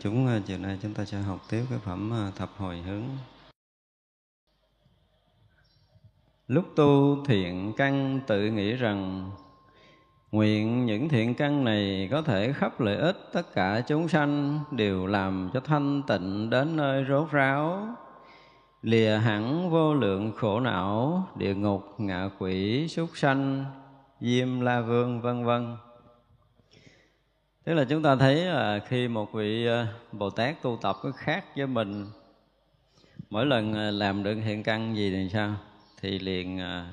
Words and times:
chúng 0.00 0.26
ờ, 0.26 0.40
chiều 0.46 0.58
nay 0.58 0.78
chúng 0.82 0.94
ta 0.94 1.04
sẽ 1.04 1.18
học 1.18 1.38
tiếp 1.50 1.64
cái 1.70 1.78
phẩm 1.78 2.10
ờ, 2.10 2.32
thập 2.36 2.50
hồi 2.56 2.78
hướng. 2.78 3.02
Lúc 6.48 6.64
tu 6.76 7.24
thiện 7.24 7.72
căn 7.76 8.20
tự 8.26 8.46
nghĩ 8.46 8.72
rằng, 8.72 9.30
nguyện 10.32 10.86
những 10.86 11.08
thiện 11.08 11.34
căn 11.34 11.64
này 11.64 12.08
có 12.10 12.22
thể 12.22 12.52
khắp 12.52 12.80
lợi 12.80 12.96
ích 12.96 13.16
tất 13.32 13.54
cả 13.54 13.80
chúng 13.80 14.08
sanh, 14.08 14.60
đều 14.70 15.06
làm 15.06 15.50
cho 15.54 15.60
thanh 15.60 16.02
tịnh 16.06 16.50
đến 16.50 16.76
nơi 16.76 17.04
rốt 17.08 17.30
ráo. 17.30 17.88
Lìa 18.82 19.18
hẳn 19.18 19.70
vô 19.70 19.94
lượng 19.94 20.32
khổ 20.36 20.60
não, 20.60 21.26
địa 21.36 21.54
ngục, 21.54 21.84
ngạ 21.98 22.30
quỷ, 22.38 22.88
súc 22.88 23.08
sanh, 23.14 23.64
diêm 24.20 24.60
la 24.60 24.80
vương, 24.80 25.20
vân 25.20 25.44
vân 25.44 25.76
tức 27.68 27.74
là 27.74 27.84
chúng 27.84 28.02
ta 28.02 28.16
thấy 28.16 28.36
là 28.36 28.80
khi 28.88 29.08
một 29.08 29.32
vị 29.32 29.66
ờ, 29.66 29.86
bồ 30.12 30.30
tát 30.30 30.62
tu 30.62 30.78
tập 30.82 30.96
có 31.02 31.12
khác 31.12 31.44
với 31.56 31.66
mình 31.66 32.06
mỗi 33.30 33.46
lần 33.46 33.74
ờ, 33.74 33.90
làm 33.90 34.22
được 34.22 34.36
thiện 34.44 34.62
căn 34.62 34.96
gì 34.96 35.10
thì 35.10 35.28
sao? 35.32 35.54
Thì 36.00 36.18
liền 36.18 36.58
ờ, 36.58 36.84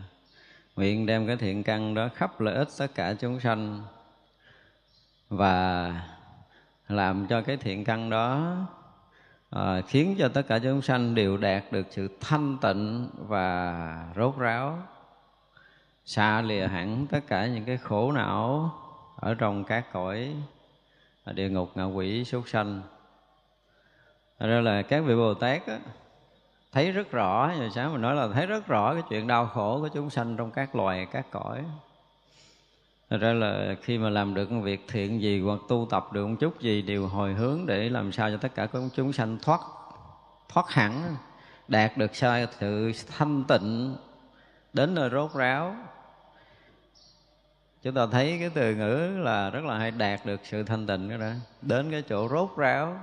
nguyện 0.75 1.05
đem 1.05 1.27
cái 1.27 1.37
thiện 1.37 1.63
căn 1.63 1.93
đó 1.93 2.09
khắp 2.15 2.41
lợi 2.41 2.55
ích 2.55 2.67
tất 2.77 2.87
cả 2.95 3.13
chúng 3.19 3.39
sanh 3.39 3.81
và 5.29 5.93
làm 6.87 7.27
cho 7.27 7.41
cái 7.41 7.57
thiện 7.57 7.83
căn 7.83 8.09
đó 8.09 8.55
à, 9.49 9.81
khiến 9.87 10.15
cho 10.19 10.27
tất 10.27 10.41
cả 10.47 10.59
chúng 10.59 10.81
sanh 10.81 11.15
đều 11.15 11.37
đạt 11.37 11.63
được 11.71 11.87
sự 11.89 12.09
thanh 12.19 12.57
tịnh 12.61 13.09
và 13.27 14.07
rốt 14.15 14.37
ráo 14.37 14.79
xa 16.05 16.41
lìa 16.41 16.67
hẳn 16.67 17.07
tất 17.07 17.19
cả 17.27 17.47
những 17.47 17.65
cái 17.65 17.77
khổ 17.77 18.11
não 18.11 18.71
ở 19.15 19.33
trong 19.33 19.63
các 19.63 19.93
cõi 19.93 20.35
địa 21.31 21.49
ngục 21.49 21.71
ngạ 21.75 21.83
quỷ 21.83 22.25
súc 22.25 22.49
sanh. 22.49 22.81
Thật 24.39 24.47
ra 24.47 24.61
là 24.61 24.81
các 24.81 25.03
vị 25.05 25.15
Bồ 25.15 25.33
Tát 25.33 25.67
á, 25.67 25.79
thấy 26.71 26.91
rất 26.91 27.11
rõ 27.11 27.53
giờ 27.59 27.69
sáng 27.75 27.93
mình 27.93 28.01
nói 28.01 28.15
là 28.15 28.27
thấy 28.33 28.45
rất 28.45 28.67
rõ 28.67 28.93
cái 28.93 29.03
chuyện 29.09 29.27
đau 29.27 29.47
khổ 29.47 29.79
của 29.81 29.87
chúng 29.87 30.09
sanh 30.09 30.37
trong 30.37 30.51
các 30.51 30.75
loài 30.75 31.07
các 31.11 31.31
cõi. 31.31 31.63
Thật 33.09 33.17
ra 33.17 33.33
là 33.33 33.75
khi 33.81 33.97
mà 33.97 34.09
làm 34.09 34.33
được 34.33 34.49
việc 34.63 34.85
thiện 34.87 35.21
gì 35.21 35.41
hoặc 35.41 35.59
tu 35.69 35.87
tập 35.89 36.13
được 36.13 36.27
một 36.27 36.35
chút 36.39 36.61
gì 36.61 36.81
đều 36.81 37.07
hồi 37.07 37.33
hướng 37.33 37.65
để 37.65 37.89
làm 37.89 38.11
sao 38.11 38.31
cho 38.31 38.37
tất 38.37 38.55
cả 38.55 38.65
các 38.65 38.81
chúng 38.95 39.13
sanh 39.13 39.37
thoát 39.41 39.61
thoát 40.49 40.69
hẳn 40.69 41.15
đạt 41.67 41.97
được 41.97 42.15
sự 42.15 42.91
thanh 43.17 43.43
tịnh 43.43 43.95
đến 44.73 44.95
nơi 44.95 45.09
rốt 45.09 45.33
ráo 45.33 45.75
chúng 47.85 47.93
ta 47.93 48.07
thấy 48.07 48.37
cái 48.39 48.49
từ 48.53 48.75
ngữ 48.75 49.23
là 49.23 49.49
rất 49.49 49.63
là 49.63 49.77
hay 49.77 49.91
đạt 49.91 50.25
được 50.25 50.41
sự 50.43 50.63
thanh 50.63 50.87
tịnh 50.87 51.09
đó 51.09 51.17
đó. 51.17 51.31
Đến 51.61 51.91
cái 51.91 52.01
chỗ 52.09 52.27
rốt 52.29 52.49
ráo. 52.57 52.99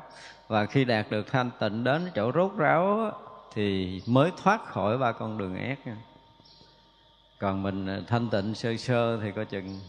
Và 0.49 0.67
khi 0.67 0.85
đạt 0.85 1.11
được 1.11 1.27
thanh 1.33 1.51
tịnh 1.61 1.85
đến 1.85 2.11
chỗ 2.15 2.33
rốt 2.33 2.53
ráo 2.57 3.13
thì 3.55 4.01
mới 4.07 4.31
thoát 4.43 4.65
khỏi 4.65 4.99
ba 4.99 5.13
con 5.13 5.39
đường 5.39 5.57
ác. 5.57 5.79
Còn 7.39 7.63
mình 7.63 7.87
à, 7.87 8.01
thanh 8.07 8.31
tịnh 8.31 8.55
sơ 8.55 8.77
sơ 8.77 9.21
thì 9.23 9.33
coi 9.33 9.45
chừng. 9.45 9.81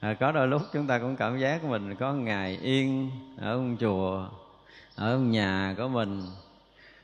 À, 0.00 0.14
có 0.14 0.32
đôi 0.32 0.48
lúc 0.48 0.62
chúng 0.72 0.86
ta 0.86 0.98
cũng 0.98 1.16
cảm 1.16 1.38
giác 1.38 1.64
mình 1.64 1.94
có 1.94 2.12
ngày 2.12 2.58
yên 2.62 3.10
ở 3.40 3.52
ông 3.52 3.76
chùa 3.80 4.28
ở 4.94 5.18
nhà 5.18 5.74
của 5.78 5.88
mình. 5.88 6.22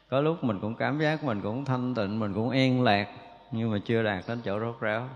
Có 0.09 0.21
lúc 0.21 0.45
mình 0.45 0.61
cũng 0.61 0.75
cảm 0.75 0.99
giác 0.99 1.25
mình 1.25 1.41
cũng 1.41 1.65
thanh 1.65 1.95
tịnh 1.95 2.19
mình 2.19 2.35
cũng 2.35 2.51
yên 2.51 2.83
lạc 2.83 3.09
nhưng 3.51 3.71
mà 3.71 3.79
chưa 3.85 4.03
đạt 4.03 4.25
đến 4.29 4.41
chỗ 4.45 4.61
rốt 4.61 4.81
ráo 4.81 5.09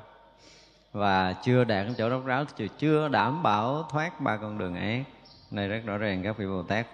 và 0.92 1.32
chưa 1.32 1.64
đạt 1.64 1.86
đến 1.86 1.94
chỗ 1.98 2.10
rốt 2.10 2.24
ráo 2.24 2.44
thì 2.56 2.68
chưa 2.78 3.08
đảm 3.08 3.42
bảo 3.42 3.88
thoát 3.90 4.20
ba 4.20 4.36
con 4.36 4.58
đường 4.58 4.74
ác 4.74 5.04
này 5.50 5.68
rất 5.68 5.80
rõ 5.84 5.98
ràng 5.98 6.22
các 6.22 6.38
vị 6.38 6.46
bồ 6.46 6.62
tát 6.62 6.86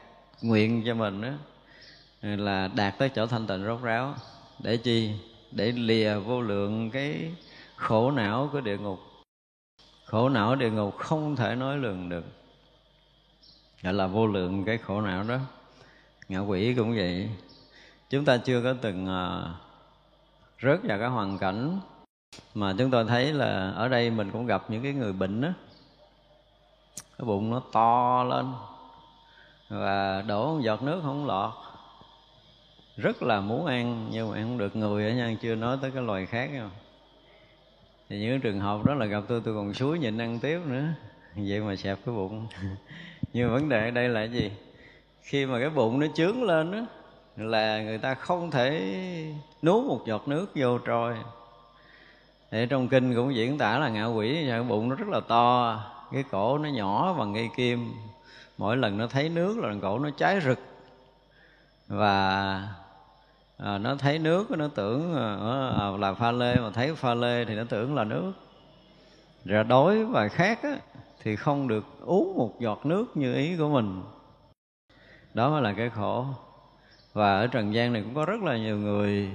nguyện 0.42 0.82
cho 0.86 0.94
mình 0.94 1.20
đó 1.20 1.28
là 2.22 2.68
đạt 2.74 2.98
tới 2.98 3.08
chỗ 3.08 3.26
thanh 3.26 3.46
tịnh 3.46 3.64
rốt 3.64 3.82
ráo. 3.82 4.14
Để 4.58 4.76
chi? 4.76 5.12
Để 5.52 5.72
lìa 5.72 6.14
vô 6.14 6.40
lượng 6.40 6.90
cái 6.90 7.34
khổ 7.76 8.10
não 8.10 8.48
của 8.52 8.60
địa 8.60 8.78
ngục. 8.78 8.98
Khổ 10.04 10.28
não 10.28 10.56
địa 10.56 10.70
ngục 10.70 10.96
không 10.98 11.36
thể 11.36 11.54
nói 11.54 11.78
lường 11.78 12.08
được. 12.08 12.24
Gọi 13.82 13.94
là 13.94 14.06
vô 14.06 14.26
lượng 14.26 14.64
cái 14.64 14.78
khổ 14.78 15.00
não 15.00 15.24
đó. 15.28 15.38
Ngạ 16.28 16.38
quỷ 16.38 16.74
cũng 16.74 16.96
vậy. 16.96 17.30
Chúng 18.10 18.24
ta 18.24 18.36
chưa 18.36 18.62
có 18.62 18.74
từng 18.80 19.04
uh, 19.04 19.50
rớt 20.62 20.80
vào 20.82 20.98
cái 20.98 21.08
hoàn 21.08 21.38
cảnh 21.38 21.80
mà 22.56 22.74
chúng 22.78 22.90
tôi 22.90 23.04
thấy 23.04 23.32
là 23.32 23.70
ở 23.70 23.88
đây 23.88 24.10
mình 24.10 24.30
cũng 24.30 24.46
gặp 24.46 24.62
những 24.68 24.82
cái 24.82 24.92
người 24.92 25.12
bệnh 25.12 25.40
đó 25.40 25.48
cái 27.18 27.26
bụng 27.26 27.50
nó 27.50 27.62
to 27.72 28.24
lên. 28.24 28.52
Và 29.68 30.22
đổ 30.22 30.54
một 30.54 30.60
giọt 30.62 30.82
nước 30.82 31.00
không 31.02 31.26
lọt. 31.26 31.52
Rất 32.96 33.22
là 33.22 33.40
muốn 33.40 33.66
ăn, 33.66 34.08
nhưng 34.10 34.30
mà 34.30 34.36
ăn 34.36 34.44
không 34.44 34.58
được 34.58 34.76
người 34.76 35.04
ở 35.04 35.14
nha, 35.14 35.36
chưa 35.42 35.54
nói 35.54 35.78
tới 35.82 35.90
cái 35.90 36.02
loài 36.02 36.26
khác 36.26 36.50
đâu. 36.54 36.68
Thì 38.08 38.20
những 38.20 38.40
trường 38.40 38.60
hợp 38.60 38.84
đó 38.84 38.94
là 38.94 39.06
gặp 39.06 39.22
tôi 39.28 39.40
tôi 39.44 39.54
còn 39.54 39.74
suối 39.74 39.98
nhịn 39.98 40.18
ăn 40.18 40.38
tiếp 40.38 40.60
nữa. 40.66 40.84
Vậy 41.34 41.60
mà 41.60 41.76
xẹp 41.76 41.98
cái 42.06 42.14
bụng. 42.14 42.46
Nhưng 43.32 43.48
mà 43.48 43.54
vấn 43.54 43.68
đề 43.68 43.84
ở 43.84 43.90
đây 43.90 44.08
là 44.08 44.22
gì? 44.22 44.52
Khi 45.22 45.46
mà 45.46 45.60
cái 45.60 45.70
bụng 45.70 46.00
nó 46.00 46.06
trướng 46.14 46.42
lên 46.42 46.72
đó 46.72 46.78
là 47.36 47.82
người 47.82 47.98
ta 47.98 48.14
không 48.14 48.50
thể 48.50 48.94
nuốt 49.62 49.84
một 49.84 50.00
giọt 50.06 50.28
nước 50.28 50.46
vô 50.54 50.78
trôi 50.78 51.16
thì 52.56 52.66
trong 52.66 52.88
kinh 52.88 53.14
cũng 53.14 53.34
diễn 53.34 53.58
tả 53.58 53.78
là 53.78 53.88
ngạ 53.88 54.04
quỷ 54.04 54.46
cái 54.48 54.62
bụng 54.62 54.88
nó 54.88 54.96
rất 54.96 55.08
là 55.08 55.20
to 55.20 55.80
cái 56.12 56.24
cổ 56.30 56.58
nó 56.58 56.68
nhỏ 56.68 57.14
bằng 57.18 57.34
cây 57.34 57.48
kim. 57.56 57.94
Mỗi 58.58 58.76
lần 58.76 58.98
nó 58.98 59.06
thấy 59.06 59.28
nước 59.28 59.58
là 59.58 59.74
cổ 59.82 59.98
nó 59.98 60.10
cháy 60.10 60.40
rực. 60.44 60.58
Và 61.88 62.62
à, 63.58 63.78
nó 63.78 63.96
thấy 63.96 64.18
nước 64.18 64.50
nó 64.50 64.68
tưởng 64.74 65.16
à, 65.16 65.36
à 65.78 65.90
là 65.98 66.14
pha 66.14 66.32
lê 66.32 66.56
mà 66.56 66.70
thấy 66.70 66.94
pha 66.94 67.14
lê 67.14 67.44
thì 67.44 67.54
nó 67.54 67.64
tưởng 67.68 67.94
là 67.94 68.04
nước. 68.04 68.32
Rồi 69.44 69.64
đói 69.64 70.04
và 70.04 70.28
khát 70.28 70.62
á, 70.62 70.76
thì 71.22 71.36
không 71.36 71.68
được 71.68 71.84
uống 72.00 72.38
một 72.38 72.60
giọt 72.60 72.86
nước 72.86 73.16
như 73.16 73.34
ý 73.34 73.56
của 73.56 73.68
mình. 73.68 74.02
Đó 75.34 75.50
mới 75.50 75.62
là 75.62 75.72
cái 75.72 75.90
khổ. 75.90 76.26
Và 77.12 77.38
ở 77.38 77.46
trần 77.46 77.74
gian 77.74 77.92
này 77.92 78.02
cũng 78.02 78.14
có 78.14 78.24
rất 78.24 78.42
là 78.42 78.56
nhiều 78.56 78.78
người 78.78 79.30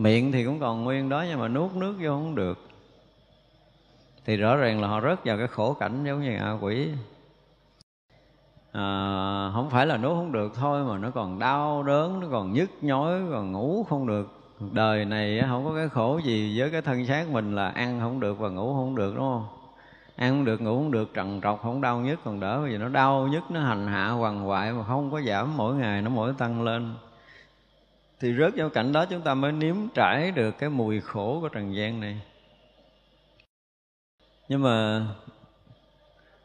miệng 0.00 0.32
thì 0.32 0.44
cũng 0.44 0.60
còn 0.60 0.84
nguyên 0.84 1.08
đó 1.08 1.24
nhưng 1.28 1.40
mà 1.40 1.48
nuốt 1.48 1.72
nước 1.74 1.94
vô 2.00 2.10
không 2.10 2.34
được. 2.34 2.58
Thì 4.24 4.36
rõ 4.36 4.56
ràng 4.56 4.80
là 4.80 4.88
họ 4.88 5.00
rớt 5.00 5.24
vào 5.24 5.38
cái 5.38 5.46
khổ 5.46 5.72
cảnh 5.72 6.04
giống 6.04 6.22
như 6.22 6.30
ngạ 6.30 6.56
quỷ. 6.60 6.88
À, 8.72 9.50
không 9.54 9.70
phải 9.70 9.86
là 9.86 9.96
nuốt 9.96 10.12
không 10.12 10.32
được 10.32 10.52
thôi 10.54 10.84
mà 10.84 10.98
nó 10.98 11.10
còn 11.10 11.38
đau 11.38 11.82
đớn 11.82 12.20
nó 12.20 12.26
còn 12.30 12.52
nhức 12.52 12.70
nhói 12.80 13.20
còn 13.30 13.52
ngủ 13.52 13.86
không 13.88 14.06
được. 14.06 14.28
Đời 14.72 15.04
này 15.04 15.42
không 15.48 15.64
có 15.64 15.74
cái 15.74 15.88
khổ 15.88 16.20
gì 16.24 16.60
với 16.60 16.70
cái 16.70 16.82
thân 16.82 17.06
xác 17.06 17.28
mình 17.28 17.54
là 17.54 17.68
ăn 17.68 18.00
không 18.00 18.20
được 18.20 18.38
và 18.38 18.48
ngủ 18.48 18.74
không 18.74 18.96
được 18.96 19.14
đúng 19.16 19.24
không? 19.24 19.46
Ăn 20.16 20.30
không 20.30 20.44
được 20.44 20.60
ngủ 20.60 20.76
không 20.76 20.90
được 20.90 21.14
trần 21.14 21.40
trọc 21.42 21.62
không 21.62 21.80
đau 21.80 21.98
nhức 21.98 22.18
còn 22.24 22.40
đỡ 22.40 22.60
vì 22.60 22.78
nó 22.78 22.88
đau 22.88 23.26
nhức 23.26 23.50
nó 23.50 23.60
hành 23.60 23.86
hạ 23.86 24.08
hoàng 24.08 24.40
hoại 24.40 24.72
mà 24.72 24.84
không 24.84 25.10
có 25.10 25.20
giảm 25.20 25.56
mỗi 25.56 25.74
ngày 25.74 26.02
nó 26.02 26.10
mỗi 26.10 26.32
tăng 26.38 26.62
lên 26.62 26.94
thì 28.20 28.34
rớt 28.34 28.52
vào 28.56 28.70
cảnh 28.70 28.92
đó 28.92 29.04
chúng 29.06 29.22
ta 29.22 29.34
mới 29.34 29.52
nếm 29.52 29.76
trải 29.94 30.30
được 30.30 30.58
cái 30.58 30.70
mùi 30.70 31.00
khổ 31.00 31.38
của 31.40 31.48
trần 31.48 31.74
gian 31.74 32.00
này. 32.00 32.20
Nhưng 34.48 34.62
mà 34.62 35.06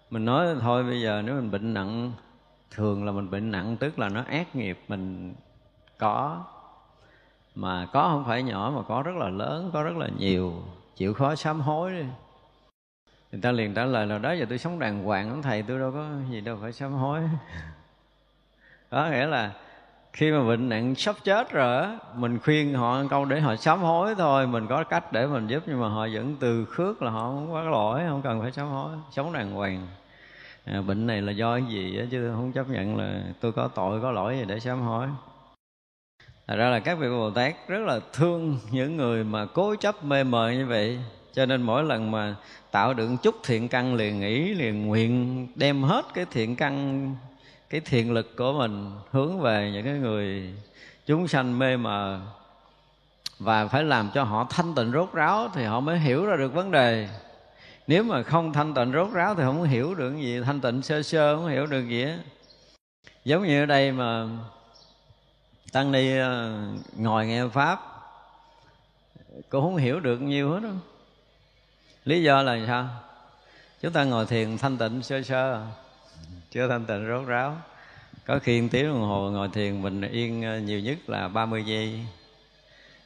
mình 0.09 0.25
nói 0.25 0.55
thôi, 0.61 0.83
bây 0.83 1.01
giờ 1.01 1.21
nếu 1.25 1.35
mình 1.35 1.51
bệnh 1.51 1.73
nặng, 1.73 2.11
thường 2.71 3.05
là 3.05 3.11
mình 3.11 3.31
bệnh 3.31 3.51
nặng, 3.51 3.77
tức 3.79 3.99
là 3.99 4.09
nó 4.09 4.23
ác 4.27 4.55
nghiệp, 4.55 4.79
mình 4.87 5.33
có. 5.97 6.45
Mà 7.55 7.87
có 7.93 8.09
không 8.09 8.25
phải 8.25 8.43
nhỏ, 8.43 8.71
mà 8.75 8.81
có 8.87 9.01
rất 9.01 9.15
là 9.15 9.29
lớn, 9.29 9.69
có 9.73 9.83
rất 9.83 9.97
là 9.97 10.07
nhiều, 10.17 10.63
chịu 10.95 11.13
khó 11.13 11.35
sám 11.35 11.61
hối. 11.61 11.91
Đi 11.91 12.05
người 13.31 13.41
ta 13.41 13.51
liền 13.51 13.73
trả 13.73 13.85
lời 13.85 14.07
là, 14.07 14.17
đó, 14.17 14.31
giờ 14.31 14.45
tôi 14.49 14.57
sống 14.57 14.79
đàng 14.79 15.03
hoàng 15.03 15.29
lắm 15.29 15.41
thầy, 15.41 15.63
tôi 15.63 15.79
đâu 15.79 15.91
có 15.91 16.09
gì 16.31 16.41
đâu 16.41 16.57
phải 16.61 16.73
sám 16.73 16.93
hối. 16.93 17.21
Có 18.89 19.09
nghĩa 19.09 19.25
là 19.25 19.51
khi 20.15 20.31
mà 20.31 20.43
bệnh 20.43 20.69
nặng 20.69 20.95
sắp 20.95 21.15
chết 21.23 21.51
rồi 21.51 21.87
mình 22.15 22.39
khuyên 22.39 22.73
họ 22.73 23.03
câu 23.09 23.25
để 23.25 23.39
họ 23.39 23.55
sám 23.55 23.79
hối 23.79 24.15
thôi. 24.15 24.47
Mình 24.47 24.67
có 24.67 24.83
cách 24.83 25.11
để 25.11 25.27
mình 25.27 25.47
giúp 25.47 25.63
nhưng 25.67 25.81
mà 25.81 25.87
họ 25.87 26.07
vẫn 26.13 26.35
từ 26.39 26.65
khước 26.65 27.01
là 27.01 27.11
họ 27.11 27.21
không 27.21 27.49
có 27.51 27.61
lỗi 27.61 28.01
không 28.07 28.21
cần 28.21 28.41
phải 28.41 28.51
sám 28.51 28.67
hối 28.67 28.91
sống 29.11 29.33
đàng 29.33 29.51
hoàng. 29.51 29.87
À, 30.65 30.81
bệnh 30.81 31.07
này 31.07 31.21
là 31.21 31.31
do 31.31 31.57
cái 31.57 31.65
gì 31.69 31.97
đó, 31.97 32.03
chứ 32.11 32.31
không 32.35 32.51
chấp 32.51 32.69
nhận 32.69 32.97
là 32.97 33.23
tôi 33.41 33.51
có 33.51 33.67
tội 33.67 34.01
có 34.01 34.11
lỗi 34.11 34.37
gì 34.37 34.45
để 34.47 34.59
sám 34.59 34.81
hối. 34.81 35.07
Thật 36.47 36.55
ra 36.55 36.69
là 36.69 36.79
các 36.79 36.97
vị 36.97 37.09
Bồ 37.09 37.31
Tát 37.31 37.55
rất 37.67 37.79
là 37.79 37.99
thương 38.13 38.59
những 38.71 38.97
người 38.97 39.23
mà 39.23 39.45
cố 39.45 39.75
chấp 39.75 40.03
mê 40.03 40.23
mờ 40.23 40.51
như 40.51 40.65
vậy. 40.65 40.99
Cho 41.33 41.45
nên 41.45 41.61
mỗi 41.61 41.83
lần 41.83 42.11
mà 42.11 42.35
tạo 42.71 42.93
được 42.93 43.09
chút 43.23 43.35
thiện 43.43 43.67
căn 43.67 43.95
liền 43.95 44.19
nghĩ 44.19 44.53
liền 44.53 44.87
nguyện 44.87 45.47
đem 45.55 45.83
hết 45.83 46.05
cái 46.13 46.25
thiện 46.31 46.55
căn 46.55 47.15
cái 47.75 47.81
thiện 47.81 48.13
lực 48.13 48.35
của 48.37 48.53
mình 48.53 48.91
hướng 49.11 49.39
về 49.39 49.71
những 49.73 49.85
cái 49.85 49.93
người 49.93 50.53
chúng 51.05 51.27
sanh 51.27 51.59
mê 51.59 51.77
mờ 51.77 52.19
và 53.39 53.67
phải 53.67 53.83
làm 53.83 54.09
cho 54.13 54.23
họ 54.23 54.47
thanh 54.49 54.75
tịnh 54.75 54.91
rốt 54.91 55.13
ráo 55.13 55.49
thì 55.53 55.63
họ 55.63 55.79
mới 55.79 55.99
hiểu 55.99 56.25
ra 56.25 56.35
được 56.35 56.53
vấn 56.53 56.71
đề. 56.71 57.09
Nếu 57.87 58.03
mà 58.03 58.23
không 58.23 58.53
thanh 58.53 58.73
tịnh 58.73 58.91
rốt 58.93 59.11
ráo 59.13 59.35
thì 59.35 59.43
không 59.43 59.63
hiểu 59.63 59.95
được 59.95 60.15
gì, 60.17 60.41
thanh 60.41 60.61
tịnh 60.61 60.81
sơ 60.81 61.03
sơ 61.03 61.35
không 61.35 61.47
hiểu 61.47 61.65
được 61.65 61.87
gì 61.87 62.03
á. 62.03 62.17
Giống 63.25 63.43
như 63.43 63.63
ở 63.63 63.65
đây 63.65 63.91
mà 63.91 64.27
tăng 65.71 65.91
ni 65.91 66.17
ờ, 66.17 66.59
ngồi 66.95 67.27
nghe 67.27 67.47
pháp, 67.47 67.79
cũng 69.49 69.61
không 69.61 69.75
hiểu 69.75 69.99
được 69.99 70.21
nhiều 70.21 70.51
hết 70.51 70.59
đâu 70.63 70.73
lý 72.05 72.23
do 72.23 72.41
là 72.41 72.59
sao? 72.67 72.89
Chúng 73.81 73.93
ta 73.93 74.03
ngồi 74.03 74.25
thiền 74.25 74.57
thanh 74.57 74.77
tịnh 74.77 75.03
sơ 75.03 75.21
sơ 75.21 75.65
chưa 76.55 76.67
thanh 76.67 76.85
tịnh 76.85 77.07
rốt 77.07 77.27
ráo. 77.27 77.57
Có 78.25 78.39
khi 78.39 78.67
tiếng 78.71 78.85
đồng 78.85 79.01
hồ 79.01 79.29
ngồi 79.31 79.49
thiền 79.49 79.81
mình 79.81 80.01
yên 80.01 80.43
ờ, 80.43 80.59
nhiều 80.59 80.79
nhất 80.79 80.97
là 81.07 81.27
30 81.27 81.63
giây. 81.65 82.05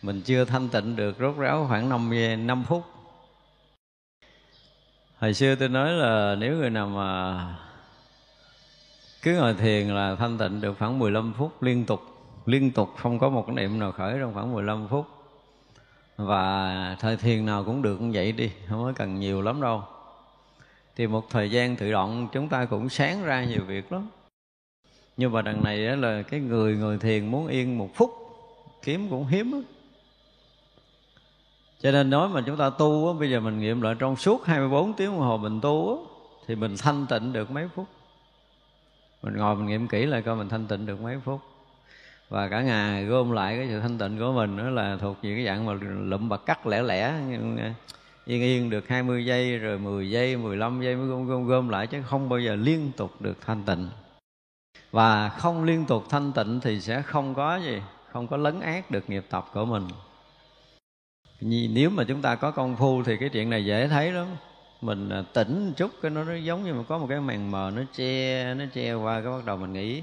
Mình 0.02 0.22
chưa 0.22 0.46
thanh 0.46 0.70
tịnh 0.70 0.96
được 0.96 1.16
rốt 1.20 1.38
ráo 1.38 1.66
khoảng 1.68 1.90
5 1.90 2.10
giây 2.14 2.36
5 2.36 2.64
phút. 2.68 2.84
Hồi 5.18 5.34
xưa 5.34 5.56
tôi 5.56 5.70
nói 5.70 5.92
là 5.92 6.36
nếu 6.36 6.56
người 6.56 6.70
nào 6.70 6.88
mà 6.88 7.40
cứ 9.22 9.36
ngồi 9.36 9.54
thiền 9.54 9.88
là 9.88 10.16
thanh 10.16 10.38
tịnh 10.38 10.62
được 10.62 10.76
khoảng 10.80 11.00
15 11.00 11.34
phút 11.38 11.64
liên 11.64 11.86
tục. 11.86 12.02
Liên 12.46 12.72
tục, 12.72 12.90
không 12.98 13.20
có 13.20 13.30
một 13.30 13.44
cái 13.48 13.56
niệm 13.56 13.80
nào 13.80 13.92
khởi 13.92 14.18
trong 14.20 14.34
khoảng 14.34 14.54
15 14.54 14.88
phút. 14.88 15.08
Và 16.18 16.96
thời 17.00 17.18
thiền 17.18 17.46
nào 17.46 17.64
cũng 17.64 17.82
được 17.82 17.96
cũng 18.00 18.12
vậy 18.12 18.32
đi, 18.32 18.52
không 18.70 18.84
có 18.84 18.94
cần 18.96 19.20
nhiều 19.20 19.42
lắm 19.42 19.62
đâu 19.62 19.84
thì 21.00 21.08
một 21.08 21.30
thời 21.30 21.52
gian 21.52 21.76
tự 21.76 21.92
động 21.92 22.28
chúng 22.32 22.50
ta 22.50 22.66
cũng 22.66 22.90
sáng 22.90 23.24
ra 23.24 23.44
nhiều 23.44 23.62
việc 23.68 23.92
lắm. 23.92 24.08
Nhưng 25.18 25.32
mà 25.32 25.42
đằng 25.42 25.64
này 25.64 25.78
là 25.78 26.22
cái 26.22 26.40
người 26.40 26.78
ngồi 26.78 26.98
thiền 26.98 27.28
muốn 27.28 27.48
yên 27.48 27.78
một 27.78 27.90
phút 27.96 28.12
kiếm 28.84 29.08
cũng 29.10 29.28
hiếm 29.28 29.52
đó. 29.52 29.58
cho 31.82 31.92
nên 31.92 32.10
nói 32.10 32.30
mà 32.30 32.42
chúng 32.46 32.58
ta 32.58 32.70
tu 32.70 33.08
á, 33.08 33.20
bây 33.20 33.32
giờ 33.32 33.40
mình 33.40 33.60
nghiệm 33.60 33.82
lại 33.82 33.96
trong 34.00 34.16
suốt 34.16 34.46
24 34.46 34.94
tiếng 34.94 35.10
đồng 35.10 35.20
hồ 35.20 35.38
mình 35.38 35.62
tu 35.62 35.90
á, 35.90 35.96
thì 36.48 36.56
mình 36.56 36.76
thanh 36.78 37.06
tịnh 37.10 37.34
được 37.34 37.52
mấy 37.52 37.68
phút. 37.76 37.88
Mình 39.22 39.38
ngồi 39.38 39.56
mình 39.56 39.66
nghiệm 39.66 39.88
kỹ 39.88 40.06
lại 40.06 40.22
coi 40.22 40.36
mình 40.36 40.50
thanh 40.50 40.68
tịnh 40.68 40.86
được 40.86 41.02
mấy 41.02 41.20
phút. 41.26 41.42
Và 42.30 42.50
cả 42.50 42.62
ngày 42.62 43.06
gom 43.06 43.32
lại 43.32 43.58
cái 43.58 43.68
sự 43.70 43.80
thanh 43.80 43.98
tịnh 43.98 44.20
của 44.20 44.32
mình 44.32 44.58
đó 44.58 44.64
là 44.64 44.98
thuộc 45.02 45.18
về 45.22 45.36
cái 45.36 45.46
dạng 45.46 45.66
mà 45.66 45.74
lụm 45.82 46.30
bạc 46.30 46.42
cắt 46.46 46.68
lẻ 46.68 46.82
lẻ 46.82 47.14
yên 48.30 48.42
yên 48.42 48.70
được 48.70 48.88
20 48.88 49.26
giây 49.26 49.58
rồi 49.58 49.80
10 49.80 50.10
giây 50.10 50.38
15 50.38 50.82
giây 50.82 50.96
mới 50.96 51.08
gom 51.08 51.28
gom 51.28 51.48
gom 51.48 51.70
lại 51.70 51.88
chứ 51.88 52.02
không 52.06 52.30
bao 52.30 52.40
giờ 52.40 52.56
liên 52.56 52.92
tục 52.98 53.22
được 53.22 53.38
thanh 53.46 53.64
tịnh. 53.64 53.90
Và 54.92 55.30
không 55.30 55.64
liên 55.64 55.86
tục 55.86 56.04
thanh 56.10 56.32
tịnh 56.32 56.60
thì 56.60 56.82
sẽ 56.82 57.02
không 57.02 57.36
có 57.36 57.56
gì 57.56 57.82
không 58.12 58.28
có 58.28 58.38
lấn 58.38 58.60
át 58.60 58.92
được 58.92 59.10
nghiệp 59.10 59.26
tập 59.30 59.46
của 59.54 59.66
mình. 59.66 59.84
Nếu 61.70 61.90
mà 61.90 62.04
chúng 62.04 62.22
ta 62.22 62.36
có 62.36 62.52
công 62.52 62.76
phu 62.76 63.04
thì 63.04 63.18
cái 63.18 63.30
chuyện 63.30 63.50
này 63.50 63.66
dễ 63.66 63.88
thấy 63.88 64.12
lắm. 64.12 64.28
Mình 64.82 65.10
à, 65.10 65.24
tỉnh 65.34 65.66
một 65.66 65.74
chút 65.78 65.92
cái 66.02 66.12
nó, 66.12 66.24
nó 66.24 66.34
giống 66.34 66.64
như 66.64 66.74
mà 66.74 66.84
có 66.88 66.98
một 66.98 67.08
cái 67.10 67.20
màn 67.20 67.52
mờ 67.52 67.72
nó 67.76 67.82
che 67.96 68.54
nó 68.54 68.66
che 68.74 68.94
qua 68.94 69.22
cái 69.22 69.32
bắt 69.32 69.46
đầu 69.46 69.58
mình 69.58 69.74
nghĩ 69.74 70.02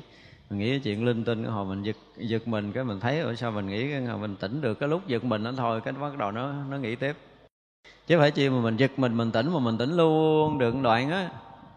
mình 0.51 0.59
nghĩ 0.59 0.79
chuyện 0.79 1.05
linh 1.05 1.25
tinh 1.25 1.43
cái 1.43 1.53
hồi 1.53 1.65
mình 1.67 1.83
giật 1.83 1.97
giật 2.17 2.49
mình 2.49 2.73
cái 2.73 2.85
mình 2.85 3.01
thấy 3.01 3.21
ở 3.21 3.35
sao 3.35 3.51
mình 3.51 3.69
nghĩ 3.69 3.91
cái 3.91 4.05
hồi 4.05 4.19
mình 4.19 4.37
tỉnh 4.37 4.61
được 4.61 4.75
cái 4.75 4.89
lúc 4.89 5.07
giật 5.07 5.25
mình 5.25 5.43
nó 5.43 5.53
thôi 5.53 5.81
cái 5.85 5.93
bắt 5.93 6.19
đầu 6.19 6.33
nó 6.33 6.53
nó 6.71 6.77
nghĩ 6.77 6.97
tiếp 6.97 7.17
chứ 8.07 8.19
phải 8.19 8.31
chi 8.31 8.49
mà 8.49 8.61
mình 8.61 8.77
giật 8.77 8.99
mình 8.99 9.17
mình 9.17 9.33
tỉnh 9.33 9.53
mà 9.53 9.59
mình 9.59 9.79
tỉnh 9.79 9.97
luôn 9.97 10.59
được 10.59 10.75
đoạn 10.83 11.11
á, 11.11 11.29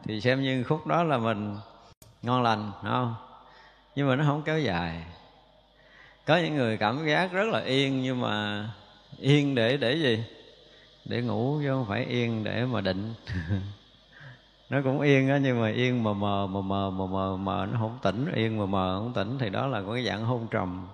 thì 0.03 0.21
xem 0.21 0.43
như 0.43 0.63
khúc 0.63 0.87
đó 0.87 1.03
là 1.03 1.17
mình 1.17 1.57
ngon 2.21 2.43
lành 2.43 2.71
không? 2.83 3.15
Nhưng 3.95 4.07
mà 4.07 4.15
nó 4.15 4.23
không 4.23 4.41
kéo 4.41 4.59
dài. 4.59 5.03
Có 6.25 6.37
những 6.37 6.55
người 6.55 6.77
cảm 6.77 7.07
giác 7.07 7.31
rất 7.31 7.47
là 7.47 7.59
yên, 7.59 8.01
nhưng 8.01 8.21
mà 8.21 8.65
yên 9.19 9.55
để 9.55 9.77
để 9.77 9.95
gì? 9.95 10.23
Để 11.05 11.21
ngủ 11.21 11.59
chứ 11.61 11.69
không 11.69 11.85
phải 11.87 12.05
yên 12.05 12.43
để 12.43 12.65
mà 12.65 12.81
định. 12.81 13.13
Nó 14.69 14.81
cũng 14.83 15.01
yên 15.01 15.29
á, 15.29 15.37
nhưng 15.37 15.61
mà 15.61 15.69
yên 15.69 16.03
mờ 16.03 16.13
mờ 16.13 16.47
mờ 16.47 16.61
mờ 16.61 16.91
mờ 16.91 17.07
mờ 17.07 17.37
mờ 17.37 17.67
nó 17.71 17.79
không 17.79 17.99
tỉnh. 18.01 18.31
Yên 18.35 18.57
mờ 18.57 18.65
mờ 18.65 18.99
không 18.99 19.13
tỉnh 19.13 19.37
thì 19.39 19.49
đó 19.49 19.67
là 19.67 19.81
có 19.81 19.93
cái 19.93 20.05
dạng 20.05 20.25
hôn 20.25 20.47
trầm 20.51 20.87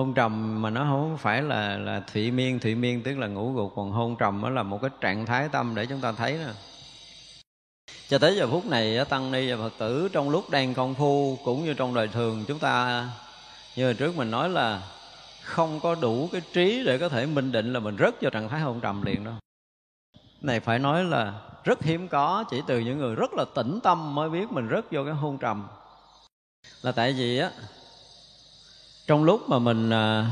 hôn 0.00 0.14
trầm 0.14 0.62
mà 0.62 0.70
nó 0.70 0.84
không 0.84 1.18
phải 1.18 1.42
là 1.42 1.78
là 1.78 2.00
thụy 2.12 2.30
miên 2.30 2.58
thụy 2.58 2.74
miên 2.74 3.02
tức 3.02 3.18
là 3.18 3.26
ngủ 3.26 3.52
gục, 3.52 3.72
còn 3.76 3.92
hôn 3.92 4.16
trầm 4.16 4.42
đó 4.42 4.50
là 4.50 4.62
một 4.62 4.78
cái 4.82 4.90
trạng 5.00 5.26
thái 5.26 5.48
tâm 5.48 5.74
để 5.74 5.86
chúng 5.86 6.00
ta 6.00 6.12
thấy 6.12 6.32
nè. 6.32 6.52
Cho 8.08 8.18
tới 8.18 8.36
giờ 8.36 8.46
phút 8.50 8.66
này 8.66 9.04
tăng 9.04 9.32
ni 9.32 9.52
và 9.52 9.56
phật 9.56 9.72
tử 9.78 10.08
trong 10.12 10.30
lúc 10.30 10.50
đang 10.50 10.74
công 10.74 10.94
phu 10.94 11.38
cũng 11.44 11.64
như 11.64 11.74
trong 11.74 11.94
đời 11.94 12.08
thường, 12.08 12.44
chúng 12.48 12.58
ta 12.58 13.04
như 13.76 13.84
hồi 13.84 13.94
trước 13.94 14.16
mình 14.16 14.30
nói 14.30 14.48
là 14.48 14.82
không 15.42 15.80
có 15.80 15.94
đủ 15.94 16.28
cái 16.32 16.42
trí 16.52 16.84
để 16.84 16.98
có 16.98 17.08
thể 17.08 17.26
minh 17.26 17.52
định 17.52 17.72
là 17.72 17.80
mình 17.80 17.96
rớt 17.98 18.22
vào 18.22 18.30
trạng 18.30 18.48
thái 18.48 18.60
hôn 18.60 18.80
trầm 18.80 19.02
liền 19.02 19.24
đâu. 19.24 19.34
Này, 20.40 20.60
phải 20.60 20.78
nói 20.78 21.04
là 21.04 21.40
rất 21.64 21.82
hiếm 21.82 22.08
có, 22.08 22.44
chỉ 22.50 22.62
từ 22.66 22.78
những 22.78 22.98
người 22.98 23.14
rất 23.14 23.32
là 23.32 23.44
tĩnh 23.54 23.80
tâm 23.82 24.14
mới 24.14 24.30
biết 24.30 24.52
mình 24.52 24.68
rớt 24.70 24.84
vô 24.90 25.04
cái 25.04 25.14
hôn 25.14 25.38
trầm. 25.38 25.66
Là 26.82 26.92
tại 26.92 27.12
vì 27.12 27.38
á 27.38 27.50
trong 29.10 29.24
lúc 29.24 29.48
mà 29.48 29.58
mình 29.58 29.90
à, 29.90 30.26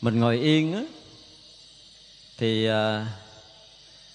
mình 0.00 0.20
ngồi 0.20 0.36
yên 0.36 0.72
á 0.72 0.82
thì 2.38 2.66
à, 2.66 3.06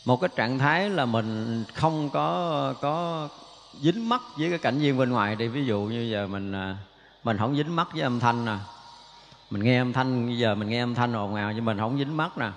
một 0.06 0.22
cái 0.22 0.30
trạng 0.36 0.60
thái 0.60 0.89
là 0.89 1.06
mình 1.06 1.63
không 1.74 2.10
có 2.10 2.74
có 2.82 3.27
dính 3.82 4.10
mắt 4.10 4.22
với 4.38 4.50
cái 4.50 4.60
cảnh 4.60 4.80
viên 4.80 4.98
bên 4.98 5.10
ngoài 5.10 5.36
thì 5.39 5.48
ví 5.48 5.65
dụ 5.65 5.82
như 5.82 6.01
giờ 6.12 6.27
mình 6.27 6.51
à, 6.51 6.77
mình 7.24 7.38
không 7.38 7.56
dính 7.56 7.75
mắt 7.75 7.88
với 7.94 8.01
âm 8.01 8.20
thanh 8.20 8.46
nè. 8.46 8.58
Mình 9.50 9.63
nghe 9.63 9.77
âm 9.82 9.94
thanh 9.94 10.25
bây 10.25 10.38
giờ 10.38 10.56
mình 10.56 10.70
nghe 10.70 10.84
âm 10.84 10.96
thanh 10.96 11.13
ồn 11.13 11.36
ào 11.36 11.51
nhưng 11.51 11.65
mình 11.65 11.77
không 11.77 11.98
dính 11.98 12.18
mắt 12.18 12.38
nè. 12.38 12.50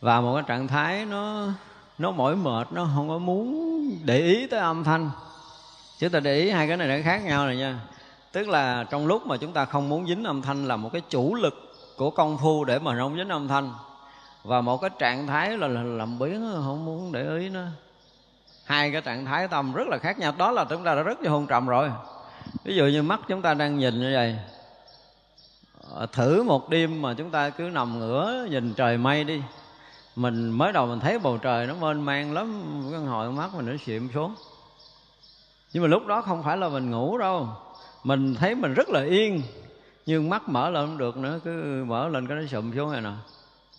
Và 0.00 0.20
một 0.20 0.34
cái 0.34 0.44
trạng 0.46 0.68
thái 0.68 1.06
nó 1.06 1.48
nó 1.98 2.10
mỏi 2.10 2.36
mệt 2.36 2.72
nó 2.72 2.88
không 2.94 3.08
có 3.08 3.18
muốn 3.18 3.90
để 4.04 4.18
ý 4.18 4.46
tới 4.46 4.60
âm 4.60 4.84
thanh. 4.84 5.10
Chứ 5.98 6.08
ta 6.08 6.20
để 6.20 6.36
ý 6.36 6.50
hai 6.50 6.68
cái 6.68 6.76
này 6.76 6.88
nó 6.88 7.04
khác 7.04 7.24
nhau 7.24 7.46
rồi 7.46 7.56
nha 7.56 7.80
tức 8.32 8.48
là 8.48 8.84
trong 8.90 9.06
lúc 9.06 9.26
mà 9.26 9.36
chúng 9.36 9.52
ta 9.52 9.64
không 9.64 9.88
muốn 9.88 10.06
dính 10.06 10.24
âm 10.24 10.42
thanh 10.42 10.68
là 10.68 10.76
một 10.76 10.90
cái 10.92 11.02
chủ 11.10 11.34
lực 11.34 11.72
của 11.96 12.10
công 12.10 12.38
phu 12.38 12.64
để 12.64 12.78
mà 12.78 12.96
không 12.98 13.16
dính 13.16 13.28
âm 13.28 13.48
thanh. 13.48 13.72
Và 14.44 14.60
một 14.60 14.80
cái 14.80 14.90
trạng 14.98 15.26
thái 15.26 15.58
là, 15.58 15.68
là 15.68 15.82
làm 15.82 16.18
biến 16.18 16.52
không 16.64 16.84
muốn 16.84 17.12
để 17.12 17.38
ý 17.38 17.48
nó. 17.48 17.62
Hai 18.64 18.92
cái 18.92 19.00
trạng 19.00 19.24
thái 19.24 19.48
tâm 19.48 19.72
rất 19.72 19.88
là 19.88 19.98
khác 19.98 20.18
nhau. 20.18 20.32
Đó 20.38 20.50
là 20.50 20.64
chúng 20.64 20.84
ta 20.84 20.94
đã 20.94 21.02
rất 21.02 21.22
là 21.22 21.30
hôn 21.30 21.46
trầm 21.46 21.66
rồi. 21.66 21.90
Ví 22.64 22.76
dụ 22.76 22.86
như 22.86 23.02
mắt 23.02 23.20
chúng 23.28 23.42
ta 23.42 23.54
đang 23.54 23.78
nhìn 23.78 24.00
như 24.00 24.10
vậy. 24.14 24.36
Ờ, 25.94 26.06
thử 26.06 26.42
một 26.42 26.68
đêm 26.68 27.02
mà 27.02 27.14
chúng 27.14 27.30
ta 27.30 27.50
cứ 27.50 27.62
nằm 27.62 27.98
ngửa 27.98 28.46
nhìn 28.50 28.74
trời 28.74 28.98
mây 28.98 29.24
đi. 29.24 29.42
Mình 30.16 30.50
mới 30.50 30.72
đầu 30.72 30.86
mình 30.86 31.00
thấy 31.00 31.18
bầu 31.18 31.38
trời 31.38 31.66
nó 31.66 31.74
mênh 31.74 32.02
mang 32.02 32.32
lắm. 32.32 32.62
Cái 32.90 33.00
hồi 33.00 33.32
mắt 33.32 33.54
mình 33.54 33.66
nó 33.66 33.72
xịm 33.86 34.08
xuống. 34.14 34.34
Nhưng 35.72 35.82
mà 35.82 35.88
lúc 35.88 36.06
đó 36.06 36.22
không 36.22 36.42
phải 36.42 36.56
là 36.56 36.68
mình 36.68 36.90
ngủ 36.90 37.18
đâu 37.18 37.48
mình 38.04 38.34
thấy 38.34 38.54
mình 38.54 38.74
rất 38.74 38.88
là 38.88 39.04
yên, 39.04 39.42
nhưng 40.06 40.30
mắt 40.30 40.48
mở 40.48 40.70
lên 40.70 40.86
không 40.86 40.98
được 40.98 41.16
nữa, 41.16 41.40
cứ 41.44 41.84
mở 41.86 42.08
lên 42.08 42.26
cái 42.26 42.36
nó 42.36 42.46
sụm 42.46 42.74
xuống 42.74 42.92
này 42.92 43.00
nè. 43.00 43.10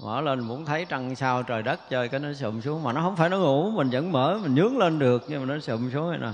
Mở 0.04 0.22
lên 0.22 0.40
muốn 0.40 0.66
thấy 0.66 0.86
trăng 0.86 1.16
sao 1.16 1.44
trời 1.44 1.63
đất 1.63 1.90
chơi 1.90 2.10
cái 2.10 2.20
nó 2.20 2.34
sụm 2.34 2.62
xuống, 2.62 2.84
mà 2.84 2.94
nó 2.94 3.01
không 3.01 3.16
phải 3.16 3.30
nó 3.30 3.38
ngủ, 3.38 3.72
mình 3.72 3.90
vẫn 3.90 4.12
mở, 4.12 4.40
mình 4.44 4.56
nhướng 4.56 4.78
lên 4.78 5.00
được, 5.00 5.25
nhưng 5.28 5.48
mà 5.48 5.54
nó 5.54 5.60
sụm 5.60 5.92
xuống 5.92 6.10
này 6.10 6.20
nè. 6.22 6.30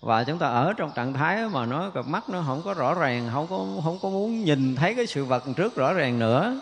Và 0.00 0.24
chúng 0.24 0.38
ta 0.38 0.46
ở 0.46 0.72
trong 0.72 0.90
trạng 0.94 1.12
thái 1.12 1.48
mà 1.52 1.66
nó, 1.66 1.90
cặp 1.90 2.06
mắt 2.06 2.28
nó 2.28 2.42
không 2.46 2.62
có 2.64 2.74
rõ 2.74 2.94
ràng, 2.94 3.30
không 3.32 3.46
có 3.50 3.66
không 3.84 3.98
có 4.02 4.08
muốn 4.08 4.44
nhìn 4.44 4.76
thấy 4.76 4.94
cái 4.94 5.06
sự 5.06 5.24
vật 5.24 5.44
trước 5.56 5.76
rõ 5.76 5.92
ràng 5.92 6.18
nữa, 6.18 6.60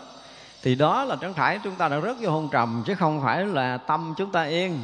thì 0.63 0.75
đó 0.75 1.03
là 1.03 1.15
trạng 1.15 1.33
thái 1.33 1.59
chúng 1.63 1.75
ta 1.75 1.87
đã 1.87 1.99
rất 1.99 2.17
vô 2.21 2.31
hôn 2.31 2.49
trầm, 2.51 2.83
chứ 2.85 2.95
không 2.95 3.21
phải 3.23 3.45
là 3.45 3.77
tâm 3.77 4.13
chúng 4.17 4.31
ta 4.31 4.43
yên 4.43 4.79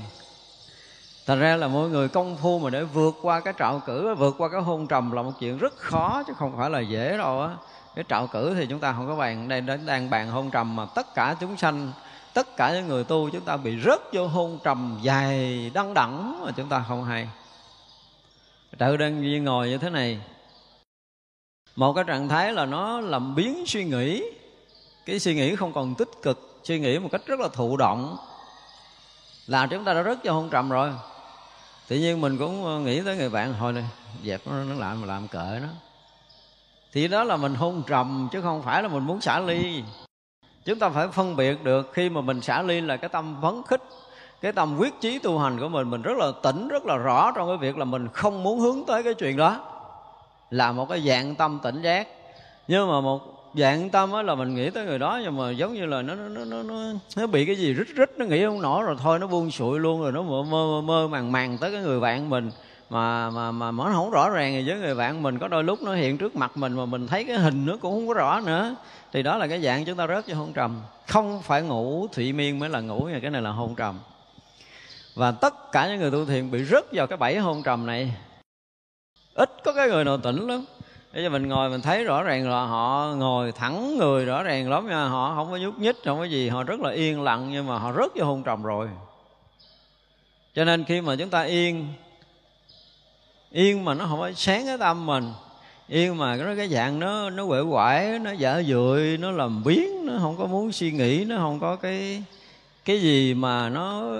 thành 1.28 1.40
ra 1.40 1.56
là 1.56 1.68
mỗi 1.68 1.90
người 1.90 2.10
công 2.10 2.38
phu 2.38 2.60
mà 2.60 2.70
để 2.70 2.84
vượt 2.84 3.16
qua 3.22 3.40
cái 3.40 3.54
trạo 3.60 3.82
cử, 3.86 4.16
vượt 4.16 4.36
qua 4.38 4.50
cái 4.50 4.62
hôn 4.62 4.88
trầm 4.88 5.12
là 5.12 5.22
một 5.22 5.32
chuyện 5.40 5.58
rất 5.58 5.78
khó, 5.78 6.24
chứ 6.28 6.34
không 6.38 6.58
phải 6.58 6.70
là 6.70 6.80
dễ 6.80 7.18
đâu 7.18 7.42
á. 7.42 7.50
Cái 7.96 8.06
trạo 8.10 8.28
cử 8.28 8.54
thì 8.54 8.66
chúng 8.70 8.80
ta 8.80 8.94
không 8.94 9.08
có 9.08 9.16
bàn, 9.16 9.48
đây 9.48 9.62
đến 9.62 9.86
đang 9.86 10.10
bàn 10.10 10.30
hôn 10.30 10.52
trầm 10.52 10.76
mà 10.76 10.86
tất 10.96 11.16
cả 11.16 11.36
chúng 11.40 11.58
sanh, 11.58 11.92
tất 12.34 12.58
cả 12.58 12.74
những 12.74 12.88
người 12.88 13.04
tu 13.04 13.30
chúng 13.30 13.42
ta 13.42 13.58
bị 13.58 13.82
rớt 13.86 14.00
vô 14.14 14.28
hôn 14.28 14.60
trầm 14.64 15.00
dài 15.02 15.72
đăng 15.74 15.94
đẳng 15.94 16.42
mà 16.46 16.52
chúng 16.52 16.70
ta 16.70 16.86
không 16.88 17.04
hay. 17.04 17.30
Tự 18.78 18.98
đơn 18.98 19.22
duy 19.22 19.40
ngồi 19.40 19.70
như 19.70 19.78
thế 19.78 19.90
này. 19.90 20.20
Một 21.76 21.94
cái 21.94 22.04
trạng 22.08 22.30
thái 22.30 22.54
là 22.54 22.66
nó 22.66 23.00
làm 23.00 23.36
biến 23.36 23.64
suy 23.68 23.84
nghĩ. 23.84 24.24
Cái 25.06 25.20
suy 25.20 25.36
nghĩ 25.36 25.56
không 25.56 25.74
còn 25.74 25.96
tích 25.96 26.10
cực, 26.22 26.60
suy 26.64 26.80
nghĩ 26.80 27.00
một 27.00 27.10
cách 27.12 27.22
rất 27.26 27.40
là 27.40 27.48
thụ 27.54 27.78
động. 27.78 28.18
Là 29.48 29.68
chúng 29.68 29.84
ta 29.84 29.94
đã 29.94 30.04
rớt 30.04 30.18
vô 30.24 30.34
hôn 30.34 30.50
trầm 30.50 30.70
rồi 30.70 30.92
tự 31.88 31.96
nhiên 31.96 32.22
mình 32.22 32.38
cũng 32.38 32.66
ờ, 32.66 32.80
nghĩ 32.80 33.02
tới 33.02 33.18
người 33.18 33.30
bạn 33.30 33.54
hồi 33.54 33.74
này 33.74 33.84
dẹp 34.24 34.42
nó, 34.48 34.64
nó 34.64 34.76
làm 34.76 35.02
mà 35.02 35.08
làm 35.08 35.28
cỡ 35.28 35.60
nó. 35.62 35.68
Thì 36.94 37.08
đó 37.08 37.24
là 37.24 37.38
mình 37.38 37.56
hôn 37.56 37.84
trầm 37.88 38.30
chứ 38.32 38.42
không 38.42 38.64
phải 38.64 38.84
là 38.84 38.90
mình 38.90 39.04
muốn 39.04 39.22
xả 39.22 39.40
ly. 39.40 39.84
Chúng 40.66 40.80
ta 40.80 40.90
phải 40.90 41.08
phân 41.08 41.36
biệt 41.36 41.64
được 41.64 41.92
khi 41.94 42.10
mà 42.10 42.22
mình 42.22 42.42
xả 42.42 42.62
ly 42.62 42.82
là 42.82 42.98
cái 42.98 43.10
tâm 43.10 43.36
phấn 43.42 43.62
khích 43.68 43.82
cái 44.42 44.52
tâm 44.52 44.78
quyết 44.78 44.94
chí 45.02 45.20
tu 45.20 45.40
hành 45.40 45.60
của 45.60 45.70
mình 45.70 45.90
mình 45.90 46.02
rất 46.02 46.18
là 46.18 46.32
tỉnh 46.44 46.68
rất 46.68 46.86
là 46.86 46.96
rõ 46.96 47.32
trong 47.36 47.48
cái 47.48 47.58
việc 47.58 47.78
là 47.78 47.86
mình 47.86 48.08
không 48.14 48.44
muốn 48.44 48.60
hướng 48.60 48.84
tới 48.88 49.04
cái 49.04 49.14
chuyện 49.14 49.38
đó. 49.38 49.60
Là 50.50 50.72
một 50.72 50.90
cái 50.90 51.02
dạng 51.02 51.36
tâm 51.36 51.60
tỉnh 51.64 51.82
giác. 51.82 52.08
Nhưng 52.68 52.92
mà 52.92 53.02
một 53.02 53.37
dạng 53.58 53.90
tâm 53.90 54.12
á 54.12 54.22
là 54.22 54.36
mình 54.36 54.56
nghĩ 54.56 54.70
tới 54.70 54.86
người 54.86 55.00
đó 55.00 55.20
nhưng 55.24 55.38
mà 55.38 55.52
giống 55.52 55.74
như 55.74 55.86
là 55.86 56.02
nó 56.02 56.16
nó 56.16 56.46
nó 56.46 56.64
nó 56.64 56.94
nó 57.18 57.28
bị 57.28 57.46
cái 57.46 57.56
gì 57.56 57.74
rít 57.74 57.88
rít 57.96 58.12
nó 58.18 58.26
nghĩ 58.26 58.46
không 58.46 58.62
nổi 58.62 58.84
rồi 58.84 58.96
thôi 59.04 59.20
nó 59.20 59.28
buông 59.28 59.52
sụi 59.52 59.80
luôn 59.80 60.02
rồi 60.02 60.12
nó 60.12 60.22
mơ 60.22 60.44
mơ, 60.44 60.82
mơ 60.82 61.08
màng 61.08 61.32
màng 61.32 61.58
tới 61.58 61.72
cái 61.72 61.82
người 61.82 62.00
bạn 62.00 62.30
mình. 62.30 62.52
Mà 62.90 63.30
mà 63.30 63.52
mà 63.52 63.72
nó 63.72 63.92
không 63.94 64.12
rõ 64.12 64.30
ràng 64.30 64.54
gì 64.54 64.70
với 64.72 64.80
người 64.80 64.96
bạn 64.96 65.24
mình 65.24 65.40
có 65.40 65.48
đôi 65.48 65.64
lúc 65.64 65.82
nó 65.82 65.94
hiện 65.94 66.18
trước 66.18 66.36
mặt 66.36 66.58
mình 66.58 66.74
mà 66.74 66.86
mình 66.86 67.08
thấy 67.08 67.24
cái 67.24 67.38
hình 67.38 67.66
nó 67.66 67.78
cũng 67.78 67.94
không 67.94 68.08
có 68.08 68.14
rõ 68.14 68.42
nữa. 68.46 68.76
Thì 69.14 69.24
đó 69.24 69.38
là 69.38 69.48
cái 69.48 69.62
dạng 69.62 69.86
chúng 69.86 69.98
ta 69.98 70.08
rớt 70.08 70.28
vô 70.28 70.36
hôn 70.36 70.54
trầm. 70.54 70.82
Không 71.08 71.42
phải 71.42 71.62
ngủ 71.62 72.08
thụy 72.08 72.34
miên 72.34 72.60
mới 72.60 72.70
là 72.70 72.82
ngủ 72.82 73.00
nha 73.00 73.20
cái 73.22 73.32
này 73.32 73.42
là 73.42 73.50
hôn 73.50 73.76
trầm. 73.76 74.00
Và 75.16 75.32
tất 75.32 75.72
cả 75.72 75.88
những 75.88 76.00
người 76.00 76.12
tu 76.12 76.26
thiền 76.26 76.52
bị 76.52 76.64
rớt 76.64 76.86
vào 76.92 77.08
cái 77.08 77.18
bẫy 77.18 77.40
hôn 77.40 77.64
trầm 77.64 77.86
này. 77.86 78.14
Ít 79.34 79.50
có 79.64 79.74
cái 79.74 79.90
người 79.90 80.06
nào 80.06 80.18
tỉnh 80.18 80.48
lắm. 80.48 80.66
Bây 81.14 81.24
giờ 81.24 81.30
mình 81.30 81.48
ngồi 81.48 81.70
mình 81.70 81.82
thấy 81.82 82.04
rõ 82.04 82.24
ràng 82.24 82.50
là 82.50 82.66
họ 82.66 83.14
ngồi 83.18 83.52
thẳng 83.52 83.98
người 83.98 84.26
rõ 84.26 84.44
ràng 84.44 84.70
lắm 84.70 84.88
nha. 84.88 85.06
Họ 85.06 85.36
không 85.36 85.52
có 85.52 85.58
nhúc 85.58 85.80
nhích, 85.80 85.96
không 86.06 86.18
có 86.18 86.24
gì. 86.24 86.50
Họ 86.50 86.64
rất 86.64 86.80
là 86.80 86.92
yên 86.92 87.22
lặng 87.22 87.50
nhưng 87.52 87.68
mà 87.68 87.78
họ 87.78 87.94
rớt 87.94 88.12
vô 88.16 88.26
hôn 88.26 88.44
trầm 88.44 88.64
rồi. 88.64 88.90
Cho 90.56 90.66
nên 90.66 90.84
khi 90.84 91.02
mà 91.02 91.16
chúng 91.16 91.30
ta 91.30 91.42
yên 91.42 91.88
Yên 93.52 93.86
mà 93.86 93.94
nó 93.94 94.06
không 94.06 94.20
có 94.20 94.32
sáng 94.36 94.66
cái 94.66 94.78
tâm 94.78 95.06
mình 95.06 95.34
Yên 95.88 96.18
mà 96.18 96.36
nó 96.36 96.56
cái 96.58 96.68
dạng 96.68 97.00
nó 97.00 97.30
nó 97.30 97.46
quệ 97.48 97.60
quải 97.72 98.20
Nó 98.20 98.32
dở 98.32 98.64
dụi, 98.68 99.18
nó 99.18 99.32
làm 99.32 99.64
biến 99.64 100.06
Nó 100.06 100.14
không 100.20 100.38
có 100.38 100.46
muốn 100.46 100.72
suy 100.72 100.92
nghĩ 100.92 101.26
Nó 101.28 101.38
không 101.38 101.60
có 101.60 101.76
cái 101.76 102.24
cái 102.86 103.02
gì 103.02 103.34
mà 103.34 103.70
nó 103.70 104.12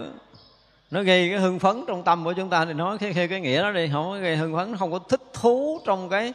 nó 0.92 1.04
gây 1.04 1.30
cái 1.30 1.40
hưng 1.40 1.60
phấn 1.60 1.84
trong 1.88 2.04
tâm 2.04 2.24
của 2.24 2.34
chúng 2.34 2.50
ta 2.50 2.66
thì 2.66 2.74
nói 2.74 2.98
theo 2.98 3.14
cái, 3.14 3.28
cái 3.28 3.42
nghĩa 3.42 3.62
đó 3.62 3.72
đi. 3.72 3.90
Không 3.92 4.06
có 4.06 4.18
gây 4.18 4.36
hưng 4.38 4.56
phấn 4.56 4.72
nó 4.72 4.78
không 4.78 4.92
có 4.92 5.00
thích 5.00 5.22
thú 5.34 5.82
trong 5.86 6.10
cái 6.10 6.34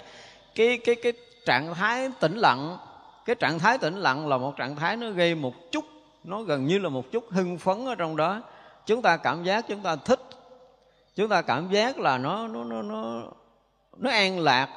cái 0.55 0.79
cái 0.79 0.95
cái 0.95 1.13
trạng 1.47 1.75
thái 1.75 2.09
tĩnh 2.21 2.37
lặng, 2.37 2.79
cái 3.25 3.37
trạng 3.37 3.59
thái 3.59 3.79
tĩnh 3.79 3.97
lặng 3.97 4.29
là 4.29 4.37
một 4.37 4.57
trạng 4.57 4.77
thái 4.77 4.97
nó 4.97 5.11
gây 5.11 5.35
một 5.35 5.55
chút, 5.73 5.85
nó 6.25 6.43
gần 6.43 6.67
như 6.67 6.79
là 6.79 6.89
một 6.89 7.13
chút 7.13 7.25
hưng 7.31 7.59
phấn 7.59 7.87
ở 7.87 7.95
trong 7.95 8.17
đó. 8.17 8.41
Chúng 8.87 9.03
ta 9.03 9.17
cảm 9.17 9.45
giác, 9.45 9.65
chúng 9.69 9.81
ta 9.81 9.97
thích, 9.97 10.21
chúng 11.15 11.29
ta 11.29 11.43
cảm 11.43 11.69
giác 11.71 11.99
là 11.99 12.19
nó 12.19 12.49
nó 12.49 12.65
nó 12.65 12.83
nó 12.83 13.23
nó 13.97 14.11
an 14.11 14.41
lạc, 14.41 14.69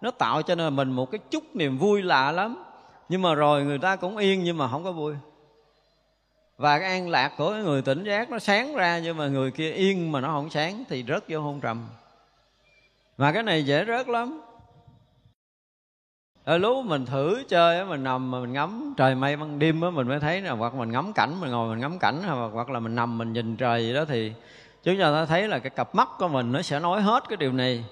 nó 0.00 0.10
tạo 0.10 0.42
cho 0.42 0.54
nên 0.54 0.76
mình 0.76 0.92
một 0.92 1.10
cái 1.10 1.18
chút 1.30 1.44
niềm 1.54 1.78
vui 1.78 2.02
lạ 2.02 2.32
lắm. 2.32 2.64
Nhưng 3.08 3.22
mà 3.22 3.34
rồi 3.34 3.64
người 3.64 3.78
ta 3.78 3.96
cũng 3.96 4.16
yên 4.16 4.44
nhưng 4.44 4.56
mà 4.56 4.68
không 4.68 4.84
có 4.84 4.92
vui. 4.92 5.14
Và 6.56 6.78
cái 6.78 6.88
an 6.90 7.08
lạc 7.08 7.32
của 7.38 7.52
cái 7.52 7.62
người 7.62 7.82
tỉnh 7.82 8.04
giác 8.04 8.30
nó 8.30 8.38
sáng 8.38 8.74
ra 8.74 8.98
nhưng 8.98 9.16
mà 9.16 9.26
người 9.26 9.50
kia 9.50 9.72
yên 9.72 10.12
mà 10.12 10.20
nó 10.20 10.28
không 10.28 10.50
sáng 10.50 10.84
thì 10.88 11.04
rớt 11.08 11.24
vô 11.28 11.40
hôn 11.40 11.60
trầm. 11.60 11.88
Mà 13.18 13.32
cái 13.32 13.42
này 13.42 13.64
dễ 13.64 13.84
rớt 13.84 14.08
lắm 14.08 14.40
ở 16.50 16.58
lúc 16.58 16.86
mình 16.86 17.06
thử 17.06 17.42
chơi 17.48 17.84
mình 17.84 18.04
nằm 18.04 18.30
mà 18.30 18.40
mình 18.40 18.52
ngắm 18.52 18.94
trời 18.96 19.14
mây 19.14 19.36
ban 19.36 19.58
đêm 19.58 19.80
á 19.80 19.90
mình 19.90 20.08
mới 20.08 20.20
thấy 20.20 20.40
là 20.40 20.52
hoặc 20.52 20.74
mình 20.74 20.90
ngắm 20.90 21.12
cảnh 21.12 21.40
mình 21.40 21.50
ngồi 21.50 21.70
mình 21.70 21.80
ngắm 21.80 21.98
cảnh 21.98 22.22
hoặc, 22.26 22.50
hoặc 22.52 22.70
là 22.70 22.80
mình 22.80 22.94
nằm 22.94 23.18
mình 23.18 23.32
nhìn 23.32 23.56
trời 23.56 23.82
gì 23.82 23.94
đó 23.94 24.04
thì 24.08 24.32
chúng 24.82 24.98
ta 24.98 25.26
thấy 25.26 25.48
là 25.48 25.58
cái 25.58 25.70
cặp 25.70 25.94
mắt 25.94 26.08
của 26.18 26.28
mình 26.28 26.52
nó 26.52 26.62
sẽ 26.62 26.80
nói 26.80 27.02
hết 27.02 27.24
cái 27.28 27.36
điều 27.36 27.52
này. 27.52 27.84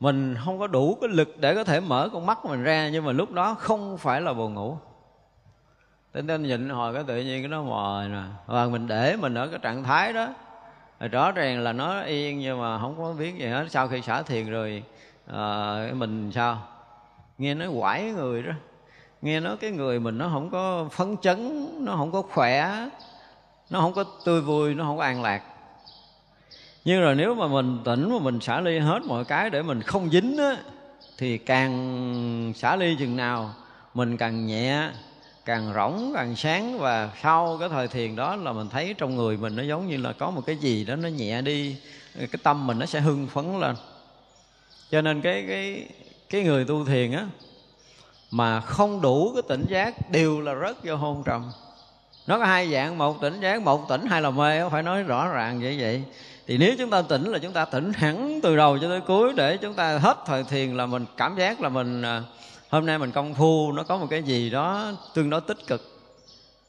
Mình 0.00 0.36
không 0.44 0.58
có 0.58 0.66
đủ 0.66 0.98
cái 1.00 1.10
lực 1.10 1.40
để 1.40 1.54
có 1.54 1.64
thể 1.64 1.80
mở 1.80 2.08
con 2.12 2.26
mắt 2.26 2.38
của 2.42 2.48
mình 2.48 2.62
ra 2.62 2.88
nhưng 2.88 3.04
mà 3.04 3.12
lúc 3.12 3.32
đó 3.32 3.54
không 3.58 3.98
phải 3.98 4.20
là 4.20 4.32
buồn 4.32 4.54
ngủ. 4.54 4.78
Tính 6.12 6.26
nên 6.26 6.42
nhịn 6.42 6.68
hồi 6.68 6.94
cái 6.94 7.04
tự 7.06 7.16
nhiên 7.16 7.42
cái 7.42 7.48
nó 7.48 7.62
mờ 7.62 8.06
nè. 8.10 8.22
Và 8.46 8.66
mình 8.66 8.88
để 8.88 9.16
mình 9.16 9.34
ở 9.34 9.48
cái 9.48 9.58
trạng 9.62 9.82
thái 9.82 10.12
đó. 10.12 10.28
Rõ 11.00 11.32
ràng 11.32 11.60
là 11.60 11.72
nó 11.72 12.00
yên 12.00 12.38
nhưng 12.38 12.60
mà 12.60 12.78
không 12.78 12.96
có 12.98 13.12
biết 13.12 13.38
gì 13.38 13.46
hết. 13.46 13.66
Sau 13.70 13.88
khi 13.88 14.02
xả 14.02 14.22
thiền 14.22 14.50
rồi 14.50 14.82
à, 15.32 15.88
mình 15.92 16.32
sao? 16.32 16.62
Nghe 17.38 17.54
nói 17.54 17.68
quải 17.80 18.02
người 18.02 18.42
đó. 18.42 18.52
Nghe 19.22 19.40
nói 19.40 19.56
cái 19.56 19.70
người 19.70 20.00
mình 20.00 20.18
nó 20.18 20.28
không 20.32 20.50
có 20.50 20.88
phấn 20.92 21.16
chấn, 21.22 21.68
nó 21.84 21.96
không 21.96 22.12
có 22.12 22.22
khỏe, 22.22 22.88
nó 23.70 23.80
không 23.80 23.92
có 23.92 24.04
tươi 24.24 24.40
vui, 24.40 24.74
nó 24.74 24.84
không 24.84 24.96
có 24.96 25.04
an 25.04 25.22
lạc. 25.22 25.42
Nhưng 26.84 27.00
rồi 27.00 27.14
nếu 27.14 27.34
mà 27.34 27.46
mình 27.48 27.78
tỉnh 27.84 28.10
mà 28.10 28.18
mình 28.18 28.40
xả 28.40 28.60
ly 28.60 28.78
hết 28.78 29.02
mọi 29.06 29.24
cái 29.24 29.50
để 29.50 29.62
mình 29.62 29.82
không 29.82 30.10
dính 30.10 30.36
á, 30.38 30.56
thì 31.18 31.38
càng 31.38 32.52
xả 32.56 32.76
ly 32.76 32.96
chừng 32.98 33.16
nào, 33.16 33.54
mình 33.94 34.16
càng 34.16 34.46
nhẹ, 34.46 34.90
càng 35.44 35.72
rỗng, 35.74 36.12
càng 36.14 36.36
sáng. 36.36 36.78
Và 36.78 37.10
sau 37.22 37.56
cái 37.60 37.68
thời 37.68 37.88
thiền 37.88 38.16
đó 38.16 38.36
là 38.36 38.52
mình 38.52 38.68
thấy 38.68 38.94
trong 38.98 39.16
người 39.16 39.36
mình 39.36 39.56
nó 39.56 39.62
giống 39.62 39.88
như 39.88 39.96
là 39.96 40.12
có 40.12 40.30
một 40.30 40.42
cái 40.46 40.56
gì 40.56 40.84
đó 40.84 40.96
nó 40.96 41.08
nhẹ 41.08 41.42
đi, 41.42 41.76
cái 42.14 42.38
tâm 42.42 42.66
mình 42.66 42.78
nó 42.78 42.86
sẽ 42.86 43.00
hưng 43.00 43.26
phấn 43.26 43.60
lên. 43.60 43.76
Cho 44.90 45.00
nên 45.00 45.20
cái 45.20 45.44
cái 45.48 45.88
cái 46.34 46.42
người 46.42 46.64
tu 46.64 46.84
thiền 46.84 47.12
á, 47.12 47.26
mà 48.30 48.60
không 48.60 49.00
đủ 49.00 49.32
cái 49.34 49.42
tỉnh 49.48 49.64
giác 49.68 50.10
đều 50.10 50.40
là 50.40 50.54
rớt 50.54 50.84
vô 50.84 50.96
hôn 50.96 51.22
trầm. 51.26 51.52
Nó 52.26 52.38
có 52.38 52.44
hai 52.44 52.72
dạng, 52.72 52.98
một 52.98 53.20
tỉnh 53.20 53.40
giác, 53.40 53.62
một 53.62 53.88
tỉnh 53.88 54.06
hai 54.06 54.22
là 54.22 54.30
mê 54.30 54.68
phải 54.70 54.82
nói 54.82 55.02
rõ 55.02 55.28
ràng 55.28 55.60
vậy 55.60 55.76
vậy. 55.80 56.04
Thì 56.46 56.58
nếu 56.58 56.74
chúng 56.78 56.90
ta 56.90 57.02
tỉnh 57.02 57.24
là 57.24 57.38
chúng 57.38 57.52
ta 57.52 57.64
tỉnh 57.64 57.92
hẳn 57.92 58.40
từ 58.42 58.56
đầu 58.56 58.78
cho 58.78 58.88
tới 58.88 59.00
cuối 59.00 59.32
để 59.36 59.56
chúng 59.56 59.74
ta 59.74 59.98
hết 59.98 60.18
thời 60.26 60.44
thiền 60.44 60.76
là 60.76 60.86
mình 60.86 61.06
cảm 61.16 61.36
giác 61.36 61.60
là 61.60 61.68
mình 61.68 62.02
à, 62.02 62.22
hôm 62.68 62.86
nay 62.86 62.98
mình 62.98 63.10
công 63.10 63.34
phu, 63.34 63.72
nó 63.72 63.82
có 63.82 63.96
một 63.96 64.06
cái 64.10 64.22
gì 64.22 64.50
đó 64.50 64.92
tương 65.14 65.30
đối 65.30 65.40
tích 65.40 65.66
cực. 65.66 65.82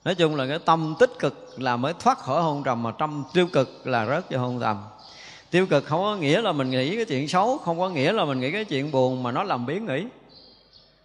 Nói 0.05 0.15
chung 0.15 0.35
là 0.35 0.47
cái 0.47 0.59
tâm 0.59 0.95
tích 0.99 1.11
cực 1.19 1.61
là 1.61 1.77
mới 1.77 1.93
thoát 1.99 2.17
khỏi 2.17 2.41
hôn 2.41 2.63
trầm 2.63 2.83
mà 2.83 2.91
tâm 2.91 3.23
tiêu 3.33 3.47
cực 3.53 3.87
là 3.87 4.05
rớt 4.05 4.31
vô 4.31 4.39
hôn 4.39 4.59
trầm 4.59 4.83
tiêu 5.55 5.65
cực 5.65 5.85
không 5.85 6.01
có 6.01 6.15
nghĩa 6.15 6.41
là 6.41 6.51
mình 6.51 6.69
nghĩ 6.69 6.95
cái 6.95 7.05
chuyện 7.05 7.27
xấu, 7.27 7.57
không 7.57 7.79
có 7.79 7.89
nghĩa 7.89 8.11
là 8.11 8.25
mình 8.25 8.39
nghĩ 8.39 8.51
cái 8.51 8.65
chuyện 8.65 8.91
buồn, 8.91 9.23
mà 9.23 9.31
nó 9.31 9.43
làm 9.43 9.65
biến 9.65 9.85
nghĩ. 9.85 10.05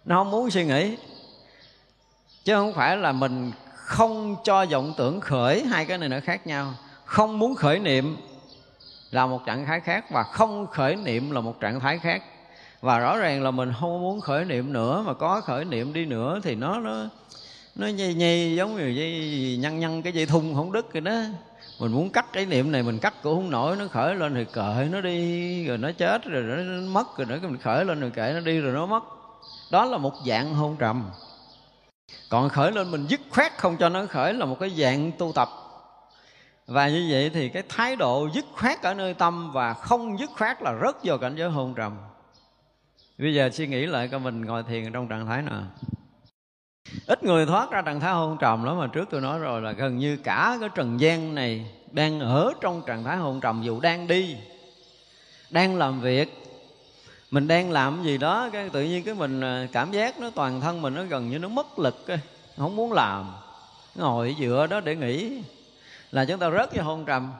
Nó 0.05 0.15
không 0.15 0.31
muốn 0.31 0.51
suy 0.51 0.65
nghĩ. 0.65 0.97
Chứ 2.43 2.55
không 2.55 2.73
phải 2.73 2.97
là 2.97 3.11
mình 3.11 3.51
không 3.75 4.35
cho 4.43 4.65
vọng 4.65 4.93
tưởng 4.97 5.21
khởi 5.21 5.63
hai 5.63 5.85
cái 5.85 5.97
này 5.97 6.09
nó 6.09 6.17
khác 6.23 6.47
nhau. 6.47 6.73
Không 7.05 7.39
muốn 7.39 7.55
khởi 7.55 7.79
niệm 7.79 8.17
là 9.11 9.25
một 9.25 9.41
trạng 9.45 9.65
thái 9.65 9.79
khác 9.79 10.05
và 10.11 10.23
không 10.23 10.67
khởi 10.67 10.95
niệm 10.95 11.31
là 11.31 11.41
một 11.41 11.59
trạng 11.59 11.79
thái 11.79 11.99
khác. 11.99 12.23
Và 12.81 12.99
rõ 12.99 13.17
ràng 13.17 13.43
là 13.43 13.51
mình 13.51 13.73
không 13.79 14.01
muốn 14.01 14.21
khởi 14.21 14.45
niệm 14.45 14.73
nữa, 14.73 15.03
mà 15.07 15.13
có 15.13 15.41
khởi 15.41 15.65
niệm 15.65 15.93
đi 15.93 16.05
nữa 16.05 16.39
thì 16.43 16.55
nó 16.55 16.79
nó 16.79 16.95
nó 17.75 17.87
nhây 17.87 18.13
nhây 18.13 18.55
giống 18.55 18.77
như 18.77 18.87
dây 18.87 19.57
nhăn 19.61 19.79
nhăn 19.79 20.01
cái 20.01 20.13
dây 20.13 20.25
thun 20.25 20.53
không 20.55 20.71
đứt 20.71 20.93
rồi 20.93 21.01
đó 21.01 21.21
mình 21.81 21.91
muốn 21.91 22.09
cắt 22.09 22.25
cái 22.33 22.45
niệm 22.45 22.71
này, 22.71 22.83
mình 22.83 22.99
cắt 22.99 23.13
cũng 23.23 23.35
không 23.35 23.49
nổi, 23.49 23.75
nó 23.75 23.87
khởi 23.87 24.15
lên 24.15 24.35
thì 24.35 24.45
cởi 24.45 24.85
nó 24.85 25.01
đi, 25.01 25.65
rồi 25.65 25.77
nó 25.77 25.91
chết, 25.91 26.23
rồi 26.23 26.43
nó 26.43 26.81
mất, 26.91 27.17
rồi 27.17 27.27
nó 27.29 27.35
mình 27.41 27.57
khởi 27.57 27.85
lên 27.85 27.99
rồi 27.99 28.11
kệ 28.11 28.31
nó 28.33 28.39
đi, 28.39 28.59
rồi 28.59 28.73
nó 28.73 28.85
mất. 28.85 29.03
Đó 29.71 29.85
là 29.85 29.97
một 29.97 30.13
dạng 30.27 30.55
hôn 30.55 30.75
trầm. 30.79 31.09
Còn 32.29 32.49
khởi 32.49 32.71
lên 32.71 32.91
mình 32.91 33.05
dứt 33.07 33.21
khoát 33.29 33.57
không 33.57 33.77
cho 33.77 33.89
nó 33.89 34.05
khởi 34.05 34.33
là 34.33 34.45
một 34.45 34.57
cái 34.59 34.69
dạng 34.69 35.11
tu 35.11 35.31
tập. 35.35 35.49
Và 36.67 36.87
như 36.87 37.07
vậy 37.11 37.29
thì 37.33 37.49
cái 37.49 37.63
thái 37.69 37.95
độ 37.95 38.29
dứt 38.33 38.45
khoát 38.53 38.81
ở 38.81 38.93
nơi 38.93 39.13
tâm 39.13 39.51
và 39.51 39.73
không 39.73 40.19
dứt 40.19 40.29
khoát 40.37 40.61
là 40.61 40.71
rất 40.71 40.97
vào 41.03 41.17
cảnh 41.17 41.35
giới 41.35 41.49
hôn 41.49 41.73
trầm. 41.75 41.97
Bây 43.17 43.33
giờ 43.33 43.49
suy 43.53 43.67
nghĩ 43.67 43.85
lại 43.85 44.07
coi 44.07 44.19
mình 44.19 44.45
ngồi 44.45 44.63
thiền 44.63 44.93
trong 44.93 45.07
trạng 45.07 45.27
thái 45.27 45.41
nào 45.41 45.63
ít 47.07 47.23
người 47.23 47.45
thoát 47.45 47.71
ra 47.71 47.81
trạng 47.81 47.99
thái 47.99 48.13
hôn 48.13 48.37
trầm 48.39 48.63
lắm 48.63 48.79
mà 48.79 48.87
trước 48.87 49.07
tôi 49.11 49.21
nói 49.21 49.39
rồi 49.39 49.61
là 49.61 49.71
gần 49.71 49.97
như 49.97 50.17
cả 50.17 50.57
cái 50.59 50.69
trần 50.75 50.99
gian 50.99 51.35
này 51.35 51.65
đang 51.91 52.19
ở 52.19 52.53
trong 52.61 52.81
trạng 52.87 53.03
thái 53.03 53.17
hôn 53.17 53.39
trầm 53.41 53.61
dù 53.63 53.79
đang 53.79 54.07
đi, 54.07 54.35
đang 55.49 55.77
làm 55.77 56.01
việc. 56.01 56.37
Mình 57.31 57.47
đang 57.47 57.71
làm 57.71 58.03
gì 58.03 58.17
đó, 58.17 58.49
cái 58.53 58.69
tự 58.69 58.83
nhiên 58.83 59.03
cái 59.03 59.15
mình 59.15 59.41
à, 59.41 59.67
cảm 59.71 59.91
giác 59.91 60.19
nó 60.19 60.29
toàn 60.35 60.61
thân 60.61 60.81
mình 60.81 60.95
nó 60.95 61.03
gần 61.03 61.29
như 61.29 61.39
nó 61.39 61.47
mất 61.47 61.79
lực 61.79 62.05
không 62.57 62.75
muốn 62.75 62.91
làm. 62.93 63.31
Ngồi 63.95 64.35
dựa 64.39 64.67
đó 64.69 64.79
để 64.79 64.95
nghỉ 64.95 65.41
là 66.11 66.25
chúng 66.25 66.39
ta 66.39 66.51
rớt 66.51 66.75
vô 66.75 66.83
hôn 66.83 67.05
trầm. 67.05 67.31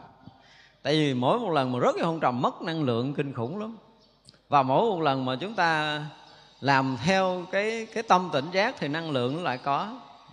Tại 0.82 0.94
vì 0.94 1.14
mỗi 1.14 1.40
một 1.40 1.50
lần 1.50 1.72
mà 1.72 1.80
rớt 1.80 1.96
vô 2.00 2.06
hôn 2.06 2.20
trầm 2.20 2.42
mất 2.42 2.62
năng 2.62 2.84
lượng 2.84 3.14
kinh 3.14 3.34
khủng 3.34 3.60
lắm. 3.60 3.78
Và 4.50 4.64
mỗi 4.64 4.90
một 4.90 5.02
lần 5.02 5.26
mà 5.26 5.36
chúng 5.36 5.54
ta 5.54 6.00
làm 6.62 6.98
theo 7.06 7.46
cái 7.52 7.88
cái 7.94 8.04
tâm 8.04 8.30
tỉnh 8.34 8.46
giác 8.52 8.76
thì 8.80 8.88
năng 8.88 9.12
lượng 9.12 9.38
nó 9.38 9.42
lại 9.42 9.58
có. 9.58 9.88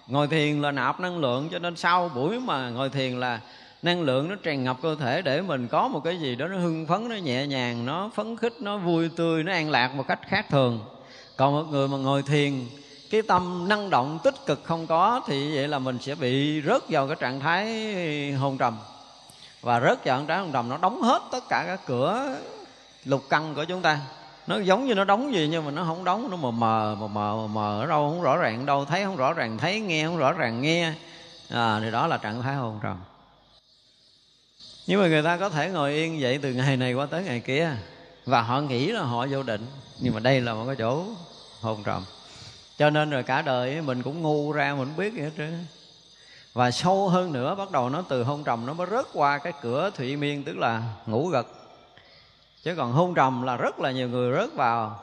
Ngồi 0.07 0.29
thiền 0.29 0.63
là 0.63 0.71
nạp 0.71 1.01
năng 1.01 1.19
lượng, 1.19 1.49
cho 1.53 1.59
nên 1.59 1.77
sau 1.77 2.11
buổi 2.15 2.41
mà 2.41 2.71
ngồi 2.71 2.91
thiền 2.91 3.21
là 3.21 3.41
năng 3.83 4.03
lượng 4.03 4.29
nó 4.29 4.35
tràn 4.35 4.65
ngập 4.65 4.77
cơ 4.83 4.97
thể 5.01 5.23
để 5.23 5.41
mình 5.41 5.69
có 5.69 5.89
một 5.89 6.01
cái 6.05 6.21
gì 6.21 6.35
đó 6.35 6.47
nó 6.47 6.59
hưng 6.59 6.87
phấn, 6.87 7.09
nó 7.09 7.15
nhẹ 7.15 7.47
nhàng, 7.47 7.87
nó 7.87 8.11
phấn 8.15 8.37
khích, 8.37 8.55
nó 8.61 8.77
vui 8.77 9.11
tươi, 9.17 9.45
nó 9.45 9.53
an 9.53 9.71
lạc 9.71 9.95
một 9.95 10.05
cách 10.09 10.21
khác 10.29 10.47
thường. 10.51 10.81
Còn 11.37 11.55
một 11.55 11.65
người 11.71 11.89
mà 11.89 11.97
ngồi 11.97 12.23
thiền, 12.23 12.67
cái 13.11 13.23
tâm 13.23 13.69
năng 13.69 13.91
động 13.91 14.19
tích 14.25 14.35
cực 14.47 14.65
không 14.65 14.87
có 14.87 15.21
thì 15.27 15.57
vậy 15.57 15.69
là 15.69 15.79
mình 15.79 15.99
sẽ 16.01 16.15
bị 16.15 16.63
rớt 16.67 16.83
vào 16.89 17.07
cái 17.07 17.17
trạng 17.21 17.41
thái 17.41 18.33
hôn 18.33 18.59
trầm. 18.59 18.77
Và 19.61 19.81
rớt 19.81 20.05
vào 20.05 20.19
trạng 20.19 20.27
thái 20.27 20.39
hôn 20.39 20.53
trầm 20.53 20.69
nó 20.69 20.77
đóng 20.77 21.03
hết 21.03 21.23
tất 21.33 21.49
cả 21.49 21.65
các 21.67 21.81
cửa 21.87 22.37
lục 23.05 23.23
căn 23.31 23.55
của 23.55 23.65
chúng 23.65 23.83
ta 23.83 24.01
nó 24.49 24.59
giống 24.59 24.87
như 24.87 24.95
nó 24.95 25.05
đóng 25.05 25.35
gì 25.35 25.49
nhưng 25.51 25.65
mà 25.65 25.71
nó 25.71 25.85
không 25.85 26.05
đóng 26.05 26.31
nó 26.31 26.37
mờ 26.37 26.51
mờ 26.51 26.97
mờ 27.01 27.09
mờ 27.09 27.47
mờ 27.47 27.81
ở 27.81 27.87
đâu 27.87 28.11
không 28.11 28.23
rõ 28.23 28.37
ràng 28.37 28.67
đâu 28.67 28.85
thấy 28.85 29.05
không 29.05 29.17
rõ 29.17 29.33
ràng 29.33 29.59
thấy 29.59 29.81
nghe 29.81 30.07
không 30.07 30.17
rõ 30.17 30.33
ràng 30.33 30.63
nghe. 30.63 30.93
À, 31.49 31.81
thì 31.81 31.91
đó 31.91 32.07
là 32.07 32.17
trạng 32.17 32.43
thái 32.43 32.55
hôn 32.55 32.81
trầm. 32.83 32.97
Nhưng 34.87 35.01
mà 35.01 35.09
người 35.09 35.23
ta 35.23 35.37
có 35.37 35.49
thể 35.49 35.69
ngồi 35.69 35.93
yên 35.93 36.19
vậy 36.21 36.39
từ 36.43 36.53
ngày 36.53 36.77
này 36.77 36.95
qua 36.95 37.07
tới 37.07 37.25
ngày 37.25 37.41
kia. 37.41 37.77
Và 38.27 38.43
họ 38.43 38.61
nghĩ 38.61 38.93
là 38.93 39.03
họ 39.03 39.27
vô 39.31 39.43
định 39.43 39.67
nhưng 40.01 40.15
mà 40.15 40.21
đây 40.21 40.41
là 40.41 40.55
một 40.55 40.65
cái 40.67 40.77
chỗ 40.79 41.05
hôn 41.61 41.83
trầm. 41.85 42.05
Cho 42.79 42.91
nên 42.91 43.11
rồi 43.11 43.23
cả 43.23 43.43
đời 43.43 43.81
mình 43.81 44.03
cũng 44.03 44.23
ngu 44.23 44.53
ra 44.53 44.75
mình 44.75 44.97
biết 44.97 45.13
vậy 45.15 45.25
hết 45.25 45.31
trơn 45.37 45.67
và 46.53 46.71
sâu 46.71 47.09
hơn 47.09 47.33
nữa 47.33 47.55
bắt 47.55 47.71
đầu 47.71 47.91
nó 47.91 48.03
từ 48.09 48.23
hôn 48.23 48.45
trầm 48.45 48.67
nó 48.67 48.73
mới 48.73 48.87
rớt 48.91 49.07
qua 49.13 49.39
cái 49.39 49.53
cửa 49.63 49.91
thụy 49.97 50.17
miên 50.17 50.45
tức 50.45 50.57
là 50.57 50.83
ngủ 51.07 51.29
gật 51.29 51.47
chứ 52.63 52.75
còn 52.77 52.93
hôn 52.93 53.15
trầm 53.15 53.43
là 53.43 53.57
rất 53.57 53.81
là 53.81 53.91
nhiều 53.91 54.09
người 54.09 54.37
rớt 54.37 54.55
vào. 54.55 55.01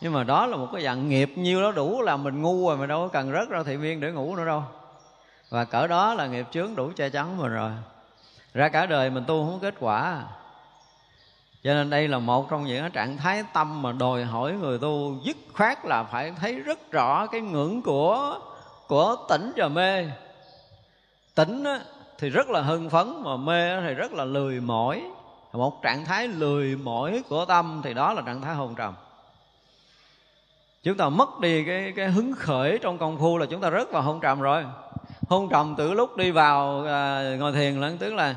Nhưng 0.00 0.12
mà 0.12 0.24
đó 0.24 0.46
là 0.46 0.56
một 0.56 0.68
cái 0.72 0.84
dạng 0.84 1.08
nghiệp 1.08 1.32
nhiêu 1.36 1.62
đó 1.62 1.72
đủ 1.72 2.02
là 2.02 2.16
mình 2.16 2.42
ngu 2.42 2.68
rồi 2.68 2.76
mà 2.76 2.86
đâu 2.86 3.00
có 3.00 3.08
cần 3.08 3.32
rớt 3.32 3.48
ra 3.48 3.62
thị 3.62 3.76
miên 3.76 4.00
để 4.00 4.12
ngủ 4.12 4.36
nữa 4.36 4.46
đâu. 4.46 4.62
Và 5.50 5.64
cỡ 5.64 5.86
đó 5.86 6.14
là 6.14 6.26
nghiệp 6.26 6.46
chướng 6.50 6.76
đủ 6.76 6.90
che 6.96 7.08
chắn 7.08 7.36
mình 7.36 7.52
rồi. 7.52 7.70
Ra 8.54 8.68
cả 8.68 8.86
đời 8.86 9.10
mình 9.10 9.24
tu 9.26 9.44
không 9.44 9.52
có 9.52 9.58
kết 9.62 9.74
quả. 9.80 10.22
Cho 11.62 11.74
nên 11.74 11.90
đây 11.90 12.08
là 12.08 12.18
một 12.18 12.50
trong 12.50 12.64
những 12.64 12.90
trạng 12.90 13.16
thái 13.16 13.44
tâm 13.52 13.82
mà 13.82 13.92
đòi 13.92 14.24
hỏi 14.24 14.52
người 14.52 14.78
tu 14.78 15.16
dứt 15.24 15.36
khoát 15.54 15.84
là 15.84 16.04
phải 16.04 16.32
thấy 16.40 16.54
rất 16.54 16.92
rõ 16.92 17.26
cái 17.26 17.40
ngưỡng 17.40 17.82
của 17.82 18.40
của 18.86 19.16
tỉnh 19.28 19.52
và 19.56 19.68
mê. 19.68 20.06
Tỉnh 21.34 21.64
thì 22.18 22.28
rất 22.28 22.50
là 22.50 22.60
hưng 22.60 22.90
phấn 22.90 23.22
mà 23.24 23.36
mê 23.36 23.80
thì 23.80 23.94
rất 23.94 24.12
là 24.12 24.24
lười 24.24 24.60
mỏi 24.60 25.02
một 25.56 25.82
trạng 25.82 26.04
thái 26.04 26.28
lười 26.28 26.76
mỏi 26.76 27.22
của 27.28 27.44
tâm 27.44 27.80
thì 27.84 27.94
đó 27.94 28.12
là 28.12 28.22
trạng 28.26 28.42
thái 28.42 28.54
hôn 28.54 28.74
trầm. 28.74 28.94
Chúng 30.82 30.96
ta 30.96 31.08
mất 31.08 31.40
đi 31.40 31.64
cái 31.64 31.92
cái 31.96 32.08
hứng 32.08 32.32
khởi 32.32 32.78
trong 32.82 32.98
công 32.98 33.18
phu 33.18 33.38
là 33.38 33.46
chúng 33.46 33.60
ta 33.60 33.70
rớt 33.70 33.92
vào 33.92 34.02
hôn 34.02 34.20
trầm 34.20 34.40
rồi. 34.40 34.64
Hôn 35.28 35.48
trầm 35.50 35.74
từ 35.78 35.92
lúc 35.92 36.16
đi 36.16 36.30
vào 36.30 36.84
à, 36.86 37.36
ngồi 37.38 37.52
thiền 37.52 37.80
lẫn 37.80 37.98
tức 37.98 38.14
là 38.14 38.34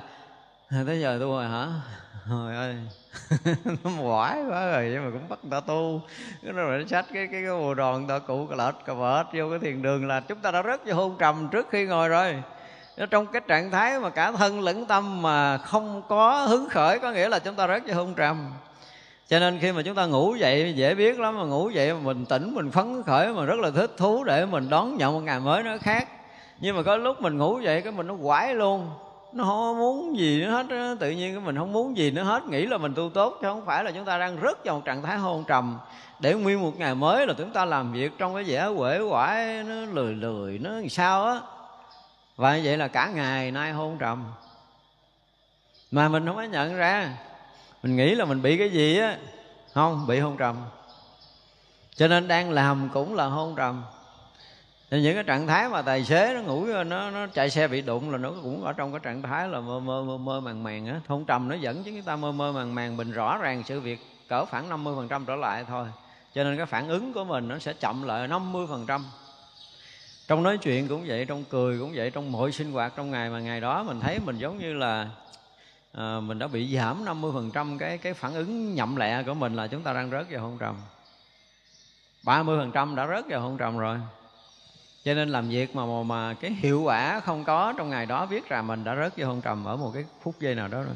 à, 0.69 0.77
tới 0.87 0.99
giờ 0.99 1.17
tu 1.21 1.31
rồi 1.31 1.47
hả? 1.47 1.67
Trời 2.29 2.55
ơi. 2.55 2.75
Nó 3.83 3.91
quải 4.01 4.43
quá 4.49 4.65
rồi 4.65 4.89
nhưng 4.93 5.05
mà 5.05 5.11
cũng 5.11 5.29
bắt 5.29 5.39
người 5.43 5.51
ta 5.51 5.59
tu. 5.59 6.01
Cái 6.43 6.53
rồi 6.53 6.79
nó 6.79 6.85
xách 6.87 7.05
cái 7.13 7.27
cái 7.31 7.41
cái 7.43 7.51
bồ 7.51 7.73
đòn 7.73 8.07
ta 8.07 8.19
cụ 8.19 8.47
cà 8.47 8.55
lệch 8.55 8.85
cà 8.85 8.93
vợt 8.93 9.25
vô 9.33 9.49
cái 9.49 9.59
thiền 9.59 9.81
đường 9.81 10.07
là 10.07 10.19
chúng 10.19 10.39
ta 10.39 10.51
đã 10.51 10.63
rớt 10.63 10.85
vô 10.85 10.93
hôn 10.93 11.15
trầm 11.19 11.47
trước 11.51 11.67
khi 11.71 11.85
ngồi 11.85 12.09
rồi 12.09 12.43
nó 12.99 13.05
trong 13.05 13.25
cái 13.27 13.41
trạng 13.47 13.71
thái 13.71 13.99
mà 13.99 14.09
cả 14.09 14.31
thân 14.31 14.61
lẫn 14.61 14.85
tâm 14.85 15.21
mà 15.21 15.57
không 15.57 16.01
có 16.09 16.45
hứng 16.45 16.69
khởi, 16.69 16.99
có 16.99 17.11
nghĩa 17.11 17.29
là 17.29 17.39
chúng 17.39 17.55
ta 17.55 17.67
rớt 17.67 17.83
vô 17.87 17.93
hôn 17.93 18.13
trầm. 18.13 18.51
Cho 19.27 19.39
nên 19.39 19.59
khi 19.59 19.71
mà 19.71 19.81
chúng 19.81 19.95
ta 19.95 20.05
ngủ 20.05 20.35
dậy, 20.35 20.73
dễ 20.75 20.95
biết 20.95 21.19
lắm, 21.19 21.37
mà 21.37 21.43
ngủ 21.43 21.69
dậy 21.69 21.93
mà 21.93 21.99
mình 21.99 22.25
tỉnh 22.25 22.55
mình 22.55 22.71
phấn 22.71 23.03
khởi, 23.03 23.33
mà 23.33 23.45
rất 23.45 23.59
là 23.59 23.71
thích 23.71 23.91
thú 23.97 24.23
để 24.23 24.45
mình 24.45 24.69
đón 24.69 24.97
nhận 24.97 25.13
một 25.13 25.19
ngày 25.19 25.39
mới 25.39 25.63
nó 25.63 25.77
khác. 25.81 26.07
Nhưng 26.59 26.75
mà 26.75 26.83
có 26.83 26.97
lúc 26.97 27.21
mình 27.21 27.37
ngủ 27.37 27.59
dậy, 27.59 27.81
cái 27.81 27.91
mình 27.91 28.07
nó 28.07 28.15
quải 28.23 28.55
luôn. 28.55 28.89
Nó 29.33 29.43
không 29.43 29.79
muốn 29.79 30.17
gì 30.17 30.41
nữa 30.41 30.49
hết 30.51 30.65
tự 30.99 31.09
nhiên 31.09 31.33
cái 31.33 31.41
mình 31.45 31.57
không 31.57 31.73
muốn 31.73 31.97
gì 31.97 32.11
nữa 32.11 32.23
hết. 32.23 32.47
Nghĩ 32.47 32.65
là 32.65 32.77
mình 32.77 32.93
tu 32.95 33.09
tốt, 33.09 33.37
chứ 33.41 33.47
không 33.47 33.65
phải 33.65 33.83
là 33.83 33.91
chúng 33.91 34.05
ta 34.05 34.17
đang 34.17 34.37
rớt 34.43 34.65
vào 34.65 34.75
một 34.75 34.81
trạng 34.85 35.01
thái 35.01 35.17
hôn 35.17 35.43
trầm. 35.47 35.79
Để 36.19 36.33
nguyên 36.33 36.61
một 36.61 36.77
ngày 36.77 36.95
mới 36.95 37.27
là 37.27 37.33
chúng 37.37 37.51
ta 37.51 37.65
làm 37.65 37.93
việc 37.93 38.11
trong 38.17 38.33
cái 38.33 38.43
vẻ 38.43 38.67
quể 38.77 38.99
quải 39.09 39.63
nó 39.63 39.75
lười 39.93 40.13
lười, 40.13 40.59
nó 40.59 40.69
làm 40.69 40.89
sao 40.89 41.25
á 41.25 41.39
và 42.39 42.57
như 42.57 42.61
vậy 42.63 42.77
là 42.77 42.87
cả 42.87 43.07
ngày 43.07 43.51
nay 43.51 43.71
hôn 43.71 43.97
trầm. 43.97 44.31
Mà 45.91 46.09
mình 46.09 46.25
không 46.25 46.35
có 46.35 46.43
nhận 46.43 46.75
ra. 46.75 47.17
Mình 47.83 47.95
nghĩ 47.95 48.15
là 48.15 48.25
mình 48.25 48.41
bị 48.41 48.57
cái 48.57 48.69
gì 48.69 48.97
á. 48.99 49.17
Không 49.73 50.07
bị 50.07 50.19
hôn 50.19 50.37
trầm. 50.37 50.55
Cho 51.95 52.07
nên 52.07 52.27
đang 52.27 52.51
làm 52.51 52.89
cũng 52.93 53.15
là 53.15 53.25
hôn 53.25 53.55
trầm. 53.55 53.83
Thì 54.89 55.01
những 55.01 55.15
cái 55.15 55.23
trạng 55.23 55.47
thái 55.47 55.69
mà 55.69 55.81
tài 55.81 56.03
xế 56.03 56.33
nó 56.33 56.41
ngủ 56.41 56.65
nó 56.65 57.11
nó 57.11 57.27
chạy 57.27 57.49
xe 57.49 57.67
bị 57.67 57.81
đụng 57.81 58.11
là 58.11 58.17
nó 58.17 58.31
cũng 58.43 58.63
ở 58.63 58.73
trong 58.73 58.91
cái 58.91 58.99
trạng 59.03 59.21
thái 59.21 59.47
là 59.47 59.59
mơ 59.59 59.79
mơ 59.79 60.03
mơ, 60.03 60.17
mơ 60.17 60.39
màng 60.39 60.63
màng 60.63 60.87
á. 60.87 61.01
Hôn 61.07 61.25
trầm 61.25 61.49
nó 61.49 61.55
dẫn 61.55 61.83
chứ 61.83 61.91
chúng 61.95 62.03
ta 62.03 62.15
mơ 62.15 62.31
mơ 62.31 62.51
màng 62.51 62.75
màng 62.75 62.97
mình 62.97 63.11
rõ 63.11 63.37
ràng 63.37 63.63
sự 63.65 63.79
việc 63.79 63.99
cỡ 64.29 64.45
khoảng 64.45 64.69
50% 64.69 65.25
trở 65.25 65.35
lại 65.35 65.65
thôi. 65.67 65.87
Cho 66.33 66.43
nên 66.43 66.57
cái 66.57 66.65
phản 66.65 66.87
ứng 66.87 67.13
của 67.13 67.23
mình 67.23 67.47
nó 67.47 67.59
sẽ 67.59 67.73
chậm 67.73 68.03
lại 68.03 68.27
50% 68.27 69.01
trong 70.29 70.43
nói 70.43 70.57
chuyện 70.57 70.87
cũng 70.87 71.03
vậy 71.07 71.25
trong 71.25 71.43
cười 71.49 71.79
cũng 71.79 71.91
vậy 71.95 72.11
trong 72.11 72.31
mọi 72.31 72.51
sinh 72.51 72.71
hoạt 72.71 72.93
trong 72.95 73.11
ngày 73.11 73.29
mà 73.29 73.39
ngày 73.39 73.61
đó 73.61 73.83
mình 73.83 73.99
thấy 73.99 74.19
mình 74.25 74.37
giống 74.37 74.57
như 74.57 74.73
là 74.73 75.09
à, 75.93 76.19
mình 76.19 76.39
đã 76.39 76.47
bị 76.47 76.75
giảm 76.75 77.05
50% 77.05 77.77
cái 77.77 77.97
cái 77.97 78.13
phản 78.13 78.33
ứng 78.33 78.75
nhậm 78.75 78.95
lẹ 78.95 79.23
của 79.23 79.33
mình 79.33 79.55
là 79.55 79.67
chúng 79.67 79.81
ta 79.81 79.93
đang 79.93 80.11
rớt 80.11 80.25
vào 80.31 80.41
hôn 80.41 80.57
trầm. 80.57 80.75
30% 82.23 82.95
đã 82.95 83.07
rớt 83.07 83.25
vào 83.29 83.41
hôn 83.41 83.57
trầm 83.57 83.77
rồi. 83.77 83.97
Cho 85.03 85.13
nên 85.13 85.29
làm 85.29 85.49
việc 85.49 85.75
mà, 85.75 85.85
mà 85.85 86.03
mà 86.03 86.33
cái 86.33 86.51
hiệu 86.51 86.81
quả 86.81 87.19
không 87.19 87.43
có 87.43 87.73
trong 87.77 87.89
ngày 87.89 88.05
đó 88.05 88.25
biết 88.25 88.49
rằng 88.49 88.67
mình 88.67 88.83
đã 88.83 88.95
rớt 88.95 89.17
vô 89.17 89.27
hôn 89.27 89.41
trầm 89.41 89.65
ở 89.65 89.75
một 89.75 89.91
cái 89.93 90.05
phút 90.21 90.35
giây 90.39 90.55
nào 90.55 90.67
đó 90.67 90.81
rồi. 90.81 90.95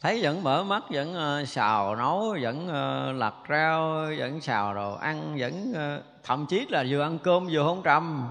Thấy 0.00 0.22
vẫn 0.22 0.42
mở 0.42 0.64
mắt 0.64 0.82
vẫn 0.90 1.40
uh, 1.42 1.48
xào 1.48 1.96
nấu 1.96 2.36
vẫn 2.42 2.66
uh, 2.66 3.16
lặt 3.16 3.34
rau 3.48 4.06
vẫn 4.18 4.40
xào 4.40 4.74
đồ 4.74 4.94
ăn 4.94 5.36
vẫn 5.38 5.72
uh, 5.72 6.09
thậm 6.24 6.46
chí 6.46 6.66
là 6.68 6.84
vừa 6.88 7.02
ăn 7.02 7.18
cơm 7.18 7.48
vừa 7.50 7.62
hôn 7.62 7.82
trầm. 7.82 8.28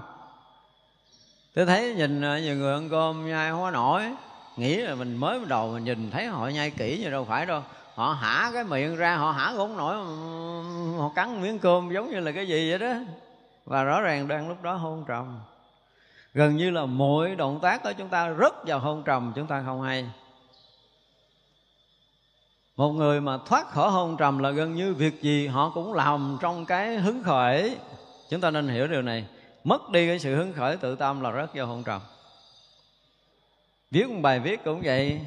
Tôi 1.54 1.66
thấy 1.66 1.94
nhìn 1.94 2.22
ờ, 2.22 2.38
nhiều 2.38 2.56
người 2.56 2.72
ăn 2.72 2.88
cơm 2.90 3.28
nhai 3.28 3.50
không 3.50 3.60
có 3.60 3.70
nổi. 3.70 4.02
Nghĩ 4.56 4.76
là 4.76 4.94
mình 4.94 5.16
mới 5.16 5.40
đầu 5.48 5.70
mình 5.72 5.84
nhìn 5.84 6.10
thấy 6.10 6.26
họ 6.26 6.48
nhai 6.48 6.70
kỹ 6.70 6.98
như 7.02 7.10
đâu 7.10 7.24
phải 7.24 7.46
đâu. 7.46 7.62
Họ 7.94 8.12
hả 8.12 8.50
cái 8.54 8.64
miệng 8.64 8.96
ra, 8.96 9.16
họ 9.16 9.32
hả 9.32 9.52
cũng 9.56 9.76
nổi. 9.76 9.96
Họ 10.98 11.12
cắn 11.14 11.42
miếng 11.42 11.58
cơm 11.58 11.92
giống 11.92 12.10
như 12.10 12.20
là 12.20 12.32
cái 12.32 12.48
gì 12.48 12.70
vậy 12.70 12.78
đó. 12.78 12.94
Và 13.64 13.82
rõ 13.82 14.00
ràng 14.00 14.28
đang 14.28 14.48
lúc 14.48 14.62
đó 14.62 14.74
hôn 14.74 15.04
trầm. 15.08 15.40
Gần 16.34 16.56
như 16.56 16.70
là 16.70 16.86
mỗi 16.86 17.34
động 17.34 17.58
tác 17.62 17.82
của 17.82 17.92
chúng 17.98 18.08
ta 18.08 18.28
rất 18.28 18.54
vào 18.66 18.78
hôn 18.78 19.02
trầm, 19.02 19.32
chúng 19.36 19.46
ta 19.46 19.62
không 19.66 19.82
hay 19.82 20.10
một 22.80 22.90
người 22.90 23.20
mà 23.20 23.38
thoát 23.46 23.70
khỏi 23.70 23.90
hôn 23.90 24.16
trầm 24.16 24.38
là 24.38 24.50
gần 24.50 24.74
như 24.74 24.94
việc 24.94 25.22
gì 25.22 25.46
họ 25.46 25.70
cũng 25.74 25.92
làm 25.92 26.38
trong 26.40 26.66
cái 26.66 26.96
hứng 26.96 27.22
khởi. 27.22 27.76
Chúng 28.30 28.40
ta 28.40 28.50
nên 28.50 28.68
hiểu 28.68 28.86
điều 28.86 29.02
này. 29.02 29.24
Mất 29.64 29.90
đi 29.90 30.06
cái 30.06 30.18
sự 30.18 30.36
hứng 30.36 30.52
khởi 30.52 30.76
tự 30.76 30.96
tâm 30.96 31.20
là 31.20 31.30
rất 31.30 31.50
vô 31.54 31.64
hôn 31.64 31.82
trầm. 31.84 32.00
Viết 33.90 34.08
một 34.08 34.20
bài 34.22 34.40
viết 34.40 34.64
cũng 34.64 34.80
vậy. 34.84 35.20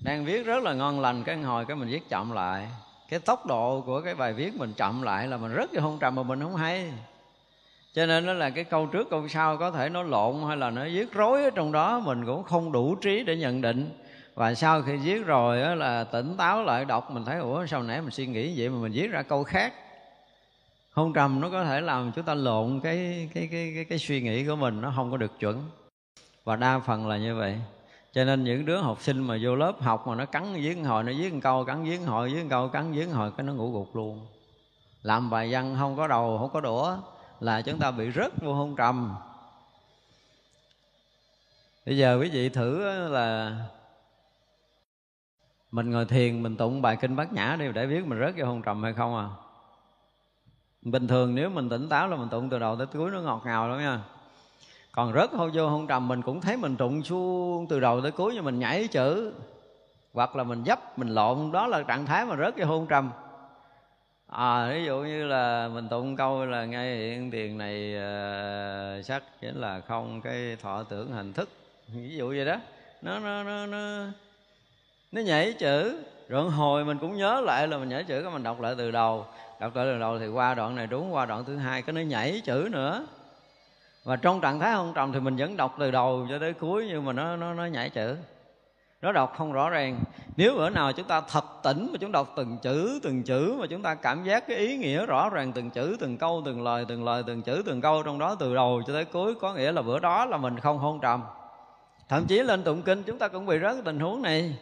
Đang 0.00 0.24
viết 0.24 0.46
rất 0.46 0.62
là 0.62 0.74
ngon 0.74 1.00
lành, 1.00 1.24
cái 1.24 1.36
hồi 1.36 1.64
cái 1.64 1.76
mình 1.76 1.88
viết 1.88 2.08
chậm 2.08 2.32
lại. 2.32 2.68
Cái 3.08 3.20
tốc 3.20 3.46
độ 3.46 3.82
của 3.86 4.00
cái 4.00 4.14
bài 4.14 4.32
viết 4.32 4.54
mình 4.54 4.72
chậm 4.76 5.02
lại 5.02 5.26
là 5.26 5.36
mình 5.36 5.52
rất 5.52 5.70
vô 5.74 5.80
hôn 5.80 5.98
trầm 5.98 6.14
mà 6.14 6.22
mình 6.22 6.42
không 6.42 6.56
hay. 6.56 6.92
Cho 7.94 8.06
nên 8.06 8.26
nó 8.26 8.32
là 8.32 8.50
cái 8.50 8.64
câu 8.64 8.86
trước, 8.86 9.10
câu 9.10 9.28
sau 9.28 9.56
có 9.56 9.70
thể 9.70 9.88
nó 9.88 10.02
lộn 10.02 10.36
hay 10.46 10.56
là 10.56 10.70
nó 10.70 10.84
viết 10.84 11.12
rối 11.12 11.44
ở 11.44 11.50
trong 11.50 11.72
đó, 11.72 11.98
mình 11.98 12.26
cũng 12.26 12.44
không 12.44 12.72
đủ 12.72 12.94
trí 12.94 13.24
để 13.24 13.36
nhận 13.36 13.60
định 13.60 13.90
và 14.38 14.54
sau 14.54 14.82
khi 14.82 14.96
viết 14.96 15.26
rồi 15.26 15.60
đó 15.60 15.74
là 15.74 16.04
tỉnh 16.04 16.36
táo 16.36 16.62
lại 16.62 16.84
đọc 16.84 17.10
mình 17.10 17.24
thấy 17.24 17.38
ủa 17.38 17.66
sao 17.66 17.82
nãy 17.82 18.00
mình 18.00 18.10
suy 18.10 18.26
nghĩ 18.26 18.54
vậy 18.56 18.68
mà 18.68 18.78
mình 18.78 18.92
viết 18.92 19.10
ra 19.10 19.22
câu 19.22 19.44
khác? 19.44 19.74
Hôn 20.92 21.12
trầm 21.12 21.40
nó 21.40 21.50
có 21.50 21.64
thể 21.64 21.80
làm 21.80 22.12
chúng 22.12 22.24
ta 22.24 22.34
lộn 22.34 22.80
cái 22.80 23.28
cái 23.34 23.48
cái 23.50 23.72
cái, 23.74 23.84
cái 23.84 23.98
suy 23.98 24.22
nghĩ 24.22 24.46
của 24.46 24.56
mình 24.56 24.80
nó 24.80 24.92
không 24.96 25.10
có 25.10 25.16
được 25.16 25.38
chuẩn. 25.38 25.64
Và 26.44 26.56
đa 26.56 26.78
phần 26.78 27.08
là 27.08 27.16
như 27.16 27.36
vậy. 27.36 27.60
Cho 28.12 28.24
nên 28.24 28.44
những 28.44 28.66
đứa 28.66 28.80
học 28.80 28.98
sinh 29.00 29.20
mà 29.20 29.38
vô 29.42 29.54
lớp 29.54 29.80
học 29.80 30.06
mà 30.06 30.14
nó 30.14 30.24
cắn 30.24 30.54
viết 30.54 30.74
hồi 30.74 31.04
nó 31.04 31.12
viết 31.18 31.32
một 31.32 31.40
câu 31.42 31.64
cắn 31.64 31.84
viết 31.84 31.98
hồi 32.06 32.30
viết 32.30 32.42
một 32.42 32.48
câu 32.50 32.68
cắn 32.68 32.92
viết 32.92 33.06
hồi 33.06 33.30
cái 33.36 33.46
nó 33.46 33.52
ngủ 33.52 33.70
gục 33.70 33.96
luôn. 33.96 34.26
Làm 35.02 35.30
bài 35.30 35.48
văn 35.52 35.76
không 35.78 35.96
có 35.96 36.06
đầu 36.06 36.38
không 36.38 36.50
có 36.50 36.60
đũa 36.60 36.96
là 37.40 37.62
chúng 37.62 37.78
ta 37.78 37.90
bị 37.90 38.10
rớt 38.14 38.32
vô 38.42 38.52
hôn 38.52 38.76
trầm. 38.76 39.14
Bây 41.86 41.96
giờ 41.96 42.18
quý 42.20 42.30
vị 42.30 42.48
thử 42.48 42.80
là 43.08 43.56
mình 45.70 45.90
ngồi 45.90 46.04
thiền 46.04 46.42
mình 46.42 46.56
tụng 46.56 46.82
bài 46.82 46.96
kinh 46.96 47.16
bát 47.16 47.32
nhã 47.32 47.56
đi 47.58 47.72
để 47.72 47.86
biết 47.86 48.06
mình 48.06 48.20
rớt 48.20 48.34
vô 48.36 48.46
hôn 48.46 48.62
trầm 48.62 48.82
hay 48.82 48.92
không 48.92 49.16
à. 49.16 49.26
Bình 50.82 51.08
thường 51.08 51.34
nếu 51.34 51.50
mình 51.50 51.68
tỉnh 51.68 51.88
táo 51.88 52.08
là 52.08 52.16
mình 52.16 52.28
tụng 52.28 52.50
từ 52.50 52.58
đầu 52.58 52.76
tới 52.76 52.86
cuối 52.86 53.10
nó 53.10 53.20
ngọt 53.20 53.42
ngào 53.44 53.68
lắm 53.68 53.78
nha. 53.78 54.00
Còn 54.92 55.12
rớt 55.12 55.30
hôn 55.32 55.50
vô 55.54 55.68
hôn 55.68 55.86
trầm 55.86 56.08
mình 56.08 56.22
cũng 56.22 56.40
thấy 56.40 56.56
mình 56.56 56.76
tụng 56.76 57.02
xuống 57.02 57.66
từ 57.68 57.80
đầu 57.80 58.00
tới 58.00 58.10
cuối 58.10 58.32
nhưng 58.34 58.44
mình 58.44 58.58
nhảy 58.58 58.88
chữ. 58.88 59.32
Hoặc 60.12 60.36
là 60.36 60.44
mình 60.44 60.64
dấp 60.64 60.98
mình 60.98 61.08
lộn 61.08 61.52
đó 61.52 61.66
là 61.66 61.82
trạng 61.82 62.06
thái 62.06 62.26
mà 62.26 62.36
rớt 62.36 62.54
vô 62.58 62.66
hôn 62.66 62.86
trầm. 62.86 63.10
À 64.26 64.70
ví 64.72 64.84
dụ 64.84 64.98
như 64.98 65.26
là 65.26 65.68
mình 65.74 65.88
tụng 65.88 66.16
câu 66.16 66.46
là 66.46 66.64
ngay 66.64 66.96
hiện 66.96 67.30
tiền 67.30 67.58
này 67.58 67.94
uh, 67.94 69.04
sắc 69.04 69.22
chính 69.40 69.60
là 69.60 69.80
không 69.80 70.20
cái 70.20 70.56
thọ 70.62 70.82
tưởng 70.82 71.12
hành 71.12 71.32
thức. 71.32 71.48
Ví 71.88 72.16
dụ 72.16 72.28
vậy 72.28 72.44
đó. 72.44 72.56
Nó 73.02 73.18
nó 73.18 73.42
nó 73.44 73.66
nó 73.66 74.04
nó 75.12 75.20
nhảy 75.20 75.52
chữ. 75.52 75.98
Rồi 76.28 76.50
hồi 76.50 76.84
mình 76.84 76.98
cũng 76.98 77.16
nhớ 77.16 77.40
lại 77.40 77.68
là 77.68 77.78
mình 77.78 77.88
nhảy 77.88 78.04
chữ 78.04 78.22
cái 78.22 78.32
mình 78.32 78.42
đọc 78.42 78.60
lại 78.60 78.74
từ 78.78 78.90
đầu. 78.90 79.26
Đọc 79.60 79.76
lại 79.76 79.86
từ 79.86 79.98
đầu 79.98 80.18
thì 80.18 80.28
qua 80.28 80.54
đoạn 80.54 80.76
này 80.76 80.86
đúng, 80.86 81.14
qua 81.14 81.26
đoạn 81.26 81.44
thứ 81.44 81.56
hai 81.56 81.82
cái 81.82 81.92
nó 81.92 82.00
nhảy 82.00 82.42
chữ 82.44 82.68
nữa. 82.72 83.06
Và 84.04 84.16
trong 84.16 84.40
trạng 84.40 84.60
thái 84.60 84.72
hôn 84.72 84.92
trầm 84.94 85.12
thì 85.12 85.20
mình 85.20 85.36
vẫn 85.36 85.56
đọc 85.56 85.76
từ 85.78 85.90
đầu 85.90 86.26
cho 86.30 86.38
tới 86.38 86.52
cuối 86.52 86.86
nhưng 86.88 87.04
mà 87.04 87.12
nó 87.12 87.36
nó 87.36 87.54
nó 87.54 87.66
nhảy 87.66 87.90
chữ. 87.90 88.16
Nó 89.02 89.12
đọc 89.12 89.34
không 89.36 89.52
rõ 89.52 89.70
ràng. 89.70 90.00
Nếu 90.36 90.54
bữa 90.54 90.70
nào 90.70 90.92
chúng 90.92 91.06
ta 91.06 91.20
thật 91.20 91.44
tỉnh 91.62 91.88
mà 91.92 91.98
chúng 92.00 92.12
đọc 92.12 92.32
từng 92.36 92.58
chữ 92.62 93.00
từng 93.02 93.22
chữ 93.22 93.56
mà 93.58 93.66
chúng 93.66 93.82
ta 93.82 93.94
cảm 93.94 94.24
giác 94.24 94.48
cái 94.48 94.56
ý 94.56 94.76
nghĩa 94.76 95.06
rõ 95.06 95.30
ràng 95.30 95.52
từng 95.52 95.70
chữ, 95.70 95.96
từng 96.00 96.16
câu, 96.16 96.42
từng 96.44 96.62
lời 96.62 96.84
từng 96.88 97.04
lời, 97.04 97.22
từng 97.26 97.42
chữ, 97.42 97.62
từng 97.66 97.80
câu 97.80 98.02
trong 98.02 98.18
đó 98.18 98.34
từ 98.34 98.54
đầu 98.54 98.82
cho 98.86 98.92
tới 98.92 99.04
cuối, 99.04 99.34
có 99.34 99.54
nghĩa 99.54 99.72
là 99.72 99.82
bữa 99.82 99.98
đó 99.98 100.26
là 100.26 100.36
mình 100.36 100.60
không 100.60 100.78
hôn 100.78 101.00
trầm. 101.00 101.22
Thậm 102.08 102.26
chí 102.26 102.42
lên 102.42 102.62
tụng 102.62 102.82
kinh 102.82 103.02
chúng 103.02 103.18
ta 103.18 103.28
cũng 103.28 103.46
bị 103.46 103.58
rớt 103.58 103.76
tình 103.84 104.00
huống 104.00 104.22
này 104.22 104.54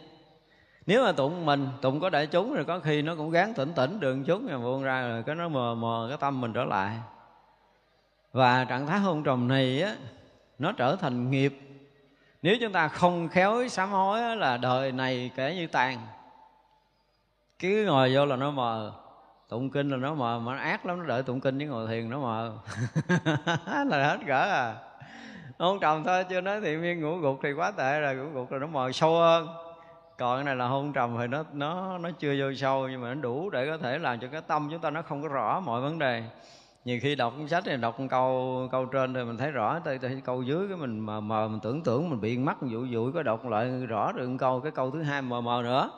nếu 0.87 1.03
mà 1.03 1.11
tụng 1.11 1.45
mình, 1.45 1.67
tụng 1.81 1.99
có 1.99 2.09
đại 2.09 2.27
chúng 2.27 2.53
rồi 2.53 2.65
có 2.65 2.79
khi 2.79 3.01
nó 3.01 3.15
cũng 3.15 3.31
gán 3.31 3.53
tỉnh 3.53 3.73
tỉnh 3.73 3.99
đường 3.99 4.23
chúng 4.23 4.47
mà 4.51 4.57
buông 4.57 4.83
ra 4.83 5.07
rồi 5.07 5.23
cái 5.23 5.35
nó 5.35 5.49
mờ 5.49 5.75
mờ 5.75 6.05
cái 6.09 6.17
tâm 6.17 6.41
mình 6.41 6.53
trở 6.53 6.65
lại. 6.65 6.97
Và 8.31 8.65
trạng 8.65 8.87
thái 8.87 8.99
hôn 8.99 9.23
trầm 9.23 9.47
này 9.47 9.81
á, 9.81 9.95
nó 10.59 10.71
trở 10.71 10.95
thành 10.95 11.31
nghiệp. 11.31 11.59
Nếu 12.41 12.55
chúng 12.61 12.71
ta 12.71 12.87
không 12.87 13.27
khéo 13.27 13.67
sám 13.67 13.89
hối 13.89 14.35
là 14.35 14.57
đời 14.57 14.91
này 14.91 15.31
kể 15.35 15.55
như 15.55 15.67
tàn. 15.67 15.97
Cứ 17.59 17.85
ngồi 17.85 18.15
vô 18.15 18.25
là 18.25 18.35
nó 18.35 18.51
mờ. 18.51 18.93
Tụng 19.49 19.69
kinh 19.69 19.89
là 19.89 19.97
nó 19.97 20.13
mờ, 20.13 20.39
mà 20.39 20.53
nó 20.53 20.59
ác 20.59 20.85
lắm, 20.85 20.99
nó 20.99 21.05
đợi 21.05 21.23
tụng 21.23 21.39
kinh 21.39 21.57
với 21.57 21.67
ngồi 21.67 21.87
thiền 21.87 22.09
nó 22.09 22.19
mờ. 22.19 22.53
Là 23.85 24.07
hết 24.07 24.17
cỡ 24.27 24.39
à. 24.39 24.75
Hôn 25.59 25.79
trầm 25.79 26.03
thôi, 26.03 26.23
chưa 26.29 26.41
nói 26.41 26.61
thì 26.61 26.77
miên 26.77 27.01
ngủ 27.01 27.17
gục 27.17 27.39
thì 27.43 27.53
quá 27.53 27.71
tệ 27.71 27.99
rồi, 27.99 28.15
ngủ 28.15 28.29
gục 28.33 28.51
là 28.51 28.59
nó 28.59 28.67
mờ 28.67 28.91
sâu 28.91 29.15
hơn 29.15 29.47
còn 30.17 30.37
cái 30.37 30.43
này 30.43 30.55
là 30.55 30.67
hôn 30.67 30.93
trầm 30.93 31.15
thì 31.19 31.27
nó 31.27 31.43
nó 31.53 31.97
nó 31.97 32.09
chưa 32.19 32.35
vô 32.39 32.53
sâu 32.53 32.87
nhưng 32.87 33.01
mà 33.01 33.13
nó 33.13 33.21
đủ 33.21 33.49
để 33.49 33.65
có 33.65 33.77
thể 33.77 33.97
làm 33.97 34.19
cho 34.19 34.27
cái 34.31 34.41
tâm 34.41 34.67
chúng 34.71 34.81
ta 34.81 34.89
nó 34.89 35.01
không 35.01 35.21
có 35.21 35.27
rõ 35.27 35.59
mọi 35.59 35.81
vấn 35.81 35.99
đề. 35.99 36.23
Nhiều 36.85 36.99
khi 37.01 37.15
đọc 37.15 37.33
sách 37.49 37.65
này 37.67 37.77
đọc 37.77 37.97
câu 38.09 38.67
câu 38.71 38.85
trên 38.85 39.13
thì 39.13 39.23
mình 39.23 39.37
thấy 39.37 39.51
rõ 39.51 39.79
tới, 39.79 39.97
tới 39.97 40.21
câu 40.25 40.43
dưới 40.43 40.67
cái 40.67 40.77
mình 40.77 40.99
mờ 40.99 41.21
mờ 41.21 41.47
mình 41.47 41.59
tưởng 41.59 41.83
tưởng 41.83 42.09
mình 42.09 42.21
bị 42.21 42.37
mắt 42.37 42.57
vụ 42.61 42.85
vụ 42.91 43.11
có 43.13 43.23
đọc 43.23 43.45
lại 43.45 43.85
rõ 43.87 44.11
được 44.11 44.29
câu 44.39 44.59
cái 44.59 44.71
câu 44.71 44.91
thứ 44.91 45.01
hai 45.01 45.21
mờ 45.21 45.41
mờ 45.41 45.61
nữa. 45.63 45.89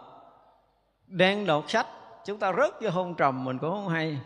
Đang 1.08 1.46
đọc 1.46 1.64
sách 1.68 1.88
chúng 2.26 2.40
ta 2.40 2.54
rớt 2.54 2.82
vô 2.82 2.90
hôn 2.90 3.16
trầm 3.16 3.44
mình 3.44 3.58
cũng 3.58 3.72
không 3.72 3.88
hay. 3.88 4.20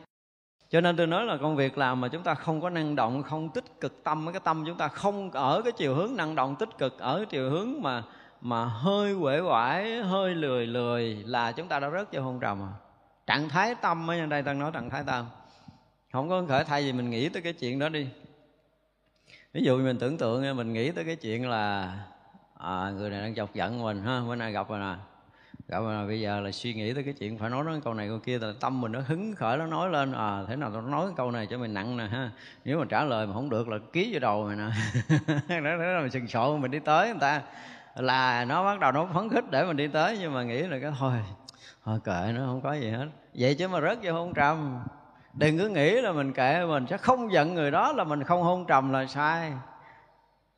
Cho 0.69 0.81
nên 0.81 0.97
tôi 0.97 1.07
nói 1.07 1.25
là 1.25 1.37
công 1.37 1.55
việc 1.55 1.77
làm 1.77 2.01
mà 2.01 2.07
chúng 2.07 2.23
ta 2.23 2.33
không 2.33 2.61
có 2.61 2.69
năng 2.69 2.95
động 2.95 3.23
không 3.23 3.49
tích 3.49 3.79
cực 3.81 4.03
tâm 4.03 4.29
cái 4.33 4.41
tâm 4.43 4.63
chúng 4.65 4.77
ta 4.77 4.87
không 4.87 5.31
ở 5.31 5.61
cái 5.61 5.71
chiều 5.71 5.95
hướng 5.95 6.15
năng 6.15 6.35
động 6.35 6.55
tích 6.55 6.77
cực 6.77 6.99
ở 6.99 7.17
cái 7.17 7.25
chiều 7.25 7.49
hướng 7.49 7.81
mà 7.81 8.03
mà 8.43 8.65
hơi 8.65 9.13
quể 9.13 9.41
quải 9.41 10.01
hơi 10.01 10.35
lười 10.35 10.67
lười 10.67 11.23
là 11.25 11.51
chúng 11.51 11.67
ta 11.67 11.79
đã 11.79 11.89
rớt 11.89 12.13
vô 12.13 12.21
hôn 12.21 12.39
trầm 12.39 12.61
à. 12.61 12.73
Trạng 13.27 13.49
thái 13.49 13.75
tâm 13.75 14.11
ở 14.11 14.25
đây 14.25 14.43
ta 14.43 14.53
nói 14.53 14.71
trạng 14.73 14.89
thái 14.89 15.03
tâm 15.05 15.25
không 16.11 16.29
có 16.29 16.43
khởi 16.47 16.63
thay 16.63 16.85
gì 16.85 16.93
mình 16.93 17.09
nghĩ 17.09 17.29
tới 17.29 17.41
cái 17.41 17.53
chuyện 17.53 17.79
đó 17.79 17.89
đi. 17.89 18.07
Ví 19.53 19.63
dụ 19.63 19.77
mình 19.77 19.97
tưởng 19.99 20.17
tượng 20.17 20.57
mình 20.57 20.73
nghĩ 20.73 20.91
tới 20.91 21.03
cái 21.03 21.15
chuyện 21.15 21.49
là 21.49 21.93
à, 22.59 22.91
người 22.97 23.09
này 23.09 23.21
đang 23.21 23.35
chọc 23.35 23.53
giận 23.53 23.83
mình 23.83 24.03
ha 24.03 24.21
bữa 24.27 24.35
nay 24.35 24.51
gặp 24.51 24.69
rồi 24.69 24.79
nè. 24.79 24.95
Gặp 25.67 25.79
rồi 25.79 26.01
nè 26.01 26.07
bây 26.07 26.21
giờ 26.21 26.39
là 26.39 26.51
suy 26.51 26.73
nghĩ 26.73 26.93
tới 26.93 27.03
cái 27.03 27.13
chuyện 27.13 27.37
phải 27.37 27.49
nói 27.49 27.63
nói 27.63 27.81
câu 27.83 27.93
này 27.93 28.07
câu 28.07 28.19
kia 28.19 28.39
là 28.39 28.53
tâm 28.59 28.81
mình 28.81 28.91
nó 28.91 28.99
hứng 29.07 29.35
khởi 29.35 29.57
nó 29.57 29.65
nói 29.65 29.89
lên 29.89 30.11
à 30.11 30.43
thế 30.47 30.55
nào 30.55 30.71
tôi 30.73 30.81
nói 30.81 31.11
câu 31.15 31.31
này 31.31 31.47
cho 31.47 31.57
mình 31.57 31.73
nặng 31.73 31.97
nè 31.97 32.05
ha. 32.05 32.31
Nếu 32.65 32.79
mà 32.79 32.85
trả 32.89 33.03
lời 33.03 33.27
mà 33.27 33.33
không 33.33 33.49
được 33.49 33.67
là 33.67 33.77
ký 33.93 34.09
vô 34.13 34.19
đầu 34.19 34.43
mày 34.43 34.55
nè. 34.55 34.69
Đó, 35.61 35.77
đó 35.77 35.85
là 35.85 36.01
mình 36.01 36.11
sừng 36.11 36.27
sộ 36.27 36.57
mình 36.57 36.71
đi 36.71 36.79
tới 36.79 37.07
người 37.07 37.17
ta 37.21 37.41
là 37.95 38.45
nó 38.45 38.65
bắt 38.65 38.79
đầu 38.79 38.91
nó 38.91 39.07
phấn 39.13 39.29
khích 39.29 39.51
để 39.51 39.65
mình 39.65 39.77
đi 39.77 39.87
tới, 39.87 40.17
nhưng 40.21 40.33
mà 40.33 40.43
nghĩ 40.43 40.61
là 40.61 40.77
cái 40.81 40.91
thôi 40.99 41.13
thôi 41.85 41.99
kệ 42.03 42.31
nó, 42.33 42.45
không 42.45 42.61
có 42.61 42.73
gì 42.73 42.89
hết. 42.89 43.07
Vậy 43.33 43.55
chứ 43.55 43.67
mà 43.67 43.81
rớt 43.81 43.97
vô 44.03 44.13
hôn 44.13 44.33
trầm. 44.33 44.83
Đừng 45.33 45.57
cứ 45.57 45.69
nghĩ 45.69 46.01
là 46.01 46.11
mình 46.11 46.33
kệ 46.33 46.65
mình, 46.65 46.85
sẽ 46.89 46.97
không 46.97 47.31
giận 47.31 47.53
người 47.53 47.71
đó 47.71 47.91
là 47.91 48.03
mình 48.03 48.23
không 48.23 48.41
hôn 48.41 48.65
trầm 48.65 48.93
là 48.93 49.05
sai. 49.05 49.53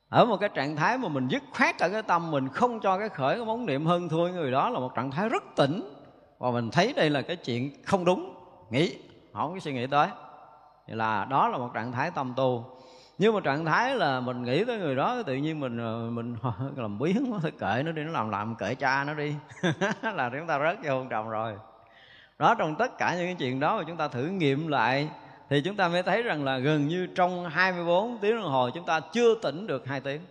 Ở 0.10 0.26
một 0.26 0.38
cái 0.38 0.50
trạng 0.54 0.76
thái 0.76 0.98
mà 0.98 1.10
mình 1.10 1.28
dứt 1.28 1.44
khoát 1.54 1.80
ở 1.80 1.90
cái 1.90 2.02
tâm, 2.02 2.32
mình 2.32 2.50
không 2.50 2.80
cho 2.80 2.98
cái 2.98 3.10
khởi 3.10 3.36
cái 3.36 3.46
móng 3.46 3.66
niệm 3.66 3.86
hơn 3.86 4.10
thua 4.10 4.28
người 4.28 4.52
đó 4.52 4.70
là 4.70 4.80
một 4.80 4.96
trạng 4.96 5.12
thái 5.12 5.30
rất 5.30 5.44
tỉnh. 5.56 5.94
Và 6.38 6.52
mình 6.52 6.72
thấy 6.72 6.94
đây 6.94 7.10
là 7.10 7.22
cái 7.22 7.36
chuyện 7.36 7.84
không 7.86 8.06
đúng. 8.06 8.36
Nghĩ, 8.70 8.98
không 9.34 9.54
có 9.54 9.60
suy 9.60 9.74
nghĩ 9.74 9.88
tới. 9.88 10.08
Thì 10.88 10.94
là 10.94 11.26
đó 11.26 11.48
là 11.48 11.58
một 11.58 11.70
trạng 11.74 11.92
thái 11.92 12.12
tâm 12.12 12.34
tu 12.36 12.75
nhưng 13.18 13.34
mà 13.34 13.40
trạng 13.40 13.66
thái 13.66 13.96
là 13.96 14.20
mình 14.20 14.44
nghĩ 14.44 14.66
tới 14.66 14.78
người 14.78 14.96
đó, 14.96 15.24
tự 15.26 15.36
nhiên 15.36 15.60
mình 15.60 15.78
ờ, 15.78 16.10
mình 16.10 16.36
làm 16.76 17.00
biến 17.00 17.28
nó 17.32 17.40
thôi 17.42 17.52
kệ 17.60 17.84
nó 17.84 17.92
đi, 17.92 18.04
nó 18.04 18.12
làm 18.12 18.30
làm 18.30 18.56
kệ 18.56 18.76
cha 18.76 19.04
nó 19.04 19.14
đi. 19.14 19.36
Là 20.02 20.30
chúng 20.30 20.48
ta 20.48 20.60
rớt 20.60 20.78
vô 20.84 20.98
hôn 20.98 21.10
trầm 21.10 21.30
rồi. 21.30 21.54
Đó, 22.40 22.56
trong 22.56 22.76
tất 22.76 22.98
cả 22.98 23.16
những 23.16 23.26
cái 23.26 23.36
chuyện 23.40 23.60
đó 23.60 23.78
mà 23.78 23.84
chúng 23.88 23.98
ta 23.98 24.08
thử 24.08 24.24
nghiệm 24.24 24.68
lại, 24.68 25.10
thì 25.50 25.62
chúng 25.62 25.76
ta 25.76 25.88
mới 25.88 26.04
thấy 26.04 26.24
rằng 26.24 26.44
là 26.44 26.58
gần 26.58 26.88
như 26.88 27.08
trong 27.16 27.50
24 27.50 28.18
tiếng 28.22 28.36
đồng 28.36 28.52
hồ 28.52 28.70
chúng 28.70 28.86
ta 28.86 29.00
chưa 29.00 29.36
tỉnh 29.42 29.68
được 29.68 29.88
hai 29.88 30.00
tiếng. 30.00 30.22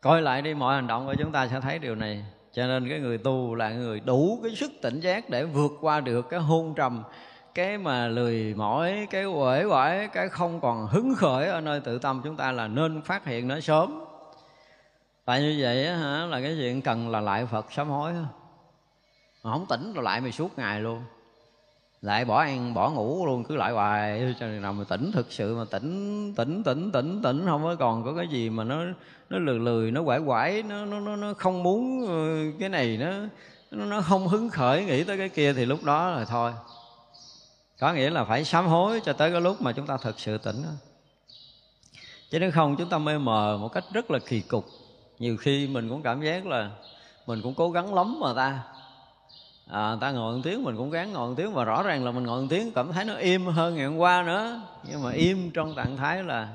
Coi 0.00 0.22
lại 0.22 0.42
đi, 0.42 0.54
mọi 0.54 0.74
hành 0.74 0.86
động 0.86 1.06
của 1.06 1.14
chúng 1.14 1.32
ta 1.32 1.48
sẽ 1.48 1.60
thấy 1.60 1.78
điều 1.78 1.94
này. 1.94 2.24
Cho 2.52 2.66
nên 2.66 2.88
cái 2.88 3.00
người 3.00 3.18
tu 3.18 3.54
là 3.54 3.70
người 3.70 4.00
đủ 4.00 4.40
cái 4.42 4.54
sức 4.54 4.72
tỉnh 4.82 5.00
giác 5.00 5.30
để 5.30 5.44
vượt 5.44 5.72
qua 5.80 6.00
được 6.00 6.28
cái 6.30 6.40
hôn 6.40 6.74
trầm 6.74 7.02
cái 7.54 7.78
mà 7.78 8.08
lười 8.08 8.54
mỏi 8.56 9.06
cái 9.10 9.24
uể 9.24 9.64
oải 9.64 10.08
cái 10.12 10.28
không 10.28 10.60
còn 10.60 10.86
hứng 10.86 11.14
khởi 11.14 11.48
ở 11.48 11.60
nơi 11.60 11.80
tự 11.80 11.98
tâm 11.98 12.20
chúng 12.24 12.36
ta 12.36 12.52
là 12.52 12.68
nên 12.68 13.02
phát 13.02 13.24
hiện 13.24 13.48
nó 13.48 13.60
sớm. 13.60 14.04
Tại 15.24 15.40
như 15.40 15.58
vậy 15.60 15.86
hả, 15.86 16.26
là 16.26 16.40
cái 16.40 16.56
chuyện 16.60 16.82
cần 16.82 17.08
là 17.08 17.20
lại 17.20 17.46
phật 17.46 17.72
sám 17.72 17.88
hối 17.88 18.12
mà 19.42 19.52
không 19.52 19.66
tỉnh 19.68 19.92
rồi 19.92 20.04
lại 20.04 20.20
mày 20.20 20.32
suốt 20.32 20.58
ngày 20.58 20.80
luôn. 20.80 21.02
Lại 22.02 22.24
bỏ 22.24 22.38
ăn 22.38 22.74
bỏ 22.74 22.90
ngủ 22.90 23.26
luôn 23.26 23.44
cứ 23.44 23.56
lại 23.56 23.72
hoài. 23.72 24.34
Cho 24.40 24.46
nên 24.46 24.62
nào 24.62 24.72
mà 24.72 24.84
tỉnh 24.88 25.12
thực 25.12 25.32
sự 25.32 25.56
mà 25.56 25.64
tỉnh 25.70 26.34
tỉnh 26.34 26.62
tỉnh 26.62 26.90
tỉnh 26.92 27.22
tỉnh 27.22 27.46
không 27.46 27.62
có 27.64 27.76
còn 27.78 28.04
có 28.04 28.12
cái 28.16 28.28
gì 28.28 28.50
mà 28.50 28.64
nó 28.64 28.84
nó 29.30 29.38
lười 29.38 29.58
lười 29.58 29.90
nó 29.90 30.04
quải 30.04 30.20
quải 30.26 30.62
nó 30.62 30.84
nó 30.84 31.16
nó 31.16 31.34
không 31.34 31.62
muốn 31.62 32.06
ờ, 32.06 32.52
cái 32.60 32.68
này 32.68 32.96
nó 33.00 33.12
nó 33.70 34.00
không 34.00 34.28
hứng 34.28 34.48
khởi 34.48 34.84
nghĩ 34.84 35.04
tới 35.04 35.18
cái 35.18 35.28
kia 35.28 35.52
thì 35.52 35.66
lúc 35.66 35.84
đó 35.84 36.10
là 36.10 36.24
thôi 36.24 36.52
có 37.78 37.92
nghĩa 37.92 38.10
là 38.10 38.24
phải 38.24 38.44
sám 38.44 38.66
hối 38.66 39.00
cho 39.04 39.12
tới 39.12 39.32
cái 39.32 39.40
lúc 39.40 39.62
mà 39.62 39.72
chúng 39.72 39.86
ta 39.86 39.96
thực 39.96 40.20
sự 40.20 40.38
tỉnh 40.38 40.62
chứ 42.30 42.38
nếu 42.38 42.50
không 42.50 42.76
chúng 42.76 42.88
ta 42.88 42.98
mê 42.98 43.18
mờ 43.18 43.58
một 43.60 43.68
cách 43.68 43.84
rất 43.92 44.10
là 44.10 44.18
kỳ 44.18 44.40
cục. 44.40 44.66
Nhiều 45.18 45.36
khi 45.36 45.66
mình 45.66 45.88
cũng 45.88 46.02
cảm 46.02 46.22
giác 46.22 46.46
là 46.46 46.70
mình 47.26 47.42
cũng 47.42 47.54
cố 47.54 47.70
gắng 47.70 47.94
lắm 47.94 48.20
mà 48.20 48.32
ta. 48.36 48.62
À, 49.70 49.96
ta 50.00 50.10
ngồi 50.10 50.36
một 50.36 50.40
tiếng 50.44 50.64
mình 50.64 50.76
cũng 50.76 50.90
gắng 50.90 51.12
ngồi 51.12 51.28
một 51.28 51.34
tiếng 51.36 51.52
và 51.52 51.64
rõ 51.64 51.82
ràng 51.82 52.04
là 52.04 52.10
mình 52.10 52.24
ngồi 52.24 52.40
một 52.42 52.46
tiếng 52.50 52.72
cảm 52.72 52.92
thấy 52.92 53.04
nó 53.04 53.14
im 53.14 53.46
hơn 53.46 53.74
ngày 53.74 53.86
hôm 53.86 53.96
qua 53.96 54.22
nữa. 54.22 54.60
Nhưng 54.88 55.02
mà 55.02 55.12
im 55.12 55.50
trong 55.50 55.74
trạng 55.74 55.96
thái 55.96 56.22
là 56.22 56.48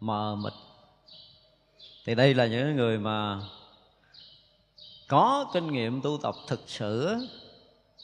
mờ 0.00 0.36
mịt. 0.36 0.52
Thì 2.04 2.14
đây 2.14 2.34
là 2.34 2.46
những 2.46 2.76
người 2.76 2.98
mà 2.98 3.40
có 5.08 5.46
kinh 5.52 5.72
nghiệm 5.72 6.02
tu 6.02 6.18
tập 6.22 6.34
thực 6.46 6.60
sự 6.66 7.16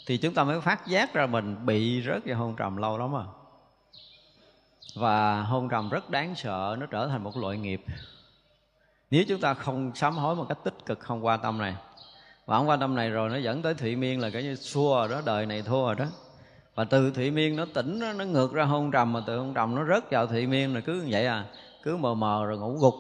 thì 0.07 0.17
chúng 0.17 0.35
ta 0.35 0.45
mới 0.45 0.61
phát 0.61 0.87
giác 0.87 1.15
ra 1.15 1.27
mình 1.27 1.67
bị 1.67 2.03
rớt 2.07 2.23
vào 2.27 2.39
hôn 2.39 2.57
trầm 2.57 2.77
lâu 2.77 2.99
lắm 2.99 3.17
à. 3.17 3.25
Và 4.95 5.43
hôn 5.43 5.69
trầm 5.69 5.89
rất 5.89 6.11
đáng 6.11 6.35
sợ 6.35 6.77
nó 6.81 6.87
trở 6.87 7.09
thành 7.09 7.25
một 7.25 7.37
loại 7.37 7.59
nghiệp. 7.59 7.85
Nếu 9.11 9.25
chúng 9.29 9.41
ta 9.41 9.55
không 9.55 9.95
sám 9.95 10.17
hối 10.17 10.37
một 10.37 10.47
cách 10.49 10.59
tích 10.65 10.87
cực 10.87 11.01
không 11.01 11.27
qua 11.27 11.37
tâm 11.37 11.59
này. 11.59 11.75
Và 12.47 12.59
không 12.59 12.69
qua 12.69 12.77
tâm 12.77 12.95
này 12.95 13.11
rồi 13.11 13.31
nó 13.31 13.37
dẫn 13.37 13.63
tới 13.63 13.75
thụy 13.75 13.97
miên 13.97 14.21
là 14.21 14.31
cái 14.31 14.43
như 14.43 14.55
xua 14.55 14.97
rồi 14.99 15.09
đó 15.09 15.23
đời 15.25 15.47
này 15.47 15.63
thua 15.63 15.87
rồi 15.87 15.95
đó. 15.95 16.05
Và 16.75 16.85
từ 16.85 17.11
thụy 17.11 17.31
miên 17.31 17.57
nó 17.57 17.65
tỉnh 17.75 17.99
nó, 17.99 18.13
nó 18.13 18.25
ngược 18.25 18.53
ra 18.53 18.65
hôn 18.65 18.91
trầm 18.91 19.13
mà 19.13 19.23
từ 19.27 19.39
hôn 19.39 19.55
trầm 19.55 19.75
nó 19.75 19.85
rớt 19.85 20.11
vào 20.11 20.27
thụy 20.27 20.47
miên 20.47 20.75
là 20.75 20.81
cứ 20.81 20.93
như 20.93 21.09
vậy 21.11 21.27
à. 21.27 21.45
Cứ 21.83 21.97
mờ 21.97 22.15
mờ 22.15 22.47
rồi 22.47 22.59
ngủ 22.59 22.77
gục 22.79 22.95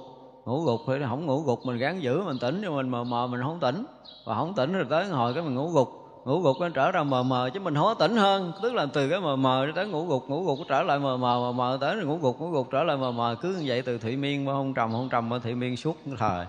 ngủ 0.44 0.62
gục 0.62 0.80
thì 0.86 0.94
không 1.08 1.26
ngủ 1.26 1.42
gục 1.42 1.66
mình 1.66 1.78
gắng 1.78 2.02
giữ 2.02 2.22
mình 2.22 2.38
tỉnh 2.40 2.60
cho 2.64 2.70
mình 2.70 2.88
mờ 2.88 3.04
mờ 3.04 3.26
mình 3.26 3.40
không 3.42 3.60
tỉnh. 3.60 3.86
Và 4.24 4.34
không 4.34 4.54
tỉnh 4.54 4.72
rồi 4.72 4.86
tới 4.90 5.06
hồi 5.06 5.34
cái 5.34 5.42
mình 5.42 5.54
ngủ 5.54 5.70
gục 5.70 6.05
ngủ 6.26 6.40
gục 6.40 6.60
nó 6.60 6.68
trở 6.68 6.92
ra 6.92 7.02
mờ 7.02 7.22
mờ, 7.22 7.50
chứ 7.54 7.60
mình 7.60 7.74
không 7.74 7.84
có 7.84 7.94
tỉnh 7.94 8.16
hơn. 8.16 8.52
Tức 8.62 8.74
là 8.74 8.86
từ 8.92 9.08
cái 9.08 9.20
mờ 9.20 9.36
mờ 9.36 9.66
tới 9.74 9.86
ngủ 9.86 10.06
gục 10.06 10.28
ngủ 10.28 10.44
gục 10.44 10.58
trở 10.68 10.82
lại 10.82 10.98
mờ 10.98 11.16
mờ 11.16 11.38
mờ 11.40 11.52
mờ 11.52 11.78
tới 11.80 11.96
ngủ 11.96 12.18
gục 12.22 12.40
ngủ 12.40 12.50
gục 12.50 12.70
trở 12.70 12.84
lại 12.84 12.96
mờ 12.96 13.12
mờ. 13.12 13.36
Cứ 13.40 13.48
như 13.48 13.64
vậy 13.66 13.82
từ 13.82 13.98
thủy 13.98 14.16
miên 14.16 14.44
mà 14.44 14.52
không 14.52 14.74
trầm 14.74 14.92
không 14.92 15.08
trầm 15.08 15.28
mà 15.28 15.38
thủy 15.38 15.54
miên 15.54 15.76
suốt 15.76 15.98
thời. 16.18 16.46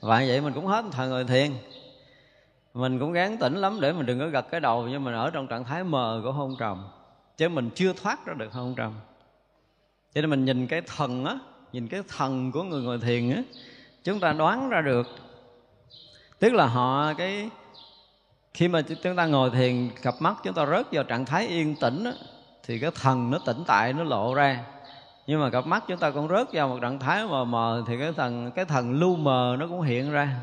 Và 0.00 0.24
vậy 0.28 0.40
mình 0.40 0.52
cũng 0.52 0.66
hết 0.66 0.84
thời 0.92 1.08
người 1.08 1.24
thiền. 1.24 1.50
Mình 2.74 2.98
cũng 2.98 3.12
gắng 3.12 3.36
tỉnh 3.36 3.54
lắm 3.54 3.80
để 3.80 3.92
mình 3.92 4.06
đừng 4.06 4.18
có 4.18 4.26
gật 4.26 4.50
cái 4.50 4.60
đầu, 4.60 4.88
nhưng 4.88 5.04
mình 5.04 5.14
ở 5.14 5.30
trong 5.30 5.46
trạng 5.46 5.64
thái 5.64 5.84
mờ 5.84 6.20
của 6.24 6.32
hôn 6.32 6.56
trầm. 6.58 6.86
Chứ 7.36 7.48
mình 7.48 7.70
chưa 7.74 7.92
thoát 7.92 8.26
ra 8.26 8.34
được 8.34 8.52
hôn 8.52 8.74
trầm. 8.74 8.92
Cho 10.14 10.20
nên 10.20 10.30
mình 10.30 10.44
nhìn 10.44 10.66
cái 10.66 10.80
thần 10.80 11.24
á, 11.24 11.38
nhìn 11.72 11.88
cái 11.88 12.02
thần 12.16 12.52
của 12.52 12.62
người 12.62 12.82
ngồi 12.82 12.98
thiền 12.98 13.30
á, 13.30 13.42
chúng 14.04 14.20
ta 14.20 14.32
đoán 14.32 14.68
ra 14.68 14.80
được. 14.80 15.06
Tức 16.38 16.54
là 16.54 16.66
họ 16.66 17.14
cái 17.14 17.50
khi 18.56 18.68
mà 18.68 18.82
chúng 19.02 19.16
ta 19.16 19.26
ngồi 19.26 19.50
thiền 19.50 19.90
cặp 20.02 20.14
mắt 20.20 20.36
chúng 20.44 20.54
ta 20.54 20.66
rớt 20.66 20.86
vào 20.92 21.04
trạng 21.04 21.24
thái 21.24 21.46
yên 21.46 21.76
tĩnh 21.80 22.04
đó, 22.04 22.10
thì 22.62 22.78
cái 22.78 22.90
thần 22.94 23.30
nó 23.30 23.38
tỉnh 23.38 23.64
tại 23.66 23.92
nó 23.92 24.04
lộ 24.04 24.34
ra. 24.34 24.64
Nhưng 25.26 25.40
mà 25.40 25.50
cặp 25.50 25.66
mắt 25.66 25.84
chúng 25.88 25.98
ta 25.98 26.10
cũng 26.10 26.28
rớt 26.28 26.52
vào 26.52 26.68
một 26.68 26.78
trạng 26.82 26.98
thái 26.98 27.26
mờ 27.26 27.44
mờ 27.44 27.84
thì 27.86 27.98
cái 27.98 28.12
thần 28.12 28.50
cái 28.50 28.64
thần 28.64 28.92
lu 28.92 29.16
mờ 29.16 29.56
nó 29.58 29.66
cũng 29.66 29.80
hiện 29.80 30.10
ra. 30.10 30.40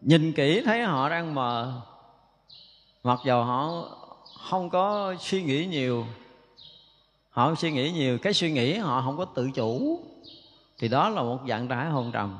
Nhìn 0.00 0.32
kỹ 0.32 0.62
thấy 0.64 0.82
họ 0.82 1.08
đang 1.08 1.34
mờ. 1.34 1.72
Mặc 3.04 3.18
dầu 3.24 3.44
họ 3.44 3.84
không 4.50 4.70
có 4.70 5.14
suy 5.20 5.42
nghĩ 5.42 5.66
nhiều 5.66 6.06
họ 7.30 7.46
không 7.46 7.56
suy 7.56 7.72
nghĩ 7.72 7.90
nhiều 7.90 8.18
cái 8.18 8.32
suy 8.32 8.52
nghĩ 8.52 8.78
họ 8.78 9.02
không 9.02 9.16
có 9.16 9.24
tự 9.24 9.50
chủ 9.54 10.00
thì 10.78 10.88
đó 10.88 11.08
là 11.08 11.22
một 11.22 11.38
dạng 11.48 11.68
thái 11.68 11.86
hôn 11.86 12.12
trầm 12.12 12.38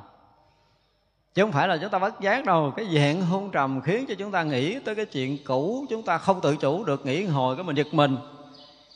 chứ 1.39 1.45
không 1.45 1.53
phải 1.53 1.69
là 1.69 1.77
chúng 1.77 1.91
ta 1.91 1.99
bất 1.99 2.21
giác 2.21 2.45
đâu. 2.45 2.73
Cái 2.77 2.87
dạng 2.95 3.23
hôn 3.23 3.51
trầm 3.51 3.81
khiến 3.81 4.05
cho 4.09 4.15
chúng 4.19 4.31
ta 4.31 4.43
nghĩ 4.43 4.79
tới 4.79 4.95
cái 4.95 5.05
chuyện 5.05 5.39
cũ, 5.45 5.87
chúng 5.91 6.03
ta 6.03 6.19
không 6.19 6.41
tự 6.41 6.57
chủ 6.57 6.85
được 6.85 7.07
nghĩ 7.07 7.25
hồi 7.25 7.57
cái 7.57 7.65
mình 7.65 7.77
giật 7.77 7.87
mình. 7.93 8.17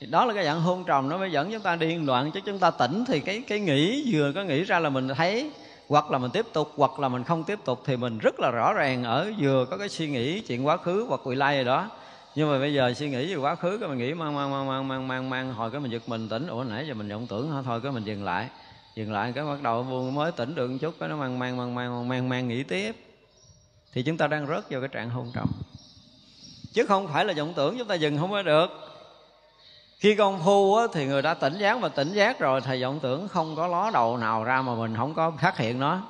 Thì 0.01 0.07
đó 0.07 0.25
là 0.25 0.35
cái 0.35 0.45
dạng 0.45 0.61
hôn 0.61 0.85
trầm 0.85 1.09
nó 1.09 1.19
mới 1.19 1.33
dẫn 1.33 1.53
chúng 1.53 1.61
ta 1.61 1.77
điên 1.77 2.07
loạn. 2.07 2.31
Chứ 2.35 2.41
chúng 2.47 2.59
ta 2.59 2.71
tỉnh 2.71 3.05
thì 3.09 3.21
cái 3.21 3.43
cái 3.49 3.61
nghĩ 3.61 4.13
vừa 4.13 4.33
có 4.33 4.43
nghĩ 4.43 4.65
ra 4.65 4.79
là 4.79 4.91
mình 4.91 5.09
thấy, 5.09 5.51
hoặc 5.89 6.11
là 6.11 6.19
mình 6.19 6.31
tiếp 6.31 6.47
tục, 6.53 6.73
hoặc 6.77 7.01
là 7.01 7.09
mình 7.09 7.25
không 7.25 7.45
tiếp 7.45 7.59
tục 7.65 7.83
thì 7.85 7.97
mình 7.97 8.19
rất 8.19 8.41
là 8.41 8.51
rõ 8.51 8.73
ràng 8.73 9.05
ở 9.05 9.33
vừa 9.39 9.67
có 9.71 9.77
cái 9.77 9.89
suy 9.89 10.09
nghĩ 10.09 10.41
chuyện 10.41 10.67
quá 10.67 10.77
khứ 10.77 11.07
hoặc 11.09 11.21
vị 11.25 11.35
lai 11.35 11.55
rồi 11.57 11.65
đó. 11.65 11.91
Nhưng 12.35 12.51
mà 12.51 12.59
bây 12.59 12.75
giờ 12.75 12.95
suy 12.95 13.11
nghĩ 13.11 13.35
về 13.35 13.41
quá 13.41 13.55
khứ 13.55 13.79
cái 13.79 13.89
mình 13.89 13.99
nghĩ 13.99 14.15
mang 14.15 14.35
mang 14.35 14.51
mang 14.51 14.67
mang 14.67 14.89
mang 14.89 15.09
mang 15.09 15.31
mang, 15.31 15.53
hồi 15.55 15.71
cái 15.71 15.81
mình 15.81 15.91
giật 15.91 16.03
mình 16.07 16.29
tỉnh. 16.29 16.47
Ủa, 16.47 16.65
nãy 16.65 16.85
giờ 16.89 16.95
mình 16.95 17.09
vọng 17.09 17.27
tưởng 17.27 17.49
thôi 17.51 17.63
thôi 17.65 17.81
cái 17.83 17.93
mình 17.93 18.05
dừng 18.05 18.25
lại 18.25 18.49
dừng 18.95 19.13
lại 19.13 19.33
cái 19.35 19.45
bắt 19.45 19.63
đầu 19.63 19.83
mới 20.13 20.33
tỉnh 20.33 20.55
được 20.55 20.71
một 20.71 20.79
chút 20.81 20.95
cái 21.01 21.09
nó 21.09 21.17
mang 21.17 21.39
mang 21.39 21.57
mang 21.57 21.75
mang 21.75 22.09
mang 22.09 22.29
mang, 22.29 22.49
nghĩ 22.49 22.63
tiếp. 22.63 22.97
Thì 23.93 24.03
chúng 24.03 24.17
ta 24.17 24.27
đang 24.27 24.47
rớt 24.47 24.71
vào 24.71 24.81
cái 24.81 24.89
trạng 24.89 25.11
hôn 25.11 25.31
trầm. 25.35 25.49
Chứ 26.73 26.87
không 26.87 27.09
phải 27.09 27.25
là 27.25 27.35
vọng 27.37 27.53
tưởng 27.57 27.79
chúng 27.79 27.89
ta 27.89 27.95
dừng 27.95 28.19
không 28.19 28.31
có 28.31 28.43
được. 28.43 28.71
Khi 29.99 30.15
công 30.15 30.41
phu 30.45 30.77
á, 30.77 30.87
thì 30.93 31.07
người 31.07 31.23
ta 31.23 31.35
tỉnh 31.35 31.59
giác 31.59 31.79
mà 31.79 31.89
tỉnh 31.89 32.13
giác 32.13 32.39
rồi 32.39 32.61
thì 32.61 32.83
vọng 32.83 32.99
tưởng 33.03 33.29
không 33.29 33.57
có 33.57 33.67
ló 33.67 33.91
đầu 33.91 34.17
nào 34.17 34.45
ra 34.45 34.63
mà 34.63 34.75
mình 34.75 34.97
không 34.97 35.15
có 35.15 35.33
phát 35.43 35.59
hiện 35.59 35.79
nó. 35.79 36.03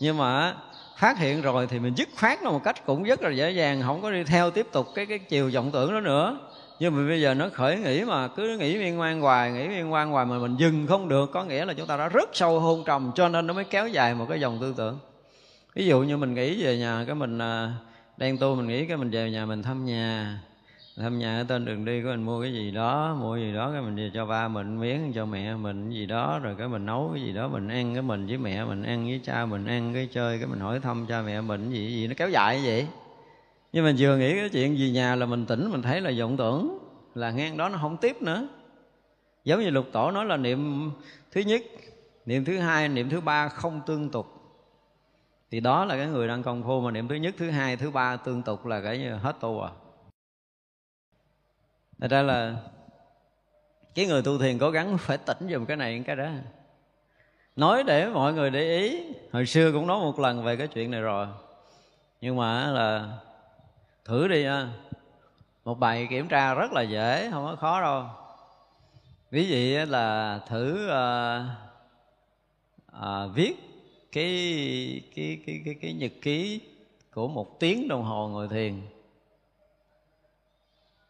Nhưng 0.00 0.16
mà 0.18 0.56
phát 0.96 1.18
hiện 1.18 1.42
rồi 1.42 1.66
thì 1.66 1.78
mình 1.78 1.94
dứt 1.96 2.08
khoát 2.20 2.42
nó 2.42 2.50
một 2.50 2.60
cách 2.64 2.86
cũng 2.86 3.02
rất 3.02 3.22
là 3.22 3.30
dễ 3.30 3.50
dàng 3.50 3.82
không 3.86 4.02
có 4.02 4.10
đi 4.10 4.24
theo 4.24 4.50
tiếp 4.50 4.66
tục 4.72 4.86
cái 4.94 5.06
cái 5.06 5.18
chiều 5.18 5.50
vọng 5.54 5.70
tưởng 5.70 5.92
đó 5.92 6.00
nữa 6.00 6.38
nhưng 6.80 6.96
mà 6.96 7.08
bây 7.08 7.20
giờ 7.20 7.34
nó 7.34 7.48
khởi 7.52 7.78
nghĩ 7.78 8.04
mà, 8.04 8.28
cứ 8.28 8.58
nghĩ 8.58 8.74
liên 8.74 9.00
quan 9.00 9.20
hoài, 9.20 9.52
nghĩ 9.52 9.68
liên 9.68 9.92
quan 9.92 10.10
hoài 10.10 10.26
mà 10.26 10.38
mình 10.38 10.56
dừng 10.56 10.86
không 10.86 11.08
được, 11.08 11.30
có 11.32 11.44
nghĩa 11.44 11.64
là 11.64 11.74
chúng 11.74 11.86
ta 11.86 11.96
đã 11.96 12.08
rất 12.08 12.30
sâu 12.32 12.60
hôn 12.60 12.82
trầm, 12.86 13.12
cho 13.14 13.28
nên 13.28 13.46
nó 13.46 13.54
mới 13.54 13.64
kéo 13.64 13.88
dài 13.88 14.14
một 14.14 14.26
cái 14.28 14.40
dòng 14.40 14.58
tư 14.60 14.74
tưởng. 14.76 14.98
Ví 15.74 15.86
dụ 15.86 16.02
như 16.02 16.16
mình 16.16 16.34
nghĩ 16.34 16.64
về 16.64 16.78
nhà, 16.78 17.04
cái 17.06 17.14
mình 17.14 17.38
à, 17.38 17.72
đang 18.16 18.38
tu, 18.38 18.54
mình 18.54 18.68
nghĩ 18.68 18.86
cái 18.86 18.96
mình 18.96 19.10
về 19.10 19.30
nhà 19.30 19.46
mình 19.46 19.62
thăm 19.62 19.84
nhà. 19.84 20.38
Thăm 20.96 21.18
nhà 21.18 21.38
ở 21.38 21.44
tên 21.44 21.64
đường 21.64 21.84
đi 21.84 22.02
của 22.02 22.08
mình 22.08 22.22
mua 22.22 22.42
cái 22.42 22.52
gì 22.52 22.70
đó, 22.70 23.16
mua 23.20 23.36
gì 23.36 23.52
đó, 23.52 23.70
cái 23.72 23.82
mình 23.82 23.96
về 23.96 24.10
cho 24.14 24.26
ba 24.26 24.48
mình, 24.48 24.80
miếng 24.80 25.12
cho 25.14 25.26
mẹ 25.26 25.54
mình 25.54 25.90
gì 25.90 26.06
đó, 26.06 26.40
rồi 26.42 26.54
cái 26.58 26.68
mình 26.68 26.86
nấu 26.86 27.10
cái 27.14 27.22
gì 27.22 27.32
đó, 27.32 27.48
mình 27.48 27.68
ăn 27.68 27.94
cái 27.94 28.02
mình 28.02 28.26
với 28.26 28.38
mẹ 28.38 28.64
mình, 28.64 28.82
ăn 28.82 29.04
với 29.04 29.20
cha 29.24 29.46
mình, 29.46 29.66
ăn 29.66 29.94
cái 29.94 30.08
chơi, 30.12 30.38
cái 30.38 30.46
mình 30.46 30.60
hỏi 30.60 30.80
thăm 30.80 31.06
cha 31.06 31.22
mẹ 31.22 31.40
mình 31.40 31.70
gì 31.70 31.92
gì, 31.92 32.06
nó 32.06 32.14
kéo 32.16 32.28
dài 32.30 32.56
như 32.56 32.62
vậy 32.66 32.86
nhưng 33.76 33.84
mà 33.84 33.92
vừa 33.98 34.16
nghĩ 34.16 34.34
cái 34.34 34.48
chuyện 34.48 34.78
gì 34.78 34.90
nhà 34.90 35.16
là 35.16 35.26
mình 35.26 35.46
tỉnh, 35.46 35.70
mình 35.70 35.82
thấy 35.82 36.00
là 36.00 36.12
vọng 36.18 36.36
tưởng, 36.36 36.78
là 37.14 37.30
ngang 37.30 37.56
đó, 37.56 37.68
nó 37.68 37.78
không 37.78 37.96
tiếp 37.96 38.22
nữa. 38.22 38.48
Giống 39.44 39.60
như 39.60 39.70
lục 39.70 39.86
tổ 39.92 40.10
nói 40.10 40.24
là 40.24 40.36
niệm 40.36 40.90
thứ 41.30 41.40
nhất, 41.40 41.62
niệm 42.26 42.44
thứ 42.44 42.58
hai, 42.58 42.88
niệm 42.88 43.10
thứ 43.10 43.20
ba 43.20 43.48
không 43.48 43.80
tương 43.86 44.10
tục. 44.10 44.26
Thì 45.50 45.60
đó 45.60 45.84
là 45.84 45.96
cái 45.96 46.06
người 46.06 46.28
đang 46.28 46.42
công 46.42 46.62
phu 46.62 46.80
mà 46.80 46.90
niệm 46.90 47.08
thứ 47.08 47.14
nhất, 47.14 47.34
thứ 47.38 47.50
hai, 47.50 47.76
thứ 47.76 47.90
ba 47.90 48.16
tương 48.16 48.42
tục 48.42 48.66
là 48.66 48.80
cái 48.80 48.98
hết 48.98 49.36
tu 49.40 49.62
à. 49.62 49.70
Thật 52.00 52.10
ra 52.10 52.22
là 52.22 52.54
cái 53.94 54.06
người 54.06 54.22
tu 54.22 54.38
thiền 54.38 54.58
cố 54.58 54.70
gắng 54.70 54.98
phải 54.98 55.18
tỉnh 55.18 55.48
dùm 55.50 55.66
cái 55.66 55.76
này, 55.76 56.02
cái 56.06 56.16
đó. 56.16 56.28
Nói 57.56 57.84
để 57.86 58.08
mọi 58.08 58.32
người 58.32 58.50
để 58.50 58.78
ý, 58.78 59.04
hồi 59.32 59.46
xưa 59.46 59.72
cũng 59.72 59.86
nói 59.86 60.00
một 60.00 60.18
lần 60.18 60.44
về 60.44 60.56
cái 60.56 60.66
chuyện 60.66 60.90
này 60.90 61.00
rồi. 61.00 61.26
Nhưng 62.20 62.36
mà 62.36 62.66
là 62.66 63.18
thử 64.06 64.28
đi 64.28 64.42
nha 64.42 64.68
một 65.64 65.78
bài 65.78 66.06
kiểm 66.10 66.28
tra 66.28 66.54
rất 66.54 66.72
là 66.72 66.82
dễ 66.82 67.30
không 67.30 67.44
có 67.44 67.56
khó 67.56 67.80
đâu. 67.80 68.04
Ví 69.30 69.48
dụ 69.48 69.90
là 69.90 70.40
thử 70.48 70.88
à, 70.88 71.44
à, 72.92 73.26
viết 73.34 73.54
cái 74.12 75.02
cái 75.14 75.42
cái 75.46 75.62
cái 75.64 75.74
cái 75.82 75.92
nhật 75.92 76.12
ký 76.22 76.60
của 77.14 77.28
một 77.28 77.60
tiếng 77.60 77.88
đồng 77.88 78.02
hồ 78.02 78.28
ngồi 78.28 78.48
thiền. 78.48 78.80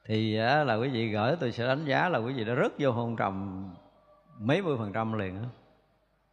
Thì 0.04 0.36
á, 0.36 0.64
là 0.64 0.74
quý 0.74 0.88
vị 0.88 1.08
gửi 1.08 1.36
tôi 1.40 1.52
sẽ 1.52 1.66
đánh 1.66 1.84
giá 1.84 2.08
là 2.08 2.18
quý 2.18 2.32
vị 2.32 2.44
đã 2.44 2.54
rất 2.54 2.72
vô 2.78 2.90
hôn 2.90 3.16
trầm 3.16 3.64
mấy 4.38 4.62
mươi 4.62 4.76
phần 4.78 4.92
trăm 4.92 5.12
liền 5.12 5.42
đó. 5.42 5.48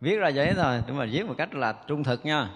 viết 0.01 0.17
ra 0.17 0.27
giấy 0.27 0.53
thôi 0.55 0.83
nhưng 0.87 0.97
mà 0.97 1.05
viết 1.11 1.27
một 1.27 1.35
cách 1.37 1.53
là 1.53 1.73
trung 1.87 2.03
thực 2.03 2.25
nha 2.25 2.49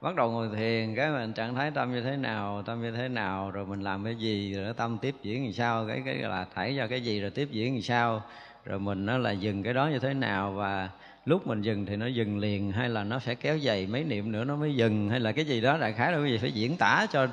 bắt 0.00 0.14
đầu 0.16 0.30
ngồi 0.30 0.48
thiền, 0.56 0.94
cái 0.94 1.10
mình 1.10 1.32
trạng 1.32 1.54
thái 1.54 1.70
tâm 1.70 1.92
như 1.92 2.02
thế 2.02 2.16
nào, 2.16 2.62
tâm 2.62 2.82
như 2.82 2.90
thế 2.90 3.08
nào, 3.08 3.50
rồi 3.50 3.66
mình 3.66 3.80
làm 3.80 4.04
cái 4.04 4.14
gì, 4.14 4.54
rồi 4.54 4.74
tâm 4.74 4.98
tiếp 4.98 5.14
diễn 5.22 5.44
làm 5.44 5.52
sao, 5.52 5.86
cái 5.88 6.02
cái 6.04 6.14
là 6.14 6.46
thảy 6.54 6.76
ra 6.76 6.86
cái 6.86 7.00
gì, 7.00 7.20
rồi 7.20 7.30
tiếp 7.30 7.48
diễn 7.50 7.74
làm 7.74 7.82
sao. 7.82 8.22
Rồi 8.64 8.78
mình 8.78 9.06
nó 9.06 9.18
là 9.18 9.30
dừng 9.30 9.62
cái 9.62 9.74
đó 9.74 9.88
như 9.88 9.98
thế 9.98 10.14
nào, 10.14 10.52
và 10.52 10.88
lúc 11.24 11.46
mình 11.46 11.62
dừng 11.62 11.86
thì 11.86 11.96
nó 11.96 12.06
dừng 12.06 12.38
liền, 12.38 12.72
hay 12.72 12.88
là 12.88 13.04
nó 13.04 13.18
sẽ 13.18 13.34
kéo 13.34 13.58
dày 13.58 13.86
mấy 13.86 14.04
niệm 14.04 14.32
nữa 14.32 14.44
nó 14.44 14.56
mới 14.56 14.74
dừng, 14.74 15.10
hay 15.10 15.20
là 15.20 15.32
cái 15.32 15.44
gì 15.44 15.60
đó, 15.60 15.78
đại 15.78 15.92
khái 15.92 16.12
là 16.12 16.18
quý 16.18 16.32
vị 16.32 16.38
phải 16.38 16.52
diễn 16.52 16.76
tả 16.76 17.06
cho 17.12 17.26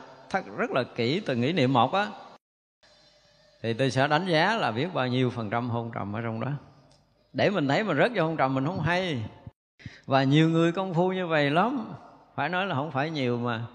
rất 0.58 0.72
là 0.72 0.84
kỹ 0.96 1.22
từng 1.26 1.42
nghĩ 1.42 1.54
niệm 1.54 1.74
một 1.74 1.94
á. 1.94 2.08
Thì 3.62 3.74
tôi 3.74 3.92
sẽ 3.92 4.08
đánh 4.08 4.26
giá 4.28 4.58
là 4.58 4.72
biết 4.72 4.88
bao 4.94 5.08
nhiêu 5.08 5.30
phần 5.30 5.50
trăm 5.50 5.70
hôn 5.70 5.92
trầm 5.96 6.16
ở 6.16 6.22
trong 6.22 6.40
đó. 6.40 6.52
Để 7.34 7.50
mình 7.50 7.68
thấy 7.68 7.84
mình 7.84 7.98
rớt 7.98 8.12
vô 8.16 8.24
hôn 8.24 8.38
trầm 8.38 8.56
mình 8.56 8.66
không 8.66 8.80
hay. 8.80 9.24
Và 10.06 10.24
nhiều 10.24 10.50
người 10.50 10.72
công 10.72 10.94
phu 10.94 11.12
như 11.12 11.28
vậy 11.28 11.50
lắm 11.50 11.94
phải 12.36 12.50
nói 12.50 12.66
là 12.66 12.76
không 12.76 12.92
phải 12.92 13.10
nhiều 13.10 13.38
mà. 13.38 13.66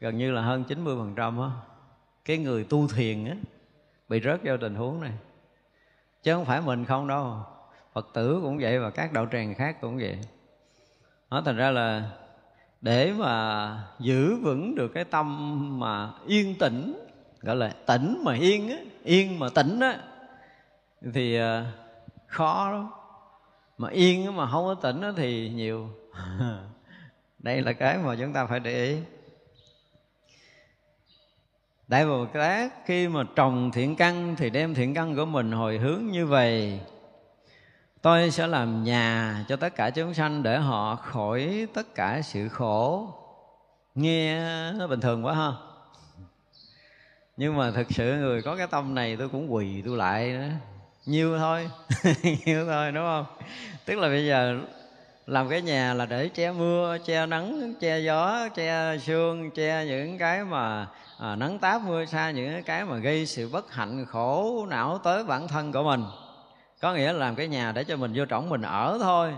Gần 0.00 0.18
như 0.18 0.32
là 0.32 0.42
hơn 0.42 0.64
90 0.64 0.96
phần 0.98 1.14
trăm 1.14 1.40
á. 1.40 1.50
Cái 2.24 2.38
người 2.38 2.64
tu 2.64 2.88
thiền 2.88 3.24
á, 3.24 3.36
bị 4.08 4.20
rớt 4.20 4.40
vào 4.44 4.56
tình 4.56 4.74
huống 4.74 5.00
này. 5.00 5.12
Chứ 6.22 6.34
không 6.34 6.44
phải 6.44 6.60
mình 6.60 6.84
không 6.84 7.06
đâu. 7.06 7.36
Phật 7.92 8.08
tử 8.12 8.40
cũng 8.42 8.58
vậy 8.58 8.78
và 8.78 8.90
các 8.90 9.12
đạo 9.12 9.26
tràng 9.32 9.54
khác 9.54 9.80
cũng 9.80 9.96
vậy. 9.98 10.18
Nó 11.30 11.42
thành 11.42 11.56
ra 11.56 11.70
là 11.70 12.10
để 12.80 13.12
mà 13.12 13.84
giữ 13.98 14.36
vững 14.36 14.74
được 14.74 14.88
cái 14.88 15.04
tâm 15.04 15.80
mà 15.80 16.12
yên 16.26 16.58
tĩnh, 16.58 17.02
gọi 17.40 17.56
là 17.56 17.74
tĩnh 17.86 18.22
mà 18.24 18.34
yên 18.34 18.70
á, 18.70 18.76
yên 19.04 19.38
mà 19.38 19.48
tĩnh 19.54 19.80
á, 19.80 19.98
thì 21.14 21.36
à, 21.36 21.72
khó 22.26 22.70
lắm. 22.70 22.88
Mà 23.78 23.88
yên 23.88 24.36
mà 24.36 24.50
không 24.50 24.64
có 24.64 24.74
tỉnh 24.74 25.00
á 25.00 25.12
thì 25.16 25.50
nhiều. 25.50 25.88
đây 27.46 27.62
là 27.62 27.72
cái 27.72 27.98
mà 27.98 28.16
chúng 28.20 28.32
ta 28.32 28.46
phải 28.46 28.60
để 28.60 28.84
ý. 28.84 28.96
Đại 31.88 32.06
bồ 32.06 32.26
tát, 32.26 32.72
khi 32.86 33.08
mà 33.08 33.24
trồng 33.36 33.70
thiện 33.70 33.96
căn 33.96 34.36
thì 34.38 34.50
đem 34.50 34.74
thiện 34.74 34.94
căn 34.94 35.16
của 35.16 35.24
mình 35.24 35.52
hồi 35.52 35.78
hướng 35.78 36.06
như 36.06 36.26
vậy. 36.26 36.80
Tôi 38.02 38.30
sẽ 38.30 38.46
làm 38.46 38.84
nhà 38.84 39.44
cho 39.48 39.56
tất 39.56 39.74
cả 39.76 39.90
chúng 39.90 40.14
sanh 40.14 40.42
để 40.42 40.58
họ 40.58 40.96
khỏi 40.96 41.66
tất 41.74 41.94
cả 41.94 42.20
sự 42.22 42.48
khổ. 42.48 43.08
Nghe 43.94 44.42
nó 44.72 44.86
bình 44.86 45.00
thường 45.00 45.24
quá 45.24 45.34
ha. 45.34 45.52
Nhưng 47.36 47.56
mà 47.56 47.70
thực 47.70 47.86
sự 47.90 48.16
người 48.16 48.42
có 48.42 48.56
cái 48.56 48.66
tâm 48.66 48.94
này 48.94 49.16
tôi 49.16 49.28
cũng 49.28 49.54
quỳ 49.54 49.82
tôi 49.82 49.96
lại 49.96 50.28
nữa 50.28 50.50
nhiêu 51.06 51.38
thôi 51.38 51.70
nhiêu 52.46 52.66
thôi, 52.66 52.92
đúng 52.92 53.04
không? 53.04 53.26
Tức 53.84 53.98
là 53.98 54.08
bây 54.08 54.26
giờ 54.26 54.60
làm 55.26 55.48
cái 55.48 55.62
nhà 55.62 55.94
là 55.94 56.06
để 56.06 56.28
che 56.28 56.52
mưa 56.52 56.98
che 57.04 57.26
nắng 57.26 57.74
che 57.80 57.98
gió 57.98 58.48
che 58.48 58.98
sương 58.98 59.50
che 59.50 59.84
những 59.86 60.18
cái 60.18 60.44
mà 60.44 60.86
à, 61.18 61.36
nắng 61.36 61.58
táp 61.58 61.82
mưa 61.82 62.04
xa 62.04 62.30
những 62.30 62.62
cái 62.62 62.84
mà 62.84 62.96
gây 62.96 63.26
sự 63.26 63.48
bất 63.48 63.72
hạnh 63.72 64.06
khổ 64.06 64.66
não 64.70 64.98
tới 64.98 65.24
bản 65.24 65.48
thân 65.48 65.72
của 65.72 65.82
mình. 65.82 66.04
Có 66.80 66.94
nghĩa 66.94 67.12
là 67.12 67.18
làm 67.18 67.34
cái 67.34 67.48
nhà 67.48 67.72
để 67.72 67.84
cho 67.84 67.96
mình 67.96 68.12
vô 68.14 68.24
trọng 68.24 68.48
mình 68.48 68.62
ở 68.62 68.98
thôi. 69.02 69.34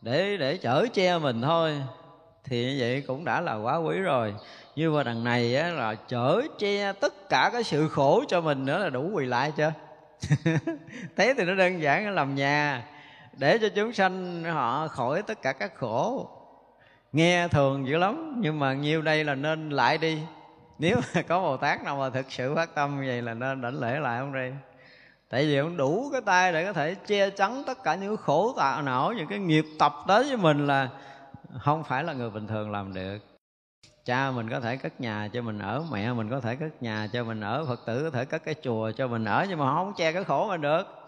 Để 0.00 0.36
để 0.36 0.56
chở 0.56 0.86
che 0.92 1.18
mình 1.18 1.42
thôi. 1.42 1.82
Thì 2.44 2.64
như 2.64 2.76
vậy 2.80 3.04
cũng 3.06 3.24
đã 3.24 3.40
là 3.40 3.54
quá 3.54 3.76
quý 3.76 3.98
rồi. 3.98 4.34
Như 4.76 4.92
vào 4.92 5.04
đằng 5.04 5.24
này 5.24 5.56
á, 5.56 5.68
là 5.68 5.94
chở 5.94 6.42
che 6.58 6.92
tất 6.92 7.28
cả 7.28 7.50
cái 7.52 7.62
sự 7.62 7.88
khổ 7.88 8.24
cho 8.28 8.40
mình 8.40 8.64
nữa 8.64 8.78
là 8.78 8.90
đủ 8.90 9.10
quỳ 9.12 9.26
lại 9.26 9.52
chưa? 9.56 9.72
Thế 11.16 11.34
thì 11.38 11.44
nó 11.44 11.54
đơn 11.54 11.82
giản 11.82 12.14
làm 12.14 12.34
nhà 12.34 12.82
để 13.40 13.58
cho 13.58 13.68
chúng 13.68 13.92
sanh 13.92 14.44
họ 14.44 14.88
khỏi 14.88 15.22
tất 15.22 15.42
cả 15.42 15.52
các 15.52 15.74
khổ. 15.74 16.28
Nghe 17.12 17.48
thường 17.48 17.86
dữ 17.86 17.96
lắm, 17.96 18.34
nhưng 18.38 18.58
mà 18.58 18.74
nhiêu 18.74 19.02
đây 19.02 19.24
là 19.24 19.34
nên 19.34 19.70
lại 19.70 19.98
đi. 19.98 20.18
Nếu 20.78 20.96
mà 21.14 21.22
có 21.22 21.40
bồ 21.40 21.56
tát 21.56 21.84
nào 21.84 21.96
mà 21.96 22.10
thực 22.10 22.32
sự 22.32 22.54
phát 22.54 22.74
tâm 22.74 23.00
như 23.00 23.06
vậy 23.06 23.22
là 23.22 23.34
nên 23.34 23.60
đảnh 23.60 23.80
lễ 23.80 24.00
lại 24.00 24.20
không 24.20 24.32
đi 24.32 24.50
tại 25.30 25.46
vì 25.46 25.56
ông 25.56 25.76
đủ 25.76 26.08
cái 26.12 26.20
tay 26.20 26.52
để 26.52 26.64
có 26.64 26.72
thể 26.72 26.94
che 26.94 27.30
chắn 27.30 27.62
tất 27.66 27.82
cả 27.84 27.94
những 27.94 28.16
khổ 28.16 28.54
tạo 28.56 28.82
não, 28.82 29.12
những 29.12 29.26
cái 29.26 29.38
nghiệp 29.38 29.64
tập 29.78 29.94
tới 30.08 30.24
với 30.24 30.36
mình 30.36 30.66
là 30.66 30.88
không 31.58 31.84
phải 31.84 32.04
là 32.04 32.12
người 32.12 32.30
bình 32.30 32.46
thường 32.46 32.70
làm 32.70 32.94
được. 32.94 33.18
Cha 34.04 34.30
mình 34.30 34.50
có 34.50 34.60
thể 34.60 34.76
cất 34.76 35.00
nhà 35.00 35.28
cho 35.32 35.42
mình 35.42 35.58
ở, 35.58 35.84
mẹ 35.92 36.12
mình 36.12 36.30
có 36.30 36.40
thể 36.40 36.56
cất 36.56 36.82
nhà 36.82 37.08
cho 37.12 37.24
mình 37.24 37.40
ở, 37.40 37.64
phật 37.68 37.80
tử 37.86 38.02
có 38.04 38.10
thể 38.10 38.24
cất 38.24 38.44
cái 38.44 38.54
chùa 38.62 38.90
cho 38.96 39.08
mình 39.08 39.24
ở, 39.24 39.46
nhưng 39.48 39.58
mà 39.58 39.74
không 39.74 39.92
che 39.96 40.12
cái 40.12 40.24
khổ 40.24 40.48
mình 40.48 40.60
được 40.60 40.99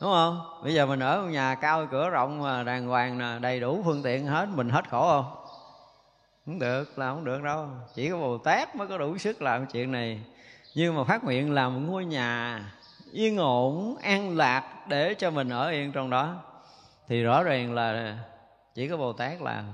đúng 0.00 0.10
không? 0.10 0.40
Bây 0.62 0.74
giờ 0.74 0.86
mình 0.86 1.00
ở 1.00 1.22
nhà 1.22 1.54
cao 1.54 1.86
cửa 1.90 2.10
rộng 2.10 2.42
mà 2.42 2.62
đàng 2.62 2.86
hoàng 2.86 3.18
nè, 3.18 3.38
đầy 3.40 3.60
đủ 3.60 3.82
phương 3.84 4.02
tiện 4.02 4.26
hết, 4.26 4.48
mình 4.54 4.68
hết 4.68 4.90
khổ 4.90 5.08
không? 5.08 5.36
Không 6.46 6.58
được 6.58 6.98
là 6.98 7.08
không 7.08 7.24
được 7.24 7.42
đâu. 7.42 7.68
Chỉ 7.94 8.10
có 8.10 8.16
bồ 8.16 8.38
tát 8.38 8.76
mới 8.76 8.88
có 8.88 8.98
đủ 8.98 9.18
sức 9.18 9.42
làm 9.42 9.66
chuyện 9.66 9.92
này. 9.92 10.20
Nhưng 10.74 10.96
mà 10.96 11.04
phát 11.04 11.24
nguyện 11.24 11.54
làm 11.54 11.74
một 11.74 11.80
ngôi 11.92 12.04
nhà 12.04 12.60
yên 13.12 13.36
ổn, 13.36 13.96
an 14.02 14.36
lạc 14.36 14.86
để 14.88 15.14
cho 15.14 15.30
mình 15.30 15.48
ở 15.48 15.68
yên 15.68 15.92
trong 15.92 16.10
đó. 16.10 16.34
Thì 17.08 17.22
rõ 17.22 17.42
ràng 17.42 17.74
là 17.74 18.16
chỉ 18.74 18.88
có 18.88 18.96
bồ 18.96 19.12
tát 19.12 19.42
làm. 19.42 19.64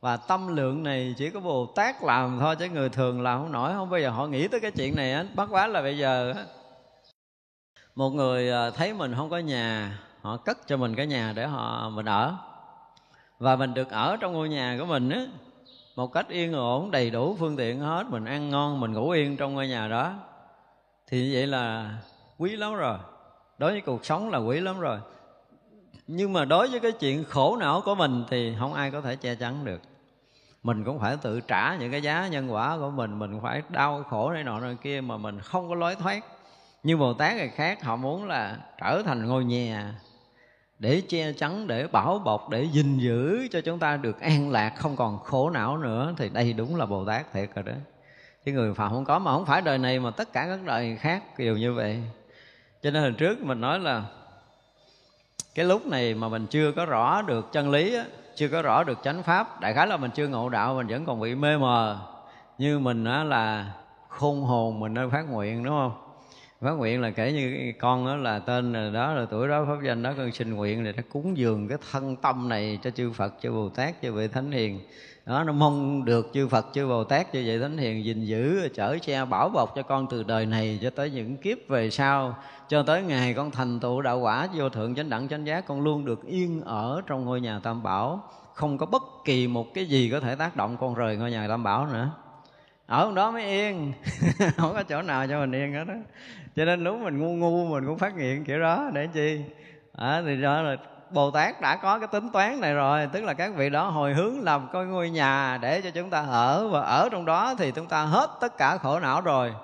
Và 0.00 0.16
tâm 0.16 0.56
lượng 0.56 0.82
này 0.82 1.14
chỉ 1.18 1.30
có 1.30 1.40
bồ 1.40 1.66
tát 1.66 2.02
làm 2.02 2.38
thôi, 2.40 2.56
chứ 2.56 2.68
người 2.68 2.88
thường 2.88 3.22
làm 3.22 3.38
không 3.38 3.52
nổi. 3.52 3.72
Không 3.72 3.90
bao 3.90 4.00
giờ 4.00 4.10
họ 4.10 4.26
nghĩ 4.26 4.48
tới 4.48 4.60
cái 4.60 4.70
chuyện 4.70 4.96
này 4.96 5.12
á 5.12 5.24
bắt 5.34 5.48
quá 5.50 5.66
là 5.66 5.82
bây 5.82 5.98
giờ 5.98 6.34
một 7.94 8.10
người 8.10 8.48
ờ, 8.50 8.70
thấy 8.70 8.94
mình 8.94 9.14
không 9.16 9.30
có 9.30 9.38
nhà, 9.38 9.98
họ 10.22 10.36
cất 10.36 10.66
cho 10.66 10.76
mình 10.76 10.94
cái 10.94 11.06
nhà 11.06 11.32
để 11.36 11.46
họ, 11.46 11.90
mình 11.90 12.06
ở. 12.06 12.36
Và 13.38 13.56
mình 13.56 13.74
được 13.74 13.90
ở 13.90 14.16
trong 14.20 14.32
ngôi 14.32 14.48
nhà 14.48 14.76
của 14.80 14.86
mình 14.86 15.10
á, 15.10 15.26
một 15.96 16.12
cách 16.12 16.28
yên 16.28 16.52
ổn, 16.52 16.90
đầy 16.90 17.10
đủ 17.10 17.36
phương 17.38 17.56
tiện 17.56 17.80
hết, 17.80 18.06
mình 18.08 18.24
ăn 18.24 18.50
ngon, 18.50 18.80
mình 18.80 18.92
ngủ 18.92 19.10
yên 19.10 19.36
trong 19.36 19.54
ngôi 19.54 19.68
nhà 19.68 19.88
đó. 19.88 20.12
Thì 21.06 21.22
như 21.22 21.30
vậy 21.32 21.46
là 21.46 21.94
quý 22.38 22.56
lắm 22.56 22.74
rồi. 22.74 22.98
Đối 23.58 23.70
với 23.70 23.80
cuộc 23.80 24.04
sống 24.04 24.30
là 24.30 24.38
quý 24.38 24.60
lắm 24.60 24.80
rồi. 24.80 24.98
Nhưng 26.06 26.32
mà 26.32 26.44
đối 26.44 26.68
với 26.68 26.80
cái 26.80 26.92
chuyện 26.92 27.24
khổ 27.24 27.56
não 27.56 27.80
của 27.84 27.94
mình 27.94 28.24
thì 28.30 28.54
không 28.58 28.74
ai 28.74 28.90
có 28.90 29.00
thể 29.00 29.16
che 29.16 29.34
chắn 29.34 29.64
được. 29.64 29.80
Mình 30.62 30.84
cũng 30.84 30.98
phải 30.98 31.16
tự 31.16 31.40
trả 31.40 31.76
những 31.76 31.90
cái 31.90 32.02
giá 32.02 32.28
nhân 32.28 32.52
quả 32.52 32.76
của 32.78 32.90
mình 32.90 33.18
mình 33.18 33.40
phải 33.42 33.62
đau 33.68 34.02
khổ 34.02 34.30
này 34.30 34.44
nọ 34.44 34.60
này 34.60 34.76
kia 34.82 35.00
mà 35.00 35.16
mình 35.16 35.40
không 35.40 35.68
có 35.68 35.74
lối 35.74 35.94
thoát 35.94 36.20
như 36.84 36.96
bồ 36.96 37.12
tát 37.12 37.36
người 37.36 37.48
khác 37.48 37.82
họ 37.82 37.96
muốn 37.96 38.24
là 38.24 38.56
trở 38.80 39.02
thành 39.04 39.28
ngôi 39.28 39.44
nhà 39.44 39.94
để 40.78 41.02
che 41.08 41.32
chắn 41.32 41.66
để 41.66 41.86
bảo 41.86 42.18
bọc 42.18 42.50
để 42.50 42.62
gìn 42.72 42.98
giữ 42.98 43.48
cho 43.50 43.60
chúng 43.60 43.78
ta 43.78 43.96
được 43.96 44.20
an 44.20 44.50
lạc 44.50 44.72
không 44.76 44.96
còn 44.96 45.18
khổ 45.18 45.50
não 45.50 45.76
nữa. 45.76 46.14
Thì 46.16 46.28
đây 46.28 46.52
đúng 46.52 46.76
là 46.76 46.86
bồ 46.86 47.04
tát 47.04 47.32
thiệt 47.32 47.50
rồi 47.54 47.62
đó. 47.62 47.72
Chứ 48.44 48.52
người 48.52 48.74
phàm 48.74 48.90
không 48.90 49.04
có 49.04 49.18
mà 49.18 49.32
không 49.32 49.46
phải 49.46 49.62
đời 49.62 49.78
này 49.78 50.00
mà 50.00 50.10
tất 50.10 50.32
cả 50.32 50.46
các 50.46 50.60
đời 50.64 50.96
khác 50.96 51.22
đều 51.38 51.56
như 51.56 51.72
vậy. 51.72 52.02
Cho 52.82 52.90
nên 52.90 53.02
hồi 53.02 53.12
trước 53.12 53.40
mình 53.40 53.60
nói 53.60 53.78
là 53.78 54.02
cái 55.54 55.64
lúc 55.64 55.86
này 55.86 56.14
mà 56.14 56.28
mình 56.28 56.46
chưa 56.46 56.72
có 56.72 56.84
rõ 56.84 57.22
được 57.22 57.52
chân 57.52 57.70
lý 57.70 57.94
á, 57.94 58.04
chưa 58.36 58.48
có 58.48 58.62
rõ 58.62 58.84
được 58.84 58.98
chánh 59.04 59.22
pháp 59.22 59.60
đại 59.60 59.74
khái 59.74 59.86
là 59.86 59.96
mình 59.96 60.10
chưa 60.10 60.28
ngộ 60.28 60.48
đạo 60.48 60.74
mình 60.74 60.86
vẫn 60.86 61.06
còn 61.06 61.20
bị 61.20 61.34
mê 61.34 61.58
mờ. 61.58 61.98
Như 62.58 62.78
mình 62.78 63.04
á 63.04 63.24
là 63.24 63.72
khôn 64.08 64.42
hồn 64.42 64.80
mình 64.80 64.94
nên 64.94 65.10
phát 65.10 65.22
nguyện 65.22 65.64
đúng 65.64 65.74
không? 65.74 66.03
Phát 66.64 66.70
nguyện 66.70 67.00
là 67.00 67.10
kể 67.10 67.32
như 67.32 67.72
con 67.80 68.06
đó 68.06 68.16
là 68.16 68.38
tên 68.38 68.72
là 68.72 68.90
đó 68.90 69.12
là 69.12 69.26
tuổi 69.30 69.48
đó 69.48 69.64
pháp 69.68 69.82
danh 69.84 70.02
đó, 70.02 70.12
con 70.16 70.32
xin 70.32 70.54
nguyện 70.54 70.84
để 70.84 70.92
nó 70.92 71.02
cúng 71.12 71.36
dường 71.36 71.68
cái 71.68 71.78
thân 71.90 72.16
tâm 72.16 72.48
này 72.48 72.78
cho 72.82 72.90
chư 72.90 73.12
Phật 73.12 73.34
cho 73.40 73.52
Bồ 73.52 73.68
Tát 73.68 74.02
cho 74.02 74.12
vị 74.12 74.28
Thánh 74.28 74.52
Hiền. 74.52 74.80
Đó, 75.26 75.44
nó 75.44 75.52
mong 75.52 76.04
được 76.04 76.30
chư 76.34 76.48
Phật, 76.48 76.66
chư 76.72 76.86
Bồ 76.86 77.04
Tát 77.04 77.32
cho 77.32 77.40
vị 77.40 77.58
Thánh 77.58 77.78
Hiền 77.78 78.04
gìn 78.04 78.24
giữ, 78.24 78.68
chở 78.74 78.98
che, 79.02 79.24
bảo 79.24 79.48
bọc 79.48 79.74
cho 79.76 79.82
con 79.82 80.06
từ 80.10 80.22
đời 80.22 80.46
này 80.46 80.78
cho 80.82 80.90
tới 80.90 81.10
những 81.10 81.36
kiếp 81.36 81.58
về 81.68 81.90
sau, 81.90 82.36
cho 82.68 82.82
tới 82.82 83.02
ngày 83.02 83.34
con 83.34 83.50
thành 83.50 83.80
tựu 83.80 84.02
đạo 84.02 84.18
quả, 84.20 84.48
vô 84.54 84.68
thượng 84.68 84.94
chánh 84.94 85.10
đẳng 85.10 85.28
chánh 85.28 85.46
giác, 85.46 85.66
con 85.66 85.80
luôn 85.80 86.04
được 86.04 86.26
yên 86.26 86.62
ở 86.62 87.02
trong 87.06 87.24
ngôi 87.24 87.40
nhà 87.40 87.60
Tam 87.62 87.82
Bảo. 87.82 88.22
Không 88.54 88.78
có 88.78 88.86
bất 88.86 89.02
kỳ 89.24 89.46
một 89.46 89.74
cái 89.74 89.86
gì 89.86 90.10
có 90.10 90.20
thể 90.20 90.34
tác 90.34 90.56
động 90.56 90.76
con 90.80 90.94
rời 90.94 91.16
ngôi 91.16 91.30
nhà 91.30 91.48
Tam 91.48 91.62
Bảo 91.62 91.86
nữa 91.86 92.10
ở 92.86 93.12
đó 93.14 93.30
mới 93.30 93.44
yên. 93.44 93.92
Không 94.56 94.74
có 94.74 94.82
chỗ 94.82 95.02
nào 95.02 95.26
cho 95.26 95.40
mình 95.40 95.52
yên 95.52 95.72
hết 95.72 95.84
đó 95.84 95.94
cho 96.56 96.64
nên 96.64 96.84
lúc 96.84 96.98
mình 97.00 97.18
ngu 97.18 97.34
ngu 97.34 97.66
mình 97.66 97.86
cũng 97.86 97.98
phát 97.98 98.16
hiện 98.16 98.44
kiểu 98.44 98.60
đó 98.60 98.90
để 98.92 99.06
chi? 99.06 99.40
À, 99.96 100.22
thì 100.26 100.42
đó 100.42 100.62
là 100.62 100.76
Bồ 101.10 101.30
Tát 101.30 101.60
đã 101.60 101.76
có 101.76 101.98
cái 101.98 102.08
tính 102.12 102.30
toán 102.32 102.60
này 102.60 102.74
rồi 102.74 103.08
Tức 103.12 103.24
là 103.24 103.34
các 103.34 103.54
vị 103.54 103.70
đó 103.70 103.88
hồi 103.88 104.14
hướng 104.14 104.40
làm 104.40 104.68
coi 104.72 104.86
ngôi 104.86 105.10
nhà 105.10 105.58
Để 105.62 105.80
cho 105.80 105.90
chúng 105.90 106.10
ta 106.10 106.20
ở 106.20 106.68
Và 106.68 106.80
ở 106.80 107.08
trong 107.12 107.24
đó 107.24 107.54
thì 107.58 107.72
chúng 107.72 107.86
ta 107.86 108.04
hết 108.04 108.30
tất 108.40 108.56
cả 108.58 108.78
khổ 108.78 109.00
não 109.00 109.20
rồi. 109.20 109.54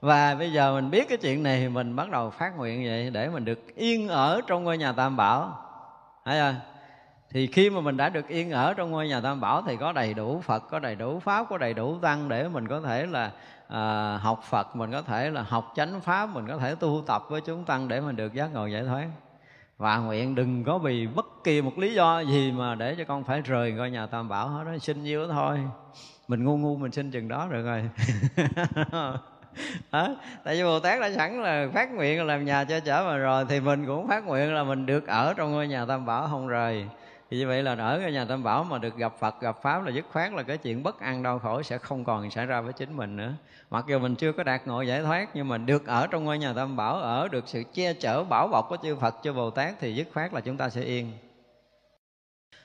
Và 0.00 0.34
bây 0.34 0.52
giờ 0.52 0.74
mình 0.74 0.90
biết 0.90 1.08
cái 1.08 1.18
chuyện 1.18 1.42
này 1.42 1.60
Thì 1.60 1.68
mình 1.68 1.96
bắt 1.96 2.10
đầu 2.10 2.30
phát 2.30 2.56
nguyện 2.56 2.84
vậy 2.84 3.10
Để 3.10 3.28
mình 3.28 3.44
được 3.44 3.74
yên 3.74 4.08
ở 4.08 4.40
trong 4.46 4.64
ngôi 4.64 4.78
nhà 4.78 4.92
Tam 4.92 5.16
Bảo. 5.16 5.66
Thấy 6.24 6.40
không? 6.40 6.69
Thì 7.30 7.46
khi 7.46 7.70
mà 7.70 7.80
mình 7.80 7.96
đã 7.96 8.08
được 8.08 8.28
yên 8.28 8.50
ở 8.50 8.74
trong 8.74 8.90
ngôi 8.90 9.08
nhà 9.08 9.20
tam 9.20 9.40
bảo 9.40 9.62
thì 9.66 9.76
có 9.76 9.92
đầy 9.92 10.14
đủ 10.14 10.40
phật 10.40 10.68
có 10.70 10.78
đầy 10.78 10.94
đủ 10.94 11.18
pháp 11.18 11.46
có 11.50 11.58
đầy 11.58 11.74
đủ 11.74 11.98
tăng 11.98 12.28
để 12.28 12.48
mình 12.48 12.68
có 12.68 12.80
thể 12.80 13.06
là 13.06 13.30
à, 13.68 14.16
học 14.22 14.42
phật 14.50 14.76
mình 14.76 14.92
có 14.92 15.02
thể 15.02 15.30
là 15.30 15.42
học 15.42 15.72
chánh 15.76 16.00
pháp 16.00 16.34
mình 16.34 16.46
có 16.48 16.58
thể 16.58 16.74
tu 16.74 17.04
tập 17.06 17.22
với 17.28 17.40
chúng 17.40 17.64
tăng 17.64 17.88
để 17.88 18.00
mình 18.00 18.16
được 18.16 18.34
giác 18.34 18.52
ngộ 18.52 18.66
giải 18.66 18.84
thoát. 18.84 19.06
Và 19.78 19.96
nguyện 19.96 20.34
đừng 20.34 20.64
có 20.64 20.78
vì 20.78 21.06
bất 21.06 21.26
kỳ 21.44 21.62
một 21.62 21.78
lý 21.78 21.94
do 21.94 22.20
gì 22.20 22.52
mà 22.52 22.74
để 22.74 22.94
cho 22.98 23.04
con 23.04 23.24
phải 23.24 23.40
rời 23.40 23.72
ngôi 23.72 23.90
nhà 23.90 24.06
tam 24.06 24.28
bảo 24.28 24.48
hết 24.48 24.64
đó 24.64 24.78
xin 24.80 25.02
nhiêu 25.02 25.28
thôi. 25.28 25.58
Mình 26.28 26.44
ngu 26.44 26.56
ngu 26.56 26.76
mình 26.76 26.92
xin 26.92 27.10
chừng 27.10 27.28
đó 27.28 27.48
được 27.50 27.62
rồi. 27.62 27.90
À, 29.90 30.08
tại 30.44 30.56
vì 30.56 30.62
bồ 30.62 30.80
tát 30.80 31.00
đã 31.00 31.10
sẵn 31.16 31.42
là 31.42 31.68
phát 31.74 31.90
nguyện 31.92 32.26
làm 32.26 32.44
nhà 32.44 32.64
cho 32.64 32.80
chở 32.80 33.04
mà 33.06 33.16
rồi 33.16 33.44
thì 33.48 33.60
mình 33.60 33.86
cũng 33.86 34.08
phát 34.08 34.24
nguyện 34.24 34.54
là 34.54 34.64
mình 34.64 34.86
được 34.86 35.06
ở 35.06 35.34
trong 35.36 35.52
ngôi 35.52 35.68
nhà 35.68 35.84
tam 35.84 36.06
bảo 36.06 36.28
không 36.30 36.48
rời 36.48 36.86
thì 37.30 37.38
như 37.38 37.46
vậy 37.48 37.62
là 37.62 37.74
ở 37.74 37.98
cái 38.02 38.12
nhà 38.12 38.24
tam 38.24 38.42
bảo 38.42 38.64
mà 38.64 38.78
được 38.78 38.96
gặp 38.96 39.12
phật, 39.18 39.40
gặp 39.40 39.62
pháp 39.62 39.84
là 39.84 39.90
dứt 39.90 40.04
khoát 40.12 40.32
là 40.32 40.42
cái 40.42 40.58
chuyện 40.58 40.82
bất 40.82 41.00
an 41.00 41.22
đau 41.22 41.38
khổ 41.38 41.62
sẽ 41.62 41.78
không 41.78 42.04
còn 42.04 42.30
xảy 42.30 42.46
ra 42.46 42.60
với 42.60 42.72
chính 42.72 42.96
mình 42.96 43.16
nữa. 43.16 43.32
Mặc 43.70 43.84
dù 43.88 43.98
mình 43.98 44.14
chưa 44.14 44.32
có 44.32 44.42
đạt 44.42 44.66
ngộ 44.66 44.82
giải 44.82 45.02
thoát, 45.02 45.28
nhưng 45.34 45.48
mà 45.48 45.58
được 45.58 45.86
ở 45.86 46.06
trong 46.06 46.24
ngôi 46.24 46.38
nhà 46.38 46.52
tam 46.52 46.76
bảo, 46.76 46.94
ở 46.94 47.28
được 47.28 47.48
sự 47.48 47.62
che 47.74 47.92
chở 47.92 48.24
bảo 48.24 48.48
bọc 48.48 48.68
của 48.68 48.76
chư 48.82 48.96
phật, 48.96 49.14
chư 49.22 49.32
bồ 49.32 49.50
tát 49.50 49.74
thì 49.80 49.94
dứt 49.94 50.08
khoát 50.14 50.32
là 50.32 50.40
chúng 50.40 50.56
ta 50.56 50.68
sẽ 50.68 50.82
yên. 50.82 51.12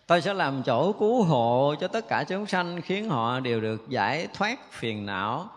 Tôi 0.07 0.22
sẽ 0.22 0.34
làm 0.34 0.63
chỗ 0.63 0.93
cứu 0.93 1.24
hộ 1.24 1.76
cho 1.80 1.88
tất 1.88 2.07
cả 2.07 2.24
chúng 2.28 2.45
sanh 2.45 2.82
khiến 2.82 3.09
họ 3.09 3.39
đều 3.39 3.61
được 3.61 3.89
giải 3.89 4.28
thoát 4.34 4.59
phiền 4.72 5.05
não. 5.05 5.49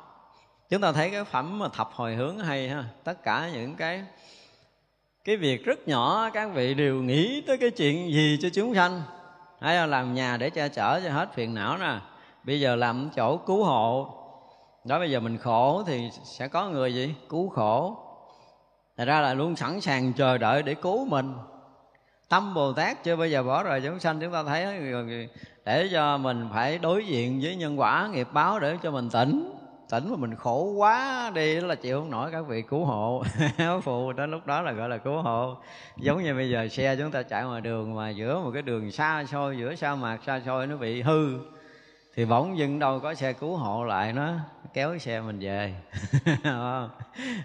Chúng 0.70 0.80
ta 0.80 0.92
thấy 0.92 1.10
cái 1.10 1.24
phẩm 1.24 1.58
mà 1.58 1.68
thập 1.68 1.90
hồi 1.92 2.14
hướng 2.14 2.38
hay 2.38 2.68
ha, 2.68 2.84
tất 3.04 3.22
cả 3.22 3.50
những 3.52 3.74
cái 3.74 4.02
cái 5.28 5.36
việc 5.36 5.64
rất 5.64 5.88
nhỏ, 5.88 6.30
các 6.30 6.50
vị 6.54 6.74
đều 6.74 6.94
nghĩ 6.94 7.40
tới 7.40 7.58
cái 7.58 7.70
chuyện 7.70 8.12
gì 8.12 8.38
cho 8.42 8.48
chúng 8.54 8.74
sanh? 8.74 9.02
Hay 9.60 9.88
làm 9.88 10.14
nhà 10.14 10.36
để 10.36 10.50
che 10.50 10.68
chở 10.68 11.00
cho 11.04 11.10
hết 11.10 11.34
phiền 11.34 11.54
não 11.54 11.78
nè. 11.78 11.98
Bây 12.44 12.60
giờ 12.60 12.76
làm 12.76 13.10
chỗ 13.16 13.36
cứu 13.36 13.64
hộ. 13.64 14.14
Đó, 14.84 14.98
bây 14.98 15.10
giờ 15.10 15.20
mình 15.20 15.38
khổ 15.38 15.82
thì 15.86 16.10
sẽ 16.24 16.48
có 16.48 16.68
người 16.68 16.94
gì? 16.94 17.14
Cứu 17.28 17.48
khổ. 17.48 17.96
Thật 18.96 19.04
ra 19.04 19.20
là 19.20 19.34
luôn 19.34 19.56
sẵn 19.56 19.80
sàng 19.80 20.12
chờ 20.12 20.38
đợi 20.38 20.62
để 20.62 20.74
cứu 20.74 21.04
mình. 21.04 21.34
Tâm 22.28 22.54
Bồ 22.54 22.72
Tát 22.72 23.04
chưa 23.04 23.16
bây 23.16 23.30
giờ 23.30 23.42
bỏ 23.42 23.62
rời 23.62 23.80
chúng 23.80 23.98
sanh, 23.98 24.20
Chúng 24.20 24.32
ta 24.32 24.42
thấy 24.42 24.66
để 25.64 25.88
cho 25.92 26.18
mình 26.18 26.48
phải 26.52 26.78
đối 26.78 27.06
diện 27.06 27.40
với 27.42 27.56
nhân 27.56 27.80
quả 27.80 28.08
nghiệp 28.12 28.28
báo 28.32 28.58
để 28.58 28.76
cho 28.82 28.90
mình 28.90 29.10
tỉnh 29.10 29.57
tỉnh 29.90 30.10
mà 30.10 30.16
mình 30.16 30.34
khổ 30.34 30.62
quá 30.76 31.30
đi, 31.34 31.60
đó 31.60 31.66
là 31.66 31.74
chịu 31.74 32.00
không 32.00 32.10
nổi 32.10 32.30
các 32.32 32.46
vị 32.48 32.62
cứu 32.62 32.84
hộ. 32.84 33.22
Phụ 33.82 34.12
đó 34.12 34.26
lúc 34.26 34.46
đó 34.46 34.62
là 34.62 34.72
gọi 34.72 34.88
là 34.88 34.98
cứu 34.98 35.22
hộ. 35.22 35.56
Giống 35.96 36.22
như 36.22 36.34
bây 36.34 36.50
giờ 36.50 36.68
xe 36.68 36.96
chúng 36.96 37.10
ta 37.10 37.22
chạy 37.22 37.44
ngoài 37.44 37.60
đường 37.60 37.94
mà 37.94 38.10
giữa 38.10 38.40
một 38.40 38.50
cái 38.54 38.62
đường 38.62 38.92
xa 38.92 39.24
xôi, 39.32 39.58
giữa 39.58 39.74
sa 39.74 39.94
mạc 39.94 40.18
xa 40.26 40.40
xôi 40.46 40.66
nó 40.66 40.76
bị 40.76 41.02
hư, 41.02 41.38
thì 42.14 42.24
bỗng 42.24 42.58
dưng 42.58 42.78
đâu 42.78 43.00
có 43.00 43.14
xe 43.14 43.32
cứu 43.32 43.56
hộ 43.56 43.84
lại 43.84 44.12
nó 44.12 44.32
kéo 44.74 44.98
xe 44.98 45.20
mình 45.20 45.38
về. 45.38 45.74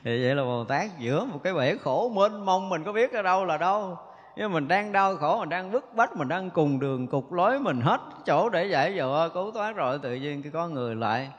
Thì 0.03 0.23
vậy 0.23 0.35
là 0.35 0.43
bồ 0.43 0.63
tát 0.63 0.99
giữa 0.99 1.25
một 1.25 1.39
cái 1.43 1.53
bể 1.53 1.77
khổ 1.77 2.09
mênh 2.09 2.45
mông, 2.45 2.69
mình 2.69 2.83
có 2.83 2.91
biết 2.91 3.13
ở 3.13 3.21
đâu 3.21 3.45
là 3.45 3.57
đâu. 3.57 3.97
Nhưng 4.35 4.53
mình 4.53 4.67
đang 4.67 4.91
đau 4.91 5.15
khổ, 5.15 5.39
mình 5.39 5.49
đang 5.49 5.71
bức 5.71 5.95
bách, 5.95 6.17
mình 6.17 6.27
đang 6.27 6.49
cùng 6.49 6.79
đường 6.79 7.07
cục 7.07 7.33
lối 7.33 7.59
mình 7.59 7.81
hết 7.81 8.01
chỗ 8.25 8.49
để 8.49 8.65
giải 8.65 8.95
dụa 8.97 9.29
cứu 9.33 9.51
thoát 9.51 9.75
rồi 9.75 9.99
tự 9.99 10.15
nhiên 10.15 10.43
cái 10.43 10.51
có 10.51 10.67
người 10.67 10.95
lại 10.95 11.29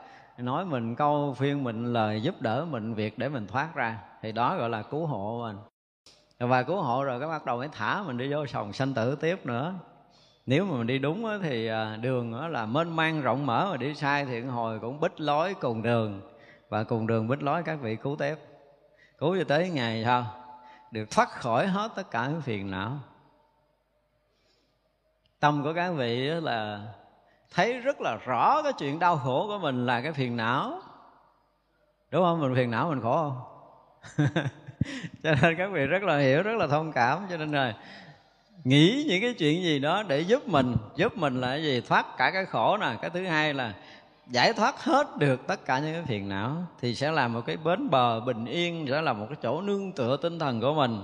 nói 0.43 0.65
mình 0.65 0.95
câu 0.95 1.33
phiên 1.37 1.63
mình 1.63 1.93
lời 1.93 2.21
giúp 2.21 2.41
đỡ 2.41 2.65
mình 2.69 2.93
việc 2.93 3.17
để 3.17 3.29
mình 3.29 3.47
thoát 3.47 3.75
ra. 3.75 3.99
Thì 4.21 4.31
đó 4.31 4.57
gọi 4.57 4.69
là 4.69 4.81
cứu 4.81 5.05
hộ 5.05 5.41
mình. 5.47 5.57
Và 6.39 6.63
cứu 6.63 6.81
hộ 6.81 7.03
rồi 7.03 7.19
cái 7.19 7.29
bắt 7.29 7.45
đầu 7.45 7.57
mới 7.57 7.69
thả 7.71 8.03
mình 8.03 8.17
đi 8.17 8.33
vô 8.33 8.45
sòng 8.45 8.73
sanh 8.73 8.93
tử 8.93 9.15
tiếp 9.15 9.45
nữa. 9.45 9.73
Nếu 10.45 10.65
mà 10.65 10.77
mình 10.77 10.87
đi 10.87 10.99
đúng 10.99 11.39
thì 11.41 11.67
à, 11.67 11.97
đường 12.01 12.31
đường 12.31 12.47
là 12.47 12.65
mênh 12.65 12.95
mang 12.95 13.21
rộng 13.21 13.45
mở, 13.45 13.67
mà 13.71 13.77
đi 13.77 13.95
sai 13.95 14.25
thì 14.25 14.41
hồi 14.41 14.79
cũng 14.79 14.99
bích 14.99 15.19
lối 15.19 15.53
cùng 15.53 15.81
đường. 15.81 16.21
Và 16.69 16.83
cùng 16.83 17.07
đường 17.07 17.27
bích 17.27 17.43
lối 17.43 17.63
các 17.63 17.79
vị 17.81 17.95
cứu 17.95 18.15
tiếp 18.15 18.35
cứu 19.17 19.37
cho 19.37 19.43
tới 19.43 19.69
ngày 19.69 20.03
sao? 20.05 20.25
Được 20.91 21.11
thoát 21.11 21.29
khỏi 21.29 21.67
hết 21.67 21.91
tất 21.95 22.11
cả 22.11 22.27
những 22.27 22.41
phiền 22.41 22.71
não. 22.71 22.99
Tâm 25.39 25.63
của 25.63 25.73
các 25.73 25.91
vị 25.91 26.27
là 26.27 26.87
thấy 27.53 27.73
rất 27.73 28.01
là 28.01 28.17
rõ 28.25 28.61
cái 28.63 28.73
chuyện 28.73 28.99
đau 28.99 29.17
khổ 29.17 29.47
của 29.47 29.59
mình 29.59 29.85
là 29.85 30.01
cái 30.01 30.13
phiền 30.13 30.37
não. 30.37 30.79
Đúng 32.11 32.23
không? 32.23 32.41
Mình 32.41 32.55
phiền 32.55 32.71
não 32.71 32.89
mình 32.89 33.01
khổ 33.01 33.15
không? 33.15 33.41
Cho 35.23 35.35
nên 35.41 35.55
các 35.57 35.67
vị 35.71 35.85
rất 35.85 36.03
là 36.03 36.17
hiểu, 36.17 36.43
rất 36.43 36.55
là 36.57 36.67
thông 36.67 36.91
cảm. 36.91 37.27
Cho 37.29 37.37
nên 37.37 37.51
là 37.51 37.73
nghĩ 38.63 39.05
những 39.07 39.21
cái 39.21 39.33
chuyện 39.33 39.63
gì 39.63 39.79
đó 39.79 40.03
để 40.03 40.19
giúp 40.19 40.47
mình 40.47 40.75
giúp 40.95 41.17
mình 41.17 41.41
là 41.41 41.47
cái 41.47 41.63
gì? 41.63 41.81
Thoát 41.81 42.05
cả 42.17 42.31
cái 42.31 42.45
khổ 42.45 42.77
nè. 42.77 42.87
Cái 43.01 43.09
thứ 43.09 43.25
hai 43.25 43.53
là 43.53 43.73
giải 44.27 44.53
thoát 44.53 44.83
hết 44.83 45.17
được 45.17 45.47
tất 45.47 45.65
cả 45.65 45.79
những 45.79 45.93
cái 45.93 46.03
phiền 46.03 46.29
não 46.29 46.55
thì 46.81 46.95
sẽ 46.95 47.11
là 47.11 47.27
một 47.27 47.41
cái 47.45 47.57
bến 47.57 47.89
bờ 47.89 48.19
bình 48.19 48.45
yên, 48.45 48.85
sẽ 48.89 49.01
là 49.01 49.13
một 49.13 49.25
cái 49.29 49.37
chỗ 49.43 49.61
nương 49.61 49.91
tựa 49.91 50.17
tinh 50.17 50.39
thần 50.39 50.61
của 50.61 50.73
mình. 50.73 51.01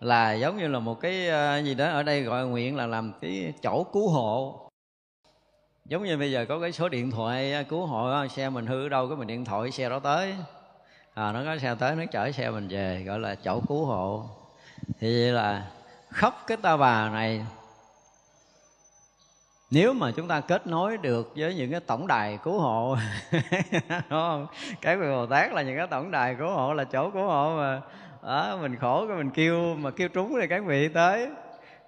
Là 0.00 0.32
giống 0.32 0.56
như 0.56 0.68
là 0.68 0.78
một 0.78 1.00
cái 1.00 1.28
ờ, 1.28 1.58
gì 1.58 1.74
đó 1.74 1.90
ở 1.90 2.02
đây 2.02 2.22
gọi 2.22 2.46
nguyện 2.46 2.76
là 2.76 2.86
làm 2.86 3.12
cái 3.20 3.52
chỗ 3.62 3.84
cứu 3.92 4.08
hộ 4.08 4.61
giống 5.92 6.04
như 6.04 6.16
bây 6.16 6.32
giờ 6.32 6.46
có 6.48 6.60
cái 6.60 6.72
số 6.72 6.88
điện 6.88 7.10
thoại 7.10 7.52
à, 7.52 7.62
cứu 7.62 7.86
hộ 7.86 8.10
à, 8.10 8.28
xe 8.28 8.50
mình 8.50 8.66
hư 8.66 8.86
ở 8.86 8.88
đâu 8.88 9.08
cái 9.08 9.16
mình 9.16 9.26
điện 9.26 9.44
thoại 9.44 9.70
xe 9.70 9.88
đó 9.88 9.98
tới. 9.98 10.34
À, 11.14 11.32
nó 11.32 11.44
có 11.44 11.58
xe 11.58 11.74
tới 11.78 11.96
nó 11.96 12.04
chở 12.12 12.32
xe 12.32 12.50
mình 12.50 12.68
về 12.68 13.02
gọi 13.06 13.18
là 13.18 13.34
chỗ 13.34 13.60
cứu 13.68 13.84
hộ. 13.84 14.24
Thì 15.00 15.30
là 15.30 15.66
khắp 16.10 16.34
cái 16.46 16.56
ta 16.56 16.76
bà 16.76 17.10
này. 17.10 17.46
Nếu 19.70 19.92
mà 19.92 20.10
chúng 20.16 20.28
ta 20.28 20.40
kết 20.40 20.66
nối 20.66 20.96
được 20.96 21.32
với 21.36 21.54
những 21.54 21.70
cái 21.70 21.80
tổng 21.80 22.06
đài 22.06 22.38
cứu 22.44 22.60
hộ 22.60 22.96
đúng 23.90 24.00
không? 24.08 24.46
Cái 24.80 24.96
vị 24.96 25.06
bồ 25.06 25.26
tát 25.26 25.52
là 25.52 25.62
những 25.62 25.76
cái 25.76 25.86
tổng 25.86 26.10
đài 26.10 26.34
cứu 26.34 26.50
hộ 26.50 26.74
là 26.74 26.84
chỗ 26.84 27.10
cứu 27.10 27.26
hộ 27.26 27.56
mà. 27.56 27.80
Đó, 28.22 28.58
mình 28.62 28.76
khổ 28.76 29.04
cái 29.08 29.16
mình 29.16 29.30
kêu 29.30 29.74
mà 29.74 29.90
kêu 29.90 30.08
trúng 30.08 30.34
thì 30.40 30.46
các 30.46 30.64
vị 30.66 30.88
tới 30.88 31.28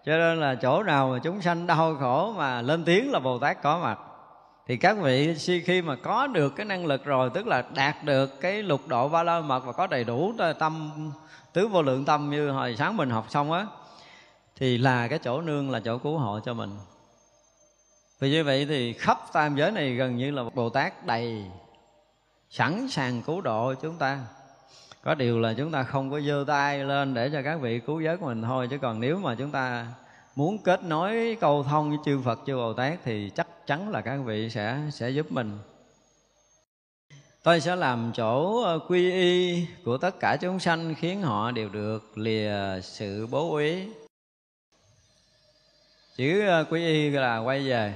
cho 0.06 0.16
nên 0.16 0.40
là 0.40 0.54
chỗ 0.54 0.82
nào 0.82 1.08
mà 1.08 1.18
chúng 1.18 1.42
sanh 1.42 1.66
đau 1.66 1.96
khổ 2.00 2.32
mà 2.36 2.62
lên 2.62 2.84
tiếng 2.84 3.12
là 3.12 3.18
bồ 3.18 3.38
tát 3.38 3.62
có 3.62 3.78
mặt, 3.78 3.98
thì 4.66 4.76
các 4.76 4.96
vị 4.98 5.34
khi 5.64 5.82
mà 5.82 5.96
có 5.96 6.26
được 6.26 6.56
cái 6.56 6.66
năng 6.66 6.86
lực 6.86 7.04
rồi, 7.04 7.30
tức 7.34 7.46
là 7.46 7.62
đạt 7.74 8.04
được 8.04 8.40
cái 8.40 8.62
lục 8.62 8.80
độ 8.86 9.08
ba 9.08 9.22
la 9.22 9.40
mật 9.40 9.60
và 9.64 9.72
có 9.72 9.86
đầy 9.86 10.04
đủ 10.04 10.32
tâm, 10.58 10.92
tứ 11.52 11.68
vô 11.68 11.82
lượng 11.82 12.04
tâm 12.04 12.30
như 12.30 12.50
hồi 12.50 12.76
sáng 12.78 12.96
mình 12.96 13.10
học 13.10 13.26
xong 13.28 13.52
á, 13.52 13.66
thì 14.56 14.78
là 14.78 15.08
cái 15.08 15.18
chỗ 15.18 15.40
nương 15.40 15.70
là 15.70 15.80
chỗ 15.80 15.98
cứu 15.98 16.18
hộ 16.18 16.40
cho 16.44 16.54
mình. 16.54 16.70
Vì 18.20 18.30
như 18.30 18.44
vậy 18.44 18.66
thì 18.68 18.92
khắp 18.92 19.18
tam 19.32 19.56
giới 19.56 19.72
này 19.72 19.94
gần 19.94 20.16
như 20.16 20.30
là 20.30 20.42
bồ 20.54 20.68
tát 20.68 21.06
đầy 21.06 21.44
sẵn 22.50 22.88
sàng 22.88 23.22
cứu 23.22 23.40
độ 23.40 23.74
chúng 23.82 23.96
ta 23.96 24.18
có 25.04 25.14
điều 25.14 25.40
là 25.40 25.54
chúng 25.54 25.70
ta 25.70 25.82
không 25.82 26.10
có 26.10 26.20
giơ 26.20 26.44
tay 26.46 26.84
lên 26.84 27.14
để 27.14 27.30
cho 27.32 27.42
các 27.42 27.60
vị 27.60 27.80
cứu 27.86 28.00
giới 28.00 28.16
của 28.16 28.26
mình 28.26 28.42
thôi, 28.42 28.68
chứ 28.70 28.78
còn 28.78 29.00
nếu 29.00 29.18
mà 29.18 29.34
chúng 29.34 29.50
ta 29.50 29.86
muốn 30.36 30.58
kết 30.58 30.84
nối 30.84 31.36
câu 31.40 31.62
thông 31.62 31.88
với 31.88 31.98
chư 32.04 32.20
Phật, 32.24 32.38
chư 32.46 32.56
Bồ 32.56 32.72
Tát 32.72 32.98
thì 33.04 33.30
chắc 33.34 33.46
chắn 33.66 33.90
là 33.90 34.00
các 34.00 34.16
vị 34.16 34.50
sẽ 34.50 34.78
sẽ 34.92 35.10
giúp 35.10 35.32
mình. 35.32 35.58
Tôi 37.42 37.60
sẽ 37.60 37.76
làm 37.76 38.12
chỗ 38.14 38.62
ờ, 38.62 38.78
quy 38.78 39.12
y 39.12 39.66
của 39.84 39.98
tất 39.98 40.20
cả 40.20 40.36
chúng 40.40 40.58
sanh 40.58 40.94
khiến 40.94 41.22
họ 41.22 41.50
đều 41.50 41.68
được 41.68 42.18
lìa 42.18 42.80
sự 42.82 43.26
bố 43.26 43.50
úy. 43.50 43.88
Chữ 46.16 46.46
ờ, 46.46 46.64
quy 46.70 46.84
y 46.84 47.10
là 47.10 47.38
quay 47.38 47.68
về. 47.68 47.94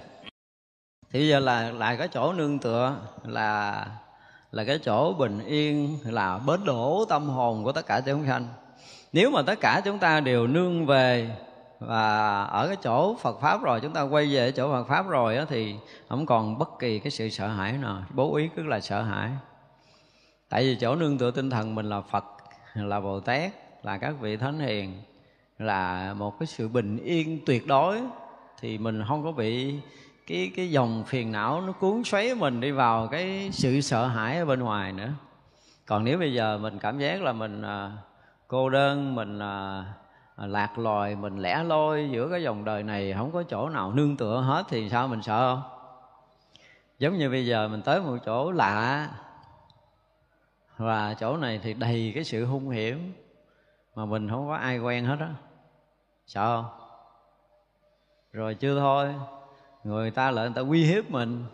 Thì 1.10 1.28
giờ 1.28 1.40
là, 1.40 1.72
lại 1.72 1.96
cái 1.96 2.08
chỗ 2.08 2.32
nương 2.32 2.58
tựa 2.58 2.96
là 3.24 3.86
là 4.52 4.64
cái 4.64 4.78
chỗ 4.78 5.12
bình 5.12 5.44
yên 5.46 5.98
là 6.04 6.38
bến 6.38 6.64
đổ 6.64 7.04
tâm 7.08 7.28
hồn 7.28 7.64
của 7.64 7.72
tất 7.72 7.86
cả 7.86 8.00
chúng 8.00 8.26
sanh. 8.26 8.48
Nếu 9.12 9.30
mà 9.30 9.42
tất 9.42 9.60
cả 9.60 9.80
chúng 9.84 9.98
ta 9.98 10.20
đều 10.20 10.46
nương 10.46 10.86
về 10.86 11.30
và 11.78 12.44
ở 12.44 12.66
cái 12.66 12.76
chỗ 12.82 13.16
Phật 13.20 13.40
pháp 13.40 13.62
rồi 13.62 13.80
chúng 13.80 13.92
ta 13.92 14.02
quay 14.02 14.34
về 14.34 14.52
chỗ 14.52 14.72
Phật 14.72 14.84
pháp 14.84 15.08
rồi 15.08 15.36
đó, 15.36 15.44
thì 15.48 15.74
không 16.08 16.26
còn 16.26 16.58
bất 16.58 16.78
kỳ 16.78 16.98
cái 16.98 17.10
sự 17.10 17.28
sợ 17.28 17.48
hãi 17.48 17.72
nào. 17.72 18.02
Bố 18.14 18.36
ý 18.36 18.48
cứ 18.56 18.62
là 18.62 18.80
sợ 18.80 19.02
hãi. 19.02 19.30
Tại 20.48 20.62
vì 20.62 20.76
chỗ 20.80 20.94
nương 20.94 21.18
tựa 21.18 21.30
tinh 21.30 21.50
thần 21.50 21.74
mình 21.74 21.88
là 21.88 22.00
Phật 22.00 22.24
là 22.74 23.00
Bồ 23.00 23.20
Tát 23.20 23.52
là 23.82 23.98
các 23.98 24.14
vị 24.20 24.36
thánh 24.36 24.58
hiền 24.58 25.02
là 25.58 26.14
một 26.14 26.38
cái 26.40 26.46
sự 26.46 26.68
bình 26.68 26.98
yên 27.04 27.40
tuyệt 27.46 27.66
đối 27.66 28.00
thì 28.60 28.78
mình 28.78 29.02
không 29.08 29.24
có 29.24 29.32
bị 29.32 29.74
cái 30.28 30.52
cái 30.56 30.70
dòng 30.70 31.04
phiền 31.06 31.32
não 31.32 31.60
nó 31.60 31.72
cuốn 31.72 32.02
xoáy 32.04 32.34
mình 32.34 32.60
đi 32.60 32.70
vào 32.70 33.08
cái 33.08 33.50
sự 33.52 33.80
sợ 33.80 34.06
hãi 34.06 34.38
ở 34.38 34.44
bên 34.44 34.60
ngoài 34.60 34.92
nữa. 34.92 35.10
Còn 35.86 36.04
nếu 36.04 36.18
bây 36.18 36.34
giờ 36.34 36.58
mình 36.58 36.78
cảm 36.78 36.98
giác 36.98 37.22
là 37.22 37.32
mình 37.32 37.62
à, 37.62 37.92
cô 38.48 38.70
đơn 38.70 39.14
mình 39.14 39.38
à, 39.38 39.84
à, 40.36 40.46
lạc 40.46 40.78
loài 40.78 41.16
mình 41.16 41.38
lẻ 41.38 41.64
loi 41.64 42.08
giữa 42.12 42.28
cái 42.30 42.42
dòng 42.42 42.64
đời 42.64 42.82
này 42.82 43.14
không 43.18 43.32
có 43.32 43.42
chỗ 43.42 43.68
nào 43.68 43.92
nương 43.92 44.16
tựa 44.16 44.40
hết 44.40 44.64
thì 44.68 44.88
sao 44.88 45.08
mình 45.08 45.22
sợ 45.22 45.54
không? 45.54 45.62
Giống 46.98 47.18
như 47.18 47.30
bây 47.30 47.46
giờ 47.46 47.68
mình 47.68 47.82
tới 47.82 48.00
một 48.00 48.16
chỗ 48.26 48.52
lạ 48.52 49.08
và 50.76 51.14
chỗ 51.14 51.36
này 51.36 51.60
thì 51.62 51.74
đầy 51.74 52.12
cái 52.14 52.24
sự 52.24 52.44
hung 52.44 52.70
hiểm 52.70 53.12
mà 53.94 54.04
mình 54.04 54.28
không 54.28 54.48
có 54.48 54.54
ai 54.54 54.78
quen 54.78 55.04
hết 55.04 55.16
á. 55.20 55.28
Sợ 56.26 56.56
không? 56.56 56.70
Rồi 58.32 58.54
chưa 58.54 58.78
thôi 58.78 59.14
người 59.88 60.10
ta 60.10 60.30
lại 60.30 60.44
người 60.44 60.54
ta 60.54 60.70
uy 60.70 60.84
hiếp 60.84 61.10
mình. 61.10 61.44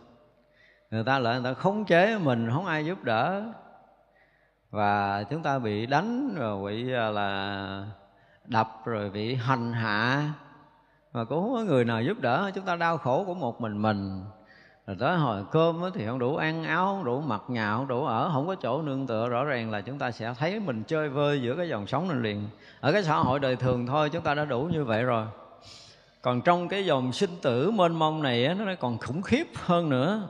Người 0.91 1.05
ta 1.05 1.19
lại 1.19 1.41
người 1.41 1.53
ta 1.53 1.61
khống 1.61 1.85
chế 1.85 2.19
mình, 2.19 2.51
không 2.51 2.67
ai 2.67 2.87
giúp 2.87 3.05
đỡ. 3.05 3.43
Và 4.71 5.23
chúng 5.23 5.43
ta 5.43 5.59
bị 5.59 5.87
đánh, 5.87 6.35
rồi 6.39 6.67
bị 6.67 6.93
à, 6.93 7.11
là 7.11 7.87
đập, 8.45 8.69
rồi 8.85 9.11
bị 9.11 9.35
hành 9.35 9.73
hạ. 9.73 10.33
Mà 11.13 11.25
cũng 11.25 11.43
không 11.43 11.55
có 11.55 11.61
người 11.61 11.85
nào 11.85 12.03
giúp 12.03 12.21
đỡ, 12.21 12.51
chúng 12.55 12.65
ta 12.65 12.77
đau 12.77 12.99
khổ 12.99 13.25
của 13.25 13.35
một 13.35 13.61
mình 13.61 13.83
mình. 13.83 14.25
Rồi 14.87 14.97
tới 15.01 15.17
hồi 15.17 15.45
cơm 15.51 15.81
thì 15.95 16.07
không 16.07 16.19
đủ 16.19 16.37
ăn 16.37 16.65
áo, 16.65 16.87
không 16.87 17.05
đủ 17.05 17.21
mặc 17.21 17.43
nhà, 17.49 17.77
không 17.77 17.89
đủ 17.89 18.05
ở, 18.05 18.31
không 18.33 18.47
có 18.47 18.55
chỗ 18.55 18.83
nương 18.83 19.07
tựa. 19.07 19.29
Rõ 19.29 19.45
ràng 19.45 19.71
là 19.71 19.81
chúng 19.81 19.99
ta 19.99 20.11
sẽ 20.11 20.35
thấy 20.39 20.61
mình 20.61 20.83
chơi 20.87 21.09
vơi 21.09 21.43
giữa 21.43 21.57
cái 21.57 21.69
dòng 21.69 21.87
sống 21.87 22.09
này 22.09 22.19
liền. 22.19 22.49
Ở 22.81 22.93
cái 22.93 23.03
xã 23.03 23.17
hội 23.17 23.41
đời 23.41 23.57
thường 23.57 23.87
thôi, 23.87 24.11
chúng 24.11 24.23
ta 24.23 24.35
đã 24.35 24.45
đủ 24.45 24.63
như 24.73 24.85
vậy 24.85 25.03
rồi 25.03 25.27
còn 26.25 26.41
trong 26.41 26.69
cái 26.69 26.87
dòng 26.87 27.13
sinh 27.13 27.31
tử 27.43 27.71
mênh 27.71 27.95
mông 27.95 28.23
này 28.23 28.55
nó 28.55 28.65
còn 28.81 28.99
khủng 28.99 29.23
khiếp 29.23 29.47
hơn 29.55 29.89
nữa. 29.89 30.29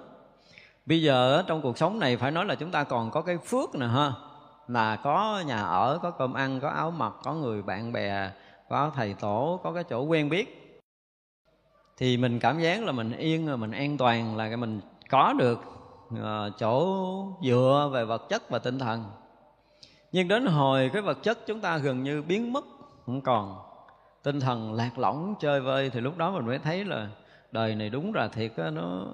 Bây 0.87 1.03
giờ 1.03 1.43
trong 1.47 1.63
cuộc 1.63 1.79
sống 1.79 1.99
này 1.99 2.17
phải 2.17 2.31
nói 2.31 2.45
là 2.45 2.55
chúng 2.55 2.71
ta 2.71 2.85
còn 2.85 3.11
có 3.11 3.23
cái 3.23 3.39
phước 3.39 3.75
nè 3.75 3.87
ha, 3.87 4.13
là 4.69 4.97
có 4.97 5.43
nhà 5.47 5.63
ở, 5.63 5.99
có 6.03 6.11
cơm 6.11 6.33
ăn, 6.33 6.61
có 6.61 6.69
áo 6.69 6.91
mặc, 6.91 7.13
có 7.23 7.35
người 7.35 7.63
bạn 7.63 7.93
bè, 7.93 8.31
có 8.69 8.91
thầy 8.95 9.15
tổ, 9.15 9.61
có 9.63 9.73
cái 9.73 9.85
chỗ 9.85 10.03
quen 10.03 10.29
biết. 10.29 10.81
Thì 11.97 12.17
mình 12.17 12.39
cảm 12.39 12.61
giác 12.61 12.85
là 12.85 12.93
mình 12.93 13.13
yên 13.17 13.47
rồi 13.47 13.57
mình 13.57 13.73
an 13.73 13.97
toàn, 13.99 14.37
là 14.37 14.49
cái 14.49 14.57
mình 14.57 14.81
có 15.11 15.35
được 15.39 15.59
ờ, 16.21 16.51
chỗ 16.59 16.97
dựa 17.45 17.91
về 17.93 18.05
vật 18.05 18.29
chất 18.29 18.51
và 18.51 18.59
tinh 18.59 18.79
thần. 18.79 19.05
Nhưng 20.13 20.29
đến 20.29 20.47
hồi 20.47 20.91
cái 20.93 21.03
vật 21.03 21.19
chất 21.23 21.39
chúng 21.47 21.61
ta 21.61 21.79
gần 21.79 22.03
như 22.03 22.23
biến 22.23 22.53
mất, 22.53 22.65
không 23.07 23.21
còn 23.21 23.74
tinh 24.25 24.41
thần 24.41 24.73
lạc 24.73 24.99
lõng 24.99 25.35
chơi 25.41 25.61
vơi 25.61 25.91
thì 25.91 26.01
lúc 26.01 26.19
đó 26.19 26.31
mình 26.31 26.47
mới 26.47 26.59
thấy 26.59 26.85
là 26.85 27.07
đời 27.53 27.75
này 27.75 27.91
đúng 27.91 28.15
là 28.15 28.29
thiệt 28.29 28.53
á, 28.57 28.71
nó 28.71 29.07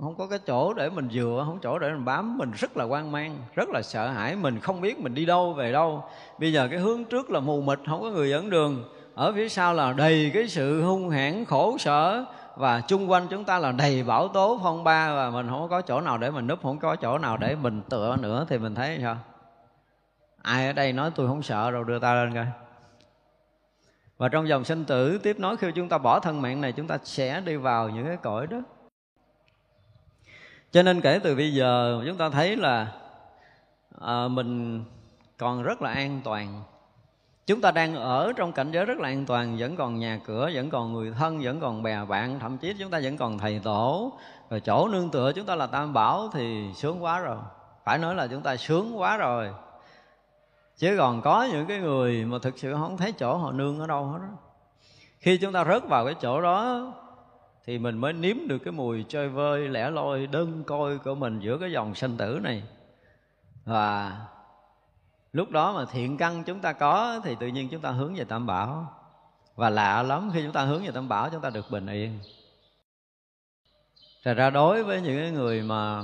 không 0.00 0.14
có 0.18 0.26
cái 0.26 0.38
chỗ 0.46 0.74
để 0.74 0.90
mình 0.90 1.08
dựa 1.10 1.42
không 1.46 1.58
chỗ 1.62 1.78
để 1.78 1.90
mình 1.90 2.04
bám. 2.04 2.38
Mình 2.38 2.50
rất 2.54 2.76
là 2.76 2.84
quan 2.84 3.12
mang 3.12 3.38
rất 3.54 3.68
là 3.68 3.82
sợ 3.82 4.08
hãi. 4.08 4.36
Mình 4.36 4.60
không 4.60 4.80
biết 4.80 5.00
mình 5.00 5.14
đi 5.14 5.26
đâu 5.26 5.52
về 5.52 5.72
đâu. 5.72 6.04
Bây 6.38 6.52
giờ 6.52 6.68
cái 6.70 6.78
hướng 6.78 7.04
trước 7.04 7.30
là 7.30 7.40
mù 7.40 7.60
mịt 7.60 7.78
không 7.86 8.02
có 8.02 8.10
người 8.10 8.30
dẫn 8.30 8.50
đường. 8.50 8.84
Ở 9.14 9.32
phía 9.32 9.48
sau 9.48 9.74
là 9.74 9.92
đầy 9.92 10.30
cái 10.34 10.48
sự 10.48 10.82
hung 10.82 11.10
hãn 11.10 11.44
khổ 11.44 11.78
sở. 11.78 12.24
Và 12.56 12.80
chung 12.80 13.10
quanh 13.10 13.26
chúng 13.30 13.44
ta 13.44 13.58
là 13.58 13.72
đầy 13.72 14.02
bão 14.02 14.28
tố 14.28 14.60
phong 14.62 14.84
ba. 14.84 15.14
Và 15.14 15.30
mình 15.30 15.48
không 15.48 15.68
có 15.68 15.80
chỗ 15.80 16.00
nào 16.00 16.18
để 16.18 16.30
mình 16.30 16.46
núp 16.46 16.62
không 16.62 16.78
có 16.78 16.96
chỗ 16.96 17.18
nào 17.18 17.36
để 17.36 17.56
mình 17.56 17.82
tựa 17.88 18.16
nữa. 18.16 18.46
Thì 18.48 18.58
mình 18.58 18.74
thấy 18.74 18.98
sao? 19.02 19.16
Ai 20.42 20.66
ở 20.66 20.72
đây 20.72 20.92
nói 20.92 21.10
tôi 21.14 21.26
không 21.28 21.42
sợ 21.42 21.70
rồi 21.70 21.84
đưa 21.86 21.98
ta 21.98 22.14
lên 22.14 22.34
coi 22.34 22.46
và 24.24 24.28
trong 24.28 24.48
dòng 24.48 24.64
sinh 24.64 24.84
tử 24.84 25.18
tiếp 25.18 25.40
nối 25.40 25.56
khi 25.56 25.72
chúng 25.74 25.88
ta 25.88 25.98
bỏ 25.98 26.20
thân 26.20 26.42
mạng 26.42 26.60
này 26.60 26.72
chúng 26.72 26.86
ta 26.86 26.98
sẽ 27.04 27.40
đi 27.40 27.56
vào 27.56 27.88
những 27.88 28.06
cái 28.06 28.16
cõi 28.16 28.46
đó. 28.46 28.58
Cho 30.72 30.82
nên 30.82 31.00
kể 31.00 31.20
từ 31.22 31.36
bây 31.36 31.54
giờ 31.54 32.02
chúng 32.06 32.16
ta 32.16 32.30
thấy 32.30 32.56
là 32.56 32.92
à, 34.00 34.28
mình 34.28 34.84
còn 35.38 35.62
rất 35.62 35.82
là 35.82 35.92
an 35.92 36.20
toàn. 36.24 36.62
Chúng 37.46 37.60
ta 37.60 37.70
đang 37.70 37.94
ở 37.94 38.32
trong 38.36 38.52
cảnh 38.52 38.70
giới 38.70 38.84
rất 38.84 38.98
là 38.98 39.08
an 39.08 39.26
toàn 39.26 39.56
vẫn 39.58 39.76
còn 39.76 39.98
nhà 39.98 40.20
cửa 40.26 40.50
vẫn 40.54 40.70
còn 40.70 40.92
người 40.92 41.12
thân 41.18 41.40
vẫn 41.42 41.60
còn 41.60 41.82
bè 41.82 42.04
bạn 42.04 42.38
thậm 42.38 42.58
chí 42.58 42.74
chúng 42.78 42.90
ta 42.90 43.00
vẫn 43.02 43.16
còn 43.16 43.38
thầy 43.38 43.60
tổ. 43.64 44.12
Rồi 44.50 44.60
chỗ 44.60 44.88
nương 44.88 45.10
tựa 45.10 45.32
chúng 45.32 45.46
ta 45.46 45.54
là 45.54 45.66
tam 45.66 45.92
bảo 45.92 46.30
thì 46.32 46.72
sướng 46.74 47.04
quá 47.04 47.18
rồi. 47.18 47.36
Phải 47.84 47.98
nói 47.98 48.14
là 48.14 48.26
chúng 48.26 48.42
ta 48.42 48.56
sướng 48.56 49.00
quá 49.00 49.16
rồi 49.16 49.50
chứ 50.76 50.94
còn 50.98 51.22
có 51.22 51.48
những 51.52 51.66
cái 51.66 51.78
người 51.78 52.24
mà 52.24 52.38
thực 52.42 52.58
sự 52.58 52.74
không 52.74 52.96
thấy 52.96 53.12
chỗ 53.12 53.36
họ 53.36 53.52
nương 53.52 53.80
ở 53.80 53.86
đâu 53.86 54.06
hết 54.06 54.18
đó 54.18 54.28
khi 55.24 55.38
chúng 55.38 55.52
ta 55.52 55.64
rớt 55.64 55.88
vào 55.88 56.04
cái 56.04 56.14
chỗ 56.20 56.40
đó, 56.40 56.92
thì 57.64 57.78
mình 57.78 57.98
mới 57.98 58.12
nếm 58.12 58.36
được 58.48 58.58
cái 58.58 58.72
mùi 58.72 59.04
chơi 59.08 59.28
vơi, 59.28 59.68
lẻ 59.68 59.90
loi, 59.90 60.26
đơn 60.26 60.64
côi 60.64 60.98
của 60.98 61.14
mình 61.14 61.40
giữa 61.40 61.58
cái 61.58 61.72
dòng 61.72 61.94
sinh 61.94 62.16
tử 62.16 62.40
này. 62.42 62.62
Và 63.64 64.20
lúc 65.32 65.50
đó 65.50 65.72
mà 65.72 65.84
thiện 65.84 66.16
căn 66.16 66.44
chúng 66.44 66.60
ta 66.60 66.72
có, 66.72 67.20
thì 67.24 67.36
tự 67.40 67.46
nhiên 67.46 67.68
chúng 67.68 67.80
ta 67.80 67.90
hướng 67.90 68.14
về 68.14 68.24
tam 68.24 68.46
bảo. 68.46 68.92
Và 69.54 69.70
lạ 69.70 70.02
lắm, 70.02 70.30
khi 70.34 70.42
chúng 70.42 70.52
ta 70.52 70.64
hướng 70.64 70.84
về 70.84 70.90
tam 70.90 71.08
bảo, 71.08 71.30
chúng 71.30 71.40
ta 71.40 71.50
được 71.50 71.70
bình 71.70 71.86
yên. 71.86 72.18
Thật 74.24 74.34
ra 74.34 74.50
đối 74.50 74.82
với 74.82 75.00
những 75.00 75.20
cái 75.20 75.30
người 75.30 75.62
mà 75.62 76.02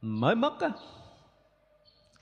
mới 0.00 0.34
mất 0.34 0.60
á 0.60 0.68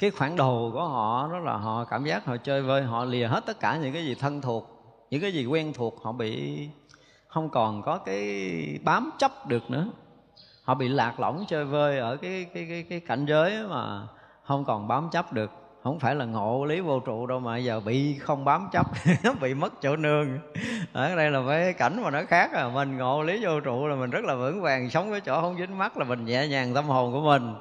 cái 0.00 0.10
khoản 0.10 0.36
đồ 0.36 0.70
của 0.72 0.84
họ 0.88 1.28
đó 1.32 1.38
là 1.38 1.56
họ 1.56 1.84
cảm 1.84 2.04
giác 2.04 2.26
họ 2.26 2.36
chơi 2.36 2.62
vơi, 2.62 2.82
họ 2.82 3.04
lìa 3.04 3.26
hết 3.26 3.46
tất 3.46 3.60
cả 3.60 3.76
những 3.76 3.92
cái 3.92 4.04
gì 4.04 4.14
thân 4.14 4.40
thuộc, 4.40 4.70
những 5.10 5.20
cái 5.20 5.32
gì 5.32 5.46
quen 5.46 5.72
thuộc, 5.72 6.00
họ 6.02 6.12
bị 6.12 6.68
không 7.28 7.50
còn 7.50 7.82
có 7.82 7.98
cái 7.98 8.78
bám 8.84 9.10
chấp 9.18 9.46
được 9.46 9.70
nữa. 9.70 9.86
Họ 10.62 10.74
bị 10.74 10.88
lạc 10.88 11.20
lõng 11.20 11.44
chơi 11.48 11.64
vơi 11.64 11.98
ở 11.98 12.16
cái 12.16 12.46
cái 12.54 12.66
cái 12.68 12.84
cái 12.90 13.00
cảnh 13.00 13.26
giới 13.26 13.66
mà 13.68 14.02
không 14.44 14.64
còn 14.64 14.88
bám 14.88 15.08
chấp 15.12 15.32
được. 15.32 15.50
Không 15.82 15.98
phải 15.98 16.14
là 16.14 16.24
ngộ 16.24 16.64
lý 16.64 16.80
vô 16.80 17.00
trụ 17.00 17.26
đâu 17.26 17.40
mà 17.40 17.58
giờ 17.58 17.80
bị 17.80 18.18
không 18.18 18.44
bám 18.44 18.68
chấp, 18.72 18.86
bị 19.40 19.54
mất 19.54 19.72
chỗ 19.82 19.96
nương. 19.96 20.38
Ở 20.92 21.16
đây 21.16 21.30
là 21.30 21.42
cái 21.48 21.72
cảnh 21.72 22.02
mà 22.02 22.10
nó 22.10 22.22
khác 22.28 22.52
à 22.52 22.68
mình 22.68 22.96
ngộ 22.96 23.22
lý 23.22 23.44
vô 23.44 23.60
trụ 23.60 23.86
là 23.86 23.96
mình 23.96 24.10
rất 24.10 24.24
là 24.24 24.34
vững 24.34 24.62
vàng 24.62 24.90
sống 24.90 25.10
cái 25.10 25.20
chỗ 25.20 25.40
không 25.40 25.56
dính 25.58 25.78
mắt, 25.78 25.96
là 25.96 26.04
mình 26.04 26.24
nhẹ 26.24 26.48
nhàng 26.48 26.74
tâm 26.74 26.84
hồn 26.84 27.12
của 27.12 27.20
mình 27.20 27.54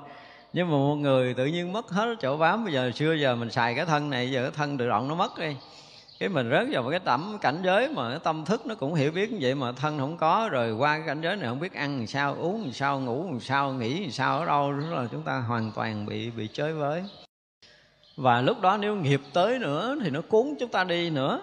nhưng 0.54 0.68
mà 0.68 0.72
một 0.72 0.95
người 0.95 1.34
tự 1.34 1.45
nhiên 1.45 1.74
mất 1.74 1.89
hết 1.89 2.16
chỗ 2.22 2.38
bám, 2.38 2.64
bây 2.64 2.74
giờ 2.74 2.91
xưa 2.95 3.14
giờ 3.14 3.36
mình 3.36 3.52
xài 3.52 3.76
cái 3.76 3.86
thân 3.86 4.10
này, 4.10 4.32
giờ 4.32 4.41
cái 4.41 4.52
thân 4.52 4.78
tự 4.78 4.88
động 4.88 5.08
nó 5.08 5.16
mất 5.16 5.38
đi. 5.39 5.56
Cái 6.20 6.30
mình 6.30 6.50
rớt 6.52 6.68
vào 6.72 6.84
một 6.84 6.89
cái 6.89 7.00
tẩm 7.00 7.38
cảnh 7.41 7.62
giới 7.64 7.89
mà 7.89 8.10
cái 8.10 8.20
tâm 8.24 8.45
thức 8.45 8.66
nó 8.66 8.76
cũng 8.76 8.93
hiểu 8.93 9.12
biết 9.12 9.32
như 9.32 9.38
vậy 9.41 9.56
mà 9.56 9.72
thân 9.72 10.00
không 10.00 10.18
có, 10.18 10.50
rồi 10.52 10.74
qua 10.74 10.97
cái 10.97 11.08
cảnh 11.08 11.22
giới 11.22 11.36
này 11.36 11.50
không 11.50 11.60
biết 11.60 11.74
ăn 11.74 11.97
làm 11.97 12.08
sao, 12.08 12.36
uống 12.39 12.64
làm 12.64 12.72
sao, 12.72 13.00
ngủ 13.00 13.26
làm 13.32 13.39
sao 13.39 13.74
nghĩ 13.74 14.02
làm 14.02 14.12
sao, 14.12 14.39
ở 14.39 14.45
đâu 14.45 14.74
đó 14.74 15.02
là 15.02 15.08
chúng 15.12 15.24
ta 15.24 15.39
hoàn 15.39 15.72
toàn 15.76 16.06
bị 16.06 16.32
bị 16.32 16.47
chơi 16.54 16.74
với. 16.74 17.04
Và 18.18 18.41
lúc 18.41 18.62
đó 18.62 18.78
nếu 18.78 18.95
nghiệp 18.95 19.22
tới 19.34 19.60
nữa 19.60 19.95
thì 20.04 20.10
nó 20.10 20.22
cuốn 20.22 20.56
chúng 20.60 20.70
ta 20.70 20.84
đi 20.84 21.10
nữa, 21.10 21.41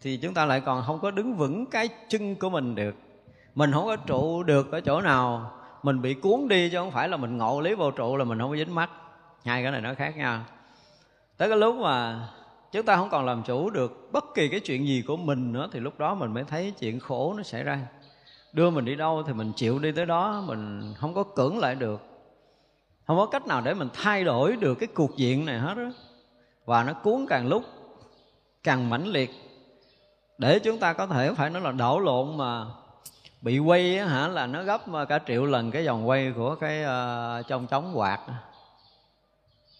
thì 0.00 0.16
chúng 0.16 0.34
ta 0.34 0.44
lại 0.44 0.60
còn 0.60 0.82
không 0.86 1.00
có 1.00 1.10
đứng 1.10 1.36
vững 1.36 1.66
cái 1.66 1.88
chân 2.08 2.34
của 2.34 2.50
mình 2.50 2.74
được. 2.74 2.94
Mình 3.54 3.72
không 3.72 3.86
có 3.86 3.96
trụ 3.96 4.42
được 4.42 4.72
ở 4.72 4.80
chỗ 4.80 5.00
nào 5.00 5.52
mình 5.82 6.02
bị 6.02 6.14
cuốn 6.14 6.48
đi 6.48 6.70
chứ 6.70 6.78
không 6.78 6.90
phải 6.90 7.08
là 7.08 7.16
mình 7.16 7.38
ngộ 7.38 7.60
lý 7.60 7.74
vô 7.74 7.90
trụ 7.90 8.16
là 8.16 8.24
mình 8.24 8.38
không 8.38 8.50
có 8.50 8.56
dính 8.56 8.74
mắt. 8.74 8.90
Hai 9.44 9.62
cái 9.62 9.72
này 9.72 9.80
nó 9.80 9.94
khác 9.94 10.16
nhau. 10.16 10.40
Tới 11.36 11.48
cái 11.48 11.58
lúc 11.58 11.76
mà 11.76 12.28
chúng 12.72 12.86
ta 12.86 12.96
không 12.96 13.10
còn 13.10 13.26
làm 13.26 13.42
chủ 13.42 13.70
được 13.70 14.08
bất 14.12 14.24
kỳ 14.34 14.48
cái 14.48 14.60
chuyện 14.60 14.86
gì 14.86 15.02
của 15.06 15.16
mình 15.16 15.52
nữa, 15.52 15.68
thì 15.72 15.80
lúc 15.80 15.98
đó 15.98 16.14
mình 16.14 16.34
mới 16.34 16.44
thấy 16.44 16.72
chuyện 16.78 17.00
khổ 17.00 17.34
nó 17.36 17.42
xảy 17.42 17.62
ra. 17.62 17.78
Đưa 18.52 18.70
mình 18.70 18.84
đi 18.84 18.94
đâu 18.94 19.22
thì 19.26 19.32
mình 19.32 19.52
chịu 19.56 19.78
đi 19.78 19.92
tới 19.92 20.06
đó, 20.06 20.44
mình 20.46 20.94
không 20.96 21.14
có 21.14 21.22
cưỡng 21.22 21.58
lại 21.58 21.74
được. 21.74 22.00
Không 23.06 23.16
có 23.16 23.26
cách 23.26 23.46
nào 23.46 23.60
để 23.60 23.74
mình 23.74 23.88
thay 23.94 24.24
đổi 24.24 24.56
được 24.56 24.74
cái 24.74 24.88
cuộc 24.94 25.16
diện 25.16 25.46
này 25.46 25.58
hết 25.58 25.74
đó 25.74 25.90
và 26.64 26.84
nó 26.84 26.92
cuốn 26.92 27.26
càng 27.28 27.46
lúc 27.48 27.62
càng 28.62 28.90
mãnh 28.90 29.06
liệt. 29.06 29.30
Để 30.38 30.58
chúng 30.58 30.78
ta 30.78 30.92
có 30.92 31.06
thể 31.06 31.34
phải 31.34 31.50
nói 31.50 31.62
là 31.62 31.72
đảo 31.72 32.00
lộn 32.00 32.36
mà 32.36 32.66
bị 33.42 33.58
quay 33.58 33.98
á, 33.98 34.06
hả 34.06 34.28
là 34.28 34.46
nó 34.46 34.62
gấp 34.62 34.92
ờ, 34.92 35.04
cả 35.04 35.18
triệu 35.26 35.46
lần 35.46 35.70
cái 35.70 35.86
vòng 35.86 36.08
quay 36.08 36.32
của 36.36 36.54
cái 36.54 36.82
uh, 36.84 37.46
trong 37.48 37.66
chóng 37.66 37.92
quạt 37.94 38.20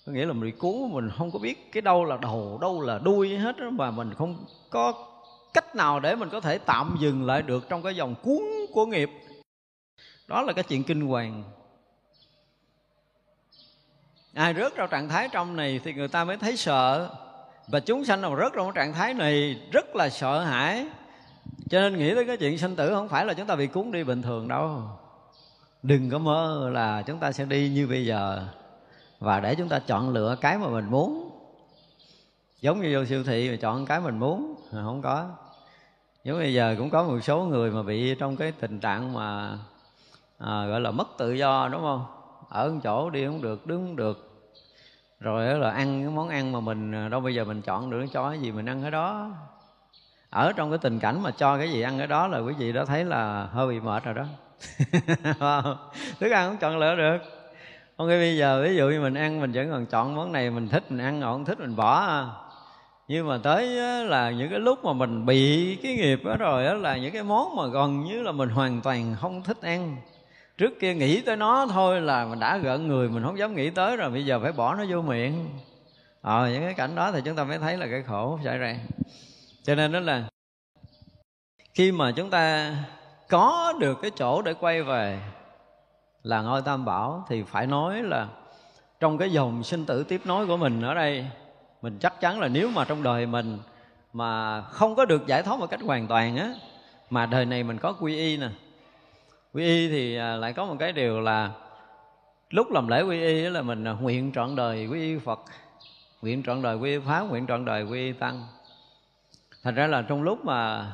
có 0.06 0.12
nghĩa 0.12 0.26
là 0.26 0.32
mình 0.32 0.42
bị 0.42 0.50
cuốn 0.50 0.92
mình 0.92 1.10
không 1.18 1.30
có 1.30 1.38
biết 1.38 1.72
cái 1.72 1.80
đâu 1.80 2.04
là 2.04 2.16
đầu 2.16 2.58
đâu 2.60 2.80
là 2.80 2.98
đuôi 2.98 3.36
hết 3.36 3.58
đó, 3.58 3.70
mà 3.70 3.90
mình 3.90 4.14
không 4.14 4.44
có 4.70 4.92
cách 5.54 5.76
nào 5.76 6.00
để 6.00 6.14
mình 6.14 6.28
có 6.28 6.40
thể 6.40 6.58
tạm 6.58 6.96
dừng 7.00 7.26
lại 7.26 7.42
được 7.42 7.68
trong 7.68 7.82
cái 7.82 7.96
dòng 7.96 8.14
cuốn 8.22 8.42
của 8.72 8.86
nghiệp. 8.86 9.10
Đó 10.28 10.42
là 10.42 10.52
cái 10.52 10.64
chuyện 10.64 10.84
kinh 10.84 11.00
hoàng. 11.00 11.42
Ai 14.34 14.54
rớt 14.54 14.76
vào 14.76 14.86
trạng 14.86 15.08
thái 15.08 15.28
trong 15.32 15.56
này 15.56 15.80
thì 15.84 15.92
người 15.92 16.08
ta 16.08 16.24
mới 16.24 16.36
thấy 16.36 16.56
sợ. 16.56 17.10
Và 17.68 17.80
chúng 17.80 18.04
sanh 18.04 18.20
nào 18.20 18.36
rớt 18.36 18.52
trong 18.54 18.66
cái 18.66 18.84
trạng 18.84 18.94
thái 18.94 19.14
này 19.14 19.62
rất 19.72 19.96
là 19.96 20.08
sợ 20.08 20.40
hãi 20.40 20.86
cho 21.72 21.80
nên 21.80 21.98
nghĩ 21.98 22.14
tới 22.14 22.24
cái 22.24 22.36
chuyện 22.36 22.58
sinh 22.58 22.76
tử 22.76 22.94
không 22.94 23.08
phải 23.08 23.24
là 23.24 23.34
chúng 23.34 23.46
ta 23.46 23.56
bị 23.56 23.66
cuốn 23.66 23.92
đi 23.92 24.04
bình 24.04 24.22
thường 24.22 24.48
đâu. 24.48 24.82
Đừng 25.82 26.10
có 26.10 26.18
mơ 26.18 26.70
là 26.72 27.02
chúng 27.02 27.18
ta 27.18 27.32
sẽ 27.32 27.44
đi 27.44 27.68
như 27.68 27.86
bây 27.86 28.06
giờ. 28.06 28.46
Và 29.18 29.40
để 29.40 29.54
chúng 29.54 29.68
ta 29.68 29.78
chọn 29.78 30.10
lựa 30.10 30.36
cái 30.40 30.58
mà 30.58 30.68
mình 30.68 30.84
muốn. 30.90 31.30
Giống 32.60 32.80
như 32.80 32.98
vô 32.98 33.04
siêu 33.04 33.24
thị 33.24 33.50
mà 33.50 33.56
chọn 33.56 33.86
cái 33.86 34.00
mình 34.00 34.18
muốn 34.18 34.54
không 34.72 35.02
có. 35.02 35.28
Giống 36.24 36.38
bây 36.38 36.54
giờ 36.54 36.74
cũng 36.78 36.90
có 36.90 37.04
một 37.04 37.20
số 37.20 37.44
người 37.44 37.70
mà 37.70 37.82
bị 37.82 38.14
trong 38.14 38.36
cái 38.36 38.52
tình 38.52 38.80
trạng 38.80 39.12
mà 39.12 39.58
à, 40.38 40.66
gọi 40.66 40.80
là 40.80 40.90
mất 40.90 41.08
tự 41.18 41.32
do 41.32 41.68
đúng 41.72 41.80
không? 41.80 42.04
Ở 42.48 42.70
một 42.70 42.80
chỗ 42.82 43.10
đi 43.10 43.26
không 43.26 43.42
được 43.42 43.66
đứng 43.66 43.86
không 43.86 43.96
được. 43.96 44.46
Rồi 45.20 45.58
là 45.58 45.70
ăn 45.70 46.02
cái 46.02 46.10
món 46.10 46.28
ăn 46.28 46.52
mà 46.52 46.60
mình 46.60 46.92
à, 46.94 47.08
đâu 47.08 47.20
bây 47.20 47.34
giờ 47.34 47.44
mình 47.44 47.62
chọn 47.62 47.90
được 47.90 48.06
cho 48.12 48.30
cái 48.30 48.40
gì 48.40 48.52
mình 48.52 48.66
ăn 48.66 48.82
cái 48.82 48.90
đó 48.90 49.30
ở 50.32 50.52
trong 50.52 50.70
cái 50.70 50.78
tình 50.78 50.98
cảnh 50.98 51.22
mà 51.22 51.30
cho 51.30 51.58
cái 51.58 51.70
gì 51.70 51.82
ăn 51.82 51.98
cái 51.98 52.06
đó 52.06 52.26
là 52.28 52.38
quý 52.38 52.54
vị 52.58 52.72
đã 52.72 52.84
thấy 52.84 53.04
là 53.04 53.48
hơi 53.52 53.68
bị 53.68 53.80
mệt 53.80 54.04
rồi 54.04 54.14
đó. 54.14 54.24
Thức 56.20 56.30
ăn 56.30 56.48
không 56.48 56.56
chọn 56.60 56.78
lựa 56.78 56.96
được. 56.96 57.18
Không 57.98 58.08
cái 58.08 58.18
bây 58.18 58.36
giờ 58.36 58.62
ví 58.62 58.76
dụ 58.76 58.88
như 58.88 59.00
mình 59.00 59.14
ăn, 59.14 59.40
mình 59.40 59.52
vẫn 59.52 59.70
còn 59.70 59.86
chọn 59.86 60.14
món 60.14 60.32
này 60.32 60.50
mình 60.50 60.68
thích, 60.68 60.84
mình 60.90 61.00
ăn 61.00 61.20
không 61.20 61.44
thích, 61.44 61.60
mình 61.60 61.76
bỏ 61.76 62.00
à. 62.00 62.26
nhưng 63.08 63.28
mà 63.28 63.38
tới 63.42 63.66
là 64.04 64.30
những 64.30 64.50
cái 64.50 64.58
lúc 64.58 64.84
mà 64.84 64.92
mình 64.92 65.26
bị 65.26 65.76
cái 65.82 65.94
nghiệp 65.96 66.20
đó 66.24 66.36
rồi 66.36 66.64
đó 66.64 66.74
là 66.74 66.96
những 66.96 67.12
cái 67.12 67.22
món 67.22 67.56
mà 67.56 67.66
gần 67.66 68.04
như 68.04 68.22
là 68.22 68.32
mình 68.32 68.48
hoàn 68.48 68.80
toàn 68.80 69.16
không 69.20 69.42
thích 69.42 69.62
ăn. 69.62 69.96
Trước 70.58 70.80
kia 70.80 70.94
nghĩ 70.94 71.20
tới 71.20 71.36
nó 71.36 71.66
thôi 71.66 72.00
là 72.00 72.24
mình 72.24 72.40
đã 72.40 72.56
gợn 72.56 72.88
người, 72.88 73.08
mình 73.08 73.22
không 73.22 73.38
dám 73.38 73.54
nghĩ 73.54 73.70
tới 73.70 73.96
rồi, 73.96 74.10
bây 74.10 74.26
giờ 74.26 74.40
phải 74.42 74.52
bỏ 74.52 74.74
nó 74.74 74.84
vô 74.88 75.02
miệng. 75.02 75.48
Ờ 76.22 76.50
những 76.52 76.62
cái 76.62 76.74
cảnh 76.74 76.94
đó 76.94 77.12
thì 77.12 77.20
chúng 77.24 77.36
ta 77.36 77.44
mới 77.44 77.58
thấy 77.58 77.76
là 77.76 77.86
cái 77.86 78.02
khổ 78.02 78.38
xảy 78.44 78.58
ra 78.58 78.76
cho 79.62 79.74
nên 79.74 79.92
đó 79.92 80.00
là 80.00 80.28
khi 81.74 81.92
mà 81.92 82.12
chúng 82.16 82.30
ta 82.30 82.74
có 83.28 83.74
được 83.80 83.98
cái 84.02 84.10
chỗ 84.10 84.42
để 84.42 84.54
quay 84.54 84.82
về 84.82 85.20
là 86.22 86.42
ngôi 86.42 86.62
tam 86.62 86.84
bảo, 86.84 87.24
thì 87.28 87.42
phải 87.42 87.66
nói 87.66 88.02
là 88.02 88.28
trong 89.00 89.18
cái 89.18 89.32
dòng 89.32 89.64
sinh 89.64 89.86
tử 89.86 90.04
tiếp 90.04 90.20
nối 90.24 90.46
của 90.46 90.56
mình 90.56 90.82
ở 90.82 90.94
đây, 90.94 91.26
mình 91.82 91.98
chắc 91.98 92.20
chắn 92.20 92.40
là 92.40 92.48
nếu 92.48 92.70
mà 92.70 92.84
trong 92.84 93.02
đời 93.02 93.26
mình 93.26 93.58
mà 94.12 94.62
không 94.62 94.94
có 94.94 95.04
được 95.04 95.26
giải 95.26 95.42
thoát 95.42 95.58
một 95.58 95.70
cách 95.70 95.80
hoàn 95.82 96.06
toàn 96.06 96.36
á, 96.36 96.54
mà 97.10 97.26
đời 97.26 97.44
này 97.44 97.62
mình 97.62 97.78
có 97.78 97.92
quy 97.92 98.16
y 98.16 98.36
nè. 98.36 98.48
Quy 99.52 99.64
y 99.64 99.88
thì 99.88 100.16
à, 100.16 100.36
lại 100.36 100.52
có 100.52 100.66
một 100.66 100.76
cái 100.78 100.92
điều 100.92 101.20
là 101.20 101.50
lúc 102.50 102.70
làm 102.70 102.88
lễ 102.88 103.02
quy 103.02 103.20
y 103.20 103.42
là 103.42 103.62
mình 103.62 103.84
à, 103.84 103.92
nguyện 103.92 104.32
trọn 104.34 104.56
đời 104.56 104.86
quy 104.86 105.00
y 105.00 105.18
phật, 105.18 105.40
nguyện 106.22 106.42
trọn 106.42 106.62
đời 106.62 106.76
quy 106.76 106.90
y 106.90 106.98
pháp, 107.06 107.22
nguyện 107.22 107.46
trọn 107.46 107.64
đời 107.64 107.84
quy 107.84 107.98
y 107.98 108.12
tăng 108.12 108.46
thành 109.62 109.74
ra 109.74 109.86
là 109.86 110.02
trong 110.02 110.22
lúc 110.22 110.44
mà 110.44 110.92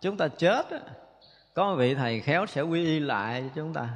chúng 0.00 0.16
ta 0.16 0.28
chết 0.28 0.66
có 1.54 1.70
một 1.70 1.76
vị 1.76 1.94
thầy 1.94 2.20
khéo 2.20 2.46
sẽ 2.46 2.62
quy 2.62 2.84
y 2.84 3.00
lại 3.00 3.42
cho 3.42 3.50
chúng 3.54 3.72
ta. 3.72 3.88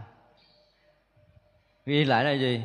Quy 1.86 1.92
y 1.92 2.04
lại 2.04 2.24
là 2.24 2.32
gì? 2.32 2.62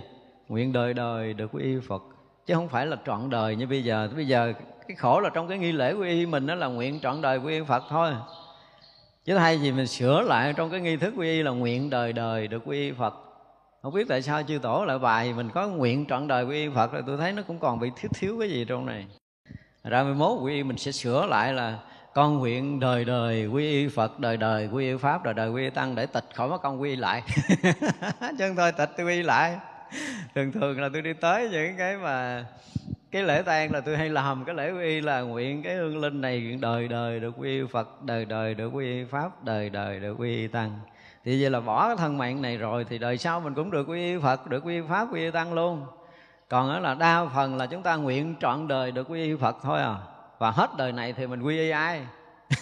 Nguyện 0.48 0.74
đời 0.74 0.94
đời 0.94 1.34
được 1.34 1.50
quy 1.54 1.64
y 1.64 1.80
phật. 1.88 2.04
Chứ 2.46 2.54
không 2.54 2.70
phải 2.70 2.86
là 2.86 2.98
trọn 3.06 3.30
đời 3.30 3.56
như 3.56 3.68
bây 3.68 3.84
giờ. 3.84 4.10
Bây 4.16 4.28
giờ 4.28 4.54
cái 4.88 4.96
khổ 4.96 5.20
là 5.20 5.30
trong 5.34 5.48
cái 5.48 5.58
nghi 5.58 5.72
lễ 5.72 5.94
quy 5.94 6.10
y 6.10 6.26
mình 6.26 6.48
đó 6.48 6.56
là 6.56 6.68
nguyện 6.68 7.00
trọn 7.00 7.22
đời 7.22 7.38
quy 7.38 7.54
y 7.54 7.62
phật 7.68 7.84
thôi. 7.90 8.14
Chứ 9.26 9.38
thay 9.38 9.58
vì 9.58 9.72
mình 9.72 9.88
sửa 9.88 10.22
lại 10.22 10.54
trong 10.58 10.70
cái 10.70 10.80
nghi 10.80 10.98
thức 10.98 11.14
quy 11.18 11.28
y 11.28 11.44
là 11.44 11.52
nguyện 11.52 11.90
đời 11.90 12.14
đời 12.14 12.48
được 12.48 12.62
quy 12.66 12.78
y 12.78 12.92
phật. 12.92 13.14
Không 13.82 13.94
biết 13.94 14.08
tại 14.10 14.22
sao 14.22 14.44
chư 14.44 14.60
tổ 14.60 14.86
lại 14.86 15.00
bài 15.00 15.34
mình 15.34 15.50
có 15.54 15.68
nguyện 15.68 16.06
trọn 16.06 16.28
đời 16.28 16.44
quy 16.44 16.56
y 16.56 16.70
phật 16.76 16.92
rồi, 16.92 17.04
tôi 17.08 17.18
thấy 17.18 17.34
nó 17.34 17.42
cũng 17.48 17.60
còn 17.60 17.80
bị 17.80 17.92
thiếu 17.96 18.10
thiếu 18.14 18.38
cái 18.40 18.50
gì 18.50 18.66
trong 18.66 18.86
này 18.86 19.08
ra 19.90 20.04
mai 20.04 20.14
mốt 20.14 20.38
quy 20.42 20.54
y 20.54 20.64
mình 20.64 20.78
sẽ 20.78 20.92
sửa 20.92 21.26
lại 21.26 21.54
là 21.54 21.80
con 22.14 22.38
nguyện 22.38 22.80
đời 22.80 23.06
đời 23.06 23.48
quy 23.48 23.72
y 23.72 23.88
phật 23.88 24.20
đời 24.20 24.38
đời 24.38 24.68
quy 24.68 24.92
y 24.92 24.98
pháp 24.98 25.24
đời 25.24 25.34
đời 25.34 25.50
quy 25.50 25.64
y 25.64 25.70
tăng 25.70 25.96
để 25.96 26.06
tịch 26.06 26.26
khỏi 26.34 26.48
mất 26.48 26.62
con 26.62 26.82
quy 26.82 26.90
y 26.90 26.96
lại 26.96 27.24
chân 28.40 28.56
thôi 28.56 28.72
tịch 28.72 28.90
tôi 28.98 29.06
quy 29.06 29.14
y 29.14 29.24
lại 29.24 29.58
thường 30.36 30.52
thường 30.52 30.82
là 30.82 30.90
tôi 30.94 31.02
đi 31.02 31.14
tới 31.14 31.50
những 31.50 31.78
cái 31.78 31.98
mà 31.98 32.46
cái 33.12 33.24
lễ 33.24 33.42
tang 33.42 33.72
là 33.72 33.82
tôi 33.82 33.98
hay 33.98 34.10
làm 34.10 34.46
cái 34.46 34.56
lễ 34.56 34.72
quy 34.72 34.84
y 34.84 35.02
là 35.02 35.22
nguyện 35.22 35.64
cái 35.64 35.76
hương 35.76 35.98
linh 35.98 36.22
này 36.22 36.58
đời 36.62 36.88
đời 36.88 37.20
được 37.20 37.34
quy 37.38 37.60
y 37.60 37.68
phật 37.72 38.04
đời 38.04 38.26
đời 38.26 38.54
được 38.54 38.70
quy 38.70 38.86
y 38.86 39.06
pháp 39.06 39.44
đời 39.44 39.70
đời 39.70 40.00
được 40.00 40.14
quy 40.14 40.36
y 40.36 40.48
tăng 40.48 40.80
thì 41.26 41.42
vậy 41.42 41.50
là 41.50 41.60
bỏ 41.60 41.88
cái 41.88 41.98
thân 41.98 42.18
mạng 42.18 42.42
này 42.42 42.58
rồi 42.58 42.86
thì 42.90 42.98
đời 42.98 43.18
sau 43.18 43.40
mình 43.40 43.54
cũng 43.54 43.72
được 43.72 43.88
quy 43.90 44.00
y 44.00 44.18
phật 44.18 44.48
được 44.48 44.66
quy 44.66 44.74
y 44.74 44.82
pháp 44.90 45.08
quy 45.14 45.22
y 45.22 45.32
tăng 45.32 45.54
luôn 45.54 45.86
còn 46.50 46.70
đó 46.70 46.80
là 46.80 46.94
đa 46.94 47.26
phần 47.36 47.58
là 47.58 47.66
chúng 47.66 47.84
ta 47.84 47.96
nguyện 47.96 48.36
trọn 48.40 48.68
đời 48.68 48.92
được 48.92 49.10
quy 49.10 49.24
y 49.24 49.36
phật 49.36 49.58
thôi 49.64 49.82
à. 49.82 49.96
Và 50.38 50.52
hết 50.52 50.70
đời 50.78 50.92
này 50.92 51.14
thì 51.14 51.28
mình 51.28 51.42
quy 51.42 51.58
y 51.58 51.70
ai? 51.70 52.02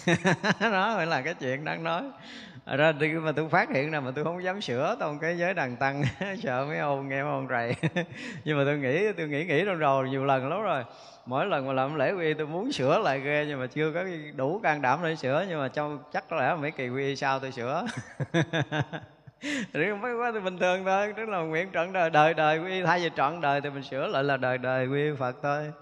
Đó 0.60 0.92
phải 0.96 1.06
là 1.06 1.20
cái 1.20 1.34
chuyện 1.34 1.64
đang 1.64 1.84
nói. 1.84 2.02
Ra 2.66 2.92
đi 2.92 3.08
mà 3.08 3.32
tôi 3.32 3.48
phát 3.48 3.70
hiện 3.70 3.90
ra 3.90 4.00
mà 4.00 4.10
tôi 4.14 4.24
không 4.24 4.44
dám 4.44 4.60
sửa 4.60 4.96
trong 5.00 5.18
cái 5.18 5.38
giới 5.38 5.54
đàn 5.54 5.76
tăng, 5.76 6.04
sợ 6.42 6.64
mấy 6.68 6.78
ông 6.78 7.08
nghe 7.08 7.22
mấy 7.22 7.32
ông 7.32 7.46
rầy. 7.48 7.74
Nhưng 8.44 8.58
mà 8.58 8.64
tôi 8.64 8.78
nghĩ 8.78 9.12
tôi 9.12 9.28
nghĩ 9.28 9.44
nghĩ 9.44 9.64
trong 9.64 9.78
đầu 9.78 10.06
nhiều 10.06 10.24
lần 10.24 10.48
lắm 10.48 10.62
rồi. 10.62 10.84
Mỗi 11.26 11.46
lần 11.46 11.66
mà 11.66 11.72
làm 11.72 11.94
lễ 11.94 12.12
quy 12.12 12.34
tôi 12.34 12.46
muốn 12.46 12.72
sửa 12.72 12.98
lại 12.98 13.20
ghê, 13.20 13.44
nhưng 13.48 13.60
mà 13.60 13.66
chưa 13.66 13.92
có 13.92 14.04
đủ 14.36 14.60
can 14.62 14.82
đảm 14.82 14.98
để 15.02 15.16
sửa, 15.16 15.44
nhưng 15.48 15.60
mà 15.60 15.68
trong 15.68 15.98
chắc 16.12 16.24
có 16.30 16.36
lẽ 16.36 16.56
mấy 16.60 16.70
kỳ 16.70 16.88
quy 16.88 17.16
sau 17.16 17.38
tôi 17.38 17.52
sửa 17.52 17.86
mấy 19.74 20.14
quá 20.14 20.30
thì 20.34 20.40
bình 20.40 20.58
thường 20.58 20.84
thôi 20.84 21.14
tức 21.16 21.28
là 21.28 21.38
nguyện 21.38 21.68
trọn 21.74 21.92
đời 21.92 22.10
đời 22.10 22.34
đời 22.34 22.58
quy. 22.58 22.82
Thay 22.82 23.00
vì 23.00 23.10
trọn 23.16 23.40
đời 23.40 23.60
thì 23.60 23.70
mình 23.70 23.82
sửa 23.82 24.06
lại 24.06 24.24
là 24.24 24.36
đời 24.36 24.58
đời 24.58 24.86
quy 24.86 25.16
phật 25.18 25.36
thôi. 25.42 25.72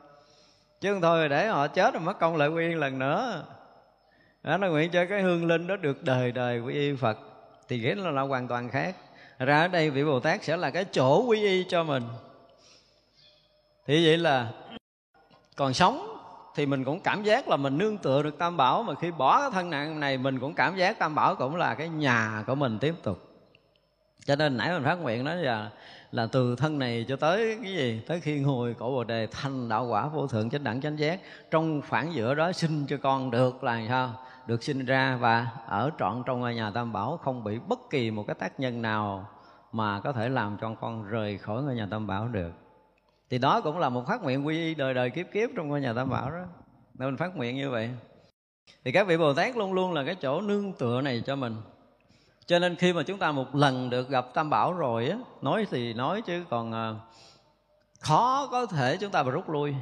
Chứ 0.80 0.92
không 0.92 1.02
thôi 1.02 1.28
để 1.28 1.46
họ 1.46 1.68
chết 1.68 1.94
rồi 1.94 2.02
mất 2.02 2.18
công 2.18 2.36
lại 2.36 2.48
quy 2.48 2.74
lần 2.74 2.98
nữa. 2.98 3.44
Đó 4.42 4.56
nó 4.56 4.68
nguyện 4.68 4.90
cho 4.90 5.04
cái 5.04 5.22
hương 5.22 5.46
linh 5.46 5.66
đó 5.66 5.76
được 5.76 6.04
đời 6.04 6.32
đời 6.32 6.60
quy 6.60 6.74
y 6.74 6.96
phật. 6.96 7.18
Thì 7.68 7.82
cái 7.84 7.94
là, 7.94 8.10
là 8.10 8.22
hoàn 8.22 8.48
toàn 8.48 8.68
khác. 8.68 8.96
Ra 9.38 9.60
ở 9.60 9.68
đây 9.68 9.90
vị 9.90 10.04
bồ 10.04 10.20
tát 10.20 10.44
sẽ 10.44 10.56
là 10.56 10.70
cái 10.70 10.84
chỗ 10.92 11.24
quy 11.26 11.42
y 11.42 11.64
cho 11.68 11.84
mình. 11.84 12.02
Thì 13.86 14.06
vậy 14.06 14.16
là 14.16 14.50
còn 15.56 15.74
sống 15.74 16.18
thì 16.56 16.66
mình 16.66 16.84
cũng 16.84 17.00
cảm 17.00 17.22
giác 17.22 17.48
là 17.48 17.56
mình 17.56 17.78
nương 17.78 17.98
tựa 17.98 18.22
được 18.22 18.38
tam 18.38 18.56
bảo. 18.56 18.82
Mà 18.82 18.94
khi 19.00 19.10
bỏ 19.10 19.40
cái 19.40 19.50
thân 19.50 19.70
nạn 19.70 20.00
này 20.00 20.18
mình 20.18 20.40
cũng 20.40 20.54
cảm 20.54 20.76
giác 20.76 20.98
tam 20.98 21.14
bảo 21.14 21.34
cũng 21.34 21.56
là 21.56 21.74
cái 21.74 21.88
nhà 21.88 22.44
của 22.46 22.54
mình 22.54 22.78
tiếp 22.78 22.94
tục 23.02 23.23
cho 24.24 24.36
nên 24.36 24.56
nãy 24.56 24.72
mình 24.72 24.84
phát 24.84 24.94
nguyện 24.94 25.24
đó 25.24 25.34
là 25.34 25.70
là 26.12 26.26
từ 26.26 26.56
thân 26.56 26.78
này 26.78 27.04
cho 27.08 27.16
tới 27.16 27.58
cái 27.62 27.72
gì? 27.72 28.00
Tới 28.06 28.20
khi 28.20 28.40
ngồi 28.40 28.74
cổ 28.78 28.90
bồ 28.90 29.04
đề 29.04 29.26
thành 29.26 29.68
đạo 29.68 29.86
quả 29.86 30.08
vô 30.08 30.26
thượng 30.26 30.50
chánh 30.50 30.64
đẳng 30.64 30.80
chánh 30.80 30.98
giác, 30.98 31.20
trong 31.50 31.82
khoảng 31.88 32.14
giữa 32.14 32.34
đó 32.34 32.52
sinh 32.52 32.86
cho 32.86 32.96
con 33.02 33.30
được 33.30 33.64
là 33.64 33.82
sao? 33.88 34.12
Được 34.46 34.62
sinh 34.62 34.84
ra 34.84 35.16
và 35.16 35.48
ở 35.66 35.90
trọn 35.98 36.22
trong 36.26 36.40
ngôi 36.40 36.54
nhà 36.54 36.70
tam 36.70 36.92
bảo, 36.92 37.16
không 37.16 37.44
bị 37.44 37.58
bất 37.68 37.78
kỳ 37.90 38.10
một 38.10 38.24
cái 38.26 38.34
tác 38.34 38.60
nhân 38.60 38.82
nào 38.82 39.28
mà 39.72 40.00
có 40.00 40.12
thể 40.12 40.28
làm 40.28 40.56
cho 40.60 40.74
con 40.80 41.04
rời 41.08 41.38
khỏi 41.38 41.62
ngôi 41.62 41.74
nhà 41.74 41.88
tam 41.90 42.06
bảo 42.06 42.28
được. 42.28 42.52
Thì 43.30 43.38
đó 43.38 43.60
cũng 43.60 43.78
là 43.78 43.88
một 43.88 44.06
phát 44.06 44.22
nguyện 44.22 44.46
quy 44.46 44.58
y 44.58 44.74
đời 44.74 44.94
đời 44.94 45.10
kiếp 45.10 45.26
kiếp 45.32 45.50
trong 45.56 45.68
ngôi 45.68 45.80
nhà 45.80 45.92
tam 45.92 46.10
bảo 46.10 46.30
đó. 46.30 46.44
Nên 46.94 47.08
mình 47.08 47.16
phát 47.16 47.36
nguyện 47.36 47.56
như 47.56 47.70
vậy. 47.70 47.90
Thì 48.84 48.92
các 48.92 49.06
vị 49.06 49.16
bồ 49.16 49.34
tát 49.34 49.56
luôn 49.56 49.72
luôn 49.72 49.92
là 49.92 50.04
cái 50.04 50.14
chỗ 50.14 50.40
nương 50.40 50.72
tựa 50.72 51.00
này 51.00 51.22
cho 51.26 51.36
mình 51.36 51.56
cho 52.46 52.58
nên 52.58 52.76
khi 52.76 52.92
mà 52.92 53.02
chúng 53.02 53.18
ta 53.18 53.32
một 53.32 53.54
lần 53.54 53.90
được 53.90 54.08
gặp 54.08 54.26
tam 54.34 54.50
bảo 54.50 54.72
rồi 54.72 55.08
á, 55.08 55.18
nói 55.42 55.66
thì 55.70 55.94
nói 55.94 56.22
chứ 56.22 56.44
còn 56.50 56.72
à, 56.72 56.94
khó 58.00 58.48
có 58.50 58.66
thể 58.66 58.96
chúng 58.96 59.10
ta 59.10 59.22
mà 59.22 59.30
rút 59.30 59.50
lui. 59.50 59.74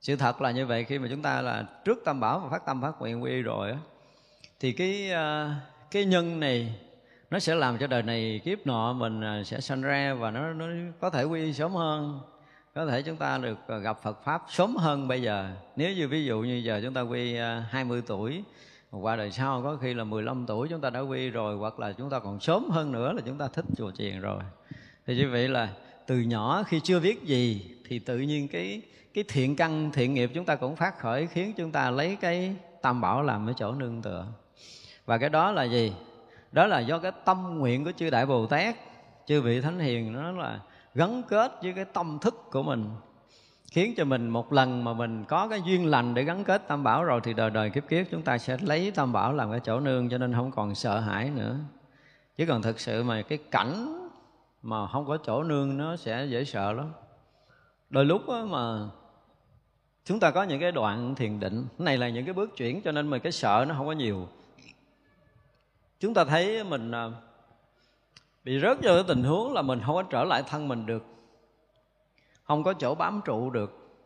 Sự 0.00 0.16
thật 0.16 0.42
là 0.42 0.50
như 0.50 0.66
vậy, 0.66 0.84
khi 0.84 0.98
mà 0.98 1.08
chúng 1.10 1.22
ta 1.22 1.40
là 1.40 1.64
trước 1.84 1.98
tam 2.04 2.20
bảo 2.20 2.38
và 2.38 2.48
phát 2.50 2.66
tâm, 2.66 2.82
phát 2.82 2.92
nguyện 2.98 3.22
quy 3.22 3.42
rồi 3.42 3.70
á, 3.70 3.78
thì 4.60 4.72
cái 4.72 5.10
à, 5.10 5.54
cái 5.90 6.04
nhân 6.04 6.40
này 6.40 6.74
nó 7.30 7.38
sẽ 7.38 7.54
làm 7.54 7.78
cho 7.78 7.86
đời 7.86 8.02
này 8.02 8.40
kiếp 8.44 8.66
nọ 8.66 8.92
mình 8.92 9.20
à, 9.20 9.42
sẽ 9.44 9.60
sanh 9.60 9.82
ra 9.82 10.14
và 10.14 10.30
nó 10.30 10.52
nó 10.52 10.66
có 11.00 11.10
thể 11.10 11.24
quy 11.24 11.52
sớm 11.52 11.72
hơn, 11.72 12.20
có 12.74 12.86
thể 12.86 13.02
chúng 13.02 13.16
ta 13.16 13.38
được 13.38 13.58
gặp 13.82 14.02
Phật 14.02 14.24
pháp 14.24 14.42
sớm 14.48 14.76
hơn 14.76 15.08
bây 15.08 15.22
giờ. 15.22 15.50
Nếu 15.76 15.92
như 15.92 16.08
ví 16.08 16.24
dụ 16.24 16.40
như 16.40 16.54
giờ 16.54 16.80
chúng 16.84 16.94
ta 16.94 17.00
quy 17.00 17.36
20 17.70 18.02
tuổi 18.06 18.44
qua 18.90 19.16
đời 19.16 19.30
sau 19.30 19.62
có 19.62 19.76
khi 19.76 19.94
là 19.94 20.04
15 20.04 20.46
tuổi 20.46 20.68
chúng 20.68 20.80
ta 20.80 20.90
đã 20.90 21.00
quy 21.00 21.30
rồi, 21.30 21.56
hoặc 21.56 21.78
là 21.78 21.92
chúng 21.92 22.10
ta 22.10 22.18
còn 22.18 22.40
sớm 22.40 22.70
hơn 22.70 22.92
nữa 22.92 23.12
là 23.12 23.22
chúng 23.26 23.38
ta 23.38 23.48
thích 23.48 23.64
chùa 23.76 23.90
chiền 23.90 24.20
rồi. 24.20 24.42
Thì 25.06 25.16
như 25.16 25.30
vậy 25.30 25.48
là 25.48 25.68
từ 26.06 26.20
nhỏ 26.20 26.62
khi 26.66 26.80
chưa 26.80 27.00
biết 27.00 27.24
gì 27.24 27.76
thì 27.88 27.98
tự 27.98 28.18
nhiên 28.18 28.48
cái 28.48 28.82
cái 29.14 29.24
thiện 29.28 29.56
căn, 29.56 29.90
thiện 29.92 30.14
nghiệp 30.14 30.30
chúng 30.34 30.44
ta 30.44 30.56
cũng 30.56 30.76
phát 30.76 30.98
khởi, 30.98 31.26
khiến 31.26 31.52
chúng 31.56 31.72
ta 31.72 31.90
lấy 31.90 32.16
cái 32.20 32.56
tam 32.82 33.00
bảo 33.00 33.22
làm 33.22 33.46
cái 33.46 33.54
chỗ 33.58 33.72
nương 33.72 34.02
tựa. 34.02 34.26
Và 35.06 35.18
cái 35.18 35.28
đó 35.28 35.52
là 35.52 35.64
gì? 35.64 35.92
Đó 36.52 36.66
là 36.66 36.80
do 36.80 36.98
cái 36.98 37.12
tâm 37.24 37.58
nguyện 37.58 37.84
của 37.84 37.92
chư 37.92 38.10
đại 38.10 38.26
bồ 38.26 38.46
tát, 38.46 38.76
chư 39.26 39.42
vị 39.42 39.60
thánh 39.60 39.78
hiền, 39.78 40.12
nó 40.12 40.30
là 40.30 40.60
gắn 40.94 41.22
kết 41.28 41.52
với 41.62 41.72
cái 41.72 41.84
tâm 41.84 42.18
thức 42.20 42.34
của 42.50 42.62
mình 42.62 42.90
khiến 43.70 43.94
cho 43.96 44.04
mình 44.04 44.28
một 44.28 44.52
lần 44.52 44.84
mà 44.84 44.92
mình 44.92 45.24
có 45.24 45.48
cái 45.48 45.62
duyên 45.64 45.86
lành 45.86 46.14
để 46.14 46.24
gắn 46.24 46.44
kết 46.44 46.68
tam 46.68 46.82
bảo 46.84 47.04
rồi 47.04 47.20
thì 47.24 47.34
đời 47.34 47.50
đời 47.50 47.70
kiếp 47.70 47.88
kiếp 47.88 48.06
chúng 48.10 48.22
ta 48.22 48.38
sẽ 48.38 48.56
lấy 48.60 48.90
tam 48.90 49.12
bảo 49.12 49.32
làm 49.32 49.50
cái 49.50 49.60
chỗ 49.60 49.80
nương 49.80 50.08
cho 50.08 50.18
nên 50.18 50.34
không 50.34 50.50
còn 50.50 50.74
sợ 50.74 51.00
hãi 51.00 51.30
nữa. 51.30 51.56
Chứ 52.36 52.46
còn 52.46 52.62
thực 52.62 52.80
sự 52.80 53.02
mà 53.02 53.22
cái 53.22 53.38
cảnh 53.50 54.08
mà 54.62 54.88
không 54.88 55.06
có 55.06 55.16
chỗ 55.16 55.42
nương 55.42 55.76
nó 55.76 55.96
sẽ 55.96 56.26
dễ 56.26 56.44
sợ 56.44 56.72
lắm. 56.72 56.92
Đôi 57.90 58.04
lúc 58.04 58.22
mà 58.28 58.88
chúng 60.04 60.20
ta 60.20 60.30
có 60.30 60.42
những 60.42 60.60
cái 60.60 60.72
đoạn 60.72 61.14
thiền 61.14 61.40
định 61.40 61.66
này 61.78 61.98
là 61.98 62.08
những 62.08 62.24
cái 62.24 62.34
bước 62.34 62.56
chuyển 62.56 62.82
cho 62.82 62.92
nên 62.92 63.08
mà 63.08 63.18
cái 63.18 63.32
sợ 63.32 63.64
nó 63.68 63.74
không 63.74 63.86
có 63.86 63.92
nhiều. 63.92 64.28
Chúng 66.00 66.14
ta 66.14 66.24
thấy 66.24 66.64
mình 66.64 66.92
à, 66.92 67.10
bị 68.44 68.60
rớt 68.60 68.78
vô 68.82 68.90
cái 68.94 69.04
tình 69.08 69.22
huống 69.22 69.52
là 69.52 69.62
mình 69.62 69.80
không 69.86 69.94
có 69.94 70.02
trở 70.02 70.24
lại 70.24 70.42
thân 70.48 70.68
mình 70.68 70.86
được 70.86 71.17
không 72.48 72.64
có 72.64 72.72
chỗ 72.72 72.94
bám 72.94 73.20
trụ 73.24 73.50
được. 73.50 73.98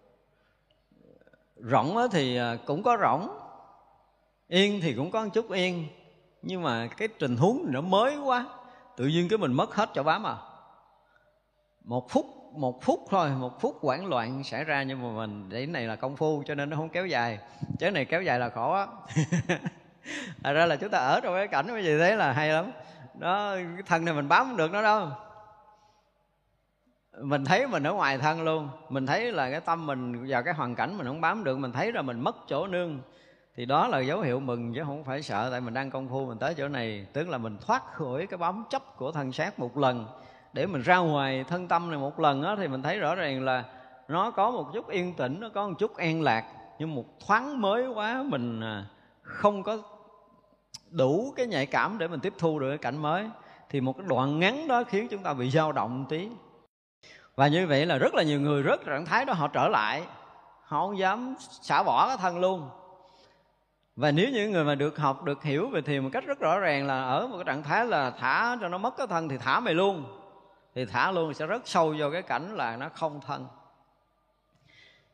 Rỗng 1.56 1.96
thì 2.12 2.36
à, 2.36 2.56
cũng 2.66 2.82
có 2.82 2.96
rỗng. 3.00 3.28
Yên 4.48 4.80
thì 4.82 4.94
cũng 4.94 5.10
có 5.10 5.24
một 5.24 5.30
chút 5.34 5.50
yên. 5.50 5.86
Nhưng 6.42 6.62
mà 6.62 6.86
cái 6.86 7.08
tình 7.08 7.36
huống 7.36 7.64
nó 7.68 7.80
mới 7.80 8.18
quá. 8.18 8.46
Tự 8.96 9.06
nhiên 9.06 9.28
cái 9.28 9.38
mình 9.38 9.52
mất 9.52 9.74
hết 9.74 9.90
chỗ 9.94 10.02
bám 10.02 10.26
à. 10.26 10.36
Một 11.84 12.10
phút 12.10 12.26
một 12.52 12.82
phút 12.82 13.06
thôi, 13.10 13.30
một 13.30 13.60
phút 13.60 13.78
hoảng 13.80 14.06
loạn 14.06 14.44
xảy 14.44 14.64
ra 14.64 14.82
nhưng 14.82 15.02
mà 15.02 15.08
mình, 15.26 15.48
để 15.48 15.66
này 15.66 15.86
là 15.86 15.96
công 15.96 16.16
phu 16.16 16.42
cho 16.46 16.54
nên 16.54 16.70
nó 16.70 16.76
không 16.76 16.88
kéo 16.88 17.06
dài. 17.06 17.38
Chứ 17.78 17.90
này 17.90 18.04
kéo 18.04 18.22
dài 18.22 18.38
là 18.38 18.48
khó 18.48 18.76
á. 18.76 18.86
Thật 20.42 20.52
ra 20.52 20.66
là 20.66 20.76
chúng 20.76 20.90
ta 20.90 20.98
ở 20.98 21.20
trong 21.20 21.34
cái 21.34 21.48
cảnh 21.48 21.66
như 21.66 21.72
vậy 21.72 21.98
thế 21.98 22.16
là 22.16 22.32
hay 22.32 22.48
lắm. 22.48 22.72
Đó, 23.14 23.54
cái 23.54 23.82
thân 23.86 24.04
này 24.04 24.14
mình 24.14 24.28
bám 24.28 24.46
không 24.46 24.56
được 24.56 24.72
nó 24.72 24.82
đâu 24.82 25.08
mình 27.20 27.44
thấy 27.44 27.66
mình 27.66 27.86
ở 27.86 27.92
ngoài 27.92 28.18
thân 28.18 28.42
luôn. 28.42 28.68
Mình 28.88 29.06
thấy 29.06 29.32
là 29.32 29.50
cái 29.50 29.60
tâm 29.60 29.86
mình 29.86 30.26
vào 30.28 30.42
cái 30.42 30.54
hoàn 30.54 30.74
cảnh 30.74 30.98
mình 30.98 31.06
không 31.06 31.20
bám 31.20 31.44
được. 31.44 31.58
Mình 31.58 31.72
thấy 31.72 31.92
là 31.92 32.02
mình 32.02 32.20
mất 32.20 32.36
chỗ 32.48 32.66
nương. 32.66 33.00
Thì 33.56 33.66
đó 33.66 33.88
là 33.88 34.00
dấu 34.00 34.20
hiệu 34.20 34.40
mừng 34.40 34.74
chứ 34.74 34.82
không 34.84 35.04
phải 35.04 35.22
sợ. 35.22 35.48
Tại 35.50 35.60
mình 35.60 35.74
đang 35.74 35.90
công 35.90 36.08
phu, 36.08 36.26
mình 36.26 36.38
tới 36.38 36.54
chỗ 36.54 36.68
này. 36.68 37.06
Tức 37.12 37.28
là 37.28 37.38
mình 37.38 37.56
thoát 37.66 37.92
khỏi 37.94 38.26
cái 38.26 38.38
bám 38.38 38.64
chấp 38.70 38.96
của 38.96 39.12
thân 39.12 39.32
xác 39.32 39.58
một 39.58 39.78
lần. 39.78 40.06
Để 40.52 40.66
mình 40.66 40.82
ra 40.82 40.98
ngoài 40.98 41.44
thân 41.48 41.68
tâm 41.68 41.90
này 41.90 41.98
một 41.98 42.20
lần 42.20 42.42
đó 42.42 42.56
thì 42.56 42.68
mình 42.68 42.82
thấy 42.82 42.98
rõ 42.98 43.14
ràng 43.14 43.44
là 43.44 43.64
nó 44.08 44.30
có 44.30 44.50
một 44.50 44.70
chút 44.74 44.88
yên 44.88 45.14
tĩnh, 45.14 45.40
nó 45.40 45.48
có 45.48 45.68
một 45.68 45.74
chút 45.78 45.96
an 45.96 46.22
lạc. 46.22 46.44
Nhưng 46.78 46.94
một 46.94 47.04
thoáng 47.26 47.60
mới 47.60 47.88
quá, 47.88 48.22
mình 48.26 48.60
à, 48.60 48.86
không 49.22 49.62
có 49.62 49.78
đủ 50.90 51.32
cái 51.36 51.46
nhạy 51.46 51.66
cảm 51.66 51.98
để 51.98 52.08
mình 52.08 52.20
tiếp 52.20 52.32
thu 52.38 52.58
được 52.58 52.68
cái 52.68 52.78
cảnh 52.78 52.96
mới. 52.96 53.24
Thì 53.70 53.80
một 53.80 53.96
cái 53.98 54.06
đoạn 54.08 54.38
ngắn 54.38 54.68
đó 54.68 54.84
khiến 54.84 55.08
chúng 55.10 55.22
ta 55.22 55.34
bị 55.34 55.50
dao 55.50 55.72
động 55.72 56.02
một 56.02 56.06
tí 56.08 56.28
và 57.36 57.48
như 57.48 57.66
vậy 57.66 57.86
là 57.86 57.98
rất 57.98 58.14
là 58.14 58.22
nhiều 58.22 58.40
người 58.40 58.62
rất 58.62 58.84
trạng 58.84 59.04
thái 59.04 59.24
đó 59.24 59.32
họ 59.32 59.48
trở 59.48 59.68
lại. 59.68 60.02
Họ 60.62 60.86
không 60.86 60.98
dám 60.98 61.34
xả 61.38 61.82
bỏ 61.82 62.08
cái 62.08 62.16
thân 62.16 62.40
luôn. 62.40 62.70
Và 63.96 64.10
nếu 64.10 64.30
những 64.30 64.52
người 64.52 64.64
mà 64.64 64.74
được 64.74 64.98
học, 64.98 65.24
được 65.24 65.42
hiểu 65.42 65.68
về 65.68 65.82
thiền 65.82 66.02
một 66.02 66.10
cách 66.12 66.24
rất 66.26 66.38
rõ 66.38 66.58
ràng 66.58 66.86
là 66.86 67.02
ở 67.02 67.26
một 67.26 67.36
cái 67.36 67.44
trạng 67.44 67.62
thái 67.62 67.86
là 67.86 68.10
thả 68.10 68.56
cho 68.60 68.68
nó 68.68 68.78
mất 68.78 68.96
cái 68.96 69.06
thân 69.06 69.28
thì 69.28 69.38
thả 69.38 69.60
mày 69.60 69.74
luôn. 69.74 70.04
Thì 70.74 70.84
thả 70.84 71.10
luôn 71.10 71.34
sẽ 71.34 71.46
rất 71.46 71.62
sâu 71.68 71.94
vào 71.98 72.10
cái 72.10 72.22
cảnh 72.22 72.56
là 72.56 72.76
nó 72.76 72.88
không 72.94 73.20
thân. 73.26 73.46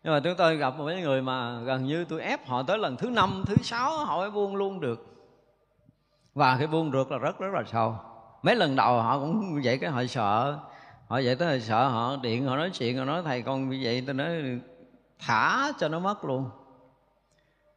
Nhưng 0.03 0.13
mà 0.13 0.21
chúng 0.25 0.35
tôi 0.39 0.57
gặp 0.57 0.75
một 0.79 0.87
cái 0.87 1.03
người 1.03 1.23
mà 1.23 1.61
gần 1.61 1.85
như 1.85 2.05
tôi 2.05 2.21
ép 2.21 2.49
họ 2.49 2.63
tới 2.63 2.79
lần 2.79 2.97
thứ 2.97 3.11
năm, 3.11 3.45
thứ 3.47 3.55
sáu, 3.63 3.99
họ 3.99 4.17
mới 4.17 4.31
buông 4.31 4.57
luôn 4.57 4.81
được. 4.81 5.29
Và 6.35 6.57
cái 6.59 6.67
buông 6.67 6.91
được 6.91 7.13
là 7.13 7.19
rất 7.19 7.39
rất 7.39 7.55
là 7.55 7.63
sâu. 7.67 7.97
Mấy 8.43 8.57
lần 8.57 8.77
đầu 8.77 9.03
họ 9.03 9.19
cũng 9.19 9.61
vậy 9.65 9.79
cái 9.79 9.91
họ 9.91 10.05
sợ 10.05 10.59
họ 11.09 11.21
vậy 11.25 11.37
tới 11.37 11.61
sợ 11.61 11.89
họ 11.89 12.17
điện, 12.23 12.47
họ 12.47 12.57
nói 12.57 12.71
chuyện, 12.71 12.99
họ 12.99 13.05
nói 13.05 13.23
thầy 13.23 13.43
con 13.43 13.69
như 13.69 13.81
vậy, 13.83 14.03
tôi 14.07 14.15
nói 14.15 14.61
thả 15.19 15.73
cho 15.79 15.89
nó 15.89 15.99
mất 15.99 16.25
luôn. 16.25 16.51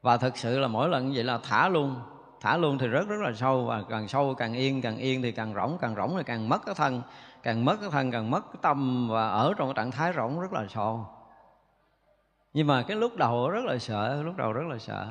Và 0.02 0.18
thực 0.18 0.38
sự 0.38 0.60
là 0.60 0.68
mỗi 0.68 0.90
lần 0.90 1.08
như 1.08 1.12
vậy 1.16 1.24
là 1.24 1.40
thả 1.44 1.70
luôn. 1.70 1.96
Thả 2.42 2.58
luôn 2.58 2.78
thì 2.78 2.88
rất 2.88 3.08
rất 3.08 3.22
là 3.22 3.34
sâu, 3.34 3.66
và 3.66 3.84
càng 3.90 4.08
sâu 4.08 4.36
càng 4.38 4.54
yên 4.54 4.82
càng 4.82 4.98
yên 4.98 5.22
thì 5.22 5.32
càng 5.32 5.54
rỗng 5.54 5.78
càng 5.82 5.96
rỗng 5.96 6.14
thì 6.18 6.24
càng 6.24 6.50
mất 6.50 6.66
cái 6.66 6.76
thân, 6.76 7.02
càng 7.44 7.66
mất 7.66 7.78
cái 7.82 7.90
thân, 7.90 8.12
càng 8.12 8.32
mất 8.32 8.42
cái 8.46 8.60
tâm, 8.62 9.10
và 9.10 9.30
ở 9.30 9.54
trong 9.58 9.68
cái 9.68 9.74
trạng 9.76 9.92
thái 9.92 10.14
rỗng 10.16 10.40
rất 10.40 10.54
là 10.54 10.66
sâu. 10.70 11.06
Nhưng 12.54 12.68
mà 12.68 12.82
cái 12.82 12.98
lúc 12.98 13.18
đầu 13.18 13.50
rất 13.50 13.66
là 13.66 13.78
sợ, 13.78 14.24
lúc 14.24 14.38
đầu 14.38 14.54
rất 14.54 14.64
là 14.70 14.78
sợ. 14.78 15.08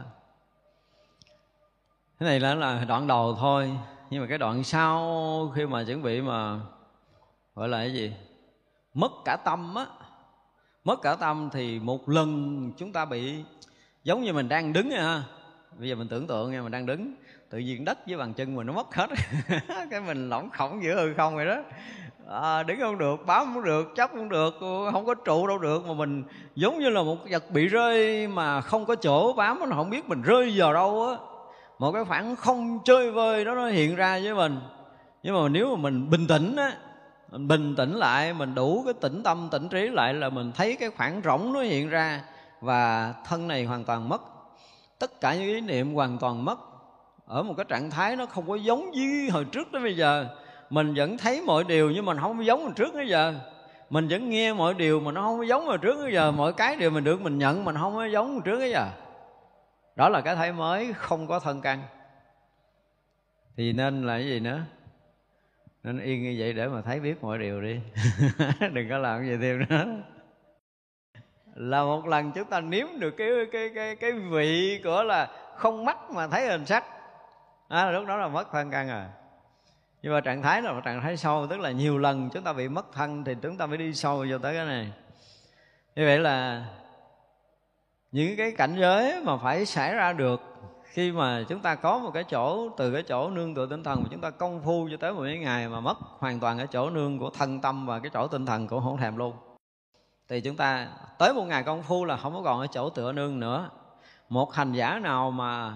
Cái 2.18 2.28
này 2.28 2.40
là 2.40 2.54
là 2.54 2.84
đoạn 2.84 3.06
đầu 3.06 3.36
thôi, 3.38 3.70
nhưng 4.10 4.22
mà 4.22 4.28
cái 4.28 4.38
đoạn 4.38 4.64
sau 4.64 5.52
khi 5.54 5.66
mà 5.66 5.84
chuẩn 5.84 6.02
bị 6.02 6.20
mà 6.20 6.60
gọi 7.60 7.68
là 7.68 7.78
cái 7.78 7.92
gì? 7.92 8.12
Mất 8.94 9.12
cả 9.24 9.36
tâm 9.36 9.74
á. 9.74 9.86
Mất 10.84 11.02
cả 11.02 11.14
tâm 11.14 11.48
thì 11.52 11.78
một 11.78 12.08
lần 12.08 12.72
chúng 12.76 12.92
ta 12.92 13.04
bị 13.04 13.44
giống 14.04 14.22
như 14.22 14.32
mình 14.32 14.48
đang 14.48 14.72
đứng 14.72 14.90
ha. 14.90 15.22
Bây 15.78 15.88
giờ 15.88 15.94
mình 15.94 16.08
tưởng 16.08 16.26
tượng 16.26 16.52
nha 16.52 16.62
mình 16.62 16.72
đang 16.72 16.86
đứng 16.86 17.14
tự 17.50 17.58
nhiên 17.58 17.84
đất 17.84 17.98
với 18.06 18.16
bàn 18.16 18.34
chân 18.34 18.56
mình 18.56 18.66
nó 18.66 18.72
mất 18.72 18.94
hết. 18.94 19.10
Cái 19.90 20.00
mình 20.00 20.28
lỏng 20.28 20.50
khổng 20.50 20.82
giữa 20.82 20.94
hư 20.94 21.14
không 21.14 21.36
vậy 21.36 21.46
đó. 21.46 21.56
À, 22.30 22.62
đứng 22.62 22.80
không 22.80 22.98
được 22.98 23.26
bám 23.26 23.54
không 23.54 23.64
được 23.64 23.92
chấp 23.96 24.10
không 24.10 24.28
được 24.28 24.54
không 24.92 25.06
có 25.06 25.14
trụ 25.14 25.46
đâu 25.46 25.58
được. 25.58 25.86
Mà 25.86 25.94
mình 25.94 26.24
giống 26.54 26.78
như 26.78 26.88
là 26.88 27.02
một 27.02 27.18
vật 27.30 27.50
bị 27.50 27.66
rơi 27.66 28.28
mà 28.28 28.60
không 28.60 28.86
có 28.86 28.94
chỗ 28.94 29.32
bám 29.32 29.58
nó 29.68 29.76
không 29.76 29.90
biết 29.90 30.08
mình 30.08 30.22
rơi 30.22 30.52
vào 30.56 30.72
đâu 30.72 31.08
á. 31.08 31.16
Một 31.78 31.92
cái 31.92 32.04
phản 32.04 32.36
không 32.36 32.78
chơi 32.84 33.10
vơi 33.10 33.44
đó 33.44 33.54
nó 33.54 33.68
hiện 33.68 33.96
ra 33.96 34.20
với 34.24 34.34
mình. 34.34 34.60
Nhưng 35.22 35.42
mà 35.42 35.48
nếu 35.48 35.76
mà 35.76 35.82
mình 35.82 36.10
bình 36.10 36.26
tĩnh 36.26 36.56
á 36.56 36.72
mình 37.30 37.48
bình 37.48 37.74
tĩnh 37.76 37.96
lại, 37.96 38.32
mình 38.32 38.54
đủ 38.54 38.82
cái 38.84 38.94
tĩnh 39.00 39.22
tâm, 39.22 39.48
tĩnh 39.50 39.68
trí 39.68 39.88
lại 39.88 40.14
là 40.14 40.28
mình 40.28 40.52
thấy 40.52 40.76
cái 40.76 40.90
khoảng 40.90 41.20
rỗng 41.24 41.52
nó 41.52 41.60
hiện 41.60 41.88
ra 41.88 42.20
và 42.60 43.14
thân 43.26 43.48
này 43.48 43.64
hoàn 43.64 43.84
toàn 43.84 44.08
mất. 44.08 44.22
Tất 44.98 45.20
cả 45.20 45.34
những 45.34 45.46
ý 45.46 45.60
niệm 45.60 45.94
hoàn 45.94 46.18
toàn 46.18 46.44
mất. 46.44 46.58
Ở 47.26 47.42
một 47.42 47.54
cái 47.56 47.66
trạng 47.68 47.90
thái 47.90 48.16
nó 48.16 48.26
không 48.26 48.48
có 48.48 48.54
giống 48.54 48.90
như 48.90 49.28
hồi 49.32 49.44
trước 49.44 49.68
tới 49.72 49.82
bây 49.82 49.96
giờ. 49.96 50.26
Mình 50.70 50.94
vẫn 50.94 51.18
thấy 51.18 51.42
mọi 51.42 51.64
điều 51.64 51.90
nhưng 51.90 52.04
mà 52.04 52.14
không 52.20 52.38
có 52.38 52.42
giống 52.42 52.62
hồi 52.62 52.72
trước 52.76 52.94
tới 52.94 53.08
giờ. 53.08 53.34
Mình 53.90 54.08
vẫn 54.08 54.30
nghe 54.30 54.52
mọi 54.52 54.74
điều 54.74 55.00
mà 55.00 55.12
nó 55.12 55.22
không 55.22 55.38
có 55.38 55.44
giống 55.44 55.66
hồi 55.66 55.78
trước 55.78 55.98
tới 56.02 56.12
giờ. 56.12 56.30
Mọi 56.30 56.52
cái 56.52 56.76
điều 56.76 56.90
mình 56.90 57.04
được, 57.04 57.20
mình 57.20 57.38
nhận 57.38 57.64
mình 57.64 57.76
không 57.80 57.94
có 57.94 58.04
giống 58.04 58.32
hồi 58.32 58.40
trước 58.44 58.58
tới 58.58 58.70
giờ. 58.70 58.86
Đó 59.96 60.08
là 60.08 60.20
cái 60.20 60.36
thấy 60.36 60.52
mới, 60.52 60.92
không 60.92 61.26
có 61.26 61.38
thân 61.38 61.60
căn 61.60 61.82
thì 63.56 63.72
nên 63.72 64.06
là 64.06 64.14
cái 64.18 64.26
gì 64.26 64.40
nữa? 64.40 64.60
Nên 65.82 66.00
yên 66.00 66.22
như 66.22 66.36
vậy 66.38 66.52
để 66.52 66.68
mà 66.68 66.82
thấy 66.82 67.00
biết 67.00 67.22
mọi 67.22 67.38
điều 67.38 67.60
đi. 67.60 67.80
Đừng 68.72 68.88
có 68.88 68.98
làm 68.98 69.26
gì 69.26 69.36
thêm 69.40 69.58
nữa. 69.68 69.86
Là 71.54 71.82
một 71.82 72.06
lần 72.06 72.32
chúng 72.32 72.50
ta 72.50 72.60
nếm 72.60 72.86
được 72.98 73.10
cái 73.10 73.30
cái 73.52 73.70
cái 73.74 73.96
cái 73.96 74.12
vị 74.12 74.80
của 74.84 75.02
là 75.02 75.30
không 75.56 75.84
mắt 75.84 76.10
mà 76.10 76.28
thấy 76.28 76.46
hình 76.46 76.66
sắc. 76.66 76.84
À, 77.68 77.90
lúc 77.90 78.06
đó 78.06 78.16
là 78.16 78.28
mất 78.28 78.52
thân 78.52 78.70
căn 78.70 78.88
rồi 78.88 79.04
nhưng 80.02 80.12
mà 80.12 80.20
trạng 80.20 80.42
thái 80.42 80.62
là 80.62 80.72
một 80.72 80.80
trạng 80.84 81.00
thái 81.00 81.16
sâu 81.16 81.46
tức 81.50 81.60
là 81.60 81.70
nhiều 81.70 81.98
lần 81.98 82.30
chúng 82.32 82.42
ta 82.42 82.52
bị 82.52 82.68
mất 82.68 82.92
thân 82.92 83.24
thì 83.24 83.34
chúng 83.42 83.56
ta 83.56 83.66
mới 83.66 83.78
đi 83.78 83.94
sâu 83.94 84.26
vô 84.30 84.38
tới 84.38 84.54
cái 84.54 84.66
này. 84.66 84.92
Như 85.96 86.04
vậy 86.06 86.18
là 86.18 86.64
những 88.12 88.36
cái 88.36 88.52
cảnh 88.52 88.76
giới 88.78 89.22
mà 89.24 89.36
phải 89.42 89.66
xảy 89.66 89.94
ra 89.94 90.12
được 90.12 90.40
khi 90.90 91.12
mà 91.12 91.44
chúng 91.48 91.60
ta 91.60 91.74
có 91.74 91.98
một 91.98 92.10
cái 92.14 92.24
chỗ, 92.24 92.68
từ 92.76 92.92
cái 92.92 93.02
chỗ 93.02 93.30
nương 93.30 93.54
tựa 93.54 93.66
tinh 93.66 93.82
thần 93.82 94.02
mà 94.02 94.08
chúng 94.10 94.20
ta 94.20 94.30
công 94.30 94.62
phu 94.64 94.88
cho 94.90 94.96
tới 94.96 95.12
một 95.12 95.22
cái 95.24 95.38
ngày 95.38 95.68
mà 95.68 95.80
mất 95.80 95.98
hoàn 96.18 96.40
toàn 96.40 96.58
cái 96.58 96.66
chỗ 96.66 96.90
nương 96.90 97.18
của 97.18 97.30
thân 97.30 97.60
tâm 97.60 97.86
và 97.86 97.98
cái 97.98 98.10
chỗ 98.14 98.28
tinh 98.28 98.46
thần 98.46 98.66
cũng 98.66 98.82
không 98.82 98.96
thèm 98.96 99.16
luôn. 99.16 99.32
Thì 100.28 100.40
chúng 100.40 100.56
ta, 100.56 100.88
tới 101.18 101.34
một 101.34 101.44
ngày 101.44 101.62
công 101.62 101.82
phu 101.82 102.04
là 102.04 102.16
không 102.16 102.34
có 102.34 102.42
còn 102.44 102.60
ở 102.60 102.66
chỗ 102.66 102.90
tựa 102.90 103.12
nương 103.12 103.40
nữa. 103.40 103.70
Một 104.28 104.54
hành 104.54 104.72
giả 104.72 104.98
nào 105.02 105.30
mà 105.30 105.72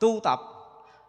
tu 0.00 0.20
tập 0.24 0.38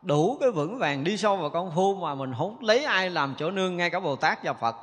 đủ 0.02 0.38
cái 0.40 0.52
vững 0.52 0.78
vàng 0.78 1.04
đi 1.04 1.18
sâu 1.18 1.38
vào 1.38 1.50
công 1.50 1.72
phu 1.76 1.96
mà 1.96 2.16
mình 2.16 2.34
không 2.38 2.58
lấy 2.62 2.84
ai 2.84 3.10
làm 3.10 3.36
chỗ 3.38 3.52
nương, 3.52 3.78
ngay 3.78 3.90
cả 3.90 4.00
bồ 4.00 4.16
tát 4.16 4.44
và 4.44 4.54
phật 4.54 4.76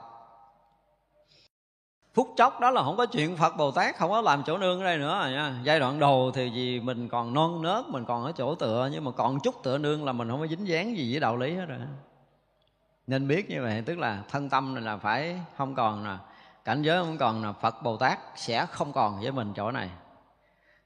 phút 2.14 2.34
chốc 2.36 2.60
đó 2.60 2.70
là 2.70 2.82
không 2.82 2.96
có 2.96 3.06
chuyện 3.06 3.36
phật 3.36 3.56
bồ 3.56 3.70
tát, 3.70 3.96
không 3.96 4.10
có 4.10 4.20
làm 4.20 4.42
chỗ 4.46 4.58
nương 4.58 4.80
ở 4.80 4.84
đây 4.84 4.98
nữa 4.98 5.18
rồi 5.22 5.32
nha. 5.32 5.54
Giai 5.62 5.80
đoạn 5.80 5.98
đầu 5.98 6.30
thì 6.34 6.50
vì 6.54 6.80
mình 6.80 7.08
còn 7.08 7.34
non 7.34 7.62
nớt, 7.62 7.88
mình 7.88 8.04
còn 8.04 8.24
ở 8.24 8.32
chỗ 8.32 8.54
tựa, 8.54 8.88
nhưng 8.92 9.04
mà 9.04 9.10
còn 9.10 9.40
chút 9.40 9.62
tựa 9.62 9.78
nương 9.78 10.04
là 10.04 10.12
mình 10.12 10.30
không 10.30 10.40
có 10.40 10.46
dính 10.46 10.68
dáng 10.68 10.96
gì 10.96 11.12
với 11.12 11.20
đạo 11.20 11.36
lý 11.36 11.54
hết 11.54 11.66
rồi. 11.66 11.78
Nên 13.06 13.28
biết 13.28 13.50
như 13.50 13.62
vậy, 13.62 13.82
tức 13.86 13.98
là 13.98 14.18
thân 14.30 14.48
tâm 14.48 14.74
này 14.74 14.84
là 14.84 14.96
phải 14.96 15.40
không 15.56 15.74
còn 15.74 16.04
nè, 16.04 16.16
cảnh 16.64 16.82
giới 16.82 17.04
không 17.04 17.18
còn 17.18 17.42
là 17.42 17.52
phật 17.52 17.82
bồ 17.82 17.96
tát 17.96 18.18
sẽ 18.36 18.66
không 18.66 18.92
còn 18.92 19.20
với 19.20 19.32
mình 19.32 19.52
chỗ 19.56 19.70
này. 19.70 19.90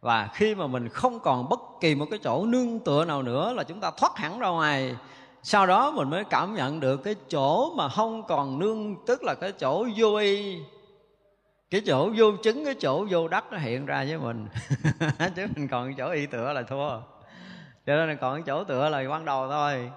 Và 0.00 0.28
khi 0.34 0.54
mà 0.54 0.66
mình 0.66 0.88
không 0.88 1.20
còn 1.20 1.48
bất 1.48 1.60
kỳ 1.80 1.94
một 1.94 2.06
cái 2.10 2.18
chỗ 2.22 2.46
nương 2.46 2.78
tựa 2.78 3.04
nào 3.04 3.22
nữa 3.22 3.52
là 3.52 3.64
chúng 3.64 3.80
ta 3.80 3.90
thoát 3.90 4.16
hẳn 4.16 4.38
ra 4.38 4.48
ngoài. 4.48 4.96
Sau 5.42 5.66
đó 5.66 5.90
mình 5.90 6.10
mới 6.10 6.24
cảm 6.24 6.54
nhận 6.54 6.80
được 6.80 6.96
cái 6.96 7.14
chỗ 7.28 7.74
mà 7.74 7.88
không 7.88 8.22
còn 8.22 8.58
nương, 8.58 8.96
tức 9.06 9.22
là 9.22 9.34
cái 9.34 9.52
chỗ 9.52 9.86
vô 9.96 10.16
y 10.16 10.58
cái 11.72 11.80
chỗ 11.86 12.10
vô 12.16 12.32
chứng 12.42 12.64
cái 12.64 12.74
chỗ 12.74 13.06
vô 13.10 13.28
đất 13.28 13.44
nó 13.52 13.58
hiện 13.58 13.86
ra 13.86 14.04
với 14.08 14.18
mình. 14.18 14.48
Chứ 15.36 15.46
mình 15.56 15.68
còn 15.68 15.94
chỗ 15.94 16.10
y 16.10 16.26
tựa 16.26 16.52
là 16.52 16.62
thua. 16.62 16.90
Cho 17.86 17.96
nên 17.96 18.08
là 18.08 18.14
còn 18.14 18.34
cái 18.34 18.42
chỗ 18.46 18.64
tựa 18.64 18.88
là 18.88 19.08
ban 19.08 19.24
đầu 19.24 19.48
thôi. 19.48 19.90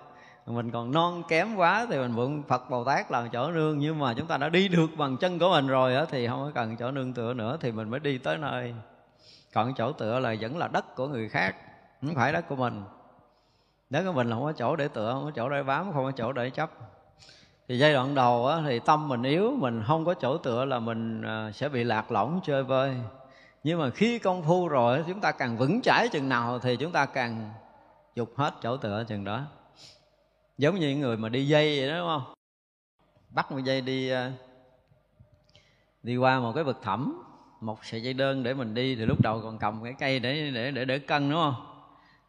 Mình 0.45 0.71
còn 0.71 0.91
non 0.91 1.23
kém 1.27 1.55
quá 1.55 1.87
thì 1.89 1.97
mình 1.97 2.15
vượng 2.15 2.43
Phật 2.43 2.69
Bồ 2.69 2.83
Tát 2.83 3.11
làm 3.11 3.29
chỗ 3.29 3.51
nương. 3.51 3.79
Nhưng 3.79 3.99
mà 3.99 4.13
chúng 4.13 4.27
ta 4.27 4.37
đã 4.37 4.49
đi 4.49 4.67
được 4.67 4.87
bằng 4.97 5.17
chân 5.17 5.39
của 5.39 5.49
mình 5.49 5.67
rồi 5.67 5.93
đó, 5.93 6.05
thì 6.11 6.27
không 6.27 6.39
có 6.45 6.51
cần 6.55 6.77
chỗ 6.77 6.91
nương 6.91 7.13
tựa 7.13 7.33
nữa 7.33 7.57
thì 7.61 7.71
mình 7.71 7.89
mới 7.89 7.99
đi 7.99 8.17
tới 8.17 8.37
nơi. 8.37 8.73
Còn 9.53 9.73
chỗ 9.73 9.91
tựa 9.91 10.19
là 10.19 10.35
vẫn 10.39 10.57
là 10.57 10.67
đất 10.67 10.95
của 10.95 11.07
người 11.07 11.29
khác 11.29 11.55
không 12.01 12.15
phải 12.15 12.33
đất 12.33 12.45
của 12.49 12.55
mình. 12.55 12.83
Đất 13.89 14.03
của 14.05 14.13
mình 14.13 14.29
là 14.29 14.35
không 14.35 14.45
có 14.45 14.53
chỗ 14.53 14.75
để 14.75 14.87
tựa 14.87 15.13
không 15.13 15.25
có 15.25 15.31
chỗ 15.35 15.49
để 15.49 15.63
bám 15.63 15.93
không 15.93 16.05
có 16.05 16.11
chỗ 16.11 16.33
để 16.33 16.49
chấp 16.49 16.71
thì 17.67 17.77
giai 17.77 17.93
đoạn 17.93 18.15
đầu 18.15 18.47
á, 18.47 18.61
thì 18.65 18.79
tâm 18.79 19.07
mình 19.07 19.23
yếu 19.23 19.51
mình 19.57 19.83
không 19.87 20.05
có 20.05 20.13
chỗ 20.13 20.37
tựa 20.37 20.65
là 20.65 20.79
mình 20.79 21.21
à, 21.21 21.51
sẽ 21.51 21.69
bị 21.69 21.83
lạc 21.83 22.11
lõng 22.11 22.39
chơi 22.43 22.63
vơi. 22.63 22.95
Nhưng 23.63 23.79
mà 23.79 23.89
khi 23.89 24.19
công 24.19 24.43
phu 24.43 24.67
rồi 24.67 25.03
chúng 25.07 25.21
ta 25.21 25.31
càng 25.31 25.57
vững 25.57 25.81
chãi 25.81 26.07
chừng 26.09 26.29
nào 26.29 26.59
thì 26.59 26.77
chúng 26.77 26.91
ta 26.91 27.05
càng 27.05 27.53
dục 28.15 28.33
hết 28.35 28.53
chỗ 28.61 28.77
tựa 28.77 29.03
chừng 29.07 29.23
đó. 29.23 29.41
Giống 30.57 30.75
như 30.75 30.89
những 30.89 30.99
người 30.99 31.17
mà 31.17 31.29
đi 31.29 31.47
dây 31.47 31.79
vậy 31.79 31.89
đó 31.89 31.97
đúng 31.97 32.07
không? 32.07 32.33
Bắt 33.29 33.51
một 33.51 33.59
dây 33.59 33.81
đi 33.81 34.09
à, 34.09 34.31
đi 36.03 36.17
qua 36.17 36.39
một 36.39 36.51
cái 36.55 36.63
vực 36.63 36.79
thẳm 36.83 37.23
một 37.61 37.85
sợi 37.85 38.03
dây 38.03 38.13
đơn 38.13 38.43
để 38.43 38.53
mình 38.53 38.73
đi 38.73 38.95
thì 38.95 39.05
lúc 39.05 39.21
đầu 39.21 39.41
còn 39.43 39.57
cầm 39.57 39.83
cái 39.83 39.93
cây 39.99 40.19
để 40.19 40.51
để 40.51 40.71
để 40.71 40.85
để 40.85 40.99
cân 40.99 41.29
đúng 41.29 41.39
không? 41.39 41.74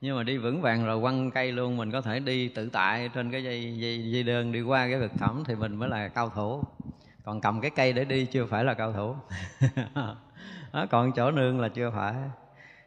Nhưng 0.00 0.16
mà 0.16 0.22
đi 0.22 0.38
vững 0.38 0.62
vàng 0.62 0.86
rồi 0.86 1.00
quăng 1.00 1.30
cây 1.30 1.52
luôn 1.52 1.76
mình 1.76 1.92
có 1.92 2.00
thể 2.00 2.20
đi 2.20 2.48
tự 2.48 2.70
tại 2.70 3.10
trên 3.14 3.30
cái 3.30 3.44
dây 3.44 3.78
dây, 3.78 4.10
dây 4.10 4.22
đơn 4.22 4.52
đi 4.52 4.62
qua 4.62 4.88
cái 4.88 5.00
vực 5.00 5.12
thẳm 5.18 5.44
thì 5.46 5.54
mình 5.54 5.76
mới 5.76 5.88
là 5.88 6.08
cao 6.08 6.28
thủ. 6.28 6.62
Còn 7.24 7.40
cầm 7.40 7.60
cái 7.60 7.70
cây 7.70 7.92
để 7.92 8.04
đi 8.04 8.24
chưa 8.24 8.46
phải 8.46 8.64
là 8.64 8.74
cao 8.74 8.92
thủ. 8.92 9.14
Đó, 10.72 10.86
còn 10.90 11.12
chỗ 11.12 11.30
nương 11.30 11.60
là 11.60 11.68
chưa 11.68 11.90
phải. 11.90 12.14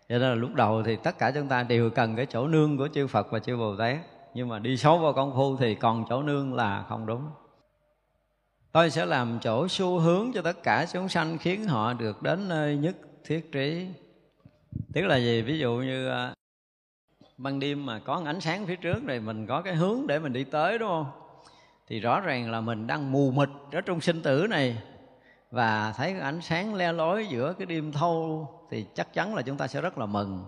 Cho 0.09 0.17
nên 0.17 0.29
là 0.29 0.35
lúc 0.35 0.53
đầu 0.53 0.83
thì 0.83 0.95
tất 0.95 1.19
cả 1.19 1.31
chúng 1.31 1.47
ta 1.47 1.63
đều 1.63 1.89
cần 1.89 2.15
cái 2.15 2.25
chỗ 2.25 2.47
nương 2.47 2.77
của 2.77 2.87
chư 2.87 3.07
Phật 3.07 3.31
và 3.31 3.39
chư 3.39 3.57
Bồ 3.57 3.75
Tát. 3.75 3.97
Nhưng 4.33 4.47
mà 4.47 4.59
đi 4.59 4.77
sâu 4.77 4.97
vào 4.97 5.13
công 5.13 5.33
phu 5.35 5.57
thì 5.57 5.75
còn 5.75 6.05
chỗ 6.09 6.23
nương 6.23 6.53
là 6.53 6.85
không 6.89 7.05
đúng. 7.05 7.29
Tôi 8.71 8.89
sẽ 8.89 9.05
làm 9.05 9.39
chỗ 9.41 9.67
xu 9.67 9.99
hướng 9.99 10.31
cho 10.33 10.41
tất 10.41 10.63
cả 10.63 10.85
chúng 10.93 11.09
sanh 11.09 11.37
khiến 11.37 11.67
họ 11.67 11.93
được 11.93 12.23
đến 12.23 12.49
nơi 12.49 12.77
nhất 12.77 12.95
thiết 13.25 13.51
trí. 13.51 13.87
Tức 14.93 15.01
là 15.01 15.17
gì? 15.17 15.41
Ví 15.41 15.59
dụ 15.59 15.73
như 15.75 16.07
à, 16.09 16.33
ban 17.39 17.59
đêm 17.59 17.85
mà 17.85 17.99
có 17.99 18.21
ánh 18.25 18.41
sáng 18.41 18.65
phía 18.65 18.75
trước 18.75 18.97
thì 19.07 19.19
mình 19.19 19.47
có 19.47 19.61
cái 19.61 19.75
hướng 19.75 20.07
để 20.07 20.19
mình 20.19 20.33
đi 20.33 20.43
tới 20.43 20.77
đúng 20.77 20.89
không? 20.89 21.11
Thì 21.87 21.99
rõ 21.99 22.19
ràng 22.19 22.51
là 22.51 22.61
mình 22.61 22.87
đang 22.87 23.11
mù 23.11 23.31
mịt 23.31 23.49
ở 23.71 23.81
trong 23.81 24.01
sinh 24.01 24.21
tử 24.21 24.47
này. 24.49 24.77
Và 25.51 25.93
thấy 25.97 26.11
cái 26.11 26.21
ánh 26.21 26.41
sáng 26.41 26.75
le 26.75 26.93
lói 26.93 27.27
giữa 27.27 27.53
cái 27.53 27.65
đêm 27.65 27.91
thâu 27.91 28.47
thì 28.69 28.85
chắc 28.93 29.13
chắn 29.13 29.35
là 29.35 29.41
chúng 29.41 29.57
ta 29.57 29.67
sẽ 29.67 29.81
rất 29.81 29.97
là 29.97 30.05
mừng. 30.05 30.45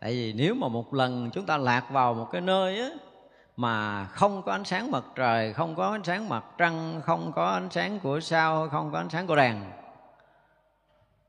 Tại 0.00 0.10
vì 0.10 0.32
nếu 0.32 0.54
mà 0.54 0.68
một 0.68 0.94
lần 0.94 1.30
chúng 1.32 1.46
ta 1.46 1.56
lạc 1.56 1.90
vào 1.90 2.14
một 2.14 2.28
cái 2.32 2.40
nơi 2.40 2.80
á 2.80 2.88
mà 3.56 4.04
không 4.04 4.42
có 4.42 4.52
ánh 4.52 4.64
sáng 4.64 4.90
mặt 4.90 5.04
trời 5.14 5.52
không 5.52 5.74
có 5.74 5.90
ánh 5.90 6.04
sáng 6.04 6.28
mặt 6.28 6.44
trăng 6.58 7.00
không 7.04 7.32
có 7.32 7.46
ánh 7.46 7.70
sáng 7.70 8.00
của 8.00 8.20
sao 8.20 8.68
không 8.68 8.92
có 8.92 8.98
ánh 8.98 9.10
sáng 9.10 9.26
của 9.26 9.36
đèn 9.36 9.64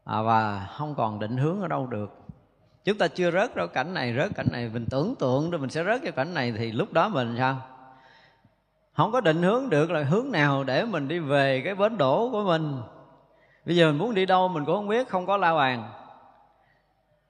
à, 0.03 0.21
và 0.21 0.67
không 0.77 0.95
còn 0.95 1.19
định 1.19 1.37
hướng 1.37 1.61
ở 1.61 1.67
đâu 1.67 1.87
được 1.87 2.20
chúng 2.85 2.97
ta 2.97 3.07
chưa 3.07 3.31
rớt 3.31 3.55
đâu, 3.55 3.67
cảnh 3.67 3.93
này 3.93 4.13
rớt, 4.17 4.35
cảnh 4.35 4.47
này 4.51 4.69
mình 4.73 4.85
tưởng 4.89 5.15
tượng 5.19 5.51
rồi 5.51 5.61
mình 5.61 5.69
sẽ 5.69 5.83
rớt 5.83 6.03
vào 6.03 6.11
cảnh 6.11 6.33
này 6.33 6.53
thì 6.57 6.71
lúc 6.71 6.93
đó 6.93 7.09
mình 7.09 7.35
sao? 7.37 7.61
Không 8.93 9.11
có 9.11 9.21
định 9.21 9.43
hướng 9.43 9.69
được 9.69 9.91
là 9.91 10.03
hướng 10.03 10.31
nào 10.31 10.63
để 10.63 10.85
mình 10.85 11.07
đi 11.07 11.19
về 11.19 11.61
cái 11.65 11.75
bến 11.75 11.97
đổ 11.97 12.29
của 12.31 12.43
mình. 12.43 12.81
Bây 13.65 13.75
giờ 13.75 13.91
mình 13.91 13.97
muốn 13.97 14.15
đi 14.15 14.25
đâu 14.25 14.47
mình 14.47 14.65
cũng 14.65 14.75
không 14.75 14.87
biết, 14.87 15.09
không 15.09 15.25
có 15.25 15.37
la 15.37 15.55
bàn. 15.55 15.91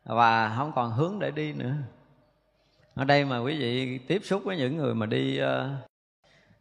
Và 0.05 0.53
không 0.57 0.71
còn 0.75 0.91
hướng 0.91 1.19
để 1.19 1.31
đi 1.31 1.53
nữa. 1.53 1.73
Ở 2.95 3.05
đây 3.05 3.25
mà 3.25 3.39
quý 3.39 3.59
vị 3.59 3.97
tiếp 3.97 4.21
xúc 4.23 4.41
với 4.45 4.57
những 4.57 4.77
người 4.77 4.95
mà 4.95 5.05
đi 5.05 5.37
ờ, 5.37 5.69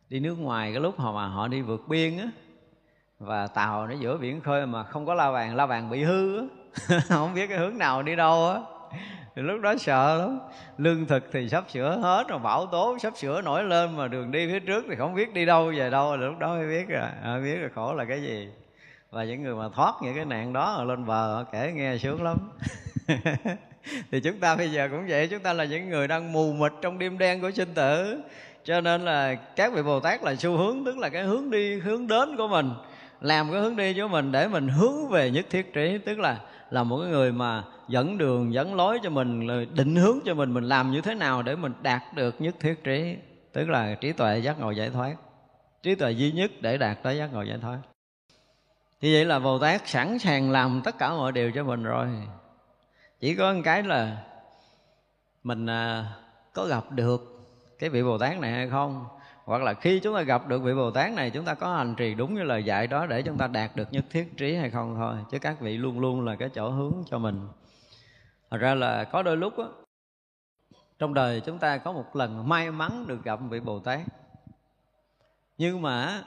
đi 0.08 0.20
nước 0.20 0.34
ngoài 0.34 0.72
cái 0.72 0.80
lúc 0.80 0.98
họ 0.98 1.12
mà 1.12 1.26
họ 1.26 1.48
đi 1.48 1.62
vượt 1.62 1.88
biên 1.88 2.18
á, 2.18 2.28
và 3.18 3.46
tàu 3.46 3.86
nó 3.86 3.94
giữa 3.94 4.16
biển 4.16 4.40
khơi 4.40 4.66
mà 4.66 4.82
không 4.82 5.06
có 5.06 5.14
la 5.14 5.32
bàn 5.32 5.56
la 5.56 5.66
bàn 5.66 5.90
bị 5.90 6.02
hư 6.02 6.38
á. 6.38 6.44
Không 7.08 7.34
biết 7.34 7.46
cái 7.46 7.58
hướng 7.58 7.78
nào 7.78 8.02
đi 8.02 8.16
đâu 8.16 8.48
á 8.48 8.60
thì 9.36 9.42
lúc 9.42 9.60
đó 9.60 9.74
sợ 9.76 10.16
lắm. 10.18 10.38
Lương 10.78 11.06
thực 11.06 11.24
thì 11.32 11.48
sắp 11.48 11.64
sửa 11.68 11.98
hết 12.02 12.28
rồi 12.28 12.38
bão 12.38 12.66
tố 12.66 12.98
sắp 12.98 13.12
sửa 13.16 13.42
nổi 13.42 13.64
lên 13.64 13.96
mà 13.96 14.08
đường 14.08 14.30
đi 14.30 14.46
phía 14.46 14.60
trước 14.60 14.84
thì 14.88 14.96
không 14.96 15.14
biết 15.14 15.34
đi 15.34 15.46
đâu 15.46 15.72
về 15.76 15.90
đâu 15.90 16.16
lúc 16.16 16.38
đó 16.38 16.48
mới 16.48 16.66
biết 16.66 16.88
rồi. 16.88 17.08
À, 17.22 17.38
biết 17.44 17.56
là 17.56 17.68
khổ 17.74 17.94
là 17.94 18.04
cái 18.04 18.22
gì. 18.22 18.48
Và 19.10 19.24
những 19.24 19.42
người 19.42 19.54
mà 19.54 19.68
thoát 19.74 19.94
những 20.02 20.14
cái 20.14 20.24
nạn 20.24 20.52
đó 20.52 20.74
rồi 20.78 20.86
lên 20.86 21.06
bờ 21.06 21.34
họ 21.34 21.44
kể 21.52 21.72
nghe 21.74 21.98
sướng 21.98 22.22
lắm. 22.22 22.36
Thì 24.10 24.20
chúng 24.20 24.38
ta 24.40 24.56
bây 24.56 24.72
giờ 24.72 24.88
cũng 24.90 25.06
vậy 25.08 25.28
chúng 25.28 25.40
ta 25.40 25.52
là 25.52 25.64
những 25.64 25.88
người 25.88 26.08
đang 26.08 26.32
mù 26.32 26.52
mịt 26.52 26.72
trong 26.82 26.98
đêm 26.98 27.18
đen 27.18 27.40
của 27.40 27.50
sinh 27.50 27.74
tử. 27.74 28.20
Cho 28.64 28.80
nên 28.80 29.04
là 29.04 29.34
các 29.34 29.72
vị 29.72 29.82
bồ 29.82 30.00
tát 30.00 30.22
là 30.22 30.34
xu 30.34 30.56
hướng 30.56 30.84
tức 30.84 30.98
là 30.98 31.08
cái 31.08 31.22
hướng 31.22 31.50
đi 31.50 31.78
hướng 31.78 32.06
đến 32.06 32.36
của 32.36 32.48
mình 32.48 32.70
làm 33.20 33.52
cái 33.52 33.60
hướng 33.60 33.76
đi 33.76 33.94
của 33.94 34.08
mình 34.08 34.32
để 34.32 34.48
mình 34.48 34.68
hướng 34.68 35.08
về 35.08 35.30
nhất 35.30 35.46
thiết 35.50 35.72
trí 35.72 35.98
tức 35.98 36.18
là 36.18 36.40
là 36.70 36.82
một 36.82 36.98
cái 37.02 37.10
người 37.10 37.32
mà 37.32 37.62
dẫn 37.90 38.18
đường, 38.18 38.54
dẫn 38.54 38.74
lối 38.74 38.98
cho 39.02 39.10
mình 39.10 39.48
định 39.74 39.96
hướng 39.96 40.18
cho 40.24 40.34
mình 40.34 40.54
mình 40.54 40.64
làm 40.64 40.90
như 40.90 41.00
thế 41.00 41.14
nào 41.14 41.42
để 41.42 41.56
mình 41.56 41.72
đạt 41.82 42.02
được 42.14 42.40
nhất 42.40 42.54
thiết 42.60 42.84
trí, 42.84 43.16
tức 43.52 43.68
là 43.68 43.94
trí 43.94 44.12
tuệ 44.12 44.38
giác 44.38 44.60
ngộ 44.60 44.70
giải 44.70 44.90
thoát. 44.90 45.14
Trí 45.82 45.94
tuệ 45.94 46.12
duy 46.12 46.32
nhất 46.32 46.50
để 46.60 46.78
đạt 46.78 47.02
tới 47.02 47.16
giác 47.16 47.32
ngộ 47.32 47.42
giải 47.42 47.58
thoát. 47.62 47.78
Như 49.00 49.10
vậy 49.14 49.24
là 49.24 49.38
bồ 49.38 49.58
tát 49.58 49.88
sẵn 49.88 50.18
sàng 50.18 50.50
làm 50.50 50.80
tất 50.84 50.98
cả 50.98 51.10
mọi 51.10 51.32
điều 51.32 51.52
cho 51.52 51.64
mình 51.64 51.82
rồi. 51.82 52.08
Chỉ 53.20 53.34
có 53.34 53.52
một 53.52 53.60
cái 53.64 53.82
là 53.82 54.16
mình 55.44 55.66
à, 55.66 56.06
có 56.54 56.64
gặp 56.64 56.92
được 56.92 57.40
cái 57.78 57.90
vị 57.90 58.02
bồ 58.02 58.18
tát 58.18 58.38
này 58.38 58.52
hay 58.52 58.68
không? 58.68 59.04
Hoặc 59.44 59.62
là 59.62 59.74
khi 59.74 60.00
chúng 60.00 60.14
ta 60.14 60.22
gặp 60.22 60.48
được 60.48 60.62
vị 60.62 60.74
bồ 60.74 60.90
tát 60.90 61.12
này, 61.12 61.30
chúng 61.30 61.44
ta 61.44 61.54
có 61.54 61.76
hành 61.76 61.94
trì 61.94 62.14
đúng 62.14 62.34
như 62.34 62.42
lời 62.42 62.64
dạy 62.64 62.86
đó 62.86 63.06
để 63.06 63.22
chúng 63.22 63.38
ta 63.38 63.46
đạt 63.46 63.76
được 63.76 63.92
nhất 63.92 64.04
thiết 64.10 64.36
trí 64.36 64.54
hay 64.54 64.70
không 64.70 64.94
thôi. 64.96 65.14
Chứ 65.30 65.38
các 65.38 65.60
vị 65.60 65.76
luôn 65.76 66.00
luôn 66.00 66.24
là 66.24 66.36
cái 66.36 66.48
chỗ 66.48 66.70
hướng 66.70 66.94
cho 67.10 67.18
mình 67.18 67.48
thật 68.50 68.58
ra 68.60 68.74
là 68.74 69.04
có 69.04 69.22
đôi 69.22 69.36
lúc 69.36 69.58
á, 69.58 69.64
trong 70.98 71.14
đời 71.14 71.40
chúng 71.40 71.58
ta 71.58 71.78
có 71.78 71.92
một 71.92 72.16
lần 72.16 72.48
may 72.48 72.70
mắn 72.70 73.04
được 73.06 73.24
gặp 73.24 73.38
vị 73.50 73.60
bồ 73.60 73.78
tát. 73.78 74.00
Nhưng 75.58 75.82
mà 75.82 76.22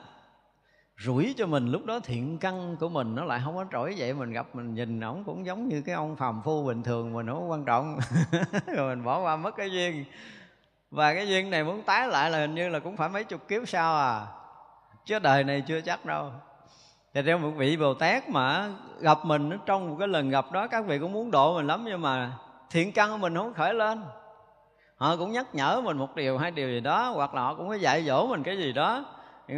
rủi 0.98 1.34
cho 1.38 1.46
mình 1.46 1.68
lúc 1.68 1.86
đó 1.86 2.00
thiện 2.00 2.38
căn 2.38 2.78
của 2.80 2.90
mình 2.90 3.16
nó 3.16 3.26
lại 3.26 3.42
không 3.44 3.56
có 3.56 3.66
trỗi 3.72 3.96
vậy 3.98 4.14
mình 4.14 4.32
gặp 4.32 4.56
mình 4.56 4.74
nhìn 4.74 5.00
ổng 5.00 5.24
cũng 5.24 5.46
giống 5.46 5.68
như 5.68 5.82
cái 5.82 5.96
ông 5.96 6.16
phàm 6.16 6.42
phu 6.44 6.66
bình 6.66 6.84
thường 6.84 7.14
mình 7.14 7.28
không 7.28 7.52
quan 7.52 7.66
trọng. 7.66 8.00
Rồi 8.68 8.96
mình 8.96 9.06
bỏ 9.06 9.22
qua 9.22 9.36
mất 9.36 9.56
cái 9.56 9.72
duyên. 9.72 10.06
Và 10.92 11.14
cái 11.14 11.28
duyên 11.28 11.50
này 11.50 11.64
muốn 11.64 11.84
tái 11.84 12.08
lại 12.08 12.32
là 12.32 12.40
hình 12.40 12.56
như 12.56 12.70
là 12.70 12.80
cũng 12.80 12.98
phải 12.98 13.10
mấy 13.10 13.24
chục 13.24 13.48
kiếp 13.48 13.68
sau 13.68 13.96
à. 13.96 14.28
Chứ 15.06 15.20
đời 15.20 15.44
này 15.44 15.64
chưa 15.68 15.82
chắc 15.82 16.06
đâu 16.06 16.32
thì 17.14 17.22
theo 17.22 17.38
một 17.38 17.52
vị 17.58 17.78
bồ 17.78 17.94
tát 17.94 18.30
mà 18.30 18.70
gặp 19.00 19.26
mình 19.26 19.50
trong 19.66 19.90
một 19.90 19.96
cái 20.00 20.08
lần 20.08 20.30
gặp 20.30 20.52
đó, 20.52 20.68
các 20.68 20.86
vị 20.88 21.00
cũng 21.00 21.12
muốn 21.12 21.32
độ 21.32 21.56
mình 21.56 21.68
lắm, 21.68 21.84
nhưng 21.88 22.02
mà 22.02 22.32
thiện 22.70 22.92
căn 22.92 23.12
của 23.12 23.18
mình 23.18 23.36
không 23.36 23.54
khởi 23.54 23.74
lên. 23.74 24.04
Họ 24.96 25.16
cũng 25.16 25.32
nhắc 25.32 25.56
nhở 25.56 25.82
mình 25.82 25.98
một 25.98 26.16
điều, 26.16 26.38
hai 26.38 26.52
điều 26.52 26.70
gì 26.70 26.80
đó, 26.80 27.10
hoặc 27.10 27.34
là 27.34 27.42
họ 27.42 27.56
cũng 27.56 27.70
có 27.70 27.76
dạy 27.76 28.04
dỗ 28.04 28.28
mình 28.28 28.44
cái 28.44 28.58
gì 28.58 28.74
đó. 28.74 29.06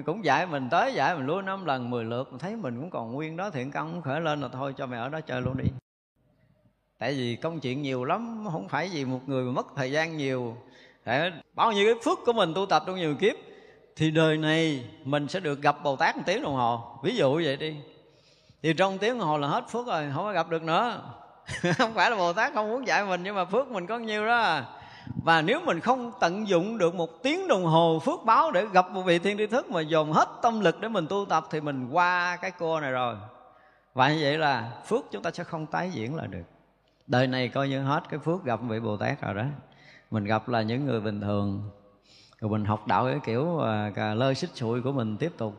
Cũng 0.05 0.25
dạy 0.25 0.45
mình 0.45 0.69
tới, 0.69 0.93
dạy 0.93 1.15
mình 1.15 1.25
luôn 1.25 1.45
năm 1.45 1.65
lần, 1.65 1.89
mười 1.89 2.03
lượt, 2.03 2.27
mình 2.31 2.39
thấy 2.39 2.55
mình 2.55 2.79
cũng 2.79 2.89
còn 2.89 3.11
nguyên 3.11 3.37
đó, 3.37 3.49
thiện 3.49 3.71
căn 3.71 3.91
cũng 3.91 4.01
khởi 4.01 4.21
lên 4.21 4.41
là 4.41 4.47
thôi, 4.47 4.73
cho 4.77 4.85
mày 4.85 4.99
ở 4.99 5.09
đó 5.09 5.21
chơi 5.21 5.41
luôn 5.41 5.57
đi. 5.57 5.65
Tại 6.99 7.13
vì 7.13 7.35
công 7.35 7.59
chuyện 7.59 7.81
nhiều 7.81 8.05
lắm, 8.05 8.45
không 8.51 8.67
phải 8.67 8.89
vì 8.93 9.05
một 9.05 9.19
người 9.25 9.43
mà 9.43 9.51
mất 9.51 9.65
thời 9.75 9.91
gian 9.91 10.17
nhiều. 10.17 10.57
Để 11.05 11.31
bao 11.53 11.71
nhiêu 11.71 11.93
cái 11.93 12.01
phước 12.05 12.19
của 12.25 12.33
mình 12.33 12.53
tu 12.53 12.65
tập 12.65 12.83
trong 12.87 12.95
nhiều 12.95 13.15
kiếp 13.15 13.35
thì 13.95 14.11
đời 14.11 14.37
này 14.37 14.85
mình 15.03 15.27
sẽ 15.27 15.39
được 15.39 15.61
gặp 15.61 15.83
bồ 15.83 15.95
tát 15.95 16.17
một 16.17 16.23
tiếng 16.25 16.41
đồng 16.41 16.55
hồ. 16.55 16.99
Ví 17.03 17.15
dụ 17.15 17.35
vậy 17.35 17.57
đi. 17.57 17.75
Thì 18.63 18.73
trong 18.73 18.97
tiếng 18.97 19.19
đồng 19.19 19.27
hồ 19.27 19.37
là 19.37 19.47
hết 19.47 19.69
phước 19.69 19.87
rồi, 19.87 20.11
không 20.13 20.23
có 20.23 20.31
gặp 20.31 20.49
được 20.49 20.63
nữa. 20.63 21.01
Không 21.77 21.93
phải 21.93 22.11
là 22.11 22.17
bồ 22.17 22.33
tát 22.33 22.53
không 22.53 22.69
muốn 22.69 22.87
dạy 22.87 23.05
mình, 23.05 23.23
nhưng 23.23 23.35
mà 23.35 23.45
phước 23.45 23.67
mình 23.67 23.87
có 23.87 23.97
nhiêu 23.97 24.27
đó. 24.27 24.61
Và 25.23 25.41
nếu 25.41 25.61
mình 25.65 25.79
không 25.79 26.11
tận 26.19 26.47
dụng 26.47 26.77
được 26.77 26.95
một 26.95 27.23
tiếng 27.23 27.47
đồng 27.47 27.65
hồ 27.65 28.01
phước 28.05 28.23
báo 28.25 28.51
để 28.51 28.65
gặp 28.73 28.91
một 28.91 29.01
vị 29.01 29.19
thiên 29.19 29.37
tri 29.37 29.47
thức 29.47 29.69
mà 29.69 29.81
dồn 29.81 30.13
hết 30.13 30.29
tâm 30.41 30.59
lực 30.59 30.81
để 30.81 30.87
mình 30.87 31.07
tu 31.07 31.25
tập, 31.29 31.47
thì 31.51 31.61
mình 31.61 31.89
qua 31.91 32.37
cái 32.41 32.51
cô 32.51 32.79
này 32.79 32.91
rồi. 32.91 33.15
Và 33.93 34.09
như 34.09 34.19
vậy 34.21 34.37
là 34.37 34.71
phước 34.85 35.05
chúng 35.11 35.23
ta 35.23 35.31
sẽ 35.31 35.43
không 35.43 35.65
tái 35.65 35.89
diễn 35.93 36.15
lại 36.15 36.27
được. 36.27 36.43
Đời 37.07 37.27
này 37.27 37.49
coi 37.49 37.69
như 37.69 37.81
hết 37.81 38.03
cái 38.09 38.19
phước 38.19 38.43
gặp 38.43 38.59
vị 38.67 38.79
bồ 38.79 38.97
tát 38.97 39.21
rồi 39.21 39.33
đó. 39.33 39.45
Mình 40.11 40.23
gặp 40.23 40.49
là 40.49 40.61
những 40.61 40.85
người 40.85 41.01
bình 41.01 41.21
thường 41.21 41.69
rồi 42.39 42.51
mình 42.51 42.65
học 42.65 42.87
đạo 42.87 43.05
cái 43.05 43.19
kiểu 43.25 43.59
à, 43.59 43.91
cà 43.95 44.13
lơ 44.13 44.33
xích 44.33 44.49
sụi 44.53 44.81
của 44.81 44.91
mình 44.91 45.17
tiếp 45.17 45.31
tục. 45.37 45.53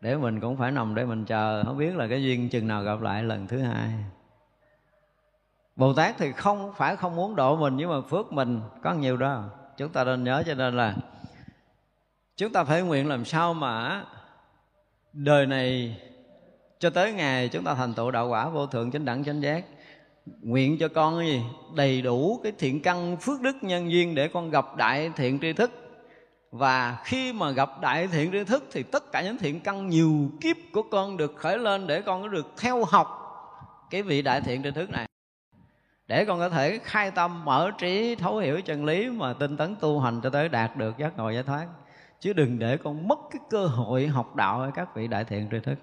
Để 0.00 0.16
mình 0.16 0.40
cũng 0.40 0.56
phải 0.56 0.72
nằm 0.72 0.94
để 0.94 1.04
mình 1.04 1.24
chờ, 1.24 1.62
không 1.64 1.78
biết 1.78 1.96
là 1.96 2.08
cái 2.08 2.22
duyên 2.22 2.48
chừng 2.48 2.68
nào 2.68 2.82
gặp 2.82 3.00
lại 3.00 3.22
lần 3.22 3.46
thứ 3.46 3.58
hai. 3.58 3.88
Bồ 5.76 5.92
Tát 5.94 6.18
thì 6.18 6.32
không 6.32 6.72
phải 6.76 6.96
không 6.96 7.16
muốn 7.16 7.36
độ 7.36 7.56
mình, 7.56 7.76
nhưng 7.76 7.90
mà 7.90 8.00
phước 8.00 8.32
mình 8.32 8.60
có 8.82 8.92
nhiều 8.94 9.16
đó. 9.16 9.44
Chúng 9.76 9.88
ta 9.88 10.04
nên 10.04 10.24
nhớ 10.24 10.42
cho 10.46 10.54
nên 10.54 10.76
là 10.76 10.94
chúng 12.36 12.52
ta 12.52 12.64
phải 12.64 12.82
nguyện 12.82 13.08
làm 13.08 13.24
sao 13.24 13.54
mà 13.54 14.04
đời 15.12 15.46
này 15.46 15.96
cho 16.78 16.90
tới 16.90 17.12
ngày 17.12 17.48
chúng 17.48 17.64
ta 17.64 17.74
thành 17.74 17.94
tựu 17.94 18.10
đạo 18.10 18.28
quả 18.28 18.48
vô 18.48 18.66
thượng 18.66 18.90
chánh 18.90 19.04
đẳng 19.04 19.24
chánh 19.24 19.42
giác. 19.42 19.64
Nguyện 20.42 20.78
cho 20.78 20.88
con 20.88 21.18
cái 21.18 21.26
gì? 21.26 21.42
Đầy 21.76 22.02
đủ 22.02 22.40
cái 22.42 22.52
thiện 22.58 22.82
căn 22.82 23.16
phước 23.16 23.40
đức 23.40 23.56
nhân 23.62 23.90
duyên 23.90 24.14
để 24.14 24.28
con 24.28 24.50
gặp 24.50 24.76
đại 24.76 25.10
thiện 25.16 25.38
tri 25.40 25.52
thức 25.52 25.70
và 26.50 26.98
khi 27.04 27.32
mà 27.32 27.50
gặp 27.50 27.70
đại 27.80 28.06
thiện 28.06 28.32
tri 28.32 28.44
thức 28.44 28.64
thì 28.72 28.82
tất 28.82 29.12
cả 29.12 29.22
những 29.22 29.38
thiện 29.38 29.60
căn 29.60 29.88
nhiều 29.88 30.30
kiếp 30.40 30.56
của 30.72 30.82
con 30.82 31.16
được 31.16 31.36
khởi 31.36 31.58
lên 31.58 31.86
để 31.86 32.02
con 32.02 32.22
có 32.22 32.28
được 32.28 32.46
theo 32.60 32.84
học 32.84 33.16
cái 33.90 34.02
vị 34.02 34.22
đại 34.22 34.40
thiện 34.40 34.62
tri 34.62 34.70
thức 34.70 34.90
này. 34.90 35.06
Để 36.06 36.24
con 36.24 36.38
có 36.38 36.48
thể 36.48 36.78
khai 36.84 37.10
tâm, 37.10 37.44
mở 37.44 37.70
trí, 37.78 38.14
thấu 38.14 38.38
hiểu 38.38 38.60
chân 38.60 38.84
lý 38.84 39.10
mà 39.10 39.32
tinh 39.32 39.56
tấn 39.56 39.76
tu 39.76 40.00
hành 40.00 40.20
cho 40.20 40.30
tới 40.30 40.48
đạt 40.48 40.76
được 40.76 40.98
giác 40.98 41.16
ngộ 41.16 41.30
giải 41.30 41.42
thoát. 41.42 41.66
Chứ 42.20 42.32
đừng 42.32 42.58
để 42.58 42.76
con 42.76 43.08
mất 43.08 43.18
cái 43.30 43.40
cơ 43.50 43.66
hội 43.66 44.06
học 44.06 44.36
đạo 44.36 44.60
ở 44.60 44.70
các 44.74 44.94
vị 44.94 45.08
đại 45.08 45.24
thiện 45.24 45.48
tri 45.50 45.60
thức 45.60 45.78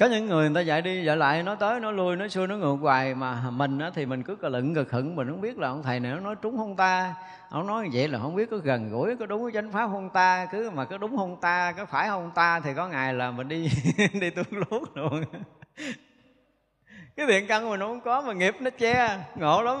có 0.00 0.06
những 0.06 0.26
người 0.26 0.48
người 0.48 0.54
ta 0.54 0.60
dạy 0.60 0.82
đi 0.82 1.04
dạy 1.04 1.16
lại 1.16 1.42
nói 1.42 1.56
tới 1.60 1.80
nói 1.80 1.92
lui 1.92 2.16
nói 2.16 2.28
xuôi 2.28 2.46
nói 2.46 2.58
ngược 2.58 2.76
hoài 2.80 3.14
mà 3.14 3.50
mình 3.50 3.78
á, 3.78 3.90
thì 3.94 4.06
mình 4.06 4.22
cứ 4.22 4.36
cờ 4.36 4.48
lựng 4.48 4.74
cờ 4.74 4.84
hững 4.90 5.16
mình 5.16 5.28
không 5.28 5.40
biết 5.40 5.58
là 5.58 5.68
ông 5.68 5.82
thầy 5.82 6.00
này 6.00 6.12
nó 6.12 6.20
nói 6.20 6.34
trúng 6.42 6.56
không 6.56 6.76
ta. 6.76 7.14
Ông 7.50 7.66
nói 7.66 7.88
vậy 7.92 8.08
là 8.08 8.18
không 8.18 8.34
biết 8.34 8.50
có 8.50 8.56
gần 8.56 8.90
gũi 8.90 9.16
có 9.16 9.26
đúng 9.26 9.44
cái 9.44 9.62
chánh 9.62 9.72
pháp 9.72 9.86
không 9.86 10.10
ta 10.10 10.46
cứ 10.52 10.70
mà 10.70 10.84
có 10.84 10.98
đúng 10.98 11.16
không 11.16 11.40
ta 11.40 11.72
có 11.72 11.86
phải 11.86 12.08
không 12.08 12.30
ta 12.34 12.60
thì 12.60 12.70
có 12.76 12.88
ngày 12.88 13.14
là 13.14 13.30
mình 13.30 13.48
đi 13.48 13.70
đi 14.20 14.30
tuôn 14.30 14.46
lút 14.50 14.82
luôn. 14.94 15.24
Cái 17.16 17.26
thiện 17.26 17.46
căn 17.46 17.62
của 17.62 17.70
mình 17.70 17.80
không 17.80 18.00
có 18.00 18.20
mà 18.20 18.32
nghiệp 18.32 18.54
nó 18.60 18.70
che 18.70 19.24
ngộ 19.36 19.62
lắm 19.62 19.78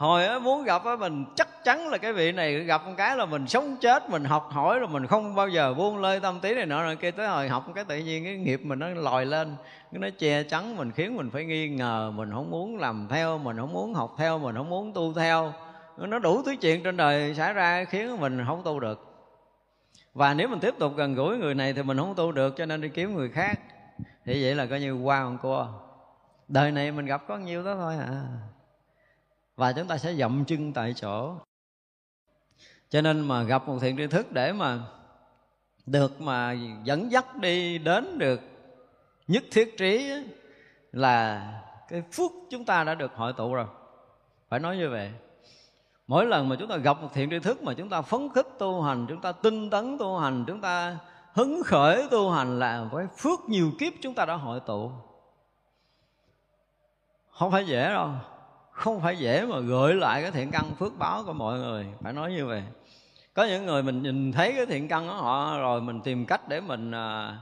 hồi 0.00 0.26
á, 0.26 0.38
muốn 0.38 0.64
gặp 0.64 0.84
á, 0.84 0.96
mình 0.96 1.24
chắc 1.34 1.64
chắn 1.64 1.88
là 1.88 1.98
cái 1.98 2.12
vị 2.12 2.32
này, 2.32 2.58
gặp 2.58 2.86
một 2.86 2.92
cái 2.96 3.16
là 3.16 3.24
mình 3.24 3.46
sống 3.46 3.76
chết, 3.80 4.10
mình 4.10 4.24
học 4.24 4.48
hỏi 4.52 4.78
rồi 4.78 4.88
mình 4.88 5.06
không 5.06 5.34
bao 5.34 5.48
giờ 5.48 5.74
buông 5.74 5.98
lơi 5.98 6.20
tâm 6.20 6.40
tí 6.40 6.54
này 6.54 6.66
nọ 6.66 6.82
rồi 6.82 6.96
kia. 6.96 7.10
Tới 7.10 7.28
hồi 7.28 7.48
học 7.48 7.66
cái 7.74 7.84
tự 7.84 7.98
nhiên 7.98 8.24
cái 8.24 8.36
nghiệp 8.36 8.60
mình 8.64 8.78
nó 8.78 8.88
lòi 8.88 9.26
lên 9.26 9.56
nó 9.92 10.08
che 10.18 10.42
chắn 10.42 10.76
mình, 10.76 10.92
khiến 10.92 11.16
mình 11.16 11.30
phải 11.30 11.44
nghi 11.44 11.68
ngờ, 11.68 12.12
mình 12.16 12.30
không 12.32 12.50
muốn 12.50 12.78
làm 12.78 13.06
theo, 13.10 13.38
mình 13.38 13.56
không 13.56 13.72
muốn 13.72 13.94
học 13.94 14.14
theo, 14.18 14.38
mình 14.38 14.56
không 14.56 14.70
muốn 14.70 14.92
tu 14.92 15.14
theo. 15.14 15.52
Nó 15.96 16.18
đủ 16.18 16.42
thứ 16.42 16.56
chuyện 16.60 16.82
trên 16.82 16.96
đời 16.96 17.34
xảy 17.34 17.52
ra 17.52 17.84
khiến 17.84 18.20
mình 18.20 18.44
không 18.46 18.62
tu 18.64 18.80
được. 18.80 19.06
Và 20.14 20.34
nếu 20.34 20.48
mình 20.48 20.60
tiếp 20.60 20.74
tục 20.78 20.92
gần 20.96 21.14
gũi 21.14 21.36
người 21.36 21.54
này 21.54 21.72
thì 21.72 21.82
mình 21.82 21.96
không 21.96 22.14
tu 22.14 22.32
được, 22.32 22.56
cho 22.56 22.66
nên 22.66 22.80
đi 22.80 22.88
kiếm 22.88 23.14
người 23.14 23.28
khác. 23.28 23.60
Thì 24.24 24.44
vậy 24.44 24.54
là 24.54 24.66
coi 24.66 24.80
như 24.80 24.94
qua 24.94 25.22
con 25.22 25.38
cua. 25.38 25.66
Đời 26.48 26.70
này 26.70 26.92
mình 26.92 27.06
gặp 27.06 27.22
có 27.28 27.36
nhiêu 27.36 27.64
đó 27.64 27.74
thôi 27.74 27.94
à 28.00 28.22
và 29.60 29.72
chúng 29.72 29.86
ta 29.86 29.98
sẽ 29.98 30.14
dậm 30.14 30.44
chân 30.44 30.72
tại 30.72 30.94
chỗ. 30.94 31.34
Cho 32.88 33.00
nên 33.00 33.20
mà 33.20 33.42
gặp 33.42 33.68
một 33.68 33.78
thiện 33.80 33.96
tri 33.96 34.06
thức 34.06 34.32
để 34.32 34.52
mà 34.52 34.78
được 35.86 36.20
mà 36.20 36.56
dẫn 36.84 37.12
dắt 37.12 37.36
đi 37.36 37.78
đến 37.78 38.18
được 38.18 38.40
nhất 39.28 39.44
thiết 39.50 39.76
trí 39.78 40.12
là 40.92 41.52
cái 41.88 42.02
phước 42.12 42.30
chúng 42.50 42.64
ta 42.64 42.84
đã 42.84 42.94
được 42.94 43.14
hội 43.14 43.32
tụ 43.32 43.54
rồi. 43.54 43.66
Phải 44.48 44.60
nói 44.60 44.76
như 44.76 44.90
vậy. 44.90 45.12
Mỗi 46.06 46.26
lần 46.26 46.48
mà 46.48 46.56
chúng 46.58 46.68
ta 46.68 46.76
gặp 46.76 47.00
một 47.00 47.08
thiện 47.14 47.30
tri 47.30 47.38
thức 47.38 47.62
mà 47.62 47.74
chúng 47.74 47.88
ta 47.88 48.02
phấn 48.02 48.28
khích 48.34 48.48
tu 48.58 48.82
hành, 48.82 49.06
chúng 49.08 49.20
ta 49.20 49.32
tinh 49.32 49.70
tấn 49.70 49.98
tu 49.98 50.18
hành, 50.18 50.44
chúng 50.46 50.60
ta 50.60 50.98
hứng 51.32 51.62
khởi 51.64 52.08
tu 52.10 52.30
hành 52.30 52.58
là 52.58 52.88
với 52.92 53.06
phước 53.16 53.40
nhiều 53.48 53.72
kiếp 53.78 53.92
chúng 54.02 54.14
ta 54.14 54.24
đã 54.24 54.34
hội 54.34 54.60
tụ. 54.60 54.90
Không 57.30 57.50
phải 57.50 57.66
dễ 57.66 57.88
đâu 57.88 58.10
không 58.80 59.00
phải 59.00 59.16
dễ 59.16 59.46
mà 59.46 59.58
gợi 59.58 59.94
lại 59.94 60.22
cái 60.22 60.30
thiện 60.30 60.50
căn 60.50 60.74
phước 60.74 60.98
báo 60.98 61.24
của 61.24 61.32
mọi 61.32 61.58
người. 61.58 61.86
Phải 62.00 62.12
nói 62.12 62.32
như 62.32 62.46
vậy. 62.46 62.62
Có 63.34 63.44
những 63.44 63.66
người 63.66 63.82
mình 63.82 64.02
nhìn 64.02 64.32
thấy 64.32 64.52
cái 64.52 64.66
thiện 64.66 64.88
căn 64.88 65.08
của 65.08 65.14
họ 65.14 65.58
rồi 65.58 65.80
mình 65.80 66.00
tìm 66.00 66.26
cách 66.26 66.48
để 66.48 66.60
mình 66.60 66.90
à, 66.90 67.38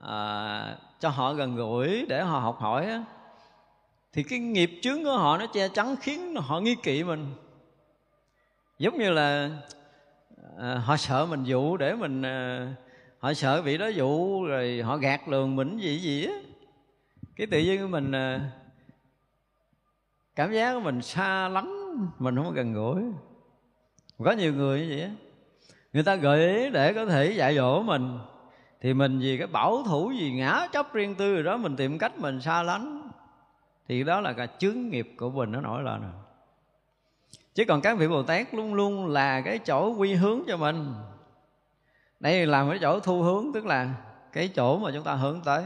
à, 0.00 0.76
cho 1.00 1.08
họ 1.08 1.34
gần 1.34 1.56
gũi 1.56 2.06
để 2.08 2.22
họ 2.22 2.38
học 2.38 2.56
hỏi 2.58 2.86
á, 2.86 3.04
thì 4.12 4.22
cái 4.22 4.38
nghiệp 4.38 4.70
chướng 4.82 5.04
của 5.04 5.18
họ 5.18 5.38
nó 5.38 5.46
che 5.46 5.68
chắn 5.68 5.96
khiến 6.00 6.34
họ 6.36 6.60
nghi 6.60 6.74
kỵ 6.82 7.04
mình. 7.04 7.34
Giống 8.78 8.98
như 8.98 9.10
là 9.10 9.50
à, 10.58 10.74
họ 10.74 10.96
sợ 10.96 11.26
mình 11.26 11.44
dụ 11.44 11.76
để 11.76 11.94
mình 11.94 12.22
à, 12.22 12.68
họ 13.18 13.34
sợ 13.34 13.62
vị 13.62 13.78
đó 13.78 13.86
dụ 13.86 14.44
rồi 14.44 14.82
họ 14.82 14.96
gạt 14.96 15.28
lường 15.28 15.56
mình 15.56 15.78
gì 15.78 15.98
gì 15.98 16.26
á. 16.26 16.32
Cái 17.36 17.46
tự 17.46 17.58
nhiên 17.58 17.90
mình 17.90 18.12
à, 18.12 18.40
cảm 20.36 20.52
giác 20.52 20.74
của 20.74 20.80
mình 20.80 21.02
xa 21.02 21.48
lắm, 21.48 21.96
mình 22.18 22.36
không 22.36 22.44
có 22.44 22.50
gần 22.50 22.72
gũi. 22.72 23.02
Có 24.24 24.32
nhiều 24.32 24.54
người 24.54 24.80
như 24.80 24.86
vậy 24.88 25.02
á. 25.02 25.10
Người 25.92 26.02
ta 26.02 26.14
gợi 26.14 26.56
ý 26.56 26.70
để 26.70 26.92
có 26.92 27.06
thể 27.06 27.32
dạy 27.32 27.56
dỗ 27.56 27.82
mình, 27.82 28.18
thì 28.80 28.94
mình 28.94 29.18
vì 29.18 29.38
cái 29.38 29.46
bảo 29.46 29.82
thủ 29.82 30.10
gì 30.10 30.32
ngã 30.32 30.66
chấp 30.72 30.92
riêng 30.92 31.14
tư 31.14 31.34
rồi 31.34 31.42
đó, 31.42 31.56
mình 31.56 31.76
tìm 31.76 31.98
cách 31.98 32.18
mình 32.18 32.40
xa 32.40 32.62
lánh, 32.62 33.10
thì 33.88 34.04
đó 34.04 34.20
là 34.20 34.32
cái 34.32 34.48
chướng 34.58 34.88
nghiệp 34.88 35.14
của 35.16 35.30
mình, 35.30 35.52
nó 35.52 35.60
nổi 35.60 35.82
lên 35.82 36.00
rồi. 36.00 36.10
Chứ 37.54 37.64
còn 37.68 37.80
các 37.80 37.98
vị 37.98 38.08
bồ 38.08 38.22
tát 38.22 38.54
luôn 38.54 38.74
luôn 38.74 39.06
là 39.06 39.40
cái 39.40 39.58
chỗ 39.58 39.94
quy 39.94 40.14
hướng 40.14 40.40
cho 40.46 40.56
mình. 40.56 40.94
Đây 42.20 42.46
làm 42.46 42.70
cái 42.70 42.78
chỗ 42.82 43.00
thu 43.00 43.22
hướng, 43.22 43.52
tức 43.54 43.66
là 43.66 43.94
cái 44.32 44.48
chỗ 44.48 44.78
mà 44.78 44.90
chúng 44.94 45.04
ta 45.04 45.14
hướng 45.14 45.40
tới. 45.44 45.64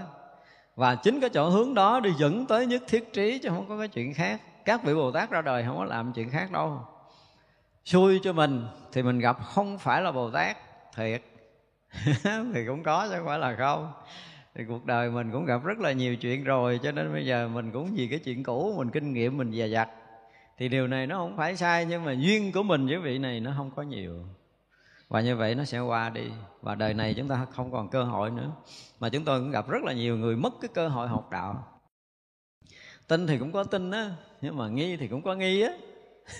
Và 0.76 0.94
chính 0.94 1.20
cái 1.20 1.30
chỗ 1.30 1.48
hướng 1.48 1.74
đó 1.74 2.00
đi 2.00 2.10
dẫn 2.18 2.46
tới 2.46 2.66
nhất 2.66 2.82
thiết 2.88 3.12
trí, 3.12 3.38
chứ 3.38 3.48
không 3.48 3.68
có 3.68 3.78
cái 3.78 3.88
chuyện 3.88 4.14
khác 4.14 4.40
các 4.68 4.84
vị 4.84 4.94
bồ 4.94 5.10
tát 5.12 5.30
ra 5.30 5.42
đời 5.42 5.64
không 5.64 5.76
có 5.76 5.84
làm 5.84 6.12
chuyện 6.12 6.30
khác 6.30 6.52
đâu. 6.52 6.80
Xui 7.84 8.20
cho 8.22 8.32
mình 8.32 8.66
thì 8.92 9.02
mình 9.02 9.18
gặp 9.18 9.36
không 9.44 9.78
phải 9.78 10.02
là 10.02 10.12
bồ 10.12 10.30
tát, 10.30 10.56
thiệt. 10.96 11.22
Thì 12.54 12.66
cũng 12.66 12.82
có 12.82 13.08
chứ 13.08 13.14
không 13.16 13.26
phải 13.26 13.38
là 13.38 13.56
không. 13.58 13.92
Thì 14.54 14.64
cuộc 14.68 14.86
đời 14.86 15.10
mình 15.10 15.30
cũng 15.32 15.44
gặp 15.44 15.64
rất 15.64 15.78
là 15.78 15.92
nhiều 15.92 16.16
chuyện 16.16 16.44
rồi, 16.44 16.80
cho 16.82 16.92
nên 16.92 17.12
bây 17.12 17.26
giờ 17.26 17.48
mình 17.48 17.70
cũng 17.72 17.94
vì 17.94 18.08
cái 18.08 18.18
chuyện 18.18 18.42
cũ, 18.42 18.74
mình 18.76 18.90
kinh 18.90 19.12
nghiệm, 19.12 19.36
mình 19.36 19.52
dè 19.52 19.66
dặt. 19.66 19.88
Thì 20.58 20.68
điều 20.68 20.86
này 20.86 21.06
nó 21.06 21.16
không 21.16 21.36
phải 21.36 21.56
sai, 21.56 21.86
nhưng 21.86 22.04
mà 22.04 22.12
duyên 22.12 22.52
của 22.52 22.62
mình 22.62 22.86
với 22.86 22.98
vị 22.98 23.18
này 23.18 23.40
nó 23.40 23.52
không 23.56 23.70
có 23.70 23.82
nhiều. 23.82 24.26
Và 25.08 25.20
như 25.20 25.36
vậy 25.36 25.54
nó 25.54 25.64
sẽ 25.64 25.78
qua 25.78 26.10
đi. 26.10 26.30
Và 26.62 26.74
đời 26.74 26.94
này 26.94 27.14
chúng 27.14 27.28
ta 27.28 27.46
không 27.50 27.72
còn 27.72 27.88
cơ 27.88 28.04
hội 28.04 28.30
nữa. 28.30 28.50
Mà 29.00 29.08
chúng 29.08 29.24
tôi 29.24 29.40
cũng 29.40 29.50
gặp 29.50 29.68
rất 29.68 29.82
là 29.84 29.92
nhiều 29.92 30.16
người 30.16 30.36
mất 30.36 30.52
cái 30.60 30.68
cơ 30.74 30.88
hội 30.88 31.08
học 31.08 31.30
đạo. 31.30 31.80
Tin 33.06 33.26
thì 33.26 33.38
cũng 33.38 33.52
có 33.52 33.64
tin 33.64 33.90
á 33.90 34.10
nhưng 34.40 34.56
mà 34.56 34.68
nghi 34.68 34.96
thì 34.96 35.08
cũng 35.08 35.22
có 35.22 35.34
nghi 35.34 35.62
á. 35.62 35.72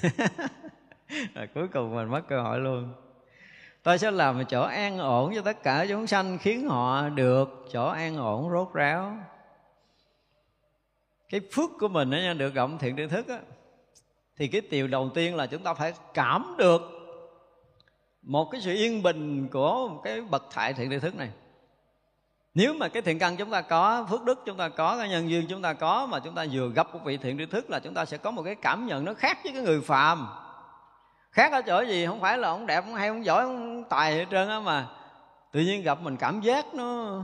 Rồi 1.34 1.46
cuối 1.55 1.68
cùng 1.68 1.94
mình 1.94 2.09
mất 2.09 2.28
cơ 2.28 2.42
hội 2.42 2.59
luôn. 2.59 2.92
Tôi 3.82 3.99
sẽ 3.99 4.11
làm 4.11 4.38
một 4.38 4.44
chỗ 4.49 4.62
an 4.62 4.99
ổn 4.99 5.32
cho 5.34 5.42
tất 5.42 5.62
cả 5.62 5.86
chúng 5.88 6.07
sanh 6.07 6.38
khiến 6.38 6.68
họ 6.68 7.09
được 7.09 7.66
chỗ 7.72 7.86
an 7.86 8.16
ổn 8.16 8.51
rốt 8.51 8.74
ráo. 8.74 9.16
Cái 11.28 11.40
phước 11.53 11.70
của 11.80 11.88
mình 11.88 12.11
đó 12.11 12.16
nha, 12.16 12.34
được 12.34 12.55
rộng 12.55 12.78
thiện 12.78 12.96
tri 12.96 13.07
thức 13.07 13.28
á, 13.28 13.38
thì 14.36 14.49
cái 14.49 14.61
điều 14.70 14.88
đầu 14.88 15.11
tiên 15.14 15.36
là 15.36 15.46
chúng 15.46 15.62
ta 15.62 15.74
phải 15.74 15.92
cảm 16.14 16.55
được 16.59 16.80
một 18.22 18.49
cái 18.51 18.61
sự 18.61 18.72
yên 18.74 19.03
bình 19.03 19.49
của 19.49 20.01
cái 20.05 20.20
bậc 20.20 20.44
thại 20.51 20.72
thiện 20.72 20.90
tri 20.90 20.99
thức 20.99 21.16
này 21.16 21.30
nếu 22.59 22.74
mà 22.74 22.88
cái 22.88 23.02
thiện 23.02 23.18
căn 23.18 23.36
chúng 23.36 23.50
ta 23.50 23.61
có 23.61 24.06
phước 24.11 24.24
đức 24.24 24.42
chúng 24.44 24.56
ta 24.56 24.68
có 24.68 24.96
cái 24.98 25.09
nhân 25.09 25.30
duyên 25.30 25.46
chúng 25.48 25.62
ta 25.62 25.72
có 25.72 26.06
mà 26.06 26.20
chúng 26.20 26.34
ta 26.34 26.46
vừa 26.52 26.68
gặp 26.68 26.94
một 26.94 27.00
vị 27.04 27.16
thiện 27.16 27.38
tri 27.38 27.46
thức 27.46 27.70
là 27.70 27.78
chúng 27.78 27.94
ta 27.94 28.04
sẽ 28.04 28.16
có 28.16 28.30
một 28.30 28.42
cái 28.42 28.54
cảm 28.54 28.86
nhận 28.86 29.04
nó 29.04 29.14
khác 29.14 29.38
với 29.44 29.52
cái 29.52 29.62
người 29.62 29.80
phàm. 29.80 30.28
Khác 31.32 31.52
ở 31.52 31.62
chỗ 31.62 31.80
gì? 31.80 32.06
Không 32.06 32.20
phải 32.20 32.38
là 32.38 32.48
ông 32.48 32.66
đẹp 32.66 32.84
ông 32.84 32.94
hay 32.94 33.09
ông 33.09 33.24
giỏi 33.24 33.42
ông 33.42 33.84
tài 33.84 34.14
hết 34.14 34.24
trơn 34.30 34.48
á 34.48 34.61
mà. 34.61 34.86
Tự 35.52 35.61
nhiên 35.61 35.82
gặp 35.82 36.00
mình 36.02 36.16
cảm 36.16 36.40
giác 36.40 36.74
nó 36.74 37.20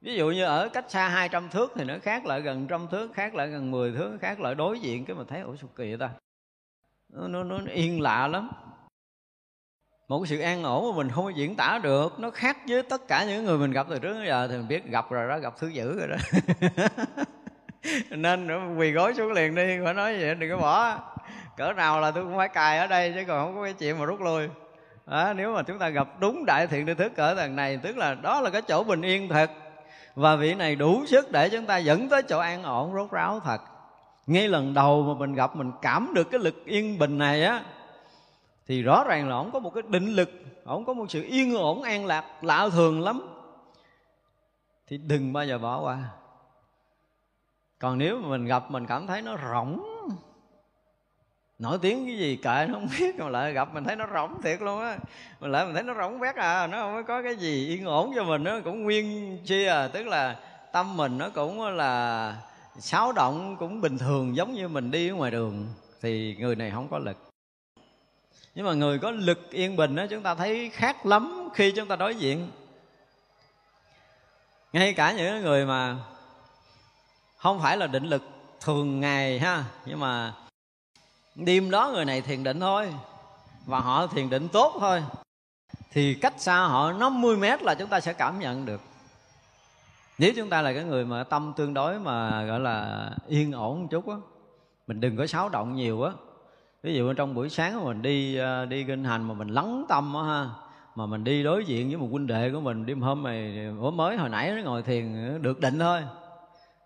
ví 0.00 0.14
dụ 0.14 0.30
như 0.30 0.44
ở 0.44 0.68
cách 0.68 0.84
xa 0.88 1.08
200 1.08 1.48
thước 1.48 1.72
thì 1.74 1.84
nó 1.84 1.94
khác 2.02 2.26
lại 2.26 2.40
gần 2.40 2.66
trăm 2.66 2.88
thước 2.88 3.12
khác 3.14 3.34
lại 3.34 3.48
gần 3.48 3.70
10 3.70 3.92
thước 3.92 4.18
khác 4.20 4.40
lại 4.40 4.54
đối 4.54 4.80
diện 4.80 5.04
cái 5.04 5.16
mà 5.16 5.24
thấy 5.28 5.40
ủa 5.40 5.56
sao 5.56 5.70
kỳ 5.76 5.96
ta? 5.96 6.10
Nó, 7.08 7.28
nó, 7.28 7.42
nó 7.42 7.72
yên 7.72 8.00
lạ 8.00 8.28
lắm 8.28 8.50
một 10.08 10.18
cái 10.18 10.26
sự 10.26 10.40
an 10.40 10.62
ổn 10.62 10.90
mà 10.90 10.96
mình 10.96 11.10
không 11.10 11.36
diễn 11.36 11.56
tả 11.56 11.80
được 11.82 12.20
nó 12.20 12.30
khác 12.30 12.58
với 12.68 12.82
tất 12.82 13.08
cả 13.08 13.24
những 13.24 13.44
người 13.44 13.58
mình 13.58 13.72
gặp 13.72 13.86
từ 13.90 13.98
trước 13.98 14.12
đến 14.12 14.26
giờ 14.26 14.48
thì 14.50 14.56
mình 14.56 14.68
biết 14.68 14.86
gặp 14.86 15.10
rồi 15.10 15.28
đó 15.28 15.38
gặp 15.38 15.54
thứ 15.58 15.68
dữ 15.68 15.98
rồi 15.98 16.08
đó. 16.08 16.16
Nên 18.10 18.76
quỳ 18.76 18.90
gối 18.92 19.14
xuống 19.14 19.32
liền 19.32 19.54
đi 19.54 19.78
phải 19.84 19.94
nói 19.94 20.16
vậy 20.20 20.34
đừng 20.34 20.50
có 20.50 20.56
bỏ. 20.56 20.98
Cỡ 21.56 21.72
nào 21.72 22.00
là 22.00 22.10
tôi 22.10 22.24
cũng 22.24 22.36
phải 22.36 22.48
cài 22.48 22.78
ở 22.78 22.86
đây 22.86 23.12
chứ 23.14 23.24
còn 23.28 23.46
không 23.46 23.56
có 23.56 23.64
cái 23.64 23.72
chuyện 23.72 23.98
mà 23.98 24.04
rút 24.04 24.20
lui. 24.20 24.48
Đó, 25.06 25.32
nếu 25.36 25.54
mà 25.54 25.62
chúng 25.62 25.78
ta 25.78 25.88
gặp 25.88 26.08
đúng 26.20 26.44
đại 26.46 26.66
thiện 26.66 26.86
tri 26.86 26.94
thức 26.94 27.12
cỡ 27.16 27.34
thằng 27.34 27.56
này 27.56 27.78
tức 27.82 27.96
là 27.96 28.14
đó 28.14 28.40
là 28.40 28.50
cái 28.50 28.62
chỗ 28.62 28.84
bình 28.84 29.02
yên 29.02 29.28
thật. 29.28 29.50
Và 30.14 30.36
vị 30.36 30.54
này 30.54 30.76
đủ 30.76 31.06
sức 31.06 31.32
để 31.32 31.48
chúng 31.48 31.66
ta 31.66 31.76
dẫn 31.76 32.08
tới 32.08 32.22
chỗ 32.22 32.38
an 32.38 32.62
ổn 32.62 32.94
rốt 32.94 33.10
ráo 33.10 33.40
thật. 33.44 33.60
Ngay 34.26 34.48
lần 34.48 34.74
đầu 34.74 35.02
mà 35.02 35.14
mình 35.18 35.34
gặp 35.34 35.56
mình 35.56 35.70
cảm 35.82 36.12
được 36.14 36.30
cái 36.30 36.40
lực 36.40 36.64
yên 36.64 36.98
bình 36.98 37.18
này 37.18 37.44
á 37.44 37.62
thì 38.68 38.82
rõ 38.82 39.04
ràng 39.04 39.28
là 39.28 39.34
ông 39.34 39.50
có 39.50 39.58
một 39.58 39.74
cái 39.74 39.82
định 39.88 40.06
lực 40.06 40.30
ông 40.64 40.84
có 40.84 40.92
một 40.92 41.06
sự 41.08 41.22
yên 41.22 41.54
ổn, 41.54 41.82
an 41.82 42.06
lạc, 42.06 42.24
lạ 42.42 42.68
thường 42.72 43.00
lắm. 43.00 43.20
Thì 44.86 44.98
đừng 44.98 45.32
bao 45.32 45.46
giờ 45.46 45.58
bỏ 45.58 45.80
qua. 45.80 45.98
Còn 47.78 47.98
nếu 47.98 48.18
mà 48.18 48.28
mình 48.28 48.44
gặp, 48.44 48.70
mình 48.70 48.86
cảm 48.86 49.06
thấy 49.06 49.22
nó 49.22 49.36
rỗng, 49.52 49.82
nổi 51.58 51.78
tiếng 51.82 52.06
cái 52.06 52.18
gì 52.18 52.36
kệ 52.36 52.66
nó 52.68 52.74
không 52.74 52.88
biết, 52.98 53.18
mà 53.18 53.28
lại 53.28 53.52
gặp 53.52 53.74
mình 53.74 53.84
thấy 53.84 53.96
nó 53.96 54.06
rỗng 54.14 54.42
thiệt 54.42 54.62
luôn 54.62 54.80
á. 54.80 54.98
Mình 55.40 55.52
lại 55.52 55.64
mình 55.64 55.74
thấy 55.74 55.82
nó 55.82 55.94
rỗng 55.94 56.18
vét 56.18 56.36
à 56.36 56.66
nó 56.66 56.78
không 56.78 57.04
có 57.04 57.22
cái 57.22 57.36
gì 57.36 57.68
yên 57.68 57.84
ổn 57.84 58.12
cho 58.16 58.24
mình, 58.24 58.44
nó 58.44 58.60
cũng 58.64 58.82
nguyên 58.82 59.38
chi 59.44 59.66
à. 59.66 59.88
Tức 59.88 60.06
là 60.06 60.36
tâm 60.72 60.96
mình 60.96 61.18
nó 61.18 61.28
cũng 61.34 61.62
là 61.62 62.34
xáo 62.78 63.12
động, 63.12 63.56
cũng 63.58 63.80
bình 63.80 63.98
thường, 63.98 64.36
giống 64.36 64.52
như 64.52 64.68
mình 64.68 64.90
đi 64.90 65.08
ở 65.08 65.14
ngoài 65.14 65.30
đường. 65.30 65.66
Thì 66.02 66.36
người 66.38 66.56
này 66.56 66.70
không 66.70 66.88
có 66.88 66.98
lực 66.98 67.27
nhưng 68.58 68.66
mà 68.66 68.74
người 68.74 68.98
có 68.98 69.10
lực 69.10 69.50
yên 69.50 69.76
bình 69.76 69.96
đó 69.96 70.06
chúng 70.10 70.22
ta 70.22 70.34
thấy 70.34 70.70
khác 70.70 71.06
lắm 71.06 71.48
khi 71.54 71.72
chúng 71.72 71.88
ta 71.88 71.96
đối 71.96 72.14
diện. 72.14 72.50
Ngay 74.72 74.92
cả 74.92 75.12
những 75.12 75.42
người 75.42 75.66
mà 75.66 75.96
không 77.36 77.60
phải 77.60 77.76
là 77.76 77.86
định 77.86 78.04
lực 78.04 78.22
thường 78.60 79.00
ngày 79.00 79.38
ha, 79.38 79.64
nhưng 79.86 80.00
mà 80.00 80.34
đêm 81.34 81.70
đó 81.70 81.90
người 81.94 82.04
này 82.04 82.20
thiền 82.20 82.44
định 82.44 82.60
thôi, 82.60 82.94
và 83.66 83.80
họ 83.80 84.06
thiền 84.06 84.30
định 84.30 84.48
tốt 84.48 84.76
thôi, 84.80 85.04
thì 85.92 86.14
cách 86.14 86.34
xa 86.38 86.60
họ 86.60 86.92
50 86.92 87.36
mét 87.36 87.62
là 87.62 87.74
chúng 87.74 87.88
ta 87.88 88.00
sẽ 88.00 88.12
cảm 88.12 88.38
nhận 88.38 88.66
được. 88.66 88.80
Nếu 90.18 90.32
chúng 90.36 90.50
ta 90.50 90.62
là 90.62 90.72
cái 90.72 90.84
người 90.84 91.04
mà 91.04 91.24
tâm 91.24 91.52
tương 91.56 91.74
đối 91.74 91.98
mà 91.98 92.44
gọi 92.44 92.60
là 92.60 93.10
yên 93.26 93.52
ổn 93.52 93.82
một 93.82 93.88
chút 93.90 94.08
á, 94.08 94.16
mình 94.86 95.00
đừng 95.00 95.16
có 95.16 95.26
xáo 95.26 95.48
động 95.48 95.74
nhiều 95.74 96.02
á 96.02 96.12
ví 96.82 96.94
dụ 96.94 97.12
trong 97.12 97.34
buổi 97.34 97.48
sáng 97.48 97.84
mình 97.84 98.02
đi 98.02 98.36
ờ, 98.36 98.66
đi 98.66 98.84
kinh 98.84 99.04
hành 99.04 99.28
mà 99.28 99.34
mình 99.34 99.48
lắng 99.48 99.84
tâm 99.88 100.14
á 100.14 100.22
ha, 100.22 100.50
mà 100.94 101.06
mình 101.06 101.24
đi 101.24 101.42
đối 101.42 101.64
diện 101.64 101.88
với 101.88 101.96
một 101.96 102.08
huynh 102.10 102.26
đệ 102.26 102.50
của 102.50 102.60
mình, 102.60 102.86
đêm 102.86 103.00
hôm 103.00 103.22
này 103.22 103.70
bữa 103.80 103.90
mới 103.90 104.16
hồi 104.16 104.28
nãy 104.28 104.52
nó 104.52 104.62
ngồi 104.62 104.82
thiền 104.82 105.28
ờ, 105.28 105.38
được 105.38 105.60
định 105.60 105.78
thôi. 105.78 106.00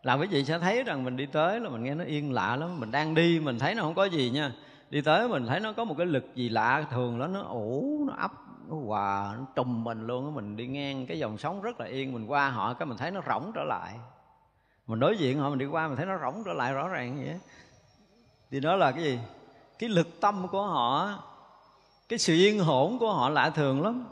Là 0.02 0.14
quý 0.14 0.26
vị 0.26 0.44
sẽ 0.44 0.58
thấy 0.58 0.82
rằng 0.82 1.04
mình 1.04 1.16
đi 1.16 1.26
tới 1.26 1.60
là 1.60 1.68
mình 1.68 1.82
nghe 1.82 1.94
nó 1.94 2.04
yên 2.04 2.32
lạ 2.32 2.56
lắm, 2.56 2.80
mình 2.80 2.90
đang 2.90 3.14
đi 3.14 3.40
mình 3.40 3.58
thấy 3.58 3.74
nó 3.74 3.82
không 3.82 3.94
có 3.94 4.04
gì 4.04 4.30
nha. 4.30 4.52
Đi 4.90 5.00
tới 5.00 5.28
mình 5.28 5.46
thấy 5.46 5.60
nó 5.60 5.72
có 5.72 5.84
một 5.84 5.94
cái 5.98 6.06
lực 6.06 6.24
gì 6.34 6.48
lạ, 6.48 6.84
thường 6.90 7.18
đó 7.18 7.26
nó 7.26 7.40
ủ, 7.42 8.04
nó 8.06 8.14
ấp, 8.14 8.32
nó 8.68 8.76
hòa, 8.76 9.34
nó 9.38 9.46
trùm 9.56 9.84
mình 9.84 10.06
luôn 10.06 10.24
á. 10.24 10.30
Mình 10.34 10.56
đi 10.56 10.66
ngang 10.66 11.06
cái 11.06 11.18
dòng 11.18 11.38
sống 11.38 11.62
rất 11.62 11.80
là 11.80 11.86
yên, 11.86 12.12
mình 12.12 12.26
qua 12.26 12.50
họ 12.50 12.74
cái 12.74 12.86
mình 12.86 12.98
thấy 12.98 13.10
nó 13.10 13.20
rỗng 13.28 13.52
trở 13.54 13.64
lại. 13.64 13.94
Mình 14.86 15.00
đối 15.00 15.16
diện 15.16 15.38
họ, 15.38 15.50
mình 15.50 15.58
đi 15.58 15.66
qua 15.66 15.88
mình 15.88 15.96
thấy 15.96 16.06
nó 16.06 16.18
rỗng 16.18 16.42
trở 16.44 16.52
lại 16.52 16.72
rõ 16.72 16.88
ràng 16.88 17.16
vậy 17.24 17.38
thì 18.50 18.60
đó 18.60 18.76
là 18.76 18.92
cái 18.92 19.04
gì? 19.04 19.18
Cái 19.82 19.88
lực 19.88 20.20
tâm 20.20 20.48
của 20.48 20.62
họ 20.62 21.10
cái 22.08 22.18
sự 22.18 22.34
yên 22.34 22.60
hổn 22.60 22.98
của 22.98 23.12
họ 23.12 23.28
lạ 23.28 23.50
thường 23.50 23.82
lắm. 23.82 24.04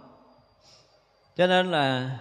Cho 1.36 1.46
nên 1.46 1.70
là 1.70 2.18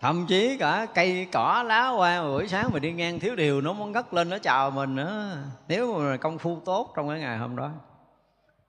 thậm 0.00 0.26
chí 0.26 0.56
cả 0.58 0.86
cây 0.94 1.28
cỏ 1.32 1.64
lá 1.66 1.86
hoa 1.86 2.22
buổi 2.22 2.48
sáng 2.48 2.70
mình 2.72 2.82
đi 2.82 2.92
ngang 2.92 3.20
thiếu 3.20 3.36
điều 3.36 3.60
nó 3.60 3.72
muốn 3.72 3.92
ngất 3.92 4.14
lên 4.14 4.28
nó 4.30 4.38
chào 4.38 4.70
mình 4.70 4.96
nữa. 4.96 5.36
Nếu 5.68 5.98
mà 5.98 6.16
công 6.16 6.38
phu 6.38 6.60
tốt 6.64 6.92
trong 6.96 7.08
cái 7.08 7.20
ngày 7.20 7.38
hôm 7.38 7.56
đó. 7.56 7.70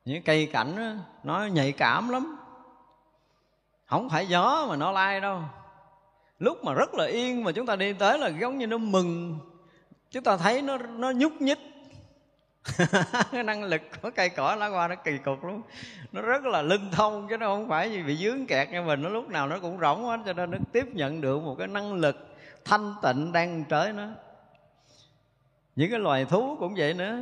Những 0.05 0.23
cây 0.23 0.45
cảnh 0.45 0.75
đó, 0.75 1.03
nó 1.23 1.45
nhạy 1.45 1.71
cảm 1.71 2.09
lắm. 2.09 2.37
Không 3.85 4.09
phải 4.09 4.27
gió 4.27 4.65
mà 4.69 4.75
nó 4.75 4.91
lai 4.91 5.21
đâu. 5.21 5.41
Lúc 6.39 6.63
mà 6.63 6.73
rất 6.73 6.93
là 6.93 7.05
yên 7.05 7.43
mà 7.43 7.51
chúng 7.51 7.65
ta 7.65 7.75
đi 7.75 7.93
tới 7.93 8.19
là 8.19 8.27
giống 8.27 8.57
như 8.57 8.67
nó 8.67 8.77
mừng. 8.77 9.39
Chúng 10.11 10.23
ta 10.23 10.37
thấy 10.37 10.61
nó 10.61 10.77
nó 10.77 11.11
nhúc 11.11 11.41
nhích. 11.41 11.72
cái 13.31 13.43
năng 13.43 13.63
lực 13.63 13.81
của 14.01 14.09
cây 14.15 14.29
cỏ 14.29 14.55
lá 14.55 14.67
hoa 14.67 14.87
nó 14.87 14.95
kỳ 14.95 15.17
cục 15.17 15.43
lắm. 15.43 15.61
Nó 16.11 16.21
rất 16.21 16.45
là 16.45 16.61
linh 16.61 16.91
thông 16.91 17.27
chứ 17.29 17.37
nó 17.37 17.47
không 17.47 17.69
phải 17.69 17.91
gì 17.91 18.03
bị 18.03 18.17
dướng 18.17 18.45
kẹt 18.45 18.69
như 18.69 18.81
mình. 18.81 19.01
Nó 19.01 19.09
lúc 19.09 19.29
nào 19.29 19.47
nó 19.47 19.59
cũng 19.59 19.79
rỗng 19.79 20.03
hết, 20.03 20.19
cho 20.25 20.33
nên 20.33 20.51
nó 20.51 20.57
tiếp 20.71 20.87
nhận 20.93 21.21
được 21.21 21.43
một 21.43 21.55
cái 21.59 21.67
năng 21.67 21.93
lực 21.93 22.35
thanh 22.65 22.95
tịnh 23.01 23.31
đang 23.31 23.63
tới 23.69 23.93
nó. 23.93 24.07
Những 25.75 25.89
cái 25.89 25.99
loài 25.99 26.25
thú 26.25 26.55
cũng 26.59 26.73
vậy 26.77 26.93
nữa. 26.93 27.19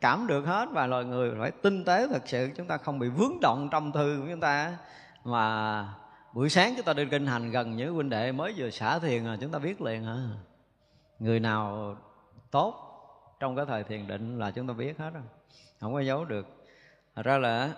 Cảm 0.00 0.26
được 0.26 0.46
hết 0.46 0.68
và 0.72 0.86
loài 0.86 1.04
người 1.04 1.32
phải 1.40 1.50
tinh 1.50 1.84
tế 1.84 2.06
thật 2.08 2.22
sự. 2.26 2.50
Chúng 2.56 2.66
ta 2.66 2.76
không 2.76 2.98
bị 2.98 3.08
vướng 3.08 3.40
động 3.40 3.68
trong 3.72 3.92
thư 3.92 4.18
của 4.20 4.26
chúng 4.30 4.40
ta. 4.40 4.76
Mà 5.24 5.84
buổi 6.32 6.50
sáng 6.50 6.74
chúng 6.76 6.84
ta 6.84 6.92
đi 6.92 7.06
kinh 7.06 7.26
hành 7.26 7.50
gần 7.50 7.76
những 7.76 7.94
huynh 7.94 8.10
đệ 8.10 8.32
mới 8.32 8.54
vừa 8.56 8.70
xả 8.70 8.98
thiền 8.98 9.24
là 9.24 9.36
chúng 9.40 9.52
ta 9.52 9.58
biết 9.58 9.80
liền 9.80 10.04
hả 10.04 10.16
người 11.18 11.40
nào 11.40 11.96
tốt 12.50 12.93
trong 13.40 13.56
cái 13.56 13.64
thời 13.68 13.84
thiền 13.84 14.06
định 14.06 14.38
là 14.38 14.50
chúng 14.50 14.66
ta 14.66 14.74
biết 14.74 14.98
hết 14.98 15.10
rồi, 15.14 15.22
không 15.80 15.94
có 15.94 16.00
giấu 16.00 16.24
được. 16.24 16.46
Thật 17.14 17.22
ra 17.22 17.38
là 17.38 17.70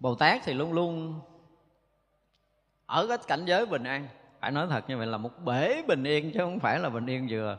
Bồ 0.00 0.14
Tát 0.14 0.40
thì 0.44 0.54
luôn 0.54 0.72
luôn 0.72 1.20
ở 2.86 3.06
cái 3.06 3.18
cảnh 3.26 3.44
giới 3.44 3.66
bình 3.66 3.84
an. 3.84 4.08
Phải 4.40 4.50
nói 4.50 4.66
thật 4.70 4.84
như 4.88 4.96
vậy 4.96 5.06
là 5.06 5.16
một 5.16 5.30
bể 5.44 5.82
bình 5.82 6.04
yên 6.04 6.32
chứ 6.32 6.38
không 6.38 6.60
phải 6.60 6.78
là 6.78 6.88
bình 6.88 7.06
yên 7.06 7.26
vừa. 7.30 7.56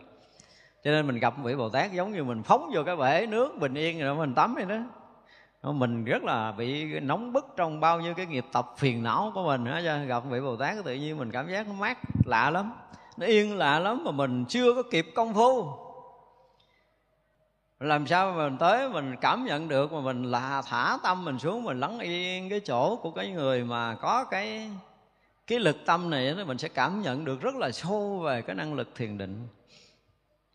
Cho 0.84 0.92
nên 0.92 1.08
mình 1.08 1.20
gặp 1.20 1.34
vị 1.44 1.56
Bồ 1.56 1.70
Tát 1.70 1.92
giống 1.92 2.12
như 2.12 2.24
mình 2.24 2.44
phóng 2.44 2.72
vô 2.74 2.84
cái 2.86 2.96
bể 2.96 3.28
nước 3.28 3.58
bình 3.60 3.74
yên 3.74 4.00
rồi 4.00 4.16
mình 4.16 4.36
tắm 4.36 4.56
vậy 4.56 4.66
đó. 4.66 4.78
Mình 5.72 6.06
rất 6.06 6.24
là 6.24 6.52
bị 6.52 7.00
nóng 7.00 7.34
bức 7.34 7.46
trong 7.56 7.80
bao 7.80 8.02
nhiêu 8.02 8.14
cái 8.14 8.26
nghiệp 8.26 8.46
tập 8.52 8.74
phiền 8.78 9.04
não 9.04 9.32
của 9.36 9.44
mình 9.44 9.66
á 9.66 9.80
gặp 10.08 10.24
vị 10.30 10.40
Bồ 10.40 10.56
Tát 10.56 10.78
tự 10.86 10.94
nhiên 10.94 11.18
mình 11.18 11.32
cảm 11.32 11.52
giác 11.52 11.68
nó 11.68 11.74
mát, 11.74 11.98
lạ 12.26 12.50
lắm. 12.50 12.74
Nó 13.18 13.26
yên 13.26 13.58
lạ 13.58 13.80
lắm 13.80 14.04
mà 14.04 14.12
mình 14.12 14.46
chưa 14.46 14.74
có 14.74 14.84
kịp 14.92 15.06
công 15.16 15.34
phu 15.34 15.68
làm 17.82 18.08
sao 18.08 18.32
mà 18.32 18.50
mình 18.50 18.58
tới 18.58 18.90
mình 18.90 19.16
cảm 19.22 19.46
nhận 19.46 19.68
được 19.68 19.94
mà 19.94 20.02
mình 20.02 20.24
là 20.24 20.62
thả 20.62 20.98
tâm 21.04 21.26
mình 21.26 21.40
xuống, 21.40 21.64
mình 21.64 21.80
lắng 21.80 22.00
yên 22.00 22.50
cái 22.50 22.60
chỗ 22.60 22.96
của 22.96 23.12
cái 23.12 23.30
người 23.30 23.64
mà 23.64 23.96
có 23.96 24.24
cái 24.24 24.72
cái 25.48 25.60
lực 25.60 25.78
tâm 25.86 26.10
này 26.10 26.36
mình 26.46 26.58
sẽ 26.58 26.68
cảm 26.68 27.02
nhận 27.02 27.26
được 27.26 27.42
rất 27.42 27.56
là 27.56 27.72
sâu 27.72 28.20
về 28.20 28.42
cái 28.42 28.56
năng 28.56 28.74
lực 28.74 28.90
thiền 28.96 29.18
định. 29.18 29.48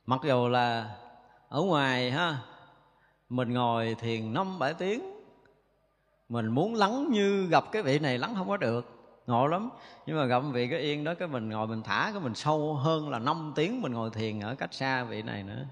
Mặc 0.07 0.21
dù 0.25 0.49
là 0.49 0.91
ở 1.49 1.63
ngoài 1.63 2.11
ha, 2.11 2.39
mình 3.29 3.53
ngồi 3.53 3.95
thiền 3.95 4.35
năm 4.35 4.59
bảy 4.59 4.75
tiếng, 4.75 5.01
mình 6.29 6.47
muốn 6.47 6.75
lắng 6.75 7.09
như 7.11 7.47
gặp 7.47 7.65
cái 7.73 7.83
vị 7.83 7.99
này 7.99 8.19
lắng 8.19 8.35
không 8.35 8.49
có 8.49 8.57
được, 8.57 8.87
ngộ 9.27 9.47
lắm. 9.47 9.71
Nhưng 10.07 10.17
mà 10.17 10.25
gặp 10.25 10.43
vị 10.53 10.69
cái 10.69 10.81
yên 10.81 11.05
đó, 11.05 11.15
cái 11.15 11.29
mình 11.29 11.49
ngồi 11.49 11.67
mình 11.67 11.83
thả 11.83 12.11
cái 12.13 12.21
mình 12.21 12.35
sâu 12.35 12.75
hơn 12.75 13.11
là 13.11 13.19
5 13.19 13.53
tiếng 13.57 13.83
mình 13.83 13.93
ngồi 13.93 14.11
thiền 14.11 14.41
ở 14.41 14.55
cách 14.55 14.75
xa 14.75 15.05
vị 15.05 15.23
này 15.23 15.43
nữa 15.43 15.65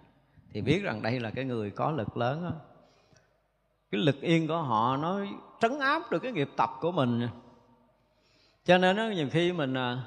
thì 0.54 0.60
biết 0.60 0.82
rằng 0.82 1.02
đây 1.02 1.20
là 1.20 1.30
cái 1.30 1.44
người 1.44 1.70
có 1.70 1.90
lực 1.90 2.16
lớn 2.16 2.44
đó. 2.44 2.52
cái 3.90 4.00
lực 4.00 4.20
yên 4.20 4.48
của 4.48 4.56
họ 4.56 4.96
nó 4.96 5.20
trấn 5.60 5.78
áp 5.78 6.10
được 6.10 6.18
cái 6.18 6.32
nghiệp 6.32 6.50
tập 6.56 6.70
của 6.80 6.92
mình. 6.92 7.28
Cho 8.64 8.78
nên 8.78 8.96
đó, 8.96 9.02
nhiều 9.14 9.28
khi 9.32 9.52
mình 9.52 9.74
à, 9.74 10.02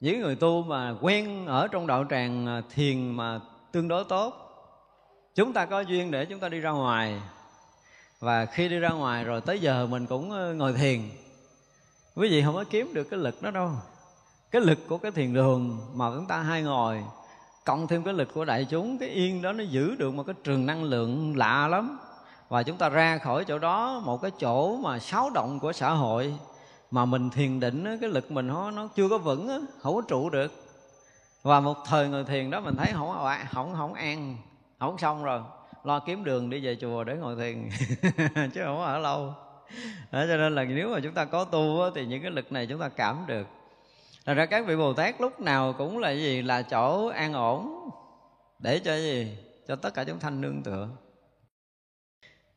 những 0.00 0.20
người 0.20 0.36
tu 0.36 0.62
mà 0.62 0.94
quen 1.00 1.46
ở 1.46 1.68
trong 1.68 1.86
đạo 1.86 2.04
tràng 2.10 2.46
à, 2.46 2.62
thiền 2.74 3.10
mà 3.10 3.40
tương 3.72 3.88
đối 3.88 4.04
tốt 4.04 4.34
chúng 5.34 5.52
ta 5.52 5.66
có 5.66 5.80
duyên 5.80 6.10
để 6.10 6.24
chúng 6.24 6.40
ta 6.40 6.48
đi 6.48 6.60
ra 6.60 6.70
ngoài. 6.70 7.22
Và 8.20 8.46
khi 8.46 8.68
đi 8.68 8.78
ra 8.78 8.90
ngoài 8.90 9.24
rồi 9.24 9.40
tới 9.40 9.60
giờ 9.60 9.86
mình 9.86 10.06
cũng 10.06 10.32
à, 10.32 10.52
ngồi 10.52 10.72
thiền. 10.72 11.00
Quý 12.14 12.30
vị 12.30 12.42
không 12.42 12.54
có 12.54 12.64
kiếm 12.70 12.94
được 12.94 13.04
cái 13.04 13.20
lực 13.20 13.42
đó 13.42 13.50
đâu. 13.50 13.70
Cái 14.50 14.62
lực 14.62 14.78
của 14.88 14.98
cái 14.98 15.12
thiền 15.12 15.34
đường 15.34 15.78
mà 15.94 16.10
chúng 16.14 16.26
ta 16.26 16.42
hay 16.42 16.62
ngồi 16.62 17.04
cộng 17.64 17.86
thêm 17.86 18.02
cái 18.02 18.14
lực 18.14 18.34
của 18.34 18.44
đại 18.44 18.66
chúng 18.70 18.98
cái 18.98 19.08
yên 19.08 19.42
đó 19.42 19.52
nó 19.52 19.64
giữ 19.64 19.94
được 19.94 20.14
một 20.14 20.22
cái 20.22 20.34
trường 20.44 20.66
năng 20.66 20.84
lượng 20.84 21.36
lạ 21.36 21.68
lắm. 21.68 21.98
Và 22.48 22.62
chúng 22.62 22.76
ta 22.76 22.88
ra 22.88 23.18
khỏi 23.18 23.44
chỗ 23.44 23.58
đó 23.58 24.02
một 24.04 24.22
cái 24.22 24.30
chỗ 24.38 24.76
mà 24.76 24.98
xáo 24.98 25.30
động 25.30 25.58
của 25.60 25.72
xã 25.72 25.90
hội 25.90 26.34
mà 26.90 27.04
mình 27.04 27.30
thiền 27.30 27.60
định 27.60 27.98
cái 28.00 28.10
lực 28.10 28.30
mình 28.30 28.46
nó 28.46 28.70
nó 28.70 28.88
chưa 28.96 29.08
có 29.08 29.18
vững 29.18 29.66
không 29.80 29.94
có 29.94 30.02
trụ 30.08 30.30
được. 30.30 30.52
Và 31.42 31.60
một 31.60 31.76
thời 31.86 32.08
người 32.08 32.24
thiền 32.24 32.50
đó 32.50 32.60
mình 32.60 32.76
thấy 32.76 32.92
không 32.92 33.38
không 33.52 33.74
không 33.74 33.94
an 33.94 34.36
không 34.78 34.98
xong 34.98 35.24
rồi. 35.24 35.40
Lo 35.84 35.98
kiếm 35.98 36.24
đường 36.24 36.50
đi 36.50 36.64
về 36.64 36.76
chùa 36.80 37.04
để 37.04 37.16
ngồi 37.16 37.36
thiền 37.36 37.68
chứ 38.54 38.60
không 38.64 38.82
ở 38.82 38.98
lâu. 38.98 39.34
Đó, 40.12 40.24
cho 40.28 40.36
nên 40.36 40.54
là 40.54 40.64
nếu 40.64 40.88
mà 40.88 41.00
chúng 41.02 41.14
ta 41.14 41.24
có 41.24 41.44
tu 41.44 41.90
thì 41.94 42.06
những 42.06 42.22
cái 42.22 42.30
lực 42.30 42.52
này 42.52 42.66
chúng 42.66 42.80
ta 42.80 42.88
cảm 42.88 43.24
được. 43.26 43.46
Thật 44.24 44.34
ra 44.34 44.46
các 44.46 44.66
vị 44.66 44.76
Bồ 44.76 44.92
Tát 44.92 45.20
lúc 45.20 45.40
nào 45.40 45.74
cũng 45.78 45.98
là 45.98 46.10
gì? 46.10 46.42
Là 46.42 46.62
chỗ 46.62 47.06
an 47.06 47.32
ổn 47.32 47.90
Để 48.58 48.78
cho 48.78 48.96
gì? 48.96 49.36
Cho 49.68 49.76
tất 49.76 49.94
cả 49.94 50.04
chúng 50.04 50.18
thanh 50.18 50.40
nương 50.40 50.62
tựa. 50.62 50.88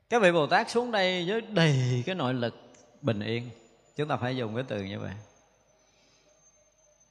Các 0.10 0.22
vị 0.22 0.32
Bồ 0.32 0.48
Tát 0.48 0.70
xuống 0.70 0.92
đây 0.92 1.26
với 1.28 1.42
đầy 1.42 2.04
cái 2.06 2.16
nội 2.16 2.34
lực 2.34 2.56
bình 3.02 3.20
yên. 3.20 3.50
Chúng 3.96 4.08
ta 4.08 4.18
phải 4.18 4.38
dùng 4.38 4.56
cái 4.56 4.64
từ 4.68 4.84
như 4.84 5.00
vậy. 5.00 5.12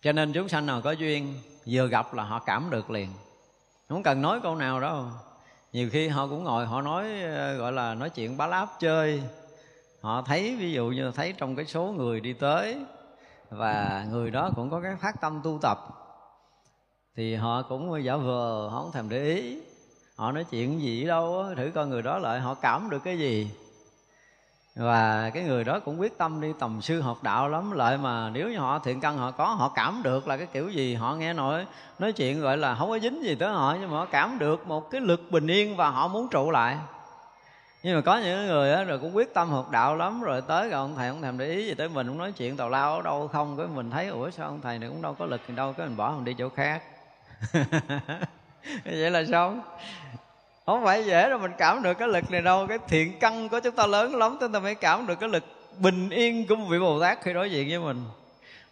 Cho 0.02 0.12
nên 0.12 0.32
chúng 0.32 0.48
sanh 0.48 0.66
nào 0.66 0.80
có 0.80 0.90
duyên, 0.90 1.34
Vừa 1.66 1.86
gặp 1.86 2.14
là 2.14 2.24
họ 2.24 2.42
cảm 2.46 2.70
được 2.70 2.90
liền. 2.90 3.09
Không 3.88 4.02
cần 4.02 4.22
nói 4.22 4.40
câu 4.42 4.57
nào 4.57 4.80
đâu. 4.80 5.07
Nhiều 5.72 5.88
khi 5.92 6.09
họ 6.09 6.26
cũng 6.26 6.44
ngồi, 6.44 6.66
họ 6.66 6.82
nói 6.82 7.22
ờ, 7.22 7.57
Gọi 7.57 7.72
là 7.72 7.94
nói 7.94 8.11
chuyện 8.11 8.36
bá 8.36 8.46
láp 8.46 8.68
chơi. 8.80 9.22
Họ 10.00 10.22
thấy, 10.22 10.57
ví 10.57 10.72
dụ 10.72 10.86
như 10.86 11.12
thấy 11.14 11.32
trong 11.32 11.57
cái 11.57 11.64
số 11.64 11.84
người 11.84 12.20
đi 12.20 12.32
tới 12.32 12.76
và 13.51 14.05
người 14.11 14.30
đó 14.30 14.51
cũng 14.57 14.70
có 14.70 14.80
cái 14.80 14.97
phát 14.97 15.20
tâm 15.20 15.40
tu 15.45 15.59
tập. 15.62 15.78
Thì 17.16 17.34
họ 17.34 17.62
cũng 17.62 18.05
giả 18.05 18.16
vờ, 18.16 18.68
họ 18.68 18.82
không 18.82 18.92
thèm 18.92 19.09
để 19.09 19.24
ý. 19.24 19.59
Họ 20.16 20.32
nói 20.32 20.45
chuyện 20.45 20.80
gì 20.80 21.05
đâu, 21.05 21.45
thử 21.57 21.70
coi 21.74 21.86
người 21.86 22.03
đó 22.03 22.18
lại 22.18 22.40
họ 22.40 22.55
cảm 22.55 22.90
được 22.90 23.05
cái 23.05 23.18
gì. 23.18 23.51
Và 24.76 25.30
cái 25.30 25.42
người 25.42 25.64
đó 25.64 25.80
cũng 25.80 26.01
quyết 26.01 26.18
tâm 26.18 26.40
đi 26.40 26.53
tầm 26.59 26.80
sư 26.82 27.01
học 27.01 27.22
đạo 27.22 27.49
lắm. 27.49 27.72
Lại 27.72 27.99
mà 27.99 28.30
nếu 28.30 28.49
như 28.49 28.59
họ 28.59 28.78
thiện 28.78 29.01
căn 29.01 29.18
họ 29.18 29.30
có, 29.30 29.47
họ 29.47 29.68
cảm 29.74 30.01
được 30.03 30.28
là 30.28 30.36
cái 30.36 30.47
kiểu 30.47 30.68
gì, 30.68 30.95
họ 30.95 31.14
nghe 31.14 31.32
nổi 31.32 31.66
nói 31.99 32.12
chuyện 32.12 32.40
gọi 32.40 32.57
là 32.57 32.74
không 32.74 32.88
có 32.88 32.99
dính 32.99 33.24
gì 33.24 33.34
tới 33.34 33.49
họ, 33.49 33.76
nhưng 33.80 33.90
mà 33.90 33.99
họ 33.99 34.07
cảm 34.07 34.38
được 34.38 34.66
một 34.66 34.90
cái 34.90 35.01
lực 35.01 35.20
bình 35.30 35.47
yên 35.47 35.76
và 35.76 35.90
họ 35.90 36.09
muốn 36.09 36.28
trụ 36.28 36.51
lại 36.51 36.78
nhưng 37.85 37.95
mà 37.97 38.01
có 38.01 38.18
những 38.18 38.47
người 38.47 38.72
á, 38.72 38.82
rồi 38.82 38.99
cũng 38.99 39.16
quyết 39.16 39.35
tâm 39.35 39.49
học 39.49 39.70
đạo 39.70 39.97
lắm, 39.97 40.22
rồi 40.22 40.41
tới 40.49 40.68
rồi 40.68 40.80
ông 40.80 40.95
thầy 40.97 41.11
không 41.11 41.22
thèm 41.22 41.39
để 41.39 41.47
ý 41.47 41.66
gì 41.66 41.74
tới 41.74 41.89
mình, 41.89 42.09
cũng 42.09 42.18
nói 42.18 42.32
chuyện 42.32 42.56
tào 42.56 42.69
lao 42.69 42.97
ở 42.97 43.02
đâu 43.02 43.28
không, 43.28 43.56
cái 43.56 43.66
mình 43.66 43.90
thấy, 43.90 44.09
ủa, 44.09 44.31
sao 44.31 44.47
ông 44.47 44.61
thầy 44.61 44.78
này 44.78 44.89
cũng 44.89 45.02
đâu 45.02 45.15
có 45.19 45.27
lực 45.27 45.40
gì 45.48 45.55
đâu, 45.55 45.73
cái 45.73 45.86
mình 45.86 45.97
bỏ 45.97 46.11
mình 46.11 46.24
đi 46.24 46.35
chỗ 46.39 46.48
khác. 46.48 46.82
Vậy 48.85 49.11
là 49.11 49.24
sao 49.31 49.56
không 50.66 50.85
phải 50.85 51.05
dễ 51.05 51.28
đâu, 51.28 51.39
mình 51.39 51.52
cảm 51.59 51.82
được 51.82 51.94
cái 51.94 52.09
lực 52.09 52.31
này 52.31 52.43
đâu, 52.43 52.66
cái 52.66 52.78
thiện 52.89 53.19
căn 53.19 53.48
của 53.48 53.61
chúng 53.61 53.74
ta 53.74 53.86
lớn 53.86 54.15
lắm, 54.15 54.36
chúng 54.40 54.52
ta 54.52 54.59
mới 54.59 54.74
cảm 54.74 55.06
được 55.06 55.20
cái 55.20 55.28
lực 55.28 55.44
bình 55.78 56.11
yên 56.11 56.47
của 56.47 56.56
một 56.56 56.66
vị 56.70 56.78
bồ 56.78 57.01
tát 57.01 57.19
khi 57.23 57.32
đối 57.32 57.51
diện 57.51 57.69
với 57.69 57.78
mình. 57.78 58.05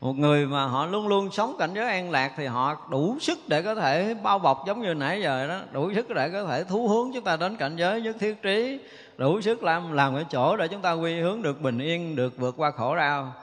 Một 0.03 0.13
người 0.19 0.47
mà 0.47 0.67
họ 0.67 0.87
luôn 0.87 1.09
luôn 1.09 1.31
sống 1.33 1.57
cảnh 1.59 1.71
giới 1.75 1.89
an 1.89 2.11
lạc 2.11 2.33
thì 2.37 2.47
họ 2.47 2.77
đủ 2.91 3.17
sức 3.21 3.39
để 3.49 3.63
có 3.63 3.75
thể 3.75 4.15
bao 4.23 4.39
bọc 4.39 4.65
giống 4.67 4.83
như 4.83 4.95
nãy 4.95 5.21
giờ 5.23 5.47
đó, 5.49 5.61
đủ 5.73 5.93
sức 5.95 6.09
để 6.09 6.29
có 6.29 6.45
thể 6.45 6.65
thu 6.65 6.89
hướng 6.89 7.11
chúng 7.15 7.25
ta 7.25 7.37
đến 7.37 7.57
cảnh 7.57 7.77
giới 7.77 8.01
nhất 8.01 8.17
thiết 8.21 8.43
trí 8.43 8.79
đủ 9.17 9.41
sức 9.41 9.63
làm 9.63 9.93
làm 9.93 10.15
cái 10.15 10.25
chỗ 10.31 10.57
để 10.57 10.69
chúng 10.69 10.83
ta 10.83 10.93
quy 10.93 11.21
hướng 11.21 11.43
được 11.43 11.61
bình 11.61 11.79
yên 11.79 12.17
được 12.17 12.37
vượt 12.37 12.55
qua 12.57 12.71
khổ 12.71 12.97
đau. 12.97 13.35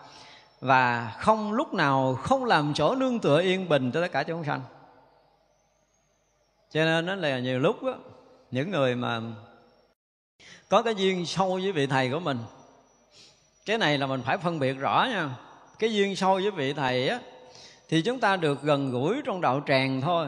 Và 0.62 1.14
không 1.20 1.54
lúc 1.54 1.74
nào 1.74 2.20
không 2.24 2.46
làm 2.46 2.74
chỗ 2.74 2.96
nương 2.96 3.20
tựa 3.20 3.42
yên 3.42 3.70
bình 3.70 3.92
cho 3.92 4.02
tất 4.02 4.12
cả 4.12 4.24
chúng 4.24 4.44
sanh. 4.44 4.62
Cho 6.72 6.86
nên 6.86 7.06
nó 7.06 7.16
là 7.16 7.40
nhiều 7.40 7.60
lúc 7.60 7.84
đó, 7.84 7.96
những 8.52 8.72
người 8.72 8.96
mà 8.96 9.22
có 10.70 10.82
cái 10.82 10.96
duyên 10.96 11.26
sâu 11.26 11.60
với 11.64 11.72
vị 11.72 11.88
thầy 11.88 12.12
của 12.12 12.20
mình 12.20 12.38
cái 13.70 13.78
này 13.78 13.98
là 13.98 14.08
mình 14.08 14.22
phải 14.26 14.38
phân 14.38 14.60
biệt 14.60 14.74
rõ 14.74 15.08
nha. 15.10 15.30
Cái 15.80 15.94
duyên 15.94 16.16
sâu 16.16 16.34
với 16.34 16.52
vị 16.52 16.74
thầy 16.74 17.08
á 17.08 17.20
thì 17.90 18.02
chúng 18.02 18.20
ta 18.20 18.36
được 18.36 18.62
gần 18.64 18.92
gũi 18.92 19.22
trong 19.26 19.42
đạo 19.42 19.62
tràng 19.68 20.02
thôi. 20.02 20.28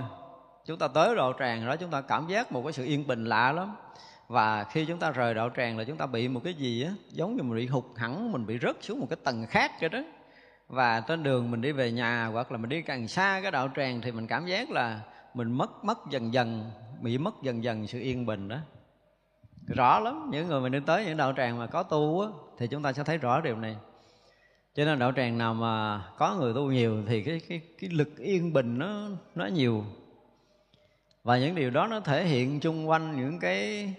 Chúng 0.66 0.78
ta 0.78 0.88
tới 0.88 1.16
đạo 1.16 1.34
tràng 1.40 1.68
đó 1.68 1.76
chúng 1.76 1.90
ta 1.90 2.02
cảm 2.02 2.28
giác 2.28 2.52
một 2.52 2.62
cái 2.64 2.74
sự 2.74 2.86
yên 2.86 3.08
bình 3.08 3.26
lạ 3.26 3.52
lắm 3.52 3.76
và 4.32 4.64
khi 4.64 4.86
chúng 4.86 5.00
ta 5.00 5.12
rời 5.12 5.34
đạo 5.34 5.50
tràng 5.58 5.78
là 5.78 5.84
chúng 5.84 5.98
ta 5.98 6.06
bị 6.06 6.28
một 6.28 6.42
cái 6.44 6.54
gì 6.54 6.84
á, 6.84 6.92
giống 7.10 7.36
như 7.36 7.44
mình 7.44 7.56
bị 7.56 7.68
hụt 7.68 7.84
hẳn, 7.96 8.32
mình 8.32 8.46
bị 8.46 8.60
rớt 8.62 8.76
xuống 8.82 9.00
một 9.00 9.08
cái 9.10 9.18
tầng 9.24 9.46
khác 9.46 9.72
vậy 9.80 9.90
đó. 9.90 10.00
Và 10.68 11.00
trên 11.00 11.24
đường 11.24 11.52
mình 11.52 11.62
đi 11.62 11.72
về 11.72 11.92
nhà 11.92 12.26
hoặc 12.26 12.52
là 12.52 12.58
mình 12.58 12.70
đi 12.70 12.82
càng 12.82 13.08
xa 13.08 13.40
cái 13.42 13.52
đạo 13.52 13.70
tràng 13.76 14.02
thì 14.02 14.12
mình 14.12 14.28
cảm 14.28 14.46
giác 14.46 14.72
là 14.72 15.00
mình 15.34 15.52
mất 15.52 15.84
mất 15.84 15.98
dần 16.10 16.34
dần, 16.34 16.72
bị 17.02 17.18
mất 17.18 17.34
dần 17.44 17.64
dần 17.64 17.88
sự 17.88 18.00
yên 18.00 18.26
bình 18.26 18.48
đó. 18.48 18.58
Rõ 19.68 20.00
lắm, 20.00 20.30
những 20.32 20.48
người 20.48 20.62
mình 20.62 20.72
đi 20.72 20.80
tới 20.86 21.06
những 21.06 21.18
đạo 21.18 21.34
tràng 21.38 21.60
mà 21.60 21.68
có 21.68 21.84
tu 21.84 22.22
á, 22.22 22.28
thì 22.58 22.68
chúng 22.68 22.84
ta 22.84 22.94
sẽ 22.94 23.04
thấy 23.04 23.18
rõ 23.18 23.42
điều 23.42 23.58
này. 23.58 23.76
Cho 24.76 24.86
nên 24.86 25.00
đạo 25.00 25.12
tràng 25.16 25.38
nào 25.38 25.54
mà 25.54 26.02
có 26.18 26.36
người 26.36 26.54
tu 26.54 26.72
nhiều 26.72 27.04
thì 27.08 27.24
cái 27.24 27.42
cái 27.50 27.62
cái 27.80 27.90
lực 27.90 28.18
yên 28.18 28.54
bình 28.54 28.78
nó 28.78 29.10
nó 29.36 29.46
nhiều. 29.46 29.84
Và 31.24 31.38
những 31.38 31.56
điều 31.56 31.70
đó 31.70 31.88
nó 31.88 32.00
thể 32.00 32.26
hiện 32.26 32.60
chung 32.60 32.90
quanh 32.90 33.18
những 33.18 33.40
cái 33.40 33.94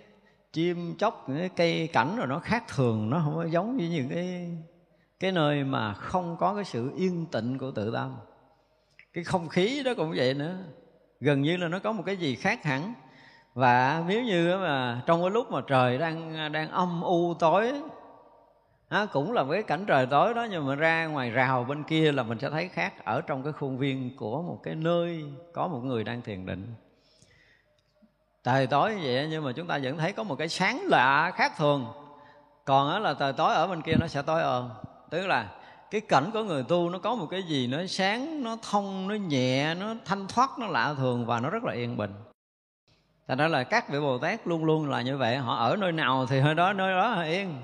chim 0.52 0.94
chóc 0.98 1.24
những 1.28 1.38
cái 1.38 1.48
cây 1.48 1.88
cảnh 1.92 2.16
rồi 2.16 2.26
nó 2.26 2.38
khác 2.38 2.64
thường 2.68 3.10
nó 3.10 3.20
không 3.24 3.34
có 3.34 3.44
giống 3.44 3.76
như 3.76 3.88
những 3.88 4.08
cái 4.08 4.48
cái 5.20 5.32
nơi 5.32 5.64
mà 5.64 5.94
không 5.94 6.36
có 6.36 6.54
cái 6.54 6.64
sự 6.64 6.92
yên 6.96 7.26
tĩnh 7.26 7.58
của 7.58 7.70
tự 7.70 7.92
tâm. 7.92 8.16
Cái 9.12 9.24
không 9.24 9.48
khí 9.48 9.82
đó 9.84 9.92
cũng 9.96 10.12
vậy 10.16 10.34
nữa. 10.34 10.56
Gần 11.20 11.42
như 11.42 11.56
là 11.56 11.68
nó 11.68 11.78
có 11.78 11.92
một 11.92 12.02
cái 12.06 12.16
gì 12.16 12.34
khác 12.34 12.64
hẳn. 12.64 12.94
Và 13.54 14.04
nếu 14.08 14.24
như 14.24 14.56
mà 14.56 15.02
trong 15.06 15.20
cái 15.20 15.30
lúc 15.30 15.50
mà 15.50 15.60
trời 15.66 15.98
đang 15.98 16.52
đang 16.52 16.70
âm 16.70 17.02
u 17.02 17.34
tối 17.34 17.72
à, 18.88 19.06
cũng 19.12 19.32
là 19.32 19.44
cái 19.50 19.62
cảnh 19.62 19.84
trời 19.86 20.06
tối 20.06 20.34
đó 20.34 20.46
nhưng 20.50 20.66
mà 20.66 20.74
ra 20.74 21.06
ngoài 21.06 21.30
rào 21.30 21.64
bên 21.64 21.82
kia 21.82 22.12
là 22.12 22.22
mình 22.22 22.38
sẽ 22.38 22.50
thấy 22.50 22.68
khác. 22.68 23.04
Ở 23.04 23.20
trong 23.20 23.42
cái 23.42 23.52
khuôn 23.52 23.78
viên 23.78 24.16
của 24.16 24.42
một 24.42 24.60
cái 24.62 24.74
nơi 24.74 25.24
có 25.52 25.68
một 25.68 25.80
người 25.84 26.04
đang 26.04 26.22
thiền 26.22 26.46
định 26.46 26.74
trời 28.44 28.66
tối 28.66 28.94
như 28.94 29.00
vậy 29.04 29.28
nhưng 29.30 29.44
mà 29.44 29.52
chúng 29.52 29.66
ta 29.66 29.78
vẫn 29.82 29.98
thấy 29.98 30.12
có 30.12 30.22
một 30.22 30.36
cái 30.36 30.48
sáng 30.48 30.82
lạ 30.88 31.32
khác 31.34 31.52
thường. 31.56 31.86
Còn 32.64 32.90
đó 32.90 32.98
là 32.98 33.14
trời 33.14 33.32
tối 33.32 33.54
ở 33.54 33.66
bên 33.66 33.82
kia 33.82 33.94
nó 34.00 34.06
sẽ 34.06 34.22
tối 34.22 34.42
ơn 34.42 34.70
tức 35.12 35.26
là 35.26 35.48
cái 35.90 36.00
cảnh 36.00 36.30
của 36.32 36.42
người 36.42 36.64
tu 36.68 36.90
nó 36.90 36.98
có 36.98 37.14
một 37.14 37.26
cái 37.30 37.42
gì 37.42 37.66
nó 37.66 37.86
sáng, 37.86 38.42
nó 38.42 38.56
thông, 38.70 39.08
nó 39.08 39.14
nhẹ, 39.14 39.74
nó 39.74 39.94
thanh 40.04 40.26
thoát, 40.28 40.50
nó 40.58 40.66
lạ 40.66 40.94
thường 40.96 41.26
và 41.26 41.40
nó 41.40 41.50
rất 41.50 41.64
là 41.64 41.72
yên 41.72 41.96
bình. 41.96 42.12
Thành 43.28 43.38
ra 43.38 43.48
là 43.48 43.64
các 43.64 43.88
vị 43.88 44.00
bồ 44.00 44.18
tát 44.18 44.46
luôn 44.46 44.64
luôn 44.64 44.90
là 44.90 45.02
như 45.02 45.16
vậy. 45.16 45.36
Họ 45.36 45.56
ở 45.56 45.76
nơi 45.76 45.92
nào 45.92 46.26
thì 46.26 46.40
hơi 46.40 46.54
đó, 46.54 46.72
nơi 46.72 46.92
đó 46.92 47.08
là 47.08 47.22
yên. 47.22 47.62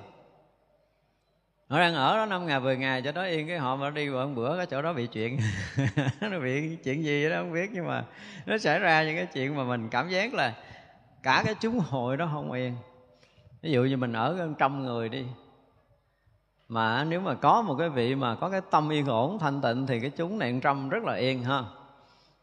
Họ 1.69 1.79
đang 1.79 1.95
ở 1.95 2.17
đó 2.17 2.27
năm 2.27 2.47
ngày, 2.47 2.61
mười 2.61 2.77
ngày 2.77 3.03
cho 3.03 3.13
nó 3.13 3.25
yên 3.25 3.49
cái 3.49 3.59
họ 3.59 3.77
mà 3.77 3.91
đi 3.91 4.09
một 4.09 4.27
bữa 4.35 4.57
cái 4.57 4.67
chỗ 4.67 4.83
đó 4.83 4.93
bị 4.93 5.07
chuyện. 5.07 5.39
Nó 6.21 6.39
bị 6.39 6.77
chuyện 6.85 7.05
gì 7.05 7.29
đó 7.29 7.37
không 7.37 7.53
biết, 7.53 7.71
nhưng 7.73 7.87
mà 7.87 8.05
nó 8.47 8.59
xảy 8.59 8.79
ra 8.79 9.03
những 9.05 9.17
cái 9.17 9.27
chuyện 9.27 9.57
mà 9.57 9.65
mình 9.65 9.89
cảm 9.89 10.09
giác 10.09 10.35
là 10.35 10.55
cả 11.29 11.43
cái 11.45 11.55
chúng 11.61 11.79
hội 11.79 12.17
đó 12.17 12.29
không 12.33 12.53
yên. 12.53 12.77
Ví 13.63 13.73
dụ 13.73 13.85
như 13.85 13.97
mình 13.97 14.13
ở 14.13 14.33
gần 14.33 14.55
trăm 14.59 14.83
người 14.83 15.09
đi 15.09 15.25
mà 16.69 17.05
nếu 17.05 17.21
mà 17.21 17.35
có 17.35 17.63
một 17.63 17.77
cái 17.79 17.89
vị 17.89 18.15
mà 18.15 18.35
có 18.35 18.51
cái 18.51 18.61
tâm 18.71 18.93
yên 18.93 19.07
ổn 19.07 19.39
thanh 19.39 19.61
tịnh 19.61 19.87
thì 19.87 20.01
cái 20.01 20.11
chúng 20.11 20.39
này 20.39 20.61
trăm 20.63 20.89
rất 20.89 21.05
là 21.05 21.15
yên 21.15 21.43
ha. 21.43 21.65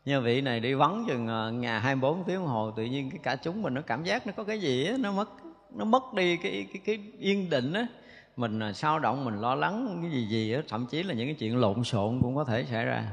Như 0.05 0.21
vị 0.21 0.41
này 0.41 0.59
đi 0.59 0.73
vắng 0.73 1.05
chừng 1.07 1.27
ờ, 1.27 1.51
nhà 1.51 1.79
24 1.79 2.23
tiếng 2.23 2.35
đồng 2.35 2.47
hồ 2.47 2.71
tự 2.71 2.83
nhiên 2.83 3.09
cái 3.09 3.19
cả 3.23 3.35
chúng 3.35 3.61
mình 3.61 3.73
nó 3.73 3.81
cảm 3.81 4.03
giác 4.03 4.27
nó 4.27 4.33
có 4.37 4.43
cái 4.43 4.59
gì 4.59 4.85
á 4.85 4.95
nó 4.99 5.11
mất 5.11 5.29
nó 5.75 5.85
mất 5.85 6.13
đi 6.13 6.37
cái 6.37 6.67
cái 6.73 6.81
cái 6.85 6.99
yên 7.19 7.49
định 7.49 7.73
á. 7.73 7.87
Mình 8.35 8.59
à, 8.59 8.73
sao 8.73 8.99
động 8.99 9.25
mình 9.25 9.41
lo 9.41 9.55
lắng 9.55 9.99
cái 10.01 10.11
gì 10.11 10.27
gì 10.27 10.53
á 10.53 10.61
thậm 10.67 10.85
chí 10.85 11.03
là 11.03 11.13
những 11.13 11.27
cái 11.27 11.35
chuyện 11.35 11.57
lộn 11.57 11.83
xộn 11.83 12.19
cũng 12.21 12.35
có 12.35 12.43
thể 12.43 12.65
xảy 12.71 12.85
ra. 12.85 13.03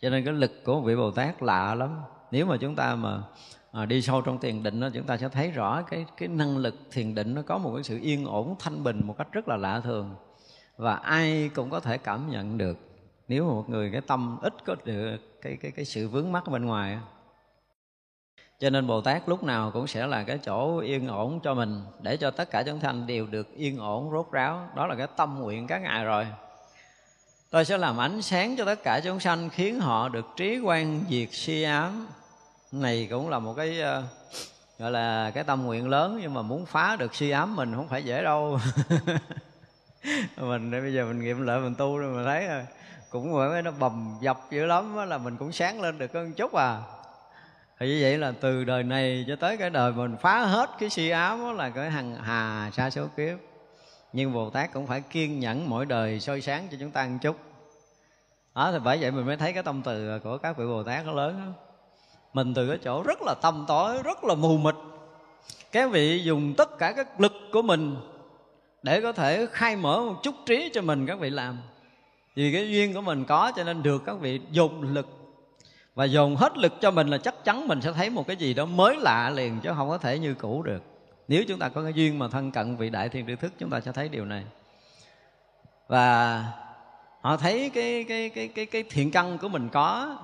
Cho 0.00 0.10
nên 0.10 0.24
cái 0.24 0.34
lực 0.34 0.64
của 0.64 0.80
vị 0.80 0.96
bồ 0.96 1.10
tát 1.10 1.42
lạ 1.42 1.74
lắm. 1.74 2.00
Nếu 2.30 2.46
mà 2.46 2.56
chúng 2.60 2.76
ta 2.76 2.94
mà 2.94 3.22
à, 3.72 3.86
đi 3.86 4.02
sâu 4.02 4.20
trong 4.20 4.38
thiền 4.38 4.62
định 4.62 4.80
đó 4.80 4.88
chúng 4.94 5.06
ta 5.06 5.16
sẽ 5.16 5.28
thấy 5.28 5.50
rõ 5.50 5.82
cái 5.82 6.06
cái 6.16 6.28
năng 6.28 6.56
lực 6.56 6.74
thiền 6.90 7.14
định 7.14 7.34
nó 7.34 7.42
có 7.42 7.58
một 7.58 7.72
cái 7.74 7.84
sự 7.84 7.98
yên 8.02 8.24
ổn 8.24 8.56
thanh 8.58 8.84
bình 8.84 9.00
một 9.04 9.18
cách 9.18 9.28
rất 9.32 9.48
là 9.48 9.56
lạ 9.56 9.80
thường. 9.80 10.14
Và 10.76 10.94
ai 10.94 11.50
cũng 11.54 11.70
có 11.70 11.80
thể 11.80 11.98
cảm 11.98 12.30
nhận 12.30 12.58
được 12.58 12.78
nếu 13.28 13.44
mà 13.44 13.52
một 13.52 13.70
người 13.70 13.90
cái 13.92 14.00
tâm 14.00 14.38
ít 14.42 14.54
có 14.64 14.76
được 14.84 15.16
cái 15.42 15.56
cái 15.60 15.70
cái 15.70 15.84
sự 15.84 16.08
vướng 16.08 16.32
mắc 16.32 16.48
bên 16.48 16.66
ngoài 16.66 16.98
cho 18.60 18.70
nên 18.70 18.86
bồ 18.86 19.00
tát 19.00 19.28
lúc 19.28 19.44
nào 19.44 19.70
cũng 19.70 19.86
sẽ 19.86 20.06
là 20.06 20.22
cái 20.22 20.38
chỗ 20.38 20.78
yên 20.78 21.08
ổn 21.08 21.40
cho 21.42 21.54
mình 21.54 21.82
để 22.02 22.16
cho 22.16 22.30
tất 22.30 22.50
cả 22.50 22.62
chúng 22.62 22.80
sanh 22.80 23.06
đều 23.06 23.26
được 23.26 23.56
yên 23.56 23.78
ổn 23.78 24.10
rốt 24.12 24.28
ráo. 24.32 24.68
Đó 24.76 24.86
là 24.86 24.94
cái 24.94 25.06
tâm 25.16 25.38
nguyện 25.38 25.66
các 25.66 25.78
ngài 25.78 26.04
rồi. 26.04 26.26
Tôi 27.50 27.64
sẽ 27.64 27.78
làm 27.78 28.00
ánh 28.00 28.22
sáng 28.22 28.56
cho 28.56 28.64
tất 28.64 28.82
cả 28.84 29.00
chúng 29.04 29.20
sanh 29.20 29.50
khiến 29.50 29.80
họ 29.80 30.08
được 30.08 30.26
trí 30.36 30.58
quan 30.58 31.04
diệt 31.08 31.28
si 31.32 31.62
ám 31.62 32.08
này 32.72 33.08
cũng 33.10 33.28
là 33.28 33.38
một 33.38 33.54
cái 33.54 33.80
ờ, 33.80 34.02
gọi 34.78 34.90
là 34.90 35.30
cái 35.34 35.44
tâm 35.44 35.62
nguyện 35.62 35.88
lớn, 35.88 36.18
nhưng 36.22 36.34
mà 36.34 36.42
muốn 36.42 36.66
phá 36.66 36.96
được 36.96 37.14
si 37.14 37.30
ám 37.30 37.56
mình 37.56 37.74
không 37.74 37.88
phải 37.88 38.04
dễ 38.04 38.22
đâu. 38.22 38.58
Mình 40.36 40.70
bây 40.70 40.94
giờ 40.94 41.04
mình 41.04 41.20
nghiệm 41.20 41.46
lại, 41.46 41.60
mình 41.60 41.74
tu 41.74 41.98
rồi 41.98 42.14
mình 42.14 42.24
thấy 42.24 42.46
rồi 42.46 42.62
cũng 43.10 43.34
phải 43.34 43.62
nó 43.62 43.70
bầm 43.70 44.16
dập 44.20 44.40
dữ 44.50 44.66
lắm 44.66 44.92
đó 44.96 45.04
là 45.04 45.18
mình 45.18 45.36
cũng 45.36 45.52
sáng 45.52 45.80
lên 45.80 45.98
được 45.98 46.12
có 46.12 46.24
chút 46.36 46.54
à. 46.54 46.78
Thì 47.78 47.86
như 47.86 47.98
vậy 48.02 48.18
là 48.18 48.32
từ 48.40 48.64
đời 48.64 48.82
này 48.82 49.24
cho 49.28 49.36
tới 49.36 49.56
cái 49.56 49.70
đời 49.70 49.92
mình 49.92 50.16
phá 50.20 50.44
hết 50.44 50.70
cái 50.78 50.90
si 50.90 51.08
ám 51.08 51.38
đó 51.38 51.52
là 51.52 51.70
cái 51.70 51.90
hằng 51.90 52.16
hà 52.16 52.70
sa 52.72 52.90
số 52.90 53.06
kiếp. 53.16 53.38
Nhưng 54.12 54.32
bồ 54.32 54.50
tát 54.50 54.72
cũng 54.72 54.86
phải 54.86 55.00
kiên 55.00 55.40
nhẫn 55.40 55.68
mỗi 55.68 55.86
đời 55.86 56.20
soi 56.20 56.40
sáng 56.40 56.68
cho 56.70 56.76
chúng 56.80 56.90
ta 56.90 57.06
một 57.06 57.18
chút. 57.22 57.36
Đó, 58.54 58.72
thì 58.72 58.78
bởi 58.84 58.98
vậy 59.00 59.10
mình 59.10 59.26
mới 59.26 59.36
thấy 59.36 59.52
cái 59.52 59.62
tâm 59.62 59.82
từ 59.84 60.18
của 60.18 60.38
các 60.38 60.56
vị 60.56 60.66
bồ 60.66 60.82
tát 60.82 61.06
nó 61.06 61.12
lớn 61.12 61.42
đó 61.46 61.69
mình 62.32 62.54
từ 62.54 62.68
cái 62.68 62.78
chỗ 62.84 63.02
rất 63.02 63.22
là 63.22 63.34
tâm 63.34 63.64
tối, 63.68 64.02
rất 64.02 64.24
là 64.24 64.34
mù 64.34 64.56
mịt. 64.56 64.74
Các 65.72 65.90
vị 65.90 66.22
dùng 66.24 66.54
tất 66.54 66.78
cả 66.78 66.92
các 66.92 67.20
lực 67.20 67.32
của 67.52 67.62
mình 67.62 67.96
để 68.82 69.00
có 69.00 69.12
thể 69.12 69.46
khai 69.52 69.76
mở 69.76 70.00
một 70.00 70.14
chút 70.22 70.34
trí 70.46 70.70
cho 70.74 70.82
mình 70.82 71.06
các 71.06 71.18
vị 71.18 71.30
làm. 71.30 71.58
Vì 72.34 72.52
cái 72.52 72.70
duyên 72.70 72.94
của 72.94 73.00
mình 73.00 73.24
có 73.24 73.52
cho 73.56 73.64
nên 73.64 73.82
được 73.82 74.02
các 74.06 74.20
vị 74.20 74.40
dùng 74.50 74.82
lực. 74.82 75.06
Và 75.94 76.04
dồn 76.04 76.36
hết 76.36 76.58
lực 76.58 76.72
cho 76.80 76.90
mình 76.90 77.08
là 77.08 77.18
chắc 77.18 77.44
chắn 77.44 77.68
mình 77.68 77.80
sẽ 77.80 77.92
thấy 77.92 78.10
một 78.10 78.26
cái 78.26 78.36
gì 78.36 78.54
đó 78.54 78.64
mới 78.64 78.96
lạ 78.96 79.30
liền, 79.30 79.60
chứ 79.60 79.70
không 79.76 79.88
có 79.88 79.98
thể 79.98 80.18
như 80.18 80.34
cũ 80.34 80.62
được. 80.62 80.82
Nếu 81.28 81.44
chúng 81.48 81.58
ta 81.58 81.68
có 81.68 81.82
cái 81.82 81.92
duyên 81.92 82.18
mà 82.18 82.28
thân 82.28 82.50
cận 82.50 82.76
vị 82.76 82.90
đại 82.90 83.08
thiên 83.08 83.26
tri 83.26 83.36
thức, 83.36 83.52
chúng 83.58 83.70
ta 83.70 83.80
sẽ 83.80 83.92
thấy 83.92 84.08
điều 84.08 84.24
này. 84.24 84.44
Và 85.88 86.44
họ 87.20 87.36
thấy 87.36 87.70
cái 87.74 88.04
cái 88.08 88.28
cái 88.28 88.48
cái 88.48 88.66
cái 88.66 88.82
thiện 88.90 89.10
căn 89.10 89.38
của 89.38 89.48
mình 89.48 89.68
có 89.68 90.16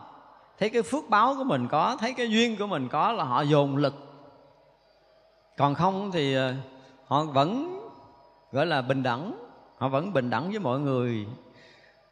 thấy 0.58 0.70
cái 0.70 0.82
phước 0.82 1.08
báo 1.08 1.34
của 1.38 1.44
mình 1.44 1.68
có 1.68 1.96
thấy 2.00 2.14
cái 2.14 2.30
duyên 2.30 2.56
của 2.56 2.66
mình 2.66 2.88
có 2.88 3.12
là 3.12 3.24
họ 3.24 3.42
dồn 3.42 3.76
lực. 3.76 3.94
Còn 5.56 5.74
không 5.74 6.10
thì 6.12 6.34
ờ, 6.34 6.54
họ 7.06 7.22
vẫn 7.22 7.80
gọi 8.52 8.66
là 8.66 8.82
bình 8.82 9.02
đẳng. 9.02 9.34
Họ 9.78 9.88
vẫn 9.88 10.12
bình 10.12 10.30
đẳng 10.30 10.50
với 10.50 10.58
mọi 10.58 10.80
người. 10.80 11.26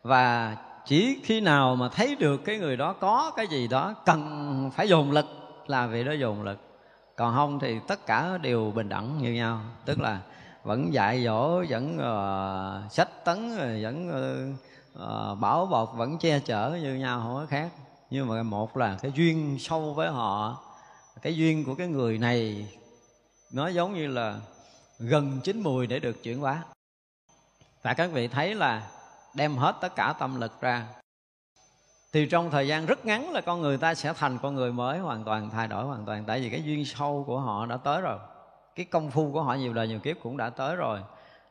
Và 0.02 0.56
chỉ 0.86 1.20
khi 1.24 1.40
nào 1.40 1.76
mà 1.76 1.88
thấy 1.88 2.16
được 2.16 2.44
cái 2.44 2.58
người 2.58 2.76
đó 2.76 2.92
có 2.92 3.32
cái 3.36 3.46
gì 3.46 3.68
đó 3.68 3.94
cần 4.06 4.70
phải 4.74 4.88
dồn 4.88 5.10
lực 5.10 5.26
là 5.66 5.86
vì 5.86 6.04
đó 6.04 6.12
dồn 6.12 6.42
lực. 6.42 6.58
Còn 7.16 7.34
không 7.34 7.58
thì 7.58 7.78
tất 7.88 8.06
cả 8.06 8.38
đều 8.42 8.72
bình 8.74 8.88
đẳng 8.88 9.18
như 9.18 9.32
nhau. 9.32 9.60
Tức 9.84 10.00
là 10.00 10.20
vẫn 10.62 10.94
dạy 10.94 11.24
dỗ 11.24 11.64
vẫn 11.68 11.96
uh, 11.96 12.92
sách 12.92 13.24
tấn 13.24 13.56
vẫn 13.82 14.10
uh, 14.94 15.38
bảo 15.40 15.66
bọc 15.66 15.94
vẫn 15.96 16.18
che 16.18 16.38
chở 16.38 16.78
như 16.82 16.94
nhau 16.94 17.20
không 17.24 17.34
có 17.34 17.46
khác 17.48 17.68
nhưng 18.10 18.28
mà 18.28 18.43
một 18.43 18.76
là 18.76 18.98
cái 19.02 19.12
duyên 19.14 19.56
sâu 19.60 19.94
với 19.94 20.09
họ. 20.09 20.60
Cái 21.22 21.36
duyên 21.36 21.64
của 21.64 21.74
cái 21.74 21.86
người 21.86 22.18
này, 22.18 22.68
nó 23.52 23.68
giống 23.68 23.94
như 23.94 24.06
là 24.06 24.36
gần 24.98 25.40
chín 25.44 25.60
mùi 25.60 25.86
để 25.86 25.98
được 25.98 26.22
chuyển 26.22 26.40
hóa. 26.40 26.62
Và 27.82 27.94
các 27.94 28.10
vị 28.12 28.28
thấy 28.28 28.55
là 28.55 28.90
đem 29.35 29.56
hết 29.56 29.76
tất 29.81 29.97
cả 29.97 30.14
tâm 30.18 30.40
lực 30.40 30.60
ra. 30.60 30.86
Thì 32.12 32.26
trong 32.26 32.51
thời 32.51 32.68
gian 32.68 32.86
rất 32.86 33.06
ngắn 33.06 33.32
là 33.32 33.40
con 33.40 33.60
người 33.60 33.78
ta 33.78 33.94
sẽ 33.94 34.12
thành 34.12 34.39
con 34.39 34.55
người 34.55 34.72
mới, 34.72 34.98
hoàn 34.98 35.24
toàn 35.24 35.51
thay 35.51 35.68
đổi, 35.68 35.85
hoàn 35.85 36.06
toàn. 36.06 36.24
Tại 36.24 36.40
vì 36.40 36.51
cái 36.51 36.62
duyên 36.62 36.85
sâu 36.85 37.24
của 37.26 37.40
họ 37.40 37.66
đã 37.66 37.76
tới 37.76 38.01
rồi. 38.01 38.18
Cái 38.74 38.86
công 38.86 39.10
phu 39.10 39.32
của 39.32 39.43
họ 39.43 39.55
nhiều 39.55 39.72
đời 39.72 39.89
nhiều 39.89 39.98
kiếp 39.98 40.16
cũng 40.22 40.36
đã 40.36 40.51
tới 40.51 40.76
rồi. 40.76 41.01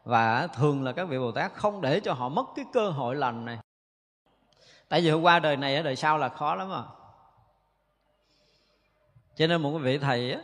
Và 0.03 0.47
thường 0.47 0.83
là 0.83 0.91
các 0.91 1.05
vị 1.05 1.19
bồ 1.19 1.31
tát 1.31 1.53
không 1.53 1.81
để 1.81 1.99
cho 1.99 2.13
họ 2.13 2.29
mất 2.29 2.45
cái 2.55 2.65
cơ 2.73 2.89
hội 2.89 3.15
lành 3.15 3.45
này 3.45 3.57
tại 4.93 5.01
vì 5.01 5.09
hôm 5.09 5.21
qua 5.21 5.39
đời 5.39 5.57
này 5.57 5.75
ở 5.75 5.81
đời 5.81 5.95
sau 5.95 6.17
là 6.17 6.29
khó 6.29 6.55
lắm 6.55 6.71
à. 6.71 6.83
Cho 9.35 9.47
nên 9.47 9.61
một 9.61 9.71
cái 9.71 9.79
vị 9.79 9.97
thầy 9.97 10.31
á, 10.31 10.39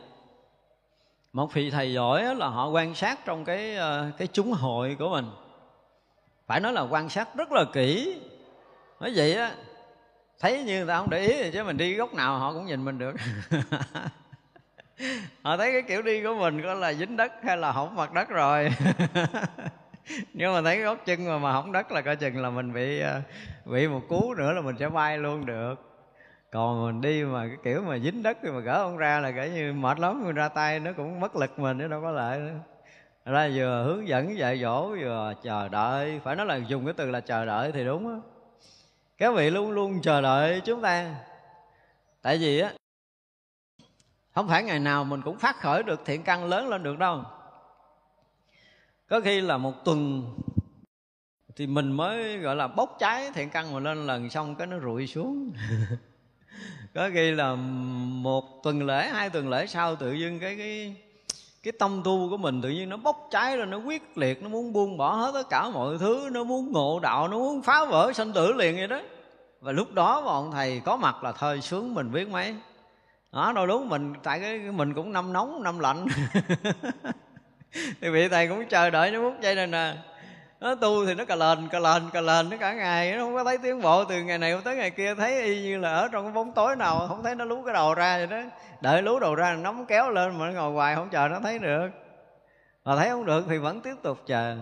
một 1.34 1.54
vị 1.54 1.72
thầy 1.72 1.94
giỏi 1.94 2.36
là 2.36 2.48
họ 2.48 2.70
quan 2.70 2.96
sát 2.96 3.20
trong 3.26 3.46
cái 3.46 3.76
ờ, 3.76 4.12
cái 4.18 4.28
chúng 4.28 4.52
hội 4.52 4.96
của 5.00 5.10
mình. 5.10 5.26
Phải 6.48 6.60
nói 6.60 6.74
là 6.74 6.82
quan 6.82 7.10
sát 7.10 7.36
rất 7.36 7.52
là 7.52 7.66
kỹ. 7.74 8.20
Nói 9.00 9.12
vậy 9.16 9.34
á, 9.36 9.56
thấy 10.40 10.64
như 10.64 10.78
người 10.78 10.88
ta 10.88 10.98
không 10.98 11.10
để 11.10 11.20
ý 11.20 11.44
thì 11.44 11.52
chứ 11.52 11.64
mình 11.64 11.78
đi 11.78 11.94
góc 11.94 12.14
nào 12.14 12.40
họ 12.40 12.54
cũng 12.54 12.66
nhìn 12.66 12.86
mình 12.86 12.98
được. 12.98 13.16
Họ 15.44 15.58
thấy 15.58 15.72
cái 15.72 15.82
kiểu 15.82 16.02
đi 16.02 16.24
của 16.24 16.36
mình 16.40 16.64
có 16.64 16.74
là 16.74 16.94
dính 16.94 17.18
đất 17.18 17.32
hay 17.44 17.58
là 17.58 17.72
hỏng 17.72 17.96
mặt 17.96 18.14
đất 18.14 18.30
rồi. 18.30 18.70
nếu 20.34 20.54
mà 20.54 20.62
thấy 20.62 20.82
gót 20.82 21.06
chân 21.06 21.26
mà 21.26 21.38
mà 21.38 21.52
hỏng 21.52 21.72
đất 21.72 21.92
là 21.92 22.02
coi 22.02 22.16
chừng 22.16 22.42
là 22.42 22.50
mình 22.50 22.74
bị 22.74 23.00
à, 23.00 23.22
bị 23.66 23.88
một 23.88 24.02
cú 24.10 24.34
nữa 24.34 24.52
là 24.52 24.62
mình 24.62 24.76
sẽ 24.80 24.90
bay 24.90 25.18
luôn 25.18 25.46
được. 25.46 25.76
Còn 26.52 26.86
mình 26.86 27.02
đi 27.02 27.24
mà 27.24 27.48
cái 27.48 27.58
kiểu 27.64 27.82
mà 27.82 27.98
dính 28.00 28.24
đất 28.24 28.38
thì 28.44 28.50
mà 28.50 28.60
gỡ 28.60 28.84
không 28.84 28.98
ra 28.98 29.20
là 29.20 29.32
kể 29.32 29.50
như 29.50 29.74
mệt 29.74 30.00
lắm, 30.00 30.24
mình 30.26 30.36
ra 30.36 30.50
tay 30.50 30.80
nó 30.80 30.92
cũng 30.98 31.20
mất 31.20 31.36
lực 31.36 31.60
mình, 31.60 31.78
nó 31.78 31.88
đâu 31.88 32.02
có 32.02 32.12
lợi 32.12 32.40
nữa. 32.40 32.60
Ra 33.26 33.50
vừa 33.54 33.84
hướng 33.84 34.08
dẫn 34.08 34.38
dạy 34.38 34.60
dỗ 34.60 34.90
vừa 34.90 35.34
chờ 35.44 35.68
đợi, 35.70 36.22
phải 36.24 36.36
nói 36.36 36.46
là 36.46 36.56
dùng 36.56 36.86
cái 36.86 36.94
từ 36.98 37.12
là 37.12 37.20
chờ 37.20 37.46
đợi 37.46 37.72
thì 37.72 37.86
đúng 37.86 38.08
á. 38.08 38.16
Các 39.18 39.36
vị 39.36 39.50
luôn 39.50 39.72
luôn 39.72 40.02
chờ 40.02 40.22
đợi 40.22 40.62
chúng 40.66 40.82
ta. 40.82 41.16
Tại 42.22 42.38
vì 42.38 42.60
á, 42.60 42.72
không 44.32 44.48
phải 44.48 44.64
ngày 44.64 44.80
nào 44.80 45.04
mình 45.04 45.22
cũng 45.22 45.38
phát 45.38 45.56
khởi 45.60 45.84
được 45.84 46.02
thiện 46.06 46.24
căn 46.24 46.46
lớn 46.46 46.68
lên 46.68 46.84
được 46.84 47.00
đâu 47.00 47.24
có 49.10 49.20
khi 49.20 49.42
là 49.42 49.58
một 49.58 49.86
tuần 49.86 50.24
thì 51.56 51.68
mình 51.68 51.92
mới, 51.92 52.38
gọi 52.38 52.56
là, 52.56 52.68
bốc 52.68 52.96
cháy 53.00 53.32
thiện 53.34 53.50
căn 53.50 53.74
mà 53.74 53.80
lên 53.80 54.08
lần 54.08 54.30
xong 54.30 54.56
cái 54.56 54.68
nó 54.68 54.80
rụi 54.80 55.08
xuống. 55.08 55.52
Có 56.94 57.10
khi 57.14 57.32
là 57.32 57.56
một 57.56 58.64
tuần 58.64 58.86
lễ, 58.86 59.08
hai 59.08 59.30
tuần 59.30 59.50
lễ 59.50 59.68
sau 59.68 59.96
tự 59.96 60.14
dưng 60.14 60.40
cái 60.40 60.56
cái 60.58 60.96
cái 61.64 61.72
tâm 61.80 62.02
tu 62.04 62.30
của 62.30 62.38
mình 62.38 62.62
tự 62.62 62.70
nhiên 62.70 62.90
nó 62.90 62.98
bốc 62.98 63.28
cháy 63.32 63.58
rồi 63.58 63.66
nó 63.66 63.78
quyết 63.78 64.18
liệt, 64.18 64.44
nó 64.44 64.50
muốn 64.50 64.74
buông 64.74 64.98
bỏ 64.98 65.16
hết 65.16 65.32
tất 65.34 65.50
cả 65.50 65.70
mọi 65.70 65.98
thứ, 65.98 66.30
nó 66.32 66.44
muốn 66.44 66.72
ngộ 66.72 67.00
đạo, 67.00 67.28
nó 67.28 67.38
muốn 67.38 67.62
phá 67.62 67.86
vỡ 67.86 68.14
sanh 68.14 68.34
tử 68.34 68.54
liền 68.54 68.76
vậy 68.76 68.88
đó. 68.88 69.00
Và 69.62 69.72
lúc 69.72 69.94
đó 69.94 70.22
bọn 70.22 70.52
thầy 70.52 70.82
có 70.86 70.98
mặt 70.98 71.24
là 71.24 71.32
thời 71.32 71.62
sướng 71.62 71.94
mình 71.94 72.12
biết 72.12 72.30
mấy. 72.30 72.56
Đó 73.32 73.52
đâu 73.56 73.68
đúng 73.68 73.90
mình, 73.90 74.14
tại 74.24 74.40
cái 74.40 74.60
mình 74.60 74.94
cũng 74.94 75.14
năm 75.14 75.34
nóng, 75.34 75.64
năm 75.64 75.80
lạnh. 75.80 76.08
thì 77.74 78.10
vị 78.10 78.28
thầy 78.28 78.48
cũng 78.48 78.66
chờ 78.70 78.90
đợi 78.90 79.12
nó 79.12 79.20
phút 79.22 79.42
giây 79.42 79.56
này 79.56 79.68
nè. 79.68 79.94
Nó 80.60 80.76
tu 80.76 81.06
thì 81.06 81.14
nó 81.14 81.26
cà 81.26 81.36
lên 81.36 81.68
cà 81.68 81.80
lên 81.80 82.10
cà 82.14 82.22
lên 82.22 82.50
nó 82.50 82.58
cả 82.58 82.74
ngày, 82.74 83.12
nó 83.12 83.24
không 83.24 83.36
có 83.36 83.44
thấy 83.44 83.58
tiến 83.58 83.82
bộ 83.82 84.04
từ 84.06 84.24
ngày 84.24 84.38
này 84.38 84.58
tới 84.64 84.76
ngày 84.76 84.90
kia, 84.90 85.16
thấy 85.16 85.42
y 85.42 85.62
như 85.62 85.78
là 85.78 85.94
ở 85.94 86.08
trong 86.12 86.24
cái 86.24 86.34
bóng 86.34 86.52
tối 86.52 86.76
nào, 86.76 87.06
không 87.08 87.24
thấy 87.24 87.36
nó 87.36 87.46
lú 87.46 87.64
cái 87.64 87.74
đầu 87.74 87.94
ra 87.94 88.18
vậy 88.18 88.28
đó. 88.28 88.50
Đợi 88.82 89.02
lú 89.02 89.20
đầu 89.20 89.36
ra 89.36 89.56
nóng 89.56 89.86
kéo 89.86 90.10
lên 90.10 90.40
mà 90.40 90.48
nó 90.48 90.54
ngồi 90.54 90.72
hoài 90.72 90.96
không 90.96 91.10
chờ 91.10 91.28
nó 91.28 91.40
thấy 91.40 91.60
được. 91.60 91.90
Mà 92.86 92.96
thấy 92.96 93.10
không 93.10 93.26
được 93.26 93.46
thì 93.50 93.58
vẫn 93.58 93.82
tiếp 93.82 93.96
tục 94.04 94.18
chờ. 94.26 94.58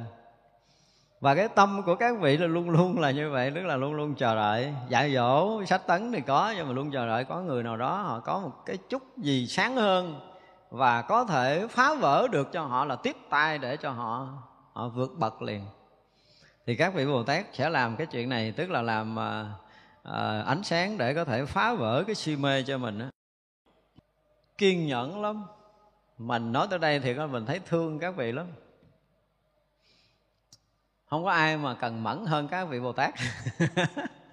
Và 1.20 1.36
cái 1.36 1.48
tâm 1.48 1.82
của 1.86 1.96
các 1.96 2.16
vị 2.20 2.38
là 2.38 2.48
luôn 2.48 2.70
luôn 2.70 3.00
là 3.00 3.12
như 3.12 3.30
vậy, 3.32 3.52
tức 3.56 3.62
là 3.62 3.76
luôn 3.76 3.94
luôn 3.94 4.16
chờ 4.16 4.36
đợi. 4.36 4.74
Dạy 4.90 5.14
dỗ, 5.14 5.64
sách 5.66 5.88
tấn 5.88 6.12
thì 6.12 6.22
có 6.22 6.54
nhưng 6.58 6.68
mà 6.68 6.74
luôn 6.74 6.92
chờ 6.92 7.08
đợi 7.08 7.24
có 7.24 7.42
người 7.42 7.64
nào 7.64 7.78
đó 7.78 8.02
họ 8.02 8.20
có 8.20 8.40
một 8.40 8.52
cái 8.66 8.78
chút 8.90 9.18
gì 9.18 9.48
sáng 9.48 9.76
hơn 9.76 10.20
và 10.70 11.02
có 11.02 11.26
thể 11.26 11.68
phá 11.68 11.96
vỡ 11.96 12.28
được 12.32 12.52
cho 12.52 12.64
họ 12.64 12.86
là 12.86 12.96
tiếp 12.96 13.16
tay 13.30 13.58
để 13.58 13.78
cho 13.78 13.92
họ 13.92 14.28
họ 14.74 14.90
vượt 14.90 15.12
bậc 15.18 15.42
liền. 15.42 15.66
Thì 16.66 16.76
các 16.76 16.94
vị 16.94 17.06
bồ 17.06 17.24
tát 17.24 17.46
sẽ 17.54 17.70
làm 17.70 17.96
cái 17.96 18.08
chuyện 18.08 18.30
này 18.30 18.52
tức 18.52 18.70
là 18.70 18.82
làm 18.82 19.20
à, 19.20 19.52
à, 20.04 20.42
ánh 20.42 20.64
sáng 20.64 20.98
để 20.98 21.14
có 21.14 21.26
thể 21.26 21.46
phá 21.46 21.74
vỡ 21.74 22.04
cái 22.08 22.16
si 22.16 22.36
mê 22.36 22.64
cho 22.64 22.78
mình 22.78 23.00
á. 23.00 23.10
Kiên 24.58 24.88
nhẫn 24.88 25.22
lắm. 25.22 25.44
Mình 26.18 26.52
nói 26.52 26.68
tới 26.70 26.80
đây 26.80 27.00
thì 27.00 27.14
mình 27.14 27.46
thấy 27.46 27.60
thương 27.66 28.00
các 28.00 28.16
vị 28.16 28.32
lắm. 28.32 28.48
Không 31.10 31.24
có 31.24 31.32
ai 31.32 31.58
mà 31.58 31.74
cần 31.74 32.04
mẫn 32.04 32.26
hơn 32.26 32.48
các 32.48 32.66
vị 32.66 32.80
bồ 32.80 32.94
tát. 32.94 33.14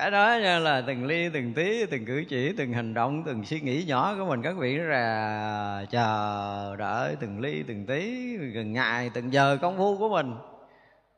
cái 0.00 0.10
đó 0.10 0.38
nha 0.42 0.58
là 0.58 0.82
từng 0.86 1.06
ly 1.06 1.28
từng 1.32 1.54
tí 1.54 1.86
từng 1.86 2.04
cử 2.04 2.24
chỉ 2.28 2.52
từng 2.52 2.72
hành 2.72 2.94
động 2.94 3.22
từng 3.26 3.44
suy 3.44 3.60
nghĩ 3.60 3.84
nhỏ 3.86 4.14
của 4.18 4.24
mình 4.24 4.42
các 4.42 4.56
vị 4.58 4.76
là 4.76 5.84
chờ 5.90 6.76
đợi 6.78 7.16
từng 7.20 7.40
ly 7.40 7.62
từng 7.68 7.86
tí 7.86 8.36
từng 8.54 8.72
ngày 8.72 9.10
từng 9.14 9.32
giờ 9.32 9.58
công 9.62 9.76
phu 9.76 9.98
của 9.98 10.08
mình. 10.08 10.34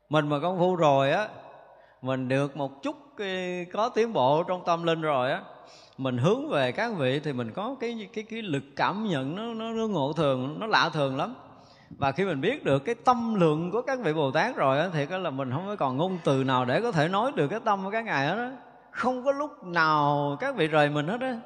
Mình 0.09 0.29
mà 0.29 0.39
công 0.41 0.59
phu 0.59 0.77
rồi 0.77 1.13
á 1.13 1.29
mình 2.03 2.29
được 2.29 2.57
một 2.57 2.83
chút 2.83 2.97
ờ, 3.19 3.25
có 3.73 3.89
tiến 3.89 4.13
bộ 4.13 4.43
trong 4.43 4.63
tâm 4.67 4.83
linh 4.83 5.01
rồi 5.01 5.33
á 5.33 5.41
mình 5.99 6.19
hướng 6.19 6.49
về 6.49 6.73
các 6.73 6.93
vị 6.99 7.21
thì 7.25 7.33
mình 7.33 7.51
có 7.55 7.77
cái 7.81 8.09
cái 8.15 8.25
cái 8.31 8.43
lực 8.43 8.65
cảm 8.77 9.09
nhận 9.09 9.37
nó 9.37 9.55
nó, 9.55 9.73
nó 9.73 9.87
ngộ 9.87 10.13
thường 10.13 10.57
nó 10.61 10.67
lạ 10.67 10.91
thường 10.93 11.17
lắm. 11.17 11.35
Và 11.99 12.13
khi 12.13 12.25
mình 12.25 12.41
biết 12.41 12.65
được 12.65 12.85
cái 12.85 12.95
tâm 12.95 13.35
lượng 13.35 13.71
của 13.71 13.83
các 13.83 13.99
vị 14.03 14.13
bồ 14.13 14.31
tát 14.31 14.57
rồi 14.57 14.79
á 14.79 14.89
thì 14.93 15.07
có 15.07 15.19
là 15.19 15.31
mình 15.31 15.51
không 15.51 15.67
có 15.67 15.77
còn 15.77 15.97
ngôn 15.97 16.19
từ 16.25 16.45
nào 16.45 16.65
để 16.65 16.81
có 16.81 16.93
thể 16.93 17.09
nói 17.09 17.33
được 17.35 17.49
cái 17.49 17.61
tâm 17.65 17.85
của 17.85 17.91
các 17.91 18.05
ngài 18.05 18.27
hết 18.27 18.37
đó 18.37 18.51
không 18.93 19.25
có 19.25 19.33
lúc 19.33 19.65
nào 19.65 20.37
các 20.41 20.57
vị 20.57 20.67
rời 20.69 20.91
mình 20.91 21.07
hết 21.07 21.21
á. 21.21 21.37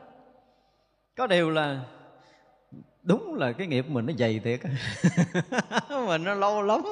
Có 1.16 1.27
điều 1.27 1.51
là 1.51 1.81
đúng 3.02 3.35
là 3.35 3.52
cái 3.52 3.66
nghiệp 3.66 3.86
mình 3.89 4.06
nó 4.06 4.12
dày 4.18 4.40
thiệt 4.44 4.60
mình 6.06 6.24
nó 6.24 6.35
lâu 6.35 6.62
lắm, 6.62 6.82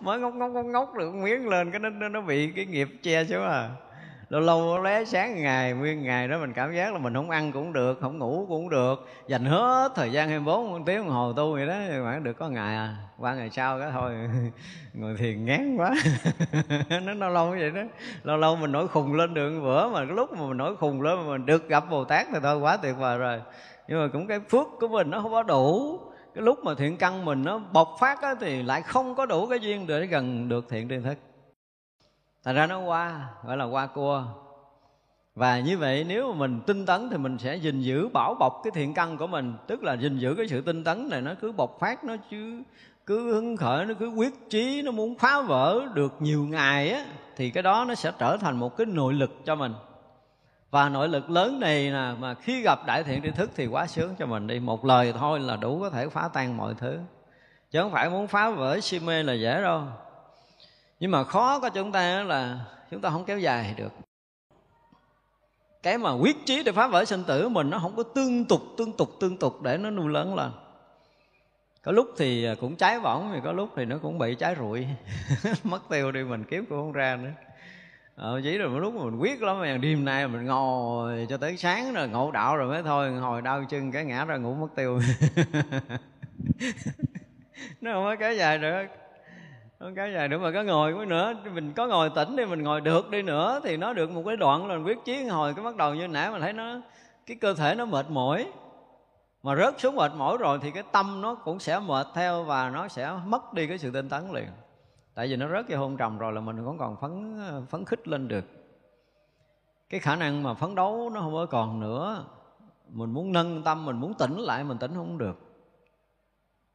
mới 0.00 0.20
ngóc 0.20 0.34
ngốc 0.34 0.50
ngốc 0.50 0.66
ngốc 0.66 0.94
được, 0.94 1.14
miếng 1.14 1.48
lên 1.48 1.70
cái 1.70 1.80
nó 1.80 2.08
nó 2.08 2.20
bị 2.20 2.52
cái 2.56 2.66
nghiệp 2.66 2.88
che 3.02 3.24
chứ 3.24 3.40
à 3.40 3.70
lâu 4.40 4.66
lâu 4.66 4.82
lé 4.82 5.04
sáng 5.04 5.42
ngày 5.42 5.72
nguyên 5.72 6.02
ngày 6.02 6.28
đó 6.28 6.38
mình 6.38 6.52
cảm 6.52 6.74
giác 6.74 6.92
là 6.92 6.98
mình 6.98 7.14
không 7.14 7.30
ăn 7.30 7.52
cũng 7.52 7.72
được 7.72 7.98
không 8.00 8.18
ngủ 8.18 8.46
cũng 8.48 8.70
được. 8.70 9.08
Dành 9.28 9.44
hết 9.44 9.92
thời 9.94 10.12
gian 10.12 10.28
24 10.28 10.84
tiếng 10.84 10.98
đồng 10.98 11.08
hồ 11.08 11.32
tu 11.32 11.52
vậy 11.52 11.66
đó 11.66 11.74
mà 12.04 12.18
được 12.18 12.32
có 12.32 12.48
ngày 12.48 12.76
à 12.76 12.96
qua 13.18 13.34
ngày 13.34 13.50
sau 13.50 13.80
cái 13.80 13.90
thôi. 13.92 14.12
Ngồi 14.94 15.16
thiền 15.18 15.44
ngán 15.44 15.76
quá. 15.76 15.94
Nó 17.04 17.12
lâu 17.12 17.30
lâu 17.30 17.54
như 17.54 17.56
vậy 17.58 17.70
đó. 17.70 17.82
Lâu 18.22 18.36
lâu 18.36 18.56
mình 18.56 18.72
nổi 18.72 18.88
khùng 18.88 19.14
lên 19.14 19.34
đường 19.34 19.62
bữa 19.62 19.88
mà 19.88 19.98
cái 19.98 20.16
lúc 20.16 20.32
mà 20.32 20.46
mình 20.48 20.56
nổi 20.56 20.76
khùng 20.76 21.02
lên 21.02 21.18
mà 21.18 21.24
mình 21.28 21.46
được 21.46 21.68
gặp 21.68 21.90
bồ 21.90 22.04
tát 22.04 22.26
thì 22.32 22.38
thôi 22.42 22.58
quá 22.58 22.76
tuyệt 22.76 22.94
vời 22.98 23.18
rồi. 23.18 23.40
Nhưng 23.88 24.02
mà 24.02 24.08
cũng 24.12 24.26
cái 24.26 24.40
phước 24.40 24.66
của 24.80 24.88
mình 24.88 25.10
nó 25.10 25.20
không 25.20 25.32
có 25.32 25.42
đủ. 25.42 25.98
Cái 26.34 26.42
lúc 26.42 26.64
mà 26.64 26.74
thiện 26.78 26.96
căn 26.96 27.24
mình 27.24 27.44
nó 27.44 27.58
bộc 27.72 27.96
phát 28.00 28.22
á, 28.22 28.34
thì 28.40 28.62
lại 28.62 28.82
không 28.82 29.14
có 29.14 29.26
đủ 29.26 29.46
cái 29.46 29.60
duyên 29.60 29.86
để 29.86 30.06
gần 30.06 30.48
được 30.48 30.66
thiện 30.70 30.88
tri 30.88 30.98
thức 31.04 31.18
thành 32.44 32.54
ra 32.54 32.66
nó 32.66 32.80
qua 32.80 33.28
gọi 33.44 33.56
là 33.56 33.64
qua 33.64 33.86
cua. 33.86 34.24
Và 35.34 35.58
như 35.58 35.78
vậy 35.78 36.04
nếu 36.08 36.32
mà 36.32 36.38
mình 36.38 36.60
tinh 36.66 36.86
tấn 36.86 37.08
thì 37.10 37.16
mình 37.16 37.38
sẽ 37.38 37.56
gìn 37.56 37.80
giữ, 37.80 38.08
bảo 38.08 38.34
bọc 38.34 38.60
cái 38.64 38.70
thiện 38.74 38.94
căn 38.94 39.18
của 39.18 39.26
mình. 39.26 39.54
Tức 39.66 39.82
là 39.82 39.94
gìn 39.94 40.18
giữ 40.18 40.34
cái 40.34 40.48
sự 40.48 40.60
tinh 40.60 40.84
tấn 40.84 41.08
này, 41.10 41.20
nó 41.20 41.34
cứ 41.40 41.52
bộc 41.52 41.76
phát, 41.80 42.04
nó 42.04 42.16
chứ 42.30 42.62
cứ 43.06 43.34
hứng 43.34 43.56
khởi, 43.56 43.84
nó 43.84 43.94
cứ 43.98 44.08
quyết 44.08 44.50
chí, 44.50 44.82
nó 44.82 44.90
muốn 44.90 45.18
phá 45.18 45.40
vỡ 45.40 45.80
được 45.94 46.12
nhiều 46.20 46.46
ngày 46.46 46.90
á, 46.90 47.04
thì 47.36 47.50
cái 47.50 47.62
đó 47.62 47.84
nó 47.88 47.94
sẽ 47.94 48.12
trở 48.18 48.36
thành 48.36 48.56
một 48.56 48.76
cái 48.76 48.86
nội 48.86 49.14
lực 49.14 49.30
cho 49.44 49.54
mình. 49.54 49.74
Và 50.70 50.88
nội 50.88 51.08
lực 51.08 51.30
lớn 51.30 51.60
này 51.60 51.90
là 51.90 52.14
mà 52.20 52.34
khi 52.34 52.62
gặp 52.62 52.78
đại 52.86 53.02
thiện 53.02 53.22
tri 53.22 53.30
thức 53.30 53.50
thì 53.56 53.66
quá 53.66 53.86
sướng 53.86 54.14
cho 54.18 54.26
mình 54.26 54.46
đi. 54.46 54.60
Một 54.60 54.84
lời 54.84 55.14
thôi 55.18 55.40
là 55.40 55.56
đủ 55.56 55.80
có 55.80 55.90
thể 55.90 56.08
phá 56.08 56.28
tan 56.32 56.56
mọi 56.56 56.74
thứ. 56.78 56.98
Chứ 57.70 57.82
không 57.82 57.92
phải 57.92 58.10
muốn 58.10 58.26
phá 58.26 58.50
vỡ 58.50 58.80
si 58.80 59.00
mê 59.00 59.22
là 59.22 59.32
dễ 59.32 59.62
đâu 59.62 59.82
nhưng 61.04 61.10
mà 61.10 61.24
khó 61.24 61.60
của 61.60 61.68
chúng 61.74 61.92
ta 61.92 62.22
là 62.22 62.60
chúng 62.90 63.00
ta 63.00 63.10
không 63.10 63.24
kéo 63.24 63.38
dài 63.38 63.74
được. 63.76 63.92
Cái 65.82 65.98
mà 65.98 66.12
quyết 66.12 66.36
chí 66.46 66.62
để 66.62 66.72
phá 66.72 66.86
vỡ 66.86 67.04
sinh 67.04 67.24
tử 67.24 67.48
mình 67.48 67.70
nó 67.70 67.78
không 67.78 67.96
có 67.96 68.02
tương 68.02 68.44
tục 68.44 68.60
tương 68.76 68.92
tục 68.92 69.10
tương 69.20 69.36
tục 69.36 69.62
để 69.62 69.76
nó 69.76 69.90
nuôi 69.90 70.08
lớn 70.08 70.34
lên. 70.34 70.50
Có 71.82 71.92
lúc 71.92 72.06
thì 72.18 72.46
cũng 72.60 72.76
cháy 72.76 73.00
bỏng 73.00 73.30
thì 73.34 73.40
có 73.44 73.52
lúc 73.52 73.68
thì 73.76 73.84
nó 73.84 73.98
cũng 73.98 74.18
bị 74.18 74.34
cháy 74.34 74.56
rụi. 74.58 74.86
Mất 75.64 75.88
tiêu 75.90 76.12
đi 76.12 76.24
mình 76.24 76.44
kiếm 76.44 76.66
cũng 76.68 76.78
không 76.78 76.92
ra 76.92 77.16
nữa. 77.16 77.30
Ờ, 78.16 78.40
chỉ 78.44 78.58
rồi 78.58 78.68
một 78.68 78.78
lúc 78.78 78.94
mình 78.94 79.18
quyết 79.18 79.42
lắm 79.42 79.60
mà 79.60 79.76
đêm 79.76 80.04
nay 80.04 80.28
mình 80.28 80.46
ngồi 80.46 81.26
cho 81.28 81.36
tới 81.36 81.56
sáng 81.56 81.94
rồi 81.94 82.08
ngộ 82.08 82.30
đạo 82.30 82.56
rồi 82.56 82.68
mới 82.68 82.82
thôi 82.82 83.10
hồi 83.10 83.42
đau 83.42 83.64
chân 83.64 83.92
cái 83.92 84.04
ngã 84.04 84.24
ra 84.24 84.36
ngủ 84.36 84.54
mất 84.54 84.68
tiêu. 84.76 85.00
Nó 87.80 87.92
không 87.92 88.04
có 88.04 88.16
kéo 88.16 88.32
dài 88.32 88.58
được 88.58 89.03
không 89.84 89.94
kéo 89.94 90.10
dài 90.10 90.28
nữa 90.28 90.38
mà 90.38 90.50
có 90.52 90.62
ngồi 90.62 90.94
có 90.94 91.04
nữa. 91.04 91.34
Mình 91.54 91.72
có 91.72 91.86
ngồi 91.86 92.10
tỉnh 92.10 92.36
đi, 92.36 92.44
mình 92.44 92.62
ngồi 92.62 92.80
được 92.80 93.10
đi 93.10 93.22
nữa 93.22 93.60
thì 93.64 93.76
nó 93.76 93.92
được 93.92 94.10
một 94.10 94.22
cái 94.26 94.36
đoạn 94.36 94.66
là 94.66 94.76
quyết 94.76 94.98
chí 95.04 95.24
hồi 95.24 95.54
cái 95.54 95.64
bắt 95.64 95.76
đầu 95.76 95.94
như 95.94 96.08
nãy 96.08 96.30
mà 96.30 96.40
thấy 96.40 96.52
nó, 96.52 96.80
cái 97.26 97.36
cơ 97.36 97.54
thể 97.54 97.74
nó 97.74 97.84
mệt 97.84 98.06
mỏi. 98.10 98.52
Mà 99.42 99.56
rớt 99.56 99.80
xuống 99.80 99.96
mệt 99.96 100.12
mỏi 100.16 100.36
rồi 100.38 100.58
thì 100.62 100.70
cái 100.70 100.82
tâm 100.92 101.20
nó 101.20 101.34
cũng 101.34 101.58
sẽ 101.58 101.78
mệt 101.78 102.06
theo 102.14 102.44
và 102.44 102.70
nó 102.70 102.88
sẽ 102.88 103.12
mất 103.26 103.52
đi 103.52 103.66
cái 103.66 103.78
sự 103.78 103.90
tinh 103.90 104.08
tấn 104.08 104.32
liền. 104.32 104.48
Tại 105.14 105.28
vì 105.28 105.36
nó 105.36 105.48
rớt 105.48 105.68
cái 105.68 105.76
hôn 105.76 105.96
trầm 105.96 106.18
rồi 106.18 106.32
là 106.32 106.40
mình 106.40 106.64
cũng 106.64 106.78
còn 106.78 106.96
phấn 107.00 107.40
phấn 107.70 107.84
khích 107.84 108.08
lên 108.08 108.28
được. 108.28 108.44
Cái 109.90 110.00
khả 110.00 110.16
năng 110.16 110.42
mà 110.42 110.54
phấn 110.54 110.74
đấu 110.74 111.10
nó 111.14 111.20
không 111.20 111.34
có 111.34 111.46
còn 111.46 111.80
nữa. 111.80 112.24
Mình 112.88 113.10
muốn 113.10 113.32
nâng 113.32 113.62
tâm, 113.62 113.84
mình 113.84 113.96
muốn 113.96 114.14
tỉnh 114.14 114.38
lại, 114.38 114.64
mình 114.64 114.78
tỉnh 114.78 114.94
không 114.94 115.18
được. 115.18 115.43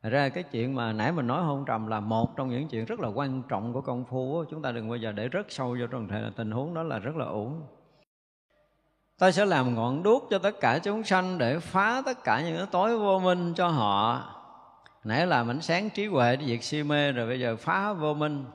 Thật 0.03 0.09
ra 0.09 0.29
cái 0.29 0.43
chuyện 0.43 0.75
mà 0.75 0.93
nãy 0.93 1.11
mình 1.11 1.27
nói 1.27 1.43
hôn 1.43 1.65
trầm 1.65 1.87
là 1.87 1.99
một 1.99 2.37
trong 2.37 2.49
những 2.49 2.67
chuyện 2.67 2.85
rất 2.85 2.99
là 2.99 3.07
quan 3.07 3.43
trọng 3.49 3.73
của 3.73 3.81
công 3.81 4.05
phu 4.05 4.43
Chúng 4.49 4.61
ta 4.61 4.71
đừng 4.71 4.89
bao 4.89 4.97
giờ 4.97 5.11
để 5.11 5.27
rất 5.27 5.51
sâu 5.51 5.77
vô 5.79 5.87
trong 5.91 6.07
tình 6.35 6.51
huống 6.51 6.73
đó 6.73 6.83
là 6.83 6.99
rất 6.99 7.15
là 7.15 7.25
ổn 7.25 7.61
Ta 9.17 9.31
sẽ 9.31 9.45
làm 9.45 9.75
ngọn 9.75 10.03
đuốc 10.03 10.27
cho 10.29 10.39
tất 10.39 10.59
cả 10.59 10.79
chúng 10.79 11.03
sanh 11.03 11.37
Để 11.37 11.59
phá 11.59 12.01
tất 12.05 12.23
cả 12.23 12.41
những 12.41 12.57
cái 12.57 12.65
tối 12.71 12.99
vô 12.99 13.19
minh 13.19 13.53
cho 13.53 13.67
họ. 13.67 14.23
Nãy 15.03 15.27
là 15.27 15.37
ánh 15.37 15.61
sáng 15.61 15.89
trí 15.89 16.05
huệ 16.05 16.35
để 16.35 16.45
diệt 16.45 16.63
si 16.63 16.83
mê 16.83 17.11
Rồi 17.11 17.27
bây 17.27 17.39
giờ 17.39 17.55
phá 17.55 17.93
vô 17.93 18.13
minh. 18.13 18.45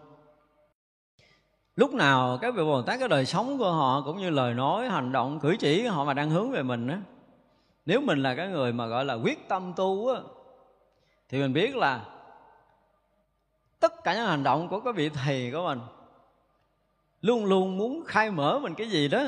Lúc 1.76 1.94
nào 1.94 2.38
cái 2.40 2.52
vị 2.52 2.64
Bồ 2.64 2.82
Tát 2.82 2.98
cái 2.98 3.08
đời 3.08 3.26
sống 3.26 3.58
của 3.58 3.72
họ 3.72 4.02
Cũng 4.04 4.18
như 4.18 4.30
lời 4.30 4.54
nói, 4.54 4.88
hành 4.88 5.12
động, 5.12 5.40
cử 5.40 5.56
chỉ 5.58 5.86
họ 5.86 6.04
mà 6.04 6.14
đang 6.14 6.30
hướng 6.30 6.50
về 6.50 6.62
mình 6.62 6.88
á. 6.88 7.00
Nếu 7.86 8.00
mình 8.00 8.22
là 8.22 8.34
cái 8.34 8.48
người 8.48 8.72
mà 8.72 8.86
gọi 8.86 9.04
là 9.04 9.14
quyết 9.14 9.48
tâm 9.48 9.72
tu 9.76 10.08
á 10.08 10.20
thì 11.35 11.40
mình 11.40 11.52
biết 11.52 11.77
là 11.77 12.01
tất 13.81 14.05
cả 14.05 14.15
những 14.15 14.27
hành 14.27 14.43
động 14.43 14.69
của 14.69 14.81
cái 14.81 14.93
vị 14.93 15.09
thầy 15.09 15.51
của 15.52 15.65
mình 15.65 15.81
luôn 17.23 17.44
luôn 17.44 17.78
muốn 17.78 18.05
khai 18.06 18.31
mở 18.31 18.59
mình 18.59 18.74
cái 18.74 18.90
gì 18.90 19.09
đó. 19.09 19.23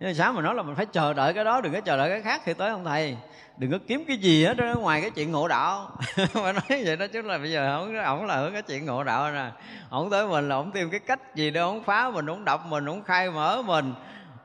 Nhưng 0.00 0.14
sáng 0.14 0.34
mà 0.34 0.42
nói 0.42 0.54
là 0.54 0.62
mình 0.62 0.74
phải 0.74 0.86
chờ 0.86 1.12
đợi 1.12 1.32
cái 1.32 1.44
đó, 1.44 1.60
đừng 1.60 1.72
có 1.72 1.80
chờ 1.80 1.96
đợi 1.96 2.10
cái 2.10 2.22
khác 2.22 2.42
thì 2.44 2.54
tới 2.54 2.70
ông 2.70 2.84
thầy? 2.84 3.16
Đừng 3.56 3.72
có 3.72 3.78
kiếm 3.86 4.04
cái 4.08 4.16
gì 4.16 4.44
hết 4.44 4.56
đó 4.56 4.74
ngoài 4.78 5.00
cái 5.00 5.10
chuyện 5.10 5.32
ngộ 5.32 5.48
đạo. 5.48 5.90
Mà 6.34 6.52
nói 6.52 6.82
vậy 6.84 6.96
đó 6.96 7.06
chứ 7.12 7.22
là 7.22 7.38
bây 7.38 7.50
giờ 7.52 7.76
ổng 7.76 7.98
ổng 7.98 8.26
là 8.26 8.50
cái 8.52 8.62
chuyện 8.62 8.86
ngộ 8.86 9.04
đạo 9.04 9.32
nè. 9.32 9.50
Ổng 9.90 10.10
tới 10.10 10.26
mình 10.26 10.48
là 10.48 10.56
ổng 10.56 10.70
tìm 10.70 10.90
cái 10.90 11.00
cách 11.00 11.34
gì 11.34 11.50
để 11.50 11.60
ổng 11.60 11.82
phá 11.82 12.10
mình, 12.10 12.26
ổng 12.26 12.44
đập 12.44 12.60
mình, 12.66 12.86
ổng 12.86 13.02
khai 13.02 13.30
mở 13.30 13.62
mình 13.62 13.94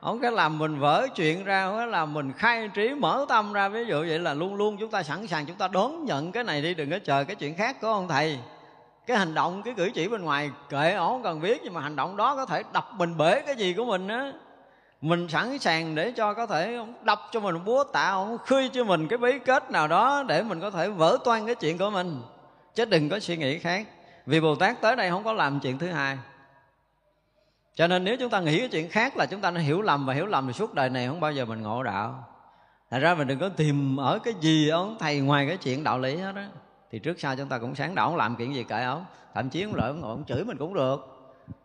không 0.00 0.20
cái 0.20 0.32
làm 0.32 0.58
mình 0.58 0.78
vỡ 0.78 1.06
chuyện 1.14 1.44
ra 1.44 1.86
là 1.86 2.06
mình 2.06 2.32
khai 2.32 2.68
trí, 2.68 2.94
mở 2.94 3.26
tâm 3.28 3.52
ra. 3.52 3.68
Ví 3.68 3.84
dụ 3.84 3.98
vậy 4.00 4.18
là 4.18 4.34
luôn 4.34 4.54
luôn 4.54 4.76
chúng 4.80 4.90
ta 4.90 5.02
sẵn 5.02 5.26
sàng, 5.26 5.46
chúng 5.46 5.56
ta 5.56 5.68
đón 5.68 6.04
nhận 6.04 6.32
cái 6.32 6.44
này 6.44 6.62
đi, 6.62 6.74
đừng 6.74 6.90
có 6.90 6.98
chờ 7.04 7.24
cái 7.24 7.36
chuyện 7.36 7.54
khác 7.54 7.80
của 7.80 7.88
ông 7.88 8.08
thầy? 8.08 8.38
Cái 9.06 9.16
hành 9.16 9.34
động, 9.34 9.62
cái 9.62 9.74
cử 9.76 9.90
chỉ 9.94 10.08
bên 10.08 10.22
ngoài, 10.22 10.50
kệ 10.68 10.92
ổng 10.92 11.12
không 11.12 11.22
cần 11.22 11.40
biết, 11.40 11.60
nhưng 11.64 11.74
mà 11.74 11.80
hành 11.80 11.96
động 11.96 12.16
đó 12.16 12.36
có 12.36 12.46
thể 12.46 12.62
đập 12.72 12.88
mình 12.96 13.16
bể 13.16 13.40
cái 13.40 13.56
gì 13.56 13.74
của 13.74 13.84
mình 13.84 14.08
á. 14.08 14.32
Mình 15.00 15.28
sẵn 15.28 15.58
sàng 15.58 15.94
để 15.94 16.12
cho 16.16 16.34
có 16.34 16.46
thể 16.46 16.78
đập 17.02 17.20
cho 17.32 17.40
mình, 17.40 17.64
búa 17.64 17.84
tạ 17.84 18.08
ông 18.10 18.38
khơi 18.38 18.70
cho 18.72 18.84
mình 18.84 19.08
cái 19.08 19.18
bí 19.18 19.38
kết 19.38 19.70
nào 19.70 19.88
đó 19.88 20.24
để 20.28 20.42
mình 20.42 20.60
có 20.60 20.70
thể 20.70 20.88
vỡ 20.88 21.18
toan 21.24 21.46
cái 21.46 21.54
chuyện 21.54 21.78
của 21.78 21.90
mình. 21.90 22.22
Chứ 22.74 22.84
đừng 22.84 23.08
có 23.08 23.18
suy 23.18 23.36
nghĩ 23.36 23.58
khác. 23.58 23.86
Vì 24.26 24.40
bồ 24.40 24.54
tát 24.54 24.80
tới 24.80 24.96
đây 24.96 25.10
không 25.10 25.24
có 25.24 25.32
làm 25.32 25.60
chuyện 25.60 25.78
thứ 25.78 25.86
hai 25.86 26.18
cho 27.74 27.86
nên 27.86 28.04
nếu 28.04 28.16
chúng 28.16 28.30
ta 28.30 28.40
nghĩ 28.40 28.58
cái 28.58 28.68
chuyện 28.68 28.88
khác 28.88 29.16
là 29.16 29.26
chúng 29.26 29.40
ta 29.40 29.50
nó 29.50 29.60
hiểu 29.60 29.82
lầm 29.82 30.06
và 30.06 30.14
hiểu 30.14 30.26
lầm 30.26 30.46
thì 30.46 30.52
suốt 30.52 30.74
đời 30.74 30.90
này 30.90 31.06
không 31.06 31.20
bao 31.20 31.32
giờ 31.32 31.44
mình 31.44 31.62
ngộ 31.62 31.82
đạo. 31.82 32.24
Thật 32.90 32.98
ra 32.98 33.14
mình 33.14 33.28
đừng 33.28 33.38
có 33.38 33.48
tìm 33.48 33.96
ở 33.96 34.18
cái 34.18 34.34
gì 34.40 34.68
ông 34.68 34.96
thầy 35.00 35.20
ngoài 35.20 35.46
cái 35.46 35.56
chuyện 35.56 35.84
đạo 35.84 35.98
lý 35.98 36.16
hết 36.16 36.34
á. 36.36 36.48
Thì 36.90 36.98
trước 36.98 37.20
sau 37.20 37.36
chúng 37.36 37.48
ta 37.48 37.58
cũng 37.58 37.74
sáng 37.74 37.94
đạo 37.94 38.08
không 38.08 38.16
làm 38.16 38.36
chuyện 38.36 38.54
gì 38.54 38.64
kệ 38.64 38.82
ông 38.82 39.04
Thậm 39.34 39.50
chí 39.50 39.62
ông 39.62 39.74
lợi 39.74 39.88
ông 39.88 40.00
ngồi 40.00 40.10
ông 40.10 40.24
chửi 40.24 40.44
mình 40.44 40.56
cũng 40.56 40.74
được. 40.74 41.16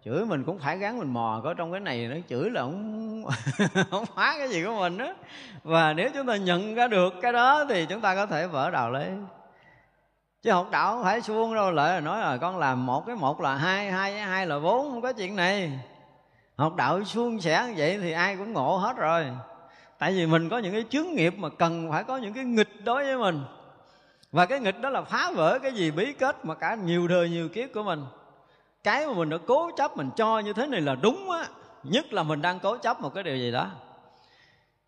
Chửi 0.05 0.25
mình 0.25 0.43
cũng 0.43 0.59
phải 0.59 0.77
gắng 0.77 0.99
mình 0.99 1.13
mò, 1.13 1.41
Có 1.43 1.53
trong 1.53 1.71
cái 1.71 1.79
này 1.81 2.07
nó 2.07 2.15
chửi 2.29 2.49
là 2.49 2.61
ông 2.61 3.25
ông 3.89 4.05
phá 4.05 4.35
cái 4.37 4.49
gì 4.49 4.63
của 4.63 4.75
mình 4.79 4.97
đó 4.97 5.13
Và 5.63 5.93
nếu 5.93 6.09
chúng 6.13 6.27
ta 6.27 6.35
nhận 6.35 6.75
ra 6.75 6.87
được 6.87 7.13
cái 7.21 7.33
đó 7.33 7.65
Thì 7.69 7.85
chúng 7.85 8.01
ta 8.01 8.15
có 8.15 8.25
thể 8.25 8.47
vỡ 8.47 8.71
đạo 8.71 8.91
lý. 8.91 9.05
Chứ 10.45 10.51
học 10.51 10.67
đạo 10.71 10.91
không 10.91 11.03
phải 11.03 11.21
suông 11.21 11.55
đâu 11.55 11.71
lại 11.71 11.93
là 11.93 11.99
nói 11.99 12.19
là 12.19 12.37
con 12.37 12.57
làm 12.57 12.85
một 12.85 13.05
cái 13.05 13.15
một 13.15 13.41
là 13.41 13.55
hai 13.55 13.91
hai 13.91 14.19
hai 14.19 14.47
là 14.47 14.59
bốn, 14.59 14.91
không 14.91 15.01
có 15.01 15.13
chuyện 15.13 15.35
này 15.35 15.71
học 16.55 16.75
đạo 16.75 17.03
suôn 17.03 17.39
sẻ 17.39 17.73
vậy 17.77 17.99
thì 18.01 18.11
ai 18.11 18.35
cũng 18.35 18.53
ngộ 18.53 18.77
hết 18.77 18.97
rồi. 18.97 19.25
Tại 19.97 20.13
vì 20.13 20.25
mình 20.25 20.49
có 20.49 20.57
những 20.57 20.73
cái 20.73 20.85
chướng 20.89 21.07
nghiệp 21.11 21.33
mà 21.37 21.49
cần 21.49 21.91
phải 21.91 22.03
có 22.03 22.17
những 22.17 22.33
cái 22.33 22.43
nghịch 22.43 22.85
đối 22.85 23.03
với 23.03 23.17
mình. 23.17 23.43
Và 24.31 24.45
cái 24.45 24.59
nghịch 24.59 24.81
đó 24.81 24.89
là 24.89 25.01
phá 25.01 25.31
vỡ 25.35 25.59
cái 25.59 25.71
gì 25.71 25.91
bí 25.91 26.13
kết 26.13 26.45
mà 26.45 26.55
cả 26.55 26.75
nhiều 26.75 27.07
đời 27.07 27.29
nhiều 27.29 27.49
kiếp 27.49 27.69
của 27.73 27.83
mình. 27.83 28.05
Cái 28.83 29.07
mà 29.07 29.13
mình 29.13 29.29
đã 29.29 29.37
cố 29.47 29.71
chấp, 29.77 29.97
mình 29.97 30.09
cho 30.15 30.39
như 30.39 30.53
thế 30.53 30.67
này 30.67 30.81
là 30.81 30.95
đúng 30.95 31.31
á. 31.31 31.45
Nhất 31.83 32.13
là 32.13 32.23
mình 32.23 32.41
đang 32.41 32.59
cố 32.59 32.77
chấp 32.77 33.01
một 33.01 33.13
cái 33.13 33.23
điều 33.23 33.37
gì 33.37 33.51
đó. 33.51 33.67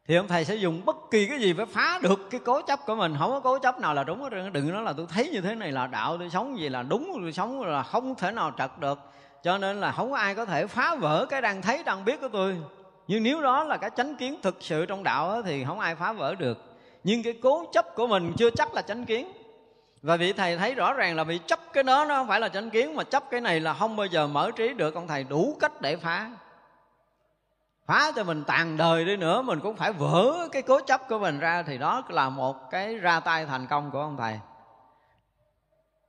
Thì 0.08 0.16
ông 0.16 0.28
thầy 0.28 0.46
sẽ 0.46 0.56
dùng 0.56 0.86
bất 0.86 0.96
kỳ 1.12 1.28
cái 1.28 1.40
gì 1.40 1.54
phải 1.54 1.66
phá 1.66 2.00
được 2.04 2.30
cái 2.30 2.42
cố 2.46 2.62
chấp 2.62 2.80
của 2.86 2.96
mình. 2.96 3.16
Không 3.20 3.32
có 3.32 3.40
cố 3.40 3.60
chấp 3.60 3.80
nào 3.80 3.94
là 3.94 4.04
đúng 4.04 4.22
hết 4.22 4.30
đừng 4.54 4.74
nói 4.74 4.84
là 4.84 4.94
tôi 4.94 5.06
thấy 5.10 5.30
như 5.30 5.42
thế 5.42 5.56
này 5.56 5.72
là 5.72 5.88
đạo, 5.88 6.18
tôi 6.18 6.30
sống 6.30 6.60
gì 6.60 6.70
là 6.70 6.84
đúng, 6.84 7.18
tôi 7.22 7.34
sống 7.34 7.62
là 7.62 7.84
không 7.84 8.16
thể 8.16 8.32
nào 8.32 8.52
trật 8.58 8.72
được 8.80 9.00
cho 9.48 9.58
nên 9.58 9.80
là 9.80 9.92
không 9.92 10.12
có 10.12 10.18
ai 10.18 10.36
có 10.36 10.46
thể 10.46 10.68
phá 10.68 10.96
vỡ 10.96 11.26
cái 11.30 11.42
đang 11.42 11.62
thấy 11.62 11.84
đang 11.84 12.06
biết 12.06 12.22
của 12.22 12.28
tôi. 12.28 12.58
Nhưng 13.08 13.24
nếu 13.24 13.42
đó 13.42 13.64
là 13.64 13.78
cái 13.78 13.90
chánh 13.98 14.16
kiến 14.16 14.40
thực 14.44 14.58
sự 14.60 14.86
trong 14.86 15.04
đạo 15.04 15.30
đó, 15.30 15.42
thì 15.46 15.64
không 15.66 15.80
ai 15.80 15.96
phá 15.96 16.14
vỡ 16.14 16.36
được. 16.36 16.58
Nhưng 17.04 17.24
cái 17.24 17.34
cố 17.42 17.66
chấp 17.74 17.96
của 17.96 18.08
mình 18.08 18.34
chưa 18.38 18.50
chắc 18.50 18.74
là 18.74 18.82
chánh 18.82 19.06
kiến. 19.06 19.32
Và 20.02 20.18
vị 20.18 20.34
thầy 20.34 20.58
thấy 20.58 20.76
rõ 20.76 20.94
ràng 20.94 21.16
là 21.16 21.24
bị 21.24 21.40
chấp 21.48 21.60
cái 21.74 21.84
đó 21.84 22.06
nó 22.06 22.16
không 22.16 22.28
phải 22.28 22.40
là 22.40 22.50
chánh 22.50 22.70
kiến 22.70 22.96
mà 22.96 23.04
chấp 23.04 23.24
cái 23.30 23.42
này 23.42 23.60
là 23.60 23.74
không 23.74 23.96
bao 23.96 24.06
giờ 24.06 24.28
mở 24.28 24.52
trí 24.52 24.74
được. 24.74 24.96
Ông 24.96 25.08
thầy 25.08 25.24
đủ 25.24 25.58
cách 25.60 25.82
để 25.82 25.96
phá. 25.96 26.30
Phá 27.86 28.12
cho 28.16 28.24
mình 28.24 28.44
tàn 28.44 28.78
đời 28.78 29.06
đi 29.06 29.18
nữa 29.18 29.42
mình 29.42 29.60
cũng 29.60 29.76
phải 29.76 29.92
vỡ 29.92 30.48
cái 30.52 30.62
cố 30.62 30.80
chấp 30.82 31.08
của 31.10 31.20
mình 31.20 31.40
ra 31.40 31.64
thì 31.64 31.78
đó 31.78 32.04
là 32.10 32.30
một 32.30 32.72
cái 32.72 32.98
ra 32.98 33.20
tay 33.20 33.46
thành 33.46 33.68
công 33.68 33.92
của 33.92 34.00
ông 34.00 34.18
thầy 34.18 34.40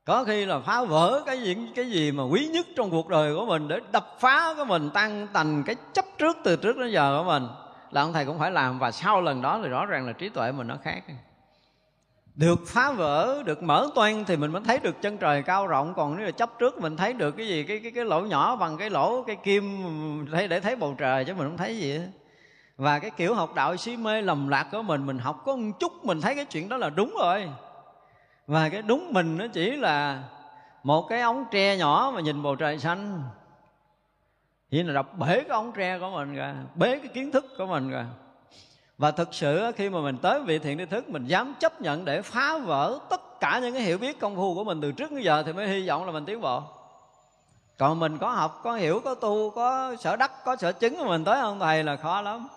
có 0.09 0.25
khi 0.25 0.45
là 0.45 0.59
phá 0.59 0.85
vỡ 0.85 1.23
cái 1.27 1.41
gì 1.41 1.57
cái 1.75 1.91
gì 1.91 2.13
mà 2.13 2.25
quý 2.25 2.47
nhất 2.53 2.67
trong 2.77 2.91
cuộc 2.91 3.09
đời 3.09 3.35
của 3.35 3.47
mình 3.47 3.69
để 3.69 3.81
đập 3.93 4.17
phá 4.21 4.55
cái 4.57 4.65
mình 4.65 4.91
tăng 4.91 5.27
thành 5.35 5.63
cái 5.63 5.77
chấp 5.93 6.05
trước 6.19 6.37
từ 6.45 6.57
trước 6.57 6.77
đến 6.79 6.93
giờ 6.93 7.19
của 7.19 7.25
mình. 7.25 7.49
Là 7.91 8.01
ông 8.01 8.13
thầy 8.13 8.25
cũng 8.25 8.39
phải 8.39 8.51
làm, 8.51 8.79
và 8.79 8.91
sau 8.91 9.21
lần 9.21 9.43
đó 9.43 9.61
thì 9.63 9.69
rõ 9.69 9.87
ràng 9.87 10.07
là 10.07 10.13
trí 10.13 10.29
tuệ 10.29 10.53
mình 10.53 10.67
nó 10.67 10.77
khác. 10.83 11.03
Được 12.35 12.59
phá 12.67 12.93
vỡ, 12.93 13.43
được 13.47 13.63
mở 13.63 13.89
toan 13.95 14.25
thì 14.25 14.37
mình 14.37 14.53
mới 14.53 14.63
thấy 14.65 14.79
được 14.79 15.03
chân 15.03 15.19
trời 15.19 15.43
cao 15.43 15.67
rộng. 15.67 15.95
Còn 15.97 16.17
nếu 16.17 16.27
là 16.27 16.33
chấp 16.33 16.51
trước 16.59 16.81
mình 16.81 16.97
thấy 16.97 17.13
được 17.13 17.31
cái 17.31 17.49
gì, 17.49 17.65
cái 17.65 17.81
cái 17.83 17.93
cái 17.93 18.05
lỗ 18.05 18.21
nhỏ 18.21 18.57
bằng 18.57 18.77
cái 18.77 18.91
lỗ, 18.91 19.23
cái 19.23 19.37
kim, 19.37 19.79
thấy, 20.33 20.49
để 20.49 20.61
thấy 20.61 20.77
bầu 20.77 20.95
trời 20.99 21.25
chứ 21.25 21.35
mình 21.35 21.47
không 21.49 21.57
thấy 21.57 21.79
gì 21.79 21.93
hết. 21.99 22.09
Và 22.77 22.99
cái 22.99 23.11
kiểu 23.11 23.35
học 23.35 23.55
đạo 23.55 23.77
si 23.77 23.97
mê 23.97 24.23
lầm 24.23 24.49
lạc 24.49 24.67
của 24.73 24.83
mình 24.83 25.07
mình 25.07 25.19
học 25.19 25.43
có 25.47 25.57
một 25.57 25.73
chút, 25.81 26.05
mình 26.05 26.21
thấy 26.21 26.35
cái 26.35 26.45
chuyện 26.45 26.69
đó 26.69 26.77
là 26.77 26.91
đúng 26.91 27.15
rồi 27.21 27.49
và 28.49 28.69
cái 28.69 28.83
đúng 28.83 29.13
mình 29.13 29.39
nó 29.39 29.47
chỉ 29.47 29.71
là 29.71 30.23
một 30.83 31.07
cái 31.09 31.21
ống 31.21 31.45
tre 31.51 31.77
nhỏ 31.77 32.13
mà 32.15 32.21
nhìn 32.21 32.43
bầu 32.43 32.57
trời 32.57 32.79
xanh. 32.79 33.23
Chỉ 34.71 34.83
là 34.83 34.93
đập 34.93 35.19
bể 35.19 35.27
cái 35.41 35.49
ống 35.49 35.73
tre 35.73 35.99
của 35.99 36.11
mình 36.11 36.35
rồi 36.35 36.53
bế 36.75 36.99
cái 36.99 37.09
kiến 37.09 37.33
thức 37.33 37.47
của 37.59 37.67
mình 37.67 37.91
rồi 37.91 38.05
và 38.99 39.11
thực 39.11 39.35
sự 39.35 39.73
khi 39.77 39.91
mà 39.91 40.01
mình 40.01 40.17
tới 40.23 40.41
vị 40.43 40.59
thiện 40.59 40.79
tri 40.79 40.85
thức, 40.85 41.09
mình 41.09 41.27
dám 41.27 41.55
chấp 41.61 41.81
nhận 41.81 42.05
để 42.05 42.23
phá 42.23 42.59
vỡ 42.59 42.99
tất 43.11 43.41
cả 43.41 43.59
những 43.63 43.75
cái 43.75 43.83
hiểu 43.83 43.99
biết 43.99 44.21
công 44.21 44.37
phu 44.37 44.55
của 44.55 44.65
mình 44.65 44.81
từ 44.81 44.93
trước 44.93 45.13
đến 45.13 45.23
giờ 45.23 45.43
thì 45.47 45.53
mới 45.53 45.69
hy 45.69 45.89
vọng 45.89 46.07
là 46.07 46.13
mình 46.13 46.25
tiến 46.25 46.41
bộ. 46.41 46.63
Còn 47.79 48.01
mình 48.01 48.19
có 48.19 48.31
học, 48.31 48.61
có 48.65 48.75
hiểu, 48.75 49.01
có 49.05 49.15
tu, 49.15 49.51
có 49.51 49.97
sở 50.01 50.17
đắc, 50.17 50.45
có 50.45 50.57
sở 50.57 50.73
chứng 50.73 50.99
mà 50.99 51.05
mình 51.05 51.25
tới 51.25 51.41
ông 51.41 51.61
thầy 51.61 51.85
là 51.85 51.97
khó 51.97 52.21
lắm. 52.21 52.49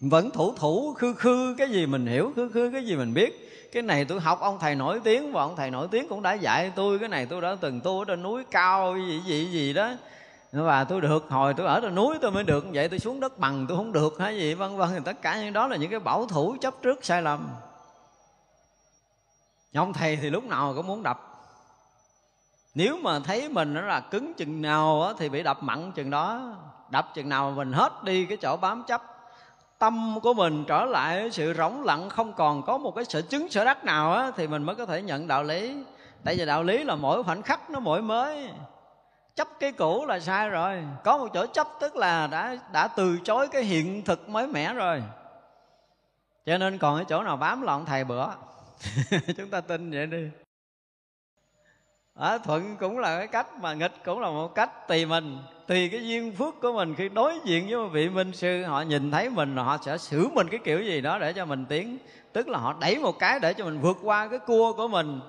Vẫn 0.00 0.30
thủ 0.30 0.54
thủ, 0.56 0.94
khư 0.98 1.14
khư 1.14 1.54
cái 1.58 1.70
gì 1.70 1.86
mình 1.86 2.06
hiểu, 2.06 2.32
khư 2.36 2.48
khư 2.48 2.70
cái 2.72 2.86
gì 2.86 2.96
mình 2.96 3.14
biết 3.14 3.53
cái 3.74 3.82
này 3.82 4.04
tôi 4.04 4.20
học, 4.20 4.40
ông 4.40 4.58
thầy 4.58 4.74
nổi 4.74 5.00
tiếng 5.04 5.32
và 5.32 5.42
ông 5.42 5.56
thầy 5.56 5.70
nổi 5.70 5.88
tiếng 5.90 6.08
cũng 6.08 6.22
đã 6.22 6.32
dạy 6.32 6.72
tôi. 6.74 6.98
Cái 6.98 7.08
này 7.08 7.26
tôi 7.26 7.40
đã 7.40 7.56
từng 7.60 7.80
tu 7.80 7.98
ở 7.98 8.04
trên 8.04 8.22
núi 8.22 8.44
cao, 8.50 8.96
gì 8.96 9.20
gì 9.26 9.46
gì 9.46 9.72
đó. 9.72 9.90
Và 10.52 10.84
tôi 10.84 11.00
được, 11.00 11.24
hồi 11.30 11.54
tôi 11.54 11.66
ở 11.66 11.80
trên 11.80 11.94
núi 11.94 12.18
tôi 12.20 12.30
mới 12.30 12.44
được. 12.44 12.64
Vậy 12.72 12.88
tôi 12.88 12.98
xuống 12.98 13.20
đất 13.20 13.38
bằng, 13.38 13.66
tôi 13.68 13.76
không 13.76 13.92
được 13.92 14.16
hay 14.18 14.36
gì, 14.36 14.54
vân 14.54 14.76
vân. 14.76 14.88
Thì 14.92 14.98
tất 15.04 15.22
cả 15.22 15.40
những 15.40 15.52
đó 15.52 15.66
là 15.66 15.76
những 15.76 15.90
cái 15.90 16.00
bảo 16.00 16.26
thủ 16.26 16.56
chấp 16.60 16.74
trước 16.82 17.04
sai 17.04 17.22
lầm. 17.22 17.48
Ông 19.74 19.92
thầy 19.92 20.16
thì 20.16 20.30
lúc 20.30 20.44
nào 20.44 20.72
cũng 20.76 20.86
muốn 20.86 21.02
đập. 21.02 21.20
Nếu 22.74 22.96
mà 23.02 23.20
thấy 23.20 23.48
mình 23.48 23.74
nó 23.74 23.80
là 23.80 24.00
cứng 24.00 24.34
chừng 24.34 24.62
nào 24.62 25.12
thì 25.18 25.28
bị 25.28 25.42
đập 25.42 25.62
mặn 25.62 25.92
chừng 25.92 26.10
đó. 26.10 26.56
Đập 26.90 27.10
chừng 27.14 27.28
nào 27.28 27.50
mình 27.50 27.72
hết 27.72 28.04
đi 28.04 28.26
cái 28.26 28.36
chỗ 28.36 28.56
bám 28.56 28.82
chấp 28.86 29.13
tâm 29.84 30.20
của 30.22 30.34
mình 30.34 30.64
trở 30.66 30.84
lại 30.84 31.30
sự 31.30 31.54
rỗng 31.54 31.82
lặng 31.82 32.08
không 32.10 32.32
còn 32.32 32.62
có 32.62 32.78
một 32.78 32.94
cái 32.94 33.04
sở 33.04 33.22
chứng 33.22 33.50
sở 33.50 33.64
đắc 33.64 33.84
nào 33.84 34.12
á, 34.12 34.30
thì 34.36 34.46
mình 34.46 34.62
mới 34.62 34.74
có 34.74 34.86
thể 34.86 35.02
nhận 35.02 35.28
đạo 35.28 35.42
lý. 35.42 35.84
Tại 36.24 36.34
vì 36.38 36.46
đạo 36.46 36.62
lý 36.62 36.84
là 36.84 36.94
mỗi 36.94 37.22
khoảnh 37.22 37.42
khắc 37.42 37.70
nó 37.70 37.80
mỗi 37.80 38.02
mới. 38.02 38.50
Chấp 39.34 39.48
cái 39.60 39.72
cũ 39.72 40.06
là 40.06 40.20
sai 40.20 40.48
rồi. 40.48 40.84
Có 41.04 41.18
một 41.18 41.28
chỗ 41.34 41.46
chấp 41.46 41.68
tức 41.80 41.96
là 41.96 42.26
đã 42.26 42.56
đã 42.72 42.88
từ 42.88 43.18
chối 43.24 43.48
cái 43.48 43.62
hiện 43.62 44.04
thực 44.04 44.28
mới 44.28 44.46
mẻ 44.46 44.74
rồi. 44.74 45.02
Cho 46.46 46.58
nên 46.58 46.78
còn 46.78 46.96
cái 46.96 47.04
chỗ 47.08 47.22
nào 47.22 47.36
bám 47.36 47.62
là 47.62 47.72
ông 47.72 47.84
thầy 47.84 48.04
bữa. 48.04 48.26
Chúng 49.36 49.50
ta 49.50 49.60
tin 49.60 49.90
vậy 49.90 50.06
đi. 50.06 50.28
Ở 52.14 52.38
thuận 52.38 52.76
cũng 52.76 52.98
là 52.98 53.18
cái 53.18 53.26
cách 53.26 53.46
mà 53.60 53.74
nghịch 53.74 54.04
cũng 54.04 54.20
là 54.20 54.28
một 54.28 54.54
cách 54.54 54.88
tùy 54.88 55.06
mình 55.06 55.38
tùy 55.66 55.88
cái 55.88 56.08
duyên 56.08 56.32
phước 56.32 56.60
của 56.60 56.72
mình 56.72 56.94
khi 56.94 57.08
đối 57.08 57.34
diện 57.44 57.68
với 57.70 57.88
vị 57.88 58.08
minh 58.08 58.32
sư, 58.32 58.62
họ 58.62 58.80
nhìn 58.80 59.10
thấy 59.10 59.30
mình 59.30 59.56
họ 59.56 59.78
sẽ 59.84 59.98
xử 59.98 60.28
mình 60.28 60.48
cái 60.48 60.60
kiểu 60.64 60.82
gì 60.82 61.00
đó 61.00 61.18
để 61.18 61.32
cho 61.32 61.44
mình 61.44 61.66
tiến. 61.66 61.98
Tức 62.32 62.48
là 62.48 62.58
họ 62.58 62.74
đẩy 62.80 62.98
một 62.98 63.18
cái 63.18 63.40
để 63.40 63.54
cho 63.54 63.64
mình 63.64 63.80
vượt 63.80 63.96
qua 64.02 64.28
cái 64.28 64.38
cua 64.38 64.72
của 64.72 64.88
mình. 64.88 65.20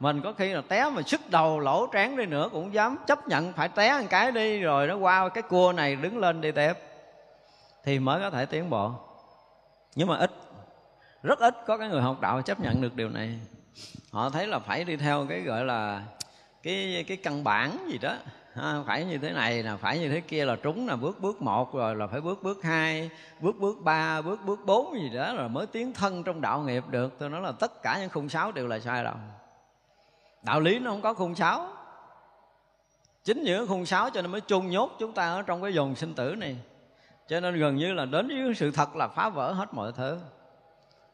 Mình 0.00 0.20
có 0.20 0.32
khi 0.32 0.48
là 0.48 0.62
té 0.68 0.90
mà 0.90 1.02
sức 1.02 1.20
đầu, 1.30 1.60
lỗ 1.60 1.86
trán 1.86 2.16
đi 2.16 2.26
nữa 2.26 2.48
cũng 2.52 2.74
dám 2.74 2.96
chấp 3.06 3.28
nhận 3.28 3.52
phải 3.52 3.68
té 3.68 3.98
một 4.00 4.06
cái 4.10 4.32
đi 4.32 4.60
rồi 4.60 4.86
nó 4.86 4.96
qua 4.96 5.28
cái 5.28 5.42
cua 5.42 5.72
này 5.76 5.96
đứng 5.96 6.18
lên 6.18 6.40
đi 6.40 6.52
tiếp. 6.52 6.72
Thì 7.84 7.98
mới 7.98 8.20
có 8.20 8.30
thể 8.30 8.46
tiến 8.46 8.70
bộ. 8.70 8.92
Nhưng 9.94 10.08
mà 10.08 10.16
ít, 10.16 10.30
rất 11.22 11.38
ít 11.38 11.54
có 11.66 11.76
cái 11.76 11.88
người 11.88 12.02
học 12.02 12.20
đạo 12.20 12.42
chấp 12.42 12.60
nhận 12.60 12.80
được 12.80 12.96
điều 12.96 13.08
này. 13.08 13.38
Họ 14.10 14.30
thấy 14.30 14.46
là 14.46 14.58
phải 14.58 14.84
đi 14.84 14.96
theo 14.96 15.26
cái 15.28 15.40
gọi 15.40 15.64
là 15.64 16.02
cái 16.62 17.04
cái 17.08 17.16
căn 17.16 17.44
bản 17.44 17.86
gì 17.90 17.98
đó 17.98 18.16
ha, 18.54 18.82
phải 18.86 19.04
như 19.04 19.18
thế 19.18 19.32
này 19.32 19.62
là 19.62 19.76
phải 19.76 19.98
như 19.98 20.08
thế 20.08 20.20
kia 20.20 20.44
là 20.44 20.56
trúng 20.56 20.88
là 20.88 20.96
bước 20.96 21.20
bước 21.20 21.42
một 21.42 21.74
rồi 21.74 21.96
là 21.96 22.06
phải 22.06 22.20
bước 22.20 22.42
bước 22.42 22.62
hai 22.62 23.10
bước 23.40 23.56
bước 23.58 23.78
ba 23.82 24.20
bước 24.20 24.40
bước 24.44 24.60
bốn 24.66 24.94
gì 24.94 25.10
đó 25.14 25.32
là 25.32 25.48
mới 25.48 25.66
tiến 25.66 25.92
thân 25.92 26.24
trong 26.24 26.40
đạo 26.40 26.60
nghiệp 26.60 26.84
được. 26.90 27.18
Tôi 27.18 27.30
nói 27.30 27.40
là 27.40 27.52
tất 27.52 27.82
cả 27.82 27.98
những 28.00 28.10
khung 28.10 28.28
sáo 28.28 28.52
đều 28.52 28.66
là 28.66 28.80
sai 28.80 29.04
lầm 29.04 29.16
đạo 30.42 30.60
lý 30.60 30.78
nó 30.78 30.90
không 30.90 31.00
có 31.00 31.14
khung 31.14 31.34
sáo. 31.34 31.68
Chính 33.24 33.42
những 33.42 33.68
khung 33.68 33.86
sáo 33.86 34.10
cho 34.10 34.22
nên 34.22 34.30
mới 34.30 34.40
chung 34.40 34.70
nhốt 34.70 34.90
chúng 34.98 35.12
ta 35.12 35.32
ở 35.32 35.42
trong 35.42 35.62
cái 35.62 35.74
dòng 35.74 35.94
sinh 35.94 36.14
tử 36.14 36.34
này. 36.38 36.56
Cho 37.28 37.40
nên 37.40 37.58
gần 37.58 37.76
như 37.76 37.92
là 37.92 38.04
đến 38.04 38.28
với 38.28 38.54
sự 38.54 38.70
thật 38.70 38.96
là 38.96 39.08
phá 39.08 39.28
vỡ 39.28 39.52
hết 39.52 39.74
mọi 39.74 39.92
thứ. 39.92 40.18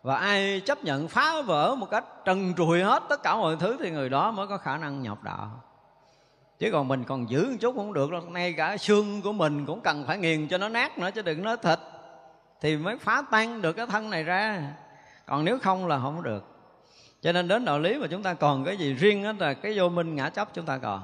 Và 0.03 0.17
ai 0.17 0.61
chấp 0.61 0.85
nhận 0.85 1.09
phá 1.09 1.43
vỡ 1.43 1.75
một 1.75 1.91
cách 1.91 2.05
trần 2.25 2.55
trùi 2.57 2.83
hết 2.83 3.03
tất 3.09 3.23
cả 3.23 3.37
mọi 3.37 3.57
thứ 3.61 3.77
thì 3.81 3.91
người 3.91 4.09
đó 4.09 4.31
mới 4.31 4.47
có 4.47 4.59
khả 4.59 4.77
năng 4.77 5.03
nhập 5.03 5.23
đạo 5.23 5.63
chứ 6.59 6.71
còn 6.73 6.89
mình 6.89 7.05
còn 7.05 7.31
giữ 7.31 7.49
một 7.51 7.57
chút 7.61 7.75
cũng 7.77 7.93
được 7.93 8.11
đâu. 8.11 8.21
Nay 8.21 8.53
cả 8.53 8.77
xương 8.77 9.23
của 9.23 9.33
mình 9.33 9.67
cũng 9.67 9.81
cần 9.81 10.05
phải 10.07 10.19
nghiền 10.19 10.49
cho 10.49 10.59
nó 10.59 10.69
nát 10.69 10.99
nữa 10.99 11.11
chứ 11.15 11.23
đừng 11.23 11.43
nói 11.43 11.57
thịt. 11.57 11.79
Thì 12.61 12.77
mới 12.77 12.99
phá 12.99 13.23
tan 13.31 13.63
được 13.63 13.73
cái 13.73 13.87
thân 13.87 14.11
này 14.11 14.23
ra. 14.23 14.73
Còn 15.27 15.45
nếu 15.45 15.59
không 15.59 15.87
là 15.87 15.99
không 15.99 16.23
được. 16.23 16.45
Cho 17.23 17.33
nên 17.33 17.49
đến 17.49 17.65
đạo 17.65 17.79
lý 17.79 17.99
mà 17.99 18.07
chúng 18.11 18.23
ta 18.23 18.35
còn 18.35 18.65
cái 18.65 18.77
gì 18.77 18.95
riêng 18.95 19.25
đó 19.25 19.33
là 19.39 19.55
cái 19.55 19.79
vô 19.79 19.89
minh 19.89 20.15
ngã 20.15 20.31
chấp 20.31 20.49
chúng 20.55 20.67
ta 20.67 20.79
còn. 20.79 21.03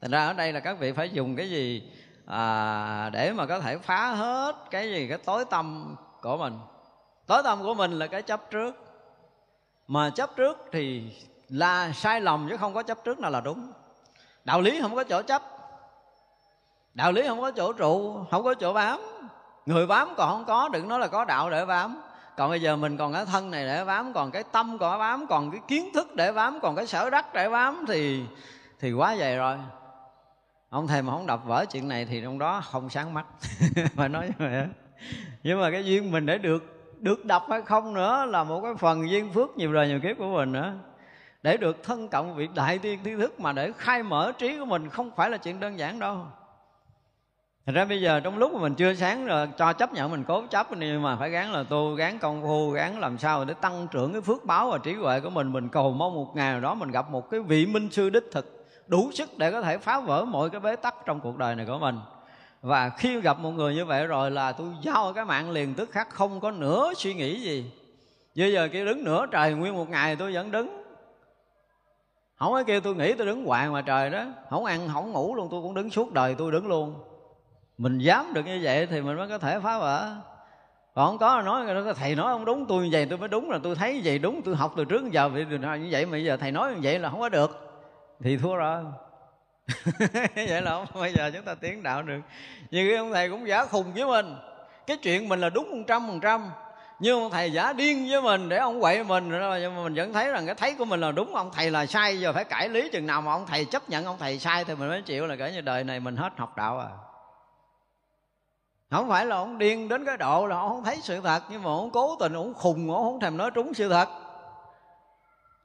Thành 0.00 0.10
ra 0.10 0.26
ở 0.26 0.32
đây 0.32 0.52
là 0.52 0.60
các 0.60 0.78
vị 0.78 0.92
phải 0.92 1.10
dùng 1.10 1.36
cái 1.36 1.50
gì 1.50 1.92
à, 2.26 3.10
để 3.12 3.32
mà 3.32 3.46
có 3.46 3.60
thể 3.60 3.78
phá 3.78 4.14
hết 4.14 4.56
cái 4.70 4.90
gì 4.90 5.08
cái 5.08 5.18
tối 5.18 5.44
tâm 5.50 5.96
của 6.22 6.36
mình. 6.36 6.58
Tối 7.26 7.42
tâm 7.44 7.62
của 7.62 7.74
mình 7.74 7.92
là 7.92 8.06
cái 8.06 8.22
chấp 8.22 8.50
trước. 8.50 8.74
Mà 9.88 10.10
chấp 10.10 10.30
trước 10.36 10.58
thì 10.72 11.02
là 11.48 11.92
sai 11.92 12.20
lầm 12.20 12.46
chứ 12.50 12.56
không 12.56 12.74
có 12.74 12.82
chấp 12.82 13.04
trước 13.04 13.18
nào 13.18 13.30
là 13.30 13.40
đúng 13.40 13.72
đạo 14.46 14.60
lý 14.60 14.80
không 14.80 14.94
có 14.94 15.04
chỗ 15.04 15.22
chấp. 15.22 15.42
Đạo 16.94 17.12
lý 17.12 17.22
không 17.28 17.40
có 17.40 17.50
chỗ 17.50 17.72
trụ, 17.72 18.16
không 18.30 18.44
có 18.44 18.54
chỗ 18.54 18.72
bám. 18.72 19.00
Người 19.66 19.86
bám 19.86 20.08
còn 20.16 20.30
không 20.30 20.44
có, 20.44 20.68
đừng 20.72 20.88
nói 20.88 20.98
là 20.98 21.06
có 21.06 21.24
đạo 21.24 21.50
để 21.50 21.64
bám. 21.64 22.02
Còn 22.36 22.50
bây 22.50 22.60
giờ 22.60 22.76
mình 22.76 22.96
còn 22.96 23.12
cái 23.12 23.24
thân 23.24 23.50
này 23.50 23.64
để 23.66 23.84
bám, 23.84 24.12
còn 24.12 24.30
cái 24.30 24.42
tâm 24.52 24.78
còn 24.78 24.98
bám, 24.98 25.26
còn 25.26 25.50
cái 25.50 25.60
kiến 25.68 25.90
thức 25.94 26.14
để 26.14 26.32
bám, 26.32 26.60
còn 26.60 26.76
cái 26.76 26.86
sở 26.86 27.10
đắc 27.10 27.34
để 27.34 27.48
bám 27.48 27.84
thì 27.88 28.22
thì 28.80 28.92
quá 28.92 29.16
dày 29.16 29.36
rồi. 29.36 29.56
Ông 30.68 30.86
thầy 30.86 31.02
mà 31.02 31.12
không 31.12 31.26
đập 31.26 31.40
vỡ 31.44 31.64
chuyện 31.72 31.88
này 31.88 32.04
thì 32.04 32.20
trong 32.22 32.38
đó 32.38 32.62
không 32.70 32.90
sáng 32.90 33.14
mắt. 33.14 33.26
Mà 33.94 34.08
nói 34.08 34.26
như 34.26 34.46
vậy 34.46 34.66
nhưng 35.42 35.60
mà 35.60 35.70
cái 35.70 35.84
duyên 35.84 36.10
mình 36.10 36.26
để 36.26 36.38
được 36.38 36.64
được 36.98 37.24
đập 37.24 37.44
hay 37.50 37.62
không 37.62 37.94
nữa 37.94 38.24
là 38.28 38.44
một 38.44 38.60
cái 38.62 38.74
phần 38.78 39.10
duyên 39.10 39.32
phước 39.32 39.56
nhiều 39.56 39.72
đời 39.72 39.88
nhiều 39.88 40.00
kiếp 40.00 40.18
của 40.18 40.34
mình 40.34 40.52
nữa 40.52 40.74
để 41.46 41.56
được 41.56 41.82
thân 41.82 42.08
cộng 42.08 42.34
vị 42.34 42.48
đại 42.54 42.78
tiên 42.78 42.98
tri 43.04 43.16
thức 43.16 43.40
mà 43.40 43.52
để 43.52 43.72
khai 43.78 44.02
mở 44.02 44.32
trí 44.38 44.58
của 44.58 44.64
mình 44.64 44.88
không 44.88 45.10
phải 45.16 45.30
là 45.30 45.36
chuyện 45.36 45.60
đơn 45.60 45.78
giản 45.78 45.98
đâu 45.98 46.26
Thật 47.66 47.72
ra 47.74 47.84
bây 47.84 48.00
giờ 48.00 48.20
trong 48.20 48.38
lúc 48.38 48.52
mà 48.52 48.60
mình 48.60 48.74
chưa 48.74 48.94
sáng 48.94 49.26
rồi 49.26 49.48
cho 49.58 49.72
chấp 49.72 49.92
nhận 49.92 50.10
mình 50.10 50.24
cố 50.28 50.42
chấp 50.50 50.66
nhưng 50.72 51.02
mà 51.02 51.16
phải 51.16 51.30
gắng 51.30 51.52
là 51.52 51.62
tu, 51.62 51.94
gắng 51.94 52.18
công 52.18 52.42
phu, 52.42 52.70
gắng 52.70 52.98
làm 52.98 53.18
sao 53.18 53.44
để 53.44 53.54
tăng 53.54 53.86
trưởng 53.90 54.12
cái 54.12 54.20
phước 54.20 54.44
báo 54.44 54.70
và 54.70 54.78
trí 54.78 54.92
huệ 54.92 55.20
của 55.20 55.30
mình. 55.30 55.52
Mình 55.52 55.68
cầu 55.68 55.92
mong 55.92 56.14
một 56.14 56.36
ngày 56.36 56.52
nào 56.52 56.60
đó 56.60 56.74
mình 56.74 56.90
gặp 56.90 57.10
một 57.10 57.30
cái 57.30 57.40
vị 57.40 57.66
minh 57.66 57.88
sư 57.90 58.10
đích 58.10 58.24
thực 58.32 58.66
đủ 58.86 59.10
sức 59.12 59.38
để 59.38 59.52
có 59.52 59.62
thể 59.62 59.78
phá 59.78 60.00
vỡ 60.00 60.24
mọi 60.24 60.50
cái 60.50 60.60
bế 60.60 60.76
tắc 60.76 60.94
trong 61.04 61.20
cuộc 61.20 61.38
đời 61.38 61.54
này 61.54 61.66
của 61.66 61.78
mình. 61.78 61.98
Và 62.62 62.88
khi 62.88 63.20
gặp 63.20 63.38
một 63.38 63.50
người 63.50 63.74
như 63.74 63.84
vậy 63.84 64.06
rồi 64.06 64.30
là 64.30 64.52
tôi 64.52 64.68
giao 64.82 65.12
cái 65.12 65.24
mạng 65.24 65.50
liền 65.50 65.74
tức 65.74 65.90
khắc 65.90 66.10
không 66.10 66.40
có 66.40 66.50
nửa 66.50 66.92
suy 66.96 67.14
nghĩ 67.14 67.40
gì. 67.40 67.72
Bây 68.36 68.52
giờ 68.52 68.68
kia 68.72 68.84
đứng 68.84 69.04
nửa 69.04 69.26
trời 69.26 69.54
nguyên 69.54 69.74
một 69.74 69.90
ngày 69.90 70.16
tôi 70.16 70.32
vẫn 70.32 70.50
đứng 70.50 70.85
không 72.36 72.52
có 72.52 72.62
kêu 72.62 72.80
tôi 72.80 72.94
nghĩ 72.94 73.14
tôi 73.14 73.26
đứng 73.26 73.44
hoài 73.44 73.68
mà 73.68 73.82
trời 73.82 74.10
đó. 74.10 74.24
Không 74.50 74.64
ăn, 74.64 74.88
không 74.92 75.12
ngủ 75.12 75.34
luôn, 75.34 75.48
tôi 75.50 75.62
cũng 75.62 75.74
đứng 75.74 75.90
suốt 75.90 76.12
đời 76.12 76.34
tôi 76.38 76.52
đứng 76.52 76.66
luôn. 76.66 76.94
Mình 77.78 77.98
dám 77.98 78.32
được 78.34 78.46
như 78.46 78.60
vậy 78.62 78.86
thì 78.86 79.00
mình 79.00 79.16
mới 79.16 79.28
có 79.28 79.38
thể 79.38 79.60
phá 79.60 79.78
vỡ. 79.78 80.16
Còn 80.94 81.06
không 81.06 81.18
có 81.18 81.42
nói 81.42 81.66
thầy 81.96 82.14
nói 82.14 82.32
không 82.32 82.44
đúng, 82.44 82.66
tôi 82.66 82.84
như 82.84 82.88
vậy 82.92 83.06
tôi 83.10 83.18
mới 83.18 83.28
đúng 83.28 83.50
là 83.50 83.58
tôi 83.62 83.74
thấy 83.74 83.94
như 83.94 84.00
vậy 84.04 84.18
đúng, 84.18 84.42
tôi 84.42 84.56
học 84.56 84.74
từ 84.76 84.84
trước 84.84 85.10
giờ, 85.12 85.28
vì 85.28 85.44
như 85.44 85.88
vậy 85.90 86.06
mà 86.06 86.10
bây 86.10 86.24
giờ 86.24 86.36
thầy 86.36 86.52
nói 86.52 86.74
như 86.74 86.80
vậy 86.82 86.98
là 86.98 87.10
không 87.10 87.20
có 87.20 87.28
được. 87.28 87.62
Thì 88.20 88.36
thua 88.36 88.56
rồi. 88.56 88.84
Vậy 90.34 90.62
là 90.62 90.70
không 90.70 90.86
bây 90.94 91.12
giờ 91.12 91.30
chúng 91.34 91.42
ta 91.42 91.54
tiến 91.54 91.82
đạo 91.82 92.02
được. 92.02 92.20
Như 92.70 92.88
cái 92.88 92.96
ông 92.96 93.12
thầy 93.12 93.30
cũng 93.30 93.48
giả 93.48 93.66
khùng 93.66 93.92
với 93.92 94.04
mình. 94.04 94.36
Cái 94.86 94.96
chuyện 94.96 95.28
mình 95.28 95.40
là 95.40 95.50
đúng 95.50 95.70
một 95.70 95.84
trăm 95.86 96.06
phần 96.06 96.20
trăm 96.20 96.50
nhưng 96.98 97.22
ông 97.22 97.30
thầy 97.30 97.52
giả 97.52 97.72
điên 97.72 98.06
với 98.10 98.22
mình 98.22 98.48
để 98.48 98.56
ông 98.56 98.80
quậy 98.80 99.04
mình 99.04 99.30
nhưng 99.60 99.76
mà 99.76 99.82
mình 99.82 99.94
vẫn 99.94 100.12
thấy 100.12 100.28
rằng 100.28 100.46
cái 100.46 100.54
thấy 100.54 100.74
của 100.74 100.84
mình 100.84 101.00
là 101.00 101.12
đúng 101.12 101.34
ông 101.34 101.50
thầy 101.54 101.70
là 101.70 101.86
sai 101.86 102.20
giờ 102.20 102.32
phải 102.32 102.44
cải 102.44 102.68
lý 102.68 102.88
chừng 102.92 103.06
nào 103.06 103.22
mà 103.22 103.32
ông 103.32 103.46
thầy 103.46 103.64
chấp 103.64 103.90
nhận 103.90 104.04
ông 104.04 104.16
thầy 104.18 104.38
sai 104.38 104.64
thì 104.64 104.74
mình 104.74 104.88
mới 104.88 105.02
chịu 105.02 105.26
là 105.26 105.36
kể 105.36 105.52
như 105.52 105.60
đời 105.60 105.84
này 105.84 106.00
mình 106.00 106.16
hết 106.16 106.32
học 106.36 106.56
đạo 106.56 106.78
à. 106.78 106.88
Không 108.90 109.08
phải 109.08 109.26
là 109.26 109.36
ông 109.36 109.58
điên 109.58 109.88
đến 109.88 110.04
cái 110.04 110.16
độ 110.16 110.46
là 110.46 110.56
ông 110.56 110.68
không 110.68 110.84
thấy 110.84 110.98
sự 111.02 111.20
thật 111.20 111.42
nhưng 111.50 111.62
mà 111.62 111.70
ông 111.70 111.90
cố 111.90 112.16
tình 112.20 112.32
ông 112.32 112.54
khùng 112.54 112.90
ông 112.94 113.02
không 113.02 113.20
thèm 113.20 113.36
nói 113.36 113.50
trúng 113.54 113.74
sự 113.74 113.88
thật. 113.88 114.08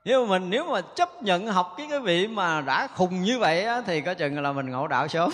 Nhưng 0.05 0.21
mà 0.21 0.29
mình 0.29 0.49
nếu 0.49 0.65
mà 0.65 0.81
chấp 0.81 1.23
nhận 1.23 1.47
học 1.47 1.73
cái 1.77 1.87
cái 1.89 1.99
vị 1.99 2.27
mà 2.27 2.61
đã 2.61 2.87
khùng 2.95 3.21
như 3.21 3.39
vậy 3.39 3.63
á, 3.63 3.81
thì 3.85 4.01
có 4.01 4.13
chừng 4.13 4.41
là 4.41 4.51
mình 4.51 4.69
ngộ 4.69 4.87
đạo 4.87 5.07
sớm. 5.07 5.31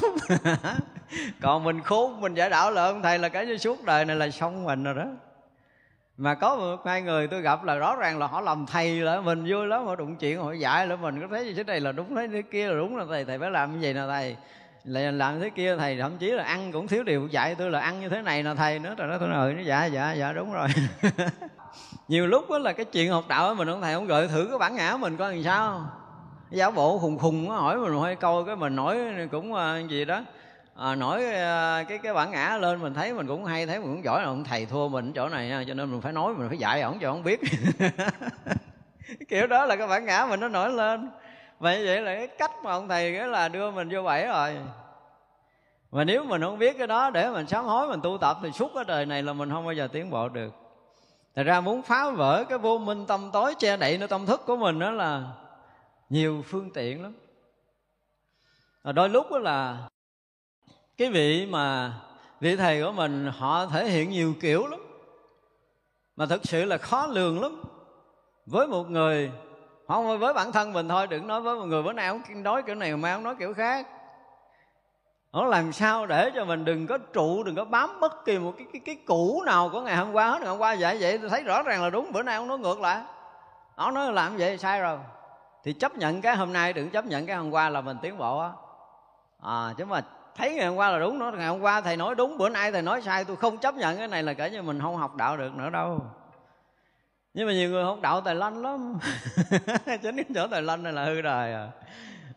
Còn 1.41 1.63
mình 1.63 1.81
khốn 1.81 2.21
mình 2.21 2.33
giải 2.33 2.49
đạo 2.49 2.71
là 2.71 2.85
ông 2.85 3.01
thầy 3.01 3.19
là 3.19 3.29
cái 3.29 3.45
như 3.45 3.57
suốt 3.57 3.83
đời 3.83 4.05
này 4.05 4.15
là 4.15 4.29
xong 4.29 4.63
mình 4.63 4.83
rồi 4.83 4.93
đó 4.93 5.05
mà 6.17 6.35
có 6.35 6.55
một 6.55 6.85
hai 6.85 7.01
người 7.01 7.27
tôi 7.27 7.41
gặp 7.41 7.63
là 7.63 7.75
rõ 7.75 7.95
ràng 7.95 8.19
là 8.19 8.27
họ 8.27 8.41
làm 8.41 8.65
thầy 8.65 8.95
là 9.01 9.21
mình 9.21 9.45
vui 9.47 9.67
lắm 9.67 9.85
họ 9.85 9.95
đụng 9.95 10.15
chuyện 10.15 10.41
họ 10.41 10.51
dạy 10.51 10.87
là 10.87 10.95
mình. 10.95 11.21
Có 11.21 11.27
thấy 11.27 11.45
như 11.45 11.53
thế 11.53 11.63
này 11.63 11.79
là 11.79 11.91
đúng 11.91 12.15
thấy 12.15 12.27
thế 12.27 12.41
kia 12.41 12.67
là 12.67 12.75
đúng 12.75 12.97
là 12.97 13.05
thầy 13.09 13.25
thầy 13.25 13.39
phải 13.39 13.51
làm 13.51 13.73
như 13.73 13.79
vậy 13.81 13.93
nè 13.93 14.01
thầy. 14.07 14.35
Là 14.83 15.11
làm 15.11 15.39
thế 15.39 15.49
kia 15.49 15.75
thầy 15.77 15.97
thậm 15.97 16.17
chí 16.17 16.31
là 16.31 16.43
ăn 16.43 16.71
cũng 16.71 16.87
thiếu 16.87 17.03
điều 17.03 17.27
dạy 17.27 17.55
tôi 17.55 17.71
là 17.71 17.79
ăn 17.79 17.99
như 17.99 18.09
thế 18.09 18.21
này 18.21 18.43
nè 18.43 18.53
thầy 18.57 18.79
nữa. 18.79 18.95
Rồi 18.97 19.07
đó 19.07 19.17
tôi 19.19 19.29
nói 19.29 19.53
ừ, 19.57 19.61
dạ 19.61 19.85
dạ 19.85 20.13
dạ 20.13 20.33
đúng 20.33 20.53
rồi. 20.53 20.67
Nhiều 22.07 22.27
lúc 22.27 22.49
đó 22.49 22.57
là 22.57 22.73
cái 22.73 22.85
chuyện 22.85 23.11
học 23.11 23.25
đạo 23.27 23.55
mình 23.55 23.69
ông 23.69 23.81
thầy 23.81 23.93
không 23.93 24.07
gợi 24.07 24.27
thử 24.27 24.47
cái 24.49 24.57
bản 24.57 24.75
ngã 24.75 24.97
mình 24.99 25.17
coi 25.17 25.35
làm 25.35 25.43
sao. 25.43 25.89
Giáo 26.49 26.71
bộ 26.71 26.99
khùng 26.99 27.17
khùng 27.17 27.49
hỏi 27.49 27.77
mình 27.77 27.99
hơi 27.99 28.15
câu 28.15 28.43
cái 28.43 28.55
mình 28.55 28.75
nói 28.75 28.97
cũng 29.31 29.53
à, 29.53 29.79
gì 29.79 30.05
đó. 30.05 30.21
Ờ, 30.77 30.91
à, 30.91 30.95
nói 30.95 31.25
ờ, 31.25 31.83
cái 31.87 31.97
cái 31.97 32.13
bản 32.13 32.31
ngã 32.31 32.57
lên 32.57 32.81
mình 32.81 32.93
thấy 32.93 33.13
mình 33.13 33.27
cũng 33.27 33.45
hay 33.45 33.65
thấy 33.65 33.79
mình 33.79 33.87
cũng 33.87 34.03
giỏi. 34.03 34.21
Là 34.21 34.27
ông 34.27 34.43
thầy 34.43 34.65
thua 34.65 34.87
mình 34.87 35.13
chỗ 35.13 35.29
này 35.29 35.47
nha 35.47 35.63
cho 35.67 35.73
nên 35.73 35.91
mình 35.91 36.01
phải 36.01 36.13
nói 36.13 36.33
mình 36.33 36.49
phải 36.49 36.57
dạy 36.57 36.81
ổng 36.81 36.99
cho 37.01 37.11
ổng 37.11 37.23
biết. 37.23 37.39
Kiểu 39.27 39.47
đó 39.47 39.65
là 39.65 39.75
cái 39.75 39.87
bản 39.87 40.05
ngã 40.05 40.25
mình 40.29 40.39
nó 40.39 40.47
nổi 40.47 40.69
lên. 40.69 41.09
Vậy 41.59 41.85
vậy 41.85 42.01
là 42.01 42.15
cái 42.15 42.27
cách 42.27 42.51
mà 42.63 42.71
ông 42.71 42.87
thầy 42.87 43.15
cái 43.17 43.27
là 43.27 43.49
đưa 43.49 43.71
mình 43.71 43.89
vô 43.91 44.03
bẫy 44.03 44.27
rồi. 44.27 44.57
Mà 45.91 46.03
nếu 46.03 46.23
mình 46.23 46.41
không 46.41 46.59
biết 46.59 46.77
cái 46.77 46.87
đó 46.87 47.09
để 47.09 47.29
mình 47.29 47.47
sám 47.47 47.65
hối 47.65 47.87
mình 47.87 48.01
tu 48.03 48.17
tập 48.21 48.37
thì 48.43 48.51
suốt 48.51 48.71
cái 48.75 48.83
đời 48.87 49.05
này 49.05 49.23
là 49.23 49.33
mình 49.33 49.49
không 49.49 49.65
bao 49.65 49.73
giờ 49.73 49.87
tiến 49.87 50.09
bộ 50.09 50.29
được. 50.29 50.53
Thật 51.35 51.43
ra 51.43 51.61
muốn 51.61 51.81
phá 51.81 52.09
vỡ 52.09 52.43
cái 52.49 52.57
vô 52.57 52.77
minh 52.77 53.05
tâm 53.07 53.29
tối 53.33 53.55
che 53.59 53.77
đậy 53.77 53.97
nó 53.97 54.07
tâm 54.07 54.25
thức 54.25 54.41
của 54.45 54.57
mình 54.57 54.79
đó 54.79 54.91
là 54.91 55.23
nhiều 56.09 56.43
phương 56.47 56.69
tiện 56.73 57.03
lắm. 57.03 57.13
Ờ, 58.81 58.91
đôi 58.91 59.09
lúc 59.09 59.31
đó 59.31 59.37
là 59.37 59.77
cái 60.97 61.09
vị 61.09 61.45
mà 61.45 61.93
vị 62.39 62.55
thầy 62.55 62.83
của 62.83 62.91
mình 62.91 63.31
họ 63.37 63.65
thể 63.65 63.85
hiện 63.85 64.09
nhiều 64.09 64.33
kiểu 64.41 64.67
lắm 64.67 64.79
mà 66.15 66.25
thực 66.25 66.45
sự 66.45 66.65
là 66.65 66.77
khó 66.77 67.07
lường 67.07 67.41
lắm. 67.41 67.63
Với 68.45 68.67
một 68.67 68.89
người 68.89 69.31
không 69.87 70.19
với 70.19 70.33
bản 70.33 70.51
thân 70.51 70.73
mình 70.73 70.89
thôi 70.89 71.07
đừng 71.07 71.27
nói 71.27 71.41
với 71.41 71.55
một 71.55 71.65
người 71.65 71.83
bữa 71.83 71.93
nay 71.93 72.07
ông 72.07 72.21
nói 72.43 72.63
kiểu 72.63 72.75
này 72.75 72.97
mai 72.97 73.11
ông 73.11 73.23
nói 73.23 73.35
kiểu 73.39 73.53
khác. 73.53 73.87
Nó 75.33 75.45
làm 75.45 75.71
sao 75.71 76.05
để 76.05 76.31
cho 76.35 76.45
mình 76.45 76.65
đừng 76.65 76.87
có 76.87 76.97
trụ 76.97 77.43
đừng 77.43 77.55
có 77.55 77.65
bám 77.65 77.99
bất 77.99 78.25
kỳ 78.25 78.39
một 78.39 78.53
cái 78.57 78.67
cái, 78.73 78.81
cái 78.85 78.95
cũ 79.05 79.43
nào 79.45 79.69
của 79.69 79.81
ngày 79.81 79.95
hôm 79.95 80.13
qua 80.13 80.29
hết 80.29 80.37
ngày 80.39 80.49
hôm 80.49 80.57
qua 80.59 80.75
vậy 80.79 80.97
vậy 80.99 81.17
tôi 81.17 81.29
thấy 81.29 81.43
rõ 81.43 81.61
ràng 81.63 81.83
là 81.83 81.89
đúng 81.89 82.11
bữa 82.11 82.23
nay 82.23 82.35
ông 82.35 82.47
nói 82.47 82.57
ngược 82.57 82.79
lại. 82.79 83.01
Ông 83.75 83.93
nói 83.93 84.13
làm 84.13 84.37
vậy 84.37 84.57
sai 84.57 84.81
rồi. 84.81 84.97
Thì 85.63 85.73
chấp 85.73 85.95
nhận 85.95 86.21
cái 86.21 86.35
hôm 86.35 86.53
nay 86.53 86.73
đừng 86.73 86.89
chấp 86.89 87.05
nhận 87.05 87.25
cái 87.25 87.35
hôm 87.35 87.51
qua 87.51 87.69
là 87.69 87.81
mình 87.81 87.97
tiến 88.01 88.17
bộ 88.17 88.39
á. 88.39 88.49
À 89.43 89.73
chứ 89.77 89.85
mà 89.85 90.01
thấy 90.37 90.53
ngày 90.53 90.65
hôm 90.65 90.75
qua 90.75 90.89
là 90.89 90.99
đúng 90.99 91.19
nó 91.19 91.31
ngày 91.31 91.47
hôm 91.47 91.61
qua 91.61 91.81
thầy 91.81 91.97
nói 91.97 92.15
đúng 92.15 92.37
bữa 92.37 92.49
nay 92.49 92.71
thầy 92.71 92.81
nói 92.81 93.01
sai. 93.01 93.23
Tôi 93.25 93.35
không 93.35 93.57
chấp 93.57 93.75
nhận 93.75 93.97
cái 93.97 94.07
này 94.07 94.23
là 94.23 94.33
kể 94.33 94.49
như 94.49 94.61
mình 94.61 94.81
không 94.81 94.95
học 94.95 95.15
đạo 95.15 95.37
được 95.37 95.55
nữa 95.55 95.69
đâu. 95.69 96.01
Nhưng 97.33 97.47
mà 97.47 97.53
nhiều 97.53 97.69
người 97.69 97.83
học 97.83 97.97
đạo 98.01 98.21
tài 98.21 98.35
lanh 98.35 98.61
lắm. 98.61 98.99
Chính 100.01 100.15
cái 100.15 100.25
chỗ 100.35 100.47
tài 100.47 100.61
lanh 100.61 100.83
này 100.83 100.93
là 100.93 101.05
hư 101.05 101.21
đời 101.21 101.53
à. 101.53 101.67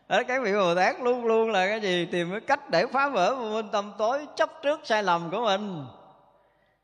Đó, 0.08 0.22
cái 0.28 0.40
vị 0.40 0.52
bồ 0.52 0.74
tát 0.74 1.00
luôn 1.00 1.24
luôn 1.24 1.50
là 1.50 1.66
cái 1.66 1.80
gì? 1.80 2.06
Tìm 2.06 2.30
cái 2.30 2.40
cách 2.40 2.70
để 2.70 2.86
phá 2.86 3.08
vỡ 3.08 3.34
vô 3.34 3.50
minh 3.50 3.68
tâm 3.72 3.92
tối 3.98 4.26
chấp 4.36 4.50
trước 4.62 4.80
sai 4.84 5.02
lầm 5.02 5.30
của 5.30 5.40
mình. 5.44 5.86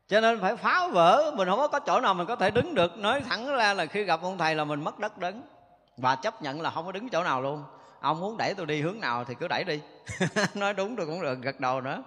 Cho 0.07 0.21
nên 0.21 0.39
phải 0.41 0.55
phá 0.55 0.87
vỡ. 0.87 1.33
Mình 1.35 1.47
không 1.47 1.59
có 1.71 1.79
chỗ 1.79 2.01
nào 2.01 2.13
mình 2.13 2.27
có 2.27 2.35
thể 2.35 2.51
đứng 2.51 2.75
được. 2.75 2.97
Nói 2.97 3.21
thẳng 3.29 3.55
ra 3.55 3.73
là 3.73 3.85
khi 3.85 4.03
gặp 4.03 4.19
ông 4.21 4.37
thầy 4.37 4.55
là 4.55 4.63
mình 4.63 4.83
mất 4.83 4.99
đất 4.99 5.17
đứng 5.17 5.41
và 5.97 6.15
chấp 6.15 6.41
nhận 6.41 6.61
là 6.61 6.69
không 6.69 6.85
có 6.85 6.91
đứng 6.91 7.09
chỗ 7.09 7.23
nào 7.23 7.41
luôn 7.41 7.63
ông 8.07 8.19
muốn 8.19 8.37
đẩy 8.37 8.53
tôi 8.53 8.65
đi 8.65 8.81
hướng 8.81 8.99
nào 8.99 9.23
thì 9.23 9.35
cứ 9.39 9.47
đẩy 9.47 9.63
đi. 9.63 9.79
Nói 10.53 10.73
đúng 10.73 10.95
tôi 10.95 11.05
cũng 11.05 11.21
được, 11.21 11.39
gật 11.41 11.59
đầu 11.59 11.81
nữa. 11.81 12.03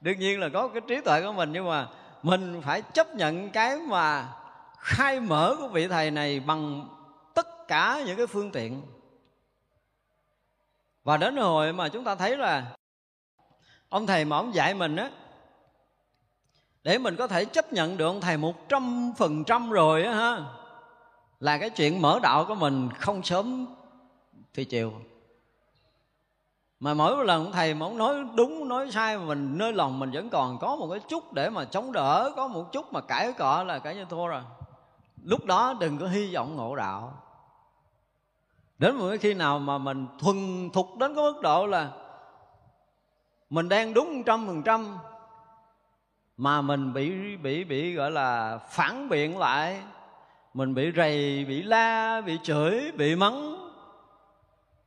Đương 0.00 0.18
nhiên 0.18 0.40
là 0.40 0.48
có 0.48 0.68
cái 0.68 0.80
trí 0.88 1.00
tuệ 1.00 1.22
của 1.22 1.32
mình, 1.32 1.52
nhưng 1.52 1.68
mà 1.68 1.88
mình 2.22 2.60
phải 2.64 2.82
chấp 2.82 3.14
nhận 3.14 3.50
cái 3.50 3.78
mà 3.78 4.28
khai 4.78 5.20
mở 5.20 5.56
của 5.58 5.68
vị 5.68 5.88
thầy 5.88 6.10
này 6.10 6.40
bằng 6.40 6.88
tất 7.34 7.68
cả 7.68 8.02
những 8.06 8.16
cái 8.16 8.26
phương 8.26 8.50
tiện. 8.50 8.82
Và 11.04 11.16
đến 11.16 11.36
hồi 11.36 11.72
mà 11.72 11.88
chúng 11.88 12.04
ta 12.04 12.14
thấy 12.14 12.36
là 12.36 12.76
ông 13.88 14.06
thầy 14.06 14.24
mà 14.24 14.36
ông 14.36 14.54
dạy 14.54 14.74
mình 14.74 14.96
á, 14.96 15.10
để 16.82 16.98
mình 16.98 17.16
có 17.16 17.26
thể 17.26 17.44
chấp 17.44 17.72
nhận 17.72 17.96
được 17.96 18.06
ông 18.06 18.20
thầy 18.20 18.36
một 18.36 18.68
trăm 18.68 19.12
phần 19.18 19.44
trăm 19.44 19.70
rồi 19.70 20.04
á 20.04 20.14
ha, 20.14 20.44
là 21.40 21.58
cái 21.58 21.70
chuyện 21.70 22.02
mở 22.02 22.18
đạo 22.22 22.44
của 22.48 22.54
mình 22.54 22.88
không 22.98 23.22
sớm 23.22 23.66
thì 24.54 24.64
chiều 24.64 24.92
mà 26.80 26.94
mỗi 26.94 27.24
lần 27.24 27.52
thầy 27.52 27.74
mà 27.74 27.86
ông 27.86 27.98
nói 27.98 28.14
đúng, 28.34 28.68
nói 28.68 28.90
sai 28.90 29.18
mà 29.18 29.24
mình 29.24 29.58
nơi 29.58 29.72
lòng 29.72 29.98
mình 29.98 30.10
vẫn 30.10 30.30
còn 30.30 30.58
có 30.58 30.76
một 30.76 30.88
cái 30.90 31.00
chút 31.08 31.32
để 31.32 31.50
mà 31.50 31.64
chống 31.64 31.92
đỡ, 31.92 32.32
có 32.36 32.48
một 32.48 32.72
chút 32.72 32.92
mà 32.92 33.00
cãi 33.00 33.32
cọ 33.32 33.62
là 33.62 33.78
cãi 33.78 33.94
như 33.94 34.04
thua 34.04 34.26
rồi. 34.26 34.42
Lúc 35.24 35.44
đó 35.44 35.74
đừng 35.80 35.98
có 35.98 36.06
hy 36.06 36.34
vọng 36.34 36.56
ngộ 36.56 36.76
đạo. 36.76 37.22
Đến 38.78 38.96
một 38.96 39.08
cái 39.08 39.18
khi 39.18 39.34
nào 39.34 39.58
mà 39.58 39.78
mình 39.78 40.06
thuần 40.18 40.70
thục 40.72 40.96
đến 40.96 41.14
cái 41.14 41.24
mức 41.24 41.40
độ 41.42 41.66
là 41.66 41.90
mình 43.50 43.68
đang 43.68 43.94
đúng 43.94 44.22
trăm 44.22 44.46
phần 44.46 44.62
trăm 44.62 44.98
mà 46.36 46.60
mình 46.60 46.92
bị 46.92 47.36
bị 47.36 47.64
bị 47.64 47.94
gọi 47.94 48.10
là 48.10 48.58
phản 48.58 49.08
biện 49.08 49.38
lại, 49.38 49.82
mình 50.54 50.74
bị 50.74 50.92
rầy, 50.96 51.44
bị 51.44 51.62
la, 51.62 52.20
bị 52.20 52.38
chửi, 52.42 52.92
bị 52.92 53.16
mắng. 53.16 53.70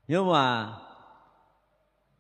Nhưng 0.07 0.31
mà 0.31 0.69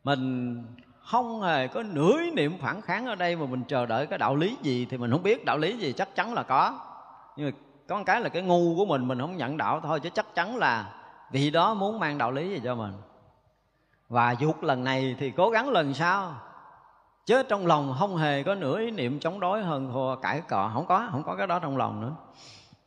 mình 0.03 0.63
không 1.03 1.41
hề 1.41 1.67
có 1.67 1.83
nửa 1.83 2.21
niệm 2.33 2.57
phản 2.61 2.81
kháng 2.81 3.05
ở 3.05 3.15
đây 3.15 3.35
mà 3.35 3.45
mình 3.45 3.63
chờ 3.67 3.85
đợi 3.85 4.07
cái 4.07 4.19
đạo 4.19 4.35
lý 4.35 4.57
gì 4.61 4.87
thì 4.89 4.97
mình 4.97 5.11
không 5.11 5.23
biết 5.23 5.45
đạo 5.45 5.57
lý 5.57 5.77
gì 5.77 5.93
chắc 5.93 6.15
chắn 6.15 6.33
là 6.33 6.43
có. 6.43 6.79
Nhưng 7.35 7.51
mà 7.51 7.57
có 7.87 7.97
một 7.97 8.03
cái 8.05 8.21
là 8.21 8.29
cái 8.29 8.41
ngu 8.41 8.75
của 8.75 8.85
mình 8.85 9.07
mình 9.07 9.19
không 9.19 9.37
nhận 9.37 9.57
đạo 9.57 9.81
thôi 9.83 9.99
chứ 9.99 10.09
chắc 10.09 10.35
chắn 10.35 10.55
là 10.55 10.93
vị 11.31 11.51
đó 11.51 11.73
muốn 11.73 11.99
mang 11.99 12.17
đạo 12.17 12.31
lý 12.31 12.49
gì 12.49 12.61
cho 12.63 12.75
mình. 12.75 12.93
Và 14.09 14.31
dục 14.31 14.63
lần 14.63 14.83
này 14.83 15.15
thì 15.19 15.31
cố 15.31 15.49
gắng 15.49 15.69
lần 15.69 15.93
sau. 15.93 16.35
Chứ 17.25 17.43
trong 17.43 17.67
lòng 17.67 17.95
không 17.99 18.17
hề 18.17 18.43
có 18.43 18.55
nửa 18.55 18.79
ý 18.79 18.91
niệm 18.91 19.19
chống 19.19 19.39
đối 19.39 19.63
hơn 19.63 19.89
thua 19.93 20.15
cãi 20.15 20.41
cọ. 20.49 20.71
Không 20.73 20.85
có 20.85 21.07
không 21.11 21.23
có 21.23 21.35
cái 21.35 21.47
đó 21.47 21.59
trong 21.59 21.77
lòng 21.77 22.01
nữa. 22.01 22.15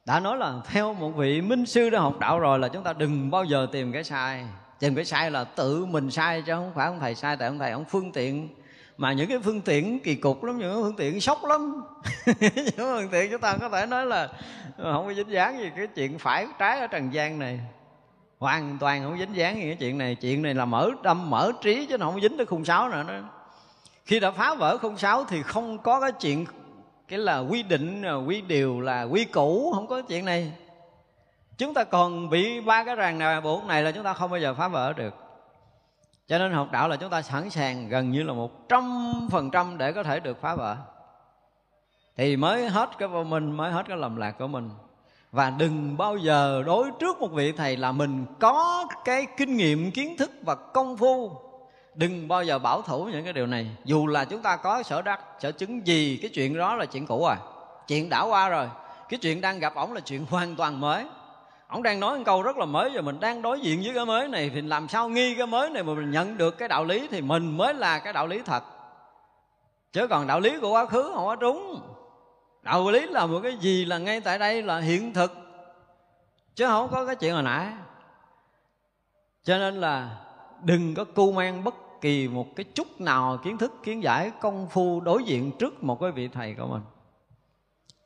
Đã 0.07 0.21
nói 0.21 0.37
là 0.37 0.55
theo 0.65 0.95
một 0.95 1.11
vị 1.11 1.41
minh 1.41 1.67
sư 1.67 1.91
đã 1.91 2.01
học 2.01 2.19
đạo 2.19 2.39
rồi 2.39 2.59
là 2.59 2.69
chúng 2.69 2.83
ta 2.83 2.93
đừng 2.93 3.31
bao 3.31 3.45
giờ 3.45 3.67
tìm 3.73 3.93
cái 3.93 4.05
sai 4.05 4.47
tìm 4.83 4.95
cái 4.95 5.05
sai 5.05 5.31
là 5.31 5.45
tự 5.45 5.85
mình 5.85 6.11
sai 6.11 6.43
chứ, 6.43 6.53
không 6.53 6.73
phải 6.75 6.87
ông 6.87 7.01
thầy 7.01 7.15
sai, 7.15 7.37
tại 7.37 7.49
ông 7.49 7.59
thầy 7.59 7.71
ông 7.71 7.85
phương 7.85 8.13
tiện. 8.13 8.49
Mà 8.97 9.13
những 9.13 9.29
cái 9.29 9.39
phương 9.39 9.61
tiện 9.61 10.01
kỳ 10.01 10.15
cục 10.15 10.45
lắm, 10.45 10.59
những 10.59 10.73
cái 10.73 10.83
phương 10.83 10.97
tiện 10.97 11.21
sốc 11.21 11.45
lắm. 11.45 11.83
Những 12.41 12.75
phương 12.77 13.09
tiện 13.13 13.31
chúng 13.31 13.41
ta 13.41 13.57
có 13.61 13.69
thể 13.69 13.87
nói 13.87 14.07
là 14.07 14.29
không 14.77 15.07
có 15.07 15.15
dính 15.15 15.31
dáng 15.31 15.59
gì 15.59 15.71
cái 15.77 15.87
chuyện 15.87 16.19
phải 16.19 16.47
trái 16.59 16.81
ở 16.81 16.87
trần 16.87 17.13
gian 17.13 17.39
này. 17.39 17.61
Hoàn 18.39 18.79
toàn 18.81 19.03
không 19.05 19.19
dính 19.19 19.37
dáng 19.37 19.57
gì 19.57 19.63
cái 19.63 19.77
chuyện 19.81 19.99
này. 19.99 20.15
Chuyện 20.15 20.43
này 20.43 20.55
là 20.55 20.65
mở 20.65 20.91
tâm, 21.03 21.31
mở 21.31 21.53
trí 21.63 21.87
chứ 21.87 21.99
nó 21.99 22.07
không 22.07 22.21
dính 22.21 22.37
tới 22.37 22.47
khung 22.47 22.65
sáo 22.65 22.89
nữa 22.89 23.05
đó. 23.09 23.15
Khi 24.05 24.21
đã 24.21 24.31
phá 24.31 24.55
vỡ 24.55 24.79
khung 24.79 24.99
sáo 24.99 25.25
thì 25.25 25.43
không 25.43 25.79
có 25.79 26.01
cái 26.01 26.13
chuyện 26.13 26.47
cái 27.09 27.19
là 27.19 27.39
quy 27.39 27.63
định, 27.63 28.05
quy 28.27 28.41
điều 28.41 28.81
là 28.81 29.03
quy 29.03 29.25
củ, 29.25 29.73
không 29.75 29.87
có 29.87 30.03
chuyện 30.03 30.25
này 30.25 30.53
chúng 31.59 31.75
ta 31.75 31.85
còn 31.85 32.31
bị 32.31 32.61
ba 32.61 32.85
cái 32.85 32.97
ràng 32.97 33.19
nào 33.19 33.41
buộc 33.41 33.65
này 33.65 33.83
là 33.83 33.93
chúng 33.93 34.05
ta 34.05 34.13
không 34.13 34.31
bao 34.31 34.41
giờ 34.41 34.55
phá 34.55 34.69
vỡ 34.69 34.93
được. 34.93 35.15
Cho 36.29 36.39
nên 36.39 36.53
học 36.53 36.69
đạo 36.73 36.89
là 36.89 36.97
chúng 36.97 37.11
ta 37.11 37.23
sẵn 37.23 37.51
sàng 37.51 37.89
gần 37.89 38.11
như 38.11 38.23
là 38.23 38.33
một 38.33 38.69
trăm 38.69 39.13
phần 39.31 39.51
trăm 39.51 39.79
để 39.79 39.93
có 39.93 40.03
thể 40.03 40.21
được 40.21 40.41
phá 40.41 40.55
vỡ. 40.55 40.77
Thì 42.17 42.37
mới 42.37 42.69
hết 42.69 42.91
cái 42.99 43.09
vô 43.09 43.25
minh, 43.25 43.53
mới 43.53 43.73
hết 43.73 43.83
cái 43.89 43.97
lầm 43.97 44.17
lạc 44.17 44.31
của 44.39 44.47
mình. 44.47 44.71
Và 45.33 45.51
đừng 45.51 45.97
bao 45.97 46.17
giờ 46.17 46.63
đối 46.67 46.91
trước 47.01 47.21
một 47.21 47.29
vị 47.33 47.53
thầy 47.53 47.77
là 47.77 47.93
mình 47.93 48.25
có 48.41 48.87
cái 49.05 49.27
kinh 49.37 49.57
nghiệm, 49.57 49.91
kiến 49.91 50.17
thức 50.17 50.31
và 50.43 50.55
công 50.55 50.97
phu. 50.97 51.33
Đừng 51.95 52.29
bao 52.29 52.45
giờ 52.45 52.59
bảo 52.59 52.83
thủ 52.83 53.05
những 53.05 53.25
cái 53.25 53.33
điều 53.33 53.47
này. 53.47 53.77
Dù 53.85 54.07
là 54.07 54.25
chúng 54.25 54.43
ta 54.43 54.57
có 54.57 54.83
sở 54.83 55.03
đắc, 55.03 55.21
sở 55.41 55.53
chứng 55.53 55.87
gì, 55.87 56.19
cái 56.23 56.31
chuyện 56.35 56.57
đó 56.57 56.75
là 56.75 56.87
chuyện 56.87 57.07
cũ 57.07 57.25
à 57.25 57.37
chuyện 57.87 58.09
đã 58.09 58.23
qua 58.23 58.49
rồi. 58.49 58.69
Cái 59.09 59.19
chuyện 59.19 59.41
đang 59.41 59.59
gặp 59.59 59.75
ổng 59.75 59.93
là 59.93 60.01
chuyện 60.01 60.27
hoàn 60.31 60.57
toàn 60.57 60.81
mới 60.81 61.05
ông 61.73 61.83
đang 61.83 62.01
nói 62.01 62.19
một 62.19 62.25
câu 62.27 62.43
rất 62.43 62.57
là 62.57 62.65
mới 62.65 62.91
và 62.95 63.01
mình 63.01 63.21
đang 63.21 63.43
đối 63.43 63.61
diện 63.61 63.81
với 63.85 63.95
cái 63.95 64.07
mới 64.07 64.29
này 64.29 64.51
thì 64.55 64.61
làm 64.61 64.89
sao 64.89 65.09
nghi 65.09 65.35
cái 65.35 65.47
mới 65.47 65.71
này 65.71 65.83
mà 65.83 65.95
mình 65.95 66.11
nhận 66.11 66.37
được 66.37 66.59
cái 66.59 66.69
đạo 66.69 66.85
lý 66.85 67.09
thì 67.11 67.21
mình 67.21 67.57
mới 67.57 67.75
là 67.75 67.99
cái 67.99 68.13
đạo 68.13 68.27
lý 68.27 68.43
thật. 68.43 68.63
Chứ 69.93 70.07
còn 70.07 70.27
đạo 70.27 70.41
lý 70.41 70.59
của 70.61 70.71
quá 70.71 70.87
khứ 70.87 71.11
không 71.15 71.27
có 71.27 71.37
trúng 71.37 71.81
đạo 72.63 72.91
lý 72.91 73.07
là 73.07 73.27
một 73.27 73.41
cái 73.43 73.57
gì 73.57 73.85
là 73.85 73.99
ngay 73.99 74.21
tại 74.21 74.39
đây 74.39 74.63
là 74.63 74.79
hiện 74.79 75.13
thực. 75.15 75.33
Chứ 76.55 76.67
không 76.67 76.89
có 76.91 77.07
cái 77.07 77.17
chuyện 77.17 77.35
hồi 77.35 77.43
nãy. 77.43 77.73
Cho 79.45 79.59
nên 79.59 79.81
là 79.81 80.19
đừng 80.63 80.95
có 80.95 81.05
cu 81.05 81.33
mang 81.33 81.65
bất 81.65 81.75
kỳ 82.01 82.29
một 82.29 82.47
cái 82.57 82.65
chút 82.65 83.01
nào 83.01 83.39
kiến 83.45 83.59
thức, 83.59 83.73
kiến 83.83 84.03
giải, 84.03 84.31
công 84.41 84.67
phu 84.71 85.01
đối 85.01 85.25
diện 85.25 85.53
trước 85.59 85.85
một 85.85 86.01
cái 86.01 86.11
vị 86.11 86.29
thầy 86.29 86.55
của 86.55 86.67
mình 86.67 86.83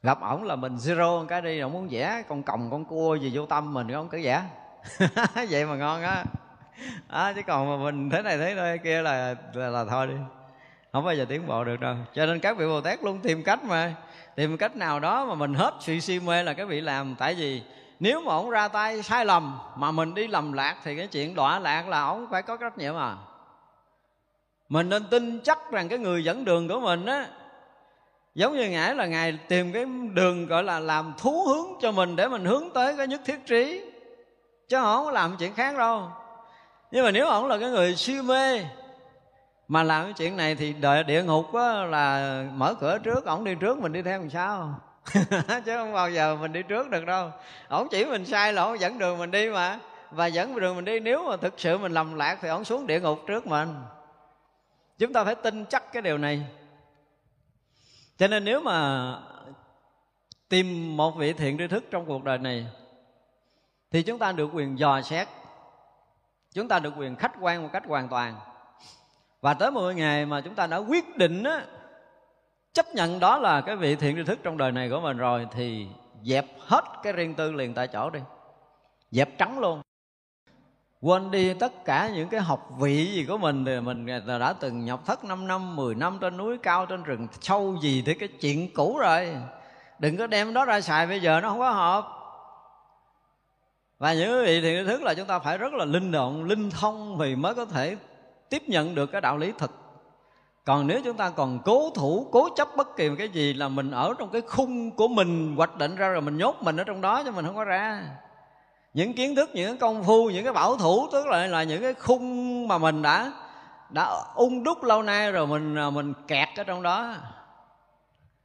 gặp 0.07 0.20
ổng 0.20 0.45
là 0.45 0.57
mình 0.57 0.77
zero 0.77 1.27
cái 1.27 1.43
đi 1.43 1.61
ổng 1.61 1.73
muốn 1.73 1.89
vẽ 1.91 2.23
con 2.28 2.43
còng 2.43 2.70
con 2.70 2.85
cua 2.85 3.15
gì 3.15 3.31
vô 3.35 3.47
tâm 3.47 3.74
mình 3.74 3.93
không 3.93 4.09
cứ 4.09 4.20
vẽ. 4.23 4.43
Vậy 5.51 5.66
mà 5.66 5.77
ngon 5.77 6.03
á. 6.03 6.24
À, 7.09 7.33
chứ 7.33 7.43
còn 7.47 7.69
mà 7.69 7.85
mình 7.85 8.11
thế 8.11 8.23
này 8.23 8.39
thế 8.39 8.55
đây 8.55 8.78
kia 8.78 9.03
là, 9.03 9.35
là 9.55 9.69
là 9.69 9.85
thôi 9.85 10.07
đi. 10.07 10.15
Không 10.93 11.05
bao 11.05 11.15
giờ 11.15 11.24
tiến 11.28 11.47
bộ 11.47 11.65
được 11.65 11.81
đâu. 11.81 11.97
Cho 12.15 12.27
nên 12.27 12.41
các 12.41 12.57
vị 12.57 12.66
bồ 12.66 12.81
tát 12.81 13.05
luôn 13.05 13.20
tìm 13.23 13.43
cách 13.43 13.65
mà 13.65 13.95
tìm 14.37 14.57
cách 14.57 14.77
nào 14.77 15.01
đó 15.01 15.24
mà 15.24 15.35
mình 15.35 15.55
hết 15.55 15.74
sự 15.81 16.01
si 16.01 16.20
mê 16.20 16.43
là 16.43 16.55
các 16.55 16.69
vị 16.69 16.81
làm. 16.81 17.15
Tại 17.19 17.35
vì 17.35 17.62
nếu 18.01 18.20
mà 18.20 18.33
ổng 18.33 18.51
ra 18.51 18.69
tay 18.69 19.03
sai 19.03 19.24
lầm 19.24 19.59
mà 19.77 19.91
mình 19.91 20.15
đi 20.15 20.27
lầm 20.27 20.53
lạc 20.53 20.77
thì 20.85 20.97
cái 20.97 21.07
chuyện 21.07 21.35
đọa 21.35 21.59
lạc 21.59 21.89
là 21.89 22.03
ổng 22.03 22.27
phải 22.31 22.43
có 22.43 22.57
trách 22.57 22.78
nhiệm 22.78 22.97
à. 22.97 23.16
Mình 24.69 24.89
nên 24.89 25.05
tin 25.11 25.41
chắc 25.41 25.59
rằng 25.70 25.89
cái 25.89 25.99
người 25.99 26.24
dẫn 26.24 26.45
đường 26.45 26.69
của 26.69 26.81
mình 26.81 27.07
á 27.07 27.27
giống 28.36 28.56
như 28.56 28.70
ngài 28.70 28.94
là 28.94 29.06
ngài 29.06 29.38
tìm 29.48 29.72
cái 29.72 29.84
đường 30.14 30.46
gọi 30.46 30.62
là 30.62 30.78
làm 30.78 31.14
thú 31.18 31.44
hướng 31.46 31.66
cho 31.80 31.92
mình 31.92 32.16
để 32.16 32.28
mình 32.28 32.44
hướng 32.44 32.70
tới 32.74 32.96
cái 32.96 33.06
nhất 33.06 33.20
thiết 33.24 33.46
trí. 33.46 33.82
Chứ 34.68 34.76
không 34.76 35.04
có 35.04 35.10
làm 35.10 35.36
chuyện 35.38 35.54
khác 35.54 35.76
đâu. 35.76 36.08
Nhưng 36.90 37.04
mà 37.04 37.10
nếu 37.10 37.26
ổng 37.26 37.46
là 37.46 37.58
cái 37.58 37.70
người 37.70 37.96
si 37.96 38.22
mê 38.22 38.64
mà 39.68 39.82
làm 39.82 40.04
cái 40.04 40.12
chuyện 40.12 40.36
này 40.36 40.54
thì 40.54 40.72
đợi 40.72 41.04
địa 41.04 41.22
ngục 41.22 41.54
á, 41.54 41.84
là 41.84 42.42
mở 42.54 42.74
cửa 42.80 42.98
trước 42.98 43.26
ổng 43.26 43.44
đi 43.44 43.54
trước 43.54 43.78
mình 43.78 43.92
đi 43.92 44.02
theo 44.02 44.18
làm 44.18 44.30
sao? 44.30 44.80
Chứ 45.64 45.76
không 45.76 45.92
bao 45.92 46.10
giờ 46.10 46.36
mình 46.40 46.52
đi 46.52 46.62
trước 46.62 46.90
được 46.90 47.06
đâu. 47.06 47.30
Ổng 47.68 47.88
chỉ 47.90 48.04
mình 48.04 48.24
sai 48.24 48.52
là 48.52 48.62
ổng 48.62 48.80
dẫn 48.80 48.98
đường 48.98 49.18
mình 49.18 49.30
đi 49.30 49.50
mà. 49.50 49.78
Và 50.10 50.26
dẫn 50.26 50.60
đường 50.60 50.76
mình 50.76 50.84
đi 50.84 51.00
nếu 51.00 51.28
mà 51.28 51.36
thực 51.36 51.54
sự 51.56 51.78
mình 51.78 51.92
lầm 51.92 52.14
lạc 52.14 52.38
thì 52.40 52.48
ổng 52.48 52.64
xuống 52.64 52.86
địa 52.86 53.00
ngục 53.00 53.18
trước 53.26 53.46
mình. 53.46 53.74
Chúng 54.98 55.12
ta 55.12 55.24
phải 55.24 55.34
tin 55.34 55.64
chắc 55.64 55.92
cái 55.92 56.02
điều 56.02 56.18
này 56.18 56.42
cho 58.16 58.28
nên 58.28 58.44
nếu 58.44 58.60
mà 58.60 59.18
tìm 60.48 60.97
một 60.97 61.16
vị 61.16 61.32
thiện 61.32 61.59
tri 61.59 61.66
thức 61.66 61.84
trong 61.90 62.06
cuộc 62.06 62.24
đời 62.24 62.38
này 62.38 62.66
thì 63.90 64.02
chúng 64.02 64.18
ta 64.18 64.32
được 64.32 64.51
quyền 64.52 64.78
dò 64.78 65.02
xét 65.02 65.28
chúng 66.56 66.68
ta 66.68 66.78
được 66.78 66.94
quyền 66.98 67.16
khách 67.16 67.32
quan 67.40 67.62
một 67.62 67.68
cách 67.72 67.82
hoàn 67.86 68.09
toàn. 68.09 68.34
Và 69.40 69.55
tới 69.55 69.70
một 69.70 69.90
ngày 69.97 70.26
mà 70.26 70.40
chúng 70.40 70.55
ta 70.55 70.66
đã 70.66 70.76
quyết 70.76 71.16
định 71.16 71.44
á, 71.44 71.64
chấp 72.72 72.86
nhận 72.94 73.20
đó 73.20 73.38
là 73.38 73.60
cái 73.60 73.76
vị 73.76 73.97
thiện 73.97 74.16
tri 74.16 74.24
thức 74.24 74.38
trong 74.43 74.59
đời 74.59 74.72
này 74.72 74.90
của 74.90 75.01
mình 75.01 75.16
rồi 75.16 75.47
thì 75.51 75.86
dẹp 76.22 76.44
hết 76.59 76.84
cái 77.02 77.12
riêng 77.12 77.34
tư 77.34 77.52
liền 77.52 77.74
tại 77.74 77.88
chỗ 77.88 78.10
đi. 78.10 78.20
Dẹp 79.10 79.38
trắng 79.38 79.59
luôn 79.59 79.80
quên 81.07 81.31
đi 81.31 81.55
tất 81.55 81.85
cả 81.85 82.11
những 82.15 82.28
cái 82.28 82.41
học 82.41 82.69
vị 82.78 83.07
gì 83.07 83.24
của 83.24 83.39
mình 83.39 83.65
thì 83.65 83.81
mình 83.81 84.07
đã 84.27 84.53
từng 84.61 84.85
nhập 84.85 85.01
thất 85.07 85.24
5 85.24 85.47
năm 85.47 85.77
10 85.77 85.95
năm 85.95 86.19
trên 86.20 86.37
núi 86.37 86.59
cao, 86.59 86.87
trên 86.87 87.03
rừng, 87.03 87.27
sâu 87.41 87.77
gì 87.83 88.03
thì 88.07 88.15
cái 88.15 88.28
chuyện 88.28 88.73
cũ 88.74 88.99
rồi. 88.99 89.37
Đừng 89.99 90.16
có 90.16 90.27
đem 90.27 90.55
đó 90.55 90.65
ra 90.65 90.81
xài, 90.81 91.07
bây 91.07 91.20
giờ 91.20 91.41
nó 91.41 91.49
không 91.49 91.59
có 91.59 91.70
hợp. 91.70 92.09
Và 93.99 94.15
những 94.15 94.45
vị 94.45 94.61
thì 94.61 94.85
thức 94.85 95.03
là 95.03 95.15
chúng 95.15 95.27
ta 95.27 95.39
phải 95.39 95.59
rất 95.59 95.73
là 95.73 95.85
linh 95.85 96.12
động, 96.12 96.45
linh 96.45 96.70
thông 96.70 97.19
thì 97.20 97.37
mới 97.37 97.55
có 97.55 97.65
thể 97.65 97.97
tiếp 98.51 98.62
nhận 98.66 98.95
được 98.95 99.07
cái 99.07 99.20
đạo 99.20 99.37
lý 99.37 99.53
thực. 99.59 99.70
Còn 100.65 100.87
nếu 100.87 101.01
chúng 101.05 101.16
ta 101.16 101.31
còn 101.31 101.59
cố 101.65 101.91
thủ, 101.95 102.28
cố 102.33 102.49
chấp 102.57 102.69
bất 102.77 102.97
kỳ 102.97 103.11
một 103.11 103.16
cái 103.19 103.28
gì 103.28 103.55
là 103.55 103.69
mình 103.69 103.91
ở 103.91 104.15
trong 104.19 104.31
cái 104.31 104.43
khung 104.47 104.91
của 104.91 105.09
mình, 105.09 105.57
hoạch 105.57 105.77
định 105.77 105.97
ra 105.97 106.09
rồi 106.09 106.20
mình 106.20 106.37
nhốt 106.37 106.57
mình 106.61 106.77
ở 106.77 106.85
trong 106.85 107.01
đó 107.01 107.23
cho 107.24 107.33
mình 107.33 107.47
không 107.47 107.57
có 107.57 107.65
ra 107.65 108.03
những 108.97 109.12
kiến 109.12 109.35
thức, 109.35 109.51
những 109.55 109.70
cái 109.70 109.77
công 109.81 110.05
phu, 110.05 110.31
những 110.31 110.44
cái 110.44 110.52
bảo 110.52 110.77
thủ, 110.77 111.09
tức 111.12 111.27
là 111.27 111.47
là 111.47 111.62
những 111.62 111.82
cái 111.82 111.94
khung 111.94 112.68
mà 112.68 112.78
mình 112.78 113.02
đã 113.02 113.32
đã 113.90 114.05
ung 114.35 114.64
đúc 114.64 114.85
lâu 114.85 115.02
nay 115.02 115.32
rồi 115.32 115.47
mình 115.47 115.77
à, 115.77 115.90
mình 115.90 116.12
kẹt 116.28 116.48
ở 116.56 116.64
trong 116.64 116.82
đó. 116.82 117.14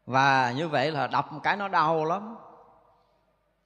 Và 0.06 0.54
như 0.58 0.68
vậy 0.68 0.92
là 0.92 1.08
đập 1.08 1.32
một 1.32 1.40
cái 1.44 1.58
nó 1.58 1.68
đau 1.68 2.06
lắm. 2.06 2.36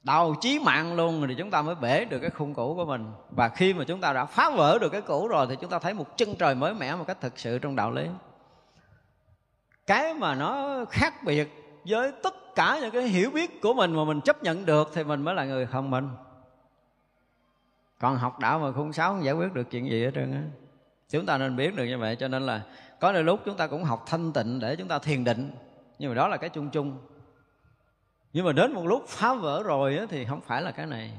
Đau 0.02 0.34
chí 0.40 0.58
mạng 0.58 0.94
luôn, 0.94 1.24
thì 1.28 1.34
chúng 1.38 1.50
ta 1.50 1.62
mới 1.62 1.74
bể 1.74 2.04
được 2.04 2.18
cái 2.18 2.30
khung 2.30 2.54
cũ 2.54 2.74
của 2.76 2.84
mình. 2.84 3.12
Và 3.30 3.48
khi 3.48 3.74
mà 3.74 3.84
chúng 3.84 4.00
ta 4.00 4.12
đã 4.12 4.24
phá 4.24 4.50
vỡ 4.50 4.78
được 4.78 4.88
cái 4.88 5.00
cũ 5.00 5.28
rồi 5.28 5.46
thì 5.48 5.56
chúng 5.60 5.70
ta 5.70 5.78
thấy 5.78 5.94
một 5.94 6.16
chân 6.16 6.34
trời 6.38 6.54
mới 6.54 6.74
mẻ 6.74 6.94
một 6.94 7.04
cách 7.06 7.20
thực 7.20 7.38
sự 7.38 7.58
trong 7.58 7.76
đạo 7.76 7.90
lý. 7.90 8.06
Cái 9.86 10.14
mà 10.14 10.34
nó 10.34 10.84
khác 10.90 11.14
biệt 11.24 11.48
với 11.88 12.12
tất 12.22 12.54
cả 12.54 12.78
những 12.80 12.90
cái 12.90 13.02
hiểu 13.02 13.30
biết 13.30 13.62
của 13.62 13.74
mình 13.74 13.96
mà 13.96 14.04
mình 14.04 14.20
chấp 14.20 14.42
nhận 14.42 14.66
được 14.66 14.90
thì 14.94 15.04
mình 15.04 15.22
mới 15.22 15.34
là 15.34 15.44
người 15.44 15.66
thông 15.66 15.90
minh 15.90 16.08
còn 17.98 18.16
học 18.16 18.38
đạo 18.38 18.58
mà 18.58 18.72
khung 18.72 18.92
sáu 18.92 19.12
không 19.12 19.24
giải 19.24 19.34
quyết 19.34 19.52
được 19.52 19.70
chuyện 19.70 19.90
gì 19.90 20.04
hết 20.04 20.10
trơn 20.14 20.32
á. 20.32 20.42
Chúng 21.08 21.26
ta 21.26 21.38
nên 21.38 21.56
biết 21.56 21.76
được 21.76 21.84
như 21.84 21.98
vậy 21.98 22.16
cho 22.16 22.28
nên 22.28 22.46
là 22.46 22.62
có 23.00 23.12
đôi 23.12 23.24
lúc 23.24 23.40
chúng 23.44 23.56
ta 23.56 23.66
cũng 23.66 23.84
học 23.84 24.04
thanh 24.06 24.32
tịnh 24.32 24.60
để 24.60 24.76
chúng 24.76 24.88
ta 24.88 24.98
thiền 24.98 25.24
định. 25.24 25.50
Nhưng 25.98 26.10
mà 26.10 26.14
đó 26.14 26.28
là 26.28 26.36
cái 26.36 26.50
chung 26.50 26.70
chung. 26.70 26.98
Nhưng 28.32 28.46
mà 28.46 28.52
đến 28.52 28.72
một 28.72 28.86
lúc 28.86 29.04
phá 29.08 29.34
vỡ 29.34 29.62
rồi 29.62 29.96
á, 29.96 30.06
thì 30.08 30.24
không 30.24 30.40
phải 30.40 30.62
là 30.62 30.70
cái 30.70 30.86
này. 30.86 31.12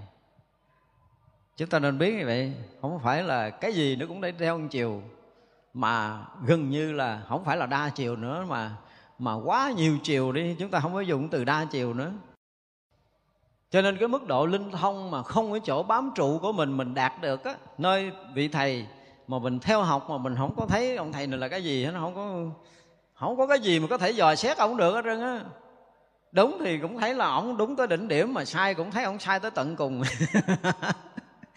Chúng 1.58 1.70
ta 1.70 1.80
nên 1.80 1.98
biết 1.98 2.16
như 2.18 2.26
vậy 2.26 2.54
không 2.82 3.00
phải 3.00 3.24
là 3.24 3.50
cái 3.50 3.74
gì 3.74 3.96
nó 3.96 4.06
cũng 4.06 4.22
để 4.22 4.32
theo 4.32 4.58
một 4.58 4.68
chiều 4.72 5.02
mà 5.74 6.26
gần 6.46 6.70
như 6.70 6.92
là 6.92 7.22
không 7.28 7.46
phải 7.46 7.58
là 7.58 7.66
đa 7.66 7.90
chiều 7.90 8.16
nữa 8.16 8.46
mà 8.48 8.72
mà 9.20 9.34
quá 9.34 9.72
nhiều 9.72 9.98
chiều 10.04 10.32
đi 10.32 10.56
chúng 10.60 10.72
ta 10.72 10.80
không 10.80 10.94
có 10.94 11.02
dùng 11.02 11.30
từ 11.30 11.44
đa 11.44 11.66
chiều 11.72 11.94
nữa 11.94 12.12
cho 13.72 13.82
nên 13.82 13.98
cái 13.98 14.08
mức 14.08 14.28
độ 14.28 14.46
linh 14.46 14.72
thông 14.72 15.12
mà 15.12 15.24
không 15.24 15.52
cái 15.52 15.62
chỗ 15.64 15.84
bám 15.84 16.12
trụ 16.16 16.40
của 16.42 16.52
mình 16.52 16.78
mình 16.78 16.94
đạt 16.94 17.22
được 17.22 17.44
á, 17.44 17.56
nơi 17.78 18.12
vị 18.34 18.48
thầy 18.48 18.86
mà 19.28 19.40
mình 19.40 19.60
theo 19.60 19.84
học 19.84 20.10
mà 20.10 20.18
mình 20.18 20.36
không 20.38 20.54
có 20.58 20.66
thấy 20.66 20.96
ông 20.96 21.12
thầy 21.12 21.28
này 21.28 21.40
là 21.40 21.48
cái 21.48 21.64
gì, 21.64 21.86
nó 21.86 22.00
không 22.00 22.16
có 22.16 22.36
không 23.14 23.38
có 23.38 23.48
cái 23.48 23.60
gì 23.60 23.80
mà 23.80 23.88
có 23.88 23.98
thể 23.98 24.12
dò 24.12 24.36
xét 24.36 24.58
ông 24.58 24.78
được 24.78 24.94
hết 24.94 25.02
trơn 25.06 25.22
á. 25.22 25.42
Đúng 26.32 26.58
thì 26.60 26.78
cũng 26.78 27.00
thấy 27.00 27.14
là 27.14 27.26
ông 27.26 27.58
đúng 27.58 27.76
tới 27.76 27.88
đỉnh 27.88 28.08
điểm 28.08 28.34
mà 28.34 28.46
sai 28.46 28.74
cũng 28.74 28.92
thấy 28.92 29.04
ông 29.04 29.20
sai 29.20 29.40
tới 29.40 29.52
tận 29.52 29.76
cùng. 29.76 30.02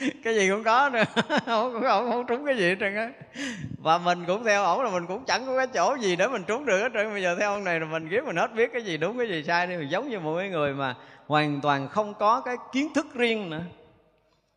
cái 0.24 0.35
gì 0.35 0.48
cũng 0.51 0.64
có 0.64 0.90
nữa. 0.93 1.05
Không, 1.47 1.72
cũng 1.72 1.82
không, 1.82 2.10
không 2.10 2.27
trúng 2.27 2.47
cái 2.47 2.56
gì 2.56 2.68
hết 2.68 2.77
trơn 2.81 2.97
á. 2.97 3.10
Và 3.78 3.98
mình 3.98 4.24
cũng 4.27 4.44
theo 4.44 4.64
ổng 4.64 4.82
là 4.82 4.90
mình 4.90 5.06
cũng 5.06 5.24
chẳng 5.24 5.47
có 5.47 5.56
cái 5.56 5.66
chỗ 5.66 5.97
gì 6.01 6.16
để 6.16 6.28
mình 6.28 6.44
trúng 6.47 6.66
được 6.66 6.81
hết 6.82 6.93
trơn. 6.94 7.12
Bây 7.12 7.22
giờ 7.22 7.36
theo 7.40 7.52
ông 7.52 7.64
này 7.64 7.81
là 7.81 7.86
mình 7.86 8.09
kiếm 8.10 8.24
mình 8.27 8.36
hết 8.36 8.55
biết 8.55 8.70
cái 8.72 8.82
gì 8.82 8.97
đúng 8.97 9.18
cái 9.18 9.28
gì 9.28 9.44
sai 9.47 9.66
đi. 9.66 9.86
Giống 9.89 10.09
như 10.09 10.20
một 10.20 10.36
cái 10.39 10.48
người 10.48 10.74
mà 10.74 10.94
hoàn 11.27 11.60
toàn 11.60 11.89
không 11.89 12.14
có 12.14 12.40
cái 12.40 12.56
kiến 12.72 12.94
thức 12.94 13.06
riêng 13.14 13.51
nữa. 13.51 13.62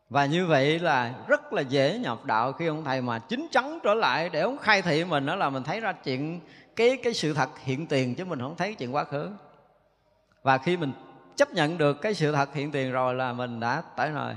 Và 0.09 0.25
như 0.25 0.45
vậy 0.45 0.79
là 0.79 1.13
rất 1.27 1.53
là 1.53 1.61
dễ 1.61 1.99
nhập 1.99 2.25
đạo 2.25 2.53
khi 2.53 2.67
ông 2.67 2.83
thầy 2.83 3.01
mà 3.01 3.19
chính 3.19 3.47
chắn 3.51 3.79
trở 3.83 3.93
lại 3.93 4.29
để 4.29 4.41
ông 4.41 4.57
khai 4.57 4.81
thị 4.81 5.05
mình 5.05 5.25
đó 5.25 5.35
là 5.35 5.49
mình 5.49 5.63
thấy 5.63 5.79
ra 5.79 5.91
chuyện 5.91 6.39
cái 6.75 6.97
cái 7.03 7.13
sự 7.13 7.33
thật 7.33 7.49
hiện 7.63 7.87
tiền 7.87 8.15
chứ 8.15 8.25
mình 8.25 8.39
không 8.39 8.55
thấy 8.57 8.75
chuyện 8.75 8.95
quá 8.95 9.03
khứ. 9.03 9.29
Và 10.43 10.57
khi 10.57 10.77
mình 10.77 10.91
chấp 11.35 11.53
nhận 11.53 11.77
được 11.77 12.01
cái 12.01 12.13
sự 12.13 12.31
thật 12.31 12.53
hiện 12.53 12.71
tiền 12.71 12.91
rồi 12.91 13.13
là 13.13 13.33
mình 13.33 13.59
đã 13.59 13.81
tới 13.95 14.09
nơi 14.09 14.35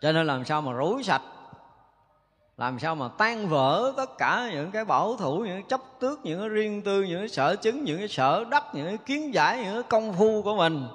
cho 0.00 0.12
nên 0.12 0.26
làm 0.26 0.44
sao 0.44 0.62
mà 0.62 0.72
rối 0.72 1.02
sạch? 1.02 1.22
Làm 2.56 2.78
sao 2.78 2.94
mà 2.94 3.08
tan 3.18 3.48
vỡ 3.48 3.92
tất 3.96 4.18
cả 4.18 4.50
những 4.52 4.70
cái 4.70 4.84
bảo 4.84 5.16
thủ, 5.16 5.38
những 5.38 5.54
cái 5.54 5.64
chấp 5.68 5.80
tước, 6.00 6.24
những 6.24 6.40
cái 6.40 6.48
riêng 6.48 6.82
tư, 6.82 7.02
những 7.02 7.18
cái 7.18 7.28
sở 7.28 7.56
chứng, 7.56 7.84
những 7.84 7.98
cái 7.98 8.08
sở 8.08 8.44
đắc, 8.50 8.64
những 8.72 8.86
cái 8.86 8.96
kiến 8.96 9.34
giải, 9.34 9.64
những 9.64 9.74
cái 9.74 9.82
công 9.82 10.12
phu 10.12 10.42
của 10.42 10.56
mình? 10.56 10.86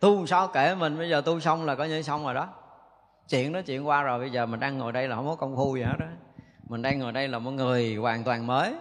Tu 0.00 0.26
sao 0.26 0.48
kệ 0.48 0.74
mình? 0.74 0.98
Bây 0.98 1.10
giờ 1.10 1.20
tu 1.20 1.40
xong 1.40 1.64
là 1.64 1.74
coi 1.74 1.88
như 1.88 2.02
xong 2.02 2.24
rồi 2.24 2.34
đó. 2.34 2.48
Chuyện 3.28 3.52
đó 3.52 3.60
chuyện 3.66 3.88
qua 3.88 4.02
rồi, 4.02 4.18
bây 4.18 4.30
giờ 4.30 4.46
mình 4.46 4.60
đang 4.60 4.78
ngồi 4.78 4.92
đây 4.92 5.08
là 5.08 5.16
không 5.16 5.26
có 5.28 5.34
công 5.34 5.56
phu 5.56 5.76
gì 5.76 5.82
hết 5.82 5.96
đó 5.98 6.06
mình 6.68 6.82
đang 6.82 6.98
ngồi 6.98 7.12
đây 7.12 7.28
là 7.28 7.38
một 7.38 7.50
người 7.50 7.96
hoàn 7.96 8.24
toàn 8.24 8.46
mới 8.46 8.74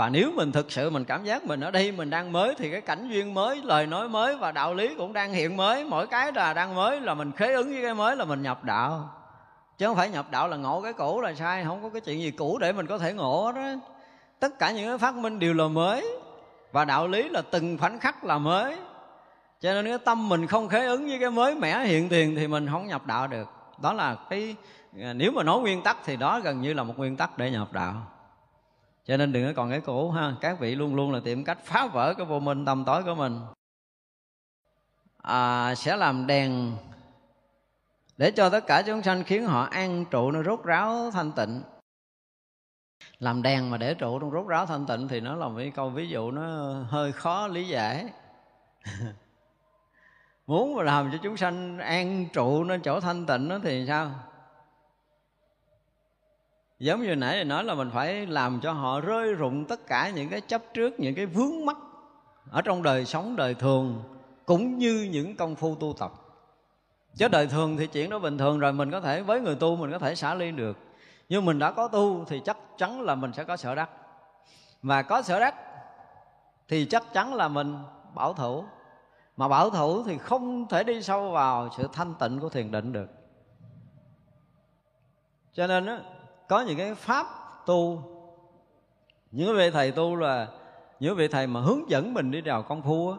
và 0.00 0.08
nếu 0.08 0.32
mình 0.34 0.52
thực 0.52 0.72
sự 0.72 0.90
mình 0.90 1.04
cảm 1.04 1.24
giác 1.24 1.44
mình 1.44 1.60
ở 1.60 1.70
đây, 1.70 1.92
mình 1.92 2.10
đang 2.10 2.32
mới 2.32 2.54
thì 2.58 2.70
cái 2.70 2.80
cảnh 2.80 3.08
duyên 3.08 3.34
mới, 3.34 3.60
lời 3.64 3.86
nói 3.86 4.08
mới 4.08 4.36
và 4.36 4.52
đạo 4.52 4.74
lý 4.74 4.94
cũng 4.94 5.12
đang 5.12 5.32
hiện 5.32 5.56
mới. 5.56 5.84
Mỗi 5.84 6.06
cái 6.06 6.32
là 6.32 6.54
đang 6.54 6.74
mới 6.74 7.00
là 7.00 7.14
mình 7.14 7.32
khế 7.32 7.54
ứng 7.54 7.68
với 7.68 7.82
cái 7.82 7.94
mới 7.94 8.16
là 8.16 8.24
mình 8.24 8.42
nhập 8.42 8.64
đạo. 8.64 9.10
Chứ 9.78 9.86
không 9.86 9.96
phải 9.96 10.08
nhập 10.08 10.26
đạo 10.30 10.48
là 10.48 10.56
ngộ 10.56 10.80
cái 10.80 10.92
cũ 10.92 11.20
là 11.20 11.34
sai, 11.34 11.64
không 11.64 11.82
có 11.82 11.88
cái 11.88 12.00
chuyện 12.00 12.20
gì 12.20 12.30
cũ 12.30 12.58
để 12.58 12.72
mình 12.72 12.86
có 12.86 12.98
thể 12.98 13.12
ngộ 13.12 13.52
đó 13.52 13.62
tất 14.38 14.58
cả 14.58 14.70
những 14.70 14.88
cái 14.88 14.98
phát 14.98 15.14
minh 15.14 15.38
đều 15.38 15.54
là 15.54 15.68
mới 15.68 16.06
và 16.72 16.84
đạo 16.84 17.06
lý 17.06 17.28
là 17.28 17.42
từng 17.50 17.78
khoảnh 17.78 17.98
khắc 17.98 18.24
là 18.24 18.38
mới. 18.38 18.76
Cho 19.60 19.72
nên 19.72 19.86
cái 19.86 19.98
tâm 19.98 20.28
mình 20.28 20.46
không 20.46 20.68
khế 20.68 20.86
ứng 20.86 21.08
với 21.08 21.18
cái 21.18 21.30
mới 21.30 21.54
mẻ 21.54 21.84
hiện 21.84 22.08
tiền 22.08 22.36
thì 22.36 22.48
mình 22.48 22.68
không 22.70 22.86
nhập 22.86 23.06
đạo 23.06 23.26
được. 23.26 23.48
Đó 23.82 23.92
là 23.92 24.16
cái 24.30 24.56
à, 25.02 25.12
nếu 25.12 25.32
mà 25.32 25.42
nói 25.42 25.60
nguyên 25.60 25.82
tắc 25.82 25.96
thì 26.04 26.16
đó 26.16 26.40
gần 26.40 26.60
như 26.60 26.72
là 26.72 26.82
một 26.82 26.94
nguyên 26.98 27.16
tắc 27.16 27.38
để 27.38 27.50
nhập 27.50 27.72
đạo 27.72 27.94
cho 29.04 29.16
nên 29.16 29.32
đừng 29.32 29.46
có 29.46 29.52
còn 29.56 29.70
cái 29.70 29.80
cũ 29.80 30.10
ha. 30.10 30.34
Các 30.40 30.60
vị 30.60 30.74
luôn 30.74 30.94
luôn 30.94 31.12
là 31.12 31.20
tìm 31.24 31.44
cách 31.44 31.58
phá 31.64 31.86
vỡ 31.86 32.14
cái 32.14 32.26
vô 32.26 32.40
minh 32.40 32.64
tâm 32.64 32.84
tối 32.84 33.02
của 33.02 33.14
mình. 33.14 33.40
À, 35.22 35.74
sẽ 35.74 35.96
làm 35.96 36.26
đèn 36.26 36.76
để 38.16 38.30
cho 38.30 38.50
tất 38.50 38.66
cả 38.66 38.82
chúng 38.86 39.02
sanh 39.02 39.24
khiến 39.24 39.46
họ 39.46 39.62
an 39.62 40.04
trụ 40.10 40.30
nó 40.30 40.42
rốt 40.42 40.64
ráo 40.64 41.10
thanh 41.10 41.32
tịnh. 41.32 41.62
Làm 43.18 43.42
đèn 43.42 43.70
mà 43.70 43.76
để 43.76 43.94
trụ 43.94 44.18
trong 44.18 44.30
rốt 44.30 44.46
ráo 44.46 44.66
thanh 44.66 44.86
tịnh 44.86 45.08
thì 45.08 45.20
nó 45.20 45.36
là 45.36 45.48
một 45.48 45.60
câu 45.74 45.90
ví 45.90 46.08
dụ 46.08 46.30
nó 46.30 46.72
hơi 46.82 47.12
khó 47.12 47.46
lý 47.46 47.68
giải. 47.68 48.06
Muốn 50.46 50.76
mà 50.76 50.82
làm 50.82 51.12
cho 51.12 51.18
chúng 51.22 51.36
sanh 51.36 51.78
an 51.78 52.26
trụ 52.32 52.64
nó 52.64 52.76
chỗ 52.84 53.00
thanh 53.00 53.26
tịnh 53.26 53.48
đó 53.48 53.58
thì 53.62 53.84
sao? 53.86 54.10
Giống 56.80 57.02
như 57.02 57.16
nãy 57.16 57.44
nói 57.44 57.64
là 57.64 57.74
mình 57.74 57.90
phải 57.90 58.26
làm 58.26 58.60
cho 58.60 58.72
họ 58.72 59.00
rơi 59.00 59.34
rụng 59.34 59.64
tất 59.64 59.86
cả 59.86 60.10
những 60.10 60.28
cái 60.28 60.40
chấp 60.40 60.62
trước, 60.74 61.00
những 61.00 61.14
cái 61.14 61.26
vướng 61.26 61.66
mắc 61.66 61.76
ở 62.50 62.62
trong 62.62 62.82
đời 62.82 63.04
sống, 63.04 63.36
đời 63.36 63.54
thường, 63.54 64.02
cũng 64.46 64.78
như 64.78 65.08
những 65.12 65.36
công 65.36 65.54
phu 65.54 65.74
tu 65.74 65.92
tập. 65.98 66.12
Chứ 67.14 67.28
đời 67.28 67.46
thường 67.46 67.76
thì 67.76 67.86
chuyện 67.86 68.10
đó 68.10 68.18
bình 68.18 68.38
thường 68.38 68.58
rồi, 68.58 68.72
mình 68.72 68.90
có 68.90 69.00
thể 69.00 69.22
với 69.22 69.40
người 69.40 69.54
tu 69.54 69.76
mình 69.76 69.90
có 69.92 69.98
thể 69.98 70.14
xả 70.14 70.34
ly 70.34 70.50
được. 70.50 70.76
Nhưng 71.28 71.44
mình 71.44 71.58
đã 71.58 71.70
có 71.70 71.88
tu 71.88 72.24
thì 72.24 72.40
chắc 72.44 72.56
chắn 72.78 73.00
là 73.00 73.14
mình 73.14 73.32
sẽ 73.32 73.44
có 73.44 73.56
sở 73.56 73.74
đắc. 73.74 73.90
Và 74.82 75.02
có 75.02 75.22
sở 75.22 75.40
đắc 75.40 75.54
thì 76.68 76.84
chắc 76.84 77.12
chắn 77.12 77.34
là 77.34 77.48
mình 77.48 77.76
bảo 78.14 78.32
thủ. 78.32 78.64
Mà 79.36 79.48
bảo 79.48 79.70
thủ 79.70 80.02
thì 80.04 80.18
không 80.18 80.68
thể 80.68 80.84
đi 80.84 81.02
sâu 81.02 81.30
vào 81.30 81.68
sự 81.76 81.88
thanh 81.92 82.14
tịnh 82.14 82.40
của 82.40 82.48
thiền 82.48 82.70
định 82.70 82.92
được. 82.92 83.08
Cho 85.52 85.66
nên 85.66 85.86
á 85.86 86.00
có 86.50 86.60
những 86.60 86.78
cái 86.78 86.94
pháp 86.94 87.26
tu. 87.66 88.02
Những 89.30 89.56
vị 89.56 89.70
thầy 89.70 89.92
tu 89.92 90.16
là, 90.16 90.48
những 91.00 91.16
vị 91.16 91.28
thầy 91.28 91.46
mà 91.46 91.60
hướng 91.60 91.90
dẫn 91.90 92.14
mình 92.14 92.30
đi 92.30 92.40
đào 92.40 92.62
công 92.62 92.82
phu 92.82 93.10
á, 93.10 93.16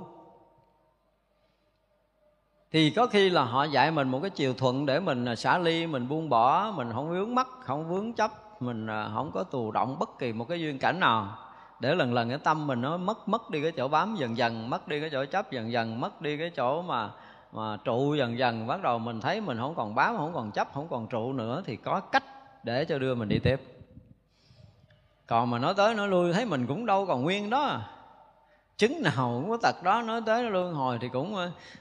thì 2.71 2.89
có 2.89 3.07
khi 3.07 3.29
là 3.29 3.43
họ 3.43 3.63
dạy 3.63 3.91
mình 3.91 4.09
một 4.09 4.19
cái 4.21 4.29
chiều 4.29 4.53
thuận 4.53 4.85
để 4.85 4.99
mình 4.99 5.25
à, 5.25 5.35
xả 5.35 5.57
ly, 5.57 5.87
mình 5.87 6.07
buông 6.07 6.29
bỏ, 6.29 6.71
mình 6.75 6.91
không 6.93 7.09
vướng 7.09 7.35
mắc, 7.35 7.47
không 7.61 7.89
vướng 7.89 8.13
chấp, 8.13 8.61
mình 8.61 8.87
à, 8.87 9.09
không 9.13 9.31
có 9.33 9.43
tù 9.43 9.71
động 9.71 9.99
bất 9.99 10.19
kỳ 10.19 10.33
một 10.33 10.45
cái 10.49 10.59
duyên 10.59 10.79
cảnh 10.79 10.99
nào. 10.99 11.37
Để 11.79 11.95
lần 11.95 12.13
lần 12.13 12.29
cái 12.29 12.37
tâm 12.37 12.67
mình 12.67 12.81
nó 12.81 12.97
mất 12.97 13.29
mất 13.29 13.49
đi 13.49 13.61
cái 13.61 13.71
chỗ 13.71 13.87
bám 13.87 14.15
dần 14.15 14.37
dần, 14.37 14.69
mất 14.69 14.87
đi 14.87 14.99
cái 14.99 15.09
chỗ 15.09 15.25
chấp 15.25 15.51
dần 15.51 15.71
dần, 15.71 16.01
mất 16.01 16.21
đi 16.21 16.37
cái 16.37 16.49
chỗ 16.49 16.81
mà 16.81 17.09
mà 17.51 17.77
trụ 17.83 18.15
dần 18.15 18.37
dần, 18.37 18.67
bắt 18.67 18.81
đầu 18.81 18.99
mình 18.99 19.21
thấy 19.21 19.41
mình 19.41 19.57
không 19.57 19.75
còn 19.75 19.95
bám, 19.95 20.17
không 20.17 20.33
còn 20.33 20.51
chấp, 20.51 20.73
không 20.73 20.87
còn 20.89 21.07
trụ 21.07 21.33
nữa, 21.33 21.61
thì 21.65 21.75
có 21.75 21.99
cách 21.99 22.23
để 22.63 22.85
cho 22.85 22.99
đưa 22.99 23.15
mình 23.15 23.29
đi 23.29 23.39
tiếp. 23.39 23.61
Còn 25.27 25.49
mà 25.49 25.59
nói 25.59 25.73
tới 25.77 25.93
nói 25.93 26.07
lui, 26.07 26.33
thấy 26.33 26.45
mình 26.45 26.67
cũng 26.67 26.85
đâu 26.85 27.05
còn 27.05 27.21
nguyên 27.21 27.49
đó. 27.49 27.81
Chứng 28.77 29.01
nào 29.01 29.41
cũng 29.41 29.49
có 29.49 29.57
tật 29.61 29.83
đó, 29.83 30.01
nói 30.01 30.21
tới 30.25 30.43
luân 30.43 30.73
hồi 30.73 30.97
thì 31.01 31.09
cũng 31.13 31.35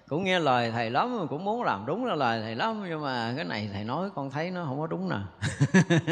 cũng 0.09 0.25
nghe 0.25 0.39
lời 0.39 0.71
thầy 0.71 0.91
lắm, 0.91 1.27
cũng 1.31 1.45
muốn 1.45 1.63
làm 1.63 1.87
đúng 1.87 2.05
là 2.05 2.15
lời 2.15 2.41
thầy 2.43 2.55
lắm, 2.55 2.85
nhưng 2.89 3.03
mà 3.03 3.33
cái 3.37 3.45
này 3.45 3.71
thầy 3.73 3.85
nói 3.85 4.11
con 4.15 4.31
thấy 4.31 4.51
nó 4.51 4.65
không 4.65 4.81
có 4.81 4.87
đúng 4.87 5.09
nè. 5.09 5.17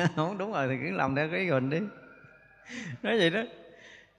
Không 0.17 0.39
đúng 0.39 0.53
rồi 0.53 0.69
thì 0.69 0.75
cứ 0.83 0.97
làm 0.97 1.15
theo 1.15 1.29
cái 1.33 1.51
mình 1.51 1.71
đi. 1.71 1.79
Nói 3.03 3.19
vậy 3.19 3.31
đó. 3.31 3.41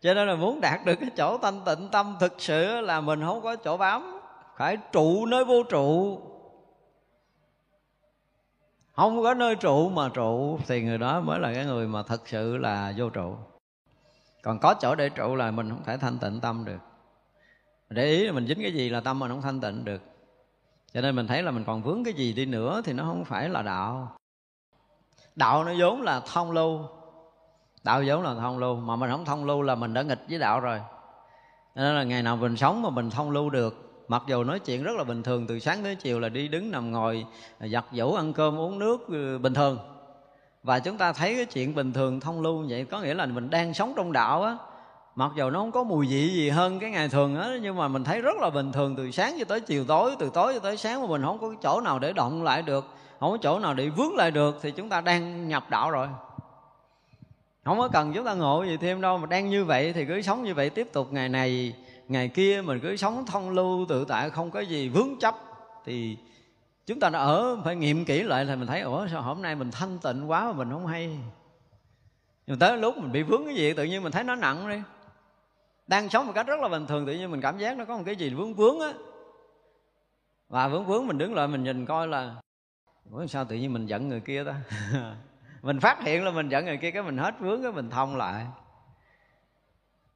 Cho 0.02 0.14
nên 0.14 0.28
là 0.28 0.36
muốn 0.36 0.62
đạt 0.62 0.86
được 0.86 0.96
cái 0.96 1.10
chỗ 1.18 1.38
thanh 1.38 1.62
tịnh 1.66 1.90
tâm 1.92 2.18
thực 2.20 2.34
sự 2.38 2.82
là 2.82 3.02
mình 3.02 3.22
không 3.22 3.42
có 3.42 3.56
chỗ 3.56 3.78
bám. 3.78 4.20
Phải 4.58 4.78
trụ 4.92 5.26
nơi 5.26 5.46
vô 5.46 5.64
trụ 5.64 6.20
không 9.00 9.24
có 9.24 9.34
nơi 9.34 9.56
trụ 9.56 9.90
mà 9.90 10.10
trụ, 10.10 10.60
thì 10.68 10.82
người 10.82 10.98
đó 10.98 11.22
mới 11.22 11.40
là 11.40 11.54
cái 11.54 11.66
người 11.66 11.88
mà 11.88 12.04
thật 12.04 12.28
sự 12.28 12.58
là 12.58 12.94
vô 12.98 13.10
trụ. 13.10 13.36
Còn 14.42 14.60
có 14.60 14.74
chỗ 14.74 14.96
để 14.96 15.10
trụ 15.10 15.36
là 15.36 15.52
mình 15.52 15.70
không 15.70 15.84
thể 15.86 15.98
thanh 15.98 16.18
tịnh 16.18 16.40
tâm 16.40 16.66
được. 16.66 16.80
Để 17.90 18.06
ý 18.06 18.26
là 18.26 18.32
mình 18.32 18.48
dính 18.48 18.62
cái 18.62 18.72
gì 18.72 18.90
là 18.90 19.00
tâm 19.00 19.20
mình 19.20 19.32
không 19.32 19.42
thanh 19.42 19.62
tịnh 19.62 19.86
được. 19.86 20.02
Cho 20.94 21.02
nên 21.02 21.16
mình 21.16 21.28
thấy 21.28 21.44
là 21.44 21.52
mình 21.52 21.64
còn 21.64 21.82
vướng 21.82 22.04
cái 22.04 22.14
gì 22.14 22.34
đi 22.34 22.46
nữa 22.46 22.82
thì 22.86 22.94
nó 22.94 23.04
không 23.04 23.26
phải 23.26 23.50
là 23.50 23.62
đạo. 23.62 24.18
Đạo 25.36 25.64
nó 25.64 25.74
vốn 25.80 26.02
là 26.02 26.22
thông 26.34 26.52
lưu. 26.52 26.80
Đạo 27.84 28.04
vốn 28.06 28.24
là 28.24 28.34
thông 28.34 28.58
lưu, 28.58 28.76
mà 28.76 28.96
mình 28.96 29.12
không 29.12 29.26
thông 29.26 29.46
lưu 29.46 29.62
là 29.62 29.76
mình 29.76 29.94
đã 29.94 30.02
nghịch 30.02 30.26
với 30.30 30.40
đạo 30.40 30.60
rồi. 30.60 30.82
Nên 31.76 31.96
là 31.96 32.04
ngày 32.04 32.24
nào 32.24 32.38
mình 32.38 32.58
sống 32.58 32.82
mà 32.82 32.90
mình 32.90 33.10
thông 33.10 33.32
lưu 33.32 33.50
được 33.50 33.89
mặc 34.10 34.24
dù 34.28 34.44
nói 34.44 34.60
chuyện 34.60 34.84
rất 34.84 34.96
là 34.96 35.04
bình 35.04 35.24
thường, 35.24 35.48
từ 35.48 35.60
sáng 35.60 35.84
tới 35.84 35.96
chiều 35.96 36.20
là 36.20 36.30
đi 36.30 36.48
đứng 36.48 36.72
nằm 36.72 36.92
ngồi 36.92 37.26
à, 37.60 37.68
giặt 37.68 37.86
giũ, 37.92 38.14
ăn 38.14 38.34
cơm, 38.34 38.60
uống 38.60 38.80
nước 38.80 39.08
ừ, 39.08 39.38
bình 39.38 39.54
thường. 39.54 39.80
Và 40.64 40.80
chúng 40.80 40.98
ta 40.98 41.14
thấy 41.14 41.36
cái 41.36 41.46
chuyện 41.46 41.76
bình 41.76 41.94
thường 41.94 42.20
thông 42.20 42.42
lưu 42.42 42.66
vậy, 42.70 42.86
có 42.86 43.02
nghĩa 43.02 43.14
là 43.14 43.26
mình 43.26 43.50
đang 43.50 43.74
sống 43.74 43.94
trong 43.96 44.12
đạo 44.12 44.44
á. 44.44 44.58
Mặc 45.16 45.32
dù 45.36 45.50
nó 45.50 45.60
không 45.60 45.72
có 45.72 45.84
mùi 45.84 46.08
vị 46.08 46.30
gì 46.30 46.50
hơn 46.50 46.80
cái 46.80 46.90
ngày 46.90 47.10
thường 47.10 47.40
á, 47.40 47.50
nhưng 47.62 47.76
mà 47.76 47.88
mình 47.88 48.04
thấy 48.04 48.22
rất 48.22 48.38
là 48.38 48.50
bình 48.50 48.72
thường 48.72 48.96
từ 48.96 49.12
sáng 49.12 49.36
cho 49.40 49.46
tới 49.46 49.60
chiều 49.60 49.86
tối, 49.86 50.16
từ 50.20 50.30
tối 50.34 50.54
cho 50.54 50.60
tới 50.60 50.78
sáng 50.78 51.02
mà 51.02 51.08
mình 51.08 51.22
không 51.22 51.40
có 51.40 51.54
chỗ 51.64 51.82
nào 51.82 52.00
để 52.00 52.14
động 52.14 52.44
lại 52.44 52.62
được, 52.62 52.86
không 53.20 53.32
có 53.32 53.38
chỗ 53.42 53.60
nào 53.60 53.74
để 53.74 53.90
vướng 53.90 54.16
lại 54.16 54.32
được 54.32 54.60
thì 54.62 54.72
chúng 54.72 54.90
ta 54.90 55.02
đang 55.02 55.48
nhập 55.48 55.70
đạo 55.70 55.92
rồi. 55.92 56.08
Không 57.66 57.80
có 57.80 57.88
cần 57.88 58.14
chúng 58.14 58.26
ta 58.26 58.34
ngộ 58.34 58.64
gì 58.64 58.78
thêm 58.78 59.02
đâu, 59.02 59.18
mà 59.18 59.26
đang 59.26 59.50
như 59.50 59.66
vậy 59.66 59.94
thì 59.94 60.06
cứ 60.06 60.22
sống 60.22 60.44
như 60.44 60.54
vậy 60.54 60.70
tiếp 60.70 60.94
tục 60.94 61.14
ngày 61.14 61.30
này 61.30 61.74
ngày 62.10 62.28
kia 62.28 62.62
mình 62.66 62.80
cứ 62.80 62.96
sống 62.96 63.26
thông 63.26 63.50
lưu, 63.50 63.86
tự 63.90 64.06
tại, 64.06 64.30
không 64.30 64.52
có 64.52 64.60
gì 64.60 64.90
vướng 64.90 65.20
chấp. 65.20 65.36
Thì 65.86 66.18
chúng 66.86 67.00
ta 67.00 67.10
đã 67.10 67.20
ở, 67.20 67.58
phải 67.64 67.76
nghiệm 67.76 68.06
kỹ 68.06 68.24
lại 68.24 68.46
thì 68.46 68.56
mình 68.56 68.68
thấy, 68.68 68.82
ủa, 68.82 69.08
sao 69.08 69.22
hôm 69.22 69.42
nay 69.42 69.56
mình 69.56 69.72
thanh 69.72 70.00
tịnh 70.00 70.30
quá 70.30 70.46
mà 70.46 70.54
mình 70.54 70.70
không 70.72 70.88
hay? 70.88 71.20
Nhưng 72.48 72.60
tới 72.60 72.78
lúc 72.78 72.98
mình 72.98 73.12
bị 73.12 73.24
vướng 73.24 73.46
cái 73.46 73.56
gì, 73.56 73.74
tự 73.74 73.84
nhiên 73.84 74.04
mình 74.04 74.12
thấy 74.12 74.24
nó 74.24 74.36
nặng 74.36 74.70
đi. 74.70 74.82
Đang 75.88 76.10
sống 76.10 76.28
một 76.28 76.34
cách 76.36 76.48
rất 76.48 76.60
là 76.60 76.68
bình 76.68 76.88
thường, 76.88 77.06
tự 77.06 77.14
nhiên 77.14 77.32
mình 77.32 77.42
cảm 77.42 77.58
giác 77.58 77.78
nó 77.78 77.86
có 77.86 77.98
một 77.98 78.04
cái 78.06 78.16
gì 78.16 78.30
vướng 78.30 78.54
vướng 78.54 78.80
á. 78.80 78.94
Và 80.50 80.68
vướng 80.68 80.86
vướng 80.86 81.08
mình 81.08 81.18
đứng 81.18 81.34
lại, 81.34 81.48
mình 81.48 81.64
nhìn 81.64 81.86
coi 81.86 82.08
là, 82.08 82.36
ủa, 83.12 83.26
sao 83.26 83.46
tự 83.46 83.56
nhiên 83.56 83.74
mình 83.74 83.86
giận 83.86 84.10
người 84.10 84.20
kia 84.20 84.44
ta? 84.44 84.56
Mình 85.62 85.80
phát 85.80 86.04
hiện 86.04 86.26
là 86.26 86.32
mình 86.32 86.50
giận 86.50 86.66
người 86.66 86.78
kia, 86.78 86.92
cái 86.92 87.04
mình 87.04 87.18
hết 87.18 87.40
vướng, 87.40 87.64
cái 87.64 87.72
mình 87.72 87.90
thông 87.90 88.16
lại 88.16 88.46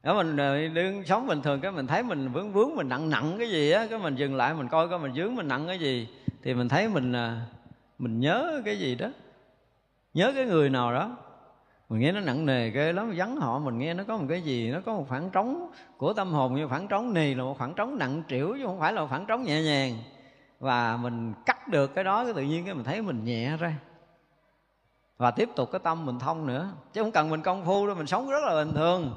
đó, 0.04 0.14
mình 0.14 0.38
ờ, 0.38 0.68
đương 0.68 1.06
sống 1.06 1.28
bình 1.28 1.42
thường, 1.42 1.62
cái 1.62 1.72
mình 1.72 1.88
thấy 1.88 2.04
mình 2.04 2.32
vướng 2.32 2.54
vướng, 2.54 2.76
mình 2.76 2.90
nặng 2.90 3.10
nặng 3.10 3.36
cái 3.40 3.50
gì 3.50 3.72
á, 3.72 3.88
cái 3.90 4.00
mình 4.00 4.16
dừng 4.16 4.36
lại, 4.36 4.54
mình 4.54 4.68
coi 4.68 4.90
coi 4.90 5.00
mình 5.00 5.12
vướng 5.16 5.36
mình 5.36 5.48
nặng 5.48 5.68
cái 5.68 5.80
gì, 5.80 6.08
thì 6.44 6.54
mình 6.54 6.70
thấy 6.70 6.90
mình 6.90 7.14
ờ, 7.14 7.38
mình 8.00 8.20
nhớ 8.20 8.62
cái 8.66 8.80
gì 8.80 8.96
đó. 8.96 9.08
Nhớ 10.14 10.32
cái 10.36 10.46
người 10.46 10.70
nào 10.70 10.94
đó. 10.94 11.18
Mình 11.90 12.00
nghe 12.00 12.12
nó 12.12 12.20
nặng 12.20 12.46
nề 12.46 12.70
ghê 12.70 12.94
lắm, 12.94 13.14
vắng 13.16 13.36
họ, 13.36 13.60
mình 13.60 13.78
nghe 13.78 13.94
nó 13.94 14.04
có 14.04 14.18
một 14.18 14.26
cái 14.30 14.42
gì, 14.42 14.72
nó 14.72 14.80
có 14.86 14.94
một 14.94 15.06
khoảng 15.10 15.30
trống 15.30 15.72
của 15.98 16.14
tâm 16.14 16.32
hồn 16.32 16.56
như 16.56 16.68
khoảng 16.68 16.88
trống 16.88 17.14
này 17.14 17.36
là 17.36 17.44
một 17.44 17.58
khoảng 17.58 17.74
trống 17.74 17.98
nặng 17.98 18.24
trĩu, 18.30 18.56
chứ 18.58 18.66
không 18.66 18.80
phải 18.80 18.94
là 18.94 19.02
một 19.02 19.08
khoảng 19.10 19.26
trống 19.26 19.44
nhẹ 19.44 19.62
nhàng. 19.62 19.94
Và 20.60 20.98
mình 20.98 21.34
cắt 21.46 21.68
được 21.68 21.96
cái 21.96 22.04
đó, 22.04 22.24
cái 22.24 22.34
tự 22.34 22.42
nhiên 22.42 22.66
cái 22.66 22.74
mình 22.74 22.84
thấy 22.84 23.02
mình 23.02 23.24
nhẹ 23.24 23.58
ra. 23.58 23.76
Và 25.18 25.32
tiếp 25.32 25.50
tục 25.56 25.70
cái 25.72 25.82
tâm 25.84 26.06
mình 26.06 26.20
thông 26.20 26.48
nữa, 26.48 26.70
chứ 26.94 27.02
không 27.02 27.12
cần 27.12 27.30
mình 27.30 27.42
công 27.42 27.66
phu 27.66 27.88
đâu, 27.88 27.96
mình 27.96 28.08
sống 28.08 28.30
rất 28.30 28.44
là 28.44 28.64
bình 28.64 28.74
thường 28.74 29.12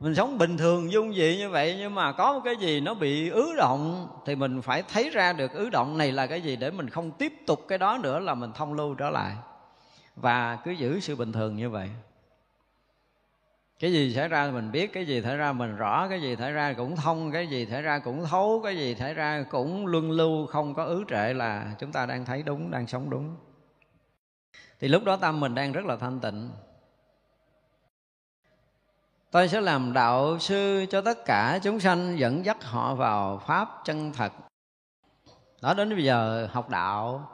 mình 0.00 0.14
sống 0.14 0.38
bình 0.38 0.56
thường 0.56 0.92
dung 0.92 1.14
dị 1.14 1.36
như 1.36 1.50
vậy, 1.50 1.76
nhưng 1.78 1.94
mà 1.94 2.12
có 2.12 2.32
một 2.32 2.40
cái 2.44 2.56
gì 2.56 2.80
nó 2.80 2.94
bị 2.94 3.28
ứ 3.28 3.54
động 3.56 4.08
thì 4.26 4.36
mình 4.36 4.62
phải 4.62 4.82
thấy 4.82 5.10
ra 5.10 5.32
được 5.32 5.52
ứ 5.52 5.70
động 5.70 5.98
này 5.98 6.12
là 6.12 6.26
cái 6.26 6.40
gì 6.40 6.56
để 6.56 6.70
mình 6.70 6.90
không 6.90 7.10
tiếp 7.10 7.32
tục 7.46 7.64
cái 7.68 7.78
đó 7.78 7.98
nữa 8.02 8.18
là 8.18 8.34
mình 8.34 8.52
thông 8.52 8.74
lưu 8.74 8.94
trở 8.94 9.10
lại. 9.10 9.34
Và 10.16 10.58
cứ 10.64 10.70
giữ 10.70 11.00
sự 11.00 11.16
bình 11.16 11.32
thường 11.32 11.56
như 11.56 11.70
vậy. 11.70 11.90
Cái 13.78 13.92
gì 13.92 14.14
xảy 14.14 14.28
ra 14.28 14.50
mình 14.50 14.72
biết, 14.72 14.92
cái 14.92 15.06
gì 15.06 15.22
xảy 15.22 15.36
ra 15.36 15.52
mình 15.52 15.76
rõ, 15.76 16.08
cái 16.08 16.22
gì 16.22 16.36
xảy 16.36 16.52
ra 16.52 16.72
cũng 16.72 16.96
thông, 16.96 17.32
cái 17.32 17.46
gì 17.46 17.66
xảy 17.66 17.82
ra 17.82 17.98
cũng 17.98 18.24
thấu, 18.26 18.60
cái 18.64 18.76
gì 18.76 18.94
xảy 18.94 19.14
ra 19.14 19.44
cũng 19.50 19.86
luân 19.86 20.10
lưu, 20.10 20.46
không 20.46 20.74
có 20.74 20.84
ứ 20.84 21.04
trệ 21.08 21.34
là 21.34 21.74
chúng 21.78 21.92
ta 21.92 22.06
đang 22.06 22.24
thấy 22.24 22.42
đúng, 22.42 22.70
đang 22.70 22.86
sống 22.86 23.10
đúng. 23.10 23.36
Thì 24.80 24.88
lúc 24.88 25.04
đó 25.04 25.16
tâm 25.16 25.40
mình 25.40 25.54
đang 25.54 25.72
rất 25.72 25.84
là 25.84 25.96
thanh 25.96 26.20
tịnh 26.20 26.50
tôi 29.30 29.48
sẽ 29.48 29.60
làm 29.60 29.92
đạo 29.92 30.38
sư 30.38 30.86
cho 30.90 31.00
tất 31.00 31.24
cả 31.24 31.58
chúng 31.62 31.80
sanh 31.80 32.18
dẫn 32.18 32.44
dắt 32.44 32.64
họ 32.64 32.94
vào 32.94 33.38
pháp 33.46 33.68
chân 33.84 34.12
thật. 34.12 34.32
Đó 35.62 35.74
đến 35.74 35.90
bây 35.90 36.04
giờ 36.04 36.48
học 36.52 36.68
đạo. 36.68 37.30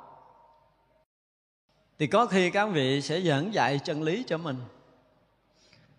Thì 1.99 2.07
có 2.07 2.27
khi 2.27 2.51
các 2.51 2.67
vị 2.67 3.03
sẽ 3.03 3.19
dẫn 3.19 3.55
dạy 3.55 3.81
chân 3.85 4.03
lý 4.03 4.25
cho 4.27 4.39
mình. 4.39 4.57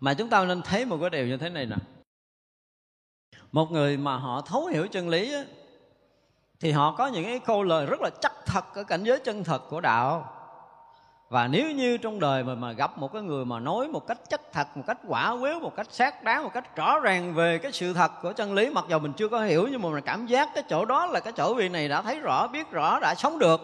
Mà 0.00 0.14
chúng 0.14 0.30
ta 0.30 0.44
nên 0.44 0.62
thấy 0.62 0.84
một 0.84 0.98
cái 1.00 1.10
điều 1.10 1.26
như 1.26 1.36
thế 1.36 1.48
này 1.50 1.66
nè. 1.66 1.76
Một 3.52 3.70
người 3.70 3.96
mà 3.96 4.16
họ 4.16 4.40
thấu 4.40 4.66
hiểu 4.66 4.86
chân 4.88 5.08
lý 5.08 5.34
á, 5.34 5.44
thì 6.60 6.72
họ 6.72 6.94
có 6.98 7.06
những 7.06 7.24
cái 7.24 7.38
câu 7.38 7.62
lời 7.62 7.86
rất 7.86 8.00
là 8.00 8.10
chắc 8.20 8.32
thật 8.46 8.64
ở 8.74 8.84
cảnh 8.84 9.04
giới 9.04 9.18
chân 9.18 9.44
thật 9.44 9.62
của 9.68 9.80
đạo 9.80 10.35
và 11.30 11.46
nếu 11.46 11.70
như 11.70 11.96
trong 11.96 12.20
đời 12.20 12.44
mà 12.44 12.54
mà 12.54 12.72
gặp 12.72 12.98
một 12.98 13.12
cái 13.12 13.22
người 13.22 13.44
mà 13.44 13.60
nói 13.60 13.88
một 13.88 14.06
cách 14.06 14.18
chất 14.30 14.52
thật, 14.52 14.76
một 14.76 14.82
cách 14.86 14.98
quả 15.06 15.30
quyết 15.30 15.62
một 15.62 15.76
cách 15.76 15.86
xác 15.90 16.24
đáng, 16.24 16.42
một 16.42 16.50
cách 16.54 16.76
rõ 16.76 16.98
ràng 16.98 17.34
về 17.34 17.58
cái 17.58 17.72
sự 17.72 17.92
thật 17.92 18.12
của 18.22 18.32
chân 18.32 18.54
lý, 18.54 18.70
mặc 18.70 18.84
dù 18.88 18.98
mình 18.98 19.12
chưa 19.12 19.28
có 19.28 19.40
hiểu 19.40 19.68
nhưng 19.70 19.82
mà 19.82 19.88
mình 19.88 20.04
cảm 20.06 20.26
giác 20.26 20.48
cái 20.54 20.64
chỗ 20.68 20.84
đó 20.84 21.06
là 21.06 21.20
cái 21.20 21.32
chỗ 21.32 21.54
vị 21.54 21.68
này 21.68 21.88
đã 21.88 22.02
thấy 22.02 22.20
rõ, 22.20 22.46
biết 22.46 22.70
rõ, 22.70 22.98
đã 23.00 23.14
sống 23.14 23.38
được, 23.38 23.60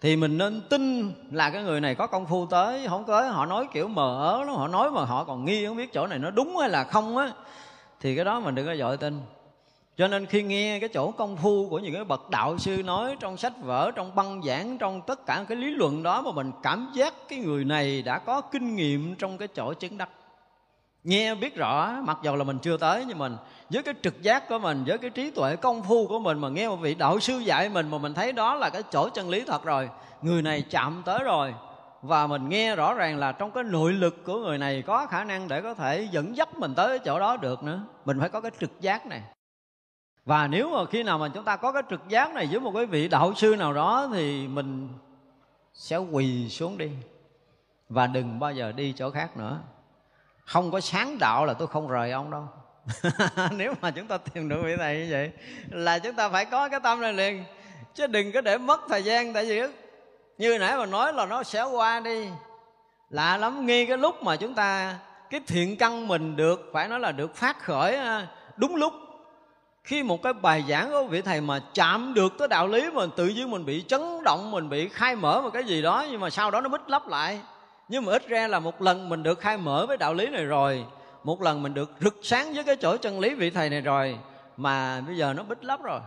thì 0.00 0.16
mình 0.16 0.38
nên 0.38 0.60
tin 0.70 1.12
là 1.30 1.50
cái 1.50 1.62
người 1.62 1.80
này 1.80 1.94
có 1.94 2.06
công 2.06 2.26
phu 2.26 2.46
tới. 2.46 2.86
Không 2.88 3.04
tới 3.04 3.28
họ 3.28 3.46
nói 3.46 3.68
kiểu 3.72 3.88
mờ 3.88 4.32
ớ 4.32 4.44
nó 4.46 4.52
họ 4.52 4.68
nói 4.68 4.90
mà 4.90 5.04
họ 5.04 5.24
còn 5.24 5.44
nghi 5.44 5.66
không 5.66 5.76
biết 5.76 5.92
chỗ 5.92 6.06
này 6.06 6.18
nó 6.18 6.30
đúng 6.30 6.56
hay 6.56 6.68
là 6.68 6.84
không 6.84 7.16
á, 7.16 7.32
thì 8.00 8.16
cái 8.16 8.24
đó 8.24 8.40
mình 8.40 8.54
đừng 8.54 8.66
có 8.66 8.76
dội 8.76 8.96
tin 8.96 9.20
cho 9.96 10.08
nên 10.08 10.26
khi 10.26 10.42
nghe 10.42 10.78
cái 10.78 10.88
chỗ 10.88 11.10
công 11.10 11.36
phu 11.36 11.68
của 11.70 11.78
những 11.78 11.94
cái 11.94 12.04
bậc 12.04 12.30
đạo 12.30 12.58
sư 12.58 12.82
nói 12.84 13.16
trong 13.20 13.36
sách 13.36 13.52
vở, 13.62 13.90
trong 13.90 14.14
băng 14.14 14.42
giảng, 14.42 14.78
trong 14.78 15.00
tất 15.06 15.26
cả 15.26 15.44
cái 15.48 15.56
lý 15.56 15.70
luận 15.70 16.02
đó 16.02 16.22
mà 16.22 16.30
mình 16.32 16.52
cảm 16.62 16.88
giác 16.94 17.14
cái 17.28 17.38
người 17.38 17.64
này 17.64 18.02
đã 18.02 18.18
có 18.18 18.40
kinh 18.40 18.76
nghiệm 18.76 19.14
trong 19.14 19.38
cái 19.38 19.48
chỗ 19.48 19.74
chứng 19.74 19.98
đắc. 19.98 20.08
Nghe 21.04 21.34
biết 21.34 21.56
rõ, 21.56 22.00
mặc 22.02 22.18
dầu 22.22 22.36
là 22.36 22.44
mình 22.44 22.58
chưa 22.58 22.76
tới, 22.76 23.04
nhưng 23.08 23.18
mình, 23.18 23.36
với 23.70 23.82
cái 23.82 23.94
trực 24.02 24.22
giác 24.22 24.48
của 24.48 24.58
mình, 24.58 24.84
với 24.86 24.98
cái 24.98 25.10
trí 25.10 25.30
tuệ 25.30 25.56
công 25.56 25.82
phu 25.82 26.06
của 26.06 26.18
mình, 26.18 26.38
mà 26.38 26.48
nghe 26.48 26.68
một 26.68 26.76
vị 26.76 26.94
đạo 26.94 27.20
sư 27.20 27.38
dạy 27.38 27.68
mình 27.68 27.90
mà 27.90 27.98
mình 27.98 28.14
thấy 28.14 28.32
đó 28.32 28.54
là 28.54 28.70
cái 28.70 28.82
chỗ 28.90 29.08
chân 29.08 29.28
lý 29.28 29.44
thật 29.46 29.64
rồi, 29.64 29.88
người 30.22 30.42
này 30.42 30.62
chạm 30.70 31.02
tới 31.04 31.24
rồi. 31.24 31.54
Và 32.02 32.26
mình 32.26 32.48
nghe 32.48 32.76
rõ 32.76 32.94
ràng 32.94 33.18
là 33.18 33.32
trong 33.32 33.50
cái 33.50 33.64
nội 33.64 33.92
lực 33.92 34.24
của 34.24 34.38
người 34.38 34.58
này 34.58 34.82
có 34.86 35.06
khả 35.06 35.24
năng 35.24 35.48
để 35.48 35.60
có 35.60 35.74
thể 35.74 36.08
dẫn 36.10 36.36
dắt 36.36 36.58
mình 36.58 36.74
tới 36.74 36.98
chỗ 36.98 37.18
đó 37.18 37.36
được 37.36 37.62
nữa. 37.62 37.80
Mình 38.04 38.20
phải 38.20 38.28
có 38.28 38.40
cái 38.40 38.50
trực 38.60 38.80
giác 38.80 39.06
này 39.06 39.22
và 40.24 40.46
nếu 40.46 40.70
mà 40.70 40.84
khi 40.84 41.02
nào 41.02 41.18
mà 41.18 41.28
chúng 41.34 41.44
ta 41.44 41.56
có 41.56 41.72
cái 41.72 41.82
trực 41.90 42.08
giác 42.08 42.34
này 42.34 42.48
với 42.50 42.60
một 42.60 42.72
cái 42.74 42.86
vị 42.86 43.08
đạo 43.08 43.32
sư 43.36 43.56
nào 43.58 43.72
đó 43.72 44.08
thì 44.12 44.48
mình 44.48 44.88
sẽ 45.74 45.96
quỳ 45.96 46.48
xuống 46.48 46.78
đi. 46.78 46.90
Và 47.88 48.06
đừng 48.06 48.38
bao 48.38 48.52
giờ 48.52 48.72
đi 48.72 48.94
chỗ 48.96 49.10
khác 49.10 49.36
nữa. 49.36 49.60
Không 50.44 50.70
có 50.70 50.80
sáng 50.80 51.18
đạo 51.20 51.46
là 51.46 51.54
tôi 51.54 51.68
không 51.68 51.88
rời 51.88 52.10
ông 52.10 52.30
đâu. 52.30 52.48
Nếu 53.56 53.74
mà 53.80 53.90
chúng 53.90 54.06
ta 54.06 54.18
tìm 54.18 54.48
được 54.48 54.62
vị 54.64 54.76
thầy 54.78 54.96
như 54.98 55.08
vậy 55.10 55.32
là 55.70 55.98
chúng 55.98 56.14
ta 56.14 56.28
phải 56.28 56.44
có 56.44 56.68
cái 56.68 56.80
tâm 56.80 57.00
này 57.00 57.12
liền. 57.12 57.44
Chứ 57.94 58.06
đừng 58.06 58.32
có 58.32 58.40
để 58.40 58.58
mất 58.58 58.80
thời 58.88 59.02
gian, 59.02 59.32
tại 59.32 59.44
vì 59.44 59.60
như 60.38 60.58
nãy 60.58 60.76
mà 60.76 60.86
nói 60.86 61.12
là 61.12 61.26
nó 61.26 61.42
sẽ 61.42 61.62
qua 61.62 62.00
đi. 62.00 62.28
Lạ 63.10 63.36
lắm, 63.36 63.66
ngay 63.66 63.86
cái 63.86 63.98
lúc 63.98 64.22
mà 64.22 64.36
chúng 64.36 64.54
ta, 64.54 64.98
cái 65.30 65.40
thiện 65.46 65.76
căn 65.76 66.08
mình 66.08 66.36
được, 66.36 66.70
phải 66.72 66.88
nói 66.88 67.00
là 67.00 67.12
được 67.12 67.34
phát 67.34 67.62
khởi 67.62 67.96
à, 67.96 68.26
đúng 68.56 68.76
lúc 68.76 68.92
khi 69.84 70.02
một 70.02 70.22
cái 70.22 70.32
bài 70.32 70.64
giảng 70.68 70.90
của 70.90 71.04
vị 71.04 71.22
thầy 71.22 71.40
mà 71.40 71.60
chạm 71.74 72.14
được 72.14 72.32
tới 72.38 72.48
đạo 72.48 72.68
lý 72.68 72.90
mà 72.90 73.02
tự 73.16 73.28
nhiên 73.28 73.50
mình 73.50 73.64
bị 73.64 73.84
chấn 73.88 74.00
động, 74.24 74.50
mình 74.50 74.68
bị 74.68 74.88
khai 74.88 75.16
mở 75.16 75.40
một 75.40 75.50
cái 75.50 75.64
gì 75.64 75.82
đó, 75.82 76.06
nhưng 76.10 76.20
mà 76.20 76.30
sau 76.30 76.50
đó 76.50 76.60
nó 76.60 76.68
bích 76.68 76.88
lấp 76.88 77.08
lại. 77.08 77.40
Nhưng 77.88 78.04
mà 78.04 78.12
ít 78.12 78.28
ra 78.28 78.48
là 78.48 78.58
một 78.58 78.82
lần 78.82 79.08
mình 79.08 79.22
được 79.22 79.40
khai 79.40 79.56
mở 79.56 79.86
với 79.86 79.96
đạo 79.96 80.14
lý 80.14 80.26
này 80.26 80.44
rồi, 80.44 80.84
một 81.24 81.42
lần 81.42 81.62
mình 81.62 81.74
được 81.74 81.90
rực 82.00 82.16
sáng 82.22 82.54
với 82.54 82.64
cái 82.64 82.76
chỗ 82.76 82.96
chân 82.96 83.20
lý 83.20 83.34
vị 83.34 83.50
thầy 83.50 83.70
này 83.70 83.80
rồi, 83.80 84.18
mà 84.56 85.00
bây 85.00 85.16
giờ 85.16 85.32
nó 85.32 85.42
bích 85.42 85.64
lấp 85.64 85.82
rồi. 85.82 86.00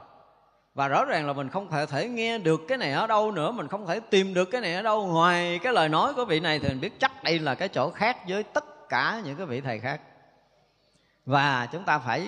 Và 0.75 0.87
rõ 0.87 1.05
ràng 1.05 1.27
là 1.27 1.33
mình 1.33 1.49
không 1.49 1.71
thể 1.71 1.85
thể 1.85 2.07
nghe 2.07 2.37
được 2.37 2.61
cái 2.67 2.77
này 2.77 2.91
ở 2.91 3.07
đâu 3.07 3.31
nữa, 3.31 3.51
mình 3.51 3.67
không 3.67 3.87
thể 3.87 3.99
tìm 3.99 4.33
được 4.33 4.45
cái 4.45 4.61
này 4.61 4.75
ở 4.75 4.81
đâu. 4.81 5.07
Ngoài 5.07 5.59
cái 5.63 5.73
lời 5.73 5.89
nói 5.89 6.13
của 6.13 6.25
vị 6.25 6.39
này 6.39 6.59
thì 6.59 6.67
mình 6.67 6.81
biết 6.81 6.99
chắc 6.99 7.23
đây 7.23 7.39
là 7.39 7.55
cái 7.55 7.67
chỗ 7.67 7.89
khác 7.89 8.17
với 8.27 8.43
tất 8.43 8.89
cả 8.89 9.21
những 9.25 9.35
cái 9.35 9.45
vị 9.45 9.61
thầy 9.61 9.79
khác. 9.79 10.01
Và 11.25 11.67
chúng 11.71 11.83
ta 11.83 11.99
phải 11.99 12.27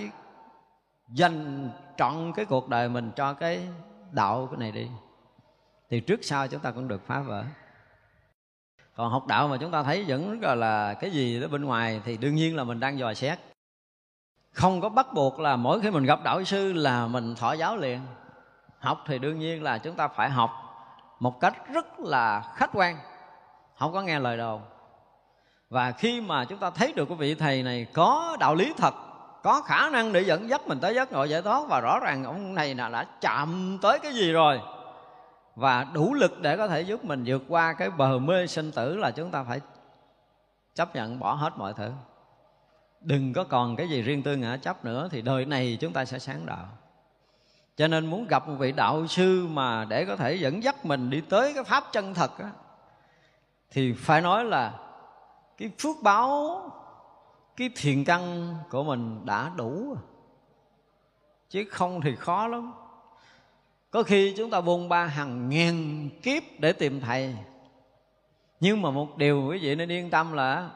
dành 1.08 1.70
trọn 1.98 2.34
cái 2.36 2.46
cuộc 2.46 2.70
đời 2.70 2.90
mình 2.90 3.12
cho 3.16 3.34
cái 3.34 3.68
đạo 4.12 4.48
cái 4.52 4.60
này 4.60 4.72
đi. 4.72 4.88
Thì 5.90 6.00
trước 6.00 6.20
sau 6.24 6.48
chúng 6.48 6.60
ta 6.60 6.72
cũng 6.72 6.88
được 6.88 7.08
phá 7.08 7.20
vỡ. 7.20 7.44
Còn 8.96 9.12
học 9.12 9.28
đạo 9.28 9.48
mà 9.48 9.58
chúng 9.58 9.72
ta 9.72 9.84
thấy 9.84 10.06
vẫn 10.08 10.42
là, 10.42 10.56
là 10.56 10.94
cái 10.94 11.12
gì 11.12 11.42
đó 11.42 11.48
bên 11.48 11.66
ngoài 11.66 12.02
thì 12.06 12.18
đương 12.18 12.36
nhiên 12.36 12.56
là 12.56 12.64
mình 12.64 12.80
đang 12.80 13.00
dò 13.00 13.14
xét. 13.14 13.40
Không 14.52 14.82
có 14.82 14.90
bắt 14.90 15.08
buộc 15.14 15.40
là 15.40 15.56
mỗi 15.56 15.82
khi 15.82 15.92
mình 15.92 16.04
gặp 16.04 16.20
đạo 16.24 16.44
sư 16.44 16.74
là 16.74 17.08
mình 17.08 17.36
thọ 17.36 17.54
giáo 17.54 17.78
liền. 17.78 18.00
Học 18.80 19.04
thì 19.06 19.20
đương 19.20 19.40
nhiên 19.40 19.64
là 19.64 19.78
chúng 19.78 19.96
ta 19.96 20.08
phải 20.08 20.30
học 20.30 20.52
một 21.20 21.40
cách 21.40 21.56
rất 21.74 22.00
là 22.00 22.54
khách 22.56 22.70
quan 22.74 22.98
không 23.78 23.94
có 23.94 24.02
nghe 24.02 24.20
lời 24.20 24.38
đầu 24.38 24.62
và 25.70 25.92
khi 25.92 26.22
mà 26.22 26.46
chúng 26.46 26.60
ta 26.60 26.70
thấy 26.70 26.94
được 26.94 27.06
cái 27.10 27.18
vị 27.18 27.36
thầy 27.36 27.64
này 27.64 27.88
có 27.94 28.38
đạo 28.40 28.56
lý 28.56 28.74
thật 28.78 28.94
có 29.48 29.62
khả 29.62 29.90
năng 29.90 30.14
để 30.14 30.22
dẫn 30.22 30.50
dắt 30.50 30.68
mình 30.68 30.80
tới 30.80 30.96
giấc 30.96 31.12
ngộ 31.12 31.24
giải 31.24 31.42
thoát 31.42 31.68
và 31.68 31.80
rõ 31.80 32.00
ràng 32.00 32.24
ông 32.24 32.56
này 32.56 32.76
là 32.76 32.90
đã 32.90 33.06
chạm 33.22 33.78
tới 33.82 34.00
cái 34.00 34.14
gì 34.14 34.32
rồi. 34.32 34.60
Và 35.56 35.84
đủ 35.94 36.14
lực 36.14 36.42
để 36.42 36.58
có 36.58 36.68
thể 36.68 36.82
giúp 36.82 37.06
mình 37.06 37.24
vượt 37.26 37.44
qua 37.48 37.74
cái 37.74 37.90
bờ 37.90 38.20
mê 38.20 38.48
sinh 38.48 38.72
tử 38.72 38.98
là 38.98 39.12
chúng 39.12 39.32
ta 39.32 39.44
phải 39.44 39.62
chấp 40.76 40.96
nhận 40.96 41.20
bỏ 41.20 41.34
hết 41.34 41.58
mọi 41.58 41.74
thứ. 41.74 41.92
Đừng 43.02 43.34
có 43.34 43.44
còn 43.44 43.76
cái 43.76 43.90
gì 43.90 44.02
riêng 44.02 44.24
tư 44.24 44.36
ngã 44.36 44.58
chấp 44.58 44.86
nữa 44.86 45.08
thì 45.12 45.22
đời 45.22 45.46
này 45.46 45.78
chúng 45.82 45.94
ta 45.94 46.06
sẽ 46.06 46.20
sáng 46.20 46.46
đạo 46.46 46.66
cho 47.78 47.88
nên 47.88 48.06
muốn 48.06 48.28
gặp 48.28 48.48
một 48.48 48.56
vị 48.60 48.72
đạo 48.72 49.08
sư 49.08 49.48
mà 49.50 49.86
để 49.86 50.06
có 50.06 50.16
thể 50.16 50.36
dẫn 50.36 50.64
dắt 50.64 50.86
mình 50.86 51.10
đi 51.10 51.22
tới 51.22 51.54
cái 51.54 51.64
pháp 51.64 51.84
chân 51.92 52.14
thật 52.14 52.40
á, 52.40 52.50
thì 53.72 53.94
phải 53.94 54.22
nói 54.22 54.46
là 54.46 54.74
cái 55.58 55.72
phước 55.80 55.96
báo 56.04 56.62
cái 57.58 57.70
thiền 57.76 58.04
căn 58.04 58.54
của 58.70 58.84
mình 58.84 59.26
đã 59.26 59.52
đủ 59.56 59.98
chứ 61.50 61.66
không 61.70 62.02
thì 62.02 62.16
khó 62.16 62.48
lắm. 62.48 62.74
Có 63.92 64.04
khi 64.04 64.34
chúng 64.38 64.50
ta 64.50 64.62
buông 64.62 64.90
ba 64.90 65.06
hàng 65.06 65.50
ngàn 65.50 66.10
kiếp 66.24 66.44
để 66.60 66.74
tìm 66.74 67.02
thầy. 67.02 67.36
Nhưng 68.60 68.82
mà 68.82 68.92
một 68.92 69.18
điều 69.18 69.48
quý 69.50 69.60
vị 69.62 69.76
nên 69.76 69.92
yên 69.92 70.10
tâm 70.10 70.34
là 70.34 70.70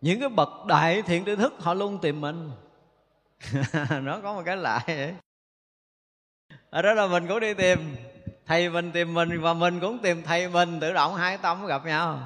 những 0.00 0.20
cái 0.20 0.28
bậc 0.28 0.66
đại 0.66 1.02
thiện 1.02 1.24
tri 1.24 1.36
thức 1.36 1.54
họ 1.58 1.74
luôn 1.74 1.98
tìm 1.98 2.20
mình. 2.20 2.50
Nó 4.02 4.20
có 4.22 4.34
một 4.34 4.42
cái 4.46 4.56
lại 4.56 4.82
vậy. 4.86 5.14
Ở 6.70 6.82
đó 6.82 6.94
là 6.94 7.06
mình 7.06 7.28
cũng 7.28 7.40
đi 7.40 7.54
tìm. 7.54 7.96
Thầy 8.46 8.70
mình 8.70 8.92
tìm 8.92 9.14
mình 9.14 9.40
và 9.40 9.54
mình 9.54 9.80
cũng 9.80 9.98
tìm 9.98 10.22
thầy 10.22 10.48
mình 10.48 10.80
tự 10.80 10.92
động 10.92 11.14
hai 11.14 11.38
tâm 11.38 11.66
gặp 11.66 11.86
nhau 11.86 12.18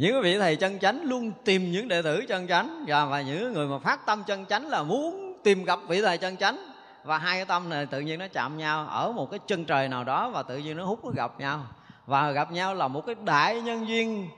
những 0.00 0.22
vị 0.22 0.38
thầy 0.38 0.56
chân 0.56 0.78
chánh 0.78 1.02
luôn 1.02 1.32
tìm 1.44 1.72
những 1.72 1.88
đệ 1.88 2.02
tử 2.02 2.24
chân 2.28 2.48
chánh 2.48 2.84
và, 2.88 3.04
và 3.04 3.20
những 3.20 3.52
người 3.52 3.66
mà 3.66 3.78
phát 3.78 4.06
tâm 4.06 4.22
chân 4.26 4.46
chánh 4.46 4.66
là 4.66 4.82
muốn 4.82 5.34
tìm 5.42 5.64
gặp 5.64 5.78
vị 5.88 6.02
thầy 6.02 6.18
chân 6.18 6.36
chánh. 6.36 6.58
Và 7.04 7.18
hai 7.18 7.36
cái 7.36 7.44
tâm 7.44 7.68
này 7.68 7.86
tự 7.86 8.00
nhiên 8.00 8.18
nó 8.18 8.26
chạm 8.32 8.58
nhau 8.58 8.86
ở 8.86 9.12
một 9.12 9.30
cái 9.30 9.40
chân 9.46 9.64
trời 9.64 9.88
nào 9.88 10.04
đó 10.04 10.30
và 10.30 10.42
tự 10.42 10.58
nhiên 10.58 10.76
nó 10.76 10.84
hút 10.84 11.04
nó 11.04 11.10
gặp 11.10 11.40
nhau. 11.40 11.66
Và 12.06 12.30
gặp 12.30 12.52
nhau 12.52 12.74
là 12.74 12.88
một 12.88 13.06
cái 13.06 13.14
đại 13.24 13.60
nhân 13.60 13.88
duyên. 13.88 14.28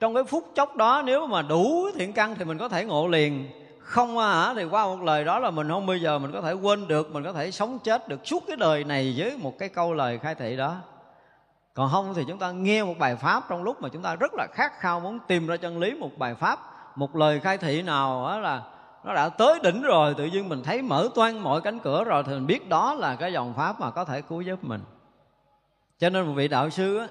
Trong 0.00 0.14
cái 0.14 0.24
phút 0.24 0.44
chốc 0.54 0.76
đó 0.76 1.02
nếu 1.04 1.26
mà 1.26 1.42
đủ 1.42 1.86
thiện 1.94 2.12
căn 2.12 2.34
thì 2.34 2.44
mình 2.44 2.58
có 2.58 2.68
thể 2.68 2.84
ngộ 2.84 3.08
liền. 3.08 3.48
Không 3.78 4.18
à, 4.18 4.28
hả 4.28 4.54
thì 4.54 4.64
qua 4.64 4.86
một 4.86 5.02
lời 5.02 5.24
đó 5.24 5.38
là 5.38 5.50
mình 5.50 5.68
không 5.68 5.86
bao 5.86 5.96
giờ 5.96 6.18
mình 6.18 6.32
có 6.32 6.40
thể 6.40 6.52
quên 6.52 6.88
được 6.88 7.12
mình 7.12 7.24
có 7.24 7.32
thể 7.32 7.50
sống 7.50 7.78
chết 7.78 8.08
được 8.08 8.26
suốt 8.26 8.44
cái 8.46 8.56
đời 8.56 8.84
này 8.84 9.14
với 9.16 9.36
một 9.36 9.58
cái 9.58 9.68
câu 9.68 9.94
lời 9.94 10.18
khai 10.18 10.34
thị 10.34 10.56
đó 10.56 10.76
còn 11.76 11.90
không 11.90 12.14
thì 12.14 12.24
chúng 12.28 12.38
ta 12.38 12.50
nghe 12.50 12.84
một 12.84 12.94
bài 12.98 13.16
pháp 13.16 13.44
trong 13.48 13.62
lúc 13.62 13.82
mà 13.82 13.88
chúng 13.88 14.02
ta 14.02 14.14
rất 14.14 14.34
là 14.34 14.46
khát 14.52 14.80
khao 14.80 15.00
muốn 15.00 15.18
tìm 15.26 15.46
ra 15.46 15.56
chân 15.56 15.78
lý 15.78 15.94
một 15.94 16.10
bài 16.18 16.34
pháp, 16.34 16.58
một 16.96 17.16
lời 17.16 17.40
khai 17.40 17.58
thị 17.58 17.82
nào 17.82 18.24
đó 18.28 18.38
là 18.38 18.62
nó 19.04 19.14
đã 19.14 19.28
tới 19.28 19.58
đỉnh 19.62 19.82
rồi, 19.82 20.14
tự 20.18 20.24
nhiên 20.24 20.48
mình 20.48 20.62
thấy 20.62 20.82
mở 20.82 21.08
toan 21.14 21.38
mọi 21.38 21.60
cánh 21.60 21.78
cửa 21.78 22.04
rồi 22.04 22.22
thì 22.26 22.32
mình 22.32 22.46
biết 22.46 22.68
đó 22.68 22.94
là 22.94 23.16
cái 23.16 23.32
dòng 23.32 23.54
pháp 23.56 23.80
mà 23.80 23.90
có 23.90 24.04
thể 24.04 24.22
cứu 24.22 24.40
giúp 24.40 24.64
mình. 24.64 24.80
Cho 25.98 26.10
nên 26.10 26.26
một 26.26 26.32
vị 26.36 26.48
đạo 26.48 26.70
sư 26.70 26.98
á, 26.98 27.06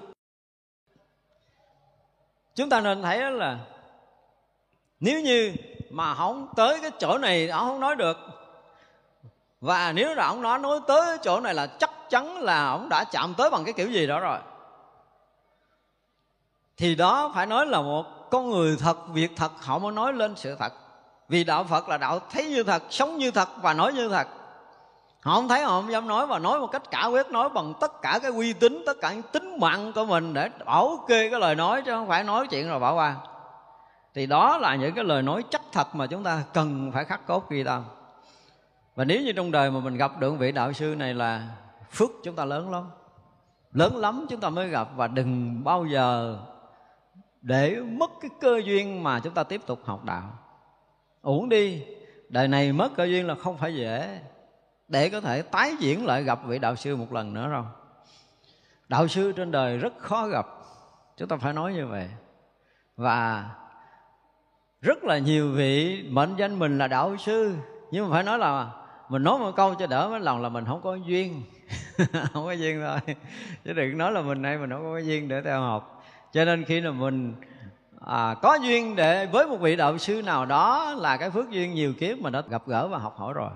chúng 2.54 2.68
ta 2.68 2.80
nên 2.80 3.02
thấy 3.02 3.32
là 3.32 3.58
nếu 5.00 5.20
như 5.20 5.52
mà 5.90 6.14
không 6.14 6.48
tới 6.56 6.78
cái 6.82 6.90
chỗ 6.98 7.18
này 7.18 7.48
ông 7.48 7.68
không 7.68 7.80
nói 7.80 7.96
được. 7.96 8.16
Và 9.60 9.92
nếu 9.92 10.14
là 10.14 10.26
ông 10.26 10.42
nói 10.42 10.58
nói 10.58 10.80
tới 10.86 11.18
chỗ 11.22 11.40
này 11.40 11.54
là 11.54 11.66
chắc 11.66 11.90
chắn 12.10 12.38
là 12.38 12.66
ông 12.66 12.88
đã 12.88 13.04
chạm 13.04 13.34
tới 13.34 13.50
bằng 13.50 13.64
cái 13.64 13.72
kiểu 13.72 13.90
gì 13.90 14.06
đó 14.06 14.20
rồi 14.20 14.38
thì 16.76 16.94
đó 16.94 17.32
phải 17.34 17.46
nói 17.46 17.66
là 17.66 17.82
một 17.82 18.30
con 18.30 18.50
người 18.50 18.76
thật, 18.80 19.08
việc 19.08 19.36
thật, 19.36 19.52
họ 19.60 19.78
mới 19.78 19.92
nói 19.92 20.12
lên 20.12 20.36
sự 20.36 20.56
thật. 20.58 20.72
Vì 21.28 21.44
đạo 21.44 21.64
phật 21.64 21.88
là 21.88 21.98
đạo 21.98 22.18
thấy 22.30 22.46
như 22.46 22.62
thật, 22.62 22.82
sống 22.90 23.18
như 23.18 23.30
thật 23.30 23.48
và 23.62 23.74
nói 23.74 23.92
như 23.92 24.08
thật. 24.08 24.26
Họ 25.20 25.34
không 25.34 25.48
thấy, 25.48 25.64
họ 25.64 25.80
không 25.80 25.92
dám 25.92 26.08
nói 26.08 26.26
và 26.26 26.38
nói 26.38 26.60
một 26.60 26.66
cách 26.66 26.90
cả 26.90 27.06
quyết 27.06 27.30
nói 27.30 27.48
bằng 27.48 27.74
tất 27.80 28.02
cả 28.02 28.18
cái 28.22 28.30
uy 28.30 28.52
tín, 28.52 28.82
tất 28.86 28.96
cả 29.00 29.12
những 29.12 29.22
tính 29.32 29.56
mạng 29.60 29.92
của 29.92 30.04
mình 30.04 30.34
để 30.34 30.50
bảo 30.66 31.04
kê 31.08 31.30
cái 31.30 31.40
lời 31.40 31.54
nói 31.54 31.82
chứ 31.82 31.90
không 31.90 32.08
phải 32.08 32.24
nói 32.24 32.46
chuyện 32.46 32.68
rồi 32.68 32.80
bỏ 32.80 32.94
qua. 32.94 33.16
Thì 34.14 34.26
đó 34.26 34.58
là 34.58 34.74
những 34.74 34.94
cái 34.94 35.04
lời 35.04 35.22
nói 35.22 35.44
chắc 35.50 35.62
thật 35.72 35.94
mà 35.94 36.06
chúng 36.06 36.24
ta 36.24 36.42
cần 36.52 36.90
phải 36.94 37.04
khắc 37.04 37.26
cốt 37.26 37.50
ghi 37.50 37.64
tâm 37.64 37.84
và 38.96 39.04
nếu 39.04 39.22
như 39.22 39.32
trong 39.32 39.50
đời 39.50 39.70
mà 39.70 39.80
mình 39.80 39.96
gặp 39.96 40.18
được 40.18 40.30
vị 40.38 40.52
đạo 40.52 40.72
sư 40.72 40.94
này 40.98 41.14
là 41.14 41.42
phước 41.92 42.10
chúng 42.24 42.36
ta 42.36 42.44
lớn 42.44 42.70
lắm. 42.70 42.84
Lớn 43.72 43.96
lắm 43.96 44.26
chúng 44.30 44.40
ta 44.40 44.48
mới 44.48 44.68
gặp 44.68 44.88
và 44.96 45.06
đừng 45.06 45.64
bao 45.64 45.86
giờ 45.86 46.38
để 47.46 47.80
mất 47.80 48.10
cái 48.20 48.30
cơ 48.40 48.60
duyên 48.64 49.02
mà 49.02 49.20
chúng 49.20 49.34
ta 49.34 49.44
tiếp 49.44 49.60
tục 49.66 49.80
học 49.84 50.04
đạo. 50.04 50.38
Uổng 51.22 51.48
đi, 51.48 51.82
đời 52.28 52.48
này 52.48 52.72
mất 52.72 52.88
cơ 52.96 53.04
duyên 53.04 53.26
là 53.26 53.34
không 53.34 53.58
phải 53.58 53.74
dễ. 53.74 54.20
Để 54.88 55.08
có 55.08 55.20
thể 55.20 55.42
tái 55.42 55.74
diễn 55.80 56.06
lại 56.06 56.22
gặp 56.22 56.40
vị 56.46 56.58
đạo 56.58 56.76
sư 56.76 56.96
một 56.96 57.12
lần 57.12 57.34
nữa 57.34 57.50
đâu 57.52 57.64
đạo 58.88 59.08
sư 59.08 59.32
trên 59.32 59.50
đời 59.50 59.78
rất 59.78 59.92
khó 59.98 60.26
gặp, 60.26 60.46
chúng 61.16 61.28
ta 61.28 61.36
phải 61.36 61.52
nói 61.52 61.72
như 61.72 61.86
vậy. 61.86 62.08
Và 62.96 63.50
rất 64.80 65.04
là 65.04 65.18
nhiều 65.18 65.52
vị 65.52 66.02
mệnh 66.08 66.36
danh 66.36 66.58
mình 66.58 66.78
là 66.78 66.88
đạo 66.88 67.16
sư, 67.16 67.54
nhưng 67.90 68.04
mà 68.04 68.14
phải 68.14 68.22
nói 68.22 68.38
là 68.38 68.70
mình 69.08 69.22
nói 69.22 69.38
một 69.38 69.52
câu 69.56 69.74
cho 69.74 69.86
đỡ 69.86 70.08
với 70.08 70.20
lòng 70.20 70.42
là 70.42 70.48
mình 70.48 70.64
không 70.64 70.80
có 70.82 70.94
duyên. 70.94 71.42
Không 72.32 72.44
có 72.44 72.52
duyên 72.52 72.84
thôi. 72.86 73.16
Chứ 73.64 73.72
đừng 73.72 73.98
nói 73.98 74.12
là 74.12 74.20
mình 74.20 74.42
nay 74.42 74.58
mình 74.58 74.70
không 74.70 74.82
có 74.82 74.98
duyên 74.98 75.28
để 75.28 75.42
theo 75.42 75.60
học 75.60 75.95
cho 76.32 76.44
nên 76.44 76.64
khi 76.64 76.80
mà 76.80 76.90
mình 76.90 77.34
à, 78.06 78.34
có 78.42 78.58
duyên 78.62 78.96
để 78.96 79.26
với 79.26 79.46
một 79.46 79.56
vị 79.56 79.76
đạo 79.76 79.98
sư 79.98 80.22
nào 80.22 80.46
đó 80.46 80.94
là 80.94 81.16
cái 81.16 81.30
phước 81.30 81.50
duyên 81.50 81.74
nhiều 81.74 81.92
kiếp 81.92 82.18
mà 82.18 82.30
đã 82.30 82.42
gặp 82.48 82.62
gỡ 82.66 82.88
và 82.88 82.98
học 82.98 83.16
hỏi 83.16 83.32
rồi. 83.32 83.50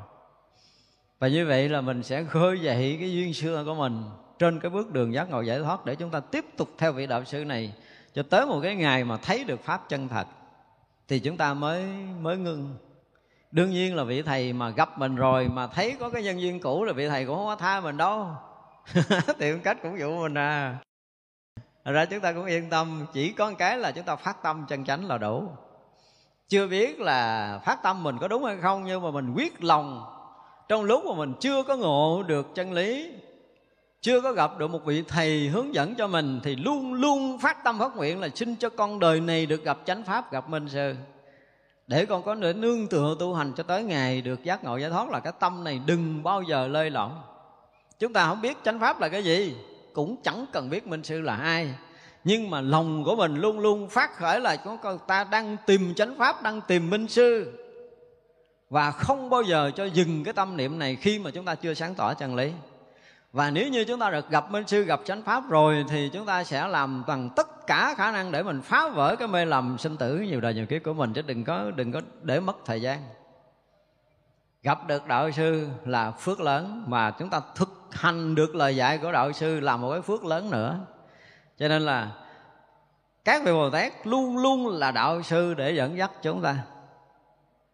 Và 1.18 1.28
như 1.28 1.46
vậy 1.46 1.68
là 1.68 1.80
mình 1.80 2.02
sẽ 2.02 2.24
khơi 2.24 2.60
dậy 2.60 2.96
cái 3.00 3.12
duyên 3.12 3.34
xưa 3.34 3.64
của 3.64 3.74
mình 3.74 4.02
trên 4.38 4.60
cái 4.60 4.70
bước 4.70 4.92
đường 4.92 5.14
giác 5.14 5.30
ngộ 5.30 5.40
giải 5.40 5.58
thoát 5.58 5.84
để 5.84 5.94
chúng 5.94 6.10
ta 6.10 6.20
tiếp 6.20 6.44
tục 6.56 6.68
theo 6.78 6.92
vị 6.92 7.06
đạo 7.06 7.24
sư 7.24 7.44
này 7.44 7.74
cho 8.14 8.22
tới 8.22 8.46
một 8.46 8.60
cái 8.62 8.74
ngày 8.74 9.04
mà 9.04 9.16
thấy 9.16 9.44
được 9.44 9.64
pháp 9.64 9.88
chân 9.88 10.08
thật 10.08 10.26
thì 11.08 11.18
chúng 11.18 11.36
ta 11.36 11.54
mới 11.54 11.84
mới 12.20 12.36
ngưng. 12.36 12.76
Đương 13.50 13.70
nhiên 13.70 13.96
là 13.96 14.04
vị 14.04 14.22
thầy 14.22 14.52
mà 14.52 14.70
gặp 14.70 14.98
mình 14.98 15.16
rồi 15.16 15.48
mà 15.48 15.66
thấy 15.66 15.96
có 16.00 16.10
cái 16.10 16.22
nhân 16.22 16.40
duyên 16.40 16.60
cũ 16.60 16.84
là 16.84 16.92
vị 16.92 17.08
thầy 17.08 17.26
cũng 17.26 17.36
không 17.36 17.46
có 17.46 17.56
tha 17.56 17.80
mình 17.80 17.96
đâu. 17.96 18.28
Tìm 19.38 19.60
cách 19.60 19.78
cũng 19.82 19.98
dụ 19.98 20.22
mình 20.22 20.38
à 20.38 20.76
ra 21.84 22.04
chúng 22.04 22.20
ta 22.20 22.32
cũng 22.32 22.44
yên 22.44 22.70
tâm, 22.70 23.06
chỉ 23.12 23.32
có 23.32 23.50
một 23.50 23.56
cái 23.58 23.78
là 23.78 23.92
chúng 23.92 24.04
ta 24.04 24.16
phát 24.16 24.42
tâm 24.42 24.66
chân 24.68 24.84
chánh 24.84 25.06
là 25.08 25.18
đủ. 25.18 25.48
Chưa 26.48 26.66
biết 26.66 27.00
là 27.00 27.60
phát 27.64 27.82
tâm 27.82 28.02
mình 28.02 28.18
có 28.20 28.28
đúng 28.28 28.44
hay 28.44 28.56
không, 28.62 28.84
nhưng 28.84 29.02
mà 29.02 29.10
mình 29.10 29.34
quyết 29.36 29.64
lòng. 29.64 30.04
Trong 30.68 30.84
lúc 30.84 31.04
mà 31.04 31.14
mình 31.14 31.32
chưa 31.40 31.62
có 31.62 31.76
ngộ 31.76 32.22
được 32.22 32.54
chân 32.54 32.72
lý, 32.72 33.12
chưa 34.00 34.20
có 34.20 34.32
gặp 34.32 34.58
được 34.58 34.70
một 34.70 34.84
vị 34.84 35.04
thầy 35.08 35.48
hướng 35.48 35.74
dẫn 35.74 35.94
cho 35.94 36.06
mình, 36.06 36.40
thì 36.42 36.56
luôn 36.56 36.94
luôn 36.94 37.38
phát 37.38 37.64
tâm 37.64 37.78
phát 37.78 37.96
nguyện 37.96 38.20
là 38.20 38.28
xin 38.34 38.56
cho 38.56 38.68
con 38.68 38.98
đời 38.98 39.20
này 39.20 39.46
được 39.46 39.64
gặp 39.64 39.78
chánh 39.84 40.04
pháp, 40.04 40.32
gặp 40.32 40.48
minh 40.48 40.68
sư. 40.68 40.94
Để 41.86 42.06
con 42.06 42.22
có 42.22 42.36
thể 42.42 42.52
nương 42.52 42.86
tựa, 42.86 43.16
tu 43.18 43.34
hành 43.34 43.52
cho 43.56 43.62
tới 43.62 43.82
ngày 43.82 44.20
được 44.20 44.44
giác 44.44 44.64
ngộ 44.64 44.76
giải 44.76 44.90
thoát 44.90 45.08
là 45.10 45.20
cái 45.20 45.32
tâm 45.38 45.64
này 45.64 45.80
đừng 45.86 46.22
bao 46.22 46.42
giờ 46.42 46.66
lơi 46.66 46.90
lỏng 46.90 47.22
chúng 48.00 48.12
ta 48.12 48.26
không 48.28 48.40
biết 48.40 48.56
chánh 48.64 48.80
pháp 48.80 49.00
là 49.00 49.08
cái 49.08 49.24
gì 49.24 49.56
cũng 49.92 50.16
chẳng 50.22 50.46
cần 50.52 50.70
biết 50.70 50.86
minh 50.86 51.04
sư 51.04 51.20
là 51.20 51.36
ai. 51.36 51.74
Nhưng 52.24 52.50
mà 52.50 52.60
lòng 52.60 53.04
của 53.04 53.16
mình 53.16 53.36
luôn 53.36 53.58
luôn 53.58 53.88
phát 53.88 54.16
khởi 54.16 54.40
là 54.40 54.56
chúng 54.56 54.78
ta 55.06 55.24
đang 55.24 55.56
tìm 55.66 55.94
chánh 55.94 56.18
pháp, 56.18 56.42
đang 56.42 56.60
tìm 56.60 56.90
minh 56.90 57.08
sư. 57.08 57.52
Và 58.70 58.90
không 58.90 59.30
bao 59.30 59.42
giờ 59.42 59.70
cho 59.76 59.84
dừng 59.84 60.24
cái 60.24 60.34
tâm 60.34 60.56
niệm 60.56 60.78
này 60.78 60.96
khi 60.96 61.18
mà 61.18 61.30
chúng 61.30 61.44
ta 61.44 61.54
chưa 61.54 61.74
sáng 61.74 61.94
tỏ 61.94 62.14
chân 62.14 62.34
lý. 62.34 62.52
Và 63.32 63.50
nếu 63.50 63.68
như 63.68 63.84
chúng 63.84 64.00
ta 64.00 64.10
được 64.10 64.30
gặp 64.30 64.50
minh 64.50 64.66
sư, 64.66 64.82
gặp 64.82 65.00
chánh 65.04 65.22
pháp 65.22 65.48
rồi 65.48 65.84
thì 65.88 66.10
chúng 66.12 66.26
ta 66.26 66.44
sẽ 66.44 66.68
làm 66.68 67.04
bằng 67.06 67.30
tất 67.36 67.66
cả 67.66 67.94
khả 67.98 68.12
năng 68.12 68.32
để 68.32 68.42
mình 68.42 68.60
phá 68.62 68.88
vỡ 68.88 69.16
cái 69.16 69.28
mê 69.28 69.44
lầm 69.44 69.78
sinh 69.78 69.96
tử 69.96 70.18
nhiều 70.18 70.40
đời 70.40 70.54
nhiều 70.54 70.66
kiếp 70.66 70.82
của 70.84 70.92
mình, 70.92 71.12
chứ 71.12 71.22
đừng 71.22 71.44
có 71.44 71.70
đừng 71.70 71.92
có 71.92 72.00
để 72.22 72.40
mất 72.40 72.56
thời 72.64 72.82
gian. 72.82 72.98
Gặp 74.62 74.86
được 74.86 75.06
đạo 75.06 75.30
sư 75.30 75.68
là 75.84 76.10
phước 76.10 76.40
lớn 76.40 76.84
mà 76.86 77.10
chúng 77.10 77.30
ta 77.30 77.40
thực 77.54 77.79
hành 77.92 78.34
được 78.34 78.54
lời 78.54 78.76
dạy 78.76 78.98
của 78.98 79.12
đạo 79.12 79.32
sư 79.32 79.60
là 79.60 79.76
một 79.76 79.92
cái 79.92 80.00
phước 80.00 80.24
lớn 80.24 80.50
nữa. 80.50 80.78
Cho 81.58 81.68
nên 81.68 81.82
là 81.82 82.12
các 83.24 83.42
vị 83.44 83.52
bồ 83.52 83.70
tát 83.70 83.92
luôn 84.06 84.38
luôn 84.38 84.66
là 84.66 84.90
đạo 84.90 85.22
sư 85.22 85.54
để 85.54 85.72
dẫn 85.72 85.96
dắt 85.96 86.10
chúng 86.22 86.42
ta. 86.42 86.56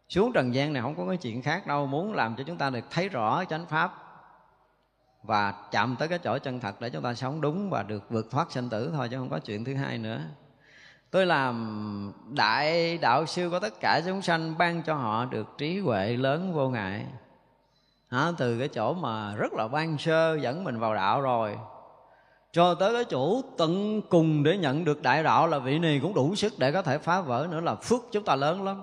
Xuống 0.09 0.33
trần 0.33 0.55
gian 0.55 0.73
này 0.73 0.83
không 0.83 0.95
có 0.97 1.07
cái 1.09 1.17
chuyện 1.17 1.43
khác 1.43 1.67
đâu, 1.67 1.87
muốn 1.87 2.15
làm 2.15 2.37
cho 2.37 2.45
chúng 2.47 2.57
ta 2.57 2.71
được 2.71 2.85
thấy 2.91 3.09
rõ 3.09 3.45
chánh 3.45 3.67
pháp 3.67 3.95
và 5.23 5.55
chạm 5.71 5.97
tới 5.99 6.09
cái 6.09 6.19
chỗ 6.19 6.39
chân 6.39 6.61
thật 6.61 6.81
để 6.81 6.91
chúng 6.91 7.03
ta 7.03 7.15
sống 7.15 7.41
đúng 7.41 7.71
và 7.71 7.83
được 7.83 8.11
vượt 8.11 8.31
thoát 8.31 8.53
sinh 8.53 8.69
tử 8.69 8.91
thôi, 8.95 9.09
chứ 9.11 9.17
không 9.17 9.29
có 9.29 9.39
chuyện 9.39 9.65
thứ 9.65 9.75
hai 9.75 9.99
nữa. 9.99 10.21
Tôi 11.11 11.27
làm 11.27 12.13
đại 12.29 12.99
đạo 12.99 13.27
sư 13.27 13.51
của 13.51 13.61
tất 13.61 13.75
cả 13.81 14.01
chúng 14.07 14.23
sanh, 14.23 14.59
ban 14.59 14.83
cho 14.83 14.95
họ 14.95 15.25
được 15.25 15.47
trí 15.59 15.79
huệ 15.79 16.17
lớn 16.17 16.53
vô 16.53 16.69
ngại 16.69 17.07
à, 18.09 18.33
từ 18.39 18.59
cái 18.59 18.69
chỗ 18.69 18.95
mà 18.95 19.35
rất 19.37 19.53
là 19.53 19.69
ban 19.69 19.99
sơ 19.99 20.39
dẫn 20.43 20.65
mình 20.65 20.79
vào 20.79 20.95
đạo 20.95 21.21
rồi. 21.21 21.59
Cho 22.53 22.75
tới 22.75 22.93
cái 22.93 23.05
chỗ 23.05 23.43
tận 23.59 24.03
cùng 24.09 24.43
để 24.43 24.57
nhận 24.59 24.85
được 24.85 25.03
đại 25.03 25.23
đạo 25.23 25.47
là 25.47 25.59
vị 25.59 25.79
này 25.79 26.01
cũng 26.03 26.15
đủ 26.15 26.35
sức 26.35 26.59
để 26.59 26.73
có 26.73 26.83
thể 26.83 26.99
phá 26.99 27.21
vỡ 27.21 27.47
nữa 27.51 27.61
là 27.61 27.75
phước 27.75 28.01
chúng 28.13 28.25
ta 28.25 28.37
lớn 28.37 28.65
lắm. 28.65 28.83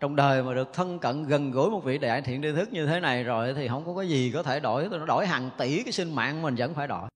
Trong 0.00 0.16
đời 0.16 0.42
mà 0.42 0.54
được 0.54 0.72
thân 0.72 0.98
cận 0.98 1.26
gần 1.26 1.50
gũi 1.50 1.70
một 1.70 1.84
vị 1.84 1.98
đại 1.98 2.22
thiện 2.22 2.42
tri 2.42 2.52
thức 2.52 2.72
như 2.72 2.86
thế 2.86 3.00
này 3.00 3.24
rồi 3.24 3.54
thì 3.54 3.68
không 3.68 3.84
có 3.86 3.94
cái 3.96 4.08
gì 4.08 4.30
có 4.34 4.42
thể 4.42 4.60
đổi. 4.60 4.88
Nó 4.88 5.06
đổi 5.06 5.26
hàng 5.26 5.50
tỷ 5.58 5.82
cái 5.82 5.92
sinh 5.92 6.14
mạng 6.14 6.42
mình 6.42 6.54
vẫn 6.54 6.74
phải 6.74 6.88
đổi. 6.88 7.08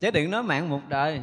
Chứ 0.00 0.10
đừng 0.10 0.30
nói 0.30 0.42
mạng 0.42 0.68
một 0.68 0.80
đời 0.88 1.20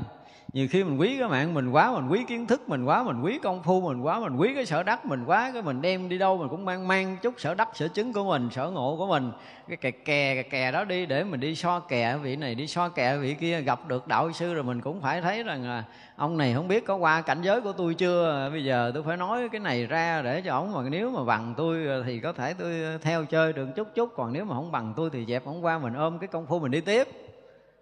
nhiều 0.54 0.68
khi 0.72 0.84
mình 0.84 0.98
quý 0.98 1.18
cái 1.20 1.30
mạng 1.30 1.54
mình 1.54 1.70
quá 1.70 1.92
mình 1.92 2.08
quý 2.10 2.24
kiến 2.28 2.48
thức 2.48 2.70
mình 2.70 2.86
quá 2.86 3.04
mình 3.04 3.22
quý 3.22 3.40
công 3.44 3.64
phu 3.64 3.82
mình 3.82 4.02
quá 4.02 4.20
mình 4.20 4.36
quý 4.38 4.54
cái 4.56 4.66
sở 4.66 4.84
đắc 4.84 5.06
mình 5.06 5.26
quá 5.26 5.52
cái 5.54 5.62
mình 5.62 5.82
đem 5.82 6.10
đi 6.10 6.18
đâu 6.18 6.38
mình 6.38 6.50
cũng 6.50 6.66
mang 6.66 6.88
mang 6.88 7.18
chút 7.22 7.34
sở 7.38 7.54
đắc 7.56 7.70
sở 7.74 7.88
chứng 7.88 8.14
của 8.14 8.24
mình 8.24 8.50
sở 8.52 8.70
ngộ 8.70 8.96
của 8.98 9.08
mình. 9.08 9.32
Cái 9.68 9.78
kè 9.78 9.92
kè 9.92 10.36
kè, 10.36 10.44
kè 10.44 10.72
đó 10.72 10.84
đi 10.84 11.06
để 11.06 11.24
mình 11.24 11.40
đi 11.40 11.56
so 11.56 11.80
kè 11.80 12.18
vị 12.18 12.36
này 12.36 12.56
đi 12.56 12.68
so 12.68 12.90
kè 12.90 13.18
vị 13.18 13.34
kia 13.34 13.62
gặp 13.62 13.88
được 13.88 14.08
đạo 14.08 14.32
sư 14.32 14.54
rồi 14.54 14.64
mình 14.64 14.82
cũng 14.82 15.02
phải 15.02 15.22
thấy 15.22 15.44
rằng 15.44 15.64
là 15.64 15.84
ông 16.16 16.38
này 16.38 16.54
không 16.54 16.68
biết 16.68 16.86
có 16.86 16.96
qua 16.96 17.22
cảnh 17.22 17.42
giới 17.42 17.62
của 17.62 17.72
tôi 17.72 17.94
chưa. 17.94 18.50
Bây 18.52 18.64
giờ 18.64 18.92
tôi 18.94 19.04
phải 19.04 19.18
nói 19.18 19.50
cái 19.50 19.60
này 19.60 19.86
ra 19.86 20.22
để 20.22 20.42
cho 20.42 20.54
ổng 20.54 20.74
mà 20.74 20.82
nếu 20.90 21.12
mà 21.12 21.24
bằng 21.24 21.54
tôi 21.58 22.04
thì 22.06 22.20
có 22.20 22.34
thể 22.34 22.54
tôi 22.54 23.00
theo 23.02 23.26
chơi 23.26 23.54
được 23.54 23.68
chút 23.76 23.88
chút 23.96 24.10
còn 24.16 24.34
nếu 24.34 24.46
mà 24.46 24.56
không 24.56 24.72
bằng 24.72 24.94
tôi 24.96 25.10
thì 25.14 25.26
dẹp 25.26 25.46
ổng 25.46 25.66
qua 25.66 25.80
mình 25.80 25.94
ôm 25.94 26.20
cái 26.20 26.28
công 26.28 26.46
phu 26.46 26.60
mình 26.60 26.72
đi 26.72 26.82
tiếp. 26.82 27.08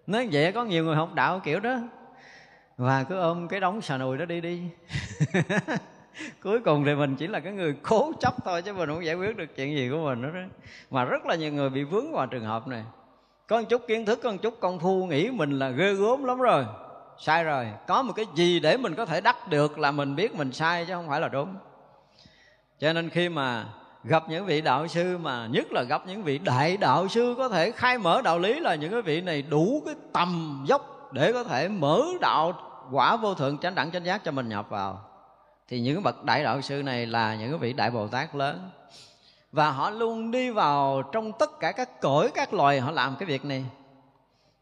Nói 0.06 0.28
vậy 0.32 0.52
có 0.52 0.64
nhiều 0.64 0.84
người 0.84 0.96
học 0.96 1.14
đạo 1.14 1.40
kiểu 1.44 1.60
đó 1.60 1.78
và 2.76 3.04
cứ 3.04 3.20
ôm 3.20 3.48
cái 3.48 3.60
đống 3.60 3.80
xà 3.80 3.98
nùi 3.98 4.18
đó 4.18 4.24
đi 4.24 4.40
đi. 4.40 4.62
Cuối 6.42 6.60
cùng 6.60 6.84
thì 6.84 6.94
mình 6.94 7.16
chỉ 7.16 7.26
là 7.26 7.40
cái 7.40 7.52
người 7.52 7.76
cố 7.82 8.12
chấp 8.20 8.34
thôi 8.44 8.62
chứ 8.62 8.72
mình 8.72 8.88
không 8.88 9.04
giải 9.04 9.14
quyết 9.14 9.36
được 9.36 9.56
chuyện 9.56 9.76
gì 9.76 9.90
của 9.90 9.98
mình 9.98 10.22
nữa 10.22 10.30
đó 10.34 10.40
mà 10.90 11.04
rất 11.04 11.26
là 11.26 11.34
nhiều 11.34 11.52
người 11.52 11.70
bị 11.70 11.84
vướng 11.84 12.12
vào 12.12 12.26
trường 12.26 12.44
hợp 12.44 12.68
này. 12.68 12.84
Có 13.46 13.60
một 13.60 13.66
chút 13.68 13.82
kiến 13.88 14.06
thức, 14.06 14.20
có 14.22 14.30
một 14.30 14.36
chút 14.42 14.60
công 14.60 14.78
phu, 14.78 15.06
nghĩ 15.06 15.30
mình 15.30 15.58
là 15.58 15.68
ghê 15.68 15.94
gớm 15.94 16.24
lắm 16.24 16.38
rồi. 16.38 16.64
Sai 17.18 17.44
rồi. 17.44 17.66
Có 17.86 18.02
một 18.02 18.12
cái 18.16 18.26
gì 18.34 18.60
để 18.60 18.76
mình 18.76 18.94
có 18.94 19.06
thể 19.06 19.20
đắc 19.20 19.48
được 19.48 19.78
là 19.78 19.90
mình 19.90 20.16
biết 20.16 20.34
mình 20.34 20.52
sai 20.52 20.84
chứ 20.86 20.94
không 20.94 21.08
phải 21.08 21.20
là 21.20 21.28
đúng. 21.28 21.54
Cho 22.78 22.92
nên 22.92 23.10
khi 23.10 23.28
mà 23.28 23.64
gặp 24.04 24.24
những 24.28 24.46
vị 24.46 24.60
đạo 24.60 24.86
sư 24.86 25.18
mà 25.18 25.46
nhất 25.46 25.72
là 25.72 25.82
gặp 25.82 26.02
những 26.06 26.22
vị 26.22 26.38
đại 26.38 26.76
đạo 26.76 27.08
sư 27.08 27.34
có 27.38 27.48
thể 27.48 27.70
khai 27.70 27.98
mở 27.98 28.22
đạo 28.22 28.38
lý 28.38 28.60
là 28.60 28.74
những 28.74 28.92
cái 28.92 29.02
vị 29.02 29.20
này 29.20 29.42
đủ 29.42 29.82
cái 29.86 29.94
tầm 30.12 30.64
dốc 30.68 31.12
để 31.12 31.32
có 31.32 31.44
thể 31.44 31.68
mở 31.68 32.02
đạo 32.20 32.65
quả 32.90 33.16
vô 33.16 33.34
thượng 33.34 33.58
chánh 33.58 33.74
đẳng 33.74 33.90
chánh 33.90 34.04
giác 34.04 34.24
cho 34.24 34.30
mình 34.30 34.48
nhập 34.48 34.66
vào, 34.68 35.00
thì 35.68 35.80
những 35.80 36.02
bậc 36.02 36.24
đại 36.24 36.44
đạo 36.44 36.60
sư 36.60 36.82
này 36.82 37.06
là 37.06 37.34
những 37.34 37.58
vị 37.58 37.72
đại 37.72 37.90
bồ 37.90 38.08
tát 38.08 38.34
lớn. 38.34 38.70
Và 39.52 39.70
họ 39.70 39.90
luôn 39.90 40.30
đi 40.30 40.50
vào 40.50 41.02
trong 41.12 41.32
tất 41.32 41.60
cả 41.60 41.72
các 41.72 42.00
cõi, 42.00 42.30
các 42.34 42.54
loài 42.54 42.80
họ 42.80 42.90
làm 42.90 43.16
cái 43.18 43.26
việc 43.26 43.44
này. 43.44 43.64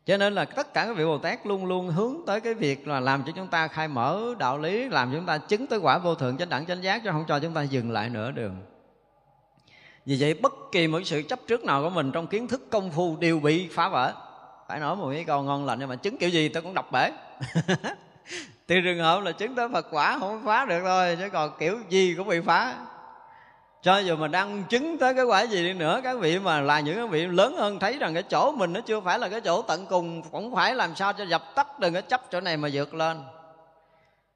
Cho 0.07 0.17
nên 0.17 0.35
là 0.35 0.45
tất 0.45 0.75
cả 0.75 0.87
các 0.87 0.97
vị 0.97 1.05
bồ 1.05 1.19
tát 1.19 1.47
luôn 1.47 1.67
luôn 1.67 1.89
hướng 1.89 2.17
tới 2.27 2.41
cái 2.41 2.55
việc 2.55 2.89
là 2.89 3.01
làm 3.01 3.23
cho 3.27 3.33
chúng 3.37 3.49
ta 3.49 3.69
khai 3.69 3.89
mở 3.89 4.35
đạo 4.39 4.59
lý, 4.59 4.89
làm 4.89 5.11
cho 5.11 5.19
chúng 5.19 5.27
ta 5.27 5.39
chứng 5.39 5.67
tới 5.67 5.79
quả 5.79 5.99
vô 5.99 6.15
thượng 6.15 6.37
chánh 6.37 6.49
đẳng 6.49 6.67
chánh 6.67 6.83
giác 6.83 7.03
chứ 7.05 7.11
không 7.13 7.25
cho 7.29 7.39
chúng 7.39 7.55
ta 7.55 7.63
dừng 7.63 7.91
lại 7.91 8.09
nữa 8.09 8.31
đường. 8.31 8.57
Vì 10.07 10.17
vậy, 10.21 10.35
bất 10.35 10.53
kỳ 10.73 10.87
một 10.87 11.01
sự 11.05 11.23
chấp 11.23 11.39
trước 11.47 11.65
nào 11.65 11.83
của 11.83 11.91
mình 11.91 12.13
trong 12.13 12.27
kiến 12.27 12.49
thức 12.49 12.71
công 12.71 12.91
phu 12.91 13.17
đều 13.17 13.41
bị 13.41 13.69
phá 13.69 13.89
vỡ. 13.89 14.15
Phải 14.69 14.81
nói 14.81 14.97
một 14.97 15.11
cái 15.13 15.25
câu 15.25 15.43
ngon 15.43 15.67
lành 15.67 15.79
nhưng 15.79 15.89
mà 15.89 15.97
chứng 15.97 16.19
kiểu 16.19 16.29
gì 16.29 16.49
tôi 16.49 16.63
cũng 16.63 16.75
đọc 16.75 16.93
bể. 16.93 17.13
từ 18.67 18.81
trường 18.85 18.99
hợp 18.99 19.23
là 19.23 19.33
chứng 19.33 19.55
tới 19.55 19.69
phật 19.73 19.87
quả 19.91 20.19
không 20.19 20.43
phá 20.45 20.65
được 20.65 20.81
thôi, 20.85 21.17
chứ 21.21 21.29
còn 21.33 21.51
kiểu 21.59 21.79
gì 21.89 22.15
cũng 22.19 22.29
bị 22.29 22.41
phá. 22.41 22.75
Cho 23.83 23.99
dù 23.99 24.17
mình 24.17 24.31
đang 24.31 24.65
chứng 24.69 24.99
tới 24.99 25.15
cái 25.15 25.25
quả 25.25 25.43
gì 25.43 25.65
đi 25.67 25.73
nữa, 25.73 26.01
các 26.05 26.19
vị 26.19 26.39
mà 26.39 26.61
là 26.61 26.81
những 26.81 26.97
cái 26.97 27.07
vị 27.07 27.27
lớn 27.27 27.57
hơn 27.57 27.79
thấy 27.79 27.99
rằng 27.99 28.15
cái 28.15 28.23
chỗ 28.23 28.53
mình 28.53 28.73
nó 28.73 28.81
chưa 28.81 29.01
phải 29.01 29.19
là 29.19 29.29
cái 29.29 29.41
chỗ 29.41 29.63
tận 29.63 29.87
cùng, 29.87 30.23
cũng 30.31 30.55
phải 30.55 30.75
làm 30.75 30.95
sao 30.95 31.13
cho 31.13 31.25
dập 31.25 31.43
tắt 31.55 31.81
đừng 31.81 31.95
có 31.95 32.01
chấp 32.01 32.23
chỗ 32.31 32.41
này 32.41 32.57
mà 32.57 32.69
vượt 32.73 32.95
lên. 32.95 33.23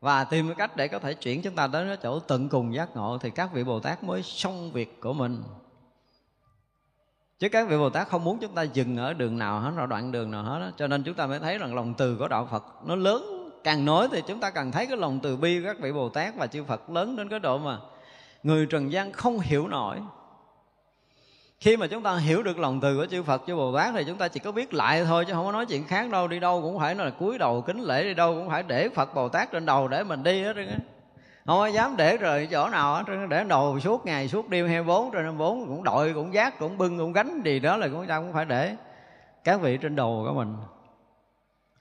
Và 0.00 0.24
tìm 0.24 0.46
cái 0.46 0.54
cách 0.54 0.76
để 0.76 0.88
có 0.88 0.98
thể 0.98 1.14
chuyển 1.14 1.42
chúng 1.42 1.54
ta 1.54 1.66
đến 1.66 1.88
cái 1.88 1.96
chỗ 2.02 2.18
tận 2.18 2.48
cùng 2.48 2.74
giác 2.74 2.96
ngộ, 2.96 3.18
thì 3.18 3.30
các 3.30 3.52
vị 3.52 3.64
bồ 3.64 3.80
tát 3.80 4.04
mới 4.04 4.22
xong 4.22 4.72
việc 4.72 5.00
của 5.00 5.12
mình. 5.12 5.42
Chứ 7.38 7.48
các 7.48 7.68
vị 7.68 7.78
bồ 7.78 7.90
tát 7.90 8.08
không 8.08 8.24
muốn 8.24 8.38
chúng 8.38 8.54
ta 8.54 8.62
dừng 8.62 8.96
ở 8.96 9.12
đường 9.12 9.38
nào 9.38 9.60
hết 9.60 9.72
ở 9.76 9.86
đoạn 9.86 10.12
đường 10.12 10.30
nào 10.30 10.42
hết 10.42 10.58
đó. 10.60 10.70
cho 10.76 10.86
nên 10.86 11.02
chúng 11.02 11.14
ta 11.14 11.26
mới 11.26 11.38
thấy 11.38 11.58
rằng 11.58 11.74
lòng 11.74 11.94
từ 11.94 12.16
của 12.18 12.28
đạo 12.28 12.48
phật 12.50 12.64
nó 12.84 12.96
lớn 12.96 13.37
càng 13.64 13.84
nói 13.84 14.08
thì 14.12 14.22
chúng 14.26 14.40
ta 14.40 14.50
càng 14.50 14.72
thấy 14.72 14.86
cái 14.86 14.96
lòng 14.96 15.20
từ 15.22 15.36
bi 15.36 15.60
của 15.60 15.66
các 15.66 15.78
vị 15.80 15.92
bồ 15.92 16.08
tát 16.08 16.36
và 16.36 16.46
chư 16.46 16.64
phật 16.64 16.90
lớn 16.90 17.16
đến 17.16 17.28
cái 17.28 17.38
độ 17.38 17.58
mà 17.58 17.78
người 18.42 18.66
trần 18.66 18.92
gian 18.92 19.12
không 19.12 19.40
hiểu 19.40 19.68
nổi. 19.68 19.98
Khi 21.60 21.76
mà 21.76 21.86
chúng 21.86 22.02
ta 22.02 22.16
hiểu 22.16 22.42
được 22.42 22.58
lòng 22.58 22.80
từ 22.80 22.96
của 22.96 23.06
chư 23.06 23.22
Phật, 23.22 23.42
chư 23.46 23.56
Bồ 23.56 23.76
Tát 23.76 23.94
thì 23.94 24.04
chúng 24.06 24.18
ta 24.18 24.28
chỉ 24.28 24.40
có 24.40 24.52
biết 24.52 24.74
lại 24.74 25.04
thôi 25.04 25.24
chứ 25.24 25.32
không 25.32 25.44
có 25.44 25.52
nói 25.52 25.66
chuyện 25.66 25.84
khác 25.84 26.10
đâu, 26.10 26.28
đi 26.28 26.40
đâu 26.40 26.62
cũng 26.62 26.78
phải 26.78 26.94
là 26.94 27.10
cúi 27.10 27.38
đầu 27.38 27.62
kính 27.62 27.80
lễ, 27.80 28.04
đi 28.04 28.14
đâu 28.14 28.34
cũng 28.34 28.48
phải 28.48 28.62
để 28.62 28.88
Phật 28.88 29.14
Bồ 29.14 29.28
Tát 29.28 29.52
trên 29.52 29.66
đầu 29.66 29.88
để 29.88 30.04
mình 30.04 30.22
đi 30.22 30.42
hết 30.42 30.52
trơn 30.56 30.78
không 31.46 31.58
có 31.58 31.66
dám 31.66 31.96
để 31.96 32.16
rồi 32.16 32.48
chỗ 32.50 32.68
nào 32.68 32.94
hết 32.94 33.04
để 33.28 33.44
đầu 33.44 33.80
suốt 33.80 34.06
ngày, 34.06 34.28
suốt 34.28 34.48
đêm 34.48 34.66
24 34.66 35.10
trên 35.10 35.22
24 35.22 35.66
cũng 35.66 35.84
đội 35.84 36.14
cũng 36.14 36.34
giác, 36.34 36.58
cũng 36.58 36.78
bưng, 36.78 36.98
cũng 36.98 37.12
gánh 37.12 37.40
gì 37.44 37.60
đó 37.60 37.76
là 37.76 37.88
cũng 37.88 38.06
ta 38.06 38.18
cũng 38.18 38.32
phải 38.32 38.44
để 38.44 38.76
các 39.44 39.60
vị 39.60 39.78
trên 39.82 39.96
đầu 39.96 40.24
của 40.28 40.34
mình. 40.34 40.56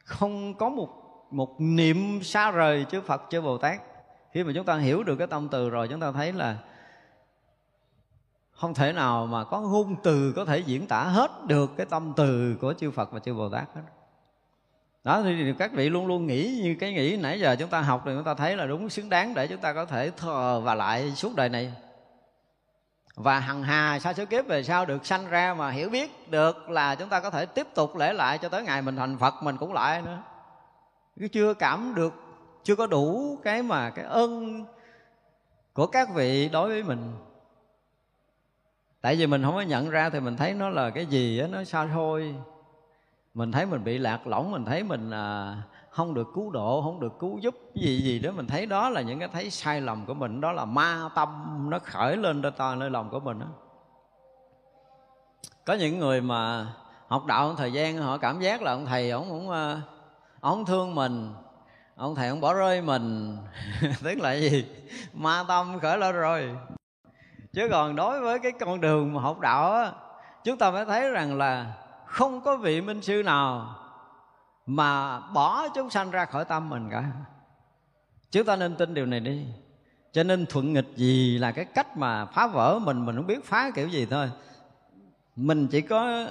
Không 0.03 0.53
có 0.53 0.69
một 0.69 1.06
một 1.31 1.61
niệm 1.61 2.23
xa 2.23 2.51
rời 2.51 2.85
chư 2.91 3.01
Phật 3.01 3.21
chư 3.29 3.41
Bồ 3.41 3.57
Tát. 3.57 3.81
Khi 4.31 4.43
mà 4.43 4.51
chúng 4.55 4.65
ta 4.65 4.77
hiểu 4.77 5.03
được 5.03 5.15
cái 5.15 5.27
tâm 5.27 5.47
từ 5.51 5.69
rồi, 5.69 5.87
chúng 5.87 5.99
ta 5.99 6.11
thấy 6.11 6.33
là 6.33 6.57
không 8.51 8.73
thể 8.73 8.93
nào 8.93 9.25
mà 9.25 9.43
có 9.43 9.61
ngôn 9.61 9.95
từ 10.03 10.33
có 10.35 10.45
thể 10.45 10.57
diễn 10.57 10.87
tả 10.87 11.03
hết 11.03 11.31
được 11.47 11.71
cái 11.77 11.85
tâm 11.85 12.13
từ 12.15 12.57
của 12.61 12.73
chư 12.73 12.91
Phật 12.91 13.11
và 13.11 13.19
chư 13.19 13.33
Bồ 13.33 13.49
Tát 13.49 13.67
hết. 13.75 13.81
Đó, 15.03 15.21
thì 15.21 15.53
các 15.59 15.71
vị 15.73 15.89
luôn 15.89 16.07
luôn 16.07 16.27
nghĩ 16.27 16.59
như 16.63 16.75
cái 16.79 16.93
nghĩ 16.93 17.17
nãy 17.17 17.39
giờ 17.39 17.55
chúng 17.59 17.69
ta 17.69 17.81
học 17.81 18.01
thì 18.05 18.11
chúng 18.15 18.23
ta 18.23 18.33
thấy 18.33 18.57
là 18.57 18.65
đúng 18.65 18.89
xứng 18.89 19.09
đáng 19.09 19.33
để 19.33 19.47
chúng 19.47 19.61
ta 19.61 19.73
có 19.73 19.85
thể 19.85 20.11
thờ 20.17 20.61
và 20.63 20.75
lại 20.75 21.11
suốt 21.11 21.35
đời 21.35 21.49
này. 21.49 21.73
Và 23.15 23.39
hằng 23.39 23.63
hà 23.63 23.99
sa 23.99 24.13
số 24.13 24.25
kiếp 24.25 24.47
về 24.47 24.63
sau 24.63 24.85
được 24.85 25.05
sanh 25.05 25.27
ra 25.27 25.53
mà 25.53 25.69
hiểu 25.69 25.89
biết 25.89 26.31
được 26.31 26.69
là 26.69 26.95
chúng 26.95 27.09
ta 27.09 27.19
có 27.19 27.29
thể 27.29 27.45
tiếp 27.45 27.67
tục 27.75 27.95
lễ 27.95 28.13
lại 28.13 28.37
cho 28.37 28.49
tới 28.49 28.63
ngày 28.63 28.81
mình 28.81 28.95
thành 28.95 29.17
phật, 29.17 29.33
mình 29.41 29.57
cũng 29.57 29.73
lại 29.73 30.01
nữa 30.01 30.21
cứ 31.19 31.27
chưa 31.27 31.53
cảm 31.53 31.93
được 31.95 32.13
chưa 32.63 32.75
có 32.75 32.87
đủ 32.87 33.37
cái 33.43 33.63
mà 33.63 33.89
cái 33.89 34.05
ơn 34.05 34.63
của 35.73 35.87
các 35.87 36.09
vị 36.13 36.49
đối 36.49 36.69
với 36.69 36.83
mình. 36.83 37.13
Tại 39.01 39.15
vì 39.15 39.27
mình 39.27 39.43
không 39.43 39.55
có 39.55 39.61
nhận 39.61 39.89
ra 39.89 40.09
thì 40.09 40.19
mình 40.19 40.37
thấy 40.37 40.53
nó 40.53 40.69
là 40.69 40.89
cái 40.89 41.05
gì 41.05 41.39
đó, 41.39 41.47
nó 41.51 41.63
xa 41.63 41.87
xôi. 41.93 42.35
Mình 43.33 43.51
thấy 43.51 43.65
mình 43.65 43.83
bị 43.83 43.97
lạc 43.97 44.27
lõng 44.27 44.51
mình 44.51 44.65
thấy 44.65 44.83
mình 44.83 45.11
à, 45.11 45.57
không 45.89 46.13
được 46.13 46.27
cứu 46.35 46.51
độ 46.51 46.81
không 46.81 46.99
được 46.99 47.13
cứu 47.19 47.37
giúp 47.37 47.55
gì 47.75 48.01
gì 48.01 48.19
đó. 48.19 48.31
Mình 48.31 48.47
thấy 48.47 48.65
đó 48.65 48.89
là 48.89 49.01
những 49.01 49.19
cái 49.19 49.27
thấy 49.27 49.49
sai 49.49 49.81
lầm 49.81 50.05
của 50.05 50.13
mình 50.13 50.41
đó 50.41 50.51
là 50.51 50.65
ma 50.65 51.09
tâm 51.15 51.29
nó 51.69 51.79
khởi 51.79 52.17
lên 52.17 52.41
ra 52.41 52.49
to 52.49 52.75
nơi 52.75 52.89
lòng 52.89 53.09
của 53.09 53.19
mình 53.19 53.39
đó 53.39 53.45
có 55.67 55.73
những 55.73 55.99
người 55.99 56.21
mà 56.21 56.67
học 57.07 57.25
đạo 57.25 57.55
thời 57.55 57.73
gian 57.73 57.97
họ 57.97 58.17
cảm 58.17 58.39
giác 58.39 58.61
là 58.61 58.71
ông 58.71 58.85
thầy 58.85 59.09
ông 59.09 59.29
cũng 59.29 59.49
à, 59.49 59.81
ông 60.47 60.65
thương 60.65 60.95
mình. 60.95 61.33
Ông 61.95 62.15
thầy 62.15 62.27
ông 62.27 62.41
bỏ 62.41 62.53
rơi 62.53 62.81
mình. 62.81 63.37
Tức 64.03 64.19
là 64.19 64.33
gì? 64.33 64.65
Ma 65.13 65.43
tâm 65.47 65.79
khởi 65.79 65.97
lên 65.97 66.15
rồi. 66.15 66.55
Chứ 67.53 67.67
còn 67.71 67.95
đối 67.95 68.21
với 68.21 68.39
cái 68.39 68.51
con 68.59 68.81
đường 68.81 69.13
mà 69.13 69.21
học 69.21 69.39
đạo 69.39 69.73
á, 69.73 69.91
chúng 70.43 70.57
ta 70.57 70.71
phải 70.71 70.85
thấy 70.85 71.09
rằng 71.09 71.37
là 71.37 71.73
không 72.05 72.41
có 72.41 72.57
vị 72.57 72.81
minh 72.81 73.01
sư 73.01 73.23
nào 73.25 73.75
mà 74.65 75.19
bỏ 75.19 75.67
chúng 75.75 75.89
sanh 75.89 76.11
ra 76.11 76.25
khỏi 76.25 76.45
tâm 76.45 76.69
mình 76.69 76.89
cả. 76.91 77.03
Chúng 78.31 78.45
ta 78.45 78.55
nên 78.55 78.75
tin 78.75 78.93
điều 78.93 79.05
này 79.05 79.19
đi. 79.19 79.45
Cho 80.11 80.23
nên 80.23 80.45
thuận 80.45 80.73
nghịch 80.73 80.95
gì 80.95 81.37
là 81.37 81.51
cái 81.51 81.65
cách 81.65 81.97
mà 81.97 82.25
phá 82.25 82.47
vỡ 82.47 82.79
mình 82.83 83.05
mình 83.05 83.15
không 83.15 83.27
biết 83.27 83.45
phá 83.45 83.71
kiểu 83.75 83.87
gì 83.87 84.05
thôi. 84.05 84.31
Mình 85.35 85.67
chỉ 85.67 85.81
có 85.81 86.27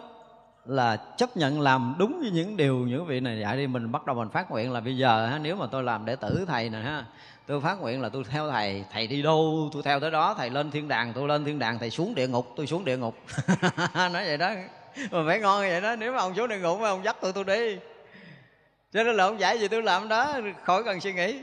là 0.66 0.96
chấp 0.96 1.36
nhận 1.36 1.60
làm 1.60 1.94
đúng 1.98 2.20
với 2.20 2.30
những 2.30 2.56
điều 2.56 2.76
những 2.76 3.06
vị 3.06 3.20
này 3.20 3.40
dạy 3.40 3.56
đi. 3.56 3.66
Mình 3.66 3.92
bắt 3.92 4.06
đầu 4.06 4.16
mình 4.16 4.28
phát 4.28 4.50
nguyện 4.50 4.72
là 4.72 4.80
bây 4.80 4.96
giờ 4.96 5.26
ha, 5.26 5.38
nếu 5.38 5.56
mà 5.56 5.66
tôi 5.66 5.82
làm 5.82 6.04
đệ 6.04 6.16
tử 6.16 6.44
thầy 6.48 6.68
nè 6.68 6.78
ha 6.78 7.04
tôi 7.46 7.60
phát 7.60 7.80
nguyện 7.80 8.02
là 8.02 8.08
tôi 8.08 8.24
theo 8.30 8.50
thầy 8.50 8.84
thầy 8.92 9.06
đi 9.06 9.22
đâu 9.22 9.70
tôi 9.72 9.82
theo 9.82 10.00
tới 10.00 10.10
đó 10.10 10.34
thầy 10.38 10.50
lên 10.50 10.70
thiên 10.70 10.88
đàng 10.88 11.12
tôi 11.14 11.28
lên 11.28 11.44
thiên 11.44 11.58
đàng 11.58 11.78
thầy 11.78 11.90
xuống 11.90 12.14
địa 12.14 12.28
ngục 12.28 12.52
tôi 12.56 12.66
xuống 12.66 12.84
địa 12.84 12.96
ngục. 12.96 13.16
Nói 13.94 14.26
vậy 14.26 14.36
đó. 14.36 14.50
Mà 15.10 15.22
phải 15.26 15.40
ngon 15.40 15.60
vậy 15.60 15.80
đó 15.80 15.96
nếu 15.96 16.12
mà 16.12 16.18
ông 16.18 16.34
xuống 16.34 16.48
địa 16.48 16.58
ngục 16.58 16.80
mà 16.80 16.88
ông 16.88 17.04
dắt 17.04 17.16
tôi 17.20 17.32
tôi 17.32 17.44
đi. 17.44 17.76
Cho 18.92 19.02
nên 19.04 19.16
là 19.16 19.24
ông 19.24 19.40
dạy 19.40 19.58
gì 19.58 19.68
tôi 19.68 19.82
làm 19.82 20.08
đó 20.08 20.40
khỏi 20.64 20.84
cần 20.84 21.00
suy 21.00 21.12
nghĩ. 21.12 21.40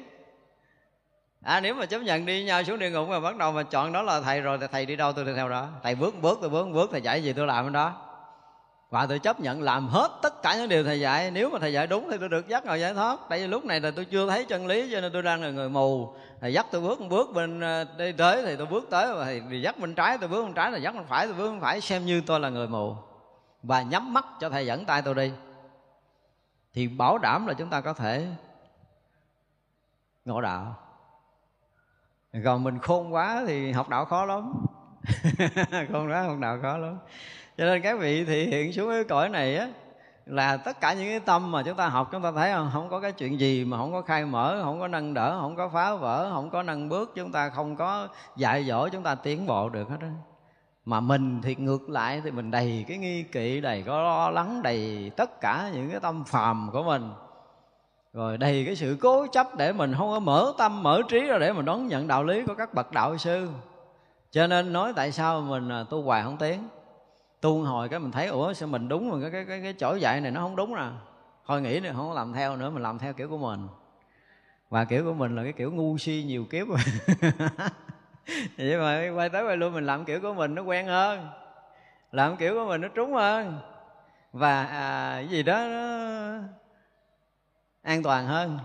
À 1.42 1.60
nếu 1.60 1.76
mà 1.76 1.86
chấp 1.86 2.00
nhận 2.00 2.26
đi 2.26 2.44
nhau 2.44 2.64
xuống 2.64 2.80
địa 2.80 2.90
ngục 2.90 3.08
mà 3.10 3.20
bắt 3.20 3.38
đầu 3.38 3.52
mà 3.52 3.64
chọn 3.64 3.94
đó 3.94 4.02
là 4.02 4.22
thầy 4.22 4.42
rồi 4.42 4.58
thì 4.62 4.68
thầy 4.72 4.86
đi 4.86 4.96
đâu 4.96 5.14
tôi 5.14 5.26
đi 5.26 5.32
theo 5.36 5.50
đó. 5.50 5.68
Thầy 5.84 5.96
bước 5.96 6.22
bước 6.22 6.40
tôi 6.42 6.50
bước 6.50 6.68
bước 6.74 6.90
thầy 6.92 7.02
dạy 7.02 7.24
gì 7.24 7.34
tôi 7.34 7.48
làm 7.48 7.72
đó 7.72 8.03
và 8.94 9.06
tôi 9.06 9.20
chấp 9.20 9.40
nhận 9.40 9.62
làm 9.62 9.88
hết 9.88 10.12
tất 10.22 10.42
cả 10.42 10.56
những 10.58 10.70
điều 10.70 10.84
thầy 10.84 11.00
dạy. 11.00 11.32
Nếu 11.32 11.50
mà 11.50 11.60
thầy 11.60 11.74
dạy 11.74 11.88
đúng 11.88 12.08
thì 12.12 12.18
tôi 12.20 12.30
được 12.30 12.48
dắt 12.48 12.66
ngồi 12.66 12.80
giải 12.80 12.94
thoát. 12.94 13.20
Tại 13.30 13.40
vì 13.40 13.48
lúc 13.48 13.66
này 13.66 13.80
là 13.80 13.92
tôi 13.92 14.06
chưa 14.06 14.30
thấy 14.30 14.46
chân 14.46 14.68
lý, 14.68 14.90
cho 14.92 15.02
nên 15.02 15.14
tôi 15.14 15.22
đang 15.22 15.42
là 15.42 15.50
người 15.50 15.70
mù. 15.70 16.14
Thầy 16.42 16.54
dắt 16.54 16.66
tôi 16.72 16.82
bước 16.82 17.02
một 17.02 17.08
bước 17.10 17.30
bên 17.34 17.60
đây 17.60 17.86
đi 17.98 18.12
tới 18.12 18.44
thì 18.46 18.56
tôi 18.56 18.66
bước 18.66 18.88
tới. 18.90 19.16
Và 19.16 19.26
thầy 19.26 19.62
dắt 19.62 19.80
bên 19.80 19.96
trái, 19.96 20.18
tôi 20.18 20.30
bước 20.30 20.44
bên 20.44 20.54
trái, 20.54 20.72
thầy 20.72 20.82
dắt 20.82 20.96
bên 20.96 21.06
phải, 21.06 21.28
tôi 21.28 21.36
bước 21.36 21.52
bên 21.52 21.62
phải, 21.62 21.82
xem 21.82 22.06
như 22.06 22.22
tôi 22.26 22.40
là 22.40 22.50
người 22.50 22.68
mù. 22.68 22.96
Và 23.64 23.82
nhắm 23.82 24.14
mắt 24.14 24.26
cho 24.40 24.50
thầy 24.50 24.66
dẫn 24.66 24.86
tay 24.86 25.02
tôi 25.02 25.16
đi. 25.16 25.32
Thì 26.74 26.88
bảo 26.88 27.18
đảm 27.18 27.48
là 27.48 27.54
chúng 27.54 27.70
ta 27.70 27.82
có 27.82 27.94
thể 27.94 28.28
ngộ 30.26 30.42
đạo. 30.42 30.76
Còn 32.46 32.64
mình 32.64 32.80
khôn 32.80 33.14
quá 33.14 33.44
thì 33.48 33.72
học 33.72 33.90
đạo 33.90 34.06
khó 34.06 34.26
lắm. 34.26 34.54
Khôn 35.92 36.12
quá 36.12 36.22
học 36.22 36.38
đạo 36.40 36.60
khó 36.62 36.78
lắm 36.78 36.98
cho 37.58 37.66
nên 37.66 37.82
các 37.82 38.00
vị 38.00 38.26
thị 38.26 38.46
hiện 38.46 38.74
xuống 38.74 38.90
cái 38.90 39.04
cõi 39.04 39.30
này 39.30 39.58
á, 39.58 39.68
là 40.26 40.58
tất 40.58 40.82
cả 40.82 40.94
những 40.94 41.10
cái 41.10 41.20
tâm 41.20 41.52
mà 41.52 41.64
chúng 41.64 41.76
ta 41.76 41.88
học, 41.88 42.10
chúng 42.12 42.22
ta 42.22 42.32
thấy 42.32 42.52
không? 42.54 42.70
Không 42.74 42.90
có 42.90 43.00
cái 43.00 43.12
chuyện 43.12 43.40
gì 43.40 43.66
mà 43.66 43.78
không 43.78 43.94
có 43.94 44.02
khai 44.02 44.26
mở, 44.26 44.60
không 44.64 44.80
có 44.80 44.88
nâng 44.88 45.14
đỡ, 45.14 45.38
không 45.42 45.56
có 45.56 45.70
phá 45.70 45.96
vỡ, 45.96 46.30
không 46.34 46.50
có 46.50 46.64
nâng 46.64 46.90
bước, 46.90 47.12
chúng 47.16 47.32
ta 47.32 47.50
không 47.50 47.76
có 47.76 48.08
dạy 48.36 48.64
dỗ, 48.64 48.90
chúng 48.90 49.04
ta 49.04 49.16
tiến 49.16 49.48
bộ 49.48 49.70
được 49.70 49.90
hết 49.90 49.98
đó 50.02 50.08
mà 50.86 51.00
mình 51.00 51.42
thì 51.42 51.56
ngược 51.56 51.90
lại 51.90 52.22
thì 52.24 52.32
mình 52.32 52.52
đầy 52.52 52.86
cái 52.88 52.98
nghi 52.98 53.24
kỵ, 53.24 53.62
đầy 53.62 53.84
có 53.84 54.04
lo 54.04 54.30
lắng, 54.30 54.62
đầy 54.62 55.12
tất 55.18 55.42
cả 55.42 55.70
những 55.74 55.92
cái 55.92 56.00
tâm 56.00 56.24
phàm 56.24 56.70
của 56.74 56.84
mình. 56.84 57.12
Rồi 58.14 58.38
đầy 58.38 58.64
cái 58.66 58.76
sự 58.76 58.98
cố 59.02 59.28
chấp 59.32 59.56
để 59.58 59.72
mình 59.72 59.94
không 59.98 60.12
có 60.12 60.20
mở 60.20 60.54
tâm, 60.58 60.84
mở 60.84 61.02
trí 61.10 61.20
ra 61.20 61.38
để 61.38 61.54
mình 61.54 61.66
đón 61.66 61.88
nhận 61.88 62.08
đạo 62.08 62.24
lý 62.24 62.44
của 62.44 62.56
các 62.56 62.74
bậc 62.74 62.92
đạo 62.92 63.18
sư. 63.18 63.50
Cho 64.32 64.48
nên 64.48 64.74
nói 64.74 64.94
tại 64.96 65.12
sao 65.12 65.42
mình 65.42 65.70
à, 65.70 65.84
tu 65.90 66.02
hoài 66.02 66.24
không 66.24 66.38
tiến? 66.38 66.68
Tu 67.44 67.64
hồi 67.64 67.90
cái 67.90 68.00
mình 68.00 68.12
thấy 68.12 68.28
ủa 68.28 68.54
sao 68.54 68.70
mình 68.70 68.88
đúng 68.88 69.10
mà 69.10 69.18
cái 69.22 69.32
cái 69.32 69.46
cái, 69.46 69.62
cái 69.62 69.74
chỗ 69.74 69.96
dạy 69.96 70.22
này 70.22 70.32
nó 70.32 70.42
không 70.42 70.56
đúng 70.56 70.76
nè. 70.76 70.88
Thôi 71.48 71.62
nghĩ 71.62 71.80
này 71.80 71.94
không 71.96 72.14
làm 72.14 72.34
theo 72.34 72.56
nữa 72.56 72.70
mình 72.70 72.84
làm 72.84 73.00
theo 73.00 73.14
kiểu 73.14 73.30
của 73.30 73.38
mình. 73.38 73.68
Và 74.70 74.86
kiểu 74.86 75.04
của 75.04 75.14
mình 75.14 75.36
là 75.36 75.44
cái 75.44 75.54
kiểu 75.54 75.72
ngu 75.72 75.98
si 75.98 76.24
nhiều 76.28 76.46
kiếp. 76.46 76.68
Vậy 78.58 78.78
mà 78.78 79.16
quay 79.16 79.30
tới 79.30 79.44
quay 79.44 79.58
luôn 79.58 79.74
mình 79.74 79.86
làm 79.86 80.06
kiểu 80.06 80.22
của 80.22 80.34
mình 80.34 80.56
nó 80.56 80.62
quen 80.62 80.88
hơn. 80.88 81.30
Làm 82.12 82.38
kiểu 82.38 82.54
của 82.54 82.66
mình 82.68 82.82
nó 82.82 82.88
trúng 82.88 83.14
hơn. 83.14 83.60
Và 84.34 84.64
à, 84.64 85.16
cái 85.16 85.28
gì 85.28 85.44
đó 85.44 85.68
nó 85.68 86.38
an 87.82 88.04
toàn 88.04 88.28
hơn. 88.28 88.60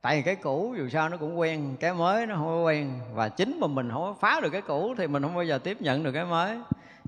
Tại 0.00 0.16
vì 0.16 0.22
cái 0.22 0.36
cũ 0.36 0.74
dù 0.78 0.88
sao 0.88 1.08
nó 1.08 1.16
cũng 1.16 1.38
quen 1.38 1.76
cái 1.80 1.94
mới 1.94 2.26
nó 2.26 2.34
không 2.34 2.46
có 2.46 2.62
quen. 2.62 3.00
Và 3.14 3.28
chính 3.28 3.60
mà 3.60 3.66
mình 3.66 3.90
không 3.90 4.02
có 4.02 4.14
phá 4.20 4.40
được 4.40 4.50
cái 4.50 4.62
cũ 4.62 4.94
thì 4.98 5.06
mình 5.06 5.22
không 5.22 5.34
bao 5.34 5.44
giờ 5.44 5.58
tiếp 5.58 5.82
nhận 5.82 6.02
được 6.02 6.12
cái 6.12 6.24
mới 6.24 6.58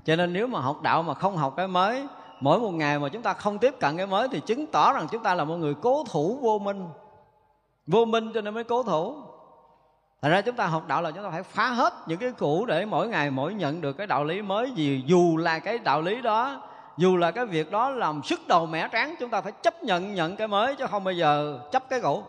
cho 0.05 0.15
nên 0.15 0.33
nếu 0.33 0.47
mà 0.47 0.59
học 0.59 0.81
đạo 0.81 1.03
mà 1.03 1.13
không 1.13 1.37
học 1.37 1.53
cái 1.57 1.67
mới, 1.67 2.07
mỗi 2.39 2.59
một 2.59 2.71
ngày 2.71 2.99
mà 2.99 3.09
chúng 3.09 3.21
ta 3.21 3.33
không 3.33 3.57
tiếp 3.57 3.75
cận 3.79 3.97
cái 3.97 4.07
mới 4.07 4.27
thì 4.27 4.39
chứng 4.39 4.67
tỏ 4.67 4.93
rằng 4.93 5.07
chúng 5.11 5.23
ta 5.23 5.35
là 5.35 5.43
một 5.43 5.55
người 5.55 5.73
cố 5.81 6.03
thủ 6.11 6.39
vô 6.41 6.59
minh. 6.59 6.87
Vô 7.87 8.05
minh 8.05 8.31
cho 8.33 8.41
nên 8.41 8.53
mới 8.53 8.63
cố 8.63 8.83
thủ. 8.83 9.15
Thật 10.21 10.29
ra 10.29 10.41
chúng 10.41 10.55
ta 10.55 10.65
học 10.65 10.87
đạo 10.87 11.01
là 11.01 11.11
chúng 11.11 11.23
ta 11.23 11.29
phải 11.29 11.43
phá 11.43 11.67
hết 11.67 11.93
những 12.07 12.19
cái 12.19 12.31
cũ 12.31 12.65
để 12.65 12.85
mỗi 12.85 13.07
ngày 13.07 13.31
mỗi 13.31 13.53
nhận 13.53 13.81
được 13.81 13.93
cái 13.93 14.07
đạo 14.07 14.23
lý 14.23 14.41
mới. 14.41 14.71
Gì 14.71 15.03
Dù 15.05 15.37
là 15.37 15.59
cái 15.59 15.77
đạo 15.79 16.01
lý 16.01 16.21
đó, 16.21 16.61
Dù 16.97 17.17
là 17.17 17.31
cái 17.31 17.45
việc 17.45 17.71
đó 17.71 17.89
làm 17.89 18.23
sức 18.23 18.47
đầu 18.47 18.65
mẻ 18.65 18.89
tráng, 18.91 19.15
Chúng 19.19 19.29
ta 19.29 19.41
phải 19.41 19.51
chấp 19.51 19.83
nhận 19.83 20.15
nhận 20.15 20.35
cái 20.35 20.47
mới. 20.47 20.75
Chứ 20.75 20.87
không 20.87 21.03
bao 21.03 21.13
giờ 21.13 21.59
chấp 21.71 21.89
cái 21.89 22.01
cũ. 22.01 22.23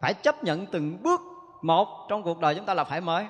Phải 0.00 0.14
chấp 0.14 0.44
nhận 0.44 0.66
từng 0.66 1.02
bước 1.02 1.20
một 1.62 1.88
trong 2.08 2.22
cuộc 2.22 2.40
đời 2.40 2.54
chúng 2.54 2.64
ta 2.64 2.74
là 2.74 2.84
phải 2.84 3.00
mới 3.00 3.26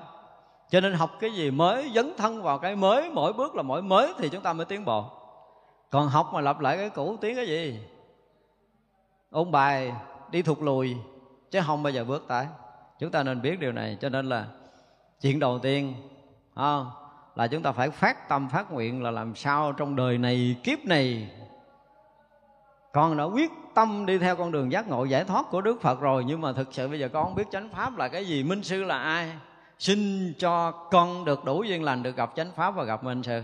cho 0.73 0.81
nên 0.81 0.95
học 0.95 1.11
cái 1.21 1.31
gì 1.31 1.51
mới 1.51 1.91
dấn 1.95 2.13
thân 2.17 2.43
vào 2.43 2.59
cái 2.59 2.77
mới 2.77 3.11
mỗi 3.11 3.33
bước 3.33 3.55
là 3.55 3.63
mỗi 3.63 3.83
mới 3.83 4.13
thì 4.19 4.29
chúng 4.29 4.43
ta 4.43 4.53
mới 4.53 4.65
tiến 4.65 4.85
bộ. 4.85 5.05
Còn 5.91 6.09
học 6.09 6.31
mà 6.33 6.41
lặp 6.41 6.61
lại 6.61 6.77
cái 6.77 6.91
cũ 6.91 7.17
tiến 7.21 7.37
cái 7.37 7.47
gì? 7.47 7.81
Ôn 9.31 9.51
bài 9.51 9.93
đi 10.31 10.43
thụt 10.43 10.59
lùi 10.59 10.97
chứ 11.51 11.61
không 11.67 11.83
bao 11.83 11.91
giờ 11.93 12.05
bước 12.05 12.25
tới 12.29 12.47
chúng 12.99 13.11
ta 13.11 13.23
nên 13.23 13.43
biết 13.43 13.61
điều 13.61 13.73
này 13.73 13.97
cho 14.01 14.09
nên 14.09 14.29
là 14.29 14.47
chuyện 15.21 15.39
đầu 15.39 15.59
tiên 15.59 15.95
không, 16.55 16.91
là 17.35 17.47
chúng 17.47 17.63
ta 17.63 17.73
phải 17.73 17.91
phát 17.91 18.29
tâm 18.29 18.49
phát 18.49 18.73
nguyện 18.73 19.03
là 19.03 19.11
làm 19.11 19.35
sao 19.35 19.73
trong 19.73 19.97
đời 19.97 20.19
này 20.19 20.57
kiếp 20.65 20.79
này 20.85 21.31
con 22.93 23.17
đã 23.17 23.25
quyết 23.25 23.51
tâm 23.75 24.07
đi 24.07 24.19
theo 24.19 24.37
con 24.37 24.53
đường 24.53 24.73
giác 24.73 24.89
ngộ 24.89 25.05
giải 25.05 25.25
thoát 25.25 25.47
của 25.51 25.61
Đức 25.61 25.81
Phật 25.81 26.01
rồi. 26.01 26.25
Nhưng 26.27 26.41
mà 26.41 26.53
thực 26.53 26.75
sự 26.75 26.89
bây 26.89 27.01
giờ 27.01 27.09
con 27.13 27.25
không 27.25 27.35
biết 27.35 27.47
chánh 27.51 27.69
pháp 27.69 27.97
là 27.97 28.09
cái 28.09 28.27
gì 28.27 28.43
minh 28.43 28.63
sư 28.63 28.85
là 28.85 28.99
ai? 28.99 29.33
Xin 29.83 30.33
cho 30.39 30.71
con 30.71 31.25
được 31.25 31.45
đủ 31.45 31.63
duyên 31.63 31.83
lành 31.83 32.03
được 32.03 32.17
gặp 32.17 32.33
chánh 32.37 32.53
pháp 32.57 32.71
và 32.71 32.85
gặp 32.85 33.05
minh 33.05 33.23
sư. 33.23 33.43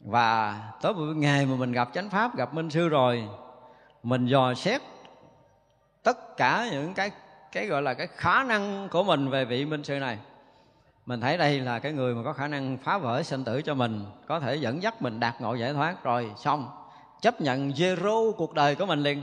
Và 0.00 0.60
tới 0.82 0.94
một 0.94 1.12
ngày 1.16 1.46
mà 1.46 1.56
mình 1.56 1.72
gặp 1.72 1.88
chánh 1.94 2.10
pháp, 2.10 2.36
gặp 2.36 2.54
minh 2.54 2.70
sư 2.70 2.88
rồi, 2.88 3.28
mình 4.02 4.26
dò 4.26 4.54
xét 4.54 4.82
tất 6.02 6.36
cả 6.36 6.68
những 6.72 6.94
cái 6.94 7.10
cái 7.52 7.66
gọi 7.66 7.82
là 7.82 7.94
cái 7.94 8.06
khả 8.06 8.44
năng 8.44 8.88
của 8.88 9.04
mình 9.04 9.28
về 9.28 9.44
vị 9.44 9.64
minh 9.64 9.84
sư 9.84 9.98
này. 9.98 10.18
Mình 11.06 11.20
thấy 11.20 11.38
đây 11.38 11.60
là 11.60 11.78
cái 11.78 11.92
người 11.92 12.14
mà 12.14 12.22
có 12.24 12.32
khả 12.32 12.48
năng 12.48 12.78
phá 12.78 12.98
vỡ 12.98 13.22
sinh 13.22 13.44
tử 13.44 13.62
cho 13.62 13.74
mình, 13.74 14.04
có 14.26 14.40
thể 14.40 14.56
dẫn 14.56 14.82
dắt 14.82 15.02
mình 15.02 15.20
đạt 15.20 15.40
ngộ 15.40 15.54
giải 15.54 15.72
thoát. 15.72 16.04
Rồi 16.04 16.30
xong, 16.36 16.68
chấp 17.20 17.40
nhận 17.40 17.68
zero 17.68 18.32
cuộc 18.32 18.54
đời 18.54 18.74
của 18.74 18.86
mình 18.86 19.02
liền. 19.02 19.22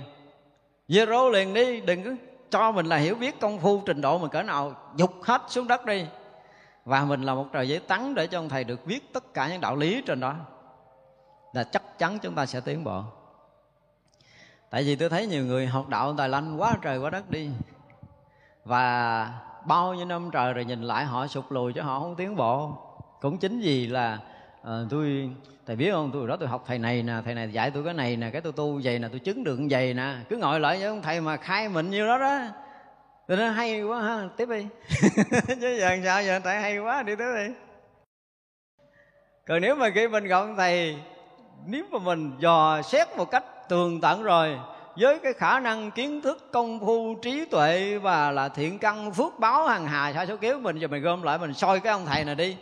Zero 0.87 1.29
liền 1.29 1.53
đi, 1.53 1.81
đừng 1.81 2.03
cứ 2.03 2.15
cho 2.51 2.71
mình 2.71 2.85
là 2.85 2.97
hiểu 2.97 3.15
biết 3.15 3.39
công 3.39 3.59
phu 3.59 3.81
trình 3.85 4.01
độ 4.01 4.17
mình 4.17 4.29
cỡ 4.29 4.43
nào, 4.43 4.73
dục 4.95 5.13
hết 5.23 5.41
xuống 5.47 5.67
đất 5.67 5.85
đi. 5.85 6.05
Và 6.85 7.05
mình 7.05 7.21
là 7.21 7.35
một 7.35 7.45
trời 7.53 7.69
giấy 7.69 7.81
trắng 7.87 8.15
để 8.15 8.27
cho 8.27 8.39
ông 8.39 8.49
thầy 8.49 8.63
được 8.63 8.85
viết 8.85 9.13
tất 9.13 9.33
cả 9.33 9.49
những 9.49 9.61
đạo 9.61 9.75
lý 9.75 10.01
trên 10.05 10.19
đó. 10.19 10.35
Là 11.53 11.63
chắc 11.63 11.99
chắn 11.99 12.19
chúng 12.19 12.35
ta 12.35 12.45
sẽ 12.45 12.59
tiến 12.59 12.83
bộ. 12.83 13.03
Tại 14.69 14.83
vì 14.83 14.95
tôi 14.95 15.09
thấy 15.09 15.27
nhiều 15.27 15.45
người 15.45 15.67
học 15.67 15.87
đạo 15.89 16.13
tài 16.17 16.29
lanh 16.29 16.61
quá, 16.61 16.73
trời 16.81 16.97
quá 16.97 17.09
đất 17.09 17.29
đi. 17.29 17.49
Và 18.65 19.33
bao 19.65 19.93
nhiêu 19.93 20.05
năm 20.05 20.29
trời 20.31 20.53
rồi 20.53 20.65
nhìn 20.65 20.81
lại 20.81 21.05
họ 21.05 21.27
sụt 21.27 21.45
lùi 21.49 21.73
cho 21.73 21.83
họ 21.83 21.99
không 21.99 22.15
tiến 22.15 22.35
bộ. 22.35 22.71
Cũng 23.21 23.37
chính 23.37 23.59
vì 23.59 23.87
là 23.87 24.19
à, 24.63 24.71
tôi 24.89 25.29
thầy 25.65 25.75
biết 25.75 25.91
không? 25.91 26.11
Tôi 26.13 26.27
đó 26.27 26.37
tôi 26.39 26.47
học 26.47 26.63
thầy 26.67 26.79
này 26.79 27.03
nè 27.03 27.13
thầy 27.25 27.35
này 27.35 27.51
dạy 27.51 27.71
tôi 27.71 27.83
cái 27.83 27.93
này 27.93 28.15
nè 28.15 28.29
cái 28.29 28.41
tôi 28.41 28.53
tu 28.53 28.81
vậy 28.83 28.99
nè 28.99 29.07
tôi 29.07 29.19
chứng 29.19 29.43
được 29.43 29.59
vậy 29.69 29.93
nè. 29.93 30.15
Cứ 30.29 30.37
ngồi 30.37 30.59
lại 30.59 30.77
với 30.77 30.87
ông 30.87 31.01
thầy 31.01 31.21
mà 31.21 31.37
khai 31.37 31.69
mình 31.69 31.89
nhiêu 31.89 32.07
đó 32.07 32.17
đó. 32.17 32.39
Tôi 33.27 33.37
nói 33.37 33.49
hay 33.51 33.83
quá 33.83 34.01
ha 34.01 34.29
tiếp 34.37 34.49
đi. 34.49 34.67
Chứ 35.61 35.77
giờ 35.79 35.97
sao 36.03 36.23
giờ 36.23 36.39
tại 36.43 36.61
hay 36.61 36.77
quá 36.77 37.03
đi 37.03 37.15
tiếp 37.15 37.25
đi. 37.35 37.53
Còn 39.47 39.61
nếu 39.61 39.75
mà 39.75 39.89
khi 39.95 40.07
mình 40.07 40.23
gặp 40.23 40.37
ông 40.37 40.55
thầy 40.57 40.97
nếu 41.65 41.85
mà 41.91 41.99
mình 41.99 42.31
dò 42.39 42.81
xét 42.81 43.07
một 43.17 43.31
cách 43.31 43.43
tường 43.69 44.01
tận 44.01 44.23
rồi 44.23 44.59
với 44.95 45.19
cái 45.19 45.33
khả 45.33 45.59
năng 45.59 45.91
kiến 45.91 46.21
thức 46.21 46.51
công 46.51 46.79
phu 46.79 47.15
trí 47.21 47.45
tuệ 47.45 47.97
và 47.97 48.31
là 48.31 48.49
thiện 48.49 48.79
căn 48.79 49.13
phước 49.13 49.39
báo 49.39 49.67
hằng 49.67 49.87
hà 49.87 50.13
sa 50.13 50.25
số 50.25 50.37
kiếp 50.37 50.59
mình 50.59 50.79
giờ 50.79 50.87
mình 50.87 51.03
gom 51.03 51.21
lại 51.21 51.37
mình 51.37 51.53
soi 51.53 51.79
cái 51.79 51.93
ông 51.93 52.05
thầy 52.05 52.25
này 52.25 52.35
đi 52.35 52.57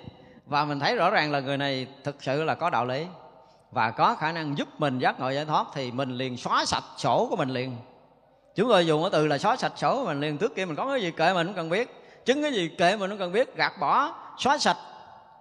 và 0.47 0.65
mình 0.65 0.79
thấy 0.79 0.95
rõ 0.95 1.09
ràng 1.09 1.31
là 1.31 1.39
người 1.39 1.57
này 1.57 1.87
thực 2.03 2.23
sự 2.23 2.43
là 2.43 2.55
có 2.55 2.69
đạo 2.69 2.85
lý. 2.85 3.07
Và 3.71 3.91
có 3.91 4.15
khả 4.15 4.31
năng 4.31 4.57
giúp 4.57 4.67
mình 4.77 4.99
giác 4.99 5.19
ngộ 5.19 5.29
giải 5.29 5.45
thoát 5.45 5.67
thì 5.73 5.91
mình 5.91 6.11
liền 6.11 6.37
xóa 6.37 6.65
sạch 6.65 6.83
sổ 6.97 7.27
của 7.29 7.35
mình 7.35 7.49
liền. 7.49 7.77
Chúng 8.55 8.69
tôi 8.69 8.87
dùng 8.87 9.01
cái 9.01 9.09
từ 9.13 9.27
là 9.27 9.37
xóa 9.37 9.55
sạch 9.55 9.73
sổ 9.75 9.95
của 9.95 10.05
mình 10.05 10.19
liền. 10.19 10.37
Trước 10.37 10.55
kia 10.55 10.65
mình 10.65 10.75
có 10.75 10.85
cái 10.85 11.01
gì 11.01 11.11
kệ 11.11 11.33
mình 11.33 11.47
cũng 11.47 11.55
cần 11.55 11.69
biết. 11.69 12.03
Chứng 12.25 12.41
cái 12.41 12.53
gì 12.53 12.69
kệ 12.77 12.97
mình 12.97 13.09
cũng 13.09 13.19
cần 13.19 13.31
biết, 13.31 13.55
gạt 13.55 13.73
bỏ, 13.79 14.13
xóa 14.37 14.57
sạch, 14.57 14.77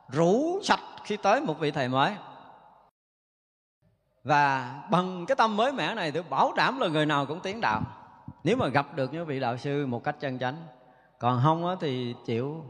rủ 0.09 0.61
sạch 0.63 0.81
khi 1.05 1.17
tới 1.17 1.41
một 1.41 1.59
vị 1.59 1.71
thầy 1.71 1.89
mới. 1.89 2.13
Và 4.25 4.75
bằng 4.91 5.27
cái 5.27 5.37
tâm 5.37 5.57
mới 5.57 5.73
mẻ 5.73 5.95
này 5.95 6.13
tôi 6.13 6.23
bảo 6.23 6.53
đảm 6.57 6.81
là 6.81 6.89
người 6.89 7.07
nào 7.07 7.27
cũng 7.27 7.41
tiến 7.41 7.61
đạo. 7.61 7.83
Nếu 8.45 8.57
mà 8.57 8.69
gặp 8.69 8.95
được 8.95 9.13
những 9.13 9.27
vị 9.27 9.41
đạo 9.41 9.57
sư 9.57 9.87
một 9.87 10.05
cách 10.05 10.17
chân 10.21 10.39
chánh. 10.39 10.57
Còn 11.19 11.41
không 11.43 11.77
thì 11.81 12.15
chịu 12.27 12.65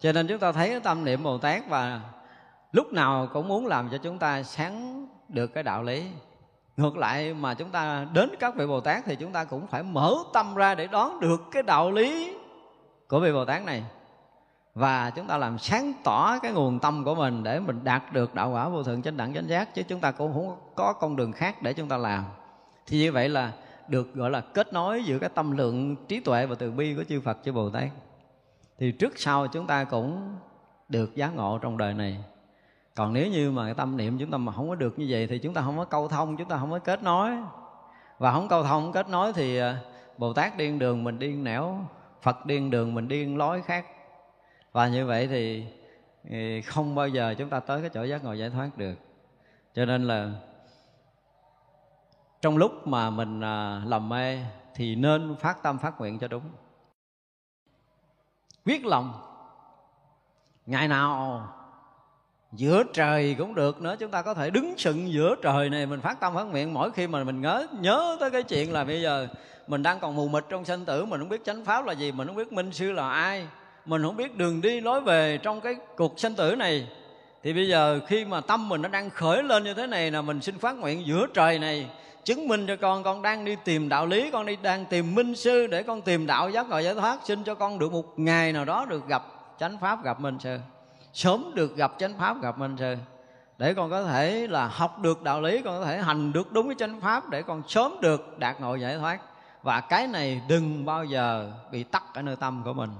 cho 0.00 0.12
nên 0.12 0.26
chúng 0.26 0.38
ta 0.38 0.52
thấy 0.52 0.80
tâm 0.80 1.04
niệm 1.04 1.22
bồ 1.22 1.38
tát 1.38 1.68
và 1.68 2.00
lúc 2.72 2.92
nào 2.92 3.28
cũng 3.32 3.48
muốn 3.48 3.66
làm 3.66 3.88
cho 3.88 3.98
chúng 3.98 4.18
ta 4.18 4.42
sáng 4.42 5.06
được 5.28 5.46
cái 5.46 5.62
đạo 5.62 5.82
lý. 5.82 6.10
Ngược 6.76 6.96
lại 6.96 7.34
mà 7.34 7.54
chúng 7.54 7.70
ta 7.70 8.06
đến 8.12 8.30
các 8.40 8.54
vị 8.56 8.66
bồ 8.66 8.80
tát 8.80 9.04
thì 9.04 9.16
chúng 9.16 9.32
ta 9.32 9.44
cũng 9.44 9.66
phải 9.66 9.82
mở 9.82 10.14
tâm 10.32 10.54
ra 10.54 10.74
để 10.74 10.86
đón 10.86 11.20
được 11.20 11.40
cái 11.50 11.62
đạo 11.62 11.90
lý 11.90 12.36
của 13.08 13.20
vị 13.20 13.32
bồ 13.32 13.44
tát 13.44 13.64
này. 13.64 13.84
Và 14.74 15.10
chúng 15.10 15.26
ta 15.26 15.36
làm 15.36 15.58
sáng 15.58 15.92
tỏ 16.04 16.38
cái 16.42 16.52
nguồn 16.52 16.78
tâm 16.78 17.04
của 17.04 17.14
mình 17.14 17.42
để 17.42 17.60
mình 17.60 17.80
đạt 17.84 18.12
được 18.12 18.34
đạo 18.34 18.50
quả 18.50 18.68
vô 18.68 18.82
thượng 18.82 19.02
chánh 19.02 19.16
đẳng 19.16 19.34
chánh 19.34 19.48
giác, 19.48 19.74
chứ 19.74 19.82
chúng 19.82 20.00
ta 20.00 20.10
cũng 20.10 20.32
không 20.32 20.56
có 20.74 20.92
con 20.92 21.16
đường 21.16 21.32
khác 21.32 21.62
để 21.62 21.72
chúng 21.72 21.88
ta 21.88 21.96
làm. 21.96 22.24
Thì 22.86 22.98
như 22.98 23.12
vậy 23.12 23.28
là 23.28 23.52
được 23.88 24.14
gọi 24.14 24.30
là 24.30 24.40
kết 24.40 24.72
nối 24.72 25.04
giữa 25.04 25.18
cái 25.18 25.30
tâm 25.34 25.56
lượng 25.56 25.96
trí 26.08 26.20
tuệ 26.20 26.46
và 26.46 26.54
từ 26.58 26.70
bi 26.70 26.94
của 26.94 27.04
chư 27.08 27.20
Phật 27.20 27.38
chư 27.44 27.52
Bồ 27.52 27.70
Tát 27.70 27.88
thì 28.78 28.92
trước 28.92 29.18
sau 29.18 29.46
chúng 29.46 29.66
ta 29.66 29.84
cũng 29.84 30.36
được 30.88 31.16
giác 31.16 31.34
ngộ 31.34 31.58
trong 31.58 31.78
đời 31.78 31.94
này. 31.94 32.24
Còn 32.94 33.12
nếu 33.12 33.26
như 33.26 33.50
mà 33.50 33.64
cái 33.64 33.74
tâm 33.74 33.96
niệm 33.96 34.18
chúng 34.18 34.30
ta 34.30 34.38
mà 34.38 34.52
không 34.52 34.68
có 34.68 34.74
được 34.74 34.98
như 34.98 35.06
vậy 35.08 35.26
thì 35.26 35.38
chúng 35.38 35.54
ta 35.54 35.62
không 35.62 35.76
có 35.76 35.84
câu 35.84 36.08
thông 36.08 36.36
chúng 36.36 36.48
ta 36.48 36.58
không 36.58 36.70
có 36.70 36.78
kết 36.78 37.02
nối. 37.02 37.30
Và 38.18 38.32
không 38.32 38.48
câu 38.48 38.62
thông 38.62 38.82
không 38.82 38.92
kết 38.92 39.08
nối 39.08 39.32
thì 39.32 39.58
à, 39.58 39.80
Bồ 40.18 40.32
Tát 40.32 40.56
điên 40.56 40.78
đường 40.78 41.04
mình 41.04 41.18
điên 41.18 41.44
nẻo 41.44 41.84
Phật 42.22 42.46
điên 42.46 42.70
đường 42.70 42.94
mình 42.94 43.08
điên 43.08 43.36
lối 43.36 43.62
khác. 43.62 43.86
Và 44.72 44.88
như 44.88 45.06
vậy 45.06 45.26
thì, 45.26 45.64
à, 46.30 46.60
không 46.66 46.94
bao 46.94 47.08
giờ 47.08 47.34
chúng 47.38 47.48
ta 47.48 47.60
tới 47.60 47.80
cái 47.80 47.90
chỗ 47.94 48.04
giác 48.04 48.24
ngộ 48.24 48.32
giải 48.32 48.50
thoát 48.50 48.78
được. 48.78 48.94
Cho 49.74 49.84
nên 49.84 50.04
là 50.04 50.30
trong 52.40 52.56
lúc 52.56 52.86
mà 52.86 53.10
mình 53.10 53.40
à, 53.40 53.74
làm 53.74 53.90
lầm 53.90 54.08
mê 54.08 54.38
thì 54.74 54.96
nên 54.96 55.36
phát 55.36 55.62
tâm 55.62 55.78
phát 55.78 56.00
nguyện 56.00 56.18
cho 56.18 56.28
đúng 56.28 56.42
quyết 58.68 58.86
lòng. 58.86 59.12
Ngày 60.66 60.88
nào 60.88 61.42
giữa 62.52 62.82
trời 62.92 63.36
cũng 63.38 63.54
được 63.54 63.80
nữa, 63.80 63.96
chúng 63.98 64.10
ta 64.10 64.22
có 64.22 64.34
thể 64.34 64.50
đứng 64.50 64.78
sừng 64.78 65.12
giữa 65.12 65.34
trời 65.42 65.70
này, 65.70 65.86
mình 65.86 66.00
phát 66.00 66.20
tâm 66.20 66.34
phát 66.34 66.42
nguyện 66.42 66.74
mỗi 66.74 66.90
khi 66.90 67.06
mà 67.06 67.24
mình 67.24 67.40
nhớ 67.40 67.66
nhớ 67.80 68.16
tới 68.20 68.30
cái 68.30 68.42
chuyện 68.42 68.72
là 68.72 68.84
bây 68.84 69.02
giờ 69.02 69.28
mình 69.66 69.82
đang 69.82 70.00
còn 70.00 70.16
mù 70.16 70.28
mịt 70.28 70.44
trong 70.48 70.64
sanh 70.64 70.84
tử, 70.84 71.04
mình 71.04 71.20
không 71.20 71.28
biết 71.28 71.44
chánh 71.44 71.64
pháp 71.64 71.86
là 71.86 71.92
gì, 71.92 72.12
mình 72.12 72.26
không 72.26 72.36
biết 72.36 72.52
minh 72.52 72.72
sư 72.72 72.92
là 72.92 73.10
ai, 73.10 73.46
mình 73.84 74.02
không 74.02 74.16
biết 74.16 74.36
đường 74.36 74.60
đi 74.60 74.80
lối 74.80 75.00
về 75.00 75.38
trong 75.42 75.60
cái 75.60 75.76
cuộc 75.96 76.20
sanh 76.20 76.34
tử 76.34 76.54
này. 76.54 76.88
Thì 77.42 77.52
bây 77.52 77.68
giờ 77.68 78.00
khi 78.06 78.24
mà 78.24 78.40
tâm 78.40 78.68
mình 78.68 78.82
nó 78.82 78.88
đang 78.88 79.10
khởi 79.10 79.42
lên 79.42 79.64
như 79.64 79.74
thế 79.74 79.86
này 79.86 80.10
là 80.10 80.22
mình 80.22 80.40
xin 80.40 80.58
phát 80.58 80.76
nguyện 80.76 81.06
giữa 81.06 81.26
trời 81.34 81.58
này 81.58 81.90
chứng 82.28 82.48
minh 82.48 82.66
cho 82.66 82.76
con 82.76 83.02
con 83.02 83.22
đang 83.22 83.44
đi 83.44 83.56
tìm 83.64 83.88
đạo 83.88 84.06
lý, 84.06 84.30
con 84.30 84.46
đi 84.46 84.56
đang 84.56 84.84
tìm 84.84 85.14
minh 85.14 85.34
sư 85.34 85.66
để 85.66 85.82
con 85.82 86.02
tìm 86.02 86.26
đạo 86.26 86.50
giác 86.50 86.68
ngộ 86.68 86.78
giải 86.78 86.94
thoát, 86.94 87.18
xin 87.24 87.44
cho 87.44 87.54
con 87.54 87.78
được 87.78 87.92
một 87.92 88.18
ngày 88.18 88.52
nào 88.52 88.64
đó 88.64 88.84
được 88.84 89.08
gặp 89.08 89.22
chánh 89.58 89.78
pháp, 89.78 90.04
gặp 90.04 90.20
minh 90.20 90.38
sư. 90.38 90.58
Sớm 91.12 91.52
được 91.54 91.76
gặp 91.76 91.92
chánh 91.98 92.18
pháp, 92.18 92.42
gặp 92.42 92.58
minh 92.58 92.76
sư. 92.78 92.96
Để 93.58 93.74
con 93.74 93.90
có 93.90 94.04
thể 94.04 94.46
là 94.46 94.66
học 94.66 94.98
được 94.98 95.22
đạo 95.22 95.40
lý, 95.40 95.62
con 95.62 95.80
có 95.80 95.86
thể 95.86 95.98
hành 95.98 96.32
được 96.32 96.52
đúng 96.52 96.68
cái 96.68 96.76
chánh 96.78 97.00
pháp 97.00 97.30
để 97.30 97.42
con 97.42 97.62
sớm 97.68 97.92
được 98.00 98.38
đạt 98.38 98.60
ngộ 98.60 98.74
giải 98.74 98.98
thoát. 98.98 99.20
Và 99.62 99.80
cái 99.80 100.06
này 100.06 100.40
đừng 100.48 100.84
bao 100.84 101.04
giờ 101.04 101.52
bị 101.72 101.82
tắt 101.82 102.02
ở 102.14 102.22
nơi 102.22 102.36
tâm 102.36 102.62
của 102.64 102.72
mình. 102.72 102.90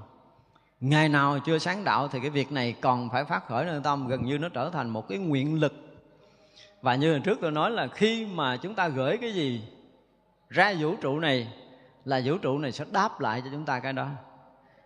Ngày 0.80 1.08
nào 1.08 1.38
chưa 1.38 1.58
sáng 1.58 1.84
đạo 1.84 2.08
thì 2.08 2.20
cái 2.20 2.30
việc 2.30 2.52
này 2.52 2.74
còn 2.80 3.10
phải 3.10 3.24
phát 3.24 3.48
khởi 3.48 3.64
nơi 3.64 3.80
tâm, 3.84 4.08
gần 4.08 4.24
như 4.24 4.38
nó 4.38 4.48
trở 4.48 4.70
thành 4.70 4.90
một 4.90 5.08
cái 5.08 5.18
nguyện 5.18 5.60
lực 5.60 5.87
và 6.82 6.94
như 6.94 7.10
hồi 7.10 7.20
trước 7.20 7.38
tôi 7.40 7.50
nói 7.50 7.70
là 7.70 7.86
khi 7.86 8.26
mà 8.26 8.56
chúng 8.56 8.74
ta 8.74 8.88
gửi 8.88 9.16
cái 9.16 9.32
gì 9.32 9.62
ra 10.48 10.74
vũ 10.80 10.94
trụ 11.00 11.18
này, 11.18 11.52
là 12.04 12.20
vũ 12.24 12.38
trụ 12.38 12.58
này 12.58 12.72
sẽ 12.72 12.84
đáp 12.90 13.20
lại 13.20 13.42
cho 13.44 13.50
chúng 13.52 13.64
ta 13.64 13.80
cái 13.80 13.92
đó. 13.92 14.08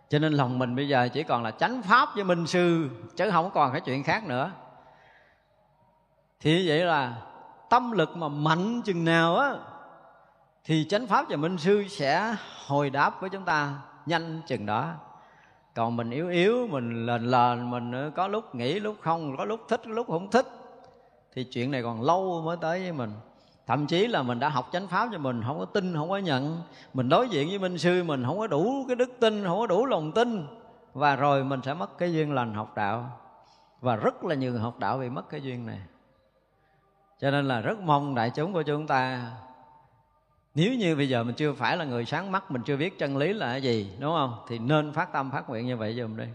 Cho 0.09 0.19
nên 0.19 0.33
lòng 0.33 0.59
mình 0.59 0.75
bây 0.75 0.87
giờ 0.87 1.09
chỉ 1.13 1.23
còn 1.23 1.43
là 1.43 1.51
chánh 1.51 1.81
pháp 1.81 2.09
với 2.15 2.23
minh 2.23 2.47
sư, 2.47 2.89
chứ 3.15 3.31
không 3.31 3.51
còn 3.53 3.71
cái 3.71 3.81
chuyện 3.81 4.03
khác 4.03 4.27
nữa. 4.27 4.51
Thì 6.39 6.67
vậy 6.67 6.79
là 6.79 7.15
tâm 7.69 7.91
lực 7.91 8.17
mà 8.17 8.27
mạnh 8.27 8.81
chừng 8.81 9.05
nào 9.05 9.37
á, 9.37 9.53
thì 10.63 10.85
chánh 10.89 11.07
pháp 11.07 11.25
và 11.29 11.35
minh 11.35 11.57
sư 11.57 11.83
sẽ 11.89 12.35
hồi 12.67 12.89
đáp 12.89 13.21
với 13.21 13.29
chúng 13.29 13.43
ta 13.43 13.73
nhanh 14.05 14.41
chừng 14.47 14.65
đó. 14.65 14.93
Còn 15.75 15.95
mình 15.95 16.09
yếu 16.09 16.29
yếu, 16.29 16.67
mình 16.67 17.05
lền 17.05 17.31
lền, 17.31 17.71
mình 17.71 18.11
có 18.15 18.27
lúc 18.27 18.55
nghĩ, 18.55 18.79
lúc 18.79 18.95
không, 19.01 19.37
có 19.37 19.45
lúc 19.45 19.61
thích 19.69 19.87
lúc 19.87 20.07
không 20.07 20.31
thích 20.31 20.47
thì 21.35 21.43
chuyện 21.43 21.71
này 21.71 21.83
còn 21.83 22.01
lâu 22.01 22.41
mới 22.45 22.57
tới 22.61 22.79
với 22.79 22.91
mình. 22.91 23.11
Thậm 23.67 23.87
chí 23.87 24.07
là 24.07 24.23
mình 24.23 24.39
đã 24.39 24.49
học 24.49 24.69
chánh 24.71 24.87
pháp 24.87 25.09
cho 25.11 25.17
mình, 25.17 25.43
không 25.45 25.59
có 25.59 25.65
tin, 25.65 25.95
không 25.95 26.09
có 26.09 26.17
nhận. 26.17 26.61
Mình 26.93 27.09
đối 27.09 27.29
diện 27.29 27.49
với 27.49 27.59
minh 27.59 27.77
sư 27.77 28.03
mình 28.03 28.23
không 28.25 28.39
có 28.39 28.47
đủ 28.47 28.85
cái 28.87 28.95
đức 28.95 29.09
tin, 29.19 29.43
không 29.43 29.59
có 29.59 29.67
đủ 29.67 29.85
lòng 29.85 30.11
tin. 30.11 30.47
Và 30.93 31.15
rồi 31.15 31.43
mình 31.43 31.61
sẽ 31.65 31.73
mất 31.73 31.97
cái 31.97 32.13
duyên 32.13 32.33
lành 32.33 32.53
học 32.53 32.75
đạo. 32.75 33.19
Và 33.81 33.95
rất 33.95 34.23
là 34.23 34.35
nhiều 34.35 34.51
người 34.51 34.61
học 34.61 34.79
đạo 34.79 34.97
bị 34.97 35.09
mất 35.09 35.29
cái 35.29 35.41
duyên 35.41 35.65
này. 35.65 35.79
Cho 37.19 37.31
nên 37.31 37.47
là 37.47 37.61
rất 37.61 37.79
mong 37.79 38.15
đại 38.15 38.29
chúng 38.29 38.53
của 38.53 38.63
chúng 38.63 38.87
ta, 38.87 39.31
nếu 40.55 40.73
như 40.73 40.95
bây 40.95 41.09
giờ 41.09 41.23
mình 41.23 41.35
chưa 41.35 41.53
phải 41.53 41.77
là 41.77 41.85
người 41.85 42.05
sáng 42.05 42.31
mắt, 42.31 42.51
mình 42.51 42.61
chưa 42.65 42.77
biết 42.77 42.99
chân 42.99 43.17
lý 43.17 43.33
là 43.33 43.51
cái 43.51 43.61
gì, 43.61 43.91
đúng 43.99 44.13
không? 44.13 44.35
Thì 44.47 44.59
nên 44.59 44.93
phát 44.93 45.13
tâm, 45.13 45.31
phát 45.31 45.49
nguyện 45.49 45.65
như 45.65 45.77
vậy 45.77 45.95
dùm 45.99 46.17
đi. 46.17 46.25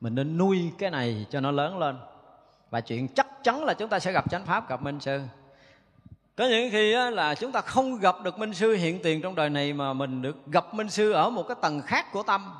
Mình 0.00 0.14
nên 0.14 0.38
nuôi 0.38 0.72
cái 0.78 0.90
này 0.90 1.26
cho 1.30 1.40
nó 1.40 1.50
lớn 1.50 1.78
lên. 1.78 1.98
Và 2.70 2.80
chuyện 2.80 3.08
chắc 3.08 3.26
chắn 3.44 3.64
là 3.64 3.74
chúng 3.74 3.88
ta 3.88 3.98
sẽ 3.98 4.12
gặp 4.12 4.30
chánh 4.30 4.46
pháp, 4.46 4.68
gặp 4.68 4.82
minh 4.82 5.00
sư. 5.00 5.20
Có 6.36 6.46
những 6.46 6.70
khi 6.70 6.94
là 7.12 7.34
chúng 7.34 7.52
ta 7.52 7.60
không 7.60 7.98
gặp 7.98 8.16
được 8.22 8.38
minh 8.38 8.54
sư 8.54 8.72
hiện 8.72 9.02
tiền 9.02 9.22
trong 9.22 9.34
đời 9.34 9.50
này 9.50 9.72
mà 9.72 9.92
mình 9.92 10.22
được 10.22 10.46
gặp 10.46 10.74
minh 10.74 10.88
sư 10.88 11.12
ở 11.12 11.30
một 11.30 11.42
cái 11.48 11.56
tầng 11.60 11.82
khác 11.82 12.12
của 12.12 12.22
tâm. 12.22 12.52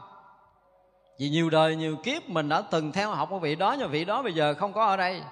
Vì 1.19 1.29
nhiều 1.29 1.51
đời, 1.51 1.77
nhiều 1.77 1.97
kiếp 1.97 2.29
mình 2.29 2.49
đã 2.49 2.63
từng 2.71 2.93
theo 2.93 3.11
học 3.11 3.29
cái 3.31 3.39
vị 3.39 3.57
đó, 3.57 3.77
nhưng 3.79 3.91
vị 3.91 4.05
đó 4.05 4.23
bây 4.23 4.33
giờ 4.33 4.55
không 4.55 4.73
có 4.73 4.85
ở 4.85 4.97
đây. 4.97 5.23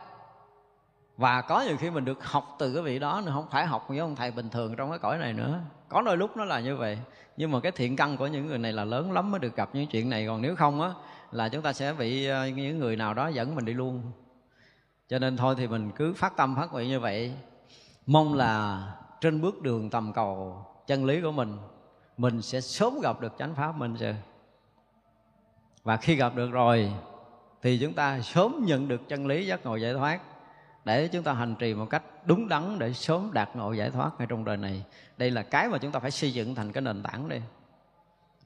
Và 1.17 1.41
có 1.41 1.61
nhiều 1.61 1.77
khi 1.77 1.91
mình 1.91 2.05
được 2.05 2.25
học 2.25 2.57
từ 2.59 2.75
cái 2.75 2.83
vị 2.83 2.99
đó 2.99 3.23
nữa 3.25 3.33
không 3.35 3.47
phải 3.51 3.67
học 3.67 3.85
với 3.89 3.99
ông 3.99 4.17
thầy 4.17 4.31
bình 4.31 4.51
thường 4.51 4.77
trong 4.77 4.91
cái 4.91 4.99
cõi 4.99 5.19
này 5.19 5.33
nữa. 5.33 5.61
Có 5.89 6.03
đôi 6.03 6.17
lúc 6.17 6.37
nó 6.37 6.45
là 6.45 6.61
như 6.61 6.77
vậy. 6.77 6.99
Nhưng 7.37 7.51
mà 7.51 7.61
cái 7.61 7.73
thiện 7.73 7.97
căn 7.97 8.17
của 8.17 8.27
những 8.27 8.47
người 8.47 8.59
này 8.59 8.73
là 8.73 8.85
lớn 8.85 9.13
lắm 9.13 9.31
mới 9.31 9.39
được 9.39 9.57
gặp 9.57 9.71
những 9.73 9.87
chuyện 9.87 10.11
này. 10.11 10.27
Còn 10.27 10.43
nếu 10.43 10.57
không 10.57 10.83
á, 10.83 10.91
là 11.33 11.49
chúng 11.49 11.63
ta 11.63 11.73
sẽ 11.73 11.93
bị 11.93 12.27
ờ, 12.27 12.49
những 12.49 12.79
người 12.79 12.97
nào 12.97 13.15
đó 13.15 13.29
dẫn 13.29 13.55
mình 13.55 13.65
đi 13.65 13.73
luôn 13.73 14.03
cho 15.09 15.19
nên 15.19 15.37
thôi 15.37 15.55
thì 15.59 15.67
mình 15.67 15.91
cứ 15.97 16.15
phát 16.15 16.37
tâm 16.37 16.57
phát 16.57 16.73
nguyện 16.73 16.89
như 16.89 17.01
vậy. 17.01 17.35
Mong 18.07 18.35
là 18.35 18.83
trên 19.21 19.41
bước 19.41 19.63
đường 19.63 19.91
tầm 19.91 20.13
cầu 20.13 20.65
chân 20.87 21.05
lý 21.05 21.21
của 21.21 21.33
mình 21.33 21.57
mình 22.17 22.43
sẽ 22.43 22.61
sớm 22.61 23.01
gặp 23.03 23.21
được 23.21 23.33
chánh 23.39 23.55
pháp 23.55 23.77
minh 23.77 23.97
sư 23.97 24.13
và 25.83 25.97
khi 25.97 26.15
gặp 26.15 26.35
được 26.35 26.51
rồi, 26.51 26.93
thì 27.63 27.79
chúng 27.79 27.93
ta 27.93 28.21
sớm 28.21 28.65
nhận 28.67 28.89
được 28.89 29.09
chân 29.09 29.27
lý 29.27 29.47
giác 29.47 29.65
ngộ 29.65 29.77
giải 29.77 29.95
thoát, 29.95 30.21
để 30.85 31.09
chúng 31.09 31.23
ta 31.23 31.33
hành 31.33 31.55
trì 31.59 31.75
một 31.75 31.87
cách 31.91 32.03
đúng 32.25 32.49
đắn 32.49 32.79
để 32.79 32.93
sớm 32.93 33.31
đạt 33.33 33.57
ngộ 33.57 33.73
giải 33.73 33.91
thoát 33.91 34.11
ngay 34.19 34.27
trong 34.31 34.45
đời 34.45 34.57
này. 34.57 34.85
Đây 35.17 35.31
là 35.31 35.43
cái 35.43 35.69
mà 35.69 35.79
chúng 35.79 35.93
ta 35.93 36.01
phải 36.01 36.11
xây 36.11 36.33
dựng 36.33 36.55
thành 36.55 36.73
cái 36.73 36.83
nền 36.83 37.03
tảng 37.03 37.29
đi 37.29 37.41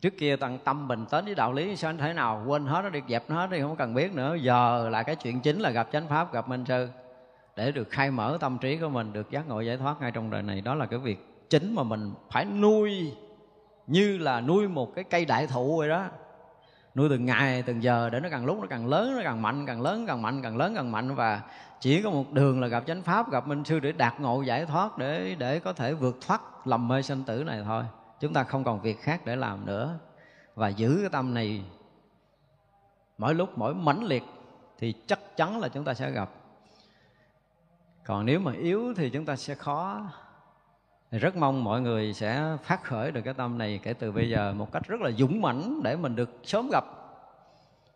trước 0.02 0.18
kia 0.18 0.36
tận 0.36 0.58
tâm 0.64 0.88
bình 0.88 1.04
tĩnh 1.10 1.24
với 1.24 1.34
đạo 1.34 1.52
lý, 1.52 1.76
sao 1.76 1.90
anh 1.90 1.98
thể 1.98 2.12
nào 2.12 2.44
quên 2.46 2.66
hết, 2.66 2.82
nó 2.82 2.90
đi 2.90 3.00
dẹp 3.08 3.30
nó 3.30 3.36
hết 3.36 3.50
đi, 3.50 3.60
không 3.60 3.76
cần 3.76 3.94
biết 3.94 4.14
nữa. 4.14 4.34
Giờ 4.34 4.88
là 4.90 5.02
cái 5.02 5.16
chuyện 5.16 5.40
chính 5.40 5.60
là 5.60 5.70
gặp 5.70 5.88
chánh 5.92 6.08
pháp, 6.08 6.32
gặp 6.32 6.48
minh 6.48 6.64
sư. 6.64 6.88
Để 7.56 7.72
được 7.72 7.90
khai 7.90 8.10
mở 8.10 8.38
tâm 8.40 8.58
trí 8.58 8.76
của 8.76 8.88
mình, 8.88 9.12
được 9.12 9.30
giác 9.30 9.48
ngộ 9.48 9.60
giải 9.60 9.76
thoát 9.76 10.00
ngay 10.00 10.10
trong 10.10 10.30
đời 10.30 10.42
này, 10.42 10.60
đó 10.60 10.74
là 10.74 10.86
cái 10.86 10.98
việc 10.98 11.46
chính 11.50 11.74
mà 11.74 11.82
mình 11.82 12.12
phải 12.30 12.44
nuôi, 12.44 13.12
như 13.86 14.18
là 14.18 14.40
nuôi 14.40 14.68
một 14.68 14.94
cái 14.94 15.04
cây 15.04 15.24
đại 15.24 15.46
thụ 15.46 15.78
vậy 15.78 15.88
đó. 15.88 16.04
Nuôi 16.94 17.08
từng 17.10 17.26
ngày, 17.26 17.62
từng 17.62 17.82
giờ, 17.82 18.10
để 18.10 18.20
nó 18.20 18.28
càng 18.28 18.46
lúc 18.46 18.58
nó 18.60 18.66
càng 18.70 18.86
lớn, 18.86 19.14
nó 19.16 19.22
càng 19.24 19.42
mạnh, 19.42 19.66
càng 19.66 19.82
lớn, 19.82 20.04
càng 20.06 20.22
mạnh, 20.22 20.42
càng 20.42 20.56
lớn, 20.56 20.74
càng 20.74 20.92
mạnh. 20.92 21.14
Và 21.14 21.40
chỉ 21.80 22.02
có 22.02 22.10
một 22.10 22.32
đường 22.32 22.60
là 22.60 22.66
gặp 22.66 22.84
chánh 22.86 23.02
pháp, 23.02 23.30
gặp 23.30 23.46
minh 23.46 23.64
sư 23.64 23.80
để 23.80 23.92
đạt 23.92 24.20
ngộ 24.20 24.42
giải 24.42 24.66
thoát, 24.66 24.98
để 24.98 25.36
để 25.38 25.58
có 25.58 25.72
thể 25.72 25.94
vượt 25.94 26.18
thoát 26.26 26.66
lầm 26.66 26.88
mê 26.88 27.02
sanh 27.02 27.22
tử 27.22 27.44
này 27.44 27.62
thôi 27.64 27.84
chúng 28.22 28.32
ta 28.32 28.44
không 28.44 28.64
còn 28.64 28.80
việc 28.80 29.00
khác 29.00 29.20
để 29.24 29.36
làm 29.36 29.66
nữa. 29.66 29.98
Và 30.54 30.68
giữ 30.68 30.98
cái 31.00 31.10
tâm 31.10 31.34
này 31.34 31.62
mỗi 33.18 33.34
lúc 33.34 33.58
mỗi 33.58 33.74
mãnh 33.74 34.04
liệt 34.04 34.22
thì 34.78 34.94
chắc 35.06 35.36
chắn 35.36 35.60
là 35.60 35.68
chúng 35.68 35.84
ta 35.84 35.94
sẽ 35.94 36.10
gặp. 36.10 36.30
Còn 38.04 38.26
nếu 38.26 38.40
mà 38.40 38.52
yếu 38.52 38.94
thì 38.94 39.10
chúng 39.10 39.24
ta 39.24 39.36
sẽ 39.36 39.54
khó. 39.54 40.00
Thì 41.10 41.18
rất 41.18 41.36
mong 41.36 41.64
mọi 41.64 41.80
người 41.80 42.12
sẽ 42.12 42.56
phát 42.62 42.84
khởi 42.84 43.10
được 43.10 43.22
cái 43.24 43.34
tâm 43.34 43.58
này 43.58 43.80
kể 43.82 43.92
từ 43.92 44.12
bây 44.12 44.30
giờ 44.30 44.52
một 44.52 44.72
cách 44.72 44.82
rất 44.88 45.00
là 45.00 45.10
dũng 45.10 45.40
mãnh 45.40 45.80
để 45.84 45.96
mình 45.96 46.16
được 46.16 46.30
sớm 46.44 46.68
gặp. 46.72 46.84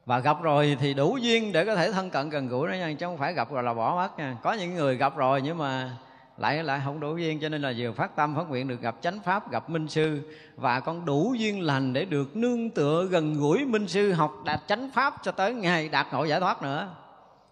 Và 0.06 0.18
gặp 0.18 0.42
rồi 0.42 0.76
thì 0.80 0.94
đủ 0.94 1.16
duyên 1.16 1.52
để 1.52 1.64
có 1.64 1.76
thể 1.76 1.92
thân 1.92 2.10
cận 2.10 2.30
gần 2.30 2.48
gũi 2.48 2.68
đó 2.68 2.72
nha, 2.72 2.94
chứ 2.98 3.06
không 3.06 3.18
phải 3.18 3.34
gặp 3.34 3.50
rồi 3.50 3.62
là 3.62 3.74
bỏ 3.74 3.96
mất 3.96 4.18
nha. 4.18 4.36
Có 4.42 4.52
những 4.52 4.74
người 4.74 4.96
gặp 4.96 5.16
rồi 5.16 5.42
nhưng 5.42 5.58
mà 5.58 5.96
lại 6.38 6.64
lại 6.64 6.80
không 6.84 7.00
đủ 7.00 7.16
duyên, 7.16 7.40
cho 7.40 7.48
nên 7.48 7.62
là 7.62 7.72
vừa 7.76 7.92
phát 7.92 8.16
tâm 8.16 8.34
phát 8.34 8.48
nguyện 8.48 8.68
được 8.68 8.80
gặp 8.80 8.96
chánh 9.00 9.20
pháp, 9.20 9.50
gặp 9.50 9.70
minh 9.70 9.88
sư, 9.88 10.20
và 10.56 10.80
con 10.80 11.04
đủ 11.04 11.34
duyên 11.38 11.62
lành 11.62 11.92
để 11.92 12.04
được 12.04 12.36
nương 12.36 12.70
tựa 12.70 13.06
gần 13.10 13.34
gũi 13.34 13.64
minh 13.64 13.88
sư, 13.88 14.12
học 14.12 14.32
đạt 14.44 14.60
chánh 14.66 14.90
pháp 14.94 15.14
cho 15.22 15.32
tới 15.32 15.54
ngày 15.54 15.88
đạt 15.88 16.06
ngộ 16.12 16.24
giải 16.24 16.40
thoát 16.40 16.62
nữa. 16.62 16.88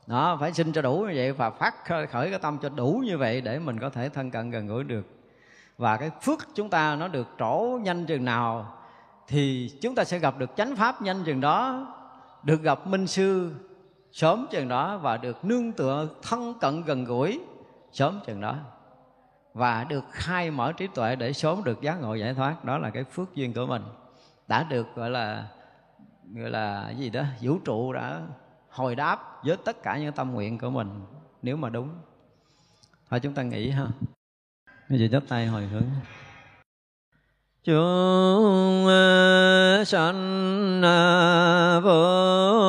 Đó, 0.06 0.36
phải 0.40 0.52
xin 0.52 0.73
cho 0.73 0.82
đủ 0.82 1.06
như 1.09 1.15
vậy 1.16 1.32
và 1.32 1.51
phát 1.51 1.74
khởi 1.85 2.31
cái 2.31 2.39
tâm 2.43 2.59
cho 2.62 2.69
đủ 2.69 3.02
như 3.05 3.19
vậy 3.19 3.40
để 3.40 3.59
mình 3.59 3.81
có 3.81 3.90
thể 3.90 4.09
thân 4.09 4.31
cận 4.31 4.51
gần 4.51 4.66
gũi 4.66 4.85
được. 4.85 5.06
Và 5.78 5.97
cái 5.97 6.11
phước 6.23 6.39
chúng 6.55 6.70
ta 6.70 6.97
nó 6.97 7.09
được 7.09 7.27
trổ 7.39 7.78
nhanh 7.82 8.06
chừng 8.06 8.24
nào, 8.24 8.77
thì 9.28 9.70
chúng 9.82 9.94
ta 9.94 10.05
sẽ 10.05 10.19
gặp 10.19 10.39
được 10.39 10.51
chánh 10.56 10.77
pháp 10.77 11.02
nhanh 11.02 11.24
chừng 11.24 11.40
đó, 11.40 11.86
được 12.43 12.62
gặp 12.62 12.86
minh 12.86 13.06
sư 13.06 13.52
sớm 14.12 14.47
chừng 14.51 14.69
đó 14.69 14.98
và 14.98 15.16
được 15.16 15.44
nương 15.44 15.73
tựa 15.73 16.09
thân 16.23 16.55
cận 16.61 16.82
gần 16.82 17.05
gũi 17.05 17.40
sớm 17.93 18.20
chừng 18.27 18.40
đó 18.40 18.56
và 19.55 19.85
được 19.85 20.05
khai 20.10 20.51
mở 20.51 20.72
trí 20.72 20.86
tuệ 20.86 21.16
để 21.16 21.32
sớm 21.32 21.64
được 21.64 21.81
giác 21.81 21.94
ngộ 22.01 22.14
giải 22.14 22.35
thoát. 22.35 22.64
Đó 22.64 22.78
là 22.78 22.90
cái 22.90 23.05
phước 23.05 23.35
duyên 23.35 23.55
của 23.55 23.66
mình. 23.66 23.82
Đã 24.48 24.62
được, 24.62 24.86
gọi 24.94 25.10
là 25.10 25.47
gọi 26.35 26.51
là 26.51 26.90
gì 26.90 27.10
đó, 27.10 27.22
vũ 27.40 27.59
trụ 27.64 27.93
đã 27.93 28.20
hồi 28.68 28.97
đáp 28.97 29.44
với 29.44 29.56
tất 29.64 29.82
cả 29.82 29.98
những 29.98 30.12
tâm 30.12 30.32
nguyện 30.32 30.59
của 30.59 30.70
mình, 30.70 30.89
nếu 31.43 31.56
mà 31.56 31.68
đúng. 31.68 31.89
Thôi 33.10 33.20
chúng 33.20 33.35
ta 33.35 33.43
nghĩ 33.43 33.70
ha. 33.70 33.86
Bây 34.89 34.98
giờ 34.98 35.09
chắp 35.12 35.22
tay 35.28 35.47
hồi 35.47 35.66
hướng. 35.66 35.90
Chúng 37.64 38.86
sanh 39.86 40.81
vô 41.85 42.63